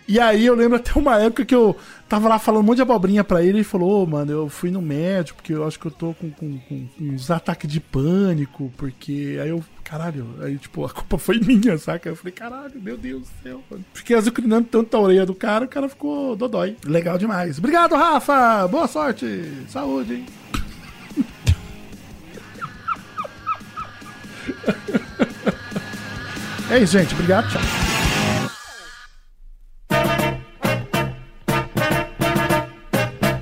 E 0.08 0.20
aí 0.20 0.46
eu 0.46 0.56
lembro 0.56 0.78
até 0.78 0.98
uma 0.98 1.20
época 1.20 1.44
que 1.44 1.54
eu 1.54 1.76
tava 2.08 2.30
lá 2.30 2.40
falando 2.40 2.62
um 2.62 2.66
monte 2.66 2.78
de 2.78 2.82
abobrinha 2.82 3.26
pra 3.26 3.42
ele 3.42 3.50
e 3.50 3.56
ele 3.58 3.64
falou, 3.64 4.04
ô, 4.04 4.06
mano, 4.06 4.32
eu 4.32 4.48
fui 4.48 4.72
no 4.72 4.82
médico 4.82 5.38
porque 5.38 5.54
eu 5.54 5.68
acho 5.68 5.78
que 5.78 5.86
eu 5.86 5.92
tô 5.92 6.14
com, 6.14 6.32
com, 6.32 6.58
com 6.58 6.88
uns 7.00 7.30
ataques 7.30 7.70
de 7.70 7.82
pânico, 7.82 8.72
porque 8.78 9.38
aí 9.42 9.50
eu, 9.50 9.62
caralho, 9.84 10.26
aí 10.42 10.58
tipo, 10.58 10.86
a 10.86 10.90
culpa 10.90 11.18
foi 11.18 11.40
minha, 11.44 11.78
saca? 11.78 12.08
Eu 12.08 12.16
falei, 12.16 12.32
caralho, 12.32 12.82
meu 12.82 12.98
Deus 12.98 13.24
do 13.24 13.28
céu, 13.44 13.62
mano. 13.70 13.84
Fiquei 13.94 14.16
azucrinando 14.16 14.68
tanto 14.72 14.96
a 14.96 15.00
orelha 15.02 15.26
do 15.26 15.36
cara, 15.36 15.66
o 15.66 15.68
cara 15.68 15.90
ficou 15.90 16.38
dodói. 16.38 16.78
Legal 16.86 17.18
demais. 17.18 17.58
Obrigado, 17.58 17.96
Rafa! 17.96 18.66
Boa 18.68 18.88
sorte! 18.88 19.52
Saúde, 19.68 20.14
hein? 20.14 20.26
É 26.70 26.80
isso, 26.80 26.98
gente. 26.98 27.14
Obrigado, 27.14 27.50
tchau. 27.50 27.97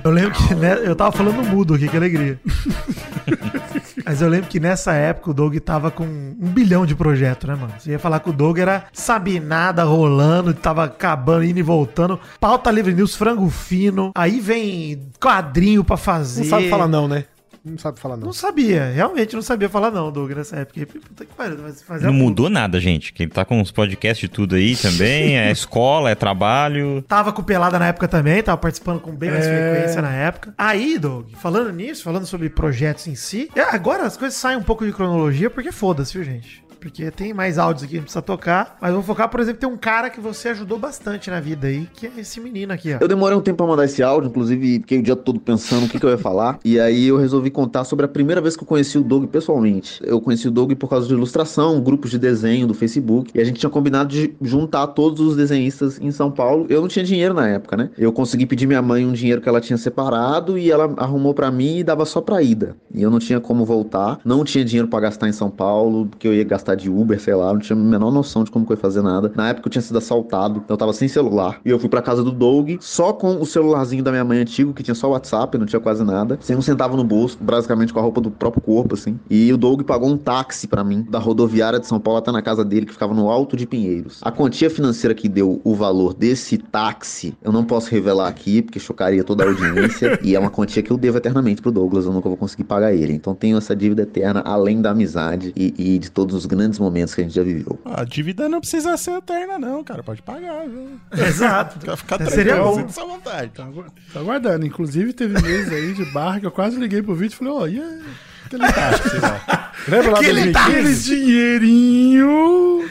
Eu 0.06 0.12
lembro 0.12 0.34
que 0.34 0.54
né, 0.54 0.78
eu 0.84 0.94
tava 0.94 1.10
falando 1.10 1.42
mudo 1.42 1.74
aqui, 1.74 1.88
que 1.88 1.96
alegria. 1.96 2.38
Mas 4.06 4.22
eu 4.22 4.28
lembro 4.28 4.48
que 4.48 4.60
nessa 4.60 4.92
época 4.92 5.32
o 5.32 5.34
Doug 5.34 5.56
tava 5.56 5.90
com 5.90 6.04
um 6.04 6.48
bilhão 6.48 6.86
de 6.86 6.94
projetos, 6.94 7.48
né, 7.48 7.56
mano? 7.56 7.72
Você 7.76 7.90
ia 7.90 7.98
falar 7.98 8.20
que 8.20 8.30
o 8.30 8.32
Doug 8.32 8.56
era 8.56 8.84
sabinada 8.92 9.82
rolando, 9.82 10.54
tava 10.54 10.84
acabando, 10.84 11.42
indo 11.42 11.58
e 11.58 11.62
voltando. 11.62 12.20
Pauta 12.38 12.70
Livre 12.70 12.94
News, 12.94 13.16
frango 13.16 13.50
fino. 13.50 14.12
Aí 14.14 14.38
vem 14.38 15.10
quadrinho 15.20 15.82
pra 15.82 15.96
fazer. 15.96 16.42
Não 16.42 16.50
sabe 16.50 16.70
falar 16.70 16.86
não, 16.86 17.08
né? 17.08 17.24
Não 17.66 17.76
sabe 17.78 17.98
falar 17.98 18.16
não. 18.16 18.26
Não 18.26 18.32
sabia, 18.32 18.92
realmente 18.94 19.34
não 19.34 19.42
sabia 19.42 19.68
falar 19.68 19.90
não, 19.90 20.12
Doug, 20.12 20.30
nessa 20.30 20.56
época. 20.56 20.86
Puta 20.86 21.24
que 21.24 21.34
pariu, 21.34 21.58
mas 21.60 21.82
fazia 21.82 22.06
Não 22.06 22.14
muito. 22.14 22.28
mudou 22.28 22.48
nada, 22.48 22.78
gente. 22.78 23.12
Que 23.12 23.24
ele 23.24 23.30
tá 23.32 23.44
com 23.44 23.60
uns 23.60 23.72
podcasts 23.72 24.20
de 24.20 24.28
tudo 24.28 24.54
aí 24.54 24.76
também. 24.76 25.36
É 25.36 25.50
escola, 25.52 26.10
é 26.10 26.14
trabalho. 26.14 27.02
Tava 27.08 27.32
com 27.32 27.42
pelada 27.42 27.78
na 27.78 27.88
época 27.88 28.06
também, 28.06 28.42
tava 28.42 28.56
participando 28.58 29.00
com 29.00 29.10
bem 29.10 29.30
mais 29.30 29.44
É. 29.46 29.72
frequência 29.72 30.00
na 30.00 30.12
época. 30.12 30.54
Aí, 30.56 30.96
Doug, 30.98 31.26
falando 31.40 31.72
nisso, 31.72 32.04
falando 32.04 32.24
sobre 32.26 32.48
projetos 32.48 33.06
em 33.08 33.14
si, 33.16 33.50
é, 33.54 33.62
agora 33.62 34.04
as 34.04 34.16
coisas 34.16 34.38
saem 34.38 34.56
um 34.56 34.62
pouco 34.62 34.86
de 34.86 34.92
cronologia, 34.92 35.50
porque 35.50 35.72
foda-se, 35.72 36.12
viu, 36.14 36.22
gente? 36.24 36.64
Porque 36.86 37.10
tem 37.10 37.34
mais 37.34 37.58
áudios 37.58 37.82
aqui 37.82 37.90
que 37.90 37.96
a 37.96 37.98
gente 37.98 38.04
precisa 38.04 38.22
tocar. 38.22 38.78
Mas 38.80 38.94
vou 38.94 39.02
focar, 39.02 39.28
por 39.28 39.40
exemplo, 39.40 39.58
tem 39.58 39.68
um 39.68 39.76
cara 39.76 40.08
que 40.08 40.20
você 40.20 40.50
ajudou 40.50 40.78
bastante 40.78 41.28
na 41.28 41.40
vida 41.40 41.66
aí, 41.66 41.88
que 41.92 42.06
é 42.06 42.10
esse 42.16 42.40
menino 42.40 42.72
aqui, 42.72 42.94
ó. 42.94 42.98
Eu 43.00 43.08
demorei 43.08 43.36
um 43.36 43.40
tempo 43.40 43.56
pra 43.56 43.66
mandar 43.66 43.84
esse 43.86 44.04
áudio, 44.04 44.28
inclusive 44.28 44.78
fiquei 44.80 45.00
o 45.00 45.02
dia 45.02 45.16
todo 45.16 45.40
pensando 45.40 45.86
o 45.86 45.88
que, 45.88 45.98
que 45.98 46.06
eu 46.06 46.10
ia 46.10 46.18
falar. 46.18 46.60
E 46.64 46.78
aí 46.78 47.08
eu 47.08 47.16
resolvi 47.16 47.50
contar 47.50 47.82
sobre 47.82 48.06
a 48.06 48.08
primeira 48.08 48.40
vez 48.40 48.56
que 48.56 48.62
eu 48.62 48.66
conheci 48.68 48.96
o 48.98 49.02
Doug 49.02 49.26
pessoalmente. 49.26 50.00
Eu 50.04 50.20
conheci 50.20 50.46
o 50.46 50.50
Doug 50.50 50.74
por 50.74 50.88
causa 50.88 51.08
de 51.08 51.12
ilustração, 51.12 51.80
grupos 51.80 52.12
de 52.12 52.20
desenho 52.20 52.68
do 52.68 52.74
Facebook. 52.74 53.32
E 53.34 53.40
a 53.40 53.44
gente 53.44 53.58
tinha 53.58 53.70
combinado 53.70 54.08
de 54.08 54.36
juntar 54.40 54.86
todos 54.86 55.20
os 55.20 55.36
desenhistas 55.36 56.00
em 56.00 56.12
São 56.12 56.30
Paulo. 56.30 56.66
Eu 56.68 56.80
não 56.80 56.88
tinha 56.88 57.04
dinheiro 57.04 57.34
na 57.34 57.48
época, 57.48 57.76
né? 57.76 57.90
Eu 57.98 58.12
consegui 58.12 58.46
pedir 58.46 58.68
minha 58.68 58.80
mãe 58.80 59.04
um 59.04 59.12
dinheiro 59.12 59.40
que 59.40 59.48
ela 59.48 59.60
tinha 59.60 59.76
separado 59.76 60.56
e 60.56 60.70
ela 60.70 60.94
arrumou 60.98 61.34
pra 61.34 61.50
mim 61.50 61.78
e 61.78 61.82
dava 61.82 62.04
só 62.04 62.20
pra 62.20 62.40
ida. 62.42 62.76
E 62.94 63.02
eu 63.02 63.10
não 63.10 63.18
tinha 63.18 63.40
como 63.40 63.64
voltar. 63.64 64.20
Não 64.24 64.44
tinha 64.44 64.64
dinheiro 64.64 64.86
pra 64.86 65.00
gastar 65.00 65.28
em 65.28 65.32
São 65.32 65.50
Paulo, 65.50 66.06
porque 66.06 66.28
eu 66.28 66.32
ia 66.32 66.44
gastar 66.44 66.75
de 66.76 66.90
Uber, 66.90 67.20
sei 67.20 67.34
lá. 67.34 67.52
Não 67.52 67.60
tinha 67.60 67.76
a 67.76 67.82
menor 67.82 68.12
noção 68.12 68.44
de 68.44 68.50
como 68.50 68.64
que 68.64 68.72
eu 68.72 68.76
ia 68.76 68.80
fazer 68.80 69.02
nada. 69.02 69.32
Na 69.34 69.48
época 69.48 69.68
eu 69.68 69.70
tinha 69.70 69.82
sido 69.82 69.98
assaltado, 69.98 70.60
então 70.64 70.74
eu 70.74 70.78
tava 70.78 70.92
sem 70.92 71.08
celular. 71.08 71.60
E 71.64 71.70
eu 71.70 71.78
fui 71.78 71.88
pra 71.88 72.02
casa 72.02 72.22
do 72.22 72.30
Doug 72.30 72.76
só 72.80 73.12
com 73.12 73.40
o 73.40 73.46
celularzinho 73.46 74.02
da 74.02 74.10
minha 74.10 74.24
mãe 74.24 74.38
antigo, 74.38 74.72
que 74.72 74.82
tinha 74.82 74.94
só 74.94 75.10
WhatsApp, 75.10 75.56
não 75.58 75.66
tinha 75.66 75.80
quase 75.80 76.04
nada. 76.04 76.38
Sem 76.40 76.56
um 76.56 76.62
centavo 76.62 76.96
no 76.96 77.04
bolso, 77.04 77.38
basicamente 77.40 77.92
com 77.92 77.98
a 77.98 78.02
roupa 78.02 78.20
do 78.20 78.30
próprio 78.30 78.62
corpo, 78.62 78.94
assim. 78.94 79.18
E 79.28 79.52
o 79.52 79.56
Doug 79.56 79.82
pagou 79.82 80.08
um 80.08 80.16
táxi 80.16 80.66
pra 80.68 80.84
mim, 80.84 81.06
da 81.08 81.18
rodoviária 81.18 81.80
de 81.80 81.86
São 81.86 81.98
Paulo 81.98 82.18
até 82.18 82.30
na 82.30 82.42
casa 82.42 82.64
dele, 82.64 82.86
que 82.86 82.92
ficava 82.92 83.14
no 83.14 83.30
Alto 83.30 83.56
de 83.56 83.66
Pinheiros. 83.66 84.20
A 84.22 84.30
quantia 84.30 84.68
financeira 84.68 85.14
que 85.14 85.28
deu 85.28 85.60
o 85.64 85.74
valor 85.74 86.14
desse 86.14 86.58
táxi, 86.58 87.36
eu 87.42 87.52
não 87.52 87.64
posso 87.64 87.90
revelar 87.90 88.28
aqui, 88.28 88.62
porque 88.62 88.78
chocaria 88.78 89.24
toda 89.24 89.44
a 89.44 89.48
audiência. 89.48 90.18
e 90.22 90.34
é 90.34 90.38
uma 90.38 90.50
quantia 90.50 90.82
que 90.82 90.90
eu 90.90 90.96
devo 90.96 91.18
eternamente 91.18 91.62
pro 91.62 91.70
Douglas, 91.70 92.04
eu 92.04 92.12
nunca 92.12 92.28
vou 92.28 92.36
conseguir 92.36 92.64
pagar 92.64 92.92
ele. 92.92 93.12
Então 93.12 93.34
tenho 93.34 93.56
essa 93.56 93.74
dívida 93.74 94.02
eterna, 94.02 94.42
além 94.44 94.80
da 94.80 94.90
amizade 94.90 95.52
e, 95.56 95.74
e 95.78 95.98
de 95.98 96.10
todos 96.10 96.34
os 96.34 96.46
grandes 96.46 96.65
momentos 96.78 97.14
que 97.14 97.20
a 97.20 97.24
gente 97.24 97.34
já 97.34 97.42
viveu. 97.42 97.78
A 97.84 98.04
dívida 98.04 98.48
não 98.48 98.60
precisa 98.60 98.96
ser 98.96 99.12
eterna, 99.12 99.58
não, 99.58 99.82
cara. 99.84 100.02
Pode 100.02 100.20
pagar, 100.22 100.66
viu? 100.68 100.98
Exato. 101.12 101.78
Fica, 101.80 101.96
fica 101.96 102.30
Seria 102.30 102.54
tranquilo, 102.54 102.76
bom. 102.82 102.86
essa 102.88 103.04
vontade. 103.04 103.50
Tá, 103.54 103.64
agu- 103.64 103.86
tá 104.12 104.20
aguardando. 104.20 104.66
Inclusive, 104.66 105.12
teve 105.12 105.40
mês 105.40 105.72
aí 105.72 105.94
de 105.94 106.04
barra 106.12 106.40
que 106.40 106.46
eu 106.46 106.50
quase 106.50 106.76
liguei 106.78 107.02
pro 107.02 107.14
vídeo 107.14 107.34
e 107.34 107.36
falei, 107.36 107.52
ó, 107.54 107.66
e 107.66 107.80
aí? 107.80 108.02
Aquele 108.46 108.62
Lembra 109.88 110.10
lá 110.12 110.18
Aquele, 110.18 110.52
2015? 110.52 110.58
aquele 110.58 110.94
dinheirinho. 110.94 112.88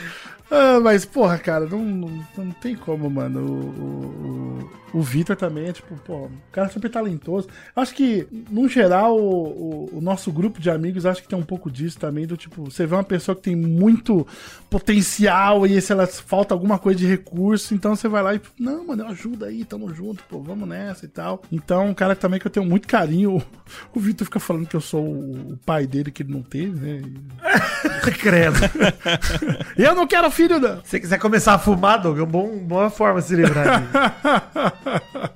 Ah, 0.50 0.80
mas, 0.80 1.06
porra, 1.06 1.40
cara, 1.40 1.66
não, 1.66 1.80
não, 1.80 2.28
não 2.38 2.52
tem 2.52 2.76
como, 2.76 3.10
mano. 3.10 3.40
O, 3.42 4.68
o, 4.94 5.00
o, 5.00 5.02
Vitor 5.02 5.36
também 5.36 5.68
é, 5.68 5.74
tipo, 5.74 5.96
pô, 5.98 6.26
o 6.26 6.32
cara 6.52 6.68
é 6.68 6.72
super 6.72 6.90
talentoso. 6.90 7.48
Acho 7.76 7.96
que, 7.96 8.28
no 8.50 8.70
geral, 8.70 9.18
o, 9.18 9.90
o, 9.94 9.98
o 9.98 10.02
nosso 10.02 10.32
grupo 10.32 10.62
de 10.62 10.70
amigos, 10.70 11.06
acho 11.06 11.24
que 11.24 11.28
tem 11.28 11.38
um 11.38 11.44
pouco 11.44 11.72
disso 11.72 11.98
também, 11.98 12.28
do 12.28 12.38
tipo, 12.38 12.64
você 12.64 12.86
vê 12.86 12.94
uma 12.94 13.04
pessoa 13.04 13.36
que 13.36 13.42
tem 13.42 13.56
muito 13.56 14.26
potencial 14.70 15.66
e 15.66 15.82
se 15.82 15.92
ela 15.92 16.06
falta 16.06 16.54
alguma 16.54 16.78
coisa 16.78 17.00
de 17.00 17.08
recurso, 17.08 17.74
então 17.74 17.96
você 17.96 18.08
vai 18.08 18.22
lá 18.22 18.36
e, 18.36 18.42
não, 18.60 18.86
mano, 18.86 19.08
ajuda 19.08 19.48
aí, 19.48 19.66
tamo 19.66 19.92
junto, 19.94 20.24
pô, 20.30 20.40
vamos 20.42 20.68
nessa 20.68 21.06
e 21.06 21.10
tal. 21.10 21.42
Então, 21.52 21.88
um 21.88 21.94
cara 21.94 22.16
também 22.16 22.40
que 22.40 22.46
eu 22.46 22.52
tenho 22.52 22.66
muito 22.66 22.88
carinho, 22.88 23.42
o, 23.94 24.00
Vitor 24.00 24.26
fica 24.26 24.40
falando 24.40 24.68
que 24.68 24.76
eu 24.76 24.82
sou 24.82 25.04
o, 25.04 25.54
o 25.54 25.58
pai 25.66 25.88
dele 25.88 26.12
que 26.12 26.22
ele 26.22 26.34
não 26.34 26.44
teve, 26.44 26.80
né? 26.80 27.02
Credo. 28.22 28.60
Eu 29.78 29.96
não 29.96 30.08
quero 30.08 30.30
filho, 30.36 30.60
não. 30.60 30.82
Se 30.84 30.90
você 30.92 31.00
quiser 31.00 31.18
começar 31.18 31.54
a 31.54 31.60
fumar, 31.60 32.02
Doug, 32.02 32.20
é 32.20 32.24
uma 32.24 32.48
boa 32.60 32.90
forma 32.90 33.22
de 33.22 33.28
se 33.28 33.36
livrar 33.36 33.82
disso. 33.82 33.94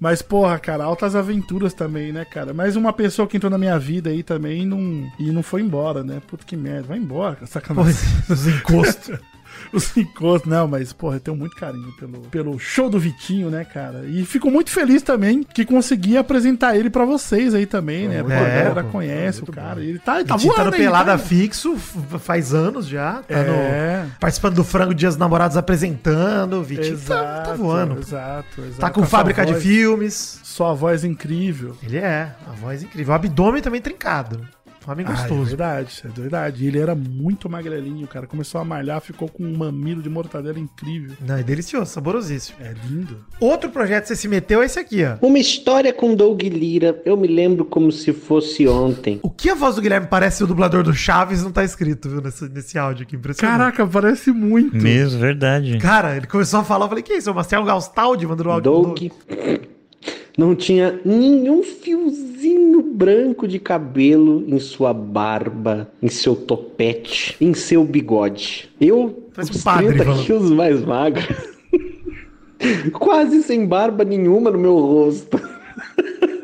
Mas, 0.00 0.22
porra, 0.22 0.58
cara, 0.58 0.82
altas 0.82 1.14
aventuras 1.14 1.74
também, 1.74 2.10
né, 2.10 2.24
cara? 2.24 2.54
Mais 2.54 2.74
uma 2.74 2.90
pessoa 2.90 3.28
que 3.28 3.36
entrou 3.36 3.50
na 3.50 3.58
minha 3.58 3.78
vida 3.78 4.08
aí 4.08 4.22
também 4.22 4.62
e 4.62 4.66
não, 4.66 5.12
e 5.18 5.30
não 5.30 5.42
foi 5.42 5.60
embora, 5.60 6.02
né? 6.02 6.22
Puta 6.26 6.42
que 6.42 6.56
merda. 6.56 6.88
Vai 6.88 6.98
embora, 6.98 7.44
sacanagem. 7.46 7.94
Os 8.28 8.46
encostos. 8.46 9.18
Os 9.72 9.96
encostos, 9.96 10.50
não, 10.50 10.66
mas, 10.66 10.92
porra, 10.92 11.16
eu 11.16 11.20
tenho 11.20 11.36
muito 11.36 11.54
carinho 11.56 11.92
pelo, 11.98 12.18
pelo 12.22 12.58
show 12.58 12.88
do 12.90 12.98
Vitinho, 12.98 13.50
né, 13.50 13.64
cara? 13.64 14.04
E 14.06 14.24
fico 14.24 14.50
muito 14.50 14.70
feliz 14.70 15.02
também 15.02 15.42
que 15.42 15.64
consegui 15.64 16.16
apresentar 16.16 16.76
ele 16.76 16.90
pra 16.90 17.04
vocês 17.04 17.54
aí 17.54 17.66
também, 17.66 18.08
né? 18.08 18.20
Porque 18.22 18.32
a 18.34 18.40
É, 18.40 18.62
galera 18.64 18.82
conhece 18.84 19.42
o 19.42 19.46
cara. 19.46 19.80
Ele 19.80 19.98
tá, 19.98 20.16
ele 20.20 20.28
tá 20.28 20.34
Vitinho 20.36 20.54
tá 20.54 20.64
no 20.64 20.70
voando 20.70 20.76
Pelada 20.82 21.12
tá? 21.12 21.18
fixo, 21.18 21.76
faz 22.18 22.52
anos 22.54 22.86
já. 22.86 23.22
Tá 23.22 23.34
É. 23.34 24.02
no- 24.04 24.10
participando 24.18 24.54
do 24.56 24.64
Frango 24.64 24.94
Dias 24.94 25.14
dos 25.14 25.20
Namorados 25.20 25.56
apresentando. 25.56 26.54
O 26.54 26.62
Vitinho 26.62 26.98
tá, 26.98 27.14
tá 27.16 27.40
Exato, 27.42 27.54
voando. 27.58 27.98
Exato, 28.00 28.60
exato. 28.60 28.80
Tá 28.80 28.90
com 28.90 29.00
sua 29.00 29.08
fábrica 29.08 29.44
de 29.46 29.52
voz- 29.52 29.62
filmes. 29.62 30.40
Sua 30.42 30.74
voz 30.74 31.04
é 31.04 31.06
incrível. 31.08 31.76
Ele 31.82 31.96
é, 31.98 32.32
a 32.46 32.52
voz 32.52 32.82
é 32.82 32.86
incrível. 32.86 33.12
O 33.12 33.14
abdômen 33.16 33.62
também 33.62 33.80
trincado. 33.80 34.46
Homem 34.86 35.06
Ah, 35.08 35.10
é 35.12 35.14
gostoso. 35.14 35.44
verdade, 35.44 36.02
é 36.04 36.08
verdade. 36.08 36.66
Ele 36.66 36.78
era 36.78 36.94
muito 36.94 37.48
magrelinho, 37.48 38.06
cara. 38.06 38.26
Começou 38.26 38.60
a 38.60 38.64
malhar, 38.64 39.00
ficou 39.00 39.28
com 39.28 39.44
um 39.44 39.56
mamilo 39.56 40.02
de 40.02 40.08
mortadela 40.08 40.58
incrível. 40.58 41.16
Não, 41.24 41.36
é 41.36 41.42
delicioso, 41.42 41.90
saborosíssimo. 41.92 42.56
É 42.60 42.74
lindo. 42.88 43.18
Outro 43.38 43.70
projeto 43.70 44.02
que 44.02 44.08
você 44.08 44.16
se 44.16 44.26
meteu 44.26 44.62
é 44.62 44.66
esse 44.66 44.78
aqui, 44.78 45.04
ó. 45.04 45.16
Uma 45.24 45.38
história 45.38 45.92
com 45.92 46.14
Doug 46.14 46.42
Lira, 46.42 47.00
eu 47.04 47.16
me 47.16 47.28
lembro 47.28 47.64
como 47.64 47.92
se 47.92 48.12
fosse 48.12 48.66
ontem. 48.66 49.20
O 49.22 49.30
que 49.30 49.48
a 49.50 49.54
voz 49.54 49.76
do 49.76 49.82
Guilherme 49.82 50.06
parece 50.08 50.42
o 50.42 50.46
dublador 50.46 50.82
do 50.82 50.92
Chaves 50.94 51.42
não 51.42 51.52
tá 51.52 51.62
escrito, 51.62 52.08
viu, 52.08 52.20
nesse, 52.20 52.48
nesse 52.48 52.78
áudio 52.78 53.04
aqui. 53.04 53.16
Impressionante. 53.16 53.58
Caraca, 53.58 53.86
parece 53.86 54.32
muito. 54.32 54.76
Mesmo, 54.76 55.20
verdade. 55.20 55.78
Cara, 55.78 56.16
ele 56.16 56.26
começou 56.26 56.60
a 56.60 56.64
falar, 56.64 56.86
eu 56.86 56.88
falei, 56.88 57.04
que 57.04 57.12
isso? 57.14 57.30
O 57.30 57.34
Marcelo 57.34 57.64
Gaustaldi 57.64 58.26
mandando 58.26 58.48
o 58.48 58.52
áudio. 58.52 58.72
Doug 58.72 58.98
não 60.36 60.54
tinha 60.54 61.00
nenhum 61.04 61.62
fiozinho 61.62 62.82
branco 62.82 63.46
de 63.46 63.58
cabelo 63.58 64.44
em 64.46 64.58
sua 64.58 64.92
barba, 64.92 65.90
em 66.02 66.08
seu 66.08 66.34
topete, 66.34 67.36
em 67.40 67.54
seu 67.54 67.84
bigode. 67.84 68.70
Eu, 68.80 69.24
padre 69.64 69.88
30 69.88 70.04
falando. 70.04 70.24
quilos 70.24 70.50
mais 70.50 70.84
magro, 70.84 71.22
quase 72.92 73.42
sem 73.42 73.66
barba 73.66 74.04
nenhuma 74.04 74.50
no 74.50 74.58
meu 74.58 74.78
rosto. 74.78 75.40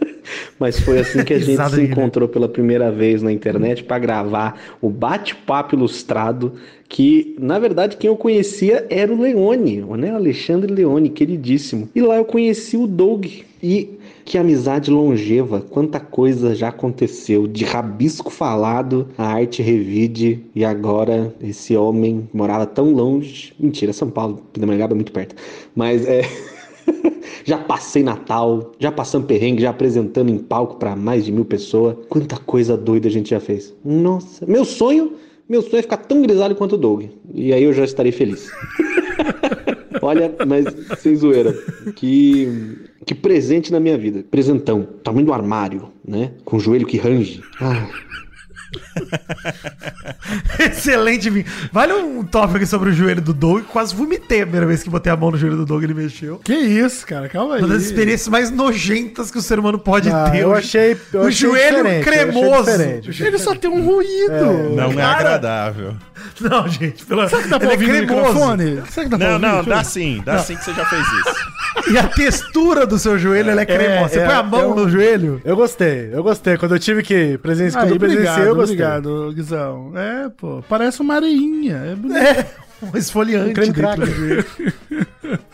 Mas 0.58 0.80
foi 0.80 0.98
assim 0.98 1.24
que 1.24 1.34
a 1.34 1.38
gente 1.40 1.70
se 1.70 1.82
encontrou 1.82 2.28
pela 2.28 2.48
primeira 2.48 2.90
vez 2.90 3.22
na 3.22 3.32
internet 3.32 3.84
para 3.84 3.98
gravar 3.98 4.60
o 4.80 4.88
bate-papo 4.88 5.74
ilustrado, 5.74 6.52
que 6.88 7.36
na 7.38 7.58
verdade 7.58 7.96
quem 7.96 8.08
eu 8.08 8.16
conhecia 8.16 8.86
era 8.88 9.12
o 9.12 9.20
Leone, 9.20 9.84
né? 9.96 10.10
Alexandre 10.10 10.72
Leone, 10.72 11.10
queridíssimo. 11.10 11.88
E 11.94 12.00
lá 12.00 12.16
eu 12.16 12.24
conheci 12.24 12.76
o 12.76 12.86
Doug. 12.86 13.26
E 13.62 13.98
que 14.26 14.36
amizade 14.36 14.90
longeva, 14.90 15.60
quanta 15.60 16.00
coisa 16.00 16.52
já 16.54 16.68
aconteceu, 16.68 17.46
de 17.46 17.64
rabisco 17.64 18.28
falado, 18.28 19.08
a 19.16 19.24
arte 19.24 19.62
revide. 19.62 20.40
E 20.54 20.64
agora 20.64 21.32
esse 21.40 21.76
homem 21.76 22.28
morava 22.34 22.66
tão 22.66 22.92
longe, 22.92 23.54
mentira, 23.58 23.92
São 23.92 24.10
Paulo, 24.10 24.42
Pindamonhangaba 24.52 24.94
é 24.94 24.96
muito 24.96 25.12
perto, 25.12 25.36
mas 25.74 26.04
é 26.04 26.22
já 27.46 27.56
passei 27.56 28.02
Natal, 28.02 28.72
já 28.76 28.90
passamos 28.90 29.28
perrengue, 29.28 29.62
já 29.62 29.70
apresentando 29.70 30.30
em 30.30 30.38
palco 30.38 30.76
para 30.76 30.96
mais 30.96 31.24
de 31.24 31.30
mil 31.30 31.44
pessoas. 31.44 31.96
Quanta 32.08 32.36
coisa 32.36 32.76
doida 32.76 33.06
a 33.06 33.10
gente 33.10 33.30
já 33.30 33.38
fez. 33.38 33.72
Nossa, 33.84 34.44
meu 34.44 34.64
sonho, 34.64 35.12
meu 35.48 35.62
sonho 35.62 35.78
é 35.78 35.82
ficar 35.82 35.98
tão 35.98 36.20
grisalho 36.22 36.56
quanto 36.56 36.74
o 36.74 36.78
Doug. 36.78 37.04
E 37.32 37.52
aí 37.52 37.62
eu 37.62 37.72
já 37.72 37.84
estarei 37.84 38.10
feliz. 38.10 38.50
Olha, 40.02 40.34
mas 40.44 40.66
sem 40.98 41.14
zoeira, 41.14 41.52
que, 41.94 42.78
que 43.06 43.14
presente 43.14 43.70
na 43.70 43.78
minha 43.78 43.96
vida. 43.96 44.24
Presentão, 44.28 44.82
tamanho 45.04 45.26
do 45.26 45.32
armário, 45.32 45.88
né? 46.06 46.32
Com 46.44 46.56
o 46.56 46.60
joelho 46.60 46.86
que 46.86 46.98
range. 46.98 47.42
Ah, 47.60 47.88
Excelente. 50.58 51.30
vinho. 51.30 51.44
Vale 51.72 51.92
um 51.92 52.24
tópico 52.24 52.56
aqui 52.56 52.66
sobre 52.66 52.90
o 52.90 52.92
joelho 52.92 53.20
do 53.20 53.32
Doug. 53.32 53.64
Quase 53.64 53.94
vomitei 53.94 54.38
a 54.40 54.42
primeira 54.42 54.66
vez 54.66 54.82
que 54.82 54.90
botei 54.90 55.12
a 55.12 55.16
mão 55.16 55.30
no 55.30 55.36
joelho 55.38 55.56
do 55.56 55.64
Doug 55.66 55.82
e 55.82 55.86
ele 55.86 55.94
mexeu. 55.94 56.40
Que 56.42 56.54
isso, 56.54 57.06
cara, 57.06 57.28
calma 57.28 57.54
aí. 57.56 57.62
Uma 57.62 57.68
das 57.68 57.82
experiências 57.84 58.28
mais 58.28 58.50
nojentas 58.50 59.30
que 59.30 59.38
o 59.38 59.42
ser 59.42 59.58
humano 59.58 59.78
pode 59.78 60.10
Ah, 60.10 60.30
ter. 60.30 60.40
eu 60.40 60.50
O- 60.50 60.54
achei- 60.54 60.96
eu 61.12 61.20
o 61.22 61.26
achei 61.26 61.32
joelho 61.48 61.76
diferente, 61.84 62.06
eu 62.06 62.12
achei 62.12 62.24
cremoso. 62.32 62.70
diferente. 62.70 63.22
Ele 63.24 63.38
só 63.38 63.54
tem 63.54 63.70
um 63.70 63.84
ruído. 63.84 64.74
Não 64.74 64.90
é 64.92 64.94
Cara, 64.96 65.14
agradável. 65.18 65.94
Não, 66.40 66.66
gente, 66.68 67.04
pela... 67.04 67.28
Será 67.28 67.42
que 67.42 67.48
dá 67.48 67.58
pra 67.58 67.72
ele 67.72 67.84
é 67.84 67.86
ouvir 67.88 68.00
no 68.02 68.06
cremoso. 68.06 68.28
microfone? 68.34 68.82
Será 68.90 69.04
que 69.04 69.10
dá 69.10 69.18
pra 69.18 69.26
Não, 69.26 69.34
ouvir? 69.34 69.46
não, 69.46 69.56
eu 69.58 69.64
dá 69.64 69.84
sim, 69.84 70.22
dá 70.24 70.38
sim 70.38 70.56
que 70.56 70.64
você 70.64 70.72
já 70.74 70.84
fez 70.86 71.02
isso. 71.02 71.56
E 71.92 71.98
a 71.98 72.08
textura 72.08 72.86
do 72.86 72.98
seu 72.98 73.18
joelho, 73.18 73.50
ela 73.50 73.60
é 73.60 73.66
cremosa. 73.66 74.08
Você 74.14 74.20
é, 74.20 74.26
põe 74.26 74.34
a 74.34 74.42
mão 74.42 74.60
é 74.60 74.66
um- 74.66 74.74
no 74.74 74.88
joelho. 74.90 75.40
Eu 75.44 75.54
gostei, 75.54 76.10
eu 76.12 76.22
gostei. 76.22 76.56
Quando 76.56 76.74
eu 76.74 76.78
tive 76.78 77.02
que 77.02 77.38
presenciar, 77.38 77.84
quando 77.84 77.92
eu 77.92 77.98
presenciei, 77.98 78.28
obrigado, 78.30 78.48
eu 78.48 78.54
gostei. 78.56 78.65
Obrigado, 78.72 79.32
Guizão. 79.34 79.92
É, 79.96 80.28
pô, 80.28 80.62
parece 80.68 81.00
uma 81.00 81.14
areinha. 81.14 81.76
É 81.76 81.94
bonito. 81.94 82.18
É, 82.18 82.50
um 82.82 82.96
esfoliante 82.96 83.60
Um 83.60 83.72
creme. 83.72 84.44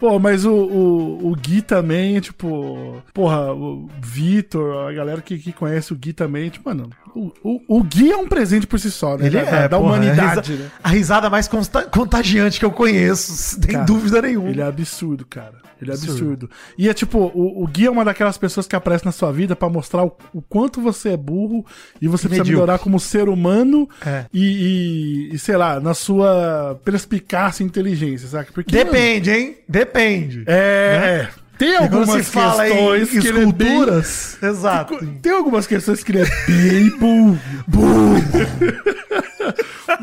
Pô, 0.00 0.18
mas 0.18 0.46
o, 0.46 0.54
o, 0.54 1.30
o 1.30 1.36
Gui 1.36 1.60
também, 1.60 2.18
tipo, 2.20 3.02
porra, 3.12 3.52
o 3.52 3.86
Vitor, 4.00 4.88
a 4.88 4.92
galera 4.94 5.20
que, 5.20 5.36
que 5.36 5.52
conhece 5.52 5.92
o 5.92 5.96
Gui 5.96 6.14
também, 6.14 6.48
tipo, 6.48 6.66
mano, 6.70 6.88
o, 7.14 7.32
o, 7.42 7.78
o 7.78 7.82
Gui 7.84 8.10
é 8.12 8.16
um 8.16 8.26
presente 8.28 8.66
por 8.66 8.78
si 8.78 8.90
só, 8.90 9.16
né? 9.16 9.26
Ele 9.26 9.40
da, 9.40 9.50
é, 9.50 9.68
da 9.68 9.78
porra, 9.78 9.94
humanidade, 9.96 10.38
a, 10.52 10.54
risa- 10.54 10.62
né? 10.64 10.70
a 10.82 10.88
risada 10.88 11.30
mais 11.30 11.48
consta- 11.48 11.84
contagiante 11.84 12.58
que 12.58 12.64
eu 12.64 12.70
conheço, 12.70 13.32
sem 13.32 13.60
Cara, 13.72 13.84
dúvida 13.84 14.22
nenhuma. 14.22 14.48
Ele 14.50 14.60
é 14.60 14.64
absurdo, 14.66 15.24
cara. 15.26 15.54
Ele 15.80 15.90
é 15.90 15.94
absurdo. 15.94 16.12
Absurdo. 16.12 16.50
E 16.76 16.88
é 16.90 16.92
tipo, 16.94 17.18
o, 17.18 17.62
o 17.62 17.66
Gui 17.66 17.86
é 17.86 17.90
uma 17.90 18.04
daquelas 18.04 18.36
pessoas 18.36 18.66
que 18.66 18.76
aparece 18.76 19.04
na 19.06 19.12
sua 19.12 19.32
vida 19.32 19.56
pra 19.56 19.68
mostrar 19.70 20.04
o, 20.04 20.12
o 20.34 20.42
quanto 20.42 20.78
você 20.80 21.10
é 21.10 21.16
burro 21.16 21.64
e 22.02 22.06
você 22.06 22.24
precisa 22.28 22.44
Medíocre. 22.44 22.52
melhorar 22.52 22.78
como 22.78 23.00
ser 23.00 23.28
humano 23.30 23.88
É. 24.04 24.26
e, 24.32 25.30
e, 25.30 25.34
e, 25.34 25.38
sei 25.38 25.56
lá, 25.56 25.80
na 25.80 25.94
sua 25.94 26.78
perspicácia 26.84 27.62
e 27.62 27.66
inteligência, 27.66 28.28
sabe? 28.28 28.48
Porque, 28.52 28.72
Depende, 28.76 29.30
hein? 29.30 29.56
Depende. 29.66 30.38
mano, 30.40 30.50
é, 30.50 31.28
é. 31.36 31.39
Tem 31.60 31.76
algumas 31.76 32.30
questões 32.30 33.10
que 33.10 33.18
ele 33.28 33.28
é 33.28 33.32
bem- 33.52 33.68
esculturas, 33.68 34.38
exato. 34.42 34.96
Tem 35.20 35.30
algumas 35.32 35.66
questões 35.66 36.02
que 36.02 36.12
ele 36.12 36.22
é 36.22 36.46
bem 36.46 36.88
burro. 36.98 37.38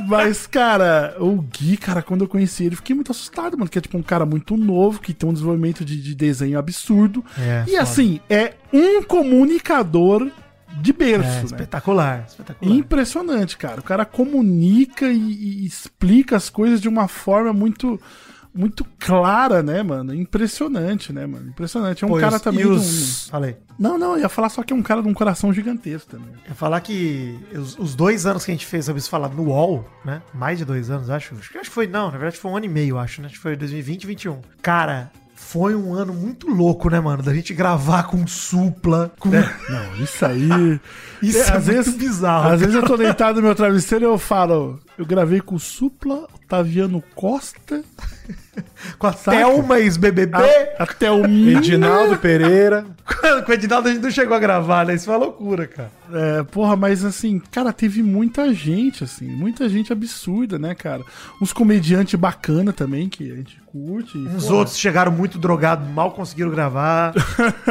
Mas, 0.07 0.47
cara, 0.47 1.15
o 1.19 1.41
Gui, 1.41 1.77
cara, 1.77 2.01
quando 2.01 2.23
eu 2.23 2.27
conheci 2.27 2.65
ele, 2.65 2.75
fiquei 2.75 2.95
muito 2.95 3.11
assustado, 3.11 3.57
mano. 3.57 3.69
Que 3.69 3.77
é 3.77 3.81
tipo 3.81 3.97
um 3.97 4.03
cara 4.03 4.25
muito 4.25 4.55
novo, 4.57 4.99
que 5.01 5.13
tem 5.13 5.29
um 5.29 5.33
desenvolvimento 5.33 5.83
de, 5.83 6.01
de 6.01 6.15
desenho 6.15 6.57
absurdo. 6.59 7.23
É, 7.37 7.63
e 7.67 7.71
foda. 7.71 7.81
assim, 7.81 8.19
é 8.29 8.53
um 8.71 9.01
comunicador 9.03 10.29
de 10.81 10.93
berço, 10.93 11.27
É, 11.29 11.33
né? 11.39 11.43
espetacular, 11.45 12.25
espetacular. 12.27 12.75
Impressionante, 12.75 13.57
cara. 13.57 13.79
O 13.79 13.83
cara 13.83 14.05
comunica 14.05 15.07
e, 15.07 15.17
e 15.17 15.65
explica 15.65 16.35
as 16.35 16.49
coisas 16.49 16.79
de 16.79 16.87
uma 16.87 17.07
forma 17.07 17.51
muito 17.51 17.99
muito 18.57 18.85
clara, 18.99 19.61
né, 19.63 19.83
mano? 19.83 20.13
Impressionante, 20.13 21.13
né, 21.13 21.25
mano? 21.25 21.49
Impressionante. 21.49 22.03
É 22.03 22.07
um 22.07 22.09
Pô, 22.09 22.17
cara 22.19 22.35
os- 22.37 22.41
também. 22.41 22.61
e 22.63 22.67
os- 22.67 23.27
Falei. 23.29 23.57
Não, 23.77 23.97
não, 23.97 24.13
eu 24.15 24.19
ia 24.21 24.29
falar 24.29 24.49
só 24.49 24.63
que 24.63 24.73
é 24.73 24.75
um 24.75 24.81
cara 24.81 25.01
de 25.01 25.07
um 25.07 25.13
coração 25.13 25.53
gigantesco 25.53 26.09
também. 26.09 26.29
Eu 26.45 26.49
ia 26.49 26.55
falar 26.55 26.81
que 26.81 27.37
os, 27.53 27.77
os 27.77 27.95
dois 27.95 28.25
anos 28.25 28.43
que 28.43 28.51
a 28.51 28.53
gente 28.53 28.65
fez 28.65 28.85
sobre 28.85 28.99
isso 28.99 29.09
falar 29.09 29.29
no 29.29 29.43
UOL, 29.49 29.87
né? 30.03 30.21
Mais 30.33 30.57
de 30.57 30.65
dois 30.65 30.89
anos, 30.89 31.09
acho. 31.09 31.35
Acho 31.35 31.51
que 31.51 31.57
acho 31.57 31.69
que 31.69 31.73
foi, 31.75 31.87
não, 31.87 32.05
na 32.11 32.17
verdade 32.17 32.37
foi 32.37 32.49
um 32.51 32.57
ano 32.57 32.65
e 32.65 32.69
meio, 32.69 32.97
acho, 32.97 33.21
né? 33.21 33.27
Acho 33.27 33.35
que 33.35 33.41
foi 33.41 33.55
2020 33.55 34.03
e 34.03 34.07
2021. 34.07 34.41
Cara, 34.61 35.11
foi 35.35 35.75
um 35.75 35.93
ano 35.93 36.13
muito 36.13 36.47
louco, 36.49 36.89
né, 36.89 36.99
mano? 36.99 37.21
Da 37.21 37.33
gente 37.33 37.53
gravar 37.53 38.03
com 38.03 38.25
supla, 38.25 39.11
com. 39.19 39.29
Não, 39.29 39.95
isso 40.03 40.25
aí. 40.25 40.79
Isso 41.21 41.51
é 41.51 41.59
muito 41.59 41.91
bizarro, 41.93 42.49
Às 42.51 42.59
vezes 42.59 42.75
eu 42.75 42.81
cara. 42.81 42.93
tô 42.93 42.97
deitado 42.97 43.35
no 43.41 43.47
meu 43.47 43.55
travesseiro 43.55 44.05
e 44.05 44.07
eu 44.07 44.17
falo. 44.19 44.79
Eu 44.97 45.05
gravei 45.05 45.39
com 45.39 45.55
o 45.55 45.59
Supla, 45.59 46.27
Otaviano 46.33 47.03
Costa. 47.13 47.83
Com 48.97 49.07
a 49.07 49.13
Thelma 49.13 49.79
ex-BBB. 49.79 50.35
A, 50.79 50.83
a 50.83 50.87
Thelminha. 50.87 51.59
Edinaldo 51.59 52.17
Pereira. 52.17 52.85
com 53.45 53.51
o 53.51 53.53
Edinaldo 53.53 53.87
a 53.87 53.93
gente 53.93 54.03
não 54.03 54.11
chegou 54.11 54.35
a 54.35 54.39
gravar, 54.39 54.85
né? 54.85 54.95
Isso 54.95 55.05
foi 55.05 55.13
uma 55.13 55.25
loucura, 55.25 55.67
cara. 55.67 55.91
É, 56.11 56.43
porra, 56.43 56.75
mas 56.75 57.05
assim, 57.05 57.39
cara, 57.51 57.71
teve 57.71 58.01
muita 58.01 58.53
gente, 58.53 59.03
assim, 59.03 59.27
muita 59.27 59.67
gente 59.69 59.93
absurda, 59.93 60.57
né, 60.57 60.73
cara? 60.73 61.03
Uns 61.41 61.53
comediantes 61.53 62.19
bacana 62.19 62.73
também, 62.73 63.07
que 63.07 63.31
a 63.31 63.35
gente 63.35 63.61
curte. 63.65 64.17
Uns 64.17 64.45
porra. 64.45 64.55
outros 64.57 64.77
chegaram 64.77 65.11
muito 65.11 65.37
drogados, 65.37 65.87
mal 65.89 66.11
conseguiram 66.11 66.49
gravar. 66.49 67.13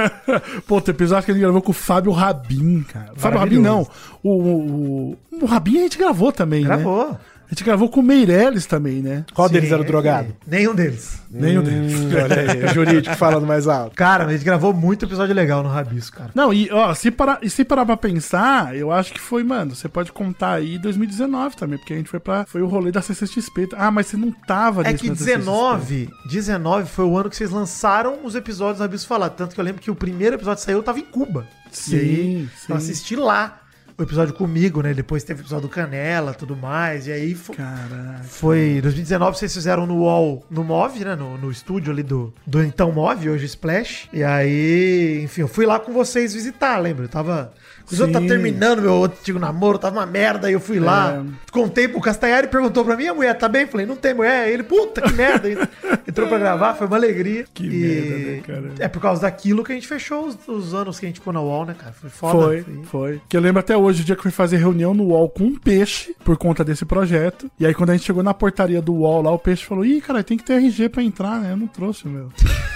Pô, 0.66 0.80
tem 0.80 0.94
episódio 0.94 1.24
que 1.24 1.30
a 1.32 1.34
gente 1.34 1.42
gravou 1.42 1.62
com 1.62 1.70
o 1.70 1.74
Fábio 1.74 2.12
Rabin, 2.12 2.82
cara. 2.82 3.12
Fábio 3.16 3.38
Rabin 3.38 3.58
não. 3.58 3.86
O, 4.26 4.30
o, 4.30 5.12
o, 5.12 5.18
o 5.42 5.46
Rabin 5.46 5.78
a 5.78 5.82
gente 5.82 5.98
gravou 5.98 6.32
também, 6.32 6.62
né? 6.62 6.68
Gravou. 6.68 7.16
A 7.46 7.48
gente 7.50 7.62
gravou 7.62 7.88
com 7.88 8.00
o 8.00 8.02
Meirelles 8.02 8.66
também, 8.66 9.00
né? 9.00 9.24
Qual 9.32 9.46
Sim, 9.46 9.54
deles 9.54 9.70
era 9.70 9.80
o 9.80 9.84
é, 9.84 9.86
drogado? 9.86 10.34
Nenhum 10.44 10.74
deles. 10.74 11.22
Nenhum 11.30 11.62
deles. 11.62 11.94
Hum, 11.94 12.08
olha 12.12 12.40
aí, 12.40 12.64
o 12.64 12.74
jurídico 12.74 13.14
falando 13.14 13.46
mais 13.46 13.68
alto. 13.68 13.94
Cara, 13.94 14.24
a 14.24 14.32
gente 14.32 14.44
gravou 14.44 14.72
muito 14.72 15.04
episódio 15.04 15.32
legal 15.32 15.62
no 15.62 15.68
Rabisco, 15.68 16.16
cara. 16.16 16.32
Não, 16.34 16.52
e 16.52 16.68
ó, 16.72 16.92
se 16.92 17.08
parar, 17.12 17.38
e 17.40 17.48
se 17.48 17.64
parar 17.64 17.86
pra 17.86 17.96
pensar, 17.96 18.74
eu 18.74 18.90
acho 18.90 19.12
que 19.12 19.20
foi, 19.20 19.44
mano, 19.44 19.76
você 19.76 19.88
pode 19.88 20.10
contar 20.10 20.54
aí 20.54 20.76
2019 20.76 21.56
também, 21.56 21.78
porque 21.78 21.94
a 21.94 21.96
gente 21.96 22.10
foi 22.10 22.18
pra. 22.18 22.44
Foi 22.46 22.62
o 22.62 22.66
rolê 22.66 22.90
da 22.90 23.00
CCXP. 23.00 23.68
Ah, 23.76 23.92
mas 23.92 24.08
você 24.08 24.16
não 24.16 24.32
tava 24.32 24.80
É 24.80 24.92
que 24.92 25.08
na 25.08 25.14
CCXP. 25.14 25.38
19, 25.38 26.10
19 26.28 26.88
foi 26.88 27.04
o 27.04 27.16
ano 27.16 27.30
que 27.30 27.36
vocês 27.36 27.50
lançaram 27.50 28.24
os 28.24 28.34
episódios 28.34 28.78
do 28.78 28.82
Rabisco 28.82 29.06
Falar. 29.06 29.30
Tanto 29.30 29.54
que 29.54 29.60
eu 29.60 29.64
lembro 29.64 29.80
que 29.80 29.90
o 29.90 29.94
primeiro 29.94 30.34
episódio 30.34 30.64
saiu, 30.64 30.78
eu 30.78 30.82
tava 30.82 30.98
em 30.98 31.04
Cuba. 31.04 31.46
Sim, 31.70 31.96
e 31.96 31.98
aí, 32.00 32.48
sim. 32.56 32.72
eu 32.72 32.76
assisti 32.76 33.14
lá 33.14 33.60
o 33.98 34.02
episódio 34.02 34.34
comigo, 34.34 34.82
né? 34.82 34.92
Depois 34.92 35.24
teve 35.24 35.40
o 35.40 35.42
episódio 35.42 35.68
do 35.68 35.72
Canela 35.72 36.34
tudo 36.34 36.54
mais. 36.54 37.06
E 37.06 37.12
aí 37.12 37.34
foi. 37.34 37.56
Caraca. 37.56 38.24
Foi 38.24 38.78
2019, 38.82 39.38
vocês 39.38 39.54
fizeram 39.54 39.86
no 39.86 39.96
UOL, 40.00 40.44
no 40.50 40.62
Move, 40.62 41.04
né? 41.04 41.16
No, 41.16 41.38
no 41.38 41.50
estúdio 41.50 41.92
ali 41.92 42.02
do, 42.02 42.32
do 42.46 42.62
então 42.62 42.92
Move, 42.92 43.30
hoje 43.30 43.46
Splash. 43.46 44.08
E 44.12 44.22
aí, 44.22 45.22
enfim, 45.22 45.42
eu 45.42 45.48
fui 45.48 45.64
lá 45.64 45.80
com 45.80 45.92
vocês 45.92 46.34
visitar, 46.34 46.76
lembra? 46.78 47.04
Eu 47.04 47.08
tava. 47.08 47.52
Os 47.90 48.00
outros 48.00 48.20
tá 48.20 48.26
terminando 48.26 48.82
meu 48.82 49.04
antigo 49.04 49.38
namoro, 49.38 49.78
tava 49.78 49.98
uma 49.98 50.06
merda, 50.06 50.48
aí 50.48 50.52
eu 50.52 50.60
fui 50.60 50.80
lá. 50.80 51.24
É. 51.24 51.50
Contei 51.52 51.86
pro 51.86 52.00
Castanhari, 52.00 52.48
perguntou 52.48 52.84
pra 52.84 52.96
mim, 52.96 53.06
a 53.06 53.14
mulher 53.14 53.34
tá 53.34 53.48
bem? 53.48 53.66
Falei, 53.66 53.86
não 53.86 53.94
tem 53.96 54.12
mulher. 54.12 54.48
Ele, 54.48 54.62
puta, 54.62 55.00
que 55.00 55.12
merda. 55.12 55.48
Entrou 56.06 56.28
pra 56.28 56.38
gravar, 56.38 56.74
foi 56.74 56.86
uma 56.86 56.96
alegria. 56.96 57.44
Que 57.54 57.64
E 57.64 57.68
merda, 57.68 58.16
né, 58.16 58.42
cara? 58.46 58.74
É 58.84 58.88
por 58.88 59.00
causa 59.00 59.22
daquilo 59.22 59.62
que 59.62 59.72
a 59.72 59.74
gente 59.74 59.86
fechou 59.86 60.26
os, 60.26 60.36
os 60.48 60.74
anos 60.74 60.98
que 60.98 61.06
a 61.06 61.08
gente 61.08 61.20
ficou 61.20 61.32
na 61.32 61.40
UOL, 61.40 61.66
né, 61.66 61.74
cara? 61.78 61.92
Foi 61.92 62.10
foda. 62.10 62.38
Foi, 62.38 62.64
foi. 62.84 63.20
Que 63.28 63.36
eu 63.36 63.40
lembro 63.40 63.60
até 63.60 63.76
hoje, 63.76 64.02
o 64.02 64.04
dia 64.04 64.14
que 64.14 64.20
eu 64.20 64.24
fui 64.24 64.32
fazer 64.32 64.56
reunião 64.56 64.92
no 64.92 65.04
UOL 65.04 65.28
com 65.28 65.44
um 65.44 65.58
peixe, 65.58 66.14
por 66.24 66.36
conta 66.36 66.64
desse 66.64 66.84
projeto. 66.84 67.50
E 67.58 67.66
aí, 67.66 67.74
quando 67.74 67.90
a 67.90 67.92
gente 67.92 68.04
chegou 68.04 68.22
na 68.22 68.34
portaria 68.34 68.82
do 68.82 68.92
UOL 68.94 69.22
lá, 69.22 69.30
o 69.30 69.38
peixe 69.38 69.64
falou: 69.64 69.84
Ih, 69.84 70.00
cara, 70.00 70.24
tem 70.24 70.36
que 70.36 70.44
ter 70.44 70.54
RG 70.54 70.88
pra 70.88 71.02
entrar, 71.02 71.40
né? 71.40 71.52
Eu 71.52 71.56
não 71.56 71.66
trouxe 71.66 72.08
meu. 72.08 72.30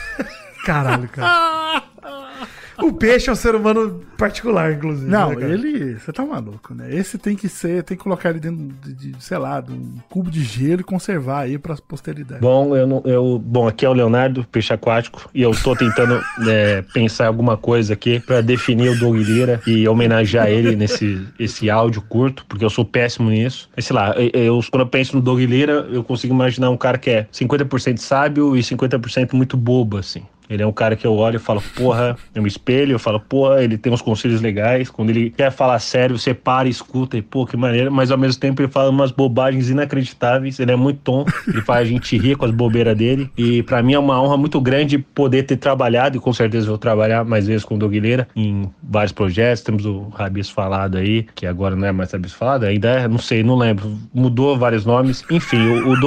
Caralho, 0.64 1.08
cara. 1.08 1.82
O 2.86 2.92
peixe 2.92 3.28
é 3.28 3.32
um 3.32 3.36
ser 3.36 3.54
humano 3.54 4.00
particular, 4.16 4.72
inclusive. 4.72 5.10
Não, 5.10 5.32
né, 5.34 5.50
ele. 5.52 5.94
Você 5.98 6.12
tá 6.12 6.24
maluco, 6.24 6.74
né? 6.74 6.94
Esse 6.94 7.18
tem 7.18 7.36
que 7.36 7.48
ser, 7.48 7.82
tem 7.82 7.96
que 7.96 8.02
colocar 8.02 8.30
ele 8.30 8.40
dentro 8.40 8.68
de, 8.82 8.92
de, 9.12 9.22
sei 9.22 9.38
lá, 9.38 9.60
de 9.60 9.72
um 9.72 9.94
cubo 10.08 10.30
de 10.30 10.42
gelo 10.42 10.80
e 10.80 10.84
conservar 10.84 11.40
aí 11.40 11.58
pra 11.58 11.76
posteridade. 11.76 12.40
Bom, 12.40 12.76
eu 12.76 12.86
não, 12.86 13.02
eu, 13.04 13.38
bom, 13.38 13.66
aqui 13.68 13.84
é 13.84 13.88
o 13.88 13.92
Leonardo, 13.92 14.44
peixe 14.50 14.72
aquático, 14.72 15.28
e 15.34 15.42
eu 15.42 15.50
tô 15.52 15.74
tentando 15.74 16.20
é, 16.48 16.82
pensar 16.92 17.26
alguma 17.26 17.56
coisa 17.56 17.92
aqui 17.94 18.20
pra 18.20 18.40
definir 18.40 18.90
o 18.90 18.98
Doug 18.98 19.16
Lira 19.16 19.60
e 19.66 19.86
homenagear 19.88 20.48
ele 20.48 20.76
nesse 20.76 21.26
esse 21.38 21.70
áudio 21.70 22.02
curto, 22.02 22.44
porque 22.48 22.64
eu 22.64 22.70
sou 22.70 22.84
péssimo 22.84 23.30
nisso. 23.30 23.68
Mas 23.74 23.84
sei 23.86 23.94
lá, 23.96 24.14
eu, 24.16 24.30
eu- 24.56 24.60
quando 24.70 24.82
eu 24.82 24.88
penso 24.88 25.16
no 25.16 25.22
Doug 25.22 25.40
Lira, 25.40 25.88
eu 25.90 26.02
consigo 26.04 26.34
imaginar 26.34 26.70
um 26.70 26.76
cara 26.76 26.98
que 26.98 27.10
é 27.10 27.26
50% 27.32 27.98
sábio 27.98 28.56
e 28.56 28.60
50% 28.60 29.32
muito 29.34 29.56
bobo, 29.56 29.96
assim. 29.96 30.22
Ele 30.50 30.62
é 30.62 30.66
um 30.66 30.72
cara 30.72 30.96
que 30.96 31.06
eu 31.06 31.14
olho 31.14 31.36
e 31.36 31.38
falo, 31.38 31.62
porra, 31.76 32.16
eu 32.34 32.42
me 32.42 32.48
espelho, 32.48 32.92
eu 32.92 32.98
falo, 32.98 33.20
porra, 33.20 33.62
ele 33.62 33.78
tem 33.78 33.92
uns 33.92 34.02
conselhos 34.02 34.40
legais. 34.40 34.90
Quando 34.90 35.10
ele 35.10 35.30
quer 35.30 35.50
falar 35.50 35.78
sério, 35.78 36.18
você 36.18 36.34
para 36.34 36.68
escuta 36.68 37.16
e, 37.16 37.22
pô, 37.22 37.46
que 37.46 37.56
maneiro. 37.56 37.90
Mas 37.90 38.10
ao 38.10 38.18
mesmo 38.18 38.40
tempo 38.40 38.60
ele 38.60 38.68
fala 38.68 38.90
umas 38.90 39.10
bobagens 39.10 39.70
inacreditáveis. 39.70 40.58
Ele 40.58 40.72
é 40.72 40.76
muito 40.76 41.00
tonto, 41.00 41.32
ele 41.46 41.62
faz 41.62 41.82
a 41.82 41.84
gente 41.90 42.18
rir 42.18 42.36
com 42.36 42.44
as 42.44 42.50
bobeiras 42.50 42.96
dele. 42.96 43.30
E 43.36 43.62
pra 43.62 43.82
mim 43.82 43.94
é 43.94 43.98
uma 43.98 44.20
honra 44.20 44.36
muito 44.36 44.60
grande 44.60 44.98
poder 44.98 45.44
ter 45.44 45.56
trabalhado, 45.56 46.16
e 46.16 46.20
com 46.20 46.32
certeza 46.32 46.66
vou 46.66 46.78
trabalhar 46.78 47.24
mais 47.24 47.46
vezes 47.46 47.64
com 47.64 47.74
o 47.76 47.78
Doug 47.78 47.94
Lira 47.94 48.26
em 48.34 48.68
vários 48.82 49.12
projetos. 49.12 49.62
Temos 49.62 49.86
o 49.86 50.08
Rabis 50.08 50.50
Falado 50.50 50.98
aí, 50.98 51.26
que 51.34 51.46
agora 51.46 51.76
não 51.76 51.86
é 51.86 51.92
mais 51.92 52.12
Rabis 52.12 52.32
Falado, 52.32 52.64
ainda 52.64 52.88
é, 52.88 53.08
não 53.08 53.18
sei, 53.18 53.42
não 53.42 53.56
lembro. 53.56 53.96
Mudou 54.12 54.58
vários 54.58 54.84
nomes. 54.84 55.24
Enfim, 55.30 55.58
o, 55.68 55.92
o 55.92 56.00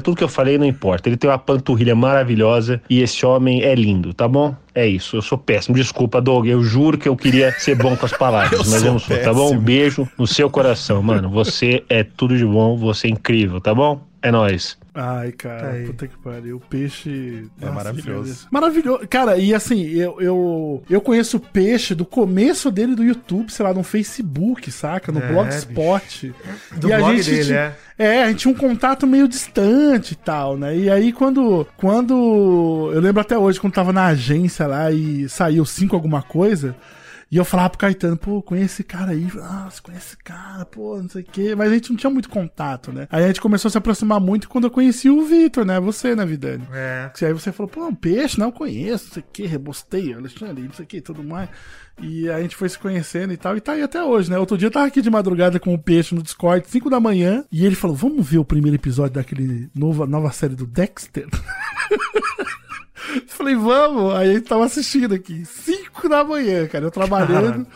tudo 0.00 0.16
que 0.16 0.24
eu 0.24 0.28
falei 0.28 0.56
não 0.58 0.66
importa. 0.66 1.08
Ele 1.08 1.16
tem 1.16 1.28
uma 1.28 1.38
panturrilha 1.38 1.94
maravilhosa 1.94 2.80
e 2.88 3.00
esse 3.00 3.24
homem 3.24 3.62
é 3.62 3.74
lindo, 3.74 3.89
tá 4.14 4.28
bom? 4.28 4.54
É 4.74 4.86
isso, 4.86 5.16
eu 5.16 5.22
sou 5.22 5.36
péssimo. 5.38 5.74
Desculpa, 5.76 6.20
Doug. 6.20 6.46
Eu 6.46 6.62
juro 6.62 6.96
que 6.98 7.08
eu 7.08 7.16
queria 7.16 7.52
ser 7.58 7.74
bom 7.74 7.96
com 7.96 8.06
as 8.06 8.12
palavras, 8.12 8.52
Eu 8.66 8.70
mas 8.70 8.82
eu 8.82 8.92
não 8.92 8.98
sou, 8.98 9.16
tá 9.18 9.32
bom? 9.32 9.46
Um 9.46 9.48
péssimo. 9.50 9.60
beijo 9.62 10.08
no 10.18 10.26
seu 10.26 10.48
coração, 10.50 11.02
mano. 11.02 11.28
Você 11.30 11.84
é 11.88 12.02
tudo 12.04 12.36
de 12.36 12.44
bom, 12.44 12.76
você 12.76 13.06
é 13.06 13.10
incrível, 13.10 13.60
tá 13.60 13.74
bom? 13.74 14.00
É 14.22 14.30
nóis. 14.30 14.76
Ai, 14.94 15.32
cara, 15.32 15.60
Tá 15.60 15.68
aí. 15.70 15.86
puta 15.86 16.06
que 16.06 16.18
pariu. 16.18 16.56
O 16.56 16.60
peixe. 16.60 17.44
É 17.62 17.70
maravilhoso. 17.70 18.46
Maravilhoso. 18.50 19.06
Cara, 19.08 19.38
e 19.38 19.54
assim, 19.54 19.82
eu, 19.86 20.20
eu, 20.20 20.82
eu 20.90 21.00
conheço 21.00 21.38
o 21.38 21.40
peixe 21.40 21.94
do 21.94 22.04
começo 22.04 22.70
dele 22.70 22.94
do 22.94 23.02
YouTube, 23.02 23.50
sei 23.50 23.64
lá, 23.64 23.72
no 23.72 23.82
Facebook, 23.82 24.70
saca? 24.70 25.10
No 25.10 25.20
É, 25.20 25.28
Blogspot. 25.32 26.34
Do 26.76 26.88
e 26.88 26.92
a 26.92 26.98
blog 26.98 27.16
gente 27.16 27.30
dele, 27.30 27.44
tinha- 27.46 27.76
é. 27.98 28.06
É, 28.18 28.22
a 28.24 28.28
gente 28.28 28.38
tinha 28.40 28.52
um 28.52 28.56
contato 28.56 29.06
meio 29.06 29.26
distante 29.28 30.12
e 30.12 30.16
tal, 30.16 30.56
né? 30.56 30.76
E 30.76 30.90
aí 30.90 31.12
quando. 31.12 31.66
Quando. 31.76 32.90
Eu 32.94 33.00
lembro 33.00 33.20
até 33.20 33.38
hoje, 33.38 33.60
quando 33.60 33.72
tava 33.74 33.92
na 33.92 34.06
agência 34.06 34.66
lá 34.66 34.90
e 34.90 35.28
saiu 35.28 35.64
cinco 35.64 35.94
alguma 35.96 36.22
coisa. 36.22 36.74
E 37.30 37.36
eu 37.36 37.44
falava 37.44 37.70
pro 37.70 37.78
Caetano, 37.78 38.16
pô, 38.16 38.42
conhece 38.42 38.74
esse 38.74 38.84
cara 38.84 39.12
aí. 39.12 39.28
Ah, 39.40 39.68
você 39.70 39.80
conhece 39.80 40.06
esse 40.08 40.16
cara, 40.16 40.64
pô, 40.64 41.00
não 41.00 41.08
sei 41.08 41.22
o 41.22 41.24
quê. 41.24 41.54
Mas 41.54 41.70
a 41.70 41.74
gente 41.74 41.90
não 41.90 41.96
tinha 41.96 42.10
muito 42.10 42.28
contato, 42.28 42.92
né? 42.92 43.06
Aí 43.08 43.22
a 43.22 43.26
gente 43.28 43.40
começou 43.40 43.68
a 43.68 43.72
se 43.72 43.78
aproximar 43.78 44.20
muito 44.20 44.48
quando 44.48 44.64
eu 44.64 44.70
conheci 44.70 45.08
o 45.08 45.24
Vitor, 45.24 45.64
né? 45.64 45.78
Você, 45.78 46.16
né, 46.16 46.26
Vidani? 46.26 46.66
É. 46.72 47.08
Que 47.14 47.24
Aí 47.24 47.32
você 47.32 47.52
falou, 47.52 47.70
pô, 47.70 47.86
um 47.86 47.94
peixe, 47.94 48.38
não, 48.38 48.46
eu 48.46 48.52
conheço, 48.52 49.06
não 49.06 49.12
sei 49.12 49.22
o 49.22 49.26
quê, 49.32 49.46
rebostei, 49.46 50.12
Alexandre, 50.12 50.64
não 50.64 50.72
sei 50.72 50.84
o 50.84 50.88
quê, 50.88 51.00
tudo 51.00 51.22
mais. 51.22 51.48
E 52.02 52.28
a 52.28 52.40
gente 52.40 52.56
foi 52.56 52.68
se 52.68 52.78
conhecendo 52.78 53.32
e 53.32 53.36
tal, 53.36 53.56
e 53.56 53.60
tá 53.60 53.72
aí 53.72 53.82
até 53.82 54.02
hoje, 54.02 54.28
né? 54.28 54.38
Outro 54.38 54.58
dia 54.58 54.66
eu 54.66 54.72
tava 54.72 54.86
aqui 54.86 55.00
de 55.00 55.10
madrugada 55.10 55.60
com 55.60 55.72
o 55.72 55.78
peixe 55.78 56.14
no 56.14 56.22
Discord, 56.22 56.66
5 56.66 56.90
da 56.90 56.98
manhã, 56.98 57.44
e 57.52 57.64
ele 57.64 57.76
falou, 57.76 57.94
vamos 57.94 58.28
ver 58.28 58.38
o 58.38 58.44
primeiro 58.44 58.76
episódio 58.76 59.14
daquele 59.14 59.70
nova, 59.72 60.04
nova 60.06 60.32
série 60.32 60.56
do 60.56 60.66
Dexter? 60.66 61.28
Falei, 63.26 63.54
vamos. 63.56 64.14
Aí 64.14 64.30
a 64.30 64.34
gente 64.34 64.46
tava 64.48 64.64
assistindo 64.64 65.14
aqui. 65.14 65.44
5 65.44 66.08
da 66.08 66.24
manhã, 66.24 66.66
cara. 66.66 66.84
Eu 66.84 66.90
trabalhando 66.90 67.66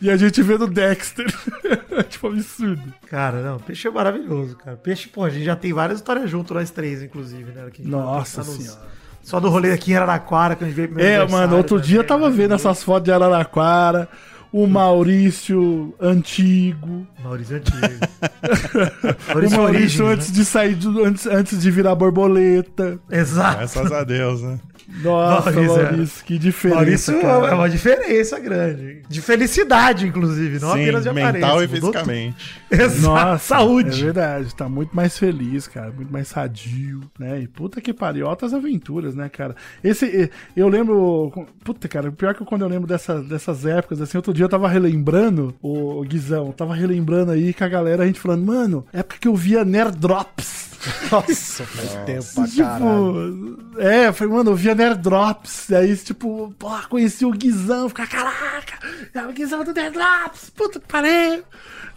e 0.00 0.10
a 0.10 0.16
gente 0.16 0.42
vendo 0.42 0.66
Dexter. 0.66 1.26
tipo, 2.08 2.26
absurdo. 2.28 2.82
Cara, 3.08 3.42
não, 3.42 3.58
peixe 3.58 3.88
é 3.88 3.90
maravilhoso, 3.90 4.56
cara. 4.56 4.76
Peixe, 4.76 5.08
pô, 5.08 5.24
a 5.24 5.30
gente 5.30 5.44
já 5.44 5.56
tem 5.56 5.72
várias 5.72 5.98
histórias 5.98 6.28
juntos, 6.30 6.54
nós 6.54 6.70
três, 6.70 7.02
inclusive, 7.02 7.52
né? 7.52 7.66
Nossa 7.80 8.42
tá 8.42 8.46
nos- 8.50 8.56
senhora. 8.56 8.80
Só 9.22 9.40
do 9.40 9.48
rolê 9.48 9.72
aqui 9.72 9.92
em 9.92 9.96
Araraquara, 9.96 10.54
que 10.54 10.64
a 10.64 10.66
gente 10.66 10.76
veio 10.76 10.88
pro 10.88 10.98
meu 10.98 11.06
É, 11.06 11.26
mano, 11.26 11.56
outro 11.56 11.80
dia 11.80 12.00
eu 12.00 12.04
tava 12.04 12.28
vendo 12.28 12.52
essas 12.54 12.82
fotos 12.82 13.04
de 13.04 13.12
Araraquara. 13.12 14.06
O 14.52 14.66
Maurício 14.68 15.92
antigo. 15.98 17.06
Maurício 17.24 17.56
antigo. 17.56 17.78
o 17.82 19.32
Maurício 19.32 19.58
Maurício 19.58 19.62
Origens, 19.64 20.00
antes 20.00 20.32
de 20.32 20.44
sair, 20.44 20.74
do- 20.76 21.02
antes, 21.04 21.26
antes 21.26 21.60
de 21.60 21.70
virar 21.70 21.94
borboleta. 21.94 22.98
Exato. 23.10 23.56
Graças 23.58 23.90
a 23.92 24.04
Deus, 24.04 24.42
né? 24.42 24.60
Nossa, 25.02 25.50
Maurício, 25.50 25.82
Maurício, 25.82 26.22
é. 26.22 26.26
que 26.26 26.38
diferença. 26.38 26.76
Maurício 26.76 27.20
cara. 27.20 27.46
é 27.48 27.54
uma 27.54 27.68
diferença 27.68 28.38
grande. 28.38 29.02
De 29.08 29.20
felicidade, 29.20 30.06
inclusive, 30.06 30.58
não 30.58 30.72
Sim, 30.72 30.82
apenas 30.82 31.02
de 31.02 31.08
aparência. 31.08 31.32
mental 31.32 31.62
e 31.62 31.68
fisicamente. 31.68 32.60
Exato. 32.70 33.00
Nossa, 33.02 33.38
saúde. 33.38 34.00
É 34.00 34.04
verdade, 34.04 34.54
tá 34.54 34.68
muito 34.68 34.94
mais 34.94 35.18
feliz, 35.18 35.66
cara, 35.66 35.90
muito 35.90 36.12
mais 36.12 36.28
sadio, 36.28 37.00
né? 37.18 37.40
E 37.40 37.48
puta 37.48 37.80
que 37.80 37.92
pariu, 37.92 38.26
altas 38.26 38.52
aventuras, 38.52 39.14
né, 39.14 39.28
cara? 39.28 39.56
Esse, 39.82 40.30
eu 40.56 40.68
lembro, 40.68 41.32
puta, 41.64 41.88
cara, 41.88 42.12
pior 42.12 42.34
que 42.34 42.44
quando 42.44 42.62
eu 42.62 42.68
lembro 42.68 42.86
dessa, 42.86 43.22
dessas 43.22 43.64
épocas, 43.64 44.00
assim, 44.00 44.18
outro 44.18 44.32
dia 44.32 44.44
eu 44.44 44.48
tava 44.48 44.68
relembrando, 44.68 45.54
o 45.62 46.02
Guizão, 46.02 46.52
tava 46.52 46.74
relembrando 46.74 47.32
aí 47.32 47.54
com 47.54 47.64
a 47.64 47.68
galera, 47.68 48.02
a 48.02 48.06
gente 48.06 48.20
falando, 48.20 48.44
mano, 48.44 48.86
época 48.92 49.18
que 49.20 49.28
eu 49.28 49.34
via 49.34 49.64
Nerd 49.64 49.96
Drops. 49.96 50.73
Nossa, 51.10 51.64
faz 51.64 51.90
tempo 52.06 52.24
pra 52.34 52.44
caralho. 52.56 53.56
Tipo, 53.56 53.80
é, 53.80 54.12
foi, 54.12 54.26
mano, 54.26 54.50
eu 54.50 54.56
via 54.56 54.74
Nerd 54.74 55.00
Drops, 55.02 55.72
aí, 55.72 55.96
tipo, 55.96 56.54
pô, 56.58 56.70
conheci 56.88 57.24
o 57.24 57.30
Guizão, 57.30 57.88
ficar, 57.88 58.06
caraca, 58.06 58.74
é 59.14 59.22
o 59.26 59.32
Guizão 59.32 59.64
do 59.64 59.72
Nerd 59.72 59.94
Drops, 59.94 60.50
puta 60.50 60.78
que 60.80 60.86
pariu, 60.86 61.42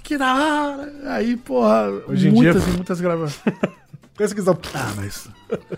que 0.04 0.18
da 0.18 0.34
hora. 0.36 0.94
Aí, 1.08 1.36
porra, 1.38 1.90
Hoje 2.08 2.30
muitas 2.32 2.64
dia- 2.64 2.74
e 2.74 2.76
muitas 2.76 3.02
gravações. 3.02 3.56
Pensa 4.18 4.34
que 4.34 4.42
são... 4.42 4.58
Ah, 4.74 4.94
mas... 4.96 5.30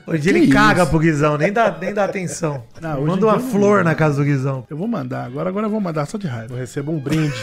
Hoje 0.08 0.22
Que 0.24 0.30
ele 0.30 0.48
caga 0.48 0.84
isso? 0.84 0.90
pro 0.92 1.00
Guizão, 1.00 1.38
nem 1.38 1.52
dá, 1.52 1.78
nem 1.78 1.94
dá 1.94 2.06
atenção. 2.06 2.64
Não, 2.80 3.06
Manda 3.06 3.26
uma 3.26 3.38
flor 3.38 3.84
na 3.84 3.94
casa 3.94 4.16
do 4.16 4.24
Guizão. 4.24 4.66
Eu 4.70 4.78
vou 4.78 4.88
mandar, 4.88 5.26
agora, 5.26 5.50
agora 5.50 5.66
eu 5.66 5.70
vou 5.70 5.82
mandar 5.82 6.06
só 6.06 6.18
de 6.18 6.26
raiva. 6.26 6.54
Eu 6.54 6.58
recebo 6.58 6.90
um 6.94 6.98
brinde. 7.00 7.36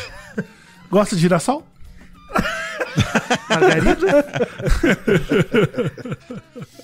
Gosta 0.90 1.14
de 1.14 1.20
girassol? 1.20 1.66
Margarida? 3.48 4.26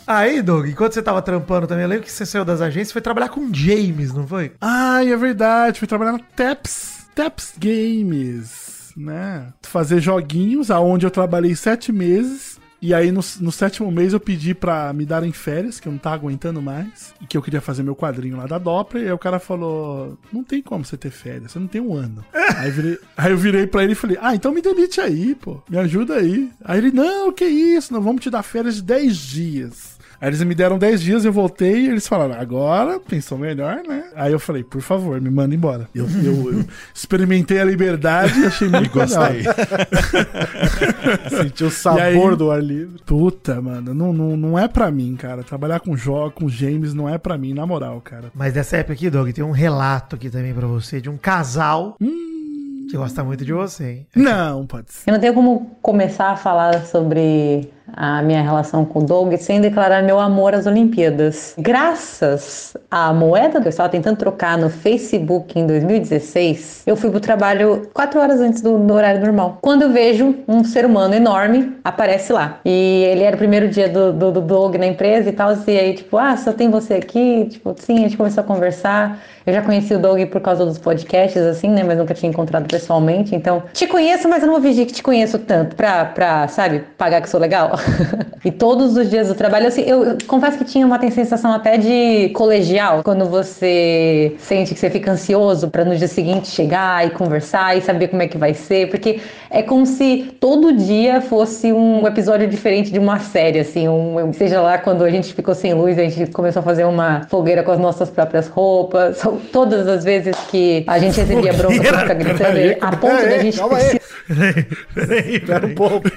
Aí, 0.07 0.43
Doug, 0.43 0.67
enquanto 0.67 0.95
você 0.95 1.03
tava 1.03 1.23
trampando 1.23 1.67
também, 1.67 1.85
eu 1.85 1.89
lembro 1.89 2.05
que 2.05 2.13
você 2.13 2.27
saiu 2.27 2.45
das 2.45 2.61
agências 2.61 2.93
foi 2.93 3.01
trabalhar 3.01 3.29
com 3.29 3.53
James, 3.53 4.13
não 4.13 4.27
foi? 4.27 4.53
Ai, 4.61 5.13
é 5.13 5.17
verdade, 5.17 5.79
fui 5.79 5.89
trabalhar 5.89 6.13
na 6.13 6.19
Taps, 6.19 7.07
Taps 7.15 7.55
Games, 7.59 8.93
né? 8.97 9.47
Fazer 9.63 10.01
joguinhos, 10.01 10.71
aonde 10.71 11.07
eu 11.07 11.11
trabalhei 11.11 11.55
sete 11.55 11.93
meses 11.93 12.62
E 12.83 12.93
aí, 12.93 13.13
no, 13.13 13.21
no 13.41 13.53
sétimo 13.53 13.91
mês, 13.93 14.13
eu 14.13 14.19
pedi 14.19 14.55
pra 14.55 14.93
me 14.93 15.07
darem 15.07 15.31
férias, 15.33 15.79
que 15.79 15.87
eu 15.87 15.93
não 15.93 15.99
tava 16.01 16.17
aguentando 16.17 16.61
mais, 16.61 17.15
e 17.21 17.27
que 17.27 17.37
eu 17.37 17.43
queria 17.43 17.61
fazer 17.61 17.85
meu 17.85 17.95
quadrinho 17.95 18.37
lá 18.37 18.45
da 18.47 18.59
Doppler. 18.59 19.05
E 19.05 19.07
aí 19.07 19.13
o 19.13 19.19
cara 19.19 19.39
falou: 19.39 20.19
Não 20.33 20.43
tem 20.43 20.61
como 20.61 20.85
você 20.85 20.97
ter 20.97 21.11
férias, 21.13 21.53
você 21.53 21.61
não 21.61 21.69
tem 21.69 21.81
um 21.81 21.95
ano. 21.95 22.25
aí, 22.59 22.69
eu 22.69 22.73
virei- 22.73 22.99
aí 23.17 23.31
eu 23.31 23.39
virei 23.39 23.67
pra 23.69 23.85
ele 23.85 23.93
e 23.93 23.95
falei: 23.95 24.19
Ah, 24.21 24.35
então 24.35 24.53
me 24.53 24.61
demite 24.61 25.01
aí, 25.01 25.35
pô, 25.37 25.63
me 25.71 25.79
ajuda 25.79 26.17
aí. 26.17 26.51
Aí 26.65 26.79
ele: 26.79 26.91
Não, 26.91 27.33
que 27.33 27.45
isso, 27.45 27.93
não 27.93 28.03
vamos 28.03 28.21
te 28.21 28.29
dar 28.31 28.43
férias 28.43 28.75
de 28.75 28.83
10 28.83 29.17
dias. 29.17 29.92
Aí 30.23 30.29
eles 30.29 30.41
me 30.45 30.55
deram 30.55 30.79
10 30.79 31.03
dias, 31.03 31.25
eu 31.25 31.33
voltei 31.33 31.81
e 31.81 31.89
eles 31.89 32.07
falaram, 32.07 32.41
agora 32.41 33.01
pensou 33.01 33.37
melhor, 33.37 33.83
né? 33.87 34.05
Aí 34.15 34.31
eu 34.31 34.39
falei, 34.39 34.63
por 34.63 34.81
favor, 34.81 35.21
me 35.21 35.29
manda 35.29 35.53
embora. 35.53 35.89
Eu, 35.93 36.07
eu- 36.25 36.53
eu 36.61 36.65
experimentei 36.95 37.59
a 37.61 37.65
liberdade 37.65 38.39
e 38.41 38.47
achei 38.47 38.69
muito 38.69 38.89
gostei. 38.91 39.43
Sentiu 41.29 41.67
o 41.67 41.71
sabor 41.71 42.37
do 42.37 42.51
ar 42.53 42.63
livre. 42.63 43.01
Puta, 43.05 43.61
mano, 43.61 43.93
não, 43.93 44.13
não, 44.13 44.37
não 44.37 44.59
é 44.59 44.69
pra 44.69 44.91
mim, 44.93 45.17
cara. 45.17 45.43
Trabalhar 45.43 45.81
com 45.81 45.97
jogos, 45.97 46.33
com 46.35 46.47
games, 46.47 46.95
não 46.95 47.09
é 47.09 47.19
pra 47.19 47.37
mim, 47.37 47.53
na 47.53 47.67
moral, 47.67 48.01
cara. 48.01 48.31
Mas 48.35 48.53
dessa 48.53 48.77
época 48.77 48.93
aqui, 48.93 49.11
Doug, 49.11 49.31
tem 49.33 49.45
um 49.45 49.51
relato 49.51 50.15
aqui 50.17 50.31
também 50.31 50.55
pra 50.55 50.67
você 50.69 51.01
de 51.01 51.11
um 51.11 51.17
casal 51.17 51.97
que 51.99 52.97
gosta 52.97 53.25
muito 53.25 53.45
de 53.45 53.53
você, 53.53 53.85
hein? 53.85 54.07
Não, 54.15 54.67
pode 54.67 54.93
ser. 54.93 55.09
Eu 55.11 55.15
não 55.15 55.21
tenho 55.21 55.35
como 55.35 55.77
começar 55.83 56.31
a 56.31 56.37
falar 56.37 56.85
sobre 56.87 57.69
a 57.95 58.23
minha 58.23 58.43
relação 58.43 58.85
com 58.85 59.01
o 59.01 59.03
Doug 59.03 59.35
sem 59.37 59.61
declarar 59.61 60.03
meu 60.03 60.19
amor 60.19 60.55
às 60.55 60.67
Olimpíadas. 60.67 61.55
Graças 61.59 62.77
à 62.91 63.13
moeda 63.13 63.61
que 63.61 63.67
eu 63.67 63.71
estava 63.71 63.89
tentando 63.89 64.17
trocar 64.17 64.59
no 64.59 64.71
Facebook 64.71 65.59
em 65.59 65.67
2016, 65.67 66.83
eu 66.87 66.97
fui 66.97 67.11
pro 67.11 67.21
trabalho 67.21 67.89
quatro 67.93 68.21
horas 68.21 68.41
antes 68.41 68.63
do, 68.63 68.79
do 68.79 68.95
horário 68.95 69.21
normal. 69.21 69.59
Quando 69.61 69.83
eu 69.83 69.91
vejo 69.91 70.35
um 70.49 70.65
ser 70.65 70.85
humano 70.85 71.15
enorme 71.15 71.77
aparece 71.85 72.33
lá. 72.33 72.61
E 72.65 73.05
ele 73.05 73.23
era 73.23 73.35
o 73.37 73.39
primeiro 73.39 73.69
dia 73.69 73.89
do, 73.89 74.13
do, 74.13 74.33
do 74.33 74.41
Doug 74.41 74.77
na 74.77 74.87
empresa 74.87 75.29
e 75.29 75.33
tal, 75.33 75.53
e 75.67 75.79
aí, 75.79 75.95
tipo, 75.95 76.17
ah, 76.17 76.37
só 76.37 76.53
tem 76.53 76.71
você 76.71 76.95
aqui? 76.95 77.47
Tipo, 77.51 77.75
sim, 77.79 77.99
a 77.99 78.03
gente 78.03 78.17
começou 78.17 78.43
a 78.43 78.47
conversar. 78.47 79.21
Eu 79.45 79.53
já 79.53 79.63
conheci 79.63 79.93
o 79.95 79.99
Doug 79.99 80.21
por 80.27 80.41
causa 80.41 80.65
dos 80.65 80.79
podcasts, 80.79 81.43
assim, 81.43 81.69
né? 81.69 81.83
Mas 81.83 81.99
nunca 81.99 82.15
tinha 82.15 82.31
encontrado 82.31 82.69
pessoalmente. 82.69 83.35
Então, 83.35 83.63
te 83.73 83.87
conheço, 83.87 84.29
mas 84.29 84.43
eu 84.43 84.47
não 84.47 84.55
vou 84.55 84.63
fingir 84.63 84.87
que 84.87 84.93
te 84.93 85.03
conheço 85.03 85.39
tanto 85.39 85.75
pra, 85.75 86.05
pra 86.05 86.47
sabe, 86.49 86.85
pagar 86.97 87.21
que 87.21 87.29
sou 87.29 87.41
legal. 87.41 87.73
e 88.45 88.51
todos 88.51 88.97
os 88.97 89.09
dias 89.11 89.29
do 89.29 89.35
trabalho, 89.35 89.67
assim, 89.69 89.83
eu, 89.83 90.05
eu 90.05 90.19
confesso 90.27 90.59
que 90.59 90.65
tinha 90.65 90.87
uma 90.87 90.99
sensação 91.11 91.53
até 91.53 91.77
de 91.77 92.31
colegial, 92.31 93.03
quando 93.03 93.27
você 93.27 94.35
sente 94.39 94.75
que 94.75 94.81
você 94.81 94.91
fica 94.91 95.11
ansioso 95.11 95.69
pra 95.69 95.85
no 95.85 95.97
dia 95.97 96.09
seguinte 96.09 96.49
chegar 96.49 97.07
e 97.07 97.11
conversar 97.11 97.77
e 97.77 97.81
saber 97.81 98.09
como 98.09 98.23
é 98.23 98.29
que 98.29 98.39
vai 98.39 98.55
ser, 98.55 98.89
porque 98.89 99.21
é 99.51 99.63
como 99.63 99.85
se 99.87 100.35
todo 100.41 100.73
dia 100.73 101.21
fosse 101.21 101.73
um 101.73 102.07
episódio 102.07 102.49
diferente 102.49 102.91
de 102.91 102.99
uma 102.99 103.19
série, 103.19 103.61
assim, 103.61 103.89
um, 103.89 104.33
seja 104.33 104.61
lá 104.61 104.79
quando 104.79 105.05
a 105.05 105.11
gente 105.11 105.33
ficou 105.35 105.55
sem 105.55 105.75
luz, 105.75 105.99
a 105.99 106.03
gente 106.03 106.31
começou 106.31 106.61
a 106.61 106.63
fazer 106.63 106.85
uma 106.85 107.27
fogueira 107.29 107.63
com 107.63 107.73
as 107.73 107.79
nossas 107.79 108.11
próprias 108.11 108.49
roupas, 108.49 109.25
ou 109.25 109.41
todas 109.53 109.87
as 109.89 110.05
vezes 110.05 110.37
que 110.51 110.85
a 110.87 110.99
gente 110.99 111.21
recebia 111.21 111.53
bronca 111.53 111.83
por 111.83 111.99
ficar 112.01 112.15
gritando, 112.15 112.59
e 112.59 112.77
a 112.81 112.97
ponto 112.97 113.23
da 113.23 113.39
gente 113.39 113.59
calma 113.59 113.79
aí. 113.79 114.01
Peraí, 114.33 114.65
peraí, 114.95 115.37
Espera 115.37 115.67
um 115.67 115.75
pouco. 115.75 116.09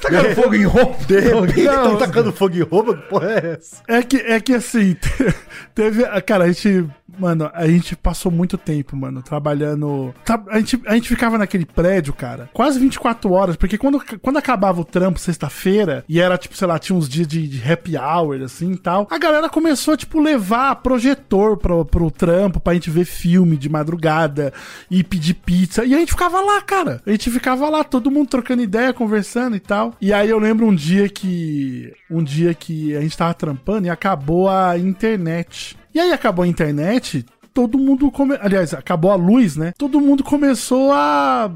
Tá 0.00 0.08
tacando 0.10 0.34
fogo 0.34 0.54
em 0.54 0.64
roupa? 0.64 1.04
De 1.04 1.14
repente 1.20 1.62
Não, 1.64 1.74
estão 1.74 1.96
tacando 1.98 2.32
fogo 2.32 2.54
em 2.56 2.62
roupa? 2.62 2.94
Que 2.96 3.02
porra 3.08 3.30
é 3.32 3.52
essa? 3.58 3.82
É 3.88 4.02
que, 4.02 4.16
é 4.18 4.40
que 4.40 4.52
assim, 4.54 4.96
teve. 5.74 6.04
Cara, 6.22 6.44
a 6.44 6.48
gente. 6.52 6.86
Mano, 7.18 7.50
a 7.54 7.66
gente 7.66 7.96
passou 7.96 8.30
muito 8.30 8.58
tempo, 8.58 8.94
mano, 8.94 9.22
trabalhando. 9.22 10.12
tra- 10.22 10.42
A 10.48 10.58
gente, 10.58 10.78
a 10.86 10.94
gente 10.94 11.08
ficava 11.08 11.38
naquele 11.38 11.64
prédio, 11.64 12.12
cara, 12.12 12.50
quase 12.52 12.78
24 12.78 13.32
horas, 13.32 13.56
porque 13.56 13.78
quando, 13.78 13.98
quando 14.20 14.36
acabava 14.36 14.82
o 14.82 14.84
trampo 14.84 15.18
sexta-feira, 15.18 16.04
e 16.06 16.20
era, 16.20 16.36
tipo, 16.36 16.54
sei 16.54 16.66
lá, 16.68 16.78
tinha 16.78 16.94
uns 16.98 17.08
dias 17.08 17.26
de, 17.26 17.48
de 17.48 17.72
happy 17.72 17.96
hour, 17.96 18.42
assim 18.42 18.72
e 18.72 18.76
tal, 18.76 19.06
a 19.10 19.16
galera 19.16 19.48
começou, 19.48 19.96
tipo, 19.96 20.20
levar 20.20 20.74
projetor 20.82 21.56
pro, 21.56 21.86
pro 21.86 22.10
trampo 22.10 22.60
pra 22.60 22.74
gente 22.74 22.90
ver 22.90 23.06
filme 23.06 23.56
de 23.56 23.70
madrugada 23.70 24.52
e 24.90 25.02
pedir 25.02 25.34
pizza. 25.34 25.86
E 25.86 25.94
a 25.94 25.98
gente 25.98 26.12
ficava 26.12 26.38
lá, 26.42 26.60
cara. 26.60 27.00
A 27.06 27.10
gente 27.12 27.30
ficava 27.30 27.66
lá, 27.70 27.82
todo 27.82 28.10
mundo 28.10 28.28
trocando 28.28 28.62
ideia, 28.62 28.92
conversando 28.92 29.56
e 29.56 29.60
tal. 29.60 29.85
E 30.00 30.12
aí 30.12 30.30
eu 30.30 30.38
lembro 30.38 30.66
um 30.66 30.74
dia 30.74 31.08
que. 31.08 31.92
Um 32.10 32.22
dia 32.22 32.54
que 32.54 32.96
a 32.96 33.00
gente 33.00 33.16
tava 33.16 33.34
trampando 33.34 33.86
e 33.86 33.90
acabou 33.90 34.48
a 34.48 34.78
internet. 34.78 35.76
E 35.94 36.00
aí 36.00 36.12
acabou 36.12 36.44
a 36.44 36.48
internet, 36.48 37.24
todo 37.52 37.78
mundo. 37.78 38.10
Come... 38.10 38.36
Aliás, 38.40 38.74
acabou 38.74 39.10
a 39.10 39.16
luz, 39.16 39.56
né? 39.56 39.72
Todo 39.76 40.00
mundo 40.00 40.22
começou 40.22 40.92
a 40.92 41.50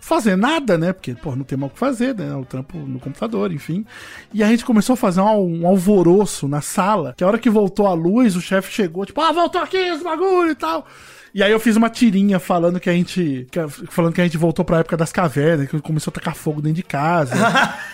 fazer 0.00 0.36
nada, 0.36 0.76
né? 0.76 0.92
Porque, 0.92 1.14
pô, 1.14 1.36
não 1.36 1.44
tem 1.44 1.56
mal 1.56 1.68
o 1.68 1.72
que 1.72 1.78
fazer, 1.78 2.14
né? 2.14 2.34
O 2.34 2.44
trampo 2.44 2.76
no 2.78 2.98
computador, 2.98 3.52
enfim. 3.52 3.84
E 4.32 4.42
a 4.42 4.48
gente 4.48 4.64
começou 4.64 4.94
a 4.94 4.96
fazer 4.96 5.20
um, 5.20 5.62
um 5.62 5.66
alvoroço 5.66 6.48
na 6.48 6.60
sala, 6.60 7.14
que 7.16 7.22
a 7.22 7.26
hora 7.26 7.38
que 7.38 7.50
voltou 7.50 7.86
a 7.86 7.92
luz, 7.92 8.34
o 8.34 8.40
chefe 8.40 8.72
chegou, 8.72 9.06
tipo, 9.06 9.20
ah, 9.20 9.32
voltou 9.32 9.60
aqui 9.60 9.76
esse 9.76 10.02
bagulho 10.02 10.50
e 10.50 10.54
tal. 10.54 10.86
E 11.34 11.42
aí 11.42 11.52
eu 11.52 11.60
fiz 11.60 11.76
uma 11.76 11.88
tirinha 11.88 12.38
falando 12.40 12.80
que 12.80 12.90
a 12.90 12.92
gente. 12.92 13.46
que- 13.50 13.68
falando 13.88 14.12
que 14.14 14.20
a 14.20 14.24
gente 14.24 14.36
voltou 14.36 14.64
pra 14.64 14.78
época 14.80 14.96
das 14.96 15.12
cavernas, 15.12 15.68
que 15.68 15.80
começou 15.80 16.10
a 16.10 16.14
tacar 16.14 16.34
fogo 16.34 16.60
dentro 16.60 16.76
de 16.76 16.82
casa. 16.82 17.34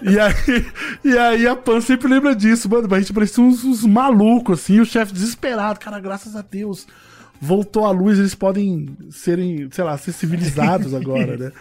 E 0.00 0.16
aí, 0.16 0.66
e 1.04 1.18
aí 1.18 1.46
a 1.48 1.56
Pan 1.56 1.80
sempre 1.80 2.06
lembra 2.06 2.36
disso, 2.36 2.70
mano. 2.70 2.86
A 2.94 3.00
gente 3.00 3.12
parecia 3.12 3.42
uns, 3.42 3.64
uns 3.64 3.84
malucos, 3.84 4.60
assim, 4.60 4.78
o 4.78 4.84
chefe 4.86 5.12
desesperado. 5.12 5.80
Cara, 5.80 5.98
graças 5.98 6.36
a 6.36 6.40
Deus. 6.40 6.86
Voltou 7.40 7.86
a 7.86 7.90
luz, 7.90 8.18
eles 8.18 8.34
podem 8.34 8.88
serem, 9.10 9.68
sei 9.70 9.82
lá, 9.82 9.96
ser 9.96 10.12
civilizados 10.12 10.92
agora, 10.94 11.36
né? 11.36 11.52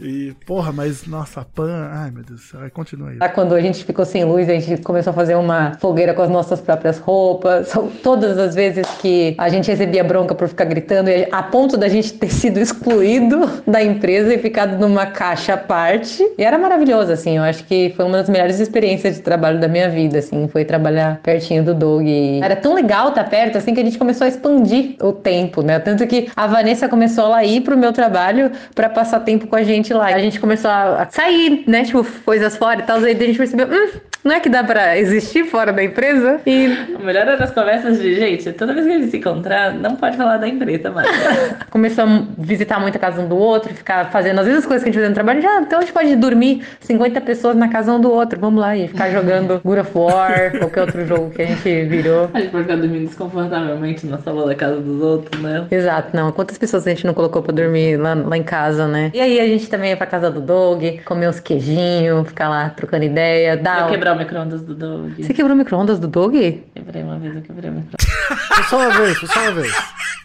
E, 0.00 0.34
porra, 0.46 0.72
mas, 0.72 1.06
nossa, 1.06 1.40
a 1.40 1.44
Pan. 1.44 1.88
Ai, 1.92 2.10
meu 2.10 2.24
Deus 2.24 2.40
do 2.40 2.46
céu, 2.46 2.60
aí 2.62 2.70
continua 2.70 3.10
aí. 3.10 3.18
Lá 3.18 3.28
quando 3.28 3.54
a 3.54 3.60
gente 3.60 3.84
ficou 3.84 4.04
sem 4.04 4.24
luz, 4.24 4.48
a 4.48 4.58
gente 4.58 4.82
começou 4.82 5.10
a 5.10 5.14
fazer 5.14 5.34
uma 5.34 5.76
fogueira 5.78 6.14
com 6.14 6.22
as 6.22 6.30
nossas 6.30 6.60
próprias 6.60 6.98
roupas. 6.98 7.74
Ou 7.76 7.92
Todas 8.02 8.38
as 8.38 8.54
vezes 8.54 8.86
que 9.00 9.34
a 9.36 9.48
gente 9.48 9.70
recebia 9.70 10.02
bronca 10.02 10.34
por 10.34 10.48
ficar 10.48 10.64
gritando, 10.64 11.10
a 11.30 11.42
ponto 11.42 11.76
da 11.76 11.88
gente 11.88 12.12
ter 12.14 12.30
sido 12.30 12.58
excluído 12.58 13.50
da 13.66 13.82
empresa 13.82 14.32
e 14.32 14.38
ficado 14.38 14.78
numa 14.78 15.06
caixa 15.06 15.54
à 15.54 15.56
parte. 15.56 16.22
E 16.38 16.42
era 16.42 16.58
maravilhoso, 16.58 17.12
assim. 17.12 17.36
Eu 17.36 17.42
acho 17.42 17.64
que 17.64 17.92
foi 17.96 18.04
uma 18.04 18.18
das 18.18 18.28
melhores 18.28 18.58
experiências 18.60 19.16
de 19.16 19.22
trabalho 19.22 19.60
da 19.60 19.68
minha 19.68 19.88
vida, 19.88 20.18
assim. 20.18 20.48
Foi 20.48 20.64
trabalhar 20.64 21.20
pertinho 21.22 21.64
do 21.64 21.74
Doug. 21.74 22.06
E 22.06 22.40
Era 22.42 22.56
tão 22.56 22.74
legal 22.74 23.10
estar 23.10 23.24
perto, 23.24 23.58
assim, 23.58 23.74
que 23.74 23.80
a 23.80 23.84
gente 23.84 23.98
começou 23.98 24.24
a 24.24 24.28
expandir 24.28 24.96
o 25.00 25.12
tempo, 25.26 25.60
né? 25.60 25.80
Tanto 25.80 26.06
que 26.06 26.30
a 26.36 26.46
Vanessa 26.46 26.88
começou 26.88 27.34
a 27.34 27.44
ir 27.44 27.60
pro 27.62 27.76
meu 27.76 27.92
trabalho 27.92 28.52
pra 28.76 28.88
passar 28.88 29.18
tempo 29.18 29.48
com 29.48 29.56
a 29.56 29.64
gente 29.64 29.92
lá. 29.92 30.06
A 30.06 30.20
gente 30.20 30.38
começou 30.38 30.70
a 30.70 31.04
sair, 31.10 31.64
né? 31.66 31.82
Tipo, 31.82 32.06
coisas 32.24 32.56
fora 32.56 32.78
e 32.78 32.82
tal. 32.84 32.98
Aí 32.98 33.10
a 33.10 33.18
gente 33.18 33.36
percebeu, 33.36 33.66
hum, 33.66 33.90
não 34.26 34.34
é 34.34 34.40
que 34.40 34.48
dá 34.48 34.64
pra 34.64 34.98
existir 34.98 35.44
fora 35.44 35.72
da 35.72 35.84
empresa? 35.84 36.40
E 36.44 36.66
O 36.98 37.04
melhor 37.04 37.28
era 37.28 37.44
as 37.44 37.52
conversas 37.52 38.00
de, 38.00 38.16
gente, 38.16 38.52
toda 38.54 38.74
vez 38.74 38.84
que 38.84 38.92
eles 38.92 39.10
se 39.12 39.18
encontrar, 39.18 39.72
não 39.72 39.94
pode 39.94 40.16
falar 40.16 40.38
da 40.38 40.48
empresa 40.48 40.90
mais. 40.90 41.08
começou 41.70 42.02
a 42.02 42.22
visitar 42.36 42.80
muito 42.80 42.96
a 42.96 42.98
casa 42.98 43.22
um 43.22 43.28
do 43.28 43.36
outro, 43.36 43.72
ficar 43.72 44.10
fazendo 44.10 44.40
as 44.40 44.46
mesmas 44.46 44.66
coisas 44.66 44.82
que 44.82 44.88
a 44.88 44.92
gente 44.92 44.96
fazia 44.96 45.10
no 45.10 45.14
trabalho. 45.14 45.40
Já, 45.40 45.60
então 45.60 45.78
a 45.78 45.82
gente 45.82 45.92
pode 45.92 46.16
dormir 46.16 46.64
50 46.80 47.20
pessoas 47.20 47.54
na 47.54 47.68
casa 47.68 47.92
um 47.92 48.00
do 48.00 48.10
outro. 48.10 48.40
Vamos 48.40 48.60
lá 48.60 48.76
e 48.76 48.88
ficar 48.88 49.10
jogando 49.10 49.60
God 49.64 49.78
of 49.78 49.90
War, 49.94 50.58
qualquer 50.58 50.80
outro 50.80 51.06
jogo 51.06 51.30
que 51.30 51.42
a 51.42 51.46
gente 51.46 51.84
virou. 51.84 52.28
A 52.34 52.40
gente 52.40 52.50
pode 52.50 52.64
ficar 52.64 52.76
dormindo 52.78 53.06
desconfortavelmente 53.06 54.08
na 54.08 54.18
sala 54.18 54.44
da 54.44 54.56
casa 54.56 54.80
dos 54.80 55.00
outros, 55.00 55.15
né? 55.38 55.66
Exato, 55.70 56.16
não. 56.16 56.32
Quantas 56.32 56.58
pessoas 56.58 56.86
a 56.86 56.90
gente 56.90 57.06
não 57.06 57.14
colocou 57.14 57.42
pra 57.42 57.52
dormir 57.52 57.96
lá, 57.96 58.14
lá 58.14 58.36
em 58.36 58.42
casa, 58.42 58.86
né? 58.86 59.10
E 59.14 59.20
aí 59.20 59.40
a 59.40 59.46
gente 59.46 59.68
também 59.68 59.90
ia 59.90 59.96
pra 59.96 60.06
casa 60.06 60.30
do 60.30 60.40
Doug, 60.40 60.82
comer 61.04 61.28
uns 61.28 61.40
queijinhos, 61.40 62.26
ficar 62.28 62.48
lá 62.48 62.70
trocando 62.70 63.04
ideia, 63.04 63.56
dar. 63.56 63.82
Eu 63.82 63.90
quebrar 63.90 64.14
o 64.14 64.18
micro-ondas 64.18 64.62
do 64.62 64.74
Doug. 64.74 65.12
Você 65.18 65.34
quebrou 65.34 65.54
o 65.54 65.58
micro-ondas 65.58 65.98
do 65.98 66.08
Doug? 66.08 66.34
Quebrei 66.34 67.02
uma 67.02 67.18
vez, 67.18 67.36
eu 67.36 67.42
quebrei 67.42 67.70
o 67.70 67.74
micro-ondas. 67.74 68.66
Só 68.68 68.78
uma 68.78 68.90
vez, 68.90 69.18
só 69.18 69.40
uma 69.40 69.52
vez. 69.52 69.72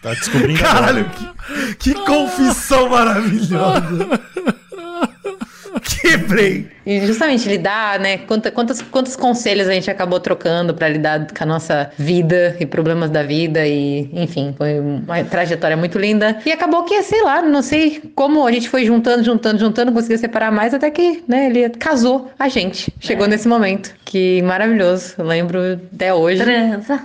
Tá 0.02 0.10
descobrindo 0.10 0.58
Caralho, 0.60 1.04
que, 1.10 1.76
que 1.76 1.94
confissão 1.94 2.88
maravilhosa. 2.88 4.20
Quebrei. 5.80 6.66
E 6.84 7.00
justamente 7.06 7.48
lidar, 7.48 8.00
né? 8.00 8.18
Quantos, 8.18 8.82
quantos 8.82 9.14
conselhos 9.14 9.68
a 9.68 9.72
gente 9.72 9.90
acabou 9.90 10.18
trocando 10.18 10.74
pra 10.74 10.88
lidar 10.88 11.26
com 11.32 11.44
a 11.44 11.46
nossa 11.46 11.90
vida 11.96 12.56
e 12.58 12.66
problemas 12.66 13.08
da 13.08 13.22
vida 13.22 13.64
e, 13.66 14.10
enfim, 14.12 14.52
foi 14.58 14.80
uma 14.80 15.22
trajetória 15.24 15.76
muito 15.76 15.96
linda. 15.98 16.38
E 16.44 16.50
acabou 16.50 16.82
que, 16.82 17.00
sei 17.02 17.22
lá, 17.22 17.40
não 17.40 17.62
sei 17.62 18.02
como 18.16 18.46
a 18.46 18.50
gente 18.52 18.68
foi 18.68 18.84
juntando, 18.84 19.22
juntando, 19.22 19.60
juntando, 19.60 19.92
conseguiu 19.92 20.18
separar 20.18 20.50
mais 20.50 20.74
até 20.74 20.90
que, 20.90 21.22
né, 21.28 21.46
ele 21.46 21.68
casou 21.70 22.30
a 22.38 22.48
gente. 22.48 22.92
Chegou 23.00 23.28
nesse 23.28 23.46
momento. 23.46 23.94
Que 24.04 24.42
maravilhoso. 24.42 25.14
Eu 25.18 25.24
lembro 25.24 25.80
até 25.94 26.12
hoje. 26.12 26.42
Transa, 26.42 27.00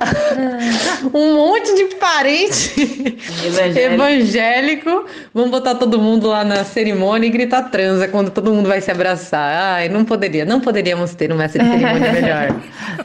um 1.14 1.36
monte 1.36 1.74
de 1.76 1.96
parente 1.96 2.74
Evangélico. 3.46 3.94
evangélico. 3.94 5.06
Vamos 5.34 5.52
botar 5.52 5.76
todo 5.76 6.00
mundo 6.00 6.28
lá 6.28 6.44
na 6.44 6.64
cerimônia 6.64 7.28
e 7.28 7.30
gritar 7.30 7.64
transa 7.70 8.08
quando 8.08 8.32
todo 8.32 8.52
mundo 8.52 8.57
vai 8.64 8.82
se 8.82 8.90
abraçar. 8.92 9.74
Ai, 9.76 9.90
não 9.90 10.04
poderia, 10.06 10.46
não 10.46 10.60
poderíamos 10.60 11.14
ter 11.16 11.32
um 11.32 11.38
mestre 11.38 11.64
de 11.64 11.70
cerimônia 11.70 12.12
melhor. 12.14 12.56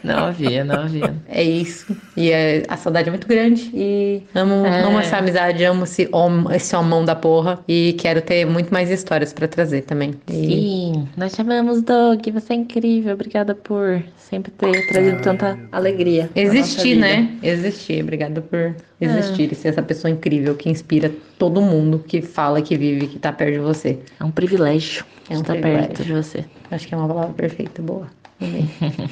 Não 0.02 0.24
havia, 0.26 0.64
não 0.64 0.82
havia. 0.82 1.14
É 1.28 1.42
isso. 1.42 1.96
E 2.16 2.30
é, 2.30 2.62
a 2.68 2.76
saudade 2.76 3.08
é 3.08 3.10
muito 3.10 3.26
grande. 3.26 3.70
E 3.74 4.22
amo, 4.34 4.66
É. 4.66 4.82
amo 4.82 4.98
essa 5.00 5.16
amizade, 5.18 5.64
amo 5.64 5.84
esse, 5.84 6.08
esse 6.54 6.76
homão 6.76 7.04
da 7.04 7.14
porra. 7.14 7.60
E 7.68 7.94
quero 7.98 8.20
ter 8.22 8.44
muito 8.46 8.72
mais 8.72 8.90
histórias 8.90 9.32
pra 9.32 9.46
trazer 9.48 9.82
também. 9.82 10.14
E- 10.28 10.32
Sim, 10.46 11.08
nós 11.16 11.34
chamamos 11.34 11.82
Doug, 11.82 12.26
você 12.32 12.52
é 12.52 12.56
incrível. 12.56 13.14
Obrigada 13.14 13.54
por 13.54 14.02
sempre 14.16 14.50
ter 14.52 14.86
trazido 14.88 15.20
tanta 15.22 15.58
alegria. 15.70 16.30
Existir, 16.34 16.96
né? 16.96 17.28
Existir. 17.42 18.02
Obrigada 18.02 18.40
por 18.40 18.74
existir 19.04 19.52
e 19.52 19.54
ser 19.54 19.68
essa 19.68 19.82
pessoa 19.82 20.10
incrível 20.10 20.54
que 20.54 20.68
inspira 20.70 21.10
todo 21.38 21.60
mundo 21.60 21.98
que 21.98 22.22
fala, 22.22 22.60
que 22.62 22.76
vive, 22.76 23.06
que 23.06 23.18
tá 23.18 23.32
perto 23.32 23.52
de 23.54 23.58
você. 23.60 23.98
É 24.18 24.24
um 24.24 24.30
privilégio 24.30 25.04
É 25.28 25.36
um 25.36 25.40
estar 25.40 25.52
privilégio. 25.54 25.88
perto 25.88 26.04
de 26.04 26.12
você. 26.12 26.44
Acho 26.70 26.86
que 26.88 26.94
é 26.94 26.96
uma 26.96 27.08
palavra 27.08 27.32
perfeita, 27.34 27.80
boa. 27.82 28.06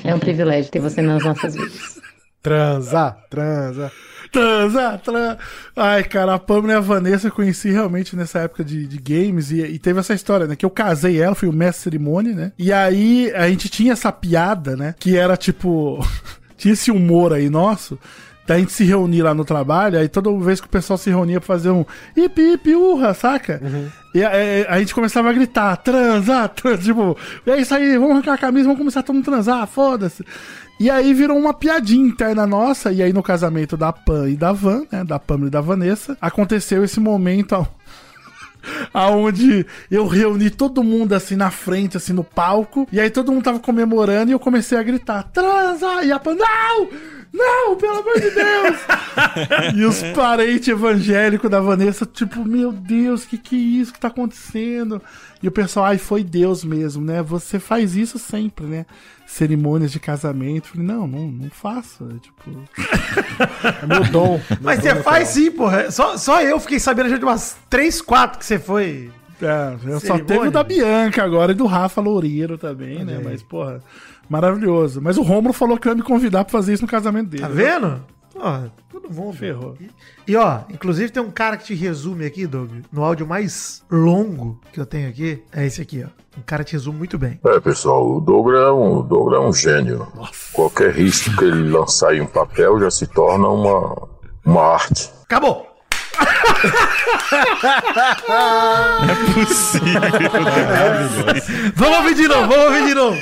É 0.04 0.14
um 0.14 0.18
privilégio 0.18 0.70
ter 0.70 0.80
você 0.80 1.00
nas 1.02 1.24
nossas 1.24 1.54
vidas. 1.54 2.00
Transa, 2.42 3.16
transa. 3.28 3.92
Transa, 4.32 4.98
transa. 5.04 5.38
Ai, 5.76 6.02
cara, 6.04 6.34
a 6.34 6.38
Pamela 6.38 6.72
e 6.72 6.76
a 6.76 6.80
Vanessa 6.80 7.26
eu 7.28 7.32
conheci 7.32 7.70
realmente 7.70 8.16
nessa 8.16 8.38
época 8.38 8.64
de, 8.64 8.86
de 8.86 8.96
games 8.96 9.50
e, 9.50 9.60
e 9.60 9.78
teve 9.78 10.00
essa 10.00 10.14
história, 10.14 10.46
né? 10.46 10.56
Que 10.56 10.64
eu 10.64 10.70
casei 10.70 11.20
ela, 11.20 11.34
fui 11.34 11.48
o 11.48 11.52
mestre 11.52 11.82
cerimônia, 11.82 12.34
né? 12.34 12.52
E 12.58 12.72
aí 12.72 13.30
a 13.34 13.46
gente 13.46 13.68
tinha 13.68 13.92
essa 13.92 14.10
piada, 14.10 14.74
né? 14.74 14.94
Que 14.98 15.18
era 15.18 15.36
tipo. 15.36 15.98
tinha 16.56 16.72
esse 16.72 16.90
humor 16.90 17.34
aí 17.34 17.50
nosso. 17.50 17.98
Da 18.46 18.58
gente 18.58 18.72
se 18.72 18.82
reunir 18.84 19.22
lá 19.22 19.32
no 19.32 19.44
trabalho, 19.44 19.96
aí 19.98 20.08
toda 20.08 20.32
vez 20.38 20.60
que 20.60 20.66
o 20.66 20.70
pessoal 20.70 20.98
se 20.98 21.08
reunia 21.08 21.38
pra 21.40 21.46
fazer 21.46 21.70
um 21.70 21.84
hip 22.16 22.40
hip 22.40 22.74
urra, 22.74 23.14
saca? 23.14 23.60
E 24.12 24.24
a, 24.24 24.28
a- 24.30 24.74
a 24.74 24.78
gente 24.80 24.92
começava 24.92 25.30
a 25.30 25.32
gritar, 25.32 25.76
transa, 25.76 26.48
transa, 26.50 26.82
tipo, 26.82 27.16
é 27.46 27.60
isso 27.60 27.72
aí, 27.74 27.92
vamos 27.96 28.10
arrancar 28.12 28.32
a 28.34 28.38
camisa, 28.38 28.64
vamos 28.64 28.78
começar 28.78 29.02
todo 29.04 29.14
mundo 29.14 29.28
a 29.28 29.32
transar, 29.32 29.66
foda-se. 29.68 30.24
E 30.80 30.90
aí 30.90 31.14
virou 31.14 31.38
uma 31.38 31.54
piadinha 31.54 32.04
interna 32.08 32.44
nossa, 32.46 32.90
e 32.90 33.00
aí 33.02 33.12
no 33.12 33.22
casamento 33.22 33.76
da 33.76 33.92
Pan 33.92 34.28
e 34.28 34.34
da 34.36 34.50
Van, 34.52 34.82
né, 34.90 35.04
da 35.04 35.18
Pamela 35.18 35.46
e 35.48 35.50
da 35.50 35.60
Vanessa, 35.60 36.16
aconteceu 36.20 36.82
esse 36.82 36.98
momento 36.98 37.54
ao- 37.54 37.68
aonde 38.92 39.64
eu 39.90 40.06
reuni 40.06 40.50
todo 40.50 40.82
mundo 40.82 41.12
assim 41.14 41.36
na 41.36 41.50
frente, 41.50 41.96
assim 41.96 42.12
no 42.12 42.24
palco, 42.24 42.86
e 42.92 42.98
aí 43.00 43.10
todo 43.10 43.30
mundo 43.32 43.44
tava 43.44 43.58
comemorando 43.60 44.30
e 44.30 44.34
eu 44.34 44.40
comecei 44.40 44.76
a 44.76 44.82
gritar: 44.82 45.22
transa! 45.32 46.02
E 46.04 46.10
a 46.12 46.18
Pan, 46.18 46.34
não! 46.34 46.88
Não, 47.32 47.76
pelo 47.76 47.98
amor 47.98 48.20
de 48.20 48.30
Deus! 48.30 48.76
e 49.76 49.84
os 49.84 50.02
parentes 50.14 50.68
evangélicos 50.68 51.50
da 51.50 51.60
Vanessa, 51.60 52.04
tipo, 52.04 52.44
meu 52.44 52.72
Deus, 52.72 53.24
que 53.24 53.38
que 53.38 53.56
é 53.56 53.80
isso 53.80 53.92
que 53.92 54.00
tá 54.00 54.08
acontecendo? 54.08 55.00
E 55.42 55.48
o 55.48 55.52
pessoal, 55.52 55.86
ai, 55.86 55.98
foi 55.98 56.22
Deus 56.22 56.64
mesmo, 56.64 57.04
né? 57.04 57.22
Você 57.22 57.58
faz 57.58 57.96
isso 57.96 58.18
sempre, 58.18 58.66
né? 58.66 58.86
Cerimônias 59.26 59.92
de 59.92 60.00
casamento. 60.00 60.68
Falei, 60.68 60.86
não, 60.86 61.06
não, 61.06 61.30
não 61.30 61.50
faço. 61.50 62.04
É, 62.04 62.18
tipo. 62.18 62.50
É 63.82 63.86
meu 63.86 64.04
dom. 64.04 64.40
Mas 64.60 64.80
você 64.80 64.94
faz 64.96 65.28
sim, 65.28 65.50
porra. 65.50 65.90
Só, 65.90 66.16
só 66.16 66.42
eu 66.42 66.58
fiquei 66.60 66.78
sabendo 66.78 67.08
já 67.08 67.16
de 67.16 67.24
umas 67.24 67.56
3, 67.70 68.02
4 68.02 68.38
que 68.38 68.44
você 68.44 68.58
foi. 68.58 69.10
É, 69.40 69.76
eu 69.90 70.00
só 70.00 70.18
teve 70.18 70.48
o 70.48 70.50
da 70.50 70.62
Bianca 70.62 71.22
agora 71.22 71.52
e 71.52 71.54
do 71.54 71.64
Rafa 71.64 72.00
Loureiro 72.00 72.58
também, 72.58 73.04
né? 73.04 73.16
aí. 73.16 73.24
Mas, 73.24 73.42
porra, 73.42 73.80
maravilhoso. 74.30 75.02
Mas 75.02 75.18
o 75.18 75.22
Romulo 75.22 75.52
falou 75.52 75.76
que 75.76 75.88
ia 75.88 75.94
me 75.94 76.02
convidar 76.02 76.44
pra 76.44 76.52
fazer 76.52 76.72
isso 76.72 76.82
no 76.82 76.88
casamento 76.88 77.28
dele. 77.28 77.42
Tá 77.42 77.48
vendo? 77.48 78.02
Ó, 78.36 78.60
tudo 78.88 79.08
bom, 79.10 79.32
Ferrou. 79.32 79.72
velho. 79.74 79.90
E 80.26 80.36
ó, 80.36 80.60
inclusive 80.70 81.10
tem 81.10 81.22
um 81.22 81.30
cara 81.30 81.56
que 81.56 81.64
te 81.64 81.74
resume 81.74 82.24
aqui, 82.24 82.46
Doug, 82.46 82.70
no 82.90 83.04
áudio 83.04 83.26
mais 83.26 83.82
longo 83.90 84.58
que 84.72 84.80
eu 84.80 84.86
tenho 84.86 85.08
aqui. 85.08 85.42
É 85.52 85.66
esse 85.66 85.82
aqui, 85.82 86.04
ó. 86.06 86.20
Um 86.38 86.42
cara 86.42 86.62
te 86.62 86.72
resume 86.72 86.96
muito 86.96 87.18
bem. 87.18 87.40
É, 87.44 87.58
pessoal, 87.60 88.08
o 88.08 88.20
Douglas 88.20 88.60
é 88.60 88.70
um, 88.70 88.98
o 88.98 89.02
Douglas 89.02 89.42
é 89.42 89.46
um 89.46 89.52
gênio. 89.52 90.06
Qualquer 90.52 90.92
risco 90.94 91.36
que 91.36 91.44
ele 91.44 91.68
lançar 91.68 92.14
em 92.14 92.20
um 92.20 92.26
papel 92.26 92.78
já 92.78 92.90
se 92.90 93.06
torna 93.08 93.48
uma, 93.48 94.08
uma 94.46 94.62
arte. 94.62 95.10
Acabou! 95.24 95.69
Não 98.28 99.10
é 99.10 99.14
possível. 99.34 100.00
Vamos 101.74 101.98
ouvir 101.98 102.14
de 102.14 102.28
novo, 102.28 102.48
vamos 102.48 102.64
ouvir 102.66 102.86
de 102.86 102.94
novo. 102.94 103.18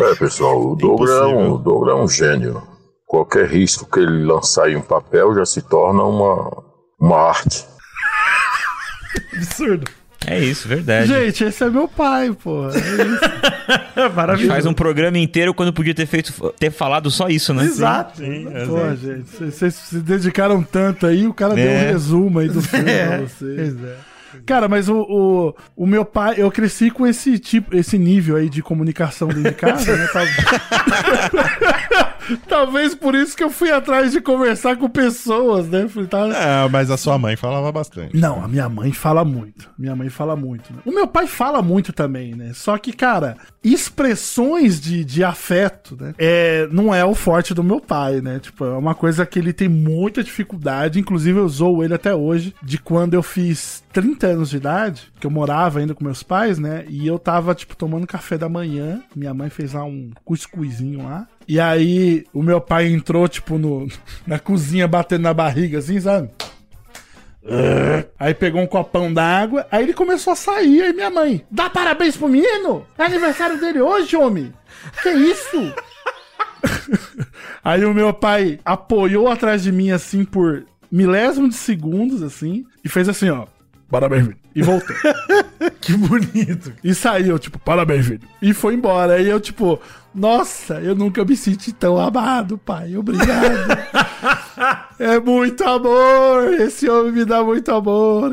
É, 0.00 0.14
pessoal, 0.14 0.60
o 0.60 0.76
Douglas 0.76 1.10
é, 1.10 1.24
um, 1.24 1.62
o 1.62 1.90
é 1.90 1.94
um 1.94 2.08
gênio. 2.08 2.62
Qualquer 3.06 3.46
risco 3.46 3.84
que 3.86 4.00
ele 4.00 4.24
lançar 4.24 4.70
em 4.70 4.76
um 4.76 4.82
papel 4.82 5.34
já 5.34 5.44
se 5.44 5.60
torna 5.62 6.02
uma, 6.02 6.64
uma 6.98 7.28
arte. 7.28 7.64
Absurdo. 9.36 9.90
É 10.26 10.38
isso, 10.38 10.68
verdade. 10.68 11.06
Gente, 11.08 11.44
esse 11.44 11.64
é 11.64 11.70
meu 11.70 11.88
pai, 11.88 12.32
pô. 12.32 12.66
É 12.68 12.78
isso. 12.78 12.82
Gente 14.38 14.48
faz 14.48 14.66
um 14.66 14.72
programa 14.74 15.18
inteiro 15.18 15.52
quando 15.54 15.72
podia 15.72 15.94
ter 15.94 16.06
feito 16.06 16.32
ter 16.58 16.70
falado 16.70 17.10
só 17.10 17.28
isso, 17.28 17.52
né? 17.54 17.66
Sim, 17.66 18.46
Pô, 18.66 18.94
gente, 18.94 19.50
vocês 19.52 19.74
se 19.74 19.98
dedicaram 20.00 20.62
tanto 20.62 21.06
aí, 21.06 21.26
o 21.26 21.34
cara 21.34 21.54
deu 21.54 21.70
É. 21.70 21.76
um 21.76 21.80
resumo 21.92 22.38
aí 22.38 22.48
do 22.48 22.60
filme 22.62 22.90
É, 22.90 23.06
pra 23.06 23.18
vocês. 23.18 23.74
Cara, 24.46 24.66
mas 24.66 24.88
o, 24.88 24.96
o, 24.96 25.54
o 25.76 25.86
meu 25.86 26.04
pai, 26.04 26.34
eu 26.38 26.50
cresci 26.50 26.90
com 26.90 27.06
esse 27.06 27.38
tipo, 27.38 27.76
esse 27.76 27.98
nível 27.98 28.36
aí 28.36 28.48
de 28.48 28.62
comunicação 28.62 29.28
dentro 29.28 29.42
de 29.44 29.52
casa, 29.52 29.94
né? 29.96 30.08
Tal- 30.12 30.24
Talvez 32.36 32.94
por 32.94 33.14
isso 33.14 33.36
que 33.36 33.42
eu 33.42 33.50
fui 33.50 33.70
atrás 33.70 34.12
de 34.12 34.20
conversar 34.20 34.76
com 34.76 34.88
pessoas, 34.88 35.68
né? 35.68 35.88
Falei, 35.88 36.08
tá... 36.08 36.26
É, 36.28 36.68
mas 36.68 36.90
a 36.90 36.96
sua 36.96 37.18
mãe 37.18 37.36
falava 37.36 37.70
bastante. 37.72 38.16
Não, 38.16 38.42
a 38.44 38.48
minha 38.48 38.68
mãe 38.68 38.92
fala 38.92 39.24
muito. 39.24 39.70
Minha 39.78 39.94
mãe 39.96 40.08
fala 40.08 40.36
muito. 40.36 40.72
né? 40.72 40.80
O 40.84 40.92
meu 40.92 41.06
pai 41.06 41.26
fala 41.26 41.62
muito 41.62 41.92
também, 41.92 42.34
né? 42.34 42.52
Só 42.54 42.76
que, 42.78 42.92
cara, 42.92 43.36
expressões 43.62 44.80
de, 44.80 45.04
de 45.04 45.22
afeto, 45.24 45.96
né? 46.00 46.14
É, 46.18 46.68
não 46.70 46.94
é 46.94 47.04
o 47.04 47.14
forte 47.14 47.54
do 47.54 47.62
meu 47.62 47.80
pai, 47.80 48.20
né? 48.20 48.38
Tipo, 48.38 48.64
é 48.64 48.76
uma 48.76 48.94
coisa 48.94 49.26
que 49.26 49.38
ele 49.38 49.52
tem 49.52 49.68
muita 49.68 50.22
dificuldade. 50.22 50.98
Inclusive, 50.98 51.38
eu 51.38 51.44
usou 51.44 51.84
ele 51.84 51.94
até 51.94 52.14
hoje, 52.14 52.54
de 52.62 52.78
quando 52.78 53.14
eu 53.14 53.22
fiz 53.22 53.81
30 53.92 54.26
anos 54.26 54.50
de 54.50 54.56
idade, 54.56 55.12
que 55.20 55.26
eu 55.26 55.30
morava 55.30 55.78
ainda 55.78 55.94
com 55.94 56.04
meus 56.04 56.22
pais, 56.22 56.58
né? 56.58 56.84
E 56.88 57.06
eu 57.06 57.18
tava, 57.18 57.54
tipo, 57.54 57.76
tomando 57.76 58.06
café 58.06 58.38
da 58.38 58.48
manhã. 58.48 59.02
Minha 59.14 59.34
mãe 59.34 59.50
fez 59.50 59.72
lá 59.74 59.84
um 59.84 60.10
cuscuzinho 60.24 61.04
lá. 61.04 61.26
E 61.46 61.60
aí, 61.60 62.24
o 62.32 62.42
meu 62.42 62.60
pai 62.60 62.88
entrou, 62.88 63.28
tipo, 63.28 63.58
no, 63.58 63.86
na 64.26 64.38
cozinha, 64.38 64.88
batendo 64.88 65.22
na 65.22 65.34
barriga, 65.34 65.78
assim, 65.78 66.00
sabe? 66.00 66.30
Aí 68.18 68.34
pegou 68.34 68.62
um 68.62 68.66
copão 68.66 69.12
d'água, 69.12 69.66
aí 69.70 69.82
ele 69.82 69.92
começou 69.92 70.32
a 70.32 70.36
sair, 70.36 70.82
aí 70.82 70.92
minha 70.92 71.10
mãe, 71.10 71.44
dá 71.50 71.68
parabéns 71.68 72.16
pro 72.16 72.28
menino? 72.28 72.86
É 72.96 73.04
aniversário 73.04 73.58
dele 73.58 73.80
hoje, 73.80 74.16
homem? 74.16 74.52
Que 75.02 75.10
isso? 75.10 75.74
aí 77.64 77.84
o 77.84 77.92
meu 77.92 78.14
pai 78.14 78.60
apoiou 78.64 79.28
atrás 79.28 79.62
de 79.62 79.72
mim, 79.72 79.90
assim, 79.90 80.24
por 80.24 80.64
milésimo 80.90 81.48
de 81.48 81.56
segundos, 81.56 82.22
assim, 82.22 82.64
e 82.84 82.88
fez 82.88 83.08
assim, 83.08 83.28
ó, 83.30 83.46
parabéns, 83.92 84.24
filho. 84.24 84.36
E 84.54 84.62
voltou. 84.62 84.96
que 85.80 85.92
bonito. 85.92 86.72
E 86.82 86.94
saiu, 86.94 87.38
tipo, 87.38 87.58
parabéns, 87.58 88.06
filho. 88.06 88.20
E 88.40 88.54
foi 88.54 88.74
embora. 88.74 89.14
Aí 89.14 89.28
eu, 89.28 89.38
tipo, 89.38 89.78
nossa, 90.14 90.74
eu 90.80 90.94
nunca 90.94 91.24
me 91.24 91.36
senti 91.36 91.72
tão 91.72 91.98
amado, 91.98 92.58
pai. 92.58 92.96
Obrigado. 92.96 93.78
é 94.98 95.18
muito 95.18 95.64
amor. 95.64 96.52
Esse 96.54 96.88
homem 96.88 97.12
me 97.12 97.24
dá 97.24 97.42
muito 97.42 97.70
amor. 97.72 98.30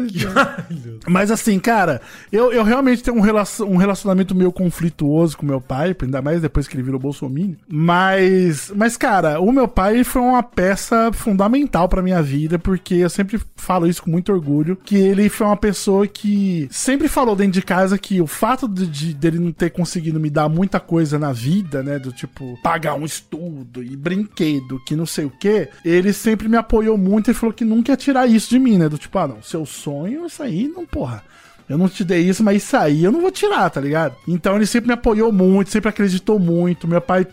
Mas 1.08 1.32
assim, 1.32 1.60
cara, 1.60 2.02
eu, 2.32 2.52
eu 2.52 2.64
realmente 2.64 3.02
tenho 3.04 3.18
um, 3.18 3.22
relacion- 3.22 3.66
um 3.68 3.78
relacionamento 3.78 4.36
meio 4.36 4.52
conflituoso 4.52 5.38
com 5.38 5.46
meu 5.46 5.62
pai, 5.62 5.96
ainda 6.02 6.22
mais 6.22 6.42
depois 6.42 6.68
que 6.68 6.76
ele 6.76 6.84
virou 6.84 7.00
Bolsonaro. 7.00 7.20
Mas, 7.68 8.72
mas 8.76 8.96
cara, 8.98 9.40
o 9.40 9.52
meu 9.52 9.68
pai 9.68 10.04
foi 10.04 10.22
uma 10.22 10.42
peça 10.44 11.12
fundamental 11.14 11.88
pra 11.90 12.02
minha 12.02 12.22
vida, 12.22 12.58
porque 12.58 12.96
eu 12.96 13.10
sempre 13.10 13.40
falo 13.56 13.88
isso 13.88 14.02
com 14.04 14.10
muito 14.10 14.32
orgulho, 14.32 14.76
que 14.76 14.96
ele 14.96 15.28
foi 15.30 15.48
uma 15.48 15.58
pessoa 15.58 16.08
que 16.08 16.68
sempre 16.72 17.08
falou 17.08 17.36
dentro 17.36 17.54
de 17.54 17.62
casa 17.62 17.98
que 17.98 18.22
o 18.22 18.28
fato 18.28 18.68
de, 18.68 18.88
de- 18.88 19.14
dele 19.14 19.38
não 19.40 19.52
ter 19.52 19.70
conseguido 19.70 20.20
me 20.20 20.30
dar 20.30 20.48
muita 20.50 20.80
coisa 20.80 21.20
na 21.20 21.32
vida, 21.34 21.69
né, 21.72 22.00
do 22.00 22.12
tipo 22.12 22.58
pagar 22.62 22.96
um 22.96 23.06
estudo 23.06 23.84
e 23.84 23.96
brinquedo, 23.96 24.82
que 24.86 24.96
não 24.96 25.06
sei 25.06 25.26
o 25.26 25.30
que, 25.30 25.70
ele 25.86 26.12
sempre 26.14 26.48
me 26.48 26.58
apoiou 26.58 26.98
muito 26.98 27.32
e 27.32 27.34
falou 27.34 27.54
que 27.54 27.66
nunca 27.66 27.92
ia 27.92 27.98
tirar 27.98 28.28
isso 28.28 28.50
de 28.50 28.60
mim, 28.60 28.78
né, 28.78 28.90
do 28.90 28.98
tipo, 28.98 29.18
ah, 29.18 29.28
não, 29.28 29.42
seu 29.42 29.66
sonho, 29.66 30.26
isso 30.26 30.42
aí, 30.42 30.68
não, 30.68 30.86
porra. 30.86 31.24
Eu 31.68 31.78
não 31.78 31.88
te 31.88 32.04
dei 32.04 32.28
isso, 32.28 32.44
mas 32.44 32.64
isso 32.64 32.76
aí 32.76 33.04
eu 33.04 33.12
não 33.12 33.22
vou 33.22 33.30
tirar, 33.30 33.70
tá 33.70 33.80
ligado? 33.80 34.16
Então 34.28 34.56
ele 34.56 34.66
sempre 34.66 34.88
me 34.88 34.94
apoiou 34.96 35.32
muito, 35.32 35.70
sempre 35.70 35.90
acreditou 35.90 36.40
muito. 36.40 36.88
Meu 36.88 37.00
pai 37.00 37.28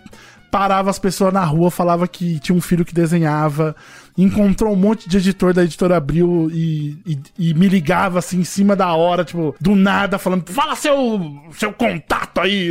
parava 0.51 0.91
as 0.91 0.99
pessoas 0.99 1.33
na 1.33 1.43
rua, 1.43 1.71
falava 1.71 2.07
que 2.07 2.39
tinha 2.39 2.55
um 2.55 2.61
filho 2.61 2.85
que 2.85 2.95
desenhava, 2.95 3.75
encontrou 4.17 4.73
um 4.73 4.77
monte 4.77 5.09
de 5.09 5.17
editor 5.19 5.53
da 5.53 5.65
editora 5.65 5.97
Abril 5.97 6.51
e, 6.53 6.99
e, 7.07 7.19
e 7.39 7.55
me 7.55 7.69
ligava 7.69 8.19
assim 8.19 8.41
em 8.41 8.45
cima 8.45 8.75
da 8.75 8.93
hora, 8.95 9.25
tipo, 9.25 9.55
do 9.61 9.75
nada, 9.75 10.19
falando: 10.19 10.51
fala 10.51 10.75
seu, 10.75 11.21
seu 11.53 11.73
contato 11.73 12.41
aí 12.41 12.71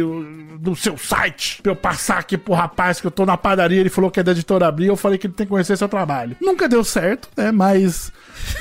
do 0.59 0.75
seu 0.75 0.97
site 0.97 1.61
pra 1.61 1.71
eu 1.71 1.75
passar 1.75 2.19
aqui 2.19 2.37
pro 2.37 2.53
rapaz 2.53 2.99
que 2.99 3.07
eu 3.07 3.11
tô 3.11 3.25
na 3.25 3.37
padaria. 3.37 3.79
Ele 3.79 3.89
falou 3.89 4.09
que 4.09 4.19
é 4.19 4.23
da 4.23 4.31
editora 4.31 4.67
Abril. 4.67 4.87
Eu 4.87 4.97
falei 4.97 5.17
que 5.17 5.27
ele 5.27 5.33
tem 5.33 5.45
que 5.45 5.51
conhecer 5.51 5.77
seu 5.77 5.89
trabalho. 5.89 6.35
Nunca 6.41 6.67
deu 6.67 6.83
certo, 6.83 7.29
né? 7.37 7.51
Mas 7.51 8.11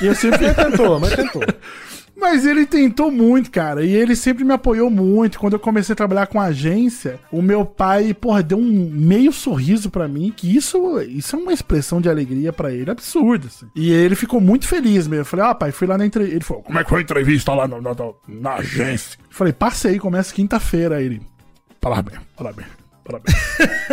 eu 0.01 0.13
sempre. 0.13 0.53
Tentou, 0.53 0.99
mas 0.99 1.15
tentou. 1.15 1.41
Mas 2.15 2.45
ele 2.45 2.65
tentou 2.65 3.11
muito, 3.11 3.51
cara. 3.51 3.83
E 3.83 3.93
ele 3.93 4.15
sempre 4.15 4.43
me 4.43 4.53
apoiou 4.53 4.89
muito. 4.89 5.37
Quando 5.37 5.53
eu 5.53 5.59
comecei 5.59 5.93
a 5.93 5.95
trabalhar 5.95 6.27
com 6.27 6.39
agência, 6.39 7.19
o 7.31 7.41
meu 7.41 7.65
pai, 7.65 8.13
porra, 8.13 8.41
deu 8.41 8.57
um 8.57 8.89
meio 8.89 9.31
sorriso 9.33 9.89
pra 9.89 10.07
mim, 10.07 10.33
que 10.35 10.55
isso, 10.55 10.99
isso 11.01 11.35
é 11.35 11.39
uma 11.39 11.53
expressão 11.53 11.99
de 11.99 12.09
alegria 12.09 12.53
pra 12.53 12.71
ele 12.71 12.89
absurda. 12.89 13.47
Assim. 13.47 13.67
E 13.75 13.91
ele 13.91 14.15
ficou 14.15 14.39
muito 14.39 14.67
feliz 14.67 15.07
mesmo. 15.07 15.21
Eu 15.21 15.25
falei, 15.25 15.45
ah, 15.45 15.55
pai, 15.55 15.71
fui 15.71 15.87
lá 15.87 15.97
na 15.97 16.05
entrevista. 16.05 16.35
Ele 16.35 16.45
falou, 16.45 16.63
como 16.63 16.79
é 16.79 16.83
que 16.83 16.89
foi 16.89 16.99
a 16.99 17.03
entrevista 17.03 17.53
lá 17.53 17.67
na, 17.67 17.77
na, 18.27 18.53
agência? 18.55 19.19
Eu 19.19 19.25
falei, 19.29 19.53
passei, 19.53 19.99
começa 19.99 20.33
quinta-feira. 20.33 21.01
Ele, 21.01 21.21
parabéns, 21.81 22.21
parabéns. 22.35 22.84
Parabéns. 23.05 23.35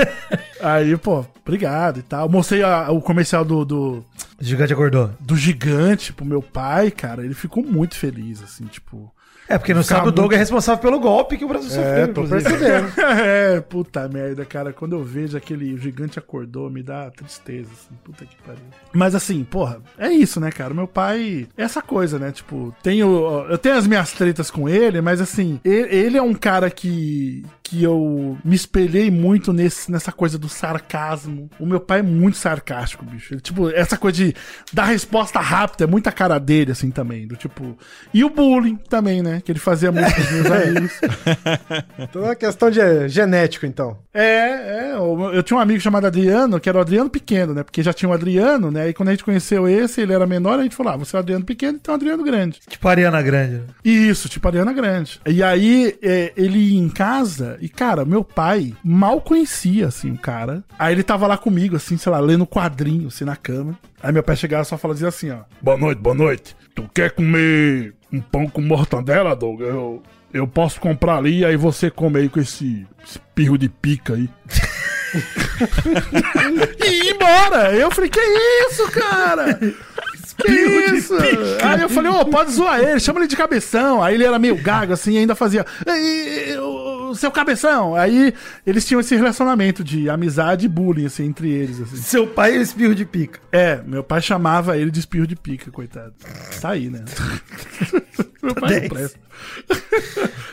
Aí, 0.61 0.97
pô, 0.97 1.25
obrigado 1.45 1.99
e 1.99 2.03
tal. 2.03 2.29
Mostrei 2.29 2.63
a- 2.63 2.91
o 2.91 3.01
comercial 3.01 3.45
do, 3.45 3.65
do. 3.65 4.05
Gigante 4.41 4.73
acordou. 4.73 5.11
Do 5.21 5.37
gigante 5.37 6.13
pro 6.13 6.25
meu 6.25 6.41
pai, 6.43 6.91
cara. 6.91 7.25
Ele 7.25 7.35
ficou 7.35 7.63
muito 7.63 7.95
feliz, 7.95 8.43
assim, 8.43 8.65
tipo. 8.65 9.13
É, 9.53 9.59
porque 9.59 9.75
não 9.75 9.83
sabe, 9.83 10.09
o 10.09 10.11
Doug 10.13 10.25
muito- 10.27 10.35
é 10.35 10.39
responsável 10.39 10.81
pelo 10.81 10.99
golpe 10.99 11.37
que 11.37 11.45
o 11.45 11.49
Brasil 11.49 11.71
sofreu, 11.71 12.07
inclusive. 12.07 12.43
é, 12.99 13.61
puta 13.61 14.09
merda, 14.09 14.45
cara. 14.45 14.73
Quando 14.73 14.95
eu 14.97 15.03
vejo 15.05 15.37
aquele 15.37 15.77
gigante 15.77 16.19
acordou, 16.19 16.71
me 16.71 16.83
dá 16.83 17.11
tristeza, 17.11 17.69
assim, 17.73 17.95
puta 18.03 18.25
que 18.25 18.37
pariu. 18.47 18.63
Mas 18.93 19.15
assim, 19.15 19.45
porra, 19.45 19.81
é 19.99 20.11
isso, 20.11 20.41
né, 20.41 20.51
cara? 20.51 20.73
Meu 20.73 20.87
pai 20.89 21.47
é 21.57 21.63
essa 21.63 21.83
coisa, 21.83 22.19
né? 22.19 22.33
Tipo, 22.33 22.75
tenho, 22.83 23.47
eu 23.49 23.59
tenho 23.59 23.77
as 23.77 23.87
minhas 23.87 24.13
tretas 24.13 24.51
com 24.51 24.69
ele, 24.69 25.01
mas 25.01 25.21
assim, 25.21 25.61
e- 25.65 25.69
ele 25.91 26.17
é 26.17 26.23
um 26.23 26.35
cara 26.35 26.71
que 26.71 27.45
que 27.65 27.83
eu 27.83 28.37
me 28.45 28.55
espelhei 28.55 29.11
muito 29.11 29.51
nesse, 29.51 29.91
nessa 29.91 30.13
coisa 30.13 30.37
do 30.37 30.47
sarcasmo. 30.47 31.49
O 31.59 31.65
meu 31.65 31.81
pai 31.81 32.01
é 32.01 32.03
muito 32.03 32.37
sarcástico, 32.37 33.03
bicho. 33.03 33.33
Ele, 33.33 33.41
tipo, 33.41 33.71
essa 33.71 33.97
coisa 33.97 34.17
de 34.27 34.35
dar 34.71 34.85
resposta 34.85 35.41
rápida 35.41 35.85
é 35.85 35.87
muita 35.87 36.13
cara 36.13 36.39
dele, 36.39 36.73
assim, 36.73 36.91
também. 36.91 37.27
Do 37.27 37.35
tipo. 37.35 37.77
E 38.13 38.25
o 38.25 38.29
bullying 38.29 38.77
também, 38.77 39.23
né? 39.23 39.42
Que 39.45 39.53
ele 39.53 39.59
fazia 39.59 39.91
muito 39.91 40.15
com 40.15 40.21
os 40.21 40.31
meus 40.31 40.47
amigos. 40.51 41.01
Então 41.99 42.23
é 42.23 42.25
uma 42.27 42.35
questão 42.35 42.71
de 42.71 43.09
genético, 43.09 43.67
então. 43.67 43.99
É, 44.15 44.23
é. 44.23 44.93
Eu, 44.95 45.43
tinha 45.43 45.57
um 45.57 45.61
amigo 45.61 45.81
chamado 45.81 46.07
Adriano, 46.07 46.61
que 46.61 46.69
era 46.69 46.79
o 46.79 46.81
Adriano 46.81 47.11
Pequeno, 47.11 47.55
né? 47.55 47.63
Porque 47.63 47.83
já 47.83 47.93
tinha 47.93 48.09
o 48.09 48.13
Adriano, 48.13 48.71
né? 48.71 48.89
E 48.89 48.93
quando 48.95 49.09
a 49.09 49.13
gente 49.13 49.25
conheceu 49.25 49.69
esse, 49.69 50.01
ele 50.01 50.13
era 50.13 50.27
menor, 50.27 50.59
a 50.59 50.63
gente 50.63 50.77
falou: 50.77 50.93
ah, 50.93 50.97
você 50.97 51.17
é 51.17 51.19
o 51.19 51.21
Adriano 51.21 51.45
Pequeno, 51.45 51.79
então 51.81 51.93
é 51.93 51.97
o 51.97 51.97
Adriano 51.97 52.25
Grande. 52.25 52.61
Tipo 52.69 52.89
Ariana 52.89 53.23
Grande. 53.23 53.63
Isso, 53.85 54.29
tipo 54.29 54.47
Ariana 54.47 54.73
Grande. 54.73 55.21
E 55.27 55.43
aí, 55.43 55.97
é, 56.03 56.33
ele 56.37 56.59
ia 56.59 56.81
em 56.81 56.89
casa, 56.89 57.57
e 57.61 57.69
cara, 57.69 58.05
meu 58.05 58.23
pai 58.23 58.75
mal 58.85 59.21
conhecia, 59.21 59.89
assim, 59.89 60.13
o 60.13 60.19
cara. 60.19 60.63
Aí 60.79 60.95
ele 60.95 61.03
tava 61.03 61.27
lá 61.27 61.37
comigo, 61.37 61.77
assim, 61.77 61.97
sei 61.97 62.13
lá, 62.13 62.21
lendo 62.21 62.47
quadrinho, 62.47 63.09
assim, 63.09 63.25
na 63.25 63.37
cama. 63.37 63.79
Aí 64.03 64.13
meu 64.13 64.23
pai 64.23 64.37
chegava 64.37 64.63
e 64.63 64.67
só 64.67 64.77
falava 64.77 65.07
assim, 65.07 65.31
ó. 65.31 65.41
Boa 65.61 65.77
noite, 65.77 65.99
boa 65.99 66.15
noite. 66.15 66.57
Tu 66.75 66.89
quer 66.93 67.11
comer 67.13 67.95
um 68.13 68.21
pão 68.21 68.47
com 68.47 68.61
mortandela, 68.61 69.35
Doug? 69.35 69.61
Eu, 69.61 70.03
eu 70.33 70.47
posso 70.47 70.81
comprar 70.81 71.17
ali, 71.17 71.45
aí 71.45 71.57
você 71.57 71.91
come 71.91 72.21
aí 72.21 72.29
com 72.29 72.41
esse 72.41 72.87
espirro 73.05 73.57
de 73.57 73.69
pica 73.69 74.15
aí. 74.15 74.29
e 76.85 77.09
ir 77.09 77.15
embora. 77.15 77.75
Eu 77.75 77.91
falei, 77.91 78.11
que 78.11 78.21
isso, 78.21 78.91
cara? 78.91 79.59
Que 80.43 80.51
isso? 80.97 81.15
Aí 81.63 81.83
eu 81.83 81.89
falei, 81.89 82.11
ô, 82.11 82.25
pode 82.25 82.53
zoar 82.53 82.81
ele, 82.81 82.99
chama 83.01 83.21
ele 83.21 83.27
de 83.29 83.37
cabeção. 83.37 84.03
Aí 84.03 84.15
ele 84.15 84.25
era 84.25 84.39
meio 84.39 84.57
gago, 84.57 84.93
assim, 84.93 85.13
e 85.13 85.19
ainda 85.19 85.35
fazia. 85.35 85.65
"Ei, 85.87 86.57
o 86.59 87.15
seu 87.15 87.31
cabeção. 87.31 87.95
Aí 87.95 88.33
eles 88.67 88.85
tinham 88.87 89.01
esse 89.01 89.15
relacionamento 89.15 89.85
de 89.85 90.09
amizade 90.09 90.65
e 90.67 90.69
bullying, 90.69 91.07
assim, 91.07 91.27
entre 91.27 91.51
eles. 91.51 91.81
Assim. 91.81 91.97
Seu 91.97 92.27
pai 92.27 92.57
é 92.57 92.59
o 92.59 92.63
espirro 92.63 92.95
de 92.95 93.05
pica. 93.05 93.39
É, 93.53 93.81
meu 93.87 94.03
pai 94.03 94.23
chamava 94.23 94.77
ele 94.77 94.91
de 94.91 95.01
espirro 95.01 95.27
de 95.27 95.37
pica, 95.37 95.71
coitado. 95.71 96.15
Tá 96.61 96.71
aí, 96.71 96.89
né? 96.89 97.05
meu 98.43 98.55
pai 98.55 98.81
não 98.81 98.89
presta. 98.89 99.21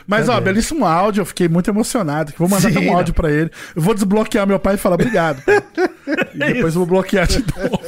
Mas, 0.06 0.26
Tá 0.26 0.32
ó, 0.32 0.34
bem. 0.36 0.44
belíssimo 0.44 0.84
áudio, 0.84 1.22
eu 1.22 1.26
fiquei 1.26 1.48
muito 1.48 1.70
emocionado. 1.70 2.32
Vou 2.36 2.48
mandar 2.48 2.70
Sim, 2.70 2.88
um 2.88 2.96
áudio 2.96 3.14
pra 3.14 3.30
ele. 3.30 3.50
Eu 3.74 3.80
vou 3.82 3.94
desbloquear 3.94 4.46
meu 4.46 4.58
pai 4.58 4.74
e 4.74 4.78
falar 4.78 4.96
obrigado. 4.96 5.42
e 6.34 6.38
depois 6.38 6.74
eu 6.74 6.80
vou 6.80 6.86
bloquear 6.86 7.26
de 7.26 7.38
novo. 7.38 7.80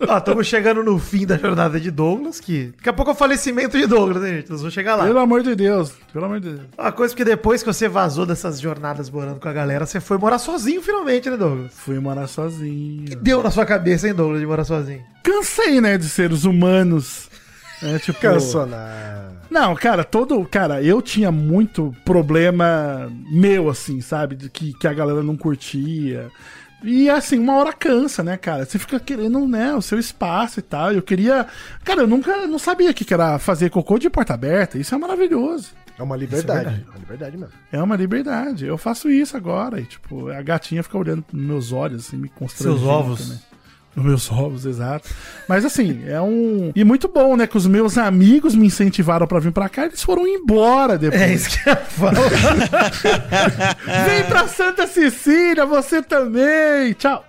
Ó, 0.00 0.18
estamos 0.18 0.46
chegando 0.46 0.82
no 0.82 0.98
fim 0.98 1.26
da 1.26 1.36
jornada 1.36 1.78
de 1.78 1.90
Douglas, 1.90 2.40
que 2.40 2.72
daqui 2.76 2.88
a 2.88 2.92
pouco 2.92 3.10
é 3.10 3.14
o 3.14 3.16
falecimento 3.16 3.78
de 3.78 3.86
Douglas, 3.86 4.22
né, 4.22 4.28
gente? 4.36 4.50
Nós 4.50 4.60
vamos 4.60 4.74
chegar 4.74 4.96
lá. 4.96 5.04
Pelo 5.04 5.18
amor 5.18 5.42
de 5.42 5.54
Deus, 5.54 5.92
pelo 6.12 6.24
amor 6.24 6.40
de 6.40 6.50
Deus. 6.50 6.66
Uma 6.76 6.92
coisa 6.92 7.14
que 7.14 7.24
depois 7.24 7.62
que 7.62 7.72
você 7.72 7.88
vazou 7.88 8.26
dessas 8.26 8.60
jornadas 8.60 9.08
morando 9.08 9.40
com 9.40 9.48
a 9.48 9.52
galera, 9.52 9.86
você 9.86 10.00
foi 10.00 10.18
morar 10.18 10.38
sozinho 10.38 10.82
finalmente, 10.82 11.30
né, 11.30 11.36
Douglas? 11.36 11.72
Fui 11.74 11.98
morar 12.00 12.26
sozinho. 12.26 13.06
que 13.06 13.16
deu 13.16 13.42
na 13.42 13.50
sua 13.50 13.64
cabeça, 13.64 14.08
hein, 14.08 14.14
Douglas, 14.14 14.40
de 14.40 14.46
morar 14.46 14.64
sozinho? 14.64 15.02
Cansei, 15.22 15.80
né, 15.80 15.96
de 15.96 16.08
seres 16.08 16.44
humanos. 16.44 17.28
É, 17.82 17.98
tipo... 17.98 18.18
Né? 18.66 19.30
Não, 19.50 19.74
cara, 19.74 20.02
todo. 20.02 20.44
Cara, 20.46 20.82
eu 20.82 21.02
tinha 21.02 21.30
muito 21.30 21.94
problema 22.04 23.10
meu, 23.30 23.68
assim, 23.68 24.00
sabe? 24.00 24.34
De 24.34 24.48
que, 24.48 24.72
que 24.72 24.86
a 24.86 24.92
galera 24.92 25.22
não 25.22 25.36
curtia. 25.36 26.30
E 26.84 27.08
assim, 27.08 27.38
uma 27.38 27.56
hora 27.56 27.72
cansa, 27.72 28.22
né, 28.22 28.36
cara? 28.36 28.64
Você 28.66 28.78
fica 28.78 29.00
querendo, 29.00 29.48
né, 29.48 29.74
o 29.74 29.80
seu 29.80 29.98
espaço 29.98 30.60
e 30.60 30.62
tal. 30.62 30.92
Eu 30.92 31.02
queria. 31.02 31.46
Cara, 31.82 32.02
eu 32.02 32.06
nunca 32.06 32.46
não 32.46 32.58
sabia 32.58 32.90
o 32.90 32.94
que 32.94 33.04
que 33.04 33.14
era 33.14 33.38
fazer 33.38 33.70
cocô 33.70 33.98
de 33.98 34.10
porta 34.10 34.34
aberta. 34.34 34.78
Isso 34.78 34.94
é 34.94 34.98
maravilhoso. 34.98 35.72
É 35.98 36.02
uma 36.02 36.16
liberdade. 36.16 36.84
É 36.86 36.90
uma 36.90 36.98
liberdade 36.98 37.36
mesmo. 37.36 37.52
É 37.72 37.82
uma 37.82 37.96
liberdade. 37.96 38.66
Eu 38.66 38.76
faço 38.76 39.08
isso 39.08 39.36
agora. 39.36 39.80
E, 39.80 39.84
tipo, 39.84 40.28
a 40.28 40.42
gatinha 40.42 40.82
fica 40.82 40.98
olhando 40.98 41.24
nos 41.32 41.46
meus 41.46 41.72
olhos, 41.72 42.06
assim, 42.06 42.16
me 42.16 42.28
constrangendo. 42.28 42.78
Seus 42.80 42.90
ovos. 42.90 43.20
também. 43.28 43.53
Nos 43.94 44.04
meus 44.04 44.30
ovos, 44.30 44.66
exato. 44.66 45.08
Mas 45.48 45.64
assim, 45.64 46.02
é 46.06 46.20
um. 46.20 46.72
E 46.74 46.82
muito 46.82 47.06
bom, 47.08 47.36
né? 47.36 47.46
Que 47.46 47.56
os 47.56 47.66
meus 47.66 47.96
amigos 47.96 48.54
me 48.54 48.66
incentivaram 48.66 49.26
pra 49.26 49.38
vir 49.38 49.52
pra 49.52 49.68
cá 49.68 49.82
e 49.82 49.86
eles 49.86 50.02
foram 50.02 50.26
embora 50.26 50.98
depois. 50.98 51.22
É 51.22 51.32
isso 51.32 51.50
que 51.50 51.70
eu 51.70 51.76
falo. 51.76 52.16
Vem 54.06 54.24
pra 54.28 54.48
Santa 54.48 54.86
Cecília, 54.86 55.64
você 55.64 56.02
também. 56.02 56.92
Tchau. 56.94 57.24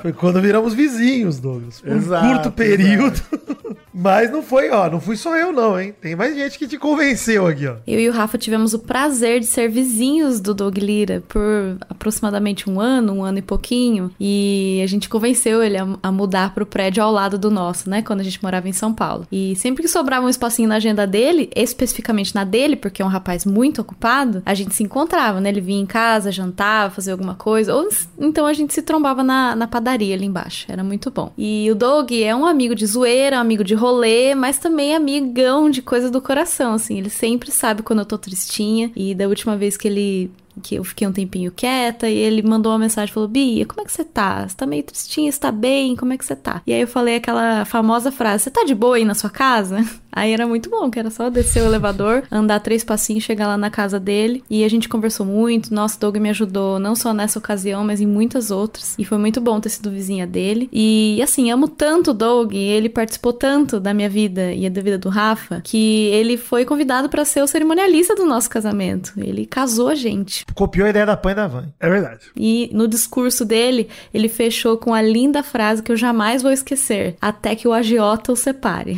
Foi 0.00 0.12
quando 0.12 0.40
viramos 0.40 0.74
vizinhos, 0.74 1.38
Douglas. 1.38 1.80
Por 1.80 1.92
Exato, 1.92 2.26
um 2.26 2.32
curto 2.32 2.52
período. 2.52 3.20
Mas 3.96 4.28
não 4.30 4.42
foi, 4.42 4.70
ó, 4.70 4.90
não 4.90 5.00
fui 5.00 5.16
só 5.16 5.36
eu 5.36 5.52
não, 5.52 5.78
hein? 5.78 5.94
Tem 6.00 6.16
mais 6.16 6.34
gente 6.34 6.58
que 6.58 6.66
te 6.66 6.76
convenceu 6.76 7.46
aqui, 7.46 7.68
ó. 7.68 7.76
Eu 7.86 8.00
e 8.00 8.08
o 8.08 8.12
Rafa 8.12 8.36
tivemos 8.36 8.74
o 8.74 8.80
prazer 8.80 9.38
de 9.38 9.46
ser 9.46 9.68
vizinhos 9.68 10.40
do 10.40 10.52
Doug 10.52 10.76
Lira 10.78 11.22
por 11.28 11.76
aproximadamente 11.88 12.68
um 12.68 12.80
ano, 12.80 13.12
um 13.12 13.22
ano 13.22 13.38
e 13.38 13.42
pouquinho. 13.42 14.10
E 14.18 14.80
a 14.82 14.86
gente 14.88 15.08
convenceu 15.08 15.62
ele 15.62 15.78
a, 15.78 15.86
a 16.02 16.10
mudar 16.10 16.52
pro 16.54 16.66
prédio 16.66 17.04
ao 17.04 17.12
lado 17.12 17.38
do 17.38 17.52
nosso, 17.52 17.88
né? 17.88 18.02
Quando 18.02 18.18
a 18.18 18.24
gente 18.24 18.42
morava 18.42 18.68
em 18.68 18.72
São 18.72 18.92
Paulo. 18.92 19.28
E 19.30 19.54
sempre 19.54 19.84
que 19.84 19.88
sobrava 19.88 20.26
um 20.26 20.28
espacinho 20.28 20.68
na 20.68 20.76
agenda 20.76 21.06
dele, 21.06 21.48
especificamente 21.54 22.34
na 22.34 22.42
dele, 22.42 22.74
porque 22.74 23.00
é 23.00 23.04
um 23.04 23.08
rapaz 23.08 23.44
muito 23.44 23.80
ocupado, 23.80 24.42
a 24.44 24.54
gente 24.54 24.74
se 24.74 24.82
encontrava, 24.82 25.40
né? 25.40 25.50
Ele 25.50 25.60
vinha 25.60 25.80
em 25.80 25.86
casa, 25.86 26.32
jantava, 26.32 26.96
fazia 26.96 27.12
alguma 27.12 27.36
coisa. 27.36 27.72
Ou 27.72 27.88
então 28.18 28.44
a 28.44 28.52
gente 28.52 28.74
se 28.74 28.82
trombava 28.82 29.22
na, 29.22 29.54
na 29.54 29.63
padaria 29.68 30.14
ali 30.14 30.26
embaixo. 30.26 30.66
Era 30.68 30.82
muito 30.84 31.10
bom. 31.10 31.32
E 31.36 31.68
o 31.70 31.74
Doug 31.74 32.12
é 32.12 32.34
um 32.34 32.46
amigo 32.46 32.74
de 32.74 32.86
zoeira, 32.86 33.36
um 33.36 33.40
amigo 33.40 33.64
de 33.64 33.74
rolê, 33.74 34.34
mas 34.34 34.58
também 34.58 34.94
amigão 34.94 35.70
de 35.70 35.82
coisa 35.82 36.10
do 36.10 36.20
coração, 36.20 36.74
assim. 36.74 36.98
Ele 36.98 37.10
sempre 37.10 37.50
sabe 37.50 37.82
quando 37.82 38.00
eu 38.00 38.06
tô 38.06 38.18
tristinha. 38.18 38.90
E 38.94 39.14
da 39.14 39.26
última 39.28 39.56
vez 39.56 39.76
que 39.76 39.88
ele 39.88 40.30
que 40.62 40.74
eu 40.76 40.84
fiquei 40.84 41.06
um 41.06 41.12
tempinho 41.12 41.52
quieta 41.52 42.08
e 42.08 42.16
ele 42.16 42.42
mandou 42.42 42.72
uma 42.72 42.78
mensagem 42.78 43.12
falou: 43.12 43.28
"Bia, 43.28 43.66
como 43.66 43.80
é 43.80 43.84
que 43.84 43.92
você 43.92 44.04
tá? 44.04 44.46
Você 44.46 44.56
tá 44.56 44.66
meio 44.66 44.82
tristinha, 44.82 45.30
você 45.30 45.40
tá 45.40 45.52
bem? 45.52 45.96
Como 45.96 46.12
é 46.12 46.18
que 46.18 46.24
você 46.24 46.36
tá?". 46.36 46.62
E 46.66 46.72
aí 46.72 46.80
eu 46.80 46.88
falei 46.88 47.16
aquela 47.16 47.64
famosa 47.64 48.10
frase: 48.10 48.44
"Você 48.44 48.50
tá 48.50 48.64
de 48.64 48.74
boa 48.74 48.96
aí 48.96 49.04
na 49.04 49.14
sua 49.14 49.30
casa?". 49.30 49.84
Aí 50.14 50.32
era 50.32 50.46
muito 50.46 50.70
bom, 50.70 50.88
que 50.90 50.98
era 50.98 51.10
só 51.10 51.28
descer 51.28 51.62
o 51.62 51.66
elevador, 51.66 52.22
andar 52.30 52.60
três 52.60 52.84
passinhos, 52.84 53.24
chegar 53.24 53.48
lá 53.48 53.58
na 53.58 53.68
casa 53.68 53.98
dele. 53.98 54.44
E 54.48 54.62
a 54.62 54.68
gente 54.68 54.88
conversou 54.88 55.26
muito. 55.26 55.74
Nossa, 55.74 55.98
Doug 55.98 56.16
me 56.18 56.30
ajudou 56.30 56.78
não 56.78 56.94
só 56.94 57.12
nessa 57.12 57.38
ocasião, 57.38 57.84
mas 57.84 58.00
em 58.00 58.06
muitas 58.06 58.52
outras. 58.52 58.94
E 58.96 59.04
foi 59.04 59.18
muito 59.18 59.40
bom 59.40 59.58
ter 59.58 59.70
sido 59.70 59.90
vizinha 59.90 60.26
dele. 60.26 60.68
E 60.72 61.20
assim, 61.20 61.50
amo 61.50 61.66
tanto 61.66 62.12
o 62.12 62.14
Doug, 62.14 62.54
ele 62.54 62.88
participou 62.88 63.32
tanto 63.32 63.80
da 63.80 63.92
minha 63.92 64.08
vida 64.08 64.52
e 64.52 64.70
da 64.70 64.80
vida 64.80 64.98
do 64.98 65.08
Rafa, 65.08 65.60
que 65.64 66.06
ele 66.06 66.36
foi 66.36 66.64
convidado 66.64 67.08
para 67.08 67.24
ser 67.24 67.42
o 67.42 67.46
cerimonialista 67.48 68.14
do 68.14 68.24
nosso 68.24 68.48
casamento. 68.48 69.12
Ele 69.16 69.44
casou 69.44 69.88
a 69.88 69.94
gente. 69.96 70.43
Copiou 70.54 70.86
a 70.86 70.90
ideia 70.90 71.06
da 71.06 71.16
Pan 71.16 71.32
e 71.32 71.34
da 71.34 71.46
Van. 71.46 71.68
É 71.80 71.88
verdade. 71.88 72.26
E 72.36 72.70
no 72.72 72.86
discurso 72.86 73.44
dele, 73.44 73.88
ele 74.12 74.28
fechou 74.28 74.76
com 74.76 74.94
a 74.94 75.02
linda 75.02 75.42
frase 75.42 75.82
que 75.82 75.90
eu 75.90 75.96
jamais 75.96 76.42
vou 76.42 76.52
esquecer: 76.52 77.16
Até 77.20 77.54
que 77.56 77.66
o 77.66 77.72
agiota 77.72 78.32
o 78.32 78.36
separe. 78.36 78.96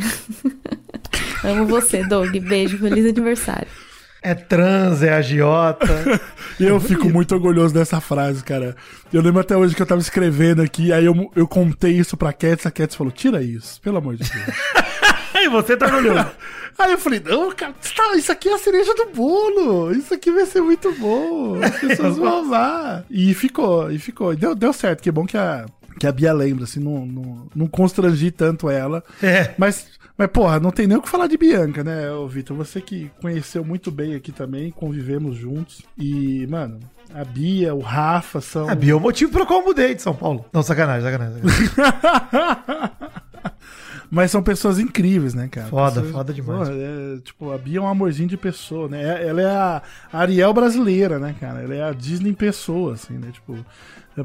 Amo 1.43 1.65
você, 1.65 2.03
Doug. 2.05 2.35
Beijo, 2.37 2.77
feliz 2.77 3.05
aniversário. 3.05 3.67
É 4.21 4.33
trans, 4.33 5.01
é 5.03 5.13
agiota. 5.13 5.87
E 6.59 6.63
eu 6.63 6.79
fico 6.79 7.07
muito 7.07 7.35
orgulhoso 7.35 7.71
dessa 7.71 8.01
frase, 8.01 8.43
cara. 8.43 8.75
Eu 9.13 9.21
lembro 9.21 9.39
até 9.39 9.55
hoje 9.55 9.75
que 9.75 9.81
eu 9.81 9.85
tava 9.85 10.01
escrevendo 10.01 10.59
aqui, 10.59 10.91
aí 10.91 11.05
eu, 11.05 11.31
eu 11.35 11.47
contei 11.47 11.91
isso 11.91 12.17
pra 12.17 12.33
Cats, 12.33 12.65
a 12.65 12.71
Cats 12.71 12.95
falou, 12.95 13.11
tira 13.11 13.43
isso, 13.43 13.79
pelo 13.79 13.97
amor 13.97 14.15
de 14.15 14.27
Deus. 14.27 14.57
Aí 15.47 15.47
você 15.47 15.77
tá 15.77 15.85
orgulhoso. 15.85 16.31
Aí 16.77 16.91
eu 16.91 16.97
falei, 16.97 17.19
não, 17.19 17.51
cara, 17.51 17.73
tá, 17.73 18.15
isso 18.15 18.31
aqui 18.31 18.49
é 18.49 18.53
a 18.53 18.57
cereja 18.57 18.93
do 18.93 19.07
bolo. 19.07 19.91
Isso 19.91 20.13
aqui 20.13 20.31
vai 20.31 20.45
ser 20.45 20.61
muito 20.61 20.91
bom. 20.93 21.59
As 21.63 21.77
pessoas 21.81 22.17
vão 22.17 22.39
amar. 22.39 23.03
E 23.09 23.33
ficou, 23.33 23.91
e 23.91 23.97
ficou. 23.97 24.33
E 24.33 24.35
deu, 24.35 24.53
deu 24.53 24.71
certo. 24.71 25.01
Que 25.01 25.11
bom 25.11 25.25
que 25.25 25.37
a, 25.37 25.65
que 25.99 26.05
a 26.05 26.11
Bia 26.11 26.31
lembra, 26.33 26.65
assim, 26.65 26.79
não, 26.79 27.05
não, 27.05 27.47
não 27.55 27.67
constrangi 27.67 28.29
tanto 28.29 28.69
ela. 28.69 29.03
É. 29.23 29.55
Mas, 29.57 29.87
mas, 30.15 30.27
porra, 30.29 30.59
não 30.59 30.69
tem 30.69 30.85
nem 30.85 30.97
o 30.97 31.01
que 31.01 31.09
falar 31.09 31.25
de 31.25 31.37
Bianca, 31.37 31.83
né, 31.83 32.03
Vitor? 32.29 32.55
Você 32.57 32.79
que 32.79 33.09
conheceu 33.19 33.65
muito 33.65 33.89
bem 33.89 34.13
aqui 34.13 34.31
também, 34.31 34.69
convivemos 34.69 35.35
juntos. 35.35 35.81
E, 35.97 36.45
mano, 36.45 36.79
a 37.11 37.23
Bia, 37.23 37.73
o 37.73 37.79
Rafa 37.79 38.39
são. 38.39 38.69
A 38.69 38.75
Bia 38.75 38.91
é 38.91 38.95
o 38.95 38.99
motivo 38.99 39.31
pelo 39.31 39.47
qual 39.47 39.61
eu 39.61 39.65
mudei 39.65 39.95
de 39.95 40.01
São 40.03 40.13
Paulo. 40.13 40.45
Não, 40.53 40.61
sacanagem, 40.61 41.11
sacanagem. 41.11 41.41
sacanagem. 41.41 43.17
Mas 44.09 44.31
são 44.31 44.41
pessoas 44.41 44.79
incríveis, 44.79 45.33
né, 45.33 45.47
cara? 45.49 45.67
Foda, 45.67 45.95
Pessoas- 46.01 46.11
foda 46.11 46.33
demais. 46.33 46.69
Pô, 46.69 46.75
é, 46.75 47.19
tipo, 47.23 47.51
a 47.51 47.57
Bia 47.57 47.79
é 47.79 47.81
um 47.81 47.87
amorzinho 47.87 48.29
de 48.29 48.37
pessoa, 48.37 48.87
né? 48.87 49.03
É- 49.03 49.27
Ela 49.27 49.41
é 49.41 49.45
a 49.55 49.81
Ariel 50.13 50.53
brasileira, 50.53 51.19
né, 51.19 51.35
cara? 51.39 51.61
Ela 51.61 51.75
é 51.75 51.83
a 51.83 51.91
Disney 51.91 52.33
pessoa, 52.33 52.93
assim, 52.93 53.15
né? 53.17 53.29
Tipo, 53.31 53.57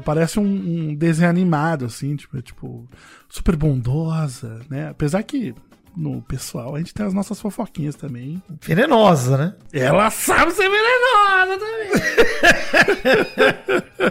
parece 0.05 0.39
um, 0.39 0.43
um 0.43 0.95
desenho 0.95 1.29
animado, 1.29 1.85
assim, 1.85 2.15
tipo, 2.15 2.37
é, 2.37 2.41
tipo, 2.41 2.87
super 3.29 3.55
bondosa, 3.55 4.61
né? 4.69 4.89
Apesar 4.89 5.21
que 5.23 5.53
no 5.95 6.21
pessoal 6.21 6.75
a 6.75 6.79
gente 6.79 6.93
tem 6.93 7.05
as 7.05 7.13
nossas 7.13 7.39
fofoquinhas 7.39 7.95
também. 7.95 8.41
Venenosa, 8.61 9.37
né? 9.37 9.53
Ela 9.71 10.09
sabe 10.09 10.51
ser 10.51 10.69
venenosa 10.69 11.59
também. 11.59 11.91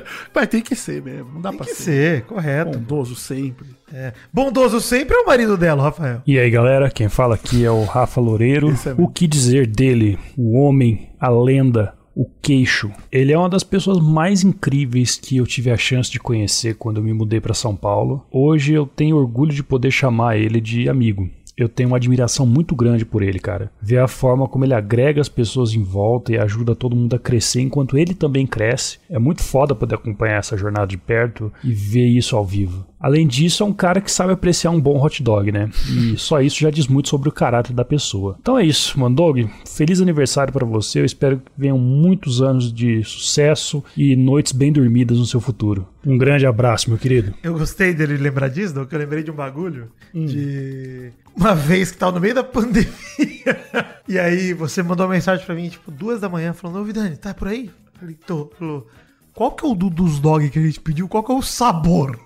Mas 0.35 0.49
tem 0.49 0.63
que 0.63 0.75
ser 0.75 1.03
mesmo, 1.03 1.33
não 1.35 1.41
dá 1.41 1.53
pra 1.53 1.67
que 1.67 1.75
ser, 1.75 2.23
correto. 2.23 2.79
Bondoso 2.79 3.15
sempre. 3.15 3.69
É. 3.93 4.13
Bondoso 4.33 4.81
sempre 4.81 5.17
é 5.17 5.21
o 5.21 5.27
marido 5.27 5.57
dela, 5.57 5.83
o 5.83 5.85
Rafael. 5.85 6.23
E 6.27 6.39
aí, 6.39 6.51
galera, 6.51 6.91
quem 6.91 7.09
fala 7.09 7.35
aqui 7.35 7.65
é 7.65 7.71
o 7.71 7.85
Rafa 7.85 8.21
Loureiro. 8.21 8.73
O 8.97 9.09
que 9.09 9.27
dizer 9.27 9.67
dele? 9.67 10.19
O 10.37 10.59
homem, 10.59 11.11
a 11.21 11.29
lenda, 11.29 11.95
o 12.15 12.27
queixo. 12.41 12.91
Ele 13.11 13.33
é 13.33 13.39
uma 13.39 13.49
das 13.49 13.63
pessoas 13.63 13.99
mais 13.99 14.43
incríveis 14.43 15.17
que 15.17 15.37
eu 15.37 15.47
tive 15.47 15.71
a 15.71 15.77
chance 15.77 16.11
de 16.11 16.19
conhecer 16.19 16.77
quando 16.77 16.99
eu 16.99 17.03
me 17.03 17.13
mudei 17.13 17.41
para 17.41 17.55
São 17.55 17.77
Paulo. 17.77 18.27
Hoje 18.31 18.73
eu 18.73 18.87
tenho 18.87 19.17
orgulho 19.17 19.53
de 19.53 19.63
poder 19.63 19.91
chamar 19.91 20.37
ele 20.37 20.61
de 20.61 20.89
amigo. 20.89 21.29
Eu 21.57 21.69
tenho 21.69 21.91
uma 21.91 21.97
admiração 21.97 22.47
muito 22.47 22.75
grande 22.75 23.05
por 23.05 23.23
ele, 23.23 23.39
cara. 23.39 23.71
Ver 23.81 23.99
a 23.99 24.09
forma 24.09 24.49
como 24.49 24.65
ele 24.65 24.75
agrega 24.75 25.21
as 25.21 25.29
pessoas 25.29 25.75
em 25.75 25.83
volta 25.83 26.33
e 26.33 26.39
ajuda 26.39 26.75
todo 26.75 26.97
mundo 26.97 27.15
a 27.15 27.19
crescer 27.19 27.61
enquanto 27.61 27.99
ele 27.99 28.15
também 28.15 28.47
cresce. 28.47 28.99
É 29.09 29.19
muito 29.19 29.43
foda 29.43 29.75
poder 29.75 29.97
acompanhar 29.97 30.39
essa 30.39 30.57
jornada 30.57 30.87
de 30.87 30.97
perto 30.97 31.53
e 31.63 31.73
ver 31.73 32.07
isso 32.07 32.37
ao 32.37 32.45
vivo. 32.45 32.87
Além 33.03 33.27
disso, 33.27 33.63
é 33.63 33.67
um 33.67 33.73
cara 33.73 34.01
que 34.01 34.11
sabe 34.11 34.33
apreciar 34.33 34.71
um 34.71 34.81
bom 34.81 35.03
hot 35.05 35.23
dog, 35.23 35.51
né? 35.51 35.69
E 35.91 36.17
só 36.17 36.41
isso 36.41 36.61
já 36.61 36.71
diz 36.71 36.87
muito 36.87 37.09
sobre 37.09 37.29
o 37.29 37.33
caráter 37.33 37.73
da 37.75 37.85
pessoa. 37.85 38.37
Então 38.41 38.57
é 38.57 38.65
isso, 38.65 38.99
Mandog. 38.99 39.51
Feliz 39.67 40.01
aniversário 40.01 40.53
para 40.53 40.65
você. 40.65 41.01
Eu 41.01 41.05
espero 41.05 41.39
que 41.39 41.51
venham 41.59 41.77
muitos 41.79 42.41
anos 42.41 42.73
de 42.73 43.03
sucesso 43.03 43.83
e 43.97 44.15
noites 44.15 44.53
bem 44.53 44.73
dormidas 44.73 45.19
no 45.19 45.27
seu 45.27 45.41
futuro. 45.41 45.87
Um 46.07 46.17
grande 46.17 46.47
abraço, 46.47 46.89
meu 46.89 46.99
querido. 46.99 47.35
Eu 47.43 47.55
gostei 47.55 47.93
dele 47.93 48.17
lembrar 48.17 48.49
disso, 48.49 48.75
não, 48.75 48.87
que 48.87 48.95
eu 48.95 48.99
lembrei 48.99 49.23
de 49.23 49.31
um 49.31 49.35
bagulho 49.35 49.89
Hum. 50.15 50.27
de 50.27 51.11
uma 51.35 51.55
vez 51.55 51.91
que 51.91 51.97
tava 51.97 52.13
no 52.13 52.21
meio 52.21 52.35
da 52.35 52.45
pandemia. 52.45 52.87
e 54.07 54.19
aí 54.19 54.53
você 54.53 54.83
mandou 54.83 55.07
uma 55.07 55.15
mensagem 55.15 55.45
pra 55.45 55.55
mim, 55.55 55.69
tipo, 55.69 55.91
duas 55.91 56.21
da 56.21 56.29
manhã, 56.29 56.53
falando, 56.53 56.81
ô 56.81 56.85
Vidani, 56.85 57.17
tá 57.17 57.33
por 57.35 57.49
aí? 57.49 57.67
Eu 57.67 57.99
falei, 58.01 58.17
tô. 58.27 58.51
Falou, 58.59 58.87
qual 59.35 59.53
que 59.53 59.65
é 59.65 59.69
o 59.69 59.75
do, 59.75 59.89
dos 59.89 60.19
dog 60.21 60.49
que 60.51 60.59
a 60.59 60.63
gente 60.63 60.81
pediu? 60.81 61.09
Qual 61.09 61.23
que 61.25 61.33
é 61.33 61.35
o 61.35 61.41
sabor? 61.43 62.19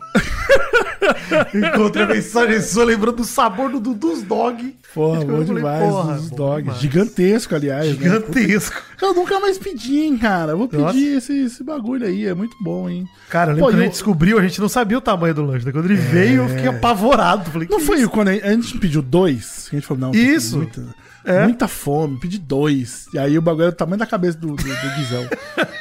Encontrei 1.55 2.05
a 2.05 2.09
mensagem 2.09 2.61
sua 2.61 2.85
lembrando 2.85 3.17
do 3.19 3.25
sabor 3.25 3.71
do, 3.71 3.95
dos 3.95 4.23
dog. 4.23 4.77
Porra, 4.95 5.21
bom 5.21 5.27
falei, 5.27 5.45
demais 5.45 5.89
porra, 5.91 6.15
dos 6.15 6.29
bom 6.31 6.37
dogs. 6.37 6.63
demais. 6.65 6.81
Gigantesco, 6.81 7.55
aliás. 7.55 7.87
né? 7.87 7.93
Gigantesco. 7.93 8.83
Puta- 8.93 9.07
Eu 9.07 9.15
nunca 9.15 9.39
mais 9.41 9.59
pedi, 9.59 9.99
hein, 10.01 10.17
cara. 10.19 10.53
Eu 10.53 10.59
Vou 10.59 10.69
pedir 10.69 10.83
Nossa. 10.83 10.99
esse, 10.99 11.33
esse 11.45 11.63
bagulho 11.65 12.07
aí, 12.07 12.27
é 12.27 12.35
muito 12.35 12.57
bom, 12.63 12.89
hein. 12.89 13.07
Cara, 13.29 13.55
Pô, 13.55 13.61
quando 13.67 13.75
a 13.77 13.79
gente 13.81 13.89
o- 13.89 13.93
descobriu, 13.93 14.39
a 14.39 14.43
gente 14.43 14.61
não 14.61 14.69
sabia 14.69 14.99
o 14.99 15.01
tamanho 15.01 15.35
do 15.35 15.45
lanche. 15.45 15.65
Daí 15.65 15.73
Quando 15.73 15.85
ele 15.87 15.97
veio, 15.97 16.43
eu 16.45 16.49
fiquei 16.49 16.69
apavorado. 16.69 17.51
Falei, 17.51 17.69
Não 17.71 17.81
foi 17.81 17.99
isso? 17.99 18.11
quando 18.11 18.29
a 18.29 18.33
gente 18.35 18.79
pediu 18.79 19.03
dois? 19.03 19.69
A 19.71 19.75
gente 19.77 19.87
falou, 19.87 20.01
não, 20.01 20.13
Isso. 20.19 20.57
Muita, 20.59 20.83
É. 21.25 21.43
muita 21.45 21.69
fome, 21.69 22.19
pedi 22.19 22.39
dois. 22.39 23.07
E 23.13 23.19
aí 23.19 23.37
o 23.37 23.43
bagulho 23.43 23.65
era 23.65 23.73
do 23.73 23.77
tamanho 23.77 23.99
da 23.99 24.07
cabeça 24.07 24.39
do, 24.39 24.49
do, 24.49 24.55
do 24.57 24.95
Guizão. 24.97 25.27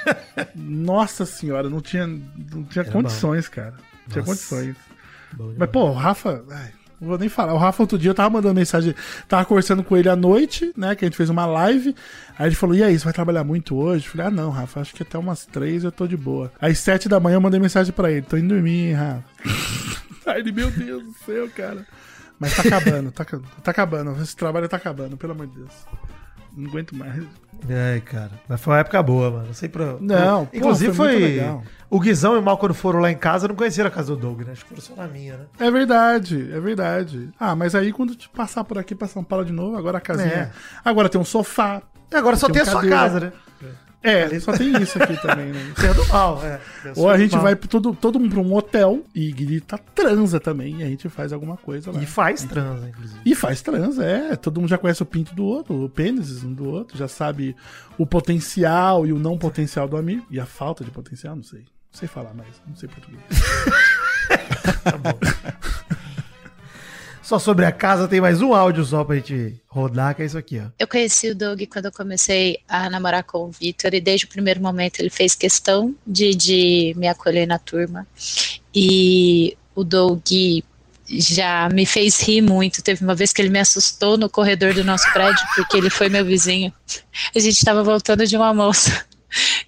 Nossa 0.55 1.25
senhora, 1.25 1.69
não 1.69 1.79
tinha, 1.81 2.05
não 2.07 2.63
tinha 2.63 2.83
Era 2.83 2.91
condições, 2.91 3.47
cara. 3.47 3.73
Tinha 4.09 4.23
condições. 4.23 4.75
Mas, 5.57 5.69
pô, 5.69 5.89
o 5.89 5.93
Rafa. 5.93 6.43
ai, 6.49 6.71
não 6.99 7.09
vou 7.09 7.17
nem 7.17 7.29
falar. 7.29 7.53
O 7.53 7.57
Rafa, 7.57 7.83
outro 7.83 7.97
dia, 7.97 8.11
eu 8.11 8.15
tava 8.15 8.29
mandando 8.29 8.55
mensagem. 8.55 8.95
Tava 9.27 9.45
conversando 9.45 9.83
com 9.83 9.97
ele 9.97 10.09
à 10.09 10.15
noite, 10.15 10.71
né? 10.77 10.95
Que 10.95 11.05
a 11.05 11.07
gente 11.07 11.17
fez 11.17 11.29
uma 11.29 11.45
live. 11.45 11.95
Aí 12.37 12.47
ele 12.47 12.55
falou: 12.55 12.75
E 12.75 12.83
aí, 12.83 12.97
você 12.97 13.03
vai 13.03 13.13
trabalhar 13.13 13.43
muito 13.43 13.75
hoje? 13.75 14.05
Eu 14.05 14.11
falei: 14.11 14.27
Ah, 14.27 14.31
não, 14.31 14.49
Rafa, 14.49 14.81
acho 14.81 14.93
que 14.93 15.03
até 15.03 15.17
umas 15.17 15.45
três 15.45 15.83
eu 15.83 15.91
tô 15.91 16.07
de 16.07 16.15
boa. 16.15 16.51
Aí, 16.59 16.73
sete 16.75 17.09
da 17.09 17.19
manhã, 17.19 17.35
eu 17.35 17.41
mandei 17.41 17.59
mensagem 17.59 17.93
pra 17.93 18.11
ele: 18.11 18.21
Tô 18.21 18.37
indo 18.37 18.53
dormir, 18.53 18.89
hein, 18.89 18.93
Rafa. 18.93 19.23
aí 20.31 20.39
ele, 20.39 20.51
meu 20.51 20.71
Deus 20.71 21.03
do 21.03 21.13
céu, 21.25 21.49
cara. 21.49 21.85
Mas 22.39 22.55
tá 22.55 22.63
acabando, 22.63 23.11
tá, 23.11 23.25
tá 23.63 23.71
acabando. 23.71 24.21
Esse 24.21 24.35
trabalho 24.35 24.67
tá 24.67 24.77
acabando, 24.77 25.17
pelo 25.17 25.33
amor 25.33 25.47
de 25.47 25.55
Deus. 25.55 25.73
Não 26.55 26.69
aguento 26.69 26.95
mais. 26.95 27.23
Ai, 27.69 28.01
cara. 28.01 28.31
Mas 28.47 28.61
foi 28.61 28.73
uma 28.73 28.79
época 28.79 29.01
boa, 29.01 29.31
mano. 29.31 29.47
Não 29.47 29.53
sei 29.53 29.69
pra. 29.69 29.97
Não, 29.99 30.45
pô, 30.45 30.57
Inclusive 30.57 30.93
foi 30.93 31.39
foi. 31.39 31.59
O 31.89 31.99
Guizão 31.99 32.35
e 32.35 32.39
o 32.39 32.41
Mal, 32.41 32.57
quando 32.57 32.73
foram 32.73 32.99
lá 32.99 33.11
em 33.11 33.17
casa, 33.17 33.47
não 33.47 33.55
conheceram 33.55 33.87
a 33.87 33.91
casa 33.91 34.15
do 34.15 34.17
Doug, 34.17 34.41
né? 34.41 34.51
Acho 34.51 34.63
que 34.63 34.69
foram 34.69 34.81
só 34.81 34.95
na 34.95 35.07
minha, 35.07 35.37
né? 35.37 35.45
É 35.59 35.69
verdade, 35.71 36.49
é 36.51 36.59
verdade. 36.59 37.29
Ah, 37.39 37.55
mas 37.55 37.75
aí 37.75 37.91
quando 37.91 38.15
te 38.15 38.27
passar 38.29 38.63
por 38.63 38.77
aqui 38.77 38.95
pra 38.95 39.07
São 39.07 39.23
Paulo 39.23 39.45
de 39.45 39.53
novo, 39.53 39.77
agora 39.77 39.97
a 39.97 40.01
casinha. 40.01 40.27
É. 40.27 40.51
Agora 40.83 41.09
tem 41.09 41.19
um 41.19 41.25
sofá. 41.25 41.81
E 42.11 42.15
agora 42.15 42.35
só 42.35 42.47
tem 42.47 42.61
a 42.61 42.63
um 42.63 42.67
sua 42.67 42.75
cadeira. 42.75 42.95
casa, 42.95 43.19
né? 43.19 43.33
É, 44.05 44.39
só 44.39 44.53
tem 44.53 44.71
isso 44.81 45.01
aqui 45.01 45.19
também, 45.21 45.47
né? 45.47 45.73
É 45.83 45.93
do 45.93 46.07
mal, 46.07 46.41
é. 46.43 46.59
Ou 46.95 47.09
a 47.09 47.17
gente 47.17 47.33
mal. 47.33 47.41
vai 47.41 47.55
todo, 47.55 47.95
todo 47.95 48.19
mundo 48.19 48.31
pra 48.31 48.39
um 48.39 48.53
hotel 48.53 49.03
e 49.13 49.31
grita 49.31 49.77
transa 49.77 50.39
também, 50.39 50.81
e 50.81 50.83
a 50.83 50.87
gente 50.87 51.09
faz 51.09 51.33
alguma 51.33 51.57
coisa 51.57 51.91
lá. 51.91 52.01
E 52.01 52.05
faz 52.05 52.43
transa, 52.43 52.87
inclusive. 52.87 53.19
E 53.25 53.33
faz 53.33 53.61
transa, 53.61 54.05
é. 54.05 54.35
Todo 54.35 54.61
mundo 54.61 54.69
já 54.69 54.77
conhece 54.77 55.01
o 55.01 55.05
pinto 55.05 55.33
do 55.33 55.43
outro, 55.43 55.85
o 55.85 55.89
pênis 55.89 56.43
um 56.43 56.53
do 56.53 56.69
outro, 56.69 56.97
já 56.97 57.07
sabe 57.07 57.55
o 57.97 58.05
potencial 58.05 59.07
e 59.07 59.13
o 59.13 59.19
não 59.19 59.37
potencial 59.37 59.87
do 59.87 59.97
amigo. 59.97 60.25
E 60.29 60.39
a 60.39 60.45
falta 60.45 60.83
de 60.83 60.91
potencial, 60.91 61.35
não 61.35 61.43
sei. 61.43 61.61
Não 61.61 61.99
sei 61.99 62.07
falar 62.07 62.33
mais, 62.33 62.61
não 62.67 62.75
sei 62.75 62.89
português. 62.89 63.23
Só 67.25 67.39
sobre 67.39 67.65
a 67.65 67.71
casa 67.71 68.07
tem 68.07 68.21
mais 68.21 68.39
um 68.39 68.53
áudio 68.53 68.85
só 68.85 69.03
pra 69.03 69.15
gente 69.15 69.59
rodar, 69.67 70.13
que 70.13 70.21
é 70.21 70.25
isso 70.27 70.37
aqui, 70.37 70.59
ó. 70.59 70.69
Eu 70.77 70.87
conheci 70.87 71.31
o 71.31 71.35
Doug 71.35 71.59
quando 71.63 71.85
eu 71.85 71.91
comecei 71.91 72.59
a 72.69 72.87
namorar 72.87 73.23
com 73.23 73.45
o 73.45 73.49
Vitor 73.49 73.95
e 73.95 73.99
desde 73.99 74.27
o 74.27 74.29
primeiro 74.29 74.61
momento 74.61 74.99
ele 74.99 75.09
fez 75.09 75.33
questão 75.33 75.95
de, 76.05 76.35
de 76.35 76.93
me 76.95 77.07
acolher 77.07 77.47
na 77.47 77.57
turma. 77.57 78.05
E 78.75 79.57
o 79.73 79.83
Doug 79.83 80.21
já 81.07 81.67
me 81.69 81.83
fez 81.87 82.21
rir 82.21 82.41
muito. 82.41 82.83
Teve 82.83 83.03
uma 83.03 83.15
vez 83.15 83.33
que 83.33 83.41
ele 83.41 83.49
me 83.49 83.59
assustou 83.59 84.19
no 84.19 84.29
corredor 84.29 84.75
do 84.75 84.83
nosso 84.83 85.11
prédio 85.11 85.43
porque 85.55 85.77
ele 85.77 85.89
foi 85.89 86.09
meu 86.09 86.23
vizinho. 86.23 86.71
A 87.35 87.39
gente 87.39 87.57
estava 87.57 87.83
voltando 87.83 88.27
de 88.27 88.37
um 88.37 88.43
almoço. 88.43 88.91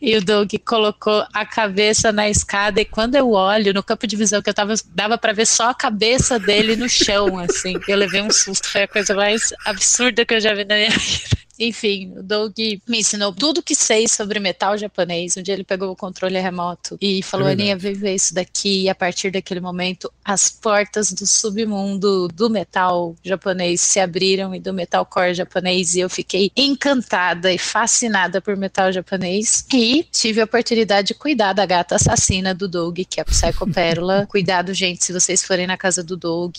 E 0.01 0.15
o 0.15 0.23
Doug 0.23 0.51
colocou 0.65 1.25
a 1.33 1.45
cabeça 1.45 2.11
na 2.11 2.29
escada 2.29 2.81
e 2.81 2.85
quando 2.85 3.15
eu 3.15 3.31
olho 3.31 3.73
no 3.73 3.83
campo 3.83 4.05
de 4.07 4.15
visão 4.15 4.41
que 4.41 4.49
eu 4.49 4.53
tava, 4.53 4.73
dava 4.93 5.17
para 5.17 5.33
ver 5.33 5.45
só 5.45 5.69
a 5.69 5.73
cabeça 5.73 6.39
dele 6.39 6.75
no 6.75 6.87
chão, 6.89 7.37
assim. 7.39 7.73
Eu 7.87 7.97
levei 7.97 8.21
um 8.21 8.31
susto, 8.31 8.67
foi 8.67 8.83
a 8.83 8.87
coisa 8.87 9.13
mais 9.13 9.53
absurda 9.65 10.25
que 10.25 10.33
eu 10.33 10.39
já 10.39 10.53
vi 10.53 10.65
na 10.65 10.75
minha 10.75 10.89
vida. 10.97 11.46
Enfim, 11.59 12.13
o 12.17 12.23
Doug 12.23 12.53
me 12.87 12.99
ensinou 12.99 13.33
tudo 13.33 13.63
que 13.63 13.75
sei 13.75 14.07
sobre 14.07 14.39
metal 14.39 14.77
japonês. 14.77 15.35
Um 15.37 15.41
dia 15.41 15.53
ele 15.53 15.63
pegou 15.63 15.91
o 15.91 15.95
controle 15.95 16.39
remoto 16.39 16.97
e 17.01 17.23
falou: 17.23 17.47
É 17.47 17.53
Aninha, 17.53 17.77
vem 17.77 17.93
ver 17.93 18.15
isso 18.15 18.33
daqui. 18.33 18.83
E 18.83 18.89
a 18.89 18.95
partir 18.95 19.31
daquele 19.31 19.59
momento, 19.59 20.11
as 20.23 20.49
portas 20.49 21.11
do 21.11 21.25
submundo 21.25 22.27
do 22.27 22.49
metal 22.49 23.15
japonês 23.23 23.81
se 23.81 23.99
abriram 23.99 24.53
e 24.53 24.59
do 24.59 24.73
metalcore 24.73 25.33
japonês. 25.33 25.95
E 25.95 25.99
eu 25.99 26.09
fiquei 26.09 26.51
encantada 26.55 27.51
e 27.51 27.57
fascinada 27.57 28.41
por 28.41 28.55
metal 28.55 28.91
japonês. 28.91 29.65
E 29.73 30.03
tive 30.11 30.41
a 30.41 30.45
oportunidade 30.45 31.07
de 31.07 31.13
cuidar 31.13 31.53
da 31.53 31.65
gata 31.65 31.95
assassina 31.95 32.53
do 32.53 32.67
Doug, 32.67 32.99
que 33.09 33.19
é 33.19 33.23
a 33.23 33.25
Psycho 33.25 33.65
Pérola. 33.71 34.27
Cuidado, 34.27 34.73
gente, 34.73 35.03
se 35.03 35.13
vocês 35.13 35.43
forem 35.43 35.67
na 35.67 35.77
casa 35.77 36.03
do 36.03 36.17
Doug, 36.17 36.55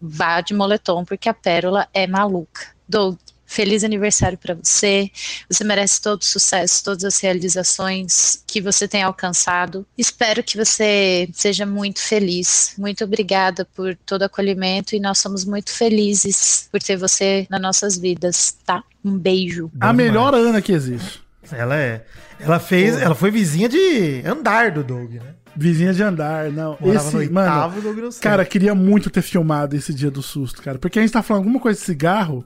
vá 0.00 0.40
de 0.40 0.52
moletom, 0.54 1.04
porque 1.04 1.28
a 1.28 1.34
Pérola 1.34 1.88
é 1.94 2.06
maluca. 2.06 2.74
Doug, 2.88 3.16
Feliz 3.54 3.84
aniversário 3.84 4.36
para 4.36 4.52
você. 4.52 5.08
Você 5.48 5.62
merece 5.62 6.02
todo 6.02 6.20
o 6.20 6.24
sucesso, 6.24 6.82
todas 6.82 7.04
as 7.04 7.20
realizações 7.20 8.42
que 8.44 8.60
você 8.60 8.88
tem 8.88 9.04
alcançado. 9.04 9.86
Espero 9.96 10.42
que 10.42 10.56
você 10.56 11.28
seja 11.32 11.64
muito 11.64 12.00
feliz. 12.00 12.74
Muito 12.76 13.04
obrigada 13.04 13.64
por 13.64 13.94
todo 14.04 14.22
o 14.22 14.24
acolhimento 14.24 14.96
e 14.96 14.98
nós 14.98 15.18
somos 15.18 15.44
muito 15.44 15.70
felizes 15.70 16.68
por 16.72 16.82
ter 16.82 16.96
você 16.96 17.46
nas 17.48 17.62
nossas 17.62 17.96
vidas, 17.96 18.56
tá? 18.66 18.82
Um 19.04 19.16
beijo. 19.16 19.70
A 19.80 19.92
melhor 19.92 20.34
Ana 20.34 20.60
que 20.60 20.72
existe. 20.72 21.22
Ela 21.52 21.76
é. 21.76 22.04
Ela 22.40 22.58
fez. 22.58 23.00
Ela 23.00 23.14
foi 23.14 23.30
vizinha 23.30 23.68
de 23.68 24.20
andar 24.26 24.72
do 24.72 24.82
Doug, 24.82 25.12
né? 25.12 25.34
Vizinha 25.54 25.94
de 25.94 26.02
andar, 26.02 26.50
não. 26.50 26.76
Morava 26.80 27.06
esse, 27.06 27.28
no 27.28 27.32
mano, 27.32 28.10
cara, 28.20 28.44
queria 28.44 28.74
muito 28.74 29.08
ter 29.10 29.22
filmado 29.22 29.76
esse 29.76 29.94
dia 29.94 30.10
do 30.10 30.22
susto, 30.22 30.60
cara. 30.60 30.76
Porque 30.76 30.98
a 30.98 31.02
gente 31.02 31.12
tá 31.12 31.22
falando 31.22 31.42
alguma 31.42 31.60
coisa 31.60 31.78
de 31.78 31.86
cigarro 31.86 32.44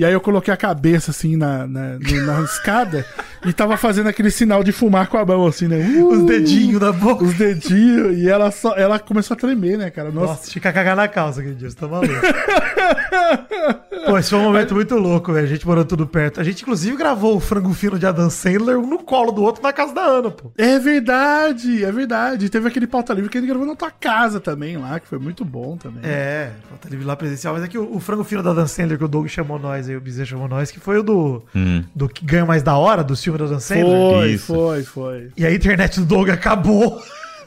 E 0.00 0.04
aí 0.06 0.14
eu 0.14 0.20
coloquei 0.20 0.52
a 0.54 0.56
cabeça 0.56 1.10
assim 1.10 1.36
na, 1.36 1.66
na, 1.66 1.98
na 1.98 2.40
escada 2.40 3.04
e 3.44 3.52
tava 3.52 3.76
fazendo 3.76 4.08
aquele 4.08 4.30
sinal 4.30 4.64
de 4.64 4.72
fumar 4.72 5.08
com 5.08 5.18
a 5.18 5.26
mão, 5.26 5.46
assim, 5.46 5.68
né? 5.68 5.76
Os 6.02 6.24
dedinhos 6.24 6.80
da 6.80 6.90
boca. 6.90 7.22
Os 7.22 7.34
dedinhos. 7.34 8.16
E 8.16 8.26
ela 8.26 8.50
só. 8.50 8.74
Ela 8.76 8.98
começou 8.98 9.34
a 9.34 9.38
tremer, 9.38 9.76
né, 9.76 9.90
cara? 9.90 10.10
Nossa. 10.10 10.32
Nossa, 10.32 10.50
fica 10.50 10.72
cagar 10.72 10.96
na 10.96 11.06
calça 11.06 11.40
aquele 11.40 11.54
dia, 11.54 11.68
você 11.68 11.76
tá 11.76 11.86
maluco. 11.86 12.14
Pô, 14.06 14.16
esse 14.16 14.30
foi 14.30 14.38
um 14.38 14.44
momento 14.44 14.74
muito 14.74 14.94
louco, 14.96 15.34
velho. 15.34 15.44
A 15.44 15.48
gente 15.48 15.66
morou 15.66 15.84
tudo 15.84 16.06
perto. 16.06 16.40
A 16.40 16.44
gente, 16.44 16.62
inclusive, 16.62 16.96
gravou 16.96 17.36
o 17.36 17.40
frango 17.40 17.74
fino 17.74 17.98
de 17.98 18.06
Adam 18.06 18.30
Sandler 18.30 18.78
um 18.78 18.86
no 18.86 18.98
colo 19.00 19.30
do 19.30 19.42
outro 19.42 19.62
na 19.62 19.72
casa 19.72 19.92
da 19.92 20.00
Ana, 20.00 20.30
pô. 20.30 20.50
É 20.56 20.78
verdade, 20.78 21.84
é 21.84 21.92
verdade. 21.92 22.48
Teve 22.48 22.68
aquele 22.68 22.86
pauta 22.86 23.12
livre 23.12 23.28
que 23.28 23.36
ele 23.36 23.46
gravou 23.46 23.66
na 23.66 23.76
tua 23.76 23.90
casa 23.90 24.40
também 24.40 24.78
lá, 24.78 24.98
que 24.98 25.06
foi 25.06 25.18
muito 25.18 25.44
bom 25.44 25.76
também. 25.76 26.00
É, 26.02 26.52
tá 26.80 26.88
livre 26.88 27.04
lá 27.04 27.14
presencial. 27.14 27.52
Mas 27.52 27.64
é 27.64 27.68
que 27.68 27.76
o, 27.76 27.96
o 27.96 28.00
frango 28.00 28.24
fino 28.24 28.42
da 28.42 28.54
Dan 28.54 28.66
Sandler, 28.66 28.96
que 28.96 29.04
o 29.04 29.08
Doug 29.08 29.26
chamou 29.28 29.58
nós 29.58 29.89
aí, 29.90 29.96
o 29.96 30.00
Bezerra 30.00 30.26
chamou 30.26 30.48
nós, 30.48 30.70
que 30.70 30.80
foi 30.80 30.98
o 30.98 31.02
do, 31.02 31.44
Hum. 31.54 31.84
do 31.94 32.08
que 32.08 32.24
ganha 32.24 32.46
mais 32.46 32.62
da 32.62 32.76
hora, 32.76 33.02
do 33.04 33.16
filme 33.16 33.38
da 33.38 33.46
Dan 33.46 33.60
Sandler. 33.60 33.86
Foi, 33.86 34.30
Isso. 34.32 34.46
foi, 34.54 34.82
foi. 34.84 35.30
E 35.36 35.44
a 35.46 35.52
internet 35.54 36.00
do 36.00 36.06
Doug 36.06 36.28
acabou. 36.30 37.02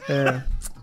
É. 0.08 0.40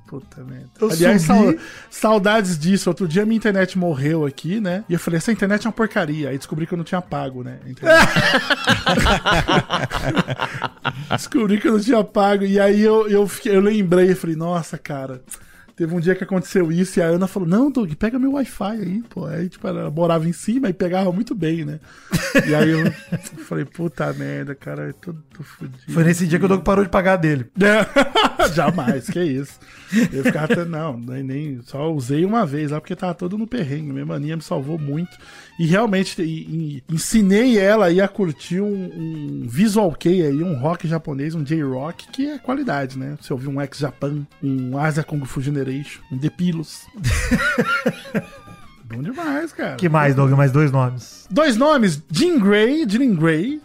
Puta 0.08 0.44
merda. 0.44 0.68
Eu 0.82 0.92
Aliás, 0.92 1.22
subi. 1.22 1.58
saudades 1.90 2.60
disso. 2.60 2.90
Outro 2.90 3.08
dia 3.08 3.26
minha 3.26 3.38
internet 3.38 3.78
morreu 3.78 4.26
aqui, 4.26 4.60
né? 4.60 4.84
E 4.90 4.94
eu 4.94 5.00
falei, 5.00 5.20
essa 5.20 5.32
internet 5.32 5.66
é 5.66 5.70
uma 5.70 5.74
porcaria. 5.74 6.28
Aí 6.32 6.38
descobri 6.38 6.68
que 6.68 6.74
eu 6.74 6.78
não 6.78 6.84
tinha 6.84 7.02
pago, 7.02 7.44
né? 7.46 7.60
descobri 11.10 11.60
que 11.60 11.68
eu 11.68 11.74
não 11.74 11.80
tinha 11.80 12.04
pago. 12.04 12.44
E 12.44 12.60
aí 12.60 12.82
eu, 12.82 13.08
eu, 13.08 13.28
fiquei- 13.28 13.56
eu 13.56 13.62
lembrei, 13.62 14.12
eu 14.12 14.16
falei, 14.16 14.36
nossa, 14.36 14.78
cara. 14.78 15.22
Teve 15.82 15.96
um 15.96 16.00
dia 16.00 16.14
que 16.14 16.24
aconteceu 16.24 16.72
isso 16.72 17.00
e 17.00 17.02
a 17.02 17.08
Ana 17.08 17.26
falou: 17.26 17.50
Não, 17.50 17.72
Doug, 17.72 17.92
pega 17.96 18.20
meu 18.20 18.34
Wi-Fi 18.34 18.64
aí, 18.82 19.02
pô. 19.10 19.26
Aí, 19.26 19.50
tipo, 19.50 19.68
ela 19.68 19.90
morava 19.90 20.30
em 20.30 20.32
cima 20.32 20.70
e 20.70 20.74
pegava 20.74 21.12
muito 21.12 21.34
bem, 21.34 21.66
né? 21.66 21.80
E 22.48 22.54
aí 22.54 22.70
eu 22.70 22.92
falei: 23.48 23.66
Puta 23.66 24.14
merda, 24.14 24.54
cara, 24.54 24.90
eu 24.90 24.94
tô, 24.94 25.12
tô 25.34 25.42
fudido. 25.42 25.80
Foi 25.92 26.04
nesse 26.04 26.28
dia 26.28 26.38
que 26.38 26.46
o 26.46 26.48
Doug 26.48 26.62
parou 26.62 26.84
de 26.86 26.92
pagar 26.92 27.16
dele. 27.16 27.48
Jamais, 28.54 29.10
que 29.10 29.24
isso. 29.24 29.60
Eu 30.14 30.24
ficava 30.24 30.46
até, 30.54 30.66
não, 30.66 30.98
nem, 30.98 31.24
nem- 31.24 31.62
só 31.64 31.92
usei 31.92 32.24
uma 32.26 32.46
vez 32.46 32.70
lá 32.72 32.80
porque 32.80 32.96
tava 32.96 33.16
todo 33.16 33.38
no 33.38 33.48
perrengue. 33.48 33.92
Minha 33.92 34.06
mania 34.06 34.36
me 34.36 34.42
salvou 34.44 34.78
muito. 34.78 35.18
E 35.60 35.66
realmente 35.66 36.20
e- 36.22 36.82
e 36.90 36.94
ensinei 36.94 37.58
ela 37.60 37.86
aí 37.88 38.02
a 38.02 38.08
curtir 38.08 38.60
um, 38.62 38.66
um 39.44 39.46
visual 39.48 39.92
kei 39.94 40.26
aí, 40.26 40.42
um 40.44 40.56
rock 40.58 40.88
japonês, 40.88 41.36
um 41.36 41.44
J-rock, 41.44 42.08
que 42.12 42.26
é 42.28 42.40
qualidade, 42.40 42.98
né? 42.98 43.16
Você 43.22 43.32
ouvir 43.32 43.48
um 43.48 43.62
X-Japan, 43.62 44.26
um 44.42 44.78
Asia 44.78 45.04
Kung 45.04 45.24
Fu 45.26 45.40
Generation, 45.42 46.02
um 46.12 46.18
The 46.18 46.30
Pilos. 46.32 46.82
Bom 48.86 49.02
demais, 49.02 49.54
cara. 49.54 49.76
que 49.76 49.88
mais, 49.88 50.16
Doug? 50.16 50.32
Mais 50.32 50.52
dois 50.52 50.72
nomes. 50.72 51.26
Dois 51.30 51.56
nomes, 51.56 52.02
Jean 52.12 52.38
Grey, 52.40 52.86
Jean 52.88 53.14
Grey. 53.16 53.62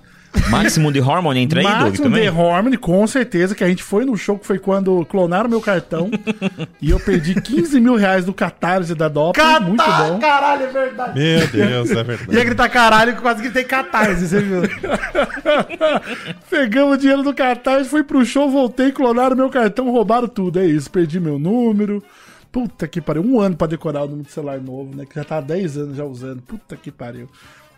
Máximo 0.50 0.92
de 0.92 1.00
Hormone 1.00 1.40
entra 1.40 1.60
aí, 1.60 1.66
Doug, 1.66 1.80
Maximum 1.82 2.04
também? 2.04 2.30
The 2.30 2.40
Harmony, 2.40 2.76
com 2.76 3.06
certeza, 3.06 3.54
que 3.54 3.64
a 3.64 3.68
gente 3.68 3.82
foi 3.82 4.04
no 4.04 4.16
show 4.16 4.38
que 4.38 4.46
foi 4.46 4.58
quando 4.58 5.04
clonaram 5.06 5.48
meu 5.48 5.60
cartão 5.60 6.10
e 6.80 6.90
eu 6.90 7.00
perdi 7.00 7.40
15 7.40 7.80
mil 7.80 7.96
reais 7.96 8.24
do 8.24 8.32
Catarse 8.32 8.94
da 8.94 9.08
Doppel. 9.08 9.60
muito 9.62 9.84
bom. 9.84 10.18
Caralho, 10.18 10.64
é 10.64 10.66
verdade. 10.66 11.18
Meu 11.18 11.46
Deus, 11.48 11.90
é 11.90 12.04
verdade. 12.04 12.36
Ia 12.36 12.44
gritar 12.44 12.68
caralho 12.68 13.14
que 13.14 13.22
quase 13.22 13.42
gritei 13.42 13.64
catarse, 13.64 14.28
você 14.28 14.40
viu? 14.40 14.62
Pegamos 16.50 16.96
o 16.96 16.98
dinheiro 16.98 17.22
do 17.22 17.34
Catarse, 17.34 17.88
fui 17.88 18.02
pro 18.04 18.24
show, 18.24 18.50
voltei, 18.50 18.92
clonaram 18.92 19.36
meu 19.36 19.50
cartão, 19.50 19.90
roubaram 19.90 20.28
tudo. 20.28 20.58
É 20.58 20.66
isso, 20.66 20.90
perdi 20.90 21.18
meu 21.18 21.38
número. 21.38 22.02
Puta 22.50 22.88
que 22.88 23.00
pariu. 23.00 23.22
Um 23.22 23.40
ano 23.40 23.56
pra 23.56 23.66
decorar 23.66 24.04
o 24.04 24.06
número 24.06 24.26
de 24.26 24.32
celular 24.32 24.58
novo, 24.60 24.96
né? 24.96 25.04
Que 25.04 25.14
já 25.14 25.24
tá 25.24 25.38
há 25.38 25.40
10 25.40 25.76
anos 25.76 25.96
já 25.96 26.04
usando. 26.04 26.40
Puta 26.42 26.76
que 26.76 26.90
pariu. 26.90 27.28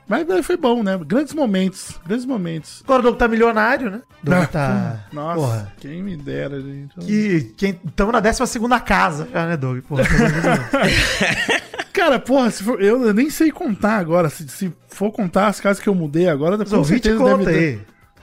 Mas 0.09 0.27
mas 0.27 0.47
foi 0.47 0.57
bom, 0.57 0.83
né? 0.83 0.99
Grandes 1.07 1.35
momentos. 1.35 2.01
Grandes 2.07 2.25
momentos. 2.25 2.81
Agora 2.85 3.01
o 3.01 3.03
Doug 3.03 3.17
tá 3.17 3.29
milionário, 3.29 3.91
né? 3.91 4.01
Doug 4.23 4.45
tá. 4.47 5.05
Nossa, 5.13 5.41
Porra. 5.41 5.73
quem 5.79 6.03
me 6.03 6.17
dera, 6.17 6.61
gente. 6.61 6.95
Que, 6.99 7.53
quem, 7.57 7.75
tamo 7.95 8.11
na 8.11 8.21
12 8.21 8.47
segunda 8.47 8.81
casa 8.81 9.29
já, 9.33 9.47
né, 9.47 9.57
Doug? 9.57 9.81
Porra, 9.85 10.03
Cara, 11.93 12.19
porra, 12.19 12.51
se 12.51 12.63
for- 12.63 12.81
eu, 12.81 13.05
eu 13.07 13.13
nem 13.13 13.29
sei 13.29 13.51
contar 13.51 13.97
agora. 13.97 14.31
Se, 14.31 14.49
se 14.49 14.73
for 14.89 15.11
contar 15.11 15.49
as 15.49 15.61
casas 15.61 15.83
que 15.83 15.89
eu 15.89 15.95
mudei 15.95 16.29
agora, 16.29 16.57
com 16.65 16.85
certeza 16.85 17.19
conta 17.19 17.45
deve 17.45 17.59
aí. 17.59 17.81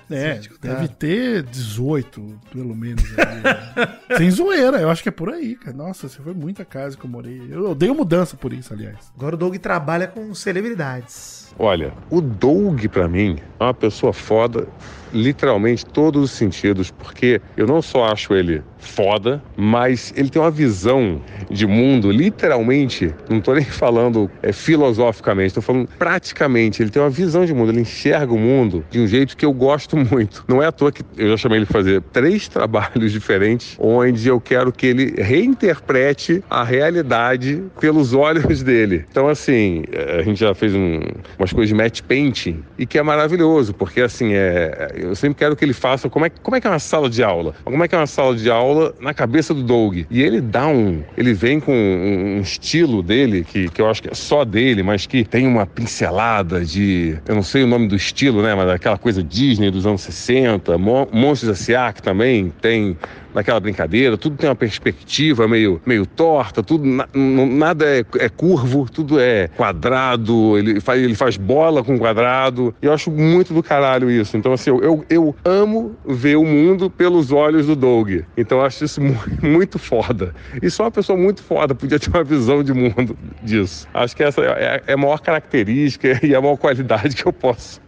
É, 0.10 0.36
tá. 0.36 0.50
deve 0.62 0.88
ter 0.90 1.44
18, 1.44 2.40
pelo 2.52 2.76
menos. 2.76 3.04
aí. 3.18 4.18
Sem 4.18 4.30
zoeira, 4.32 4.80
eu 4.80 4.90
acho 4.90 5.02
que 5.02 5.10
é 5.10 5.12
por 5.12 5.30
aí, 5.30 5.56
cara. 5.56 5.76
Nossa, 5.76 6.08
você 6.08 6.22
foi 6.22 6.34
muita 6.34 6.64
casa 6.64 6.98
que 6.98 7.06
eu 7.06 7.10
morei. 7.10 7.48
Eu 7.50 7.72
odeio 7.72 7.96
mudança 7.96 8.38
por 8.38 8.54
isso, 8.54 8.74
aliás. 8.74 9.12
Agora 9.18 9.36
o 9.36 9.38
Doug 9.38 9.56
trabalha 9.58 10.08
com 10.08 10.34
celebridades. 10.34 11.54
Olha, 11.58 11.94
o 12.10 12.20
Doug, 12.22 12.86
pra 12.88 13.08
mim, 13.08 13.40
é 13.60 13.64
uma 13.64 13.74
pessoa 13.74 14.12
foda, 14.12 14.68
literalmente 15.14 15.86
todos 15.86 16.24
os 16.24 16.32
sentidos, 16.32 16.92
porque 16.92 17.42
eu 17.56 17.66
não 17.66 17.82
só 17.82 18.06
acho 18.06 18.34
ele 18.34 18.62
foda, 18.86 19.42
mas 19.58 20.14
ele 20.16 20.30
tem 20.30 20.42
uma 20.42 20.52
visão 20.52 21.22
de 21.50 21.66
mundo, 21.68 22.12
literalmente, 22.12 23.14
não 23.30 23.42
tô 23.42 23.54
nem 23.54 23.64
falando 23.66 24.30
é, 24.42 24.52
filosoficamente, 24.52 25.54
tô 25.54 25.62
falando 25.62 25.88
praticamente, 25.98 26.82
ele 26.82 26.90
tem 26.90 27.02
uma 27.02 27.10
visão 27.10 27.46
de 27.46 27.54
mundo, 27.54 27.72
ele 27.72 27.82
enxerga 27.82 28.34
o 28.34 28.38
mundo 28.40 28.86
de 28.90 29.00
um 29.00 29.08
jeito 29.08 29.36
que 29.36 29.46
eu 29.46 29.54
gosto 29.54 29.96
muito. 30.12 30.44
Não 30.48 30.62
é 30.62 30.68
à 30.68 30.72
toa 30.72 30.92
que 30.92 31.04
eu 31.18 31.30
já 31.30 31.38
chamei 31.38 31.60
ele 31.60 31.66
fazer 31.66 32.02
três 32.12 32.48
trabalhos 32.50 33.12
diferentes, 33.12 33.76
onde 33.80 34.28
eu 34.28 34.40
quero 34.40 34.72
que 34.72 34.86
ele 34.86 35.14
reinterprete 35.22 36.44
a 36.50 36.64
realidade 36.64 37.64
pelos 37.80 38.14
olhos 38.14 38.62
dele. 38.64 39.06
Então, 39.10 39.28
assim, 39.28 39.84
eh, 39.92 40.20
a 40.20 40.24
gente 40.24 40.40
já 40.40 40.54
fez 40.54 40.74
um- 40.76 41.00
umas 41.38 41.52
coisas 41.52 41.70
de 41.70 41.76
match 41.76 42.02
painting 42.02 42.64
e 42.78 42.86
que 42.86 42.98
é 42.98 43.04
maravilhoso, 43.04 43.74
porque 43.74 44.02
assim, 44.02 44.34
é, 44.34 44.90
eu 44.96 45.16
sempre 45.16 45.36
quero 45.38 45.56
que 45.56 45.64
ele 45.66 45.74
faça 45.74 46.10
como 46.10 46.26
é, 46.26 46.30
como 46.42 46.56
é 46.56 46.62
que 46.62 46.68
é 46.68 46.70
uma 46.70 46.80
sala 46.80 47.10
de 47.10 47.24
aula. 47.24 47.56
Como 47.64 47.84
é 47.84 47.88
que 47.88 47.96
é 47.96 47.98
uma 47.98 48.08
sala 48.08 48.36
de 48.36 48.50
aula 48.50 48.75
na 49.00 49.14
cabeça 49.14 49.54
do 49.54 49.64
Doug. 49.64 50.06
E 50.10 50.22
ele 50.22 50.42
dá 50.42 50.68
um. 50.68 51.04
Ele 51.18 51.34
vem 51.34 51.60
com 51.60 51.74
um, 51.74 52.38
um 52.38 52.42
estilo 52.42 53.02
dele, 53.02 53.44
que, 53.44 53.70
que 53.70 53.82
eu 53.82 53.90
acho 53.90 54.02
que 54.02 54.10
é 54.10 54.14
só 54.14 54.44
dele, 54.46 54.84
mas 54.84 55.06
que 55.06 55.24
tem 55.24 55.48
uma 55.48 55.66
pincelada 55.66 56.64
de. 56.64 57.18
Eu 57.28 57.36
não 57.36 57.44
sei 57.44 57.64
o 57.64 57.68
nome 57.68 57.88
do 57.88 57.96
estilo, 57.96 58.42
né? 58.42 58.54
Mas 58.56 58.70
aquela 58.70 58.98
coisa 58.98 59.24
Disney 59.24 59.72
dos 59.72 59.86
anos 59.86 60.02
60, 60.02 60.78
Mon 60.78 61.08
Monstros 61.12 61.60
S.A. 61.60 61.94
que 61.94 62.02
também 62.02 62.52
tem 62.62 62.98
naquela 63.36 63.60
brincadeira, 63.60 64.18
tudo 64.18 64.38
tem 64.38 64.50
uma 64.50 64.56
perspectiva 64.56 65.48
meio, 65.48 65.82
meio 65.86 66.06
torta, 66.06 66.64
tudo 66.64 66.86
na- 66.86 67.08
nada 67.14 67.86
é, 67.86 68.04
é 68.20 68.30
curvo, 68.30 68.90
tudo 68.90 69.20
é 69.20 69.50
quadrado, 69.50 70.58
ele 70.58 70.80
faz, 70.80 71.02
ele 71.04 71.16
faz 71.16 71.38
bola 71.38 71.84
com 71.84 71.98
quadrado. 72.00 72.74
E 72.82 72.86
eu 72.86 72.94
acho 72.94 73.12
muito 73.12 73.54
do 73.54 73.62
caralho 73.62 74.10
isso. 74.10 74.38
Então, 74.38 74.54
assim, 74.54 74.70
eu, 74.70 75.06
eu, 75.10 75.36
amo 75.44 75.96
ver 76.06 76.38
o 76.38 76.46
mundo 76.46 76.90
pelos 76.90 77.32
olhos 77.32 77.68
do 77.68 77.76
Doug. 77.76 78.22
Então, 78.38 78.60
eu 78.60 78.66
acho 78.66 78.86
isso 78.86 79.02
mu- 79.02 79.20
muito 79.44 79.78
foda. 79.78 80.34
E 80.62 80.70
só 80.70 80.84
uma 80.84 80.92
pessoa 80.92 81.18
muito 81.18 81.44
foda 81.44 81.76
podia 81.76 82.00
ter 82.00 82.10
uma 82.10 82.24
visão 82.24 82.64
de 82.64 82.74
mundo 82.74 83.18
disso. 83.44 83.88
Acho 83.94 84.16
que 84.16 84.24
essa 84.24 84.42
é, 84.42 84.82
é 84.88 84.94
a 84.94 84.98
maior 84.98 85.20
característica 85.20 86.20
e 86.26 86.34
a 86.34 86.42
maior 86.42 86.58
qualidade 86.58 87.16
que 87.16 87.26
eu 87.26 87.34
posso 87.34 87.82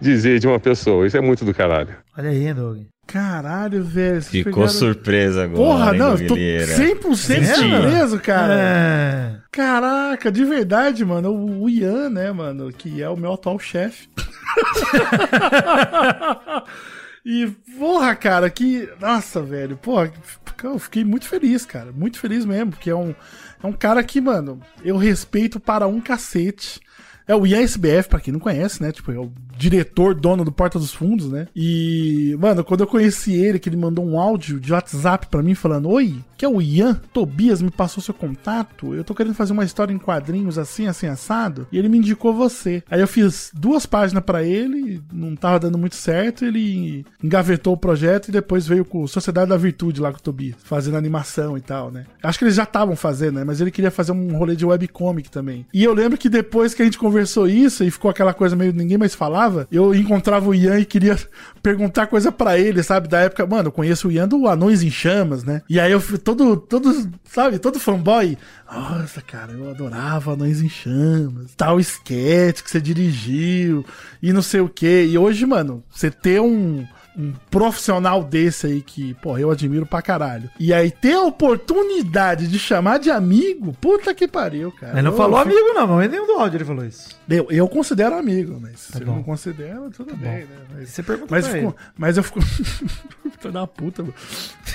dizer 0.00 0.38
de 0.38 0.46
uma 0.46 0.60
pessoa. 0.60 1.06
Isso 1.06 1.16
é 1.16 1.20
muito 1.20 1.44
do 1.44 1.52
caralho. 1.52 1.96
Olha 2.16 2.30
aí, 2.30 2.52
Doug. 2.54 2.91
Caralho, 3.06 3.84
velho. 3.84 4.22
Ficou 4.22 4.52
pegaram- 4.52 4.68
surpresa 4.72 5.44
agora. 5.44 5.56
Porra, 5.58 5.92
hein, 5.92 5.98
não, 5.98 6.16
tô 6.26 6.34
Lira? 6.34 6.66
100% 6.66 7.16
Senti. 7.16 7.46
surpreso, 7.46 8.20
cara. 8.20 8.54
É. 8.54 9.36
Caraca, 9.50 10.32
de 10.32 10.44
verdade, 10.44 11.04
mano. 11.04 11.30
O 11.60 11.68
Ian, 11.68 12.08
né, 12.08 12.32
mano, 12.32 12.72
que 12.72 13.02
é 13.02 13.08
o 13.08 13.16
meu 13.16 13.32
atual 13.34 13.58
chefe. 13.58 14.08
e, 17.24 17.46
porra, 17.78 18.14
cara, 18.14 18.48
que. 18.48 18.88
Nossa, 19.00 19.42
velho, 19.42 19.76
porra, 19.76 20.10
eu 20.64 20.78
fiquei 20.78 21.04
muito 21.04 21.26
feliz, 21.26 21.66
cara. 21.66 21.92
Muito 21.92 22.18
feliz 22.18 22.44
mesmo, 22.44 22.70
porque 22.70 22.90
é 22.90 22.96
um, 22.96 23.14
é 23.62 23.66
um 23.66 23.72
cara 23.72 24.02
que, 24.02 24.20
mano, 24.20 24.60
eu 24.84 24.96
respeito 24.96 25.60
para 25.60 25.86
um 25.86 26.00
cacete. 26.00 26.80
É 27.26 27.34
o 27.34 27.46
Ian 27.46 27.60
SBF, 27.60 28.08
pra 28.08 28.20
quem 28.20 28.32
não 28.32 28.40
conhece, 28.40 28.82
né? 28.82 28.92
Tipo, 28.92 29.12
é 29.12 29.18
o 29.18 29.32
diretor, 29.56 30.14
dono 30.14 30.44
do 30.44 30.52
Porta 30.52 30.78
dos 30.78 30.92
Fundos, 30.92 31.30
né? 31.30 31.46
E, 31.54 32.36
mano, 32.38 32.64
quando 32.64 32.80
eu 32.80 32.86
conheci 32.86 33.32
ele, 33.34 33.58
que 33.58 33.68
ele 33.68 33.76
mandou 33.76 34.04
um 34.04 34.18
áudio 34.18 34.58
de 34.58 34.72
WhatsApp 34.72 35.26
pra 35.28 35.42
mim 35.42 35.54
falando: 35.54 35.88
Oi, 35.88 36.16
que 36.36 36.44
é 36.44 36.48
o 36.48 36.60
Ian, 36.60 37.00
Tobias 37.12 37.62
me 37.62 37.70
passou 37.70 38.02
seu 38.02 38.12
contato. 38.12 38.94
Eu 38.94 39.04
tô 39.04 39.14
querendo 39.14 39.34
fazer 39.34 39.52
uma 39.52 39.64
história 39.64 39.92
em 39.92 39.98
quadrinhos 39.98 40.58
assim, 40.58 40.86
assim, 40.86 41.06
assado. 41.06 41.68
E 41.70 41.78
ele 41.78 41.88
me 41.88 41.98
indicou 41.98 42.34
você. 42.34 42.82
Aí 42.90 43.00
eu 43.00 43.06
fiz 43.06 43.50
duas 43.54 43.86
páginas 43.86 44.24
pra 44.24 44.42
ele, 44.42 45.00
não 45.12 45.36
tava 45.36 45.60
dando 45.60 45.78
muito 45.78 45.94
certo. 45.94 46.44
Ele 46.44 47.06
engavetou 47.22 47.74
o 47.74 47.76
projeto 47.76 48.28
e 48.28 48.32
depois 48.32 48.66
veio 48.66 48.84
com 48.84 49.06
Sociedade 49.06 49.50
da 49.50 49.56
Virtude 49.56 50.00
lá 50.00 50.10
com 50.10 50.18
o 50.18 50.22
Tobias, 50.22 50.56
fazendo 50.64 50.96
animação 50.96 51.56
e 51.56 51.60
tal, 51.60 51.90
né? 51.90 52.06
Acho 52.22 52.38
que 52.38 52.44
eles 52.44 52.56
já 52.56 52.64
estavam 52.64 52.96
fazendo, 52.96 53.36
né? 53.36 53.44
Mas 53.44 53.60
ele 53.60 53.70
queria 53.70 53.90
fazer 53.90 54.10
um 54.10 54.36
rolê 54.36 54.56
de 54.56 54.66
webcomic 54.66 55.30
também. 55.30 55.64
E 55.72 55.84
eu 55.84 55.94
lembro 55.94 56.18
que 56.18 56.28
depois 56.28 56.74
que 56.74 56.82
a 56.82 56.84
gente 56.84 56.98
conversou, 56.98 57.11
conversou 57.12 57.46
isso 57.46 57.84
e 57.84 57.90
ficou 57.90 58.10
aquela 58.10 58.32
coisa 58.32 58.56
meio 58.56 58.72
ninguém 58.72 58.96
mais 58.96 59.14
falava, 59.14 59.68
eu 59.70 59.94
encontrava 59.94 60.48
o 60.48 60.54
Ian 60.54 60.80
e 60.80 60.86
queria 60.86 61.18
perguntar 61.62 62.06
coisa 62.06 62.32
pra 62.32 62.58
ele, 62.58 62.82
sabe? 62.82 63.06
Da 63.06 63.20
época, 63.20 63.46
mano, 63.46 63.68
eu 63.68 63.72
conheço 63.72 64.08
o 64.08 64.10
Ian 64.10 64.26
do 64.26 64.48
Anões 64.48 64.82
em 64.82 64.90
Chamas, 64.90 65.44
né? 65.44 65.60
E 65.68 65.78
aí 65.78 65.92
eu 65.92 66.00
fui 66.00 66.16
todo, 66.16 66.56
todo, 66.56 67.10
sabe, 67.24 67.58
todo 67.58 67.78
fanboy. 67.78 68.38
Nossa, 68.70 69.20
cara, 69.20 69.52
eu 69.52 69.68
adorava 69.68 70.32
Anões 70.32 70.62
em 70.62 70.68
Chamas, 70.68 71.54
tal 71.54 71.78
sketch 71.78 72.62
que 72.62 72.70
você 72.70 72.80
dirigiu 72.80 73.84
e 74.22 74.32
não 74.32 74.42
sei 74.42 74.60
o 74.60 74.68
quê. 74.68 75.06
E 75.10 75.18
hoje, 75.18 75.44
mano, 75.44 75.84
você 75.90 76.10
ter 76.10 76.40
um 76.40 76.86
um 77.16 77.32
profissional 77.50 78.24
desse 78.24 78.66
aí 78.66 78.80
que, 78.80 79.12
pô, 79.14 79.36
eu 79.36 79.50
admiro 79.50 79.84
pra 79.84 80.00
caralho. 80.00 80.48
E 80.58 80.72
aí 80.72 80.90
ter 80.90 81.12
a 81.12 81.22
oportunidade 81.22 82.48
de 82.48 82.58
chamar 82.58 82.98
de 82.98 83.10
amigo, 83.10 83.76
puta 83.80 84.14
que 84.14 84.26
pariu, 84.26 84.72
cara. 84.72 84.94
Ele 84.94 85.02
não 85.02 85.10
Eu 85.10 85.16
falou 85.16 85.38
fico- 85.40 85.50
amigo, 85.50 85.74
não, 85.74 85.86
mas 85.96 86.10
nem 86.10 86.26
do 86.26 86.32
áudio 86.32 86.56
ele 86.58 86.64
falou 86.64 86.84
isso. 86.84 87.10
Eu, 87.28 87.46
eu 87.50 87.68
considero 87.68 88.14
amigo, 88.16 88.58
mas 88.60 88.88
Tá 88.88 88.98
se 88.98 89.04
bom. 89.04 89.16
não 89.16 89.22
considera, 89.22 89.90
tudo 89.90 90.10
Tá 90.10 90.16
bem, 90.16 90.46
bom. 90.46 90.54
né? 90.54 90.60
Mas, 90.74 90.88
Você 90.88 91.02
pergunta 91.02 91.28
mas, 91.34 91.46
pra 91.48 91.58
fico- 91.58 91.76
mas 91.96 92.16
eu 92.16 92.22
fico. 92.22 92.40
Filho 93.42 93.52
da 93.52 93.66
puta, 93.66 94.02
mano. 94.02 94.14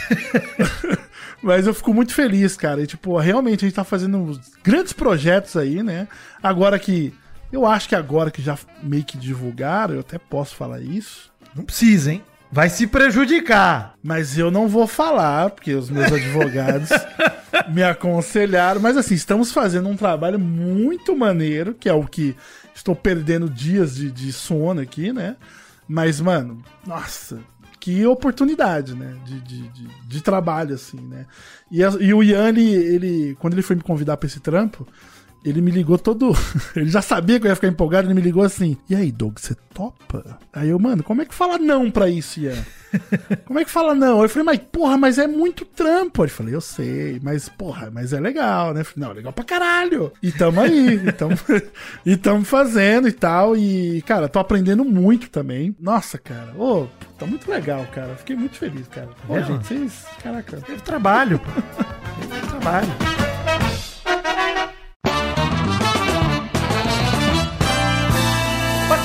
mas 1.41 1.67
eu 1.67 1.73
fico 1.73 1.93
muito 1.93 2.13
feliz, 2.13 2.55
cara. 2.57 2.81
E, 2.81 2.87
tipo, 2.87 3.17
realmente 3.17 3.65
a 3.65 3.67
gente 3.67 3.75
tá 3.75 3.83
fazendo 3.83 4.17
uns 4.17 4.39
grandes 4.63 4.93
projetos 4.93 5.55
aí, 5.55 5.81
né? 5.83 6.07
Agora 6.41 6.77
que. 6.79 7.13
Eu 7.49 7.65
acho 7.65 7.87
que 7.87 7.95
agora 7.95 8.29
que 8.29 8.41
já 8.41 8.57
meio 8.83 9.05
que 9.05 9.17
divulgaram, 9.17 9.93
eu 9.93 10.01
até 10.01 10.17
posso 10.17 10.53
falar 10.53 10.81
isso. 10.81 11.31
Não 11.57 11.65
precisa, 11.65 12.11
hein? 12.13 12.23
Vai 12.51 12.69
se 12.69 12.87
prejudicar. 12.87 13.95
Mas 14.01 14.37
eu 14.37 14.49
não 14.49 14.67
vou 14.69 14.87
falar, 14.87 15.49
porque 15.49 15.73
os 15.73 15.89
meus 15.89 16.11
advogados 16.11 16.89
me 17.73 17.83
aconselharam. 17.83 18.79
Mas 18.79 18.95
assim, 18.95 19.15
estamos 19.15 19.51
fazendo 19.51 19.89
um 19.89 19.97
trabalho 19.97 20.39
muito 20.39 21.15
maneiro, 21.15 21.73
que 21.73 21.89
é 21.89 21.93
o 21.93 22.05
que 22.05 22.35
estou 22.73 22.95
perdendo 22.95 23.49
dias 23.49 23.95
de, 23.95 24.09
de 24.11 24.31
sono 24.31 24.79
aqui, 24.79 25.11
né? 25.11 25.35
Mas, 25.89 26.21
mano, 26.21 26.61
nossa, 26.85 27.39
que 27.79 28.05
oportunidade, 28.05 28.93
né? 28.95 29.15
De, 29.25 29.41
de, 29.41 29.61
de, 29.69 29.87
de 30.07 30.21
trabalho, 30.21 30.75
assim, 30.75 30.99
né? 31.01 31.25
E, 31.71 31.83
a- 31.83 31.97
e 31.99 32.13
o 32.13 32.23
Ian, 32.23 32.47
ele, 32.49 32.71
ele, 32.73 33.37
quando 33.39 33.53
ele 33.53 33.61
foi 33.61 33.75
me 33.75 33.81
convidar 33.81 34.15
pra 34.17 34.27
esse 34.27 34.39
trampo, 34.39 34.87
ele 35.43 35.61
me 35.61 35.71
ligou 35.71 35.97
todo. 35.97 36.31
ele 36.75 36.89
já 36.89 37.01
sabia 37.01 37.39
que 37.39 37.45
eu 37.45 37.49
ia 37.49 37.55
ficar 37.55 37.67
empolgado, 37.67 38.07
ele 38.07 38.13
me 38.13 38.21
ligou 38.21 38.43
assim: 38.43 38.77
E 38.89 38.95
aí, 38.95 39.11
Doug, 39.11 39.37
você 39.37 39.55
topa? 39.73 40.39
Aí 40.51 40.69
eu, 40.69 40.79
mano, 40.79 41.03
como 41.03 41.21
é 41.21 41.25
que 41.25 41.33
fala 41.33 41.57
não 41.57 41.89
pra 41.91 42.09
isso, 42.09 42.39
Ian? 42.39 42.55
Como 43.45 43.59
é 43.59 43.65
que 43.65 43.69
fala 43.69 43.93
não? 43.93 44.23
Eu 44.23 44.29
falei, 44.29 44.45
mas 44.45 44.59
porra, 44.71 44.97
mas 44.97 45.17
é 45.17 45.27
muito 45.27 45.65
trampo. 45.65 46.23
Ele 46.23 46.31
falou, 46.31 46.51
eu 46.51 46.61
sei, 46.61 47.19
mas 47.21 47.49
porra, 47.49 47.91
mas 47.91 48.13
é 48.13 48.19
legal, 48.19 48.73
né? 48.73 48.83
Falei, 48.83 49.07
não, 49.07 49.13
legal 49.13 49.33
pra 49.33 49.43
caralho. 49.43 50.11
E 50.23 50.31
tamo 50.31 50.61
aí, 50.61 50.95
e 51.05 51.11
tamo, 51.11 51.35
e 52.05 52.15
tamo 52.15 52.45
fazendo 52.45 53.07
e 53.07 53.11
tal. 53.11 53.57
E, 53.57 54.01
cara, 54.03 54.29
tô 54.29 54.39
aprendendo 54.39 54.85
muito 54.85 55.29
também. 55.29 55.75
Nossa, 55.79 56.17
cara, 56.17 56.53
ô, 56.57 56.87
tá 57.19 57.25
muito 57.25 57.49
legal, 57.51 57.85
cara. 57.93 58.15
Fiquei 58.15 58.35
muito 58.37 58.55
feliz, 58.55 58.87
cara. 58.87 59.09
Ô, 59.27 59.35
É, 59.35 59.43
gente, 59.43 59.67
vocês. 59.67 60.05
Caraca. 60.23 60.57
Teve 60.61 60.81
trabalho, 60.81 61.39
pô. 61.39 61.51
Teve 62.21 62.47
trabalho. 62.47 63.16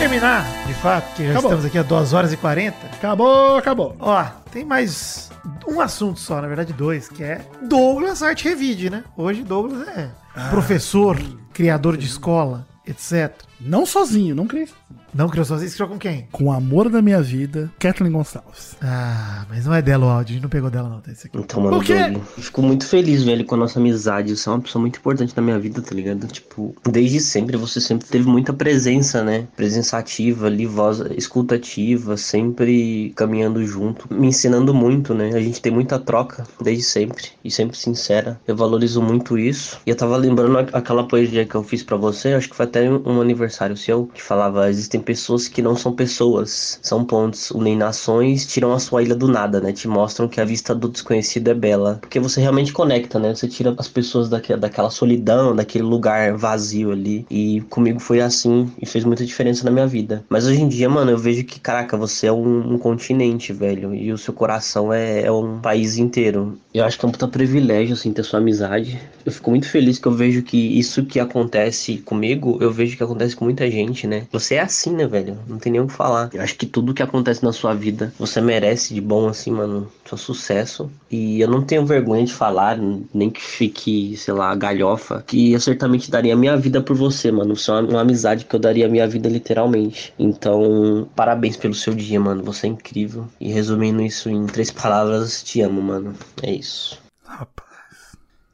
Terminar, 0.02 0.44
de 0.66 0.74
fato, 0.74 1.14
que 1.14 1.22
já 1.24 1.30
Acabou. 1.30 1.50
estamos 1.50 1.64
aqui 1.64 1.78
a 1.78 1.82
2 1.84 2.12
horas 2.12 2.32
e 2.32 2.36
40. 2.36 2.76
Acabou, 2.86 3.56
acabou. 3.56 3.96
Ó, 4.00 4.24
tem 4.50 4.64
mais 4.64 5.30
um 5.64 5.80
assunto 5.80 6.18
só, 6.18 6.42
na 6.42 6.48
verdade 6.48 6.72
dois, 6.72 7.08
que 7.08 7.22
é 7.22 7.40
Douglas 7.62 8.20
Arte 8.20 8.48
Revide, 8.48 8.90
né? 8.90 9.04
Hoje 9.16 9.44
Douglas 9.44 9.86
é 9.86 10.10
professor, 10.50 11.16
criador 11.52 11.96
de 11.96 12.06
escola, 12.06 12.66
etc. 12.84 13.32
Não 13.60 13.86
sozinho, 13.86 14.34
não 14.34 14.48
criei. 14.48 14.68
Não 15.14 15.28
criou 15.28 15.44
sozinho, 15.44 15.68
você 15.68 15.74
criou 15.74 15.90
com 15.90 15.98
quem? 15.98 16.26
Com 16.32 16.44
o 16.44 16.52
amor 16.52 16.88
da 16.88 17.02
minha 17.02 17.20
vida, 17.20 17.70
Kathleen 17.78 18.12
Gonçalves. 18.12 18.76
Ah, 18.80 19.44
mas 19.48 19.66
não 19.66 19.74
é 19.74 19.82
dela 19.82 20.06
o 20.06 20.08
áudio, 20.08 20.32
a 20.32 20.34
gente 20.34 20.42
não 20.42 20.48
pegou 20.48 20.70
dela 20.70 20.88
não, 20.88 21.00
tá 21.00 21.12
esse 21.12 21.26
aqui. 21.26 21.36
Então, 21.36 21.60
mano, 21.60 21.80
quê? 21.80 21.94
Doug, 21.94 22.14
eu 22.14 22.42
fico 22.42 22.62
muito 22.62 22.86
feliz, 22.86 23.22
velho, 23.22 23.44
com 23.44 23.54
a 23.54 23.58
nossa 23.58 23.78
amizade. 23.78 24.34
Você 24.34 24.48
é 24.48 24.52
uma 24.52 24.60
pessoa 24.60 24.80
muito 24.80 24.98
importante 24.98 25.34
na 25.36 25.42
minha 25.42 25.58
vida, 25.58 25.82
tá 25.82 25.94
ligado? 25.94 26.26
Tipo, 26.28 26.74
desde 26.90 27.20
sempre, 27.20 27.58
você 27.58 27.78
sempre 27.78 28.08
teve 28.08 28.26
muita 28.26 28.54
presença, 28.54 29.22
né? 29.22 29.46
Presença 29.54 29.98
ativa, 29.98 30.48
livosa, 30.48 31.12
escutativa, 31.14 32.16
sempre 32.16 33.12
caminhando 33.14 33.62
junto, 33.66 34.12
me 34.12 34.28
ensinando 34.28 34.72
muito, 34.72 35.12
né? 35.12 35.32
A 35.34 35.40
gente 35.40 35.60
tem 35.60 35.70
muita 35.70 35.98
troca 35.98 36.44
desde 36.62 36.84
sempre 36.84 37.24
e 37.44 37.50
sempre 37.50 37.76
sincera. 37.76 38.40
Eu 38.46 38.56
valorizo 38.56 39.02
muito 39.02 39.38
isso. 39.38 39.78
E 39.86 39.90
eu 39.90 39.96
tava 39.96 40.16
lembrando 40.16 40.56
aquela 40.72 41.06
poesia 41.06 41.44
que 41.44 41.54
eu 41.54 41.62
fiz 41.62 41.82
pra 41.82 41.98
você, 41.98 42.32
acho 42.32 42.48
que 42.48 42.56
foi 42.56 42.64
até 42.64 42.90
um 42.90 43.20
aniversário 43.20 43.76
seu, 43.76 44.06
que 44.06 44.22
falava: 44.22 44.70
existem 44.70 45.01
pessoas 45.02 45.48
que 45.48 45.60
não 45.62 45.76
são 45.76 45.92
pessoas, 45.94 46.78
são 46.82 47.04
pontos, 47.04 47.50
unem 47.50 47.76
nações, 47.76 48.46
tiram 48.46 48.72
a 48.72 48.78
sua 48.78 49.02
ilha 49.02 49.14
do 49.14 49.28
nada, 49.28 49.60
né? 49.60 49.72
Te 49.72 49.88
mostram 49.88 50.28
que 50.28 50.40
a 50.40 50.44
vista 50.44 50.74
do 50.74 50.88
desconhecido 50.88 51.48
é 51.48 51.54
bela. 51.54 51.98
Porque 52.00 52.20
você 52.20 52.40
realmente 52.40 52.72
conecta, 52.72 53.18
né? 53.18 53.34
Você 53.34 53.48
tira 53.48 53.74
as 53.78 53.88
pessoas 53.88 54.28
daque- 54.28 54.56
daquela 54.56 54.90
solidão, 54.90 55.54
daquele 55.54 55.84
lugar 55.84 56.36
vazio 56.36 56.90
ali. 56.92 57.26
E 57.30 57.60
comigo 57.70 58.00
foi 58.00 58.20
assim 58.20 58.70
e 58.80 58.86
fez 58.86 59.04
muita 59.04 59.24
diferença 59.24 59.64
na 59.64 59.70
minha 59.70 59.86
vida. 59.86 60.24
Mas 60.28 60.46
hoje 60.46 60.60
em 60.60 60.68
dia, 60.68 60.88
mano, 60.88 61.10
eu 61.10 61.18
vejo 61.18 61.44
que, 61.44 61.60
caraca, 61.60 61.96
você 61.96 62.26
é 62.26 62.32
um, 62.32 62.74
um 62.74 62.78
continente, 62.78 63.52
velho. 63.52 63.94
E 63.94 64.12
o 64.12 64.18
seu 64.18 64.32
coração 64.34 64.92
é, 64.92 65.22
é 65.22 65.32
um 65.32 65.60
país 65.60 65.96
inteiro. 65.98 66.58
Eu 66.72 66.84
acho 66.84 66.98
que 66.98 67.04
é 67.04 67.08
um 67.08 67.12
puta 67.12 67.28
privilégio, 67.28 67.94
assim, 67.94 68.12
ter 68.12 68.22
sua 68.22 68.38
amizade. 68.40 68.98
Eu 69.24 69.32
fico 69.32 69.50
muito 69.50 69.68
feliz 69.68 69.98
que 69.98 70.06
eu 70.06 70.12
vejo 70.12 70.42
que 70.42 70.56
isso 70.78 71.04
que 71.04 71.20
acontece 71.20 71.98
comigo, 71.98 72.58
eu 72.60 72.70
vejo 72.72 72.96
que 72.96 73.02
acontece 73.02 73.36
com 73.36 73.44
muita 73.44 73.70
gente, 73.70 74.06
né? 74.06 74.26
Você 74.32 74.54
é 74.56 74.60
assim, 74.60 74.91
né, 74.92 75.06
velho? 75.06 75.38
Não 75.46 75.58
tem 75.58 75.72
nem 75.72 75.80
o 75.80 75.86
que 75.86 75.92
falar. 75.92 76.30
Eu 76.32 76.42
acho 76.42 76.56
que 76.56 76.66
tudo 76.66 76.94
que 76.94 77.02
acontece 77.02 77.42
na 77.42 77.52
sua 77.52 77.74
vida, 77.74 78.12
você 78.18 78.40
merece 78.40 78.94
de 78.94 79.00
bom, 79.00 79.28
assim, 79.28 79.50
mano, 79.50 79.90
seu 80.06 80.18
sucesso. 80.18 80.90
E 81.10 81.40
eu 81.40 81.48
não 81.48 81.62
tenho 81.62 81.84
vergonha 81.86 82.24
de 82.24 82.32
falar, 82.32 82.78
nem 83.12 83.30
que 83.30 83.40
fique, 83.40 84.16
sei 84.16 84.34
lá, 84.34 84.54
galhofa, 84.54 85.22
que 85.26 85.52
eu 85.52 85.60
certamente 85.60 86.10
daria 86.10 86.34
a 86.34 86.36
minha 86.36 86.56
vida 86.56 86.80
por 86.80 86.96
você, 86.96 87.30
mano. 87.30 87.56
Você 87.56 87.70
é 87.70 87.74
uma, 87.74 87.82
uma 87.82 88.00
amizade 88.00 88.44
que 88.44 88.54
eu 88.54 88.60
daria 88.60 88.86
a 88.86 88.88
minha 88.88 89.06
vida 89.06 89.28
literalmente. 89.28 90.14
Então, 90.18 91.08
parabéns 91.16 91.56
pelo 91.56 91.74
seu 91.74 91.94
dia, 91.94 92.20
mano. 92.20 92.42
Você 92.44 92.66
é 92.66 92.70
incrível. 92.70 93.28
E 93.40 93.52
resumindo 93.52 94.02
isso 94.02 94.28
em 94.28 94.46
três 94.46 94.70
palavras, 94.70 95.42
te 95.42 95.60
amo, 95.60 95.82
mano. 95.82 96.14
É 96.42 96.52
isso. 96.52 97.00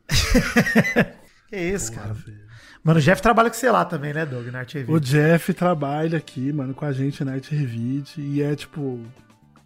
Que 1.49 1.57
isso, 1.57 1.93
cara. 1.93 2.15
Mano, 2.83 2.99
o 2.99 3.03
Jeff 3.03 3.21
trabalha 3.21 3.51
com 3.51 3.57
você 3.57 3.71
lá 3.71 3.85
também, 3.85 4.15
né, 4.15 4.25
Doug, 4.25 4.47
na 4.49 4.61
Arte 4.61 4.79
O 4.79 4.81
Revide? 4.95 5.11
Jeff 5.11 5.53
trabalha 5.53 6.19
aqui, 6.19 6.53
mano, 6.53 6.73
com 6.75 6.85
a 6.85 6.93
gente 6.93 7.23
na 7.25 7.33
Arte 7.33 7.55
Revide. 7.55 8.13
E 8.19 8.43
é 8.43 8.55
tipo. 8.55 9.01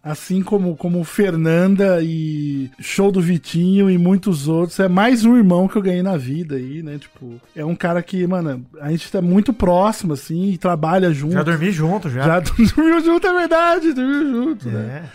Assim 0.05 0.43
como, 0.43 0.75
como 0.75 1.01
Fernanda 1.05 1.99
e 2.01 2.69
Show 2.77 3.09
do 3.09 3.21
Vitinho 3.21 3.89
e 3.89 3.97
muitos 3.97 4.49
outros, 4.49 4.77
é 4.81 4.89
mais 4.89 5.23
um 5.23 5.37
irmão 5.37 5.65
que 5.65 5.77
eu 5.77 5.81
ganhei 5.81 6.03
na 6.03 6.17
vida 6.17 6.55
aí, 6.55 6.83
né? 6.83 6.97
Tipo, 6.97 7.39
é 7.55 7.63
um 7.63 7.73
cara 7.73 8.03
que, 8.03 8.27
mano, 8.27 8.65
a 8.81 8.91
gente 8.91 9.09
tá 9.09 9.21
muito 9.21 9.53
próximo, 9.53 10.11
assim, 10.11 10.49
e 10.49 10.57
trabalha 10.57 11.13
junto. 11.13 11.31
Já 11.31 11.43
dormi 11.43 11.71
junto, 11.71 12.09
já. 12.09 12.21
Já 12.21 12.39
dormiu 12.75 12.99
junto, 13.01 13.25
é 13.27 13.33
verdade, 13.33 13.93
dormiu 13.93 14.29
junto, 14.29 14.69
né? 14.69 15.05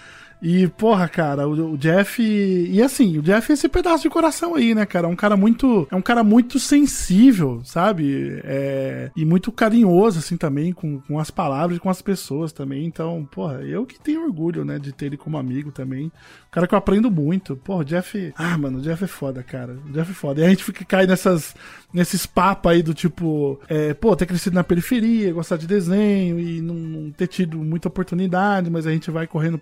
E, 0.41 0.69
porra, 0.69 1.09
cara, 1.09 1.49
o, 1.49 1.73
o 1.73 1.79
Jeff. 1.79 2.23
E 2.23 2.81
assim, 2.81 3.19
o 3.19 3.23
Jeff 3.23 3.51
é 3.51 3.55
esse 3.55 3.69
pedaço 3.69 4.05
de 4.05 4.11
coração 4.11 4.55
aí, 4.55 4.75
né, 4.75 4.87
cara? 4.87 5.07
É 5.07 5.11
um 5.11 5.17
cara 5.17 5.37
muito. 5.37 5.87
É 5.91 5.97
um 5.97 6.03
cara 6.03 6.23
muito 6.23 6.59
sensível, 6.59 7.61
sabe? 7.65 8.41
É, 8.45 9.11
e 9.17 9.25
muito 9.25 9.51
carinhoso, 9.51 10.19
assim, 10.19 10.37
também, 10.37 10.73
com, 10.73 11.01
com 11.01 11.19
as 11.19 11.31
palavras 11.31 11.77
e 11.77 11.81
com 11.81 11.91
as 11.91 12.01
pessoas 12.01 12.53
também. 12.53 12.87
Então, 12.87 13.29
porra, 13.31 13.63
eu 13.63 13.85
que 13.85 13.99
tenho 13.99 14.25
orgulho, 14.25 14.65
né, 14.65 14.79
de 14.79 14.93
ter 14.93 15.07
ele 15.07 15.17
como 15.17 15.37
amigo 15.37 15.73
também. 15.73 16.07
Um 16.07 16.51
cara 16.51 16.67
que 16.67 16.75
eu 16.75 16.79
aprendo 16.79 17.11
muito. 17.11 17.57
Porra, 17.57 17.81
o 17.81 17.85
Jeff. 17.85 18.33
Ah, 18.37 18.57
mano, 18.57 18.79
o 18.79 18.83
Jeff 18.83 19.03
é 19.03 19.09
foda, 19.09 19.43
cara. 19.43 19.77
O 19.87 19.93
Jeff 19.93 20.11
é 20.11 20.15
foda. 20.15 20.41
E 20.41 20.45
a 20.45 20.49
gente 20.49 20.63
fica 20.63 20.85
cai 20.85 21.07
nessas. 21.07 21.55
Nesses 21.91 22.27
papos 22.27 22.71
aí 22.71 22.83
do 22.83 22.93
tipo, 22.93 23.59
é, 23.67 23.95
pô, 23.95 24.15
ter 24.15 24.27
crescido 24.27 24.55
na 24.55 24.63
periferia, 24.63 25.33
gostar 25.33 25.57
de 25.57 25.67
desenho 25.67 26.39
e 26.39 26.61
não 26.61 27.11
ter 27.11 27.27
tido 27.27 27.57
muita 27.57 27.89
oportunidade, 27.89 28.69
mas 28.69 28.87
a 28.87 28.91
gente 28.91 29.11
vai 29.11 29.27
correndo 29.27 29.59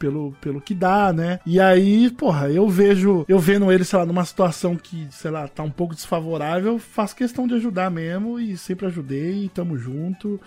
pelo, 0.00 0.32
pelo 0.40 0.62
que 0.62 0.74
dá, 0.74 1.12
né? 1.12 1.38
E 1.44 1.60
aí, 1.60 2.10
porra, 2.10 2.50
eu 2.50 2.66
vejo, 2.68 3.24
eu 3.28 3.38
vendo 3.38 3.70
ele, 3.70 3.84
sei 3.84 3.98
lá, 3.98 4.06
numa 4.06 4.24
situação 4.24 4.74
que, 4.74 5.06
sei 5.10 5.30
lá, 5.30 5.46
tá 5.46 5.62
um 5.62 5.70
pouco 5.70 5.94
desfavorável, 5.94 6.78
faço 6.78 7.14
questão 7.14 7.46
de 7.46 7.54
ajudar 7.54 7.90
mesmo 7.90 8.40
e 8.40 8.56
sempre 8.56 8.86
ajudei, 8.86 9.44
e 9.44 9.48
tamo 9.50 9.76
junto. 9.76 10.40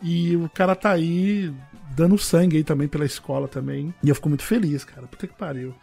E 0.00 0.36
o 0.36 0.48
cara 0.48 0.76
tá 0.76 0.92
aí 0.92 1.52
dando 1.94 2.16
sangue 2.16 2.56
aí 2.56 2.64
também 2.64 2.86
pela 2.86 3.04
escola 3.04 3.48
também. 3.48 3.92
E 4.02 4.08
eu 4.08 4.14
fico 4.14 4.28
muito 4.28 4.44
feliz, 4.44 4.84
cara. 4.84 5.06
Puta 5.08 5.26
que 5.26 5.34
pariu. 5.34 5.74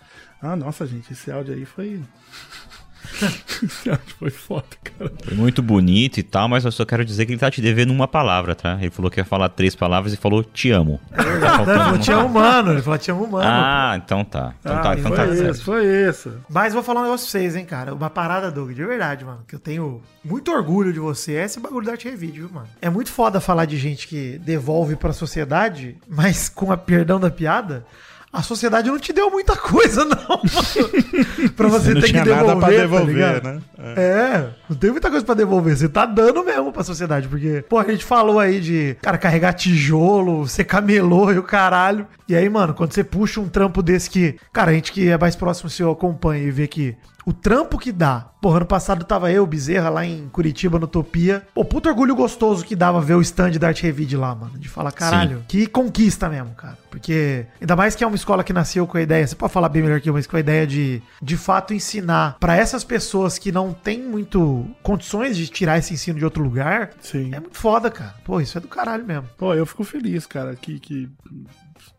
Ah, 0.41 0.55
nossa, 0.55 0.87
gente, 0.87 1.11
esse 1.11 1.29
áudio 1.29 1.53
aí 1.53 1.65
foi. 1.65 2.01
Foi 4.19 4.29
foda, 4.29 4.65
cara. 4.83 5.11
Foi 5.23 5.35
muito 5.35 5.61
bonito 5.61 6.19
e 6.19 6.23
tal, 6.23 6.47
mas 6.47 6.65
eu 6.65 6.71
só 6.71 6.85
quero 6.85 7.03
dizer 7.05 7.25
que 7.25 7.31
ele 7.31 7.39
tá 7.39 7.49
te 7.49 7.61
devendo 7.61 7.91
uma 7.91 8.07
palavra, 8.07 8.55
tá? 8.55 8.77
Ele 8.79 8.89
falou 8.89 9.09
que 9.09 9.19
ia 9.19 9.25
falar 9.25 9.49
três 9.49 9.75
palavras 9.75 10.13
e 10.13 10.17
falou 10.17 10.43
te 10.43 10.71
amo. 10.71 10.99
Tá 11.15 11.23
Ele 11.23 11.79
falou 11.79 11.97
te 11.97 12.11
amo, 12.11 12.29
mano. 12.29 12.71
Ele 12.73 12.81
falou 12.81 12.97
te 12.99 13.11
amo, 13.11 13.27
mano. 13.27 13.47
Ah, 13.47 13.99
então 14.03 14.23
tá. 14.23 14.53
Então 14.59 14.81
tá, 14.81 14.95
então 14.95 15.11
tá 15.11 15.25
foi 15.25 15.35
certo. 15.35 15.51
isso, 15.51 15.63
foi 15.63 15.85
isso. 15.85 16.33
Mas 16.49 16.73
vou 16.73 16.83
falar 16.83 17.01
um 17.01 17.03
negócio 17.03 17.25
pra 17.25 17.39
vocês, 17.39 17.55
hein, 17.55 17.65
cara. 17.65 17.93
Uma 17.93 18.09
parada, 18.09 18.51
Doug, 18.51 18.71
de 18.71 18.85
verdade, 18.85 19.25
mano. 19.25 19.39
Que 19.47 19.55
eu 19.55 19.59
tenho 19.59 20.01
muito 20.23 20.51
orgulho 20.51 20.93
de 20.93 20.99
você. 20.99 21.35
É 21.35 21.45
esse 21.45 21.59
bagulho 21.59 21.85
da 21.85 21.93
Arte 21.93 22.09
Revide, 22.09 22.39
viu, 22.39 22.49
mano? 22.51 22.67
É 22.81 22.89
muito 22.89 23.11
foda 23.11 23.39
falar 23.39 23.65
de 23.65 23.77
gente 23.77 24.07
que 24.07 24.37
devolve 24.39 24.95
pra 24.95 25.13
sociedade, 25.13 25.97
mas 26.07 26.49
com 26.49 26.71
a 26.71 26.77
perdão 26.77 27.19
da 27.19 27.29
piada. 27.29 27.85
A 28.31 28.43
sociedade 28.43 28.89
não 28.89 28.99
te 28.99 29.13
deu 29.13 29.31
muita 29.31 29.55
coisa, 29.55 30.03
não, 30.03 30.15
mano. 30.17 31.49
pra 31.55 31.67
você, 31.69 31.85
Você 31.85 31.93
não 31.93 32.01
ter 32.01 32.07
que 32.07 32.11
tinha 32.13 32.23
devolver, 32.23 32.47
nada 32.47 32.59
pra 32.59 32.69
tá 32.69 32.75
devolver, 32.75 33.15
ligado? 33.15 33.43
né? 33.43 33.61
É, 33.95 34.49
não 34.69 34.75
tem 34.75 34.91
muita 34.91 35.09
coisa 35.09 35.25
pra 35.25 35.33
devolver. 35.33 35.77
Você 35.77 35.87
tá 35.89 36.05
dando 36.05 36.43
mesmo 36.43 36.71
pra 36.71 36.83
sociedade. 36.83 37.27
Porque, 37.27 37.63
pô, 37.69 37.79
a 37.79 37.83
gente 37.83 38.03
falou 38.03 38.39
aí 38.39 38.59
de, 38.59 38.97
cara, 39.01 39.17
carregar 39.17 39.53
tijolo, 39.53 40.45
você 40.47 40.63
camelou 40.63 41.31
e 41.33 41.39
o 41.39 41.43
caralho. 41.43 42.05
E 42.27 42.35
aí, 42.35 42.47
mano, 42.49 42.73
quando 42.73 42.91
você 42.91 43.03
puxa 43.03 43.39
um 43.39 43.47
trampo 43.47 43.81
desse 43.81 44.09
que, 44.09 44.35
cara, 44.51 44.71
a 44.71 44.73
gente 44.73 44.91
que 44.91 45.07
é 45.07 45.17
mais 45.17 45.35
próximo 45.35 45.69
seu 45.69 45.89
acompanha 45.89 46.43
e 46.43 46.51
vê 46.51 46.67
que 46.67 46.95
o 47.27 47.33
trampo 47.33 47.77
que 47.77 47.91
dá. 47.91 48.31
Porra, 48.41 48.57
ano 48.57 48.65
passado 48.65 49.03
tava 49.03 49.29
eu, 49.29 49.45
Bezerra, 49.45 49.89
lá 49.89 50.05
em 50.05 50.29
Curitiba, 50.29 50.79
no 50.79 50.87
Topia. 50.87 51.45
Pô, 51.53 51.65
puto 51.65 51.89
orgulho 51.89 52.15
gostoso 52.15 52.63
que 52.63 52.73
dava 52.73 53.01
ver 53.01 53.15
o 53.15 53.21
stand 53.21 53.51
da 53.59 53.67
Arte 53.67 53.83
Revide 53.83 54.15
lá, 54.15 54.33
mano. 54.33 54.57
De 54.57 54.69
falar, 54.69 54.93
caralho, 54.93 55.39
Sim. 55.39 55.43
que 55.45 55.67
conquista 55.67 56.29
mesmo, 56.29 56.55
cara. 56.55 56.77
Porque, 56.89 57.45
ainda 57.59 57.75
mais 57.75 57.95
que 57.95 58.03
é 58.05 58.07
uma 58.07 58.15
escola 58.15 58.45
que 58.45 58.53
nasceu 58.53 58.87
com 58.87 58.97
a 58.97 59.01
ideia, 59.01 59.27
você 59.27 59.35
pode 59.35 59.51
falar 59.51 59.67
bem 59.67 59.83
melhor 59.83 59.99
que 59.99 60.09
eu, 60.09 60.13
mas 60.13 60.25
com 60.25 60.37
a 60.37 60.39
ideia 60.39 60.65
de, 60.65 61.01
de 61.21 61.35
fato, 61.35 61.73
ensinar 61.73 62.37
pra 62.39 62.55
essas 62.55 62.85
pessoas 62.85 63.37
que 63.37 63.51
não 63.51 63.73
têm 63.73 64.01
muito 64.01 64.65
condições 64.81 65.35
de 65.35 65.47
tirar 65.49 65.77
esse 65.77 65.93
ensino 65.93 66.17
de 66.17 66.23
outro 66.23 66.41
lugar. 66.41 66.91
Sim. 67.01 67.35
É 67.35 67.41
muito 67.41 67.57
foda, 67.57 67.91
cara. 67.91 68.15
Pô, 68.23 68.39
isso 68.39 68.57
é 68.57 68.61
do 68.61 68.69
caralho 68.69 69.05
mesmo. 69.05 69.27
Pô, 69.37 69.53
eu 69.53 69.65
fico 69.65 69.83
feliz, 69.83 70.25
cara, 70.25 70.55
que, 70.55 70.79
que 70.79 71.09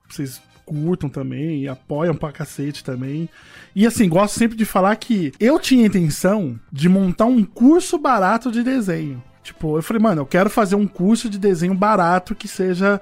vocês 0.08 0.40
curtam 0.68 1.08
também 1.08 1.66
apoiam 1.66 2.14
pra 2.14 2.30
cacete 2.30 2.84
também. 2.84 3.28
E 3.74 3.86
assim, 3.86 4.08
gosto 4.08 4.38
sempre 4.38 4.56
de 4.56 4.64
falar 4.64 4.94
que 4.96 5.32
eu 5.40 5.58
tinha 5.58 5.86
intenção 5.86 6.58
de 6.70 6.88
montar 6.88 7.24
um 7.24 7.42
curso 7.42 7.98
barato 7.98 8.52
de 8.52 8.62
desenho. 8.62 9.22
Tipo, 9.42 9.78
eu 9.78 9.82
falei, 9.82 10.02
mano, 10.02 10.20
eu 10.20 10.26
quero 10.26 10.50
fazer 10.50 10.74
um 10.74 10.86
curso 10.86 11.30
de 11.30 11.38
desenho 11.38 11.74
barato 11.74 12.34
que 12.34 12.46
seja 12.46 13.00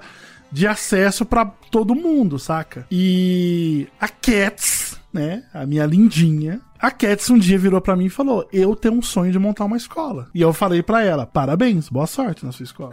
de 0.49 0.65
acesso 0.65 1.25
pra 1.25 1.45
todo 1.45 1.93
mundo, 1.93 2.39
saca? 2.39 2.87
E 2.89 3.87
a 3.99 4.07
Cats, 4.07 4.97
né, 5.11 5.43
a 5.53 5.65
minha 5.65 5.85
lindinha, 5.85 6.61
a 6.79 6.91
Cats 6.91 7.29
um 7.29 7.37
dia 7.37 7.57
virou 7.57 7.81
pra 7.81 7.95
mim 7.95 8.05
e 8.05 8.09
falou: 8.09 8.47
Eu 8.51 8.75
tenho 8.75 8.95
um 8.95 9.01
sonho 9.01 9.31
de 9.31 9.39
montar 9.39 9.65
uma 9.65 9.77
escola. 9.77 10.27
E 10.33 10.41
eu 10.41 10.53
falei 10.53 10.81
pra 10.83 11.03
ela: 11.03 11.25
Parabéns, 11.25 11.89
boa 11.89 12.07
sorte 12.07 12.45
na 12.45 12.51
sua 12.51 12.63
escola. 12.63 12.91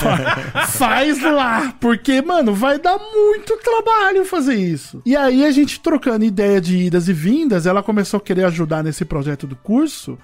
Fa- 0.00 0.66
Faz 0.68 1.20
lá, 1.22 1.74
porque, 1.80 2.22
mano, 2.22 2.54
vai 2.54 2.78
dar 2.78 2.98
muito 2.98 3.56
trabalho 3.58 4.24
fazer 4.24 4.54
isso. 4.54 5.02
E 5.04 5.16
aí 5.16 5.44
a 5.44 5.50
gente 5.50 5.80
trocando 5.80 6.24
ideia 6.24 6.60
de 6.60 6.76
idas 6.76 7.08
e 7.08 7.12
vindas, 7.12 7.66
ela 7.66 7.82
começou 7.82 8.18
a 8.18 8.20
querer 8.20 8.44
ajudar 8.44 8.82
nesse 8.82 9.04
projeto 9.04 9.46
do 9.46 9.56
curso. 9.56 10.18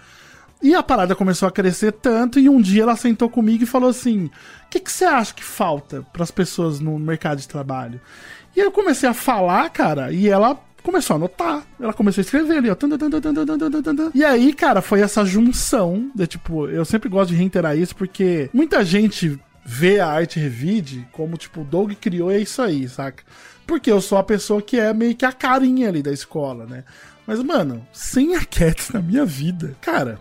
E 0.62 0.74
a 0.74 0.82
parada 0.82 1.14
começou 1.14 1.46
a 1.46 1.50
crescer 1.52 1.92
tanto, 1.92 2.38
e 2.38 2.48
um 2.48 2.58
dia 2.60 2.84
ela 2.84 2.96
sentou 2.96 3.28
comigo 3.28 3.64
e 3.64 3.66
falou 3.66 3.90
assim: 3.90 4.26
O 4.26 4.30
que, 4.70 4.80
que 4.80 4.90
você 4.90 5.04
acha 5.04 5.34
que 5.34 5.44
falta 5.44 6.06
para 6.12 6.22
as 6.22 6.30
pessoas 6.30 6.80
no 6.80 6.98
mercado 6.98 7.38
de 7.38 7.48
trabalho? 7.48 8.00
E 8.56 8.60
eu 8.60 8.70
comecei 8.70 9.08
a 9.08 9.12
falar, 9.14 9.68
cara, 9.70 10.12
e 10.12 10.28
ela 10.28 10.58
começou 10.84 11.14
a 11.14 11.16
anotar. 11.16 11.66
Ela 11.80 11.92
começou 11.92 12.20
a 12.20 12.24
escrever 12.24 12.58
ali, 12.58 12.70
ó. 12.70 12.76
E 14.14 14.24
aí, 14.24 14.52
cara, 14.52 14.80
foi 14.80 15.00
essa 15.00 15.24
junção 15.24 16.10
de 16.14 16.26
tipo, 16.26 16.68
eu 16.68 16.84
sempre 16.84 17.08
gosto 17.08 17.30
de 17.30 17.36
reiterar 17.36 17.76
isso 17.76 17.96
porque 17.96 18.48
muita 18.52 18.84
gente 18.84 19.40
vê 19.64 19.98
a 19.98 20.06
arte 20.06 20.38
revide 20.38 21.08
como 21.10 21.38
tipo, 21.38 21.62
o 21.62 21.64
Doug 21.64 21.92
criou 21.94 22.30
e 22.30 22.36
é 22.36 22.38
isso 22.40 22.60
aí, 22.60 22.86
saca? 22.86 23.24
Porque 23.66 23.90
eu 23.90 24.00
sou 24.00 24.18
a 24.18 24.22
pessoa 24.22 24.60
que 24.60 24.78
é 24.78 24.92
meio 24.92 25.16
que 25.16 25.24
a 25.24 25.32
carinha 25.32 25.88
ali 25.88 26.02
da 26.02 26.12
escola, 26.12 26.66
né? 26.66 26.84
Mas, 27.26 27.42
mano, 27.42 27.86
sem 27.90 28.36
a 28.36 28.44
Cats 28.44 28.90
na 28.90 29.00
minha 29.00 29.24
vida, 29.24 29.74
cara, 29.80 30.20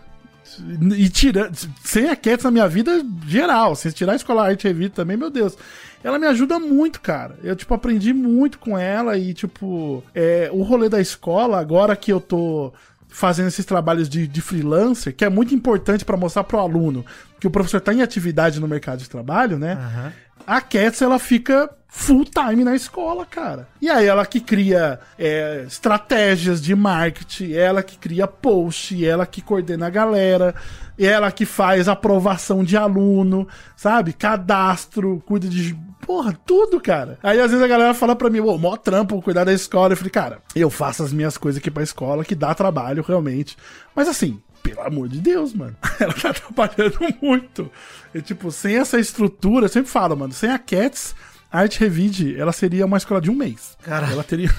e 0.96 1.08
tirando. 1.10 1.54
Sem 1.84 2.08
a 2.08 2.16
Cats 2.16 2.44
na 2.44 2.50
minha 2.50 2.66
vida 2.66 3.04
geral, 3.26 3.74
sem 3.76 3.92
tirar 3.92 4.12
a 4.12 4.16
escola 4.16 4.46
arte 4.46 4.66
revide 4.66 4.90
também, 4.90 5.16
meu 5.16 5.28
Deus. 5.28 5.56
Ela 6.04 6.18
me 6.18 6.26
ajuda 6.26 6.58
muito, 6.58 7.00
cara. 7.00 7.36
Eu, 7.42 7.56
tipo, 7.56 7.72
aprendi 7.72 8.12
muito 8.12 8.58
com 8.58 8.76
ela 8.78 9.16
e, 9.16 9.32
tipo, 9.32 10.04
é, 10.14 10.50
o 10.52 10.62
rolê 10.62 10.90
da 10.90 11.00
escola, 11.00 11.58
agora 11.58 11.96
que 11.96 12.12
eu 12.12 12.20
tô 12.20 12.74
fazendo 13.08 13.48
esses 13.48 13.64
trabalhos 13.64 14.08
de, 14.08 14.28
de 14.28 14.40
freelancer, 14.42 15.14
que 15.14 15.24
é 15.24 15.30
muito 15.30 15.54
importante 15.54 16.04
pra 16.04 16.16
mostrar 16.16 16.44
pro 16.44 16.58
aluno 16.58 17.06
que 17.40 17.46
o 17.46 17.50
professor 17.50 17.80
tá 17.80 17.94
em 17.94 18.02
atividade 18.02 18.60
no 18.60 18.68
mercado 18.68 18.98
de 18.98 19.08
trabalho, 19.08 19.58
né? 19.58 20.12
A 20.46 20.60
Cats, 20.60 21.00
ela 21.00 21.18
fica 21.18 21.70
full 21.88 22.24
time 22.24 22.64
na 22.64 22.74
escola, 22.74 23.24
cara. 23.24 23.68
E 23.80 23.88
aí 23.88 24.04
ela 24.06 24.26
que 24.26 24.40
cria 24.40 24.98
é, 25.16 25.64
estratégias 25.66 26.60
de 26.60 26.74
marketing, 26.74 27.52
ela 27.52 27.82
que 27.84 27.96
cria 27.96 28.26
post, 28.26 29.06
ela 29.06 29.24
que 29.24 29.40
coordena 29.40 29.86
a 29.86 29.90
galera, 29.90 30.54
ela 30.98 31.30
que 31.30 31.46
faz 31.46 31.88
aprovação 31.88 32.64
de 32.64 32.76
aluno, 32.76 33.46
sabe? 33.76 34.12
Cadastro, 34.12 35.22
cuida 35.24 35.48
de. 35.48 35.78
Porra, 36.06 36.38
tudo, 36.46 36.80
cara. 36.80 37.18
Aí 37.22 37.40
às 37.40 37.50
vezes 37.50 37.64
a 37.64 37.68
galera 37.68 37.94
fala 37.94 38.14
pra 38.16 38.30
mim, 38.30 38.40
ô, 38.40 38.56
mó 38.58 38.76
trampo 38.76 39.20
cuidar 39.22 39.44
da 39.44 39.52
escola. 39.52 39.92
Eu 39.92 39.96
falei, 39.96 40.10
cara, 40.10 40.38
eu 40.54 40.70
faço 40.70 41.02
as 41.02 41.12
minhas 41.12 41.36
coisas 41.36 41.60
aqui 41.60 41.70
pra 41.70 41.82
escola, 41.82 42.24
que 42.24 42.34
dá 42.34 42.54
trabalho 42.54 43.04
realmente. 43.06 43.56
Mas 43.94 44.08
assim, 44.08 44.40
pelo 44.62 44.80
amor 44.80 45.08
de 45.08 45.20
Deus, 45.20 45.52
mano. 45.52 45.76
Ela 46.00 46.14
tá 46.14 46.32
trabalhando 46.32 46.98
muito. 47.20 47.70
E, 48.14 48.22
tipo, 48.22 48.50
sem 48.50 48.76
essa 48.76 48.98
estrutura, 48.98 49.66
eu 49.66 49.68
sempre 49.68 49.90
falo, 49.90 50.16
mano, 50.16 50.32
sem 50.32 50.50
a 50.50 50.58
Cats, 50.58 51.14
a 51.54 51.60
Arte 51.60 51.78
Revide, 51.78 52.36
ela 52.36 52.50
seria 52.50 52.84
uma 52.84 52.96
escola 52.96 53.20
de 53.20 53.30
um 53.30 53.34
mês. 53.36 53.78
Cara. 53.80 54.10
Ela 54.10 54.24
teria. 54.24 54.50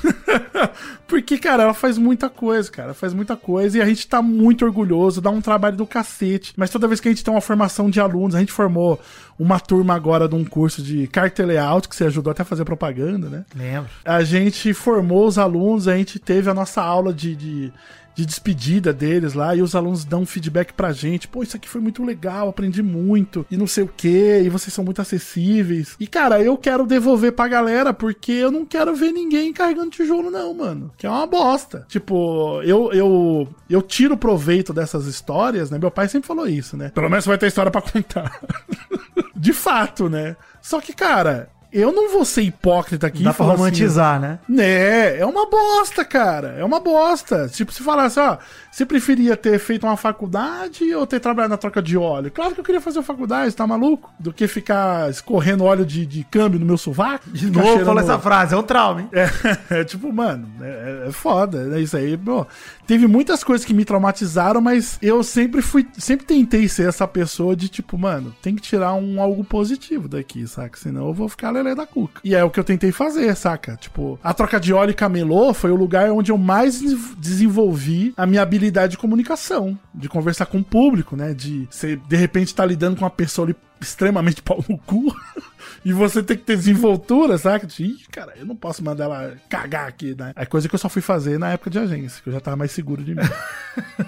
Porque, 1.05 1.37
cara, 1.37 1.63
ela 1.63 1.73
faz 1.73 1.97
muita 1.97 2.29
coisa, 2.29 2.71
cara. 2.71 2.93
Faz 2.93 3.13
muita 3.13 3.35
coisa 3.35 3.77
e 3.77 3.81
a 3.81 3.85
gente 3.85 4.07
tá 4.07 4.21
muito 4.21 4.63
orgulhoso, 4.63 5.19
dá 5.19 5.29
um 5.29 5.41
trabalho 5.41 5.75
do 5.75 5.85
cacete. 5.85 6.53
Mas 6.55 6.69
toda 6.69 6.87
vez 6.87 7.01
que 7.01 7.09
a 7.09 7.11
gente 7.11 7.21
tem 7.21 7.33
uma 7.33 7.41
formação 7.41 7.89
de 7.89 7.99
alunos, 7.99 8.33
a 8.33 8.39
gente 8.39 8.53
formou 8.53 8.97
uma 9.37 9.59
turma 9.59 9.93
agora 9.93 10.25
de 10.25 10.35
um 10.35 10.45
curso 10.45 10.81
de 10.81 11.05
carta 11.07 11.45
layout, 11.45 11.89
que 11.89 11.95
você 11.97 12.05
ajudou 12.05 12.31
até 12.31 12.43
a 12.43 12.45
fazer 12.45 12.63
propaganda, 12.63 13.29
né? 13.29 13.45
Lembro. 13.53 13.89
A 14.05 14.23
gente 14.23 14.73
formou 14.73 15.27
os 15.27 15.37
alunos, 15.37 15.89
a 15.89 15.97
gente 15.97 16.17
teve 16.17 16.49
a 16.49 16.53
nossa 16.53 16.81
aula 16.81 17.13
de, 17.13 17.35
de, 17.35 17.73
de 18.15 18.25
despedida 18.25 18.93
deles 18.93 19.33
lá, 19.33 19.55
e 19.55 19.61
os 19.61 19.75
alunos 19.75 20.05
dão 20.05 20.25
feedback 20.25 20.73
pra 20.73 20.91
gente. 20.91 21.27
Pô, 21.27 21.43
isso 21.43 21.57
aqui 21.57 21.67
foi 21.67 21.81
muito 21.81 22.03
legal, 22.03 22.49
aprendi 22.49 22.81
muito, 22.81 23.45
e 23.51 23.57
não 23.57 23.67
sei 23.67 23.83
o 23.83 23.89
que, 23.95 24.41
e 24.41 24.49
vocês 24.49 24.73
são 24.73 24.83
muito 24.83 25.01
acessíveis. 25.01 25.95
E, 25.99 26.07
cara, 26.07 26.41
eu 26.41 26.57
quero 26.57 26.85
devolver 26.85 27.33
pra 27.33 27.47
galera, 27.47 27.93
porque 27.93 28.31
eu 28.31 28.49
não 28.51 28.65
quero 28.65 28.95
ver 28.95 29.11
ninguém 29.11 29.51
carregando 29.51 29.89
tijolo, 29.89 30.31
não, 30.31 30.53
mano. 30.53 30.91
Que 30.97 31.05
é 31.05 31.09
uma 31.09 31.27
bosta. 31.27 31.85
Tipo, 31.89 32.61
eu, 32.63 32.91
eu, 32.93 33.47
eu 33.69 33.81
tiro 33.81 34.17
proveito 34.17 34.73
dessas 34.73 35.05
histórias, 35.05 35.69
né? 35.69 35.77
Meu 35.77 35.91
pai 35.91 36.07
sempre 36.07 36.27
falou 36.27 36.47
isso, 36.47 36.77
né? 36.77 36.91
Pelo 36.93 37.09
menos 37.09 37.25
vai 37.25 37.37
ter 37.37 37.47
história 37.47 37.71
pra 37.71 37.81
contar. 37.81 38.39
de 39.35 39.53
fato, 39.53 40.09
né? 40.09 40.35
Só 40.61 40.81
que, 40.81 40.93
cara, 40.93 41.49
eu 41.79 41.91
não 41.91 42.11
vou 42.11 42.23
ser 42.23 42.41
hipócrita 42.41 43.07
aqui. 43.07 43.23
Dá 43.23 43.31
pra 43.31 43.45
falar 43.45 43.55
romantizar, 43.55 44.19
né? 44.19 44.39
Né, 44.47 45.17
é 45.17 45.25
uma 45.25 45.49
bosta, 45.49 46.05
cara. 46.05 46.55
É 46.57 46.63
uma 46.63 46.79
bosta. 46.79 47.49
Tipo, 47.49 47.71
se 47.71 47.83
falasse, 47.83 48.19
ó, 48.19 48.37
você 48.71 48.85
preferia 48.85 49.35
ter 49.35 49.59
feito 49.59 49.85
uma 49.85 49.97
faculdade 49.97 50.93
ou 50.93 51.05
ter 51.05 51.19
trabalhado 51.19 51.51
na 51.51 51.57
troca 51.57 51.81
de 51.81 51.97
óleo? 51.97 52.31
Claro 52.31 52.53
que 52.53 52.59
eu 52.59 52.63
queria 52.63 52.81
fazer 52.81 53.01
faculdade, 53.03 53.55
tá 53.55 53.65
maluco? 53.67 54.13
Do 54.19 54.33
que 54.33 54.47
ficar 54.47 55.09
escorrendo 55.09 55.63
óleo 55.63 55.85
de, 55.85 56.05
de 56.05 56.23
câmbio 56.23 56.59
no 56.59 56.65
meu 56.65 56.77
sovaco. 56.77 57.29
De 57.29 57.49
novo, 57.49 57.85
fala 57.85 58.01
essa 58.01 58.19
frase, 58.19 58.53
é 58.53 58.57
um 58.57 58.63
trauma, 58.63 59.01
hein? 59.01 59.09
É, 59.11 59.79
é 59.81 59.83
tipo, 59.83 60.11
mano, 60.11 60.47
é, 60.61 61.05
é 61.07 61.11
foda. 61.11 61.75
É 61.75 61.79
isso 61.79 61.95
aí, 61.97 62.17
pô. 62.17 62.45
Teve 62.87 63.07
muitas 63.07 63.43
coisas 63.43 63.65
que 63.65 63.73
me 63.73 63.83
traumatizaram, 63.83 64.61
mas 64.61 64.97
eu 65.01 65.23
sempre 65.23 65.61
fui, 65.61 65.87
sempre 65.97 66.25
tentei 66.25 66.67
ser 66.67 66.87
essa 66.87 67.07
pessoa 67.07 67.55
de 67.55 67.67
tipo, 67.67 67.97
mano, 67.97 68.35
tem 68.41 68.55
que 68.55 68.61
tirar 68.61 68.93
um 68.93 69.21
algo 69.21 69.43
positivo 69.43 70.07
daqui, 70.07 70.45
saca? 70.47 70.77
Senão 70.77 71.07
eu 71.07 71.13
vou 71.13 71.27
ficar 71.27 71.51
lelé 71.65 71.75
da 71.75 71.85
cuca. 71.85 72.21
E 72.23 72.33
é 72.35 72.43
o 72.43 72.49
que 72.49 72.59
eu 72.59 72.63
tentei 72.63 72.91
fazer, 72.91 73.35
saca? 73.35 73.75
Tipo, 73.75 74.19
a 74.23 74.33
troca 74.33 74.59
de 74.59 74.73
óleo 74.73 74.91
e 74.91 74.93
camelô 74.95 75.53
foi 75.53 75.71
o 75.71 75.75
lugar 75.75 76.09
onde 76.11 76.31
eu 76.31 76.37
mais 76.37 76.79
des- 76.79 77.15
desenvolvi 77.17 78.13
a 78.15 78.25
minha 78.25 78.41
habilidade 78.41 78.91
de 78.91 78.97
comunicação, 78.97 79.77
de 79.93 80.07
conversar 80.07 80.45
com 80.45 80.59
o 80.59 80.63
público, 80.63 81.15
né? 81.15 81.33
De 81.33 81.67
você, 81.69 81.95
de 81.95 82.15
repente, 82.15 82.47
estar 82.47 82.65
lidando 82.65 82.95
com 82.97 83.03
uma 83.03 83.09
pessoa 83.09 83.47
ali 83.47 83.55
extremamente 83.81 84.41
pau 84.43 84.63
no 84.69 84.77
cu. 84.77 85.13
E 85.83 85.91
você 85.93 86.21
tem 86.23 86.35
que 86.37 86.43
ter 86.43 86.55
desenvoltura, 86.57 87.37
saca? 87.37 87.65
Tipo, 87.67 87.89
Ih, 87.89 88.05
cara, 88.11 88.33
eu 88.37 88.45
não 88.45 88.55
posso 88.55 88.83
mandar 88.83 89.03
ela 89.05 89.33
cagar 89.49 89.87
aqui, 89.87 90.15
né? 90.17 90.31
É 90.35 90.43
coisa 90.45 90.67
que 90.67 90.73
eu 90.73 90.79
só 90.79 90.89
fui 90.89 91.01
fazer 91.01 91.37
na 91.39 91.51
época 91.51 91.69
de 91.69 91.77
agência, 91.77 92.21
que 92.23 92.29
eu 92.29 92.33
já 92.33 92.39
tava 92.39 92.57
mais 92.57 92.71
seguro 92.71 93.03
de 93.03 93.13
mim. 93.13 93.21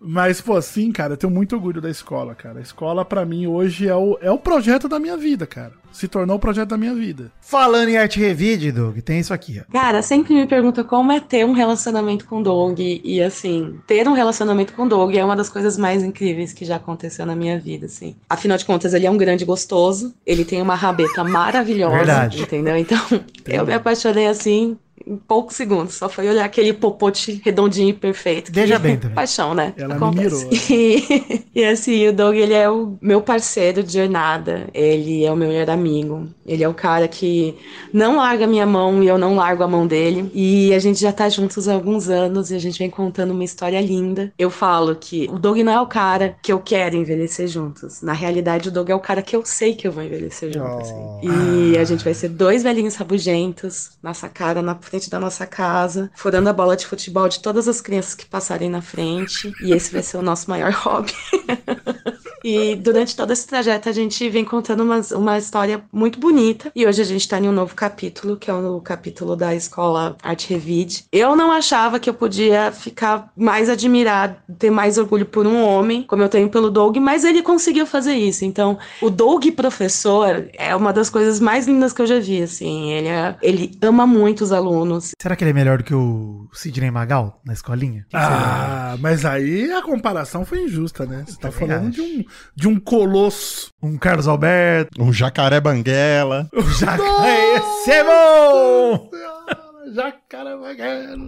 Mas, 0.00 0.40
pô, 0.40 0.60
sim, 0.62 0.92
cara, 0.92 1.14
eu 1.14 1.16
tenho 1.16 1.32
muito 1.32 1.54
orgulho 1.54 1.80
da 1.80 1.90
escola, 1.90 2.34
cara. 2.34 2.58
A 2.58 2.62
escola, 2.62 3.04
pra 3.04 3.24
mim, 3.24 3.46
hoje 3.46 3.88
é 3.88 3.94
o, 3.94 4.18
é 4.20 4.30
o 4.30 4.38
projeto 4.38 4.88
da 4.88 4.98
minha 4.98 5.16
vida, 5.16 5.46
cara. 5.46 5.72
Se 5.90 6.06
tornou 6.06 6.36
o 6.36 6.38
projeto 6.38 6.68
da 6.68 6.76
minha 6.76 6.94
vida. 6.94 7.32
Falando 7.40 7.88
em 7.88 7.96
arte 7.96 8.20
revide, 8.20 8.70
Doug, 8.70 8.98
tem 8.98 9.18
isso 9.18 9.32
aqui, 9.32 9.60
ó. 9.60 9.72
Cara, 9.72 10.02
sempre 10.02 10.34
me 10.34 10.46
pergunta 10.46 10.84
como 10.84 11.10
é 11.10 11.18
ter 11.18 11.44
um 11.44 11.52
relacionamento 11.52 12.26
com 12.26 12.40
o 12.40 12.42
Doug. 12.42 12.78
E 12.78 13.22
assim, 13.22 13.80
ter 13.86 14.06
um 14.06 14.12
relacionamento 14.12 14.74
com 14.74 14.84
o 14.84 14.88
Doug 14.88 15.14
é 15.14 15.24
uma 15.24 15.34
das 15.34 15.48
coisas 15.48 15.76
mais 15.78 16.02
incríveis 16.02 16.52
que 16.52 16.64
já 16.64 16.76
aconteceu 16.76 17.24
na 17.24 17.34
minha 17.34 17.58
vida, 17.58 17.86
assim. 17.86 18.14
Afinal 18.28 18.58
de 18.58 18.64
contas, 18.64 18.92
ele 18.94 19.06
é 19.06 19.10
um 19.10 19.16
grande 19.16 19.44
gostoso. 19.44 20.14
Ele 20.26 20.44
tem 20.44 20.60
uma 20.60 20.74
rabeta 20.74 21.24
maravilhosa. 21.24 21.96
Verdade. 21.96 22.42
Entendeu? 22.42 22.76
Então, 22.76 23.00
eu 23.46 23.66
me 23.66 23.72
apaixonei 23.72 24.26
assim. 24.26 24.76
Em 25.06 25.16
poucos 25.16 25.56
segundos, 25.56 25.94
só 25.94 26.08
foi 26.08 26.28
olhar 26.28 26.44
aquele 26.44 26.72
popote 26.72 27.40
redondinho 27.44 27.90
e 27.90 27.92
perfeito. 27.92 28.46
que- 28.52 28.58
Veja 28.60 28.78
bem 28.78 28.96
também. 28.96 29.14
Paixão, 29.14 29.54
né? 29.54 29.72
Ela 29.76 29.94
me 29.98 30.16
mirou. 30.16 30.50
E, 30.70 31.42
e 31.54 31.64
assim, 31.64 32.08
o 32.08 32.12
Doug, 32.12 32.36
ele 32.36 32.54
é 32.54 32.68
o 32.68 32.96
meu 33.00 33.20
parceiro 33.22 33.82
de 33.82 33.92
jornada. 33.94 34.68
Ele 34.74 35.24
é 35.24 35.32
o 35.32 35.36
meu 35.36 35.48
melhor 35.48 35.70
amigo. 35.70 36.28
Ele 36.46 36.62
é 36.64 36.68
o 36.68 36.74
cara 36.74 37.06
que 37.08 37.54
não 37.92 38.16
larga 38.16 38.46
minha 38.46 38.66
mão 38.66 39.02
e 39.02 39.08
eu 39.08 39.18
não 39.18 39.34
largo 39.34 39.62
a 39.62 39.68
mão 39.68 39.86
dele. 39.86 40.30
E 40.34 40.72
a 40.74 40.78
gente 40.78 41.00
já 41.00 41.12
tá 41.12 41.28
juntos 41.28 41.68
há 41.68 41.74
alguns 41.74 42.08
anos 42.08 42.50
e 42.50 42.54
a 42.54 42.58
gente 42.58 42.78
vem 42.78 42.90
contando 42.90 43.30
uma 43.32 43.44
história 43.44 43.80
linda. 43.80 44.32
Eu 44.38 44.50
falo 44.50 44.94
que 44.94 45.28
o 45.32 45.38
Doug 45.38 45.58
não 45.58 45.72
é 45.72 45.80
o 45.80 45.86
cara 45.86 46.36
que 46.42 46.52
eu 46.52 46.58
quero 46.60 46.96
envelhecer 46.96 47.46
juntos. 47.48 48.02
Na 48.02 48.12
realidade, 48.12 48.68
o 48.68 48.72
Doug 48.72 48.88
é 48.90 48.94
o 48.94 49.00
cara 49.00 49.22
que 49.22 49.34
eu 49.36 49.44
sei 49.44 49.74
que 49.74 49.86
eu 49.86 49.92
vou 49.92 50.02
envelhecer 50.02 50.52
junto. 50.52 50.66
assim. 50.80 50.94
E 51.22 51.78
a 51.78 51.84
gente 51.84 52.04
vai 52.04 52.14
ser 52.14 52.28
dois 52.28 52.62
velhinhos 52.62 52.94
rabugentos 52.96 53.90
na 54.02 54.14
sacada, 54.14 54.62
na 54.62 54.74
frente 54.88 55.10
da 55.10 55.20
nossa 55.20 55.46
casa, 55.46 56.10
furando 56.14 56.48
a 56.48 56.52
bola 56.52 56.76
de 56.76 56.86
futebol 56.86 57.28
de 57.28 57.40
todas 57.40 57.68
as 57.68 57.80
crianças 57.80 58.14
que 58.14 58.26
passarem 58.26 58.70
na 58.70 58.80
frente. 58.80 59.52
E 59.62 59.72
esse 59.72 59.92
vai 59.92 60.02
ser 60.02 60.16
o 60.16 60.22
nosso 60.22 60.48
maior 60.48 60.72
hobby. 60.72 61.12
E 62.44 62.74
durante 62.76 63.16
todo 63.16 63.32
esse 63.32 63.46
trajeto 63.46 63.88
a 63.88 63.92
gente 63.92 64.28
vem 64.28 64.44
contando 64.44 64.82
uma, 64.82 65.00
uma 65.14 65.38
história 65.38 65.82
muito 65.92 66.18
bonita. 66.18 66.70
E 66.74 66.86
hoje 66.86 67.02
a 67.02 67.04
gente 67.04 67.26
tá 67.28 67.38
em 67.38 67.48
um 67.48 67.52
novo 67.52 67.74
capítulo, 67.74 68.36
que 68.36 68.50
é 68.50 68.54
o 68.54 68.80
capítulo 68.80 69.36
da 69.36 69.54
escola 69.54 70.16
Arte 70.22 70.48
Revide. 70.52 71.04
Eu 71.12 71.34
não 71.36 71.50
achava 71.50 71.98
que 71.98 72.08
eu 72.08 72.14
podia 72.14 72.72
ficar 72.72 73.30
mais 73.36 73.68
admirado, 73.68 74.36
ter 74.58 74.70
mais 74.70 74.98
orgulho 74.98 75.26
por 75.26 75.46
um 75.46 75.62
homem, 75.62 76.02
como 76.02 76.22
eu 76.22 76.28
tenho 76.28 76.48
pelo 76.48 76.70
Doug, 76.70 76.96
mas 76.98 77.24
ele 77.24 77.42
conseguiu 77.42 77.86
fazer 77.86 78.14
isso. 78.14 78.44
Então, 78.44 78.78
o 79.02 79.10
Doug 79.10 79.44
professor 79.56 80.48
é 80.54 80.74
uma 80.74 80.92
das 80.92 81.10
coisas 81.10 81.40
mais 81.40 81.66
lindas 81.66 81.92
que 81.92 82.02
eu 82.02 82.06
já 82.06 82.18
vi, 82.18 82.42
assim. 82.42 82.90
Ele, 82.92 83.08
é- 83.08 83.36
ele 83.42 83.78
ama 83.82 84.06
muito 84.06 84.42
os 84.42 84.52
alunos. 84.52 85.12
Será 85.20 85.34
que 85.36 85.44
ele 85.44 85.50
é 85.50 85.54
melhor 85.54 85.78
do 85.78 85.84
que 85.84 85.94
o 85.94 86.48
Sidney 86.52 86.90
Magal 86.90 87.40
na 87.44 87.52
escolinha? 87.52 88.06
Ah, 88.12 88.96
mas 89.00 89.24
aí 89.24 89.70
a 89.72 89.82
comparação 89.82 90.44
foi 90.44 90.62
injusta, 90.64 91.04
né? 91.06 91.24
Você 91.26 91.38
tá 91.38 91.50
falando 91.50 91.90
de 91.90 92.00
um, 92.00 92.24
de 92.54 92.68
um 92.68 92.78
colosso. 92.78 93.70
Um 93.82 93.96
Carlos 93.96 94.28
Alberto. 94.28 95.02
Um 95.02 95.12
jacaré 95.12 95.60
banguela. 95.60 96.48
Jacaré, 96.78 97.56
esse 97.56 97.90
é 97.90 98.04
bom! 98.04 99.10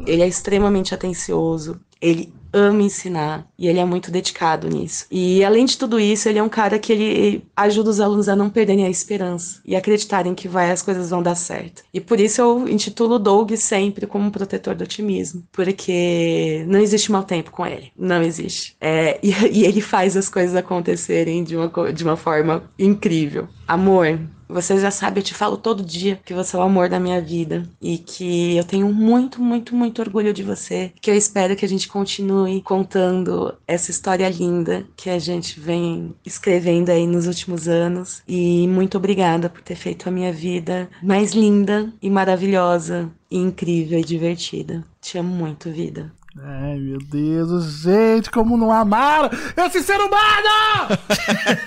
Ele 0.07 0.23
é 0.23 0.29
extremamente 0.29 0.95
atencioso, 0.95 1.81
ele 2.01 2.33
ama 2.53 2.83
ensinar 2.83 3.47
e 3.59 3.69
ele 3.69 3.79
é 3.79 3.85
muito 3.85 4.11
dedicado 4.11 4.69
nisso. 4.69 5.07
E 5.11 5.45
além 5.45 5.65
de 5.65 5.79
tudo 5.79 6.01
isso, 6.01 6.29
ele 6.29 6.39
é 6.39 6.43
um 6.43 6.49
cara 6.49 6.79
que 6.79 6.93
ele 6.93 7.45
ajuda 7.55 7.91
os 7.91 8.01
alunos 8.01 8.29
a 8.29 8.35
não 8.35 8.51
perderem 8.51 8.87
a 8.87 8.91
esperança 8.91 9.61
e 9.65 9.77
acreditarem 9.77 10.35
que 10.35 10.49
vai, 10.49 10.71
as 10.71 10.83
coisas 10.83 11.11
vão 11.11 11.23
dar 11.23 11.35
certo. 11.35 11.83
E 11.93 12.01
por 12.01 12.19
isso 12.19 12.41
eu 12.41 12.69
intitulo 12.69 13.17
o 13.17 13.19
Doug 13.19 13.53
sempre 13.53 14.07
como 14.07 14.27
um 14.27 14.31
protetor 14.31 14.75
do 14.75 14.85
otimismo, 14.85 15.45
porque 15.53 16.65
não 16.67 16.81
existe 16.81 17.13
mau 17.13 17.23
tempo 17.23 17.51
com 17.51 17.67
ele, 17.67 17.93
não 17.97 18.23
existe. 18.23 18.77
É, 18.81 19.19
e, 19.23 19.31
e 19.53 19.65
ele 19.65 19.81
faz 19.81 20.17
as 20.17 20.29
coisas 20.29 20.57
acontecerem 20.57 21.45
de 21.45 21.57
uma, 21.57 21.93
de 21.93 22.03
uma 22.03 22.17
forma 22.17 22.65
incrível. 22.79 23.49
Amor, 23.69 24.19
você 24.53 24.79
já 24.79 24.91
sabe, 24.91 25.21
eu 25.21 25.25
te 25.25 25.35
falo 25.35 25.57
todo 25.57 25.85
dia 25.85 26.21
que 26.25 26.35
você 26.35 26.57
é 26.57 26.59
o 26.59 26.63
amor 26.63 26.89
da 26.89 27.01
minha 27.01 27.21
vida 27.21 27.69
e 27.81 27.99
que 27.99 28.57
eu 28.57 28.65
tenho 28.65 28.93
muito, 28.93 29.41
muito, 29.41 29.75
muito 29.75 30.01
orgulho 30.01 30.33
de 30.33 30.43
você. 30.43 30.93
Que 31.01 31.11
eu 31.11 31.15
espero 31.15 31.57
que 31.57 31.65
a 31.65 31.69
gente 31.69 31.89
continue 31.89 32.63
contando 32.63 33.55
essa 33.67 33.91
história 33.91 34.29
linda 34.29 34.85
que 34.97 35.11
a 35.11 35.19
gente 35.19 35.59
vem 35.59 36.15
escrevendo 36.25 36.91
aí 36.91 37.07
nos 37.07 37.27
últimos 37.27 37.69
anos. 37.69 38.23
E 38.27 38.67
muito 38.69 38.97
obrigada 38.99 39.49
por 39.49 39.63
ter 39.63 39.77
feito 39.77 40.09
a 40.09 40.13
minha 40.13 40.33
vida 40.33 40.89
mais 41.03 41.33
linda 41.33 41.93
e 42.03 42.11
maravilhosa, 42.11 43.11
e 43.31 43.39
incrível 43.39 43.99
e 43.99 44.05
divertida. 44.05 44.85
Te 45.01 45.19
amo 45.19 45.35
muito, 45.35 45.71
vida. 45.71 46.13
Ai, 46.43 46.79
meu 46.79 46.99
Deus, 46.99 47.83
gente, 47.83 48.31
como 48.31 48.57
não 48.57 48.73
amaram 48.73 49.29
esse 49.67 49.83
ser 49.83 49.99
humano! 50.01 50.97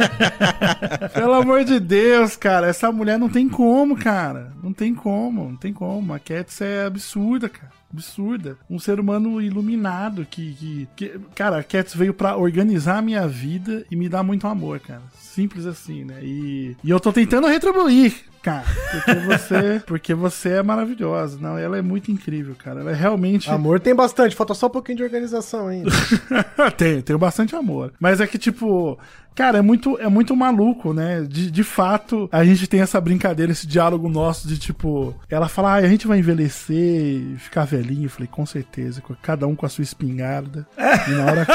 Pelo 1.14 1.34
amor 1.34 1.64
de 1.64 1.80
Deus, 1.80 2.35
cara, 2.35 2.68
essa 2.68 2.92
mulher 2.92 3.19
não 3.19 3.30
tem 3.30 3.48
como, 3.48 3.95
cara. 3.95 4.52
Não 4.64 4.74
tem 4.74 4.93
como, 4.95 5.50
não 5.50 5.56
tem 5.56 5.72
como. 5.74 6.14
A 6.14 6.19
Cats 6.19 6.60
é 6.61 6.85
absurda, 6.85 7.48
cara. 7.50 7.72
Absurda. 7.93 8.58
Um 8.68 8.80
ser 8.80 9.00
humano 9.00 9.40
iluminado 9.40 10.26
que. 10.26 10.53
que, 10.56 10.88
que- 10.95 11.19
cara, 11.35 11.58
a 11.60 11.64
Cats 11.64 11.93
veio 11.93 12.14
pra 12.14 12.35
organizar 12.35 12.98
a 12.98 13.02
minha 13.03 13.27
vida 13.27 13.85
e 13.92 13.95
me 13.95 14.10
dar 14.10 14.24
muito 14.24 14.48
amor, 14.48 14.80
cara. 14.80 15.03
Simples 15.34 15.66
assim, 15.66 16.06
né? 16.06 16.20
E, 16.22 16.78
e 16.84 16.92
eu 16.92 17.00
tô 17.00 17.12
tentando 17.12 17.48
retribuir, 17.48 18.14
cara. 18.44 18.64
Porque 18.92 19.14
você, 19.22 19.82
porque 19.88 20.14
você 20.14 20.50
é 20.50 20.62
maravilhosa. 20.64 21.40
Não, 21.42 21.58
ela 21.58 21.76
é 21.76 21.82
muito 21.82 22.12
incrível, 22.12 22.56
cara. 22.56 22.82
Ela 22.82 22.92
é 22.92 22.94
realmente. 22.94 23.50
Amor 23.50 23.80
tem 23.80 23.95
bastante, 23.95 24.36
falta 24.36 24.53
só 24.53 24.68
um 24.68 24.70
pouquinho 24.70 24.98
de 24.98 25.03
organização 25.03 25.70
ainda. 25.70 25.90
tenho, 26.78 27.02
tenho 27.02 27.18
bastante 27.18 27.56
amor. 27.56 27.94
Mas 28.00 28.22
é 28.22 28.28
que, 28.28 28.38
tipo, 28.38 28.95
cara, 29.34 29.58
é 29.58 29.62
muito, 29.64 29.98
é 29.98 30.08
muito 30.08 30.36
maluco, 30.36 30.94
né? 30.94 31.26
De, 31.28 31.50
de 31.50 31.64
fato, 31.64 32.30
a 32.32 32.45
gente 32.45 32.68
tem 32.68 32.82
essa 32.82 33.02
brincadeira, 33.02 33.52
esse 33.52 33.66
diálogo 33.66 34.08
nosso 34.08 34.48
de, 34.48 34.60
tipo, 34.60 35.16
ela 35.32 35.50
fala, 35.50 35.72
ah, 35.72 35.78
a 35.78 35.88
gente 35.88 36.06
vai 36.06 36.20
envelhecer 36.20 36.78
e 36.78 37.38
ficar 37.40 37.66
velhinho. 37.66 38.06
Eu 38.06 38.12
falei, 38.12 38.28
com 38.28 38.45
certeza, 38.45 39.02
cada 39.20 39.48
um 39.48 39.56
com 39.56 39.66
a 39.66 39.70
sua 39.70 39.84
espingarda. 39.84 40.68
E 40.78 41.12
na 41.12 41.26
hora, 41.26 41.48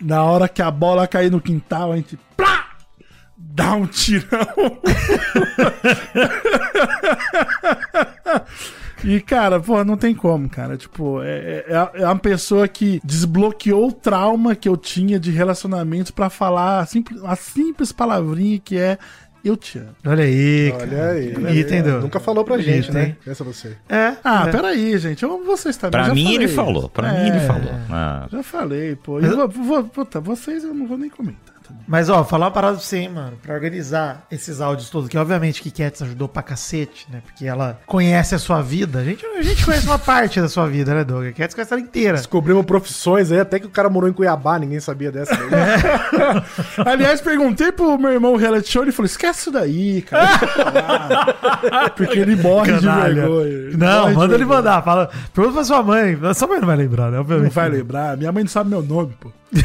na 0.00 0.24
hora 0.24 0.48
que 0.48 0.60
a 0.60 0.70
bola 0.72 1.06
cair 1.06 1.30
no 1.30 1.40
quintal, 1.40 1.92
a 1.92 1.96
gente. 1.96 2.18
Plá! 2.36 2.69
Dá 3.42 3.74
um 3.74 3.86
tirão. 3.86 4.46
E, 9.02 9.18
cara, 9.20 9.58
pô, 9.58 9.82
não 9.82 9.96
tem 9.96 10.14
como, 10.14 10.48
cara. 10.48 10.76
Tipo, 10.76 11.22
é, 11.22 11.64
é, 11.66 11.90
é 12.02 12.04
uma 12.04 12.18
pessoa 12.18 12.68
que 12.68 13.00
desbloqueou 13.02 13.88
o 13.88 13.92
trauma 13.92 14.54
que 14.54 14.68
eu 14.68 14.76
tinha 14.76 15.18
de 15.18 15.30
relacionamentos 15.30 16.10
pra 16.10 16.28
falar 16.28 16.80
a 16.80 16.86
simples, 16.86 17.22
a 17.24 17.34
simples 17.34 17.92
palavrinha 17.92 18.58
que 18.58 18.76
é 18.76 18.98
eu 19.42 19.56
te 19.56 19.78
amo. 19.78 19.96
Olha 20.06 20.22
aí, 20.24 20.70
Olha 20.70 20.86
cara. 20.86 21.10
aí. 21.12 21.32
Bonito, 21.32 21.72
hein, 21.72 21.82
Doug? 21.82 22.02
Nunca 22.02 22.20
falou 22.20 22.44
pra 22.44 22.56
Bonito, 22.56 22.70
gente, 22.70 22.92
né? 22.92 23.16
Pensa 23.24 23.42
você. 23.42 23.74
É? 23.88 24.16
Ah, 24.22 24.44
É. 24.46 24.50
peraí, 24.52 24.98
gente. 24.98 25.22
Eu 25.22 25.32
amo 25.32 25.44
vocês 25.46 25.78
também. 25.78 25.92
Pra 25.92 26.04
já 26.08 26.14
mim 26.14 26.34
ele 26.34 26.46
falei. 26.46 26.74
falou, 26.74 26.88
pra 26.90 27.12
mim 27.14 27.28
ele 27.30 27.40
falou. 27.40 27.72
Ah. 27.90 28.28
Já 28.30 28.42
falei, 28.42 28.96
pô. 28.96 29.18
E 29.18 29.26
vou- 29.26 29.48
vou- 29.48 29.84
puta, 29.84 30.20
vocês 30.20 30.62
eu 30.62 30.74
não 30.74 30.86
vou 30.86 30.98
nem 30.98 31.08
comentar. 31.08 31.54
Mas, 31.86 32.08
ó, 32.08 32.22
falar 32.24 32.46
uma 32.46 32.52
parada 32.52 32.74
pra 32.74 32.82
você, 32.84 32.98
hein, 32.98 33.08
mano, 33.08 33.36
pra 33.42 33.54
organizar 33.54 34.24
esses 34.30 34.60
áudios 34.60 34.88
todos, 34.90 35.08
que 35.08 35.18
obviamente 35.18 35.60
que 35.60 35.70
Cats 35.70 36.02
ajudou 36.02 36.28
pra 36.28 36.42
cacete, 36.42 37.06
né? 37.10 37.20
Porque 37.24 37.46
ela 37.46 37.80
conhece 37.86 38.34
a 38.34 38.38
sua 38.38 38.62
vida. 38.62 39.00
A 39.00 39.04
gente, 39.04 39.24
a 39.26 39.42
gente 39.42 39.64
conhece 39.64 39.86
uma 39.86 39.98
parte 39.98 40.40
da 40.40 40.48
sua 40.48 40.66
vida, 40.68 40.94
né, 40.94 41.02
Doug? 41.04 41.26
A 41.26 41.32
Cats 41.32 41.54
conhece 41.54 41.72
ela 41.72 41.82
inteira. 41.82 42.16
Descobrimos 42.16 42.64
profissões 42.64 43.32
aí, 43.32 43.40
até 43.40 43.58
que 43.58 43.66
o 43.66 43.70
cara 43.70 43.90
morou 43.90 44.08
em 44.08 44.12
Cuiabá, 44.12 44.58
ninguém 44.58 44.78
sabia 44.80 45.10
dessa. 45.10 45.34
daí. 45.36 46.84
Aliás, 46.86 47.20
perguntei 47.20 47.72
pro 47.72 47.98
meu 47.98 48.12
irmão 48.12 48.34
o 48.34 48.36
reality 48.36 48.70
show, 48.70 48.82
ele 48.82 48.92
falou: 48.92 49.06
esquece 49.06 49.40
isso 49.40 49.50
daí, 49.50 50.02
cara. 50.02 51.90
Porque 51.96 52.18
ele 52.18 52.36
morre 52.36 52.72
Canalha. 52.80 53.14
de 53.14 53.20
vergonha. 53.20 53.76
Não, 53.76 54.00
morre 54.02 54.10
de 54.12 54.16
manda 54.16 54.34
ele 54.34 54.44
vergonha. 54.44 54.56
mandar. 54.58 54.82
Fala, 54.82 55.10
pergunta 55.34 55.54
pra 55.56 55.64
sua 55.64 55.82
mãe. 55.82 56.18
Sua 56.34 56.48
mãe 56.48 56.60
não 56.60 56.66
vai 56.66 56.76
lembrar, 56.76 57.10
né? 57.10 57.18
Obviamente. 57.18 57.46
Não 57.46 57.50
vai 57.54 57.68
lembrar. 57.68 58.16
Minha 58.16 58.32
mãe 58.32 58.44
não 58.44 58.50
sabe 58.50 58.70
meu 58.70 58.82
nome, 58.82 59.12
pô. 59.20 59.30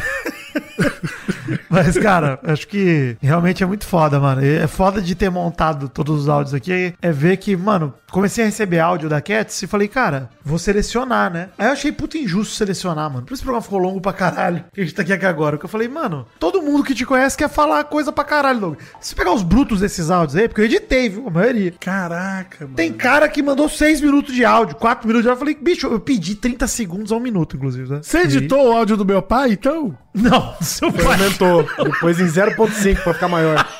Mas, 1.68 1.96
cara, 1.96 2.38
acho 2.42 2.66
que 2.66 3.16
realmente 3.20 3.62
é 3.62 3.66
muito 3.66 3.86
foda, 3.86 4.18
mano. 4.18 4.44
E 4.44 4.56
É 4.56 4.66
foda 4.66 5.00
de 5.00 5.14
ter 5.14 5.30
montado 5.30 5.88
todos 5.88 6.22
os 6.22 6.28
áudios 6.28 6.54
aqui. 6.54 6.94
É 7.00 7.12
ver 7.12 7.36
que, 7.36 7.56
mano, 7.56 7.94
comecei 8.10 8.44
a 8.44 8.46
receber 8.46 8.80
áudio 8.80 9.08
da 9.08 9.20
Cats 9.20 9.62
e 9.62 9.66
falei, 9.66 9.88
cara, 9.88 10.30
vou 10.44 10.58
selecionar, 10.58 11.32
né? 11.32 11.48
Aí 11.58 11.66
eu 11.66 11.72
achei 11.72 11.92
puta 11.92 12.18
injusto 12.18 12.54
selecionar, 12.54 13.10
mano. 13.10 13.26
Por 13.26 13.34
isso 13.34 13.42
o 13.42 13.44
programa 13.44 13.62
ficou 13.62 13.78
longo 13.78 14.00
pra 14.00 14.12
caralho. 14.12 14.64
Que 14.72 14.80
a 14.80 14.84
gente 14.84 14.94
tá 14.94 15.02
aqui, 15.02 15.12
agora. 15.26 15.56
Porque 15.56 15.66
eu 15.66 15.70
falei, 15.70 15.88
mano, 15.88 16.26
todo 16.38 16.62
mundo 16.62 16.84
que 16.84 16.94
te 16.94 17.04
conhece 17.04 17.36
quer 17.36 17.48
falar 17.48 17.84
coisa 17.84 18.12
pra 18.12 18.24
caralho, 18.24 18.60
Doug. 18.60 18.78
Se 19.00 19.10
você 19.10 19.14
pegar 19.14 19.32
os 19.32 19.42
brutos 19.42 19.80
desses 19.80 20.10
áudios 20.10 20.36
aí, 20.36 20.48
porque 20.48 20.60
eu 20.60 20.66
editei, 20.66 21.08
viu? 21.08 21.26
A 21.28 21.30
maioria. 21.30 21.72
Caraca, 21.80 22.64
mano. 22.64 22.74
Tem 22.74 22.92
cara 22.92 23.28
que 23.28 23.42
mandou 23.42 23.68
6 23.68 24.00
minutos 24.00 24.34
de 24.34 24.44
áudio, 24.44 24.76
4 24.76 25.06
minutos 25.06 25.24
de 25.24 25.28
áudio. 25.28 25.36
Eu 25.36 25.46
falei, 25.46 25.54
bicho, 25.54 25.86
eu 25.86 26.00
pedi 26.00 26.34
30 26.34 26.66
segundos 26.66 27.12
a 27.12 27.16
um 27.16 27.20
minuto, 27.20 27.56
inclusive, 27.56 27.88
né? 27.90 28.00
Você 28.02 28.18
editou 28.18 28.68
o 28.68 28.76
áudio 28.76 28.96
do 28.96 29.04
meu 29.04 29.22
pai, 29.22 29.52
então? 29.52 29.96
Não, 30.16 30.54
seu 30.60 30.90
pai. 30.92 31.04
Aumentou. 31.04 31.68
Depois 31.84 32.18
em 32.18 32.26
0.5 32.26 33.02
pra 33.02 33.14
ficar 33.14 33.28
maior. 33.28 33.64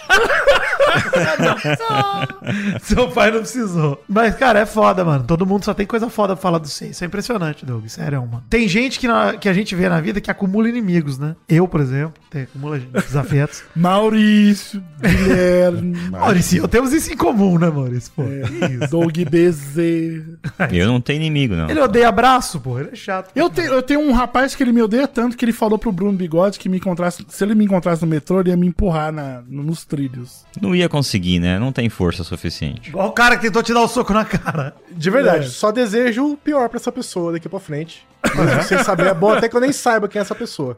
Seu 2.82 3.08
pai 3.10 3.30
não 3.30 3.40
precisou. 3.40 4.02
Mas, 4.08 4.34
cara, 4.36 4.60
é 4.60 4.66
foda, 4.66 5.04
mano. 5.04 5.24
Todo 5.24 5.46
mundo 5.46 5.64
só 5.64 5.74
tem 5.74 5.86
coisa 5.86 6.08
foda 6.08 6.34
pra 6.34 6.42
falar 6.42 6.58
do 6.58 6.68
C. 6.68 6.88
Isso 6.88 7.04
é 7.04 7.06
impressionante, 7.06 7.66
Doug. 7.66 7.86
Sério, 7.88 8.20
mano. 8.20 8.42
Tem 8.48 8.66
gente 8.68 8.98
que, 8.98 9.06
na- 9.08 9.34
que 9.34 9.48
a 9.48 9.52
gente 9.52 9.74
vê 9.74 9.88
na 9.88 10.00
vida 10.00 10.20
que 10.20 10.30
acumula 10.30 10.68
inimigos, 10.68 11.18
né? 11.18 11.34
Eu, 11.48 11.66
por 11.68 11.80
exemplo, 11.80 12.14
tem, 12.30 12.42
acumula 12.44 12.78
desafetos. 12.78 13.62
Maurício, 13.76 14.82
Guilherme. 15.00 15.96
Maurício, 16.10 16.62
eu 16.62 16.68
temos 16.68 16.92
isso 16.92 17.12
em 17.12 17.16
comum, 17.16 17.58
né, 17.58 17.68
Maurício? 17.68 18.12
Pô, 18.14 18.22
É, 18.22 18.86
Doug 18.86 19.16
Bezerra. 19.28 20.68
Eu 20.72 20.86
não 20.88 21.00
tenho 21.00 21.16
inimigo, 21.20 21.54
não. 21.54 21.68
Ele 21.68 21.80
odeia 21.80 22.08
abraço, 22.08 22.60
pô. 22.60 22.78
Ele 22.78 22.90
é 22.92 22.96
chato. 22.96 23.30
Eu, 23.34 23.50
te- 23.50 23.60
eu 23.62 23.82
tenho 23.82 24.00
um 24.00 24.12
rapaz 24.12 24.54
que 24.54 24.62
ele 24.62 24.72
me 24.72 24.82
odeia 24.82 25.06
tanto 25.06 25.36
que 25.36 25.44
ele 25.44 25.52
falou 25.52 25.78
pro 25.78 25.92
Bruno 25.92 26.16
Bigode 26.26 26.58
que 26.58 26.68
me 26.68 26.76
encontrasse. 26.78 27.24
Se 27.28 27.44
ele 27.44 27.54
me 27.54 27.64
encontrasse 27.64 28.02
no 28.02 28.08
metrô, 28.08 28.40
ele 28.40 28.50
ia 28.50 28.56
me 28.56 28.66
empurrar 28.66 29.12
na, 29.12 29.42
nos 29.48 29.84
trilhos. 29.84 30.44
Não 30.60 30.74
ia 30.74 30.88
conseguir, 30.88 31.38
né? 31.38 31.58
Não 31.58 31.70
tem 31.72 31.88
força 31.88 32.24
suficiente. 32.24 32.88
Igual 32.90 33.08
o 33.08 33.12
cara 33.12 33.36
que 33.36 33.42
tentou 33.42 33.62
te 33.62 33.72
dar 33.72 33.82
o 33.82 33.88
soco 33.88 34.12
na 34.12 34.24
cara. 34.24 34.74
De 34.90 35.08
verdade, 35.10 35.46
É. 35.46 35.48
só 35.48 35.70
desejo 35.70 36.32
o 36.32 36.36
pior 36.36 36.68
pra 36.68 36.78
essa 36.78 36.90
pessoa 36.90 37.32
daqui 37.32 37.48
pra 37.48 37.60
frente. 37.60 38.06
Mas 38.34 38.66
sem 38.66 38.82
saber 38.82 39.06
é 39.06 39.14
bom 39.14 39.30
até 39.32 39.48
que 39.48 39.56
eu 39.56 39.60
nem 39.60 39.72
saiba 39.72 40.08
quem 40.08 40.18
é 40.18 40.22
essa 40.22 40.34
pessoa. 40.34 40.76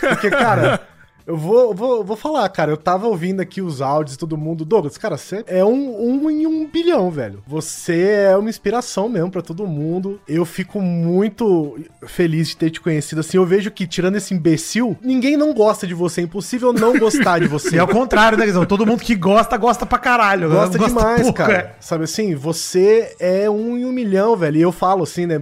Porque, 0.00 0.28
cara, 0.30 0.80
eu 1.26 1.36
vou, 1.36 1.74
vou, 1.74 2.04
vou 2.04 2.16
falar, 2.16 2.48
cara, 2.48 2.70
eu 2.70 2.76
tava 2.76 3.06
ouvindo 3.06 3.40
aqui 3.40 3.60
os 3.62 3.80
áudios 3.80 4.12
de 4.12 4.18
todo 4.18 4.36
mundo. 4.36 4.64
Douglas, 4.64 4.98
cara, 4.98 5.16
você 5.16 5.44
é 5.46 5.64
um, 5.64 6.00
um 6.00 6.30
em 6.30 6.46
um 6.46 6.66
bilhão, 6.66 7.10
velho. 7.10 7.42
Você 7.46 8.02
é 8.02 8.36
uma 8.36 8.50
inspiração 8.50 9.08
mesmo 9.08 9.30
pra 9.30 9.42
todo 9.42 9.66
mundo. 9.66 10.20
Eu 10.28 10.44
fico 10.44 10.80
muito 10.80 11.78
feliz 12.06 12.48
de 12.48 12.56
ter 12.56 12.70
te 12.70 12.80
conhecido. 12.80 13.20
Assim, 13.20 13.36
eu 13.36 13.46
vejo 13.46 13.70
que, 13.70 13.86
tirando 13.86 14.16
esse 14.16 14.34
imbecil, 14.34 14.96
ninguém 15.02 15.36
não 15.36 15.52
gosta 15.54 15.86
de 15.86 15.94
você. 15.94 16.20
É 16.20 16.24
impossível 16.24 16.72
não 16.72 16.98
gostar 16.98 17.38
de 17.38 17.46
você. 17.46 17.70
E 17.70 17.78
é 17.78 17.82
o 17.82 17.88
contrário, 17.88 18.36
né, 18.36 18.44
Guizão? 18.46 18.66
Todo 18.66 18.84
mundo 18.84 19.00
que 19.00 19.14
gosta, 19.14 19.56
gosta 19.56 19.86
pra 19.86 19.96
caralho. 19.98 20.50
Gosta 20.50 20.76
Não 20.76 20.88
demais, 20.88 21.22
pouco, 21.22 21.36
cara. 21.36 21.52
é. 21.52 21.74
Sabe 21.78 22.02
assim, 22.04 22.34
você 22.34 23.14
é 23.20 23.48
um 23.48 23.76
em 23.78 23.84
um 23.84 23.92
milhão, 23.92 24.36
velho. 24.36 24.56
E 24.56 24.60
eu 24.60 24.72
falo 24.72 25.04
assim, 25.04 25.24
né? 25.24 25.40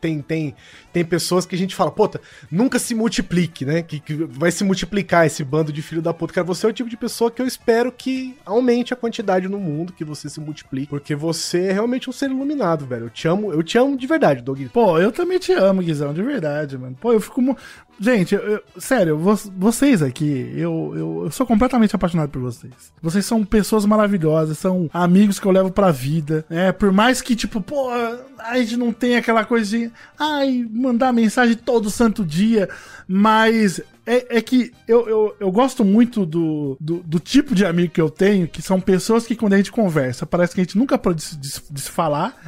Tem, 0.00 0.20
tem, 0.22 0.54
tem 0.96 1.04
pessoas 1.04 1.44
que 1.44 1.54
a 1.54 1.58
gente 1.58 1.74
fala, 1.74 1.90
puta, 1.90 2.18
nunca 2.50 2.78
se 2.78 2.94
multiplique, 2.94 3.66
né? 3.66 3.82
Que, 3.82 4.00
que 4.00 4.14
vai 4.14 4.50
se 4.50 4.64
multiplicar 4.64 5.26
esse 5.26 5.44
bando 5.44 5.70
de 5.70 5.82
filho 5.82 6.00
da 6.00 6.14
puta. 6.14 6.32
Cara, 6.32 6.46
você 6.46 6.64
é 6.64 6.70
o 6.70 6.72
tipo 6.72 6.88
de 6.88 6.96
pessoa 6.96 7.30
que 7.30 7.42
eu 7.42 7.46
espero 7.46 7.92
que 7.92 8.34
aumente 8.46 8.94
a 8.94 8.96
quantidade 8.96 9.46
no 9.46 9.58
mundo, 9.58 9.92
que 9.92 10.06
você 10.06 10.26
se 10.30 10.40
multiplique. 10.40 10.88
Porque 10.88 11.14
você 11.14 11.66
é 11.66 11.72
realmente 11.72 12.08
um 12.08 12.14
ser 12.14 12.30
iluminado, 12.30 12.86
velho. 12.86 13.04
Eu 13.04 13.10
te 13.10 13.28
amo, 13.28 13.52
eu 13.52 13.62
te 13.62 13.76
amo 13.76 13.94
de 13.94 14.06
verdade, 14.06 14.40
Doug. 14.40 14.58
Pô, 14.72 14.98
eu 14.98 15.12
também 15.12 15.38
te 15.38 15.52
amo, 15.52 15.82
Guizão, 15.82 16.14
de 16.14 16.22
verdade, 16.22 16.78
mano. 16.78 16.96
Pô, 16.98 17.12
eu 17.12 17.20
fico. 17.20 17.42
Gente, 17.98 18.34
eu- 18.34 18.40
eu- 18.42 18.60
sério, 18.78 19.16
vo- 19.16 19.50
vocês 19.56 20.02
aqui, 20.02 20.52
eu, 20.54 20.92
eu, 20.94 21.22
eu 21.24 21.30
sou 21.30 21.46
completamente 21.46 21.96
apaixonado 21.96 22.28
por 22.28 22.42
vocês. 22.42 22.72
Vocês 23.00 23.24
são 23.24 23.42
pessoas 23.44 23.86
maravilhosas, 23.86 24.58
são 24.58 24.90
amigos 24.92 25.40
que 25.40 25.46
eu 25.46 25.52
levo 25.52 25.70
pra 25.70 25.90
vida. 25.90 26.44
É, 26.50 26.72
por 26.72 26.92
mais 26.92 27.22
que, 27.22 27.34
tipo, 27.34 27.60
pô, 27.60 27.88
a 28.38 28.58
gente 28.58 28.76
não 28.76 28.92
tem 28.92 29.16
aquela 29.16 29.44
coisa 29.46 29.70
de. 29.70 29.90
Ai, 30.18 30.66
mandar 30.70 31.10
mensagem 31.12 31.56
todo 31.56 31.88
santo 31.90 32.22
dia. 32.24 32.68
Mas 33.08 33.80
é, 34.06 34.38
é 34.38 34.40
que 34.40 34.72
eu, 34.86 35.08
eu, 35.08 35.36
eu 35.40 35.50
gosto 35.50 35.84
muito 35.84 36.24
do, 36.24 36.76
do, 36.80 37.02
do 37.04 37.18
tipo 37.20 37.54
de 37.54 37.64
amigo 37.66 37.92
que 37.92 38.00
eu 38.00 38.08
tenho, 38.08 38.46
que 38.46 38.62
são 38.62 38.80
pessoas 38.80 39.26
que 39.26 39.34
quando 39.34 39.54
a 39.54 39.56
gente 39.56 39.72
conversa, 39.72 40.24
parece 40.24 40.54
que 40.54 40.60
a 40.60 40.64
gente 40.64 40.78
nunca 40.78 40.96
pode 40.96 41.22
se, 41.22 41.36
des- 41.36 41.62
se 41.74 41.90
falar. 41.90 42.40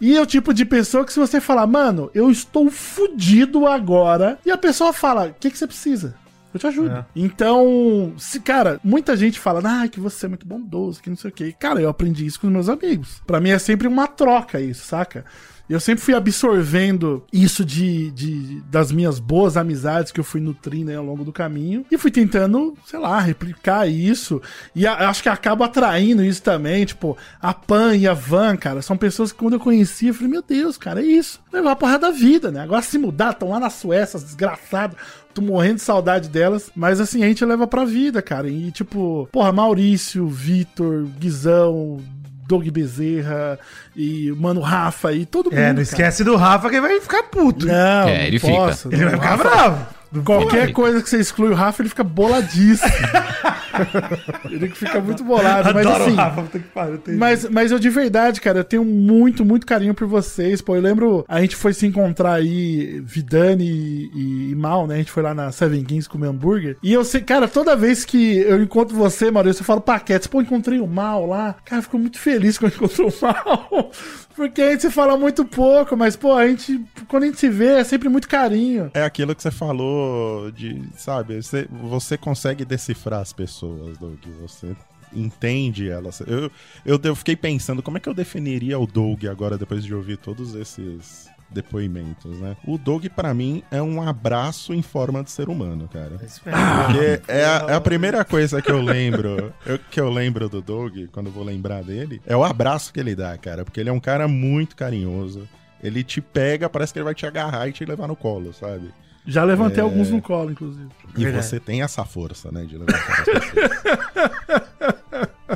E 0.00 0.16
é 0.16 0.20
o 0.20 0.26
tipo 0.26 0.52
de 0.52 0.64
pessoa 0.64 1.04
que 1.04 1.12
se 1.12 1.18
você 1.18 1.40
falar, 1.40 1.66
mano, 1.66 2.10
eu 2.14 2.30
estou 2.30 2.70
fudido 2.70 3.66
agora, 3.66 4.38
e 4.44 4.50
a 4.50 4.58
pessoa 4.58 4.92
fala, 4.92 5.26
o 5.28 5.34
que, 5.34 5.50
que 5.50 5.58
você 5.58 5.66
precisa? 5.66 6.14
Eu 6.54 6.60
te 6.60 6.66
ajudo. 6.68 6.88
Então, 7.14 8.14
se, 8.16 8.40
cara, 8.40 8.80
muita 8.82 9.14
gente 9.16 9.38
fala, 9.38 9.60
ah, 9.64 9.88
que 9.88 10.00
você 10.00 10.24
é 10.24 10.28
muito 10.28 10.46
bondoso, 10.46 11.02
que 11.02 11.10
não 11.10 11.16
sei 11.16 11.30
o 11.30 11.32
quê. 11.34 11.54
Cara, 11.58 11.80
eu 11.80 11.88
aprendi 11.88 12.24
isso 12.24 12.40
com 12.40 12.46
os 12.46 12.52
meus 12.52 12.68
amigos. 12.68 13.20
Pra 13.26 13.40
mim 13.40 13.50
é 13.50 13.58
sempre 13.58 13.86
uma 13.86 14.06
troca 14.06 14.58
isso, 14.60 14.86
saca? 14.86 15.24
Eu 15.68 15.80
sempre 15.80 16.04
fui 16.04 16.14
absorvendo 16.14 17.24
isso 17.32 17.64
de, 17.64 18.10
de- 18.12 18.60
das 18.70 18.92
minhas 18.92 19.18
boas 19.18 19.56
amizades 19.56 20.12
que 20.12 20.20
eu 20.20 20.24
fui 20.24 20.40
nutrindo 20.40 20.96
ao 20.96 21.04
longo 21.04 21.24
do 21.24 21.32
caminho 21.32 21.84
e 21.90 21.98
fui 21.98 22.10
tentando, 22.10 22.74
sei 22.86 22.98
lá, 22.98 23.18
replicar 23.20 23.86
isso. 23.88 24.40
E 24.74 24.86
a- 24.86 25.08
acho 25.08 25.22
que 25.22 25.28
acabo 25.28 25.64
atraindo 25.64 26.22
isso 26.24 26.42
também. 26.42 26.84
Tipo, 26.84 27.16
a 27.42 27.52
Pan 27.52 27.96
e 27.96 28.06
a 28.06 28.14
Van, 28.14 28.56
cara, 28.56 28.80
são 28.80 28.96
pessoas 28.96 29.32
que 29.32 29.38
quando 29.38 29.54
eu 29.54 29.60
conheci, 29.60 30.06
eu 30.06 30.14
falei, 30.14 30.30
meu 30.30 30.42
Deus, 30.42 30.78
cara, 30.78 31.00
é 31.02 31.04
isso. 31.06 31.40
Levar 31.52 31.72
a 31.72 31.76
porra 31.76 31.98
da 31.98 32.10
vida, 32.10 32.50
né? 32.52 32.60
Agora 32.60 32.82
se 32.82 32.96
mudar, 32.98 33.30
estão 33.32 33.50
lá 33.50 33.58
na 33.58 33.70
Suécia, 33.70 34.20
desgraçado. 34.20 34.96
Tô 35.34 35.42
morrendo 35.42 35.74
de 35.76 35.82
saudade 35.82 36.28
delas. 36.30 36.70
Mas 36.74 36.98
assim, 37.00 37.22
a 37.22 37.26
gente 37.26 37.44
leva 37.44 37.66
pra 37.66 37.84
vida, 37.84 38.22
cara. 38.22 38.48
E 38.48 38.70
tipo, 38.70 39.28
porra, 39.30 39.52
Maurício, 39.52 40.26
Vitor, 40.28 41.04
Guizão. 41.18 41.98
Doug 42.46 42.66
Bezerra 42.68 43.58
e 43.94 44.30
Mano 44.36 44.60
Rafa 44.60 45.12
e 45.12 45.26
todo 45.26 45.50
mundo. 45.50 45.58
É, 45.58 45.66
não 45.68 45.74
cara. 45.74 45.82
esquece 45.82 46.22
do 46.24 46.36
Rafa 46.36 46.70
que 46.70 46.80
vai 46.80 47.00
ficar 47.00 47.22
puto. 47.24 47.66
Não, 47.66 48.08
É, 48.08 48.26
ele 48.28 48.40
não 48.42 48.48
posso, 48.50 48.88
Ele 48.88 49.04
não. 49.04 49.10
vai 49.10 49.18
ficar 49.20 49.30
Rafa- 49.36 49.42
bravo. 49.50 49.86
Qualquer 50.24 50.72
coisa 50.72 51.02
que 51.02 51.08
você 51.08 51.18
exclui 51.18 51.50
o 51.50 51.54
Rafa, 51.54 51.82
ele 51.82 51.88
fica 51.88 52.04
boladíssimo. 52.04 52.90
ele 54.50 54.68
fica 54.70 55.00
muito 55.00 55.24
bolado. 55.24 55.72
Mas 55.74 55.86
Adoro 55.86 56.04
o 56.04 56.06
assim. 56.06 56.16
Rafa, 56.16 56.42
puta 56.42 56.58
que 56.58 56.68
pariu, 56.68 56.98
tem- 56.98 57.16
Mas, 57.16 57.48
mas 57.48 57.72
eu 57.72 57.78
de 57.78 57.90
verdade, 57.90 58.40
cara, 58.40 58.60
eu 58.60 58.64
tenho 58.64 58.84
muito, 58.84 59.44
muito 59.44 59.66
carinho 59.66 59.94
por 59.94 60.06
vocês. 60.06 60.60
Pô, 60.60 60.76
eu 60.76 60.80
lembro, 60.82 61.24
a 61.28 61.40
gente 61.40 61.56
foi 61.56 61.72
se 61.72 61.86
encontrar 61.86 62.34
aí, 62.34 63.00
Vidani 63.04 64.10
e, 64.14 64.50
e 64.50 64.54
Mal, 64.54 64.86
né? 64.86 64.94
A 64.94 64.98
gente 64.98 65.10
foi 65.12 65.22
lá 65.22 65.34
na 65.34 65.52
Seven 65.52 65.84
Kings 65.84 66.08
comer 66.08 66.28
hambúrguer. 66.28 66.76
E 66.82 66.92
eu 66.92 67.04
sei, 67.04 67.20
cara, 67.20 67.46
toda 67.48 67.76
vez 67.76 68.04
que 68.04 68.38
eu 68.38 68.62
encontro 68.62 68.96
você, 68.96 69.30
Maurício, 69.30 69.60
eu 69.60 69.66
falo 69.66 69.80
paquetes. 69.80 70.26
Pô, 70.26 70.40
encontrei 70.40 70.80
o 70.80 70.86
Mal 70.86 71.26
lá. 71.26 71.56
Cara, 71.64 71.80
eu 71.80 71.82
fico 71.82 71.98
muito 71.98 72.18
feliz 72.18 72.56
quando 72.58 72.72
eu 72.72 72.76
encontro 72.76 73.08
o 73.08 73.12
Mal. 73.22 73.90
Porque 74.36 74.60
a 74.60 74.70
gente 74.70 74.82
se 74.82 74.90
fala 74.90 75.16
muito 75.16 75.46
pouco, 75.46 75.96
mas, 75.96 76.14
pô, 76.14 76.34
a 76.34 76.46
gente, 76.46 76.84
quando 77.08 77.22
a 77.22 77.26
gente 77.26 77.38
se 77.38 77.48
vê, 77.48 77.78
é 77.78 77.84
sempre 77.84 78.06
muito 78.10 78.28
carinho. 78.28 78.90
É 78.92 79.02
aquilo 79.02 79.34
que 79.34 79.42
você 79.42 79.50
falou 79.50 80.50
de, 80.50 80.82
sabe, 80.94 81.42
você, 81.42 81.66
você 81.70 82.18
consegue 82.18 82.62
decifrar 82.62 83.20
as 83.20 83.32
pessoas, 83.32 83.96
Doug. 83.96 84.18
Você 84.42 84.76
entende 85.10 85.88
elas. 85.88 86.20
Eu, 86.20 86.50
eu, 86.84 87.00
eu 87.02 87.16
fiquei 87.16 87.34
pensando, 87.34 87.82
como 87.82 87.96
é 87.96 88.00
que 88.00 88.08
eu 88.08 88.14
definiria 88.14 88.78
o 88.78 88.86
Doug 88.86 89.24
agora, 89.24 89.56
depois 89.56 89.82
de 89.82 89.94
ouvir 89.94 90.18
todos 90.18 90.54
esses 90.54 91.30
depoimentos, 91.50 92.38
né? 92.40 92.56
O 92.66 92.76
Doug, 92.76 93.06
pra 93.14 93.32
mim, 93.32 93.62
é 93.70 93.80
um 93.80 94.02
abraço 94.02 94.74
em 94.74 94.82
forma 94.82 95.22
de 95.22 95.30
ser 95.30 95.48
humano, 95.48 95.88
cara. 95.92 96.18
Porque 96.18 97.22
é 97.28 97.44
a, 97.44 97.66
é 97.68 97.74
a 97.74 97.80
primeira 97.80 98.24
coisa 98.24 98.60
que 98.60 98.70
eu 98.70 98.80
lembro, 98.80 99.52
eu- 99.64 99.78
que 99.90 100.00
eu 100.00 100.10
lembro 100.10 100.48
do 100.48 100.60
Doug, 100.60 100.94
quando 101.12 101.26
eu 101.26 101.32
vou 101.32 101.44
lembrar 101.44 101.82
dele, 101.82 102.20
é 102.26 102.36
o 102.36 102.44
abraço 102.44 102.92
que 102.92 103.00
ele 103.00 103.14
dá, 103.14 103.36
cara. 103.38 103.64
Porque 103.64 103.80
ele 103.80 103.88
é 103.88 103.92
um 103.92 104.00
cara 104.00 104.26
muito 104.28 104.74
carinhoso. 104.76 105.48
Ele 105.82 106.02
te 106.02 106.20
pega, 106.20 106.68
parece 106.68 106.92
que 106.92 106.98
ele 106.98 107.04
vai 107.04 107.14
te 107.14 107.26
agarrar 107.26 107.68
e 107.68 107.72
te 107.72 107.84
levar 107.84 108.08
no 108.08 108.16
colo, 108.16 108.52
sabe? 108.52 108.92
Já 109.26 109.42
levantei 109.44 109.78
É. 109.80 109.82
alguns 109.82 110.08
no 110.10 110.22
colo, 110.22 110.50
inclusive. 110.52 110.88
E 111.16 111.26
você 111.30 111.58
tem 111.58 111.82
essa 111.82 112.04
força, 112.04 112.50
né, 112.52 112.64
de 112.64 112.78
levantar 112.78 113.20
as 113.20 113.24
pessoas. 113.24 114.96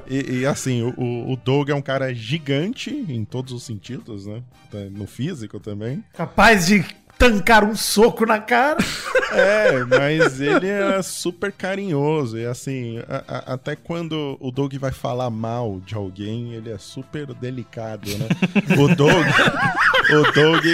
e, 0.09 0.41
e, 0.41 0.47
assim, 0.47 0.83
o- 0.83 1.31
o, 1.33 1.37
Doug 1.37 1.69
é 1.71 1.75
um 1.75 1.83
cara 1.83 2.15
gigante 2.15 2.91
em 2.91 3.25
todos 3.25 3.53
os 3.53 3.63
sentidos, 3.65 4.27
né? 4.27 4.43
Tá 4.71 4.79
No 4.91 5.07
físico 5.07 5.59
também. 5.61 6.05
Capaz 6.13 6.67
de 6.67 6.85
tancar 7.19 7.65
um 7.65 7.75
soco 7.77 8.25
na 8.27 8.39
cara. 8.39 8.79
É, 9.33 9.85
mas 9.85 10.41
ele 10.41 10.67
é 10.67 11.01
super 11.03 11.53
carinhoso. 11.53 12.37
E 12.37 12.45
assim, 12.45 12.99
a- 13.09 13.23
a- 13.29 13.55
até 13.55 13.77
quando 13.77 14.37
o 14.41 14.51
Doug 14.51 14.75
vai 14.75 14.91
falar 14.91 15.31
mal 15.31 15.81
de 15.87 15.95
alguém, 15.95 16.53
ele 16.55 16.69
é 16.69 16.79
super 16.79 17.33
delicado, 17.35 18.11
né? 18.19 18.27
O 18.77 18.93
Doug. 18.93 19.15
o 20.11 20.33
Doug. 20.33 20.65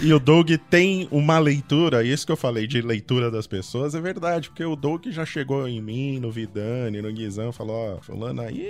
E 0.00 0.12
o 0.12 0.18
Doug 0.18 0.50
tem 0.70 1.08
uma 1.10 1.38
leitura, 1.38 2.04
isso 2.04 2.26
que 2.26 2.32
eu 2.32 2.36
falei 2.36 2.66
de 2.66 2.80
leitura 2.80 3.30
das 3.30 3.46
pessoas, 3.46 3.94
é 3.94 4.00
verdade, 4.00 4.48
porque 4.48 4.64
o 4.64 4.76
Doug 4.76 5.06
já 5.08 5.24
chegou 5.24 5.66
em 5.66 5.80
mim, 5.80 6.18
no 6.18 6.30
Vidani, 6.30 7.02
no 7.02 7.12
Guizão, 7.12 7.52
falou, 7.52 7.96
ó, 7.96 8.02
fulano 8.02 8.42
aí. 8.42 8.68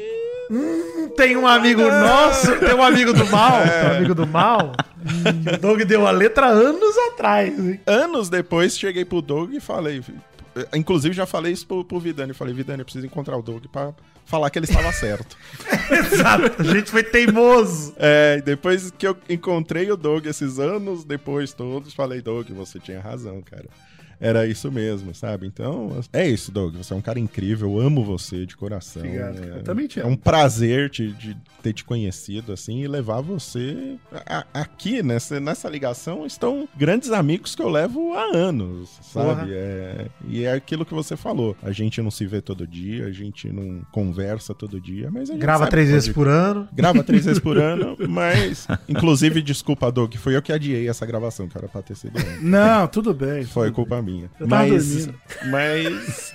Hum, 0.50 1.10
tem 1.16 1.36
um 1.36 1.46
amigo 1.46 1.82
nosso, 1.82 2.56
tem 2.58 2.74
um 2.74 2.82
amigo 2.82 3.12
do 3.12 3.26
mal. 3.26 3.60
É. 3.60 3.68
Tem 3.68 3.90
um 3.90 3.96
amigo 3.96 4.14
do 4.14 4.26
mal. 4.26 4.72
Hum, 4.98 5.54
o 5.54 5.58
Doug 5.58 5.82
deu 5.82 6.06
a 6.06 6.10
letra 6.10 6.46
anos 6.46 6.96
atrás. 7.12 7.58
hein? 7.58 7.80
Anos 7.86 8.28
depois, 8.30 8.78
cheguei 8.78 9.04
pro 9.04 9.20
Doug 9.20 9.52
e 9.52 9.60
falei. 9.60 10.02
Inclusive, 10.74 11.14
já 11.14 11.26
falei 11.26 11.52
isso 11.52 11.66
pro, 11.66 11.84
pro 11.84 12.00
Vidani. 12.00 12.32
Falei, 12.32 12.54
Vidani, 12.54 12.80
eu 12.80 12.84
preciso 12.84 13.06
encontrar 13.06 13.36
o 13.36 13.42
Doug 13.42 13.64
pra 13.66 13.92
falar 14.24 14.50
que 14.50 14.58
ele 14.58 14.66
estava 14.66 14.92
certo. 14.92 15.36
Exato, 15.90 16.60
a 16.60 16.64
gente 16.64 16.90
foi 16.90 17.02
teimoso. 17.02 17.94
É, 17.96 18.40
depois 18.42 18.90
que 18.90 19.06
eu 19.06 19.16
encontrei 19.28 19.90
o 19.90 19.96
Doug 19.96 20.26
esses 20.26 20.58
anos 20.58 21.04
depois 21.04 21.52
todos, 21.52 21.94
falei, 21.94 22.20
Doug, 22.20 22.50
você 22.50 22.78
tinha 22.78 23.00
razão, 23.00 23.40
cara. 23.42 23.66
Era 24.20 24.46
isso 24.46 24.70
mesmo, 24.70 25.14
sabe? 25.14 25.46
Então, 25.46 26.00
é 26.12 26.26
isso, 26.28 26.50
Doug. 26.52 26.76
Você 26.76 26.92
é 26.92 26.96
um 26.96 27.00
cara 27.00 27.18
incrível, 27.18 27.70
eu 27.72 27.80
amo 27.80 28.04
você 28.04 28.44
de 28.46 28.56
coração. 28.56 29.02
Obrigado, 29.02 29.38
É, 29.42 29.46
cara. 29.46 29.62
Também 29.62 29.86
te 29.86 30.00
é 30.00 30.02
amo. 30.02 30.12
um 30.12 30.16
prazer 30.16 30.90
te- 30.90 31.12
de 31.12 31.36
ter 31.62 31.72
te 31.72 31.84
conhecido, 31.84 32.52
assim, 32.52 32.80
e 32.82 32.88
levar 32.88 33.20
você 33.20 33.96
a- 34.12 34.38
a- 34.52 34.60
aqui, 34.62 35.02
nessa, 35.02 35.40
nessa 35.40 35.68
ligação, 35.68 36.24
estão 36.24 36.68
grandes 36.76 37.10
amigos 37.10 37.54
que 37.54 37.62
eu 37.62 37.68
levo 37.68 38.14
há 38.14 38.36
anos, 38.36 38.88
sabe? 39.02 39.52
É, 39.52 40.06
e 40.28 40.44
é 40.44 40.52
aquilo 40.52 40.84
que 40.86 40.94
você 40.94 41.16
falou. 41.16 41.56
A 41.62 41.72
gente 41.72 42.00
não 42.00 42.10
se 42.10 42.26
vê 42.26 42.40
todo 42.40 42.66
dia, 42.66 43.06
a 43.06 43.12
gente 43.12 43.48
não 43.52 43.80
conversa 43.90 44.54
todo 44.54 44.80
dia, 44.80 45.10
mas 45.10 45.28
a 45.30 45.32
gente 45.32 45.42
Grava 45.42 45.66
três 45.66 45.90
vezes 45.90 46.08
por 46.08 46.28
ano. 46.28 46.68
Grava 46.72 47.02
três 47.02 47.24
vezes 47.24 47.40
por 47.40 47.56
ano, 47.58 47.96
mas. 48.08 48.66
Inclusive, 48.88 49.42
desculpa, 49.42 49.90
Doug, 49.90 50.14
foi 50.16 50.36
eu 50.36 50.42
que 50.42 50.52
adiei 50.52 50.88
essa 50.88 51.04
gravação, 51.06 51.48
que 51.48 51.56
era 51.58 51.68
pra 51.68 51.82
ter 51.82 51.96
sido. 51.96 52.12
Não, 52.40 52.86
tudo 52.86 53.12
bem. 53.12 53.44
Foi 53.44 53.70
culpa 53.72 54.00
minha. 54.08 54.30
Eu 54.40 54.48
tava 54.48 54.66
Mas. 54.68 55.06
dormindo. 55.06 55.20
Mas. 55.50 56.34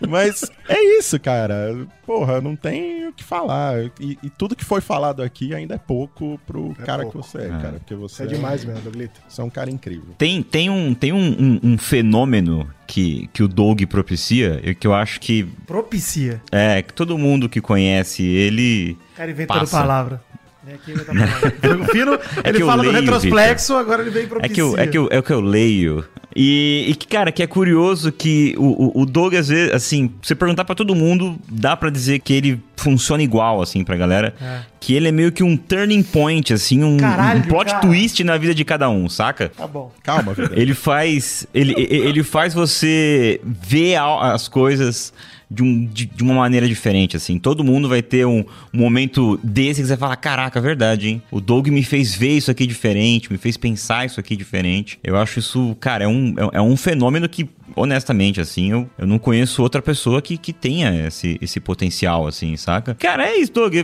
mas 0.08 0.50
é 0.68 0.98
isso, 0.98 1.18
cara. 1.18 1.74
Porra, 2.06 2.40
não 2.40 2.54
tem 2.56 3.08
o 3.08 3.12
que 3.12 3.24
falar. 3.24 3.84
E, 4.00 4.18
e 4.22 4.30
tudo 4.30 4.54
que 4.56 4.64
foi 4.64 4.80
falado 4.80 5.22
aqui 5.22 5.54
ainda 5.54 5.74
é 5.74 5.78
pouco 5.78 6.38
pro 6.46 6.74
cara 6.84 7.02
pouco. 7.02 7.20
que 7.20 7.26
você 7.28 7.38
é, 7.38 7.44
É. 7.46 7.48
cara. 7.48 7.72
Porque 7.78 7.94
você 7.94 8.24
É 8.24 8.26
demais 8.26 8.64
mesmo, 8.64 8.80
Doglito. 8.82 9.20
Você 9.28 9.40
é 9.40 9.44
um 9.44 9.50
cara 9.50 9.70
incrível. 9.70 10.14
Tem, 10.18 10.42
tem, 10.42 10.68
um, 10.70 10.94
tem 10.94 11.12
um, 11.12 11.18
um- 11.18 11.60
um 11.72 11.78
fenômeno 11.78 12.68
que, 12.86 13.28
que 13.32 13.42
o 13.42 13.48
Doug 13.48 13.82
propicia, 13.84 14.60
e 14.62 14.74
que 14.74 14.86
eu 14.86 14.94
acho 14.94 15.20
que 15.20 15.44
Propicia. 15.66 16.40
é 16.52 16.82
que 16.82 16.92
todo 16.92 17.16
mundo 17.16 17.48
que 17.48 17.60
conhece 17.60 18.22
ele. 18.22 18.96
Cara 19.16 19.30
inventando 19.30 19.60
passa. 19.60 19.78
palavra. 19.78 20.22
Vem 20.64 20.74
aqui 20.76 20.92
inventar 20.92 21.14
palavra. 21.16 21.50
Frango 21.60 21.84
Fino, 21.86 22.14
É 22.14 22.48
ele 22.48 22.56
que 22.58 22.62
eu 22.62 22.66
fala 22.66 22.82
do 22.82 22.90
leio, 22.90 23.00
retrosplexo, 23.04 23.74
agora 23.76 24.02
ele 24.02 24.10
vem 24.10 24.26
propicia. 24.26 24.52
É 24.52 24.54
que, 24.54 24.60
eu, 24.60 24.78
é, 24.78 24.86
que 24.86 24.98
eu, 24.98 25.08
é 25.10 25.18
o 25.18 25.22
que 25.22 25.32
eu 25.32 25.40
leio. 25.40 26.04
E, 26.34 26.86
e 26.88 26.94
cara, 27.06 27.30
que 27.30 27.42
é 27.42 27.46
curioso 27.46 28.10
que 28.10 28.54
o, 28.58 28.98
o, 28.98 29.02
o 29.02 29.06
Doug, 29.06 29.34
às 29.34 29.48
vezes, 29.48 29.72
assim, 29.72 30.10
você 30.20 30.34
perguntar 30.34 30.64
pra 30.64 30.74
todo 30.74 30.94
mundo, 30.94 31.38
dá 31.48 31.76
pra 31.76 31.90
dizer 31.90 32.18
que 32.20 32.32
ele 32.32 32.60
funciona 32.76 33.22
igual, 33.22 33.62
assim, 33.62 33.84
pra 33.84 33.96
galera. 33.96 34.34
É. 34.40 34.60
Que 34.80 34.94
ele 34.94 35.08
é 35.08 35.12
meio 35.12 35.32
que 35.32 35.42
um 35.42 35.56
turning 35.56 36.02
point, 36.02 36.52
assim, 36.52 36.82
um, 36.82 36.96
Caralho, 36.96 37.40
um 37.40 37.42
plot 37.42 37.70
cara. 37.70 37.80
twist 37.80 38.22
na 38.22 38.36
vida 38.36 38.54
de 38.54 38.64
cada 38.64 38.88
um, 38.90 39.08
saca? 39.08 39.48
Tá 39.48 39.66
bom. 39.66 39.90
Calma, 40.02 40.34
vida. 40.34 40.52
Ele 40.56 40.74
faz. 40.74 41.46
Ele, 41.54 41.74
ele 41.78 42.22
faz 42.22 42.52
você 42.52 43.40
ver 43.44 43.96
as 43.96 44.48
coisas 44.48 45.12
de, 45.50 45.62
um, 45.62 45.86
de, 45.86 46.06
de 46.06 46.22
uma 46.22 46.34
maneira 46.34 46.66
diferente, 46.66 47.16
assim. 47.16 47.38
Todo 47.38 47.64
mundo 47.64 47.88
vai 47.88 48.02
ter 48.02 48.26
um, 48.26 48.44
um 48.72 48.78
momento 48.78 49.38
desse 49.42 49.80
que 49.80 49.86
você 49.86 49.96
fala: 49.96 50.16
caraca, 50.16 50.60
verdade, 50.60 51.08
hein? 51.08 51.22
O 51.30 51.40
Doug 51.40 51.68
me 51.68 51.82
fez 51.82 52.14
ver 52.14 52.36
isso 52.36 52.50
aqui 52.50 52.66
diferente, 52.66 53.30
me 53.30 53.38
fez 53.38 53.56
pensar 53.56 54.04
isso 54.04 54.18
aqui 54.18 54.36
diferente. 54.36 54.98
Eu 55.02 55.16
acho 55.16 55.38
isso, 55.38 55.76
cara, 55.80 56.04
é 56.04 56.08
um, 56.08 56.34
é, 56.36 56.58
é 56.58 56.60
um 56.60 56.76
fenômeno 56.76 57.28
que. 57.28 57.48
Honestamente, 57.76 58.40
assim, 58.40 58.70
eu, 58.70 58.90
eu 58.98 59.06
não 59.06 59.18
conheço 59.18 59.62
outra 59.62 59.80
pessoa 59.82 60.20
que, 60.20 60.36
que 60.36 60.52
tenha 60.52 61.06
esse, 61.06 61.38
esse 61.40 61.60
potencial, 61.60 62.26
assim, 62.26 62.56
saca? 62.56 62.94
Cara, 62.94 63.28
é 63.28 63.36
isso, 63.36 63.52
Doug. 63.52 63.74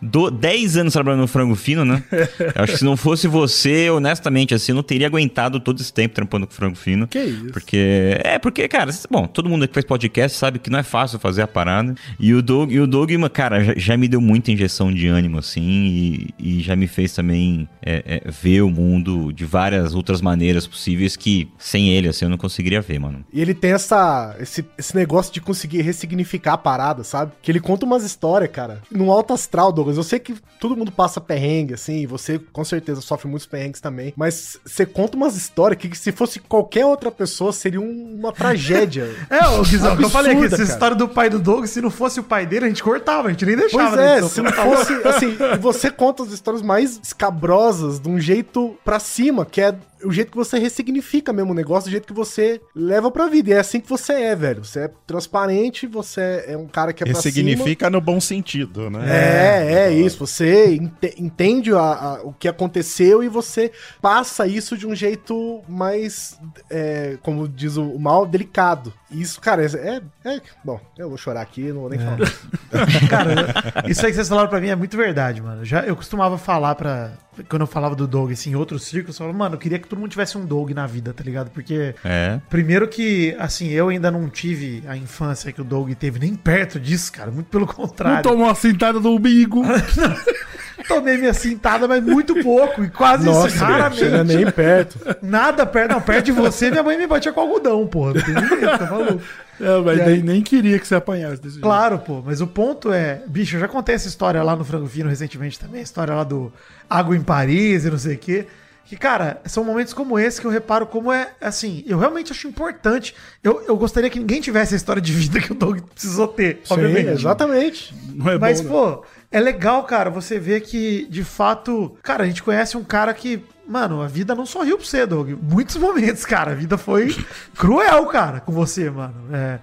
Do, 0.00 0.30
10 0.30 0.76
anos 0.76 0.92
trabalhando 0.92 1.22
no 1.22 1.28
frango 1.28 1.54
fino, 1.54 1.84
né? 1.84 2.02
Eu 2.12 2.62
acho 2.62 2.72
que 2.72 2.78
se 2.78 2.84
não 2.84 2.96
fosse 2.96 3.26
você, 3.26 3.90
honestamente, 3.90 4.54
assim, 4.54 4.72
eu 4.72 4.76
não 4.76 4.82
teria 4.82 5.06
aguentado 5.06 5.58
todo 5.60 5.80
esse 5.80 5.92
tempo 5.92 6.14
trampando 6.14 6.46
com 6.46 6.52
frango 6.52 6.76
fino. 6.76 7.06
Que 7.06 7.18
isso? 7.18 7.46
Porque. 7.52 8.18
É, 8.22 8.38
porque, 8.38 8.66
cara, 8.68 8.90
bom, 9.10 9.26
todo 9.26 9.48
mundo 9.48 9.66
que 9.66 9.74
faz 9.74 9.84
podcast 9.84 10.36
sabe 10.36 10.58
que 10.58 10.70
não 10.70 10.78
é 10.78 10.82
fácil 10.82 11.18
fazer 11.18 11.42
a 11.42 11.46
parada. 11.46 11.94
E 12.18 12.34
o 12.34 12.42
Doug, 12.42 12.70
e 12.72 12.80
o 12.80 12.86
Doug 12.86 13.10
cara, 13.32 13.62
já, 13.62 13.74
já 13.76 13.96
me 13.96 14.08
deu 14.08 14.20
muita 14.20 14.52
injeção 14.52 14.92
de 14.92 15.06
ânimo, 15.06 15.38
assim, 15.38 15.62
e, 15.62 16.34
e 16.38 16.60
já 16.60 16.76
me 16.76 16.86
fez 16.86 17.12
também 17.12 17.68
é, 17.82 18.22
é, 18.24 18.30
ver 18.30 18.62
o 18.62 18.70
mundo 18.70 19.32
de 19.32 19.44
várias 19.44 19.94
outras 19.94 20.20
maneiras 20.20 20.66
possíveis 20.66 21.16
que 21.16 21.48
sem 21.58 21.90
ele, 21.90 22.08
assim, 22.08 22.24
eu 22.24 22.28
não 22.28 22.38
conseguiria 22.38 22.80
ver, 22.80 22.98
mano. 22.98 23.23
E 23.32 23.40
ele 23.40 23.52
tem 23.52 23.72
essa, 23.72 24.36
esse, 24.38 24.64
esse 24.78 24.94
negócio 24.94 25.32
de 25.32 25.40
conseguir 25.40 25.82
ressignificar 25.82 26.52
a 26.52 26.58
parada, 26.58 27.02
sabe? 27.02 27.32
Que 27.42 27.50
ele 27.50 27.58
conta 27.58 27.84
umas 27.84 28.04
histórias, 28.04 28.50
cara. 28.50 28.80
No 28.90 29.10
alto 29.10 29.32
astral, 29.32 29.72
Douglas. 29.72 29.96
Eu 29.96 30.04
sei 30.04 30.20
que 30.20 30.36
todo 30.60 30.76
mundo 30.76 30.92
passa 30.92 31.20
perrengue, 31.20 31.74
assim, 31.74 31.96
e 32.02 32.06
você 32.06 32.38
com 32.38 32.64
certeza 32.64 33.00
sofre 33.00 33.26
muitos 33.28 33.46
perrengues 33.46 33.80
também. 33.80 34.12
Mas 34.16 34.56
você 34.64 34.86
conta 34.86 35.16
umas 35.16 35.36
histórias 35.36 35.80
que, 35.80 35.92
se 35.96 36.12
fosse 36.12 36.38
qualquer 36.38 36.86
outra 36.86 37.10
pessoa, 37.10 37.52
seria 37.52 37.80
um- 37.80 38.16
uma 38.20 38.32
tragédia. 38.32 39.10
É, 39.28 39.48
ô 39.48 39.62
Guizão, 39.62 39.96
que 39.96 40.04
eu 40.04 40.10
falei 40.10 40.36
que 40.36 40.44
essa 40.44 40.56
cara. 40.58 40.68
história 40.68 40.96
do 40.96 41.08
pai 41.08 41.28
do 41.28 41.38
Doug, 41.40 41.64
se 41.66 41.80
não 41.80 41.90
fosse 41.90 42.20
o 42.20 42.22
pai 42.22 42.46
dele, 42.46 42.66
a 42.66 42.68
gente 42.68 42.82
cortava, 42.84 43.28
a 43.28 43.30
gente 43.32 43.44
nem 43.44 43.56
deixava. 43.56 43.96
Pois 43.96 44.00
é, 44.00 44.18
edição. 44.18 44.28
se 44.28 44.42
não 44.42 44.52
fosse, 44.52 44.92
assim, 45.08 45.36
você 45.60 45.90
conta 45.90 46.22
as 46.22 46.30
histórias 46.30 46.62
mais 46.62 47.00
escabrosas 47.02 47.98
de 47.98 48.08
um 48.08 48.20
jeito 48.20 48.76
pra 48.84 49.00
cima, 49.00 49.44
que 49.44 49.60
é 49.60 49.74
o 50.04 50.12
jeito 50.12 50.30
que 50.30 50.36
você 50.36 50.58
ressignifica 50.58 51.32
mesmo 51.32 51.52
o 51.52 51.54
negócio, 51.54 51.88
do 51.88 51.92
jeito 51.92 52.06
que 52.06 52.12
você 52.12 52.60
leva 52.74 53.10
pra 53.10 53.26
vida. 53.26 53.50
E 53.50 53.52
é 53.54 53.58
assim 53.58 53.80
que 53.80 53.88
você 53.88 54.12
é, 54.12 54.36
velho. 54.36 54.64
Você 54.64 54.80
é 54.80 54.90
transparente, 55.06 55.86
você 55.86 56.44
é 56.46 56.56
um 56.56 56.66
cara 56.66 56.92
que 56.92 57.02
é 57.02 57.06
pra 57.06 57.14
cima. 57.20 57.22
Ressignifica 57.34 57.88
no 57.90 58.00
bom 58.00 58.20
sentido, 58.20 58.90
né? 58.90 59.04
É, 59.08 59.74
é 59.88 59.92
isso. 59.92 60.18
Você 60.18 60.74
ente- 60.76 61.14
entende 61.18 61.72
a- 61.72 61.78
a- 61.78 62.20
o 62.22 62.32
que 62.32 62.48
aconteceu 62.48 63.22
e 63.22 63.28
você 63.28 63.72
passa 64.00 64.46
isso 64.46 64.76
de 64.76 64.86
um 64.86 64.94
jeito 64.94 65.62
mais, 65.68 66.38
é, 66.70 67.16
como 67.22 67.48
diz 67.48 67.76
o 67.76 67.98
mal, 67.98 68.26
delicado. 68.26 68.92
Isso, 69.10 69.40
cara, 69.40 69.64
é, 69.64 70.02
é- 70.24 70.40
Bom, 70.64 70.80
eu 70.98 71.08
vou 71.08 71.16
chorar 71.18 71.40
aqui, 71.42 71.72
não 71.72 71.82
vou 71.82 71.90
nem 71.90 71.98
falar. 71.98 72.18
Cara, 73.08 73.84
isso 73.88 74.00
aí 74.04 74.10
que 74.10 74.16
vocês 74.16 74.28
falaram 74.28 74.48
pra 74.48 74.60
mim 74.60 74.68
é 74.68 74.76
muito 74.76 74.96
verdade, 74.96 75.40
mano. 75.40 75.64
Já, 75.64 75.82
eu 75.82 75.94
costumava 75.96 76.36
falar 76.38 76.74
pra. 76.74 77.12
Quando 77.48 77.62
eu 77.62 77.66
falava 77.66 77.94
do 77.96 78.06
Doug, 78.06 78.30
assim, 78.32 78.50
em 78.50 78.54
outros 78.54 78.84
círculos, 78.84 79.16
eu 79.16 79.18
falava, 79.18 79.36
mano, 79.36 79.54
eu 79.56 79.58
queria 79.58 79.78
que 79.78 79.88
todo 79.94 80.00
mundo 80.00 80.10
tivesse 80.10 80.36
um 80.36 80.44
Doug 80.44 80.70
na 80.72 80.86
vida, 80.86 81.12
tá 81.12 81.22
ligado? 81.24 81.50
Porque. 81.50 81.94
É. 82.04 82.40
Primeiro 82.50 82.86
que, 82.88 83.34
assim, 83.38 83.70
eu 83.70 83.88
ainda 83.88 84.10
não 84.10 84.28
tive 84.28 84.82
a 84.86 84.96
infância 84.96 85.52
que 85.52 85.60
o 85.60 85.64
Doug 85.64 85.90
teve, 85.92 86.18
nem 86.18 86.34
perto 86.34 86.78
disso, 86.80 87.12
cara. 87.12 87.30
Muito 87.30 87.46
pelo 87.46 87.66
Não 87.66 87.72
contrário. 87.74 88.22
tomou 88.22 88.46
uma 88.46 88.54
cintada 88.54 89.00
no 89.00 89.14
umbigo. 89.14 89.62
Tomei 90.88 91.16
minha 91.16 91.32
cintada, 91.32 91.88
mas 91.88 92.02
muito 92.02 92.34
pouco. 92.42 92.84
E 92.84 92.90
quase 92.90 93.24
Nossa, 93.24 93.48
isso, 93.48 93.64
raramente. 93.64 93.96
chega 94.00 94.22
nem 94.24 94.50
perto. 94.50 94.98
Nada 95.22 95.64
perto. 95.64 95.92
Não, 95.92 96.00
perto 96.00 96.26
de 96.26 96.32
você, 96.32 96.70
minha 96.70 96.82
mãe 96.82 96.98
me 96.98 97.06
batia 97.06 97.32
com 97.32 97.40
algodão, 97.40 97.86
porra. 97.86 98.14
Não 98.14 98.22
tem 98.22 98.34
nem 98.34 98.48
jeito, 98.48 98.78
tá 98.78 98.90
maluco. 98.90 99.20
É, 99.60 99.80
mas 99.82 100.00
aí- 100.00 100.22
nem, 100.22 100.42
queria 100.42 100.78
que 100.78 100.86
você 100.86 100.96
apanhasse 100.96 101.36
desse 101.40 101.54
jeito. 101.54 101.62
Claro, 101.62 102.00
pô, 102.00 102.20
mas 102.26 102.40
o 102.40 102.46
ponto 102.46 102.92
é, 102.92 103.22
bicho, 103.26 103.56
eu 103.56 103.60
já 103.60 103.68
contei 103.68 103.94
essa 103.94 104.08
história 104.08 104.42
lá 104.42 104.54
no 104.56 104.64
Frango 104.64 104.86
Fino 104.88 105.08
recentemente 105.08 105.58
também, 105.58 105.80
a 105.80 105.84
história 105.84 106.12
lá 106.12 106.24
do 106.24 106.52
Água 106.90 107.16
em 107.16 107.22
Paris 107.22 107.84
e 107.84 107.90
não 107.90 107.96
sei 107.98 108.16
o 108.16 108.18
quê. 108.18 108.46
Que, 108.86 108.96
cara, 108.96 109.40
são 109.46 109.64
momentos 109.64 109.94
como 109.94 110.18
esse 110.18 110.40
que 110.40 110.46
eu 110.46 110.50
reparo 110.50 110.86
como 110.86 111.10
é, 111.10 111.30
assim, 111.40 111.82
eu 111.86 111.98
realmente 111.98 112.32
acho 112.32 112.46
importante. 112.46 113.14
Eu, 113.42 113.62
eu 113.66 113.76
gostaria 113.76 114.10
que 114.10 114.18
ninguém 114.18 114.40
tivesse 114.40 114.74
a 114.74 114.76
história 114.76 115.00
de 115.00 115.12
vida 115.12 115.40
que 115.40 115.52
o 115.52 115.54
Doug 115.54 115.80
precisou 115.94 116.28
ter, 116.28 116.60
Sim, 116.64 116.74
obviamente. 116.74 117.08
exatamente. 117.08 117.94
Não 118.12 118.30
é 118.30 118.38
Mas, 118.38 118.60
bom, 118.60 118.90
né? 118.90 118.96
pô, 118.96 119.04
é 119.30 119.40
legal, 119.40 119.84
cara, 119.84 120.10
você 120.10 120.38
ver 120.38 120.60
que, 120.60 121.06
de 121.08 121.24
fato, 121.24 121.96
cara, 122.02 122.24
a 122.24 122.26
gente 122.26 122.42
conhece 122.42 122.76
um 122.76 122.84
cara 122.84 123.12
que, 123.14 123.42
mano, 123.66 124.02
a 124.02 124.06
vida 124.06 124.34
não 124.34 124.46
sorriu 124.46 124.76
pra 124.76 124.86
você, 124.86 125.06
Doug. 125.06 125.30
Muitos 125.42 125.76
momentos, 125.76 126.24
cara, 126.24 126.52
a 126.52 126.54
vida 126.54 126.76
foi 126.76 127.14
cruel, 127.56 128.06
cara, 128.06 128.40
com 128.40 128.52
você, 128.52 128.90
mano. 128.90 129.14
É, 129.32 129.58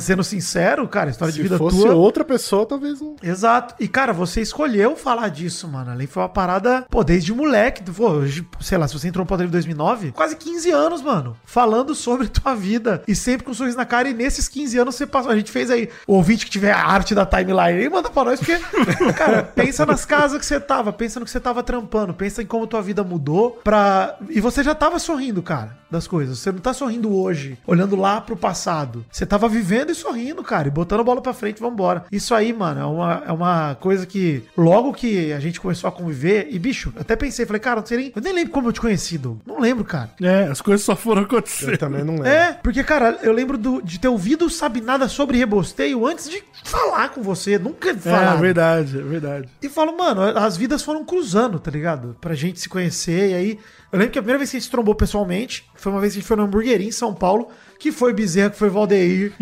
sendo 0.00 0.22
sincero, 0.24 0.86
cara, 0.88 1.10
a 1.10 1.12
história 1.12 1.32
de 1.32 1.36
Se 1.38 1.42
vida 1.42 1.58
fosse 1.58 1.80
tua. 1.80 1.94
outra 1.94 2.24
pessoa, 2.24 2.64
talvez 2.64 3.00
não. 3.00 3.16
Exato. 3.22 3.74
E, 3.78 3.88
cara, 3.88 4.12
você 4.12 4.40
escolheu 4.40 4.96
falar 4.96 5.28
disso, 5.28 5.68
mano. 5.68 5.90
Ali 5.90 6.06
foi 6.06 6.22
uma 6.22 6.28
parada, 6.28 6.86
pô, 6.88 7.02
desde 7.04 7.32
moleque. 7.32 7.82
Pô, 7.90 8.20
sei 8.60 8.78
lá, 8.78 8.86
se 8.88 8.98
você 8.98 9.08
entrou 9.08 9.24
no 9.24 9.28
Poder 9.28 9.44
em 9.44 9.48
2009, 9.48 10.12
quase 10.12 10.36
15 10.36 10.70
anos, 10.70 11.02
mano. 11.02 11.36
Falando 11.44 11.94
sobre 11.94 12.28
tua 12.28 12.54
vida. 12.54 13.02
E 13.06 13.14
sempre 13.14 13.44
com 13.44 13.50
um 13.50 13.54
sorriso 13.54 13.76
na 13.76 13.84
cara. 13.84 14.08
E 14.08 14.14
nesses 14.14 14.48
15 14.48 14.78
anos 14.78 14.94
você 14.94 15.06
passou. 15.06 15.30
A 15.30 15.36
gente 15.36 15.50
fez 15.50 15.70
aí, 15.70 15.88
o 16.06 16.14
ouvinte 16.14 16.44
que 16.44 16.50
tiver 16.50 16.72
a 16.72 16.84
arte 16.84 17.14
da 17.14 17.26
timeline 17.26 17.80
aí, 17.80 17.88
manda 17.88 18.08
pra 18.10 18.24
nós, 18.24 18.38
porque, 18.38 18.58
cara, 19.16 19.42
pensa 19.42 19.84
nas 19.84 20.04
casas 20.04 20.38
que 20.38 20.46
você 20.46 20.60
tava, 20.60 20.92
pensa 20.92 21.18
no 21.18 21.26
que 21.26 21.32
você 21.32 21.40
tava 21.40 21.62
trampando, 21.62 22.14
pensa 22.14 22.42
em 22.42 22.46
como 22.46 22.66
tua 22.66 22.82
vida 22.82 23.02
mudou 23.02 23.41
pra. 23.50 24.16
E 24.28 24.40
você 24.40 24.62
já 24.62 24.74
tava 24.74 24.98
sorrindo, 24.98 25.42
cara, 25.42 25.76
das 25.92 26.06
coisas. 26.08 26.38
Você 26.38 26.50
não 26.50 26.58
tá 26.58 26.72
sorrindo 26.72 27.14
hoje, 27.14 27.56
olhando 27.66 27.94
lá 27.94 28.20
pro 28.20 28.36
passado. 28.36 29.04
Você 29.10 29.24
tava 29.24 29.48
vivendo 29.48 29.90
e 29.90 29.94
sorrindo, 29.94 30.42
cara, 30.42 30.66
e 30.68 30.70
botando 30.70 31.00
a 31.00 31.04
bola 31.04 31.20
pra 31.20 31.32
frente, 31.32 31.60
vambora. 31.60 32.04
Isso 32.10 32.34
aí, 32.34 32.52
mano, 32.52 32.80
é 32.80 32.84
uma, 32.84 33.22
é 33.28 33.32
uma 33.32 33.74
coisa 33.76 34.06
que 34.06 34.42
logo 34.56 34.92
que 34.92 35.32
a 35.32 35.38
gente 35.40 35.60
começou 35.60 35.86
a 35.88 35.92
conviver, 35.92 36.48
e 36.50 36.58
bicho, 36.58 36.92
eu 36.96 37.02
até 37.02 37.14
pensei, 37.14 37.46
falei, 37.46 37.60
cara, 37.60 37.80
não 37.80 37.86
sei 37.86 37.96
nem, 37.98 38.12
eu 38.16 38.22
nem 38.22 38.32
lembro 38.32 38.52
como 38.52 38.68
eu 38.68 38.72
te 38.72 38.80
conheci, 38.80 39.18
Doug. 39.18 39.38
Não 39.46 39.60
lembro, 39.60 39.84
cara. 39.84 40.10
É, 40.20 40.44
as 40.44 40.60
coisas 40.60 40.84
só 40.84 40.96
foram 40.96 41.22
acontecer. 41.22 41.72
Eu 41.74 41.78
também 41.78 42.02
não 42.02 42.14
lembro. 42.14 42.28
É, 42.28 42.52
porque, 42.62 42.82
cara, 42.82 43.18
eu 43.22 43.32
lembro 43.32 43.58
do- 43.58 43.82
de 43.82 43.98
ter 44.00 44.08
ouvido 44.08 44.48
Sabe 44.50 44.80
Nada 44.80 45.06
sobre 45.08 45.36
Rebosteio 45.38 46.06
antes 46.06 46.28
de 46.30 46.42
falar 46.64 47.10
com 47.10 47.22
você. 47.22 47.58
Nunca 47.58 47.90
É, 47.90 47.94
falar. 47.94 48.34
verdade, 48.36 48.98
é 48.98 49.02
verdade. 49.02 49.48
E 49.62 49.68
falo, 49.68 49.96
mano, 49.96 50.22
as 50.22 50.56
vidas 50.56 50.82
foram 50.82 51.04
cruzando, 51.04 51.58
tá 51.58 51.70
ligado? 51.70 52.16
Pra 52.20 52.34
gente 52.34 52.58
se 52.60 52.68
conhecer. 52.68 53.30
E 53.30 53.34
aí, 53.34 53.58
eu 53.92 53.98
lembro 53.98 54.12
que 54.12 54.18
a 54.18 54.22
primeira 54.22 54.38
vez 54.38 54.50
que 54.50 54.56
a 54.56 54.58
gente 54.58 54.64
se 54.66 54.70
trombou 54.70 54.94
pessoalmente 54.94 55.68
foi 55.74 55.92
uma 55.92 56.00
vez 56.00 56.14
que 56.14 56.18
a 56.18 56.20
gente 56.20 56.28
foi 56.28 56.36
no 56.36 56.44
hamburgueria 56.44 56.88
em 56.88 56.92
São 56.92 57.12
Paulo, 57.12 57.48
que 57.78 57.92
foi 57.92 58.14
Bezerra, 58.14 58.48
que 58.50 58.58
foi 58.58 58.70
Valdeir. 58.70 59.34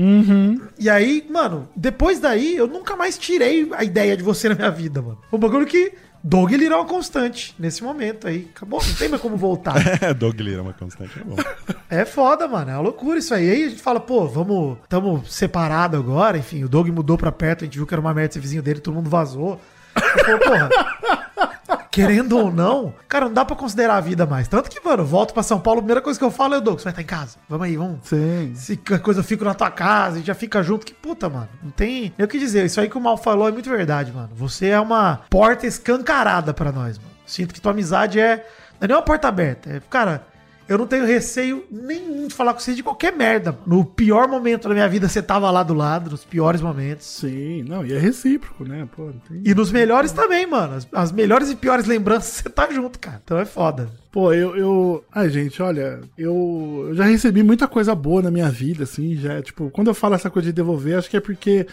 E 0.79 0.91
aí, 0.91 1.25
mano, 1.31 1.69
depois 1.77 2.19
daí, 2.19 2.57
eu 2.57 2.67
nunca 2.67 2.97
mais 2.97 3.17
tirei 3.17 3.69
a 3.73 3.85
ideia 3.85 4.17
de 4.17 4.23
você 4.23 4.49
na 4.49 4.57
minha 4.57 4.71
vida, 4.71 5.01
mano. 5.01 5.19
Um 5.33 5.39
bagulho 5.39 5.65
que 5.67 5.93
Doug 6.23 6.51
Lira 6.53 6.75
é 6.75 6.77
uma 6.77 6.85
constante 6.85 7.55
nesse 7.59 7.83
momento 7.83 8.27
aí. 8.27 8.51
Acabou, 8.55 8.83
não 8.85 8.95
tem 8.95 9.09
mais 9.09 9.23
como 9.23 9.37
voltar. 9.37 9.75
É, 10.03 10.13
Doug 10.13 10.39
Lira 10.41 10.59
é 10.59 10.63
uma 10.63 10.73
constante, 10.73 11.19
é 11.19 11.25
bom. 11.25 11.37
É 11.89 12.05
foda, 12.05 12.49
mano. 12.49 12.71
É 12.71 12.75
uma 12.75 12.83
loucura 12.83 13.19
isso 13.19 13.33
aí. 13.33 13.49
Aí 13.49 13.65
a 13.65 13.69
gente 13.69 13.81
fala, 13.83 14.01
pô, 14.01 14.27
vamos. 14.27 14.79
Tamo 14.89 15.25
separado 15.27 15.97
agora. 15.97 16.37
Enfim, 16.37 16.65
o 16.65 16.69
Doug 16.69 16.89
mudou 16.89 17.17
pra 17.17 17.31
perto, 17.33 17.63
a 17.63 17.65
gente 17.67 17.77
viu 17.77 17.87
que 17.87 17.95
era 17.95 18.01
uma 18.01 18.13
merda 18.13 18.35
ser 18.35 18.41
vizinho 18.41 18.63
dele, 18.63 18.81
todo 18.81 18.95
mundo 18.95 19.09
vazou. 19.09 19.61
Eu 19.95 20.25
falo, 20.25 20.39
porra. 20.41 20.69
Querendo 21.91 22.39
ou 22.39 22.53
não, 22.53 22.95
cara, 23.09 23.27
não 23.27 23.33
dá 23.35 23.45
pra 23.45 23.57
considerar 23.57 23.97
a 23.97 24.01
vida 24.01 24.25
mais. 24.25 24.47
Tanto 24.47 24.71
que, 24.71 24.81
mano, 24.85 25.05
volto 25.05 25.35
pra 25.35 25.43
São 25.43 25.59
Paulo, 25.59 25.81
a 25.81 25.83
primeira 25.83 26.01
coisa 26.01 26.19
que 26.19 26.25
eu 26.25 26.31
falo 26.31 26.55
é, 26.55 26.61
Doug, 26.61 26.79
você 26.79 26.85
vai 26.85 26.93
estar 26.93 27.03
em 27.03 27.07
casa. 27.07 27.37
Vamos 27.49 27.67
aí, 27.67 27.77
vamos. 27.77 27.99
Sim. 28.05 28.53
Se 28.55 28.77
qualquer 28.77 29.03
coisa 29.03 29.21
eu 29.21 29.25
fico 29.25 29.45
na 29.45 29.55
tua 29.55 29.71
casa, 29.71 30.15
a 30.15 30.19
gente 30.19 30.27
já 30.27 30.35
fica 30.35 30.63
junto. 30.63 30.87
Que 30.87 30.95
puta, 30.95 31.29
mano. 31.29 31.49
Não 31.63 31.71
tem. 31.71 32.15
Eu 32.17 32.29
que 32.29 32.39
dizer, 32.39 32.65
isso 32.65 32.81
aí 32.81 32.89
que 32.89 32.97
o 32.97 33.01
Mal 33.01 33.17
falou 33.17 33.49
é 33.49 33.53
muito 33.53 33.69
verdade, 33.69 34.13
mano. 34.13 34.31
Você 34.35 34.69
é 34.69 34.79
uma 34.79 35.23
porta 35.29 35.67
escancarada 35.67 36.55
pra 36.55 36.71
nós, 36.71 36.97
mano. 36.97 37.11
Sinto 37.27 37.53
que 37.53 37.61
tua 37.61 37.73
amizade 37.73 38.21
é. 38.21 38.47
Não 38.81 38.85
é 38.85 38.89
nem 38.89 38.97
uma 38.97 39.03
porta 39.03 39.29
aberta. 39.29 39.69
É, 39.69 39.81
cara, 39.91 40.25
eu 40.71 40.79
não 40.79 40.87
tenho 40.87 41.05
receio 41.05 41.65
nenhum 41.69 42.29
de 42.29 42.35
falar 42.35 42.55
com 42.55 42.61
você 42.61 42.75
de 42.75 42.83
qualquer 42.85 43.13
merda. 43.13 43.59
No 43.67 43.85
pior 43.85 44.29
momento 44.29 44.69
da 44.69 44.75
minha 44.75 44.89
vida, 44.89 45.09
você 45.09 45.21
tava 45.21 45.51
lá 45.51 45.65
do 45.65 45.75
lado, 45.75 46.13
nos 46.13 46.25
piores 46.25 46.61
momentos. 46.61 47.07
Sim, 47.07 47.65
não, 47.65 47.85
e 47.85 47.93
é 47.93 47.99
recíproco, 47.99 48.63
né? 48.63 48.89
Pô, 48.95 49.11
tem... 49.29 49.43
E 49.45 49.53
nos 49.53 49.73
melhores 49.73 50.13
também, 50.13 50.47
mano. 50.47 50.77
As, 50.77 50.87
as 50.93 51.11
melhores 51.11 51.51
e 51.51 51.57
piores 51.57 51.87
lembranças, 51.87 52.35
você 52.35 52.49
tá 52.49 52.71
junto, 52.71 53.01
cara. 53.01 53.21
Então 53.25 53.37
é 53.37 53.45
foda. 53.45 53.91
Pô, 54.13 54.33
eu, 54.33 54.57
eu. 54.57 55.05
Ai, 55.13 55.29
gente, 55.29 55.61
olha, 55.61 56.03
eu, 56.17 56.87
eu 56.91 56.95
já 56.95 57.03
recebi 57.03 57.43
muita 57.43 57.67
coisa 57.67 57.93
boa 57.93 58.23
na 58.23 58.31
minha 58.31 58.49
vida, 58.49 58.85
assim, 58.85 59.17
já. 59.17 59.43
Tipo, 59.43 59.71
quando 59.71 59.89
eu 59.89 59.95
falo 59.95 60.15
essa 60.15 60.31
coisa 60.31 60.47
de 60.47 60.53
devolver, 60.53 60.97
acho 60.97 61.11
que 61.11 61.17
é 61.17 61.21
porque. 61.21 61.67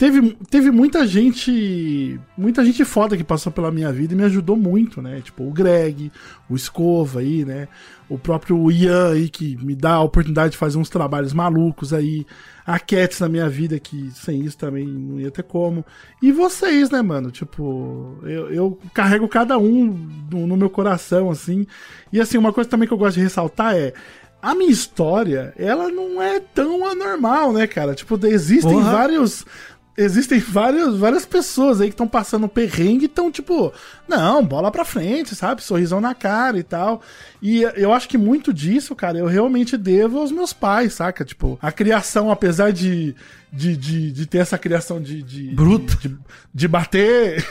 Teve, 0.00 0.34
teve 0.48 0.70
muita 0.70 1.06
gente. 1.06 2.18
Muita 2.34 2.64
gente 2.64 2.86
foda 2.86 3.18
que 3.18 3.22
passou 3.22 3.52
pela 3.52 3.70
minha 3.70 3.92
vida 3.92 4.14
e 4.14 4.16
me 4.16 4.24
ajudou 4.24 4.56
muito, 4.56 5.02
né? 5.02 5.20
Tipo, 5.20 5.46
o 5.46 5.50
Greg, 5.50 6.10
o 6.48 6.56
Escova 6.56 7.20
aí, 7.20 7.44
né? 7.44 7.68
O 8.08 8.16
próprio 8.16 8.72
Ian 8.72 9.12
aí, 9.12 9.28
que 9.28 9.62
me 9.62 9.74
dá 9.74 9.96
a 9.96 10.02
oportunidade 10.02 10.52
de 10.52 10.56
fazer 10.56 10.78
uns 10.78 10.88
trabalhos 10.88 11.34
malucos 11.34 11.92
aí. 11.92 12.26
A 12.66 12.78
Cats 12.78 13.20
na 13.20 13.28
minha 13.28 13.46
vida, 13.46 13.78
que 13.78 14.10
sem 14.12 14.40
isso 14.40 14.56
também 14.56 14.86
não 14.86 15.20
ia 15.20 15.30
ter 15.30 15.42
como. 15.42 15.84
E 16.22 16.32
vocês, 16.32 16.88
né, 16.88 17.02
mano? 17.02 17.30
Tipo, 17.30 18.20
eu, 18.22 18.50
eu 18.50 18.78
carrego 18.94 19.28
cada 19.28 19.58
um 19.58 19.94
no, 20.30 20.46
no 20.46 20.56
meu 20.56 20.70
coração, 20.70 21.30
assim. 21.30 21.66
E 22.10 22.18
assim, 22.18 22.38
uma 22.38 22.54
coisa 22.54 22.70
também 22.70 22.88
que 22.88 22.94
eu 22.94 22.98
gosto 22.98 23.16
de 23.16 23.22
ressaltar 23.22 23.76
é 23.76 23.92
a 24.42 24.54
minha 24.54 24.70
história, 24.70 25.52
ela 25.58 25.90
não 25.90 26.22
é 26.22 26.40
tão 26.40 26.86
anormal, 26.86 27.52
né, 27.52 27.66
cara? 27.66 27.94
Tipo, 27.94 28.18
existem 28.26 28.72
Porra. 28.72 28.90
vários. 28.90 29.44
Existem 29.96 30.38
várias, 30.38 30.96
várias 30.96 31.26
pessoas 31.26 31.80
aí 31.80 31.88
que 31.88 31.94
estão 31.94 32.08
passando 32.08 32.48
perrengue 32.48 33.02
e 33.02 33.06
estão, 33.06 33.30
tipo, 33.30 33.72
não, 34.08 34.44
bola 34.44 34.70
pra 34.70 34.84
frente, 34.84 35.34
sabe? 35.34 35.62
Sorrisão 35.62 36.00
na 36.00 36.14
cara 36.14 36.58
e 36.58 36.62
tal. 36.62 37.02
E 37.42 37.62
eu 37.76 37.92
acho 37.92 38.08
que 38.08 38.16
muito 38.16 38.52
disso, 38.52 38.94
cara, 38.94 39.18
eu 39.18 39.26
realmente 39.26 39.76
devo 39.76 40.18
aos 40.18 40.32
meus 40.32 40.52
pais, 40.52 40.94
saca? 40.94 41.24
Tipo, 41.24 41.58
a 41.60 41.70
criação, 41.72 42.30
apesar 42.30 42.72
de. 42.72 43.14
De, 43.52 43.76
de, 43.76 44.12
de 44.12 44.26
ter 44.26 44.38
essa 44.38 44.56
criação 44.56 45.02
de. 45.02 45.24
de 45.24 45.52
Bruto. 45.54 45.98
De, 46.00 46.16
de 46.54 46.68
bater, 46.68 47.44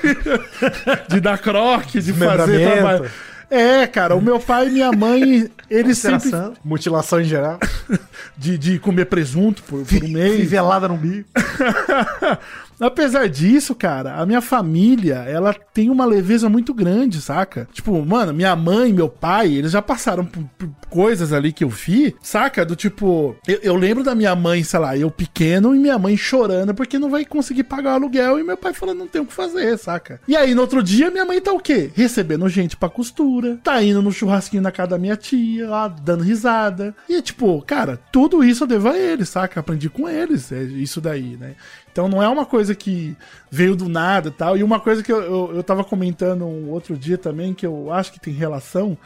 de 1.09 1.19
dar 1.19 1.37
croque, 1.37 1.99
de 1.99 2.13
fazer 2.13 2.71
trabalho. 2.71 3.11
É, 3.49 3.87
cara, 3.87 4.15
o 4.15 4.21
meu 4.21 4.39
pai 4.39 4.67
e 4.67 4.71
minha 4.71 4.91
mãe, 4.91 5.49
eles 5.69 5.97
sempre. 5.97 6.29
Mutilação 6.63 7.19
em 7.19 7.25
geral. 7.25 7.59
De, 8.37 8.57
de 8.57 8.79
comer 8.79 9.05
presunto 9.05 9.61
por, 9.63 9.83
por 9.83 10.03
um 10.03 10.07
mês. 10.07 10.37
Fivelada 10.37 10.87
no 10.87 10.95
bico. 10.95 11.27
Apesar 12.79 13.27
disso, 13.27 13.75
cara, 13.75 14.15
a 14.15 14.25
minha 14.25 14.41
família, 14.41 15.15
ela 15.27 15.53
tem 15.53 15.89
uma 15.89 16.05
leveza 16.05 16.47
muito 16.47 16.73
grande, 16.73 17.21
saca? 17.21 17.67
Tipo, 17.71 18.03
mano, 18.05 18.33
minha 18.33 18.55
mãe, 18.55 18.93
meu 18.93 19.09
pai, 19.09 19.53
eles 19.53 19.71
já 19.71 19.81
passaram 19.81 20.25
por, 20.25 20.43
por 20.57 20.69
coisas 20.89 21.33
ali 21.33 21.51
que 21.51 21.63
eu 21.63 21.69
vi, 21.69 22.15
saca? 22.21 22.65
Do 22.65 22.75
tipo, 22.75 23.35
eu, 23.47 23.59
eu 23.61 23.75
lembro 23.75 24.03
da 24.03 24.15
minha 24.15 24.35
mãe, 24.35 24.63
sei 24.63 24.79
lá, 24.79 24.97
eu 24.97 25.11
pequeno 25.11 25.75
e 25.75 25.79
minha 25.79 25.97
mãe 25.99 26.15
chorando 26.15 26.73
porque 26.73 26.97
não 26.97 27.09
vai 27.09 27.25
conseguir 27.25 27.63
pagar 27.63 27.91
o 27.91 27.95
aluguel 27.95 28.39
e 28.39 28.43
meu 28.43 28.57
pai 28.57 28.73
falando 28.73 28.99
não 28.99 29.07
tem 29.07 29.21
o 29.21 29.25
que 29.25 29.33
fazer, 29.33 29.77
saca? 29.77 30.21
E 30.27 30.35
aí 30.35 30.55
no 30.55 30.61
outro 30.61 30.81
dia 30.81 31.11
minha 31.11 31.25
mãe 31.25 31.41
tá 31.41 31.51
o 31.51 31.59
quê? 31.59 31.91
Recebendo 31.93 32.47
gente 32.49 32.77
pra 32.77 32.89
costura, 32.89 33.59
tá 33.63 33.81
indo 33.83 34.01
no 34.01 34.11
churrasquinho 34.11 34.63
na 34.63 34.71
casa 34.71 34.91
da 34.91 34.97
minha 34.97 35.15
tia, 35.15 35.69
lá 35.69 35.87
dando 35.87 36.23
risada. 36.23 36.95
E 37.07 37.21
tipo, 37.21 37.61
cara, 37.63 37.99
tudo 38.11 38.43
isso 38.43 38.63
eu 38.63 38.67
devo 38.67 38.89
a 38.89 38.97
eles, 38.97 39.29
saca? 39.29 39.59
Aprendi 39.59 39.89
com 39.89 40.09
eles, 40.09 40.51
é 40.51 40.63
isso 40.63 41.01
daí, 41.01 41.37
né? 41.37 41.55
Então 41.91 42.07
não 42.07 42.21
é 42.21 42.27
uma 42.27 42.45
coisa 42.45 42.75
que 42.75 43.15
veio 43.49 43.75
do 43.75 43.89
nada 43.89 44.29
e 44.29 44.31
tal. 44.31 44.57
E 44.57 44.63
uma 44.63 44.79
coisa 44.79 45.03
que 45.03 45.11
eu, 45.11 45.21
eu, 45.21 45.55
eu 45.57 45.63
tava 45.63 45.83
comentando 45.83 46.45
um 46.45 46.69
outro 46.69 46.95
dia 46.97 47.17
também, 47.17 47.53
que 47.53 47.65
eu 47.65 47.91
acho 47.91 48.11
que 48.11 48.19
tem 48.19 48.33
relação. 48.33 48.97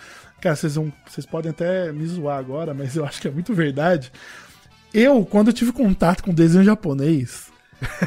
Cara, 0.41 0.55
vocês, 0.55 0.75
vão, 0.75 0.91
vocês 1.07 1.25
podem 1.25 1.51
até 1.51 1.91
me 1.91 2.05
zoar 2.05 2.37
agora, 2.37 2.73
mas 2.75 2.95
eu 2.95 3.05
acho 3.05 3.21
que 3.21 3.27
é 3.27 3.31
muito 3.31 3.53
verdade. 3.53 4.11
Eu, 4.93 5.25
quando 5.25 5.47
eu 5.47 5.53
tive 5.53 5.71
contato 5.71 6.23
com 6.23 6.33
desenho 6.33 6.63
japonês, 6.63 7.51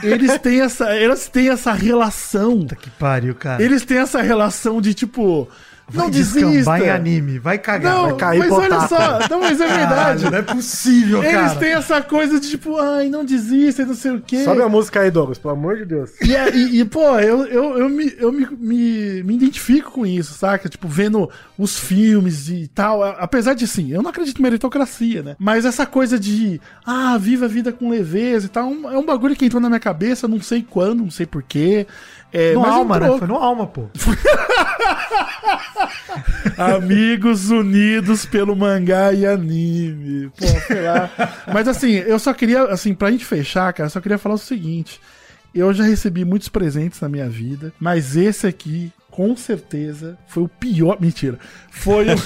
eles 0.03 0.39
têm 0.39 0.61
essa, 0.61 0.95
eles 0.97 1.29
têm 1.29 1.49
essa 1.49 1.73
relação. 1.73 2.67
Que 2.67 2.91
pariu, 2.91 3.35
cara. 3.35 3.63
Eles 3.63 3.85
têm 3.85 3.99
essa 3.99 4.23
relação 4.23 4.81
de 4.81 4.95
tipo. 4.95 5.49
Vai 5.89 6.05
não 6.07 6.11
desista. 6.11 6.79
em 6.79 6.91
anime, 6.91 7.39
vai 7.39 7.59
cagar, 7.59 7.95
Não, 7.95 8.05
vai 8.07 8.17
cair 8.17 8.39
mas 8.41 8.51
olha 8.51 8.69
potata. 8.77 8.89
só, 8.89 9.29
não, 9.31 9.41
mas 9.41 9.61
é 9.61 9.67
verdade. 9.69 10.25
Caralho, 10.25 10.31
não 10.33 10.39
é 10.39 10.43
possível, 10.43 11.23
Eles 11.23 11.33
cara. 11.33 11.55
têm 11.57 11.73
essa 11.75 12.03
coisa 12.03 12.41
de 12.41 12.51
tipo, 12.51 12.77
ai, 12.77 13.09
não 13.09 13.25
desista, 13.25 13.83
e 13.83 13.87
não 13.87 13.95
sei 13.95 14.11
o 14.13 14.21
quê. 14.21 14.43
Sobe 14.43 14.63
a 14.63 14.69
música 14.69 15.01
aí, 15.01 15.13
Douglas, 15.13 15.39
pelo 15.39 15.55
amor 15.55 15.77
de 15.77 15.85
Deus. 15.85 16.11
E, 16.21 16.35
é- 16.35 16.55
e- 16.57 16.81
e, 16.81 16.85
pô, 16.85 17.19
eu, 17.21 17.47
eu, 17.47 17.79
eu, 17.79 17.89
me, 17.89 18.13
eu 18.19 18.33
me, 18.33 18.47
me, 18.59 19.23
me 19.23 19.35
identifico 19.37 19.93
com 19.93 20.05
isso, 20.05 20.35
saca? 20.35 20.69
Tipo, 20.69 20.89
vendo 20.89 21.31
os 21.57 21.79
filmes 21.79 22.49
e 22.49 22.67
tal. 22.67 23.05
Apesar 23.05 23.55
de, 23.55 23.67
sim, 23.69 23.93
eu 23.93 24.03
não 24.03 24.11
acredito 24.11 24.41
em 24.41 24.43
meritocracia, 24.43 25.23
né? 25.23 25.37
Mas 25.39 25.65
essa 25.65 25.87
coisa 25.87 26.19
de, 26.19 26.61
ah, 26.85 27.17
viva 27.17 27.45
a 27.45 27.49
vida 27.49 27.71
com 27.73 27.89
leveza 27.91 28.47
e 28.47 28.49
tal, 28.49 28.73
é 28.93 28.99
um 28.99 29.07
bagulho 29.07 29.37
que 29.37 29.45
entrou 29.47 29.61
na 29.63 29.69
minha 29.69 29.79
cabeça, 29.81 30.27
não 30.27 30.41
sei 30.41 30.67
quando, 30.69 31.05
não 31.05 31.11
sei 31.13 31.27
porquê. 31.27 31.87
É, 32.39 32.53
no 32.55 32.65
alma, 32.65 32.97
entrou. 32.97 33.13
né? 33.13 33.19
Foi 33.19 33.29
no 33.29 33.37
alma, 33.37 33.67
pô. 33.67 33.85
Amigos 36.57 37.51
unidos 37.51 38.25
pelo 38.27 38.55
mangá 38.57 39.13
e 39.13 39.27
anime. 39.27 40.31
Pô, 40.37 40.47
sei 40.67 40.83
lá. 40.83 41.11
Mas 41.53 41.69
assim, 41.69 41.93
eu 41.93 42.19
só 42.19 42.33
queria, 42.33 42.65
assim, 42.65 42.95
pra 42.95 43.11
gente 43.11 43.25
fechar, 43.25 43.73
cara, 43.73 43.87
eu 43.87 43.91
só 43.91 44.01
queria 44.01 44.19
falar 44.19 44.35
o 44.35 44.39
seguinte. 44.39 45.01
Eu 45.55 45.73
já 45.73 45.85
recebi 45.85 46.25
muitos 46.25 46.49
presentes 46.49 47.01
na 47.01 47.09
minha 47.09 47.29
vida, 47.29 47.73
mas 47.81 48.15
esse 48.17 48.47
aqui, 48.47 48.93
com 49.11 49.35
certeza, 49.35 50.19
foi 50.29 50.43
o 50.43 50.49
pior. 50.49 50.99
Mentira. 51.01 51.39
Foi. 51.71 52.07
o- 52.13 52.17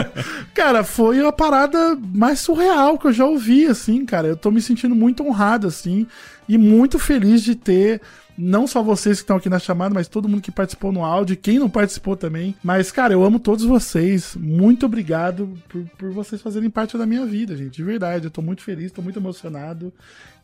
cara, 0.54 0.82
foi 0.82 1.24
a 1.26 1.30
parada 1.30 1.98
mais 2.14 2.40
surreal 2.40 2.98
que 2.98 3.06
eu 3.06 3.12
já 3.12 3.26
ouvi, 3.26 3.66
assim, 3.66 4.06
cara. 4.06 4.28
Eu 4.28 4.36
tô 4.36 4.50
me 4.50 4.62
sentindo 4.62 4.94
muito 4.94 5.22
honrado, 5.22 5.66
assim, 5.66 6.06
e 6.48 6.56
muito 6.56 6.98
feliz 6.98 7.42
de 7.42 7.54
ter 7.54 8.00
não 8.38 8.66
só 8.66 8.82
vocês 8.82 9.18
que 9.18 9.24
estão 9.24 9.36
aqui 9.36 9.50
na 9.50 9.58
chamada, 9.58 9.92
mas 9.92 10.06
todo 10.06 10.28
mundo 10.28 10.40
que 10.40 10.52
participou 10.52 10.92
no 10.92 11.04
áudio, 11.04 11.36
quem 11.36 11.58
não 11.58 11.68
participou 11.68 12.16
também. 12.16 12.54
Mas, 12.62 12.92
cara, 12.92 13.12
eu 13.12 13.24
amo 13.24 13.40
todos 13.40 13.64
vocês. 13.64 14.36
Muito 14.36 14.86
obrigado 14.86 15.52
por, 15.68 15.84
por 15.98 16.10
vocês 16.12 16.40
fazerem 16.40 16.70
parte 16.70 16.96
da 16.96 17.04
minha 17.04 17.26
vida, 17.26 17.56
gente. 17.56 17.76
De 17.76 17.82
verdade, 17.82 18.26
eu 18.26 18.30
tô 18.30 18.40
muito 18.40 18.62
feliz, 18.62 18.92
tô 18.92 19.02
muito 19.02 19.18
emocionado. 19.18 19.92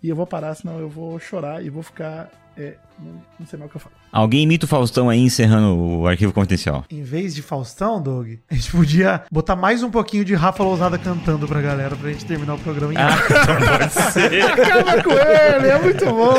E 0.02 0.08
eu 0.08 0.16
vou 0.16 0.26
parar, 0.26 0.55
senão 0.55 0.78
eu 0.81 0.89
vou 0.89 1.18
chorar 1.20 1.64
e 1.64 1.70
vou 1.70 1.82
ficar. 1.82 2.31
é, 2.56 2.76
não, 2.98 3.12
não 3.40 3.47
sei 3.47 3.58
mais 3.58 3.68
o 3.68 3.73
que 3.73 3.76
eu 3.76 3.81
falo. 3.81 3.94
Alguém 4.12 4.42
imita 4.44 4.66
o 4.66 4.68
Faustão 4.68 5.08
aí 5.08 5.18
encerrando 5.20 5.76
o 5.76 6.06
arquivo 6.06 6.32
confidencial. 6.32 6.84
Em 6.90 7.02
vez 7.02 7.34
de 7.34 7.42
Faustão, 7.42 8.00
Doug, 8.00 8.34
a 8.50 8.55
gente 8.55 8.70
podia 8.70 9.23
botar 9.31 9.56
mais 9.56 9.82
um 9.82 9.90
pouquinho 9.90 10.24
de 10.24 10.34
Rafa 10.34 10.62
Lousada 10.62 10.98
cantando 10.98 11.48
pra 11.48 11.60
galera 11.60 11.97
pra 11.97 12.10
gente 12.10 12.24
terminar 12.24 12.55
o 12.55 12.58
programa 12.58 12.92
em 12.92 12.97
Acaba 14.44 15.02
com 15.02 15.12
ele, 15.12 15.66
é 15.68 15.78
muito 15.82 16.05
bom. 16.06 16.34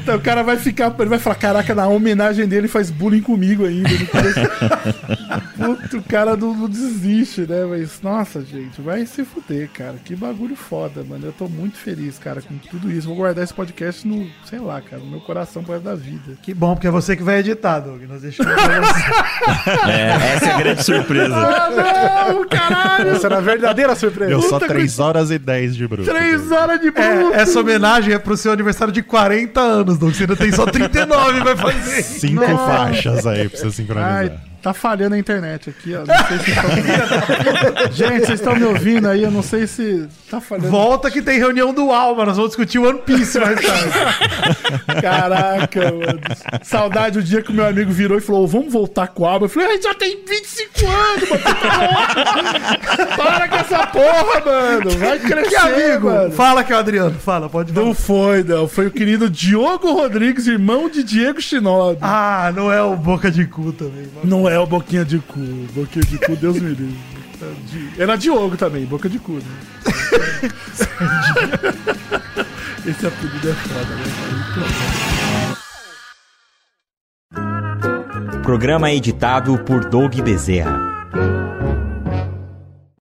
Então, 0.00 0.16
o 0.16 0.20
cara 0.20 0.42
vai 0.42 0.56
ficar, 0.56 0.94
ele 0.98 1.08
vai 1.08 1.18
falar: 1.18 1.36
caraca, 1.36 1.74
na 1.74 1.86
homenagem 1.86 2.48
dele 2.48 2.68
faz 2.68 2.90
bullying 2.90 3.20
comigo 3.20 3.66
ainda. 3.66 3.90
no 3.90 4.06
começo." 4.06 4.40
Puta, 5.56 5.96
o 5.98 6.02
cara 6.02 6.36
não, 6.36 6.54
não 6.54 6.68
desiste, 6.68 7.42
né? 7.42 7.64
Mas, 7.64 8.00
nossa, 8.02 8.42
gente, 8.42 8.80
vai 8.80 9.06
se 9.06 9.24
fuder, 9.24 9.68
cara. 9.70 9.96
Que 10.04 10.16
bagulho 10.16 10.56
foda, 10.56 11.04
mano. 11.04 11.26
Eu 11.26 11.32
tô 11.32 11.48
muito 11.48 11.76
feliz, 11.76 12.18
cara, 12.18 12.40
com 12.42 12.56
tudo 12.58 12.90
isso. 12.90 13.06
Vou 13.06 13.16
guardar 13.16 13.44
esse 13.44 13.54
podcast 13.54 14.06
no, 14.06 14.28
sei 14.44 14.58
lá, 14.58 14.61
cara, 14.66 14.98
no 14.98 15.10
meu 15.10 15.20
coração 15.20 15.62
pro 15.62 15.72
resto 15.72 15.84
da 15.84 15.94
vida. 15.94 16.36
Que 16.42 16.54
bom, 16.54 16.74
porque 16.74 16.86
é 16.86 16.90
você 16.90 17.16
que 17.16 17.22
vai 17.22 17.38
editar, 17.38 17.80
Doug. 17.80 18.02
Nós 18.02 18.22
deixamos 18.22 18.52
pra 18.52 18.80
você. 18.80 19.02
É, 19.92 20.34
essa 20.34 20.46
é 20.46 20.52
a 20.52 20.58
grande 20.58 20.84
surpresa. 20.84 21.34
Ah, 21.34 22.28
não, 22.28 22.48
caralho! 22.48 23.10
Essa 23.10 23.26
era 23.26 23.38
a 23.38 23.40
verdadeira 23.40 23.94
surpresa. 23.94 24.30
Eu 24.30 24.42
só 24.42 24.58
Puta 24.58 24.68
3 24.68 24.98
horas 24.98 25.30
e 25.30 25.38
10 25.38 25.76
de 25.76 25.88
bruto. 25.88 26.10
Três 26.10 26.50
horas 26.50 26.80
de 26.80 26.90
bruto. 26.90 27.08
É, 27.34 27.40
essa 27.40 27.60
homenagem 27.60 28.14
é 28.14 28.18
pro 28.18 28.36
seu 28.36 28.52
aniversário 28.52 28.92
de 28.92 29.02
40 29.02 29.60
anos, 29.60 29.98
Doug. 29.98 30.12
Você 30.14 30.22
ainda 30.22 30.36
tem 30.36 30.52
só 30.52 30.64
39 30.66 31.40
vai 31.40 31.56
fazer. 31.56 32.02
Cinco 32.02 32.44
faixas 32.44 33.26
aí 33.26 33.48
pra 33.48 33.58
você 33.58 33.70
sincronizar. 33.70 34.14
Ai, 34.14 34.32
Tá 34.62 34.72
falhando 34.72 35.16
a 35.16 35.18
internet 35.18 35.70
aqui, 35.70 35.92
ó. 35.94 36.04
Não 36.06 36.26
sei 36.28 36.38
se 36.38 36.50
estão... 36.52 37.92
Gente, 37.92 38.26
vocês 38.26 38.38
estão 38.40 38.54
me 38.54 38.64
ouvindo 38.64 39.08
aí? 39.08 39.22
Eu 39.24 39.30
não 39.30 39.42
sei 39.42 39.66
se 39.66 40.06
tá 40.30 40.40
falhando. 40.40 40.68
Volta 40.70 41.10
que 41.10 41.20
tem 41.20 41.36
reunião 41.38 41.74
do 41.74 41.90
Alma, 41.90 42.24
nós 42.24 42.36
vamos 42.36 42.50
discutir 42.52 42.78
One 42.78 43.00
Piece 43.00 43.40
mais 43.40 43.60
tarde. 43.60 45.00
Caraca, 45.00 45.80
mano. 45.92 46.20
Saudade 46.62 47.18
o 47.18 47.22
dia 47.22 47.42
que 47.42 47.50
o 47.50 47.54
meu 47.54 47.66
amigo 47.66 47.90
virou 47.90 48.16
e 48.18 48.20
falou: 48.20 48.46
vamos 48.46 48.72
voltar 48.72 49.08
com 49.08 49.24
o 49.24 49.26
álbum. 49.26 49.46
Eu 49.46 49.48
falei, 49.48 49.68
"Ai, 49.68 49.82
já 49.82 49.94
tem 49.94 50.18
25 50.24 50.68
anos, 50.86 51.28
mano. 51.30 51.42
Para 53.16 53.48
com 53.48 53.56
essa 53.56 53.86
porra, 53.86 54.40
mano. 54.44 54.90
Vai 54.98 55.18
crescer, 55.18 55.48
Que 55.48 55.56
amigo? 55.56 56.06
mano. 56.08 56.30
Fala 56.32 56.62
que 56.64 56.72
é 56.72 56.76
o 56.76 56.78
Adriano, 56.78 57.14
fala, 57.18 57.48
pode 57.48 57.72
falar. 57.72 57.86
Não 57.86 57.94
foi, 57.94 58.42
não. 58.44 58.68
Foi 58.68 58.86
o 58.86 58.90
querido 58.90 59.28
Diogo 59.28 59.92
Rodrigues, 59.92 60.46
irmão 60.46 60.88
de 60.88 61.02
Diego 61.02 61.40
Shinobi. 61.40 61.98
Ah, 62.00 62.52
não 62.54 62.72
é 62.72 62.82
o 62.82 62.94
Boca 62.96 63.30
de 63.30 63.44
Cu 63.46 63.72
também. 63.72 64.06
mano. 64.14 64.20
Não 64.24 64.48
é 64.48 64.51
o 64.58 64.66
Boquinha 64.66 65.04
de 65.04 65.18
Cu. 65.18 65.40
Boquinha 65.74 66.04
de 66.04 66.18
Cu, 66.18 66.36
Deus 66.36 66.60
me 66.60 66.68
livre. 66.70 66.96
Era 67.98 68.16
Diogo 68.16 68.56
também, 68.56 68.84
Boca 68.84 69.08
de 69.08 69.18
Cu, 69.18 69.32
né? 69.32 69.42
Esse 72.86 73.06
apelido 73.06 73.48
é 73.48 73.52
foda, 73.52 73.94
né? 73.94 74.02
Programa 78.42 78.90
editado 78.90 79.56
por 79.60 79.84
Doug 79.84 80.20
Bezerra. 80.20 80.76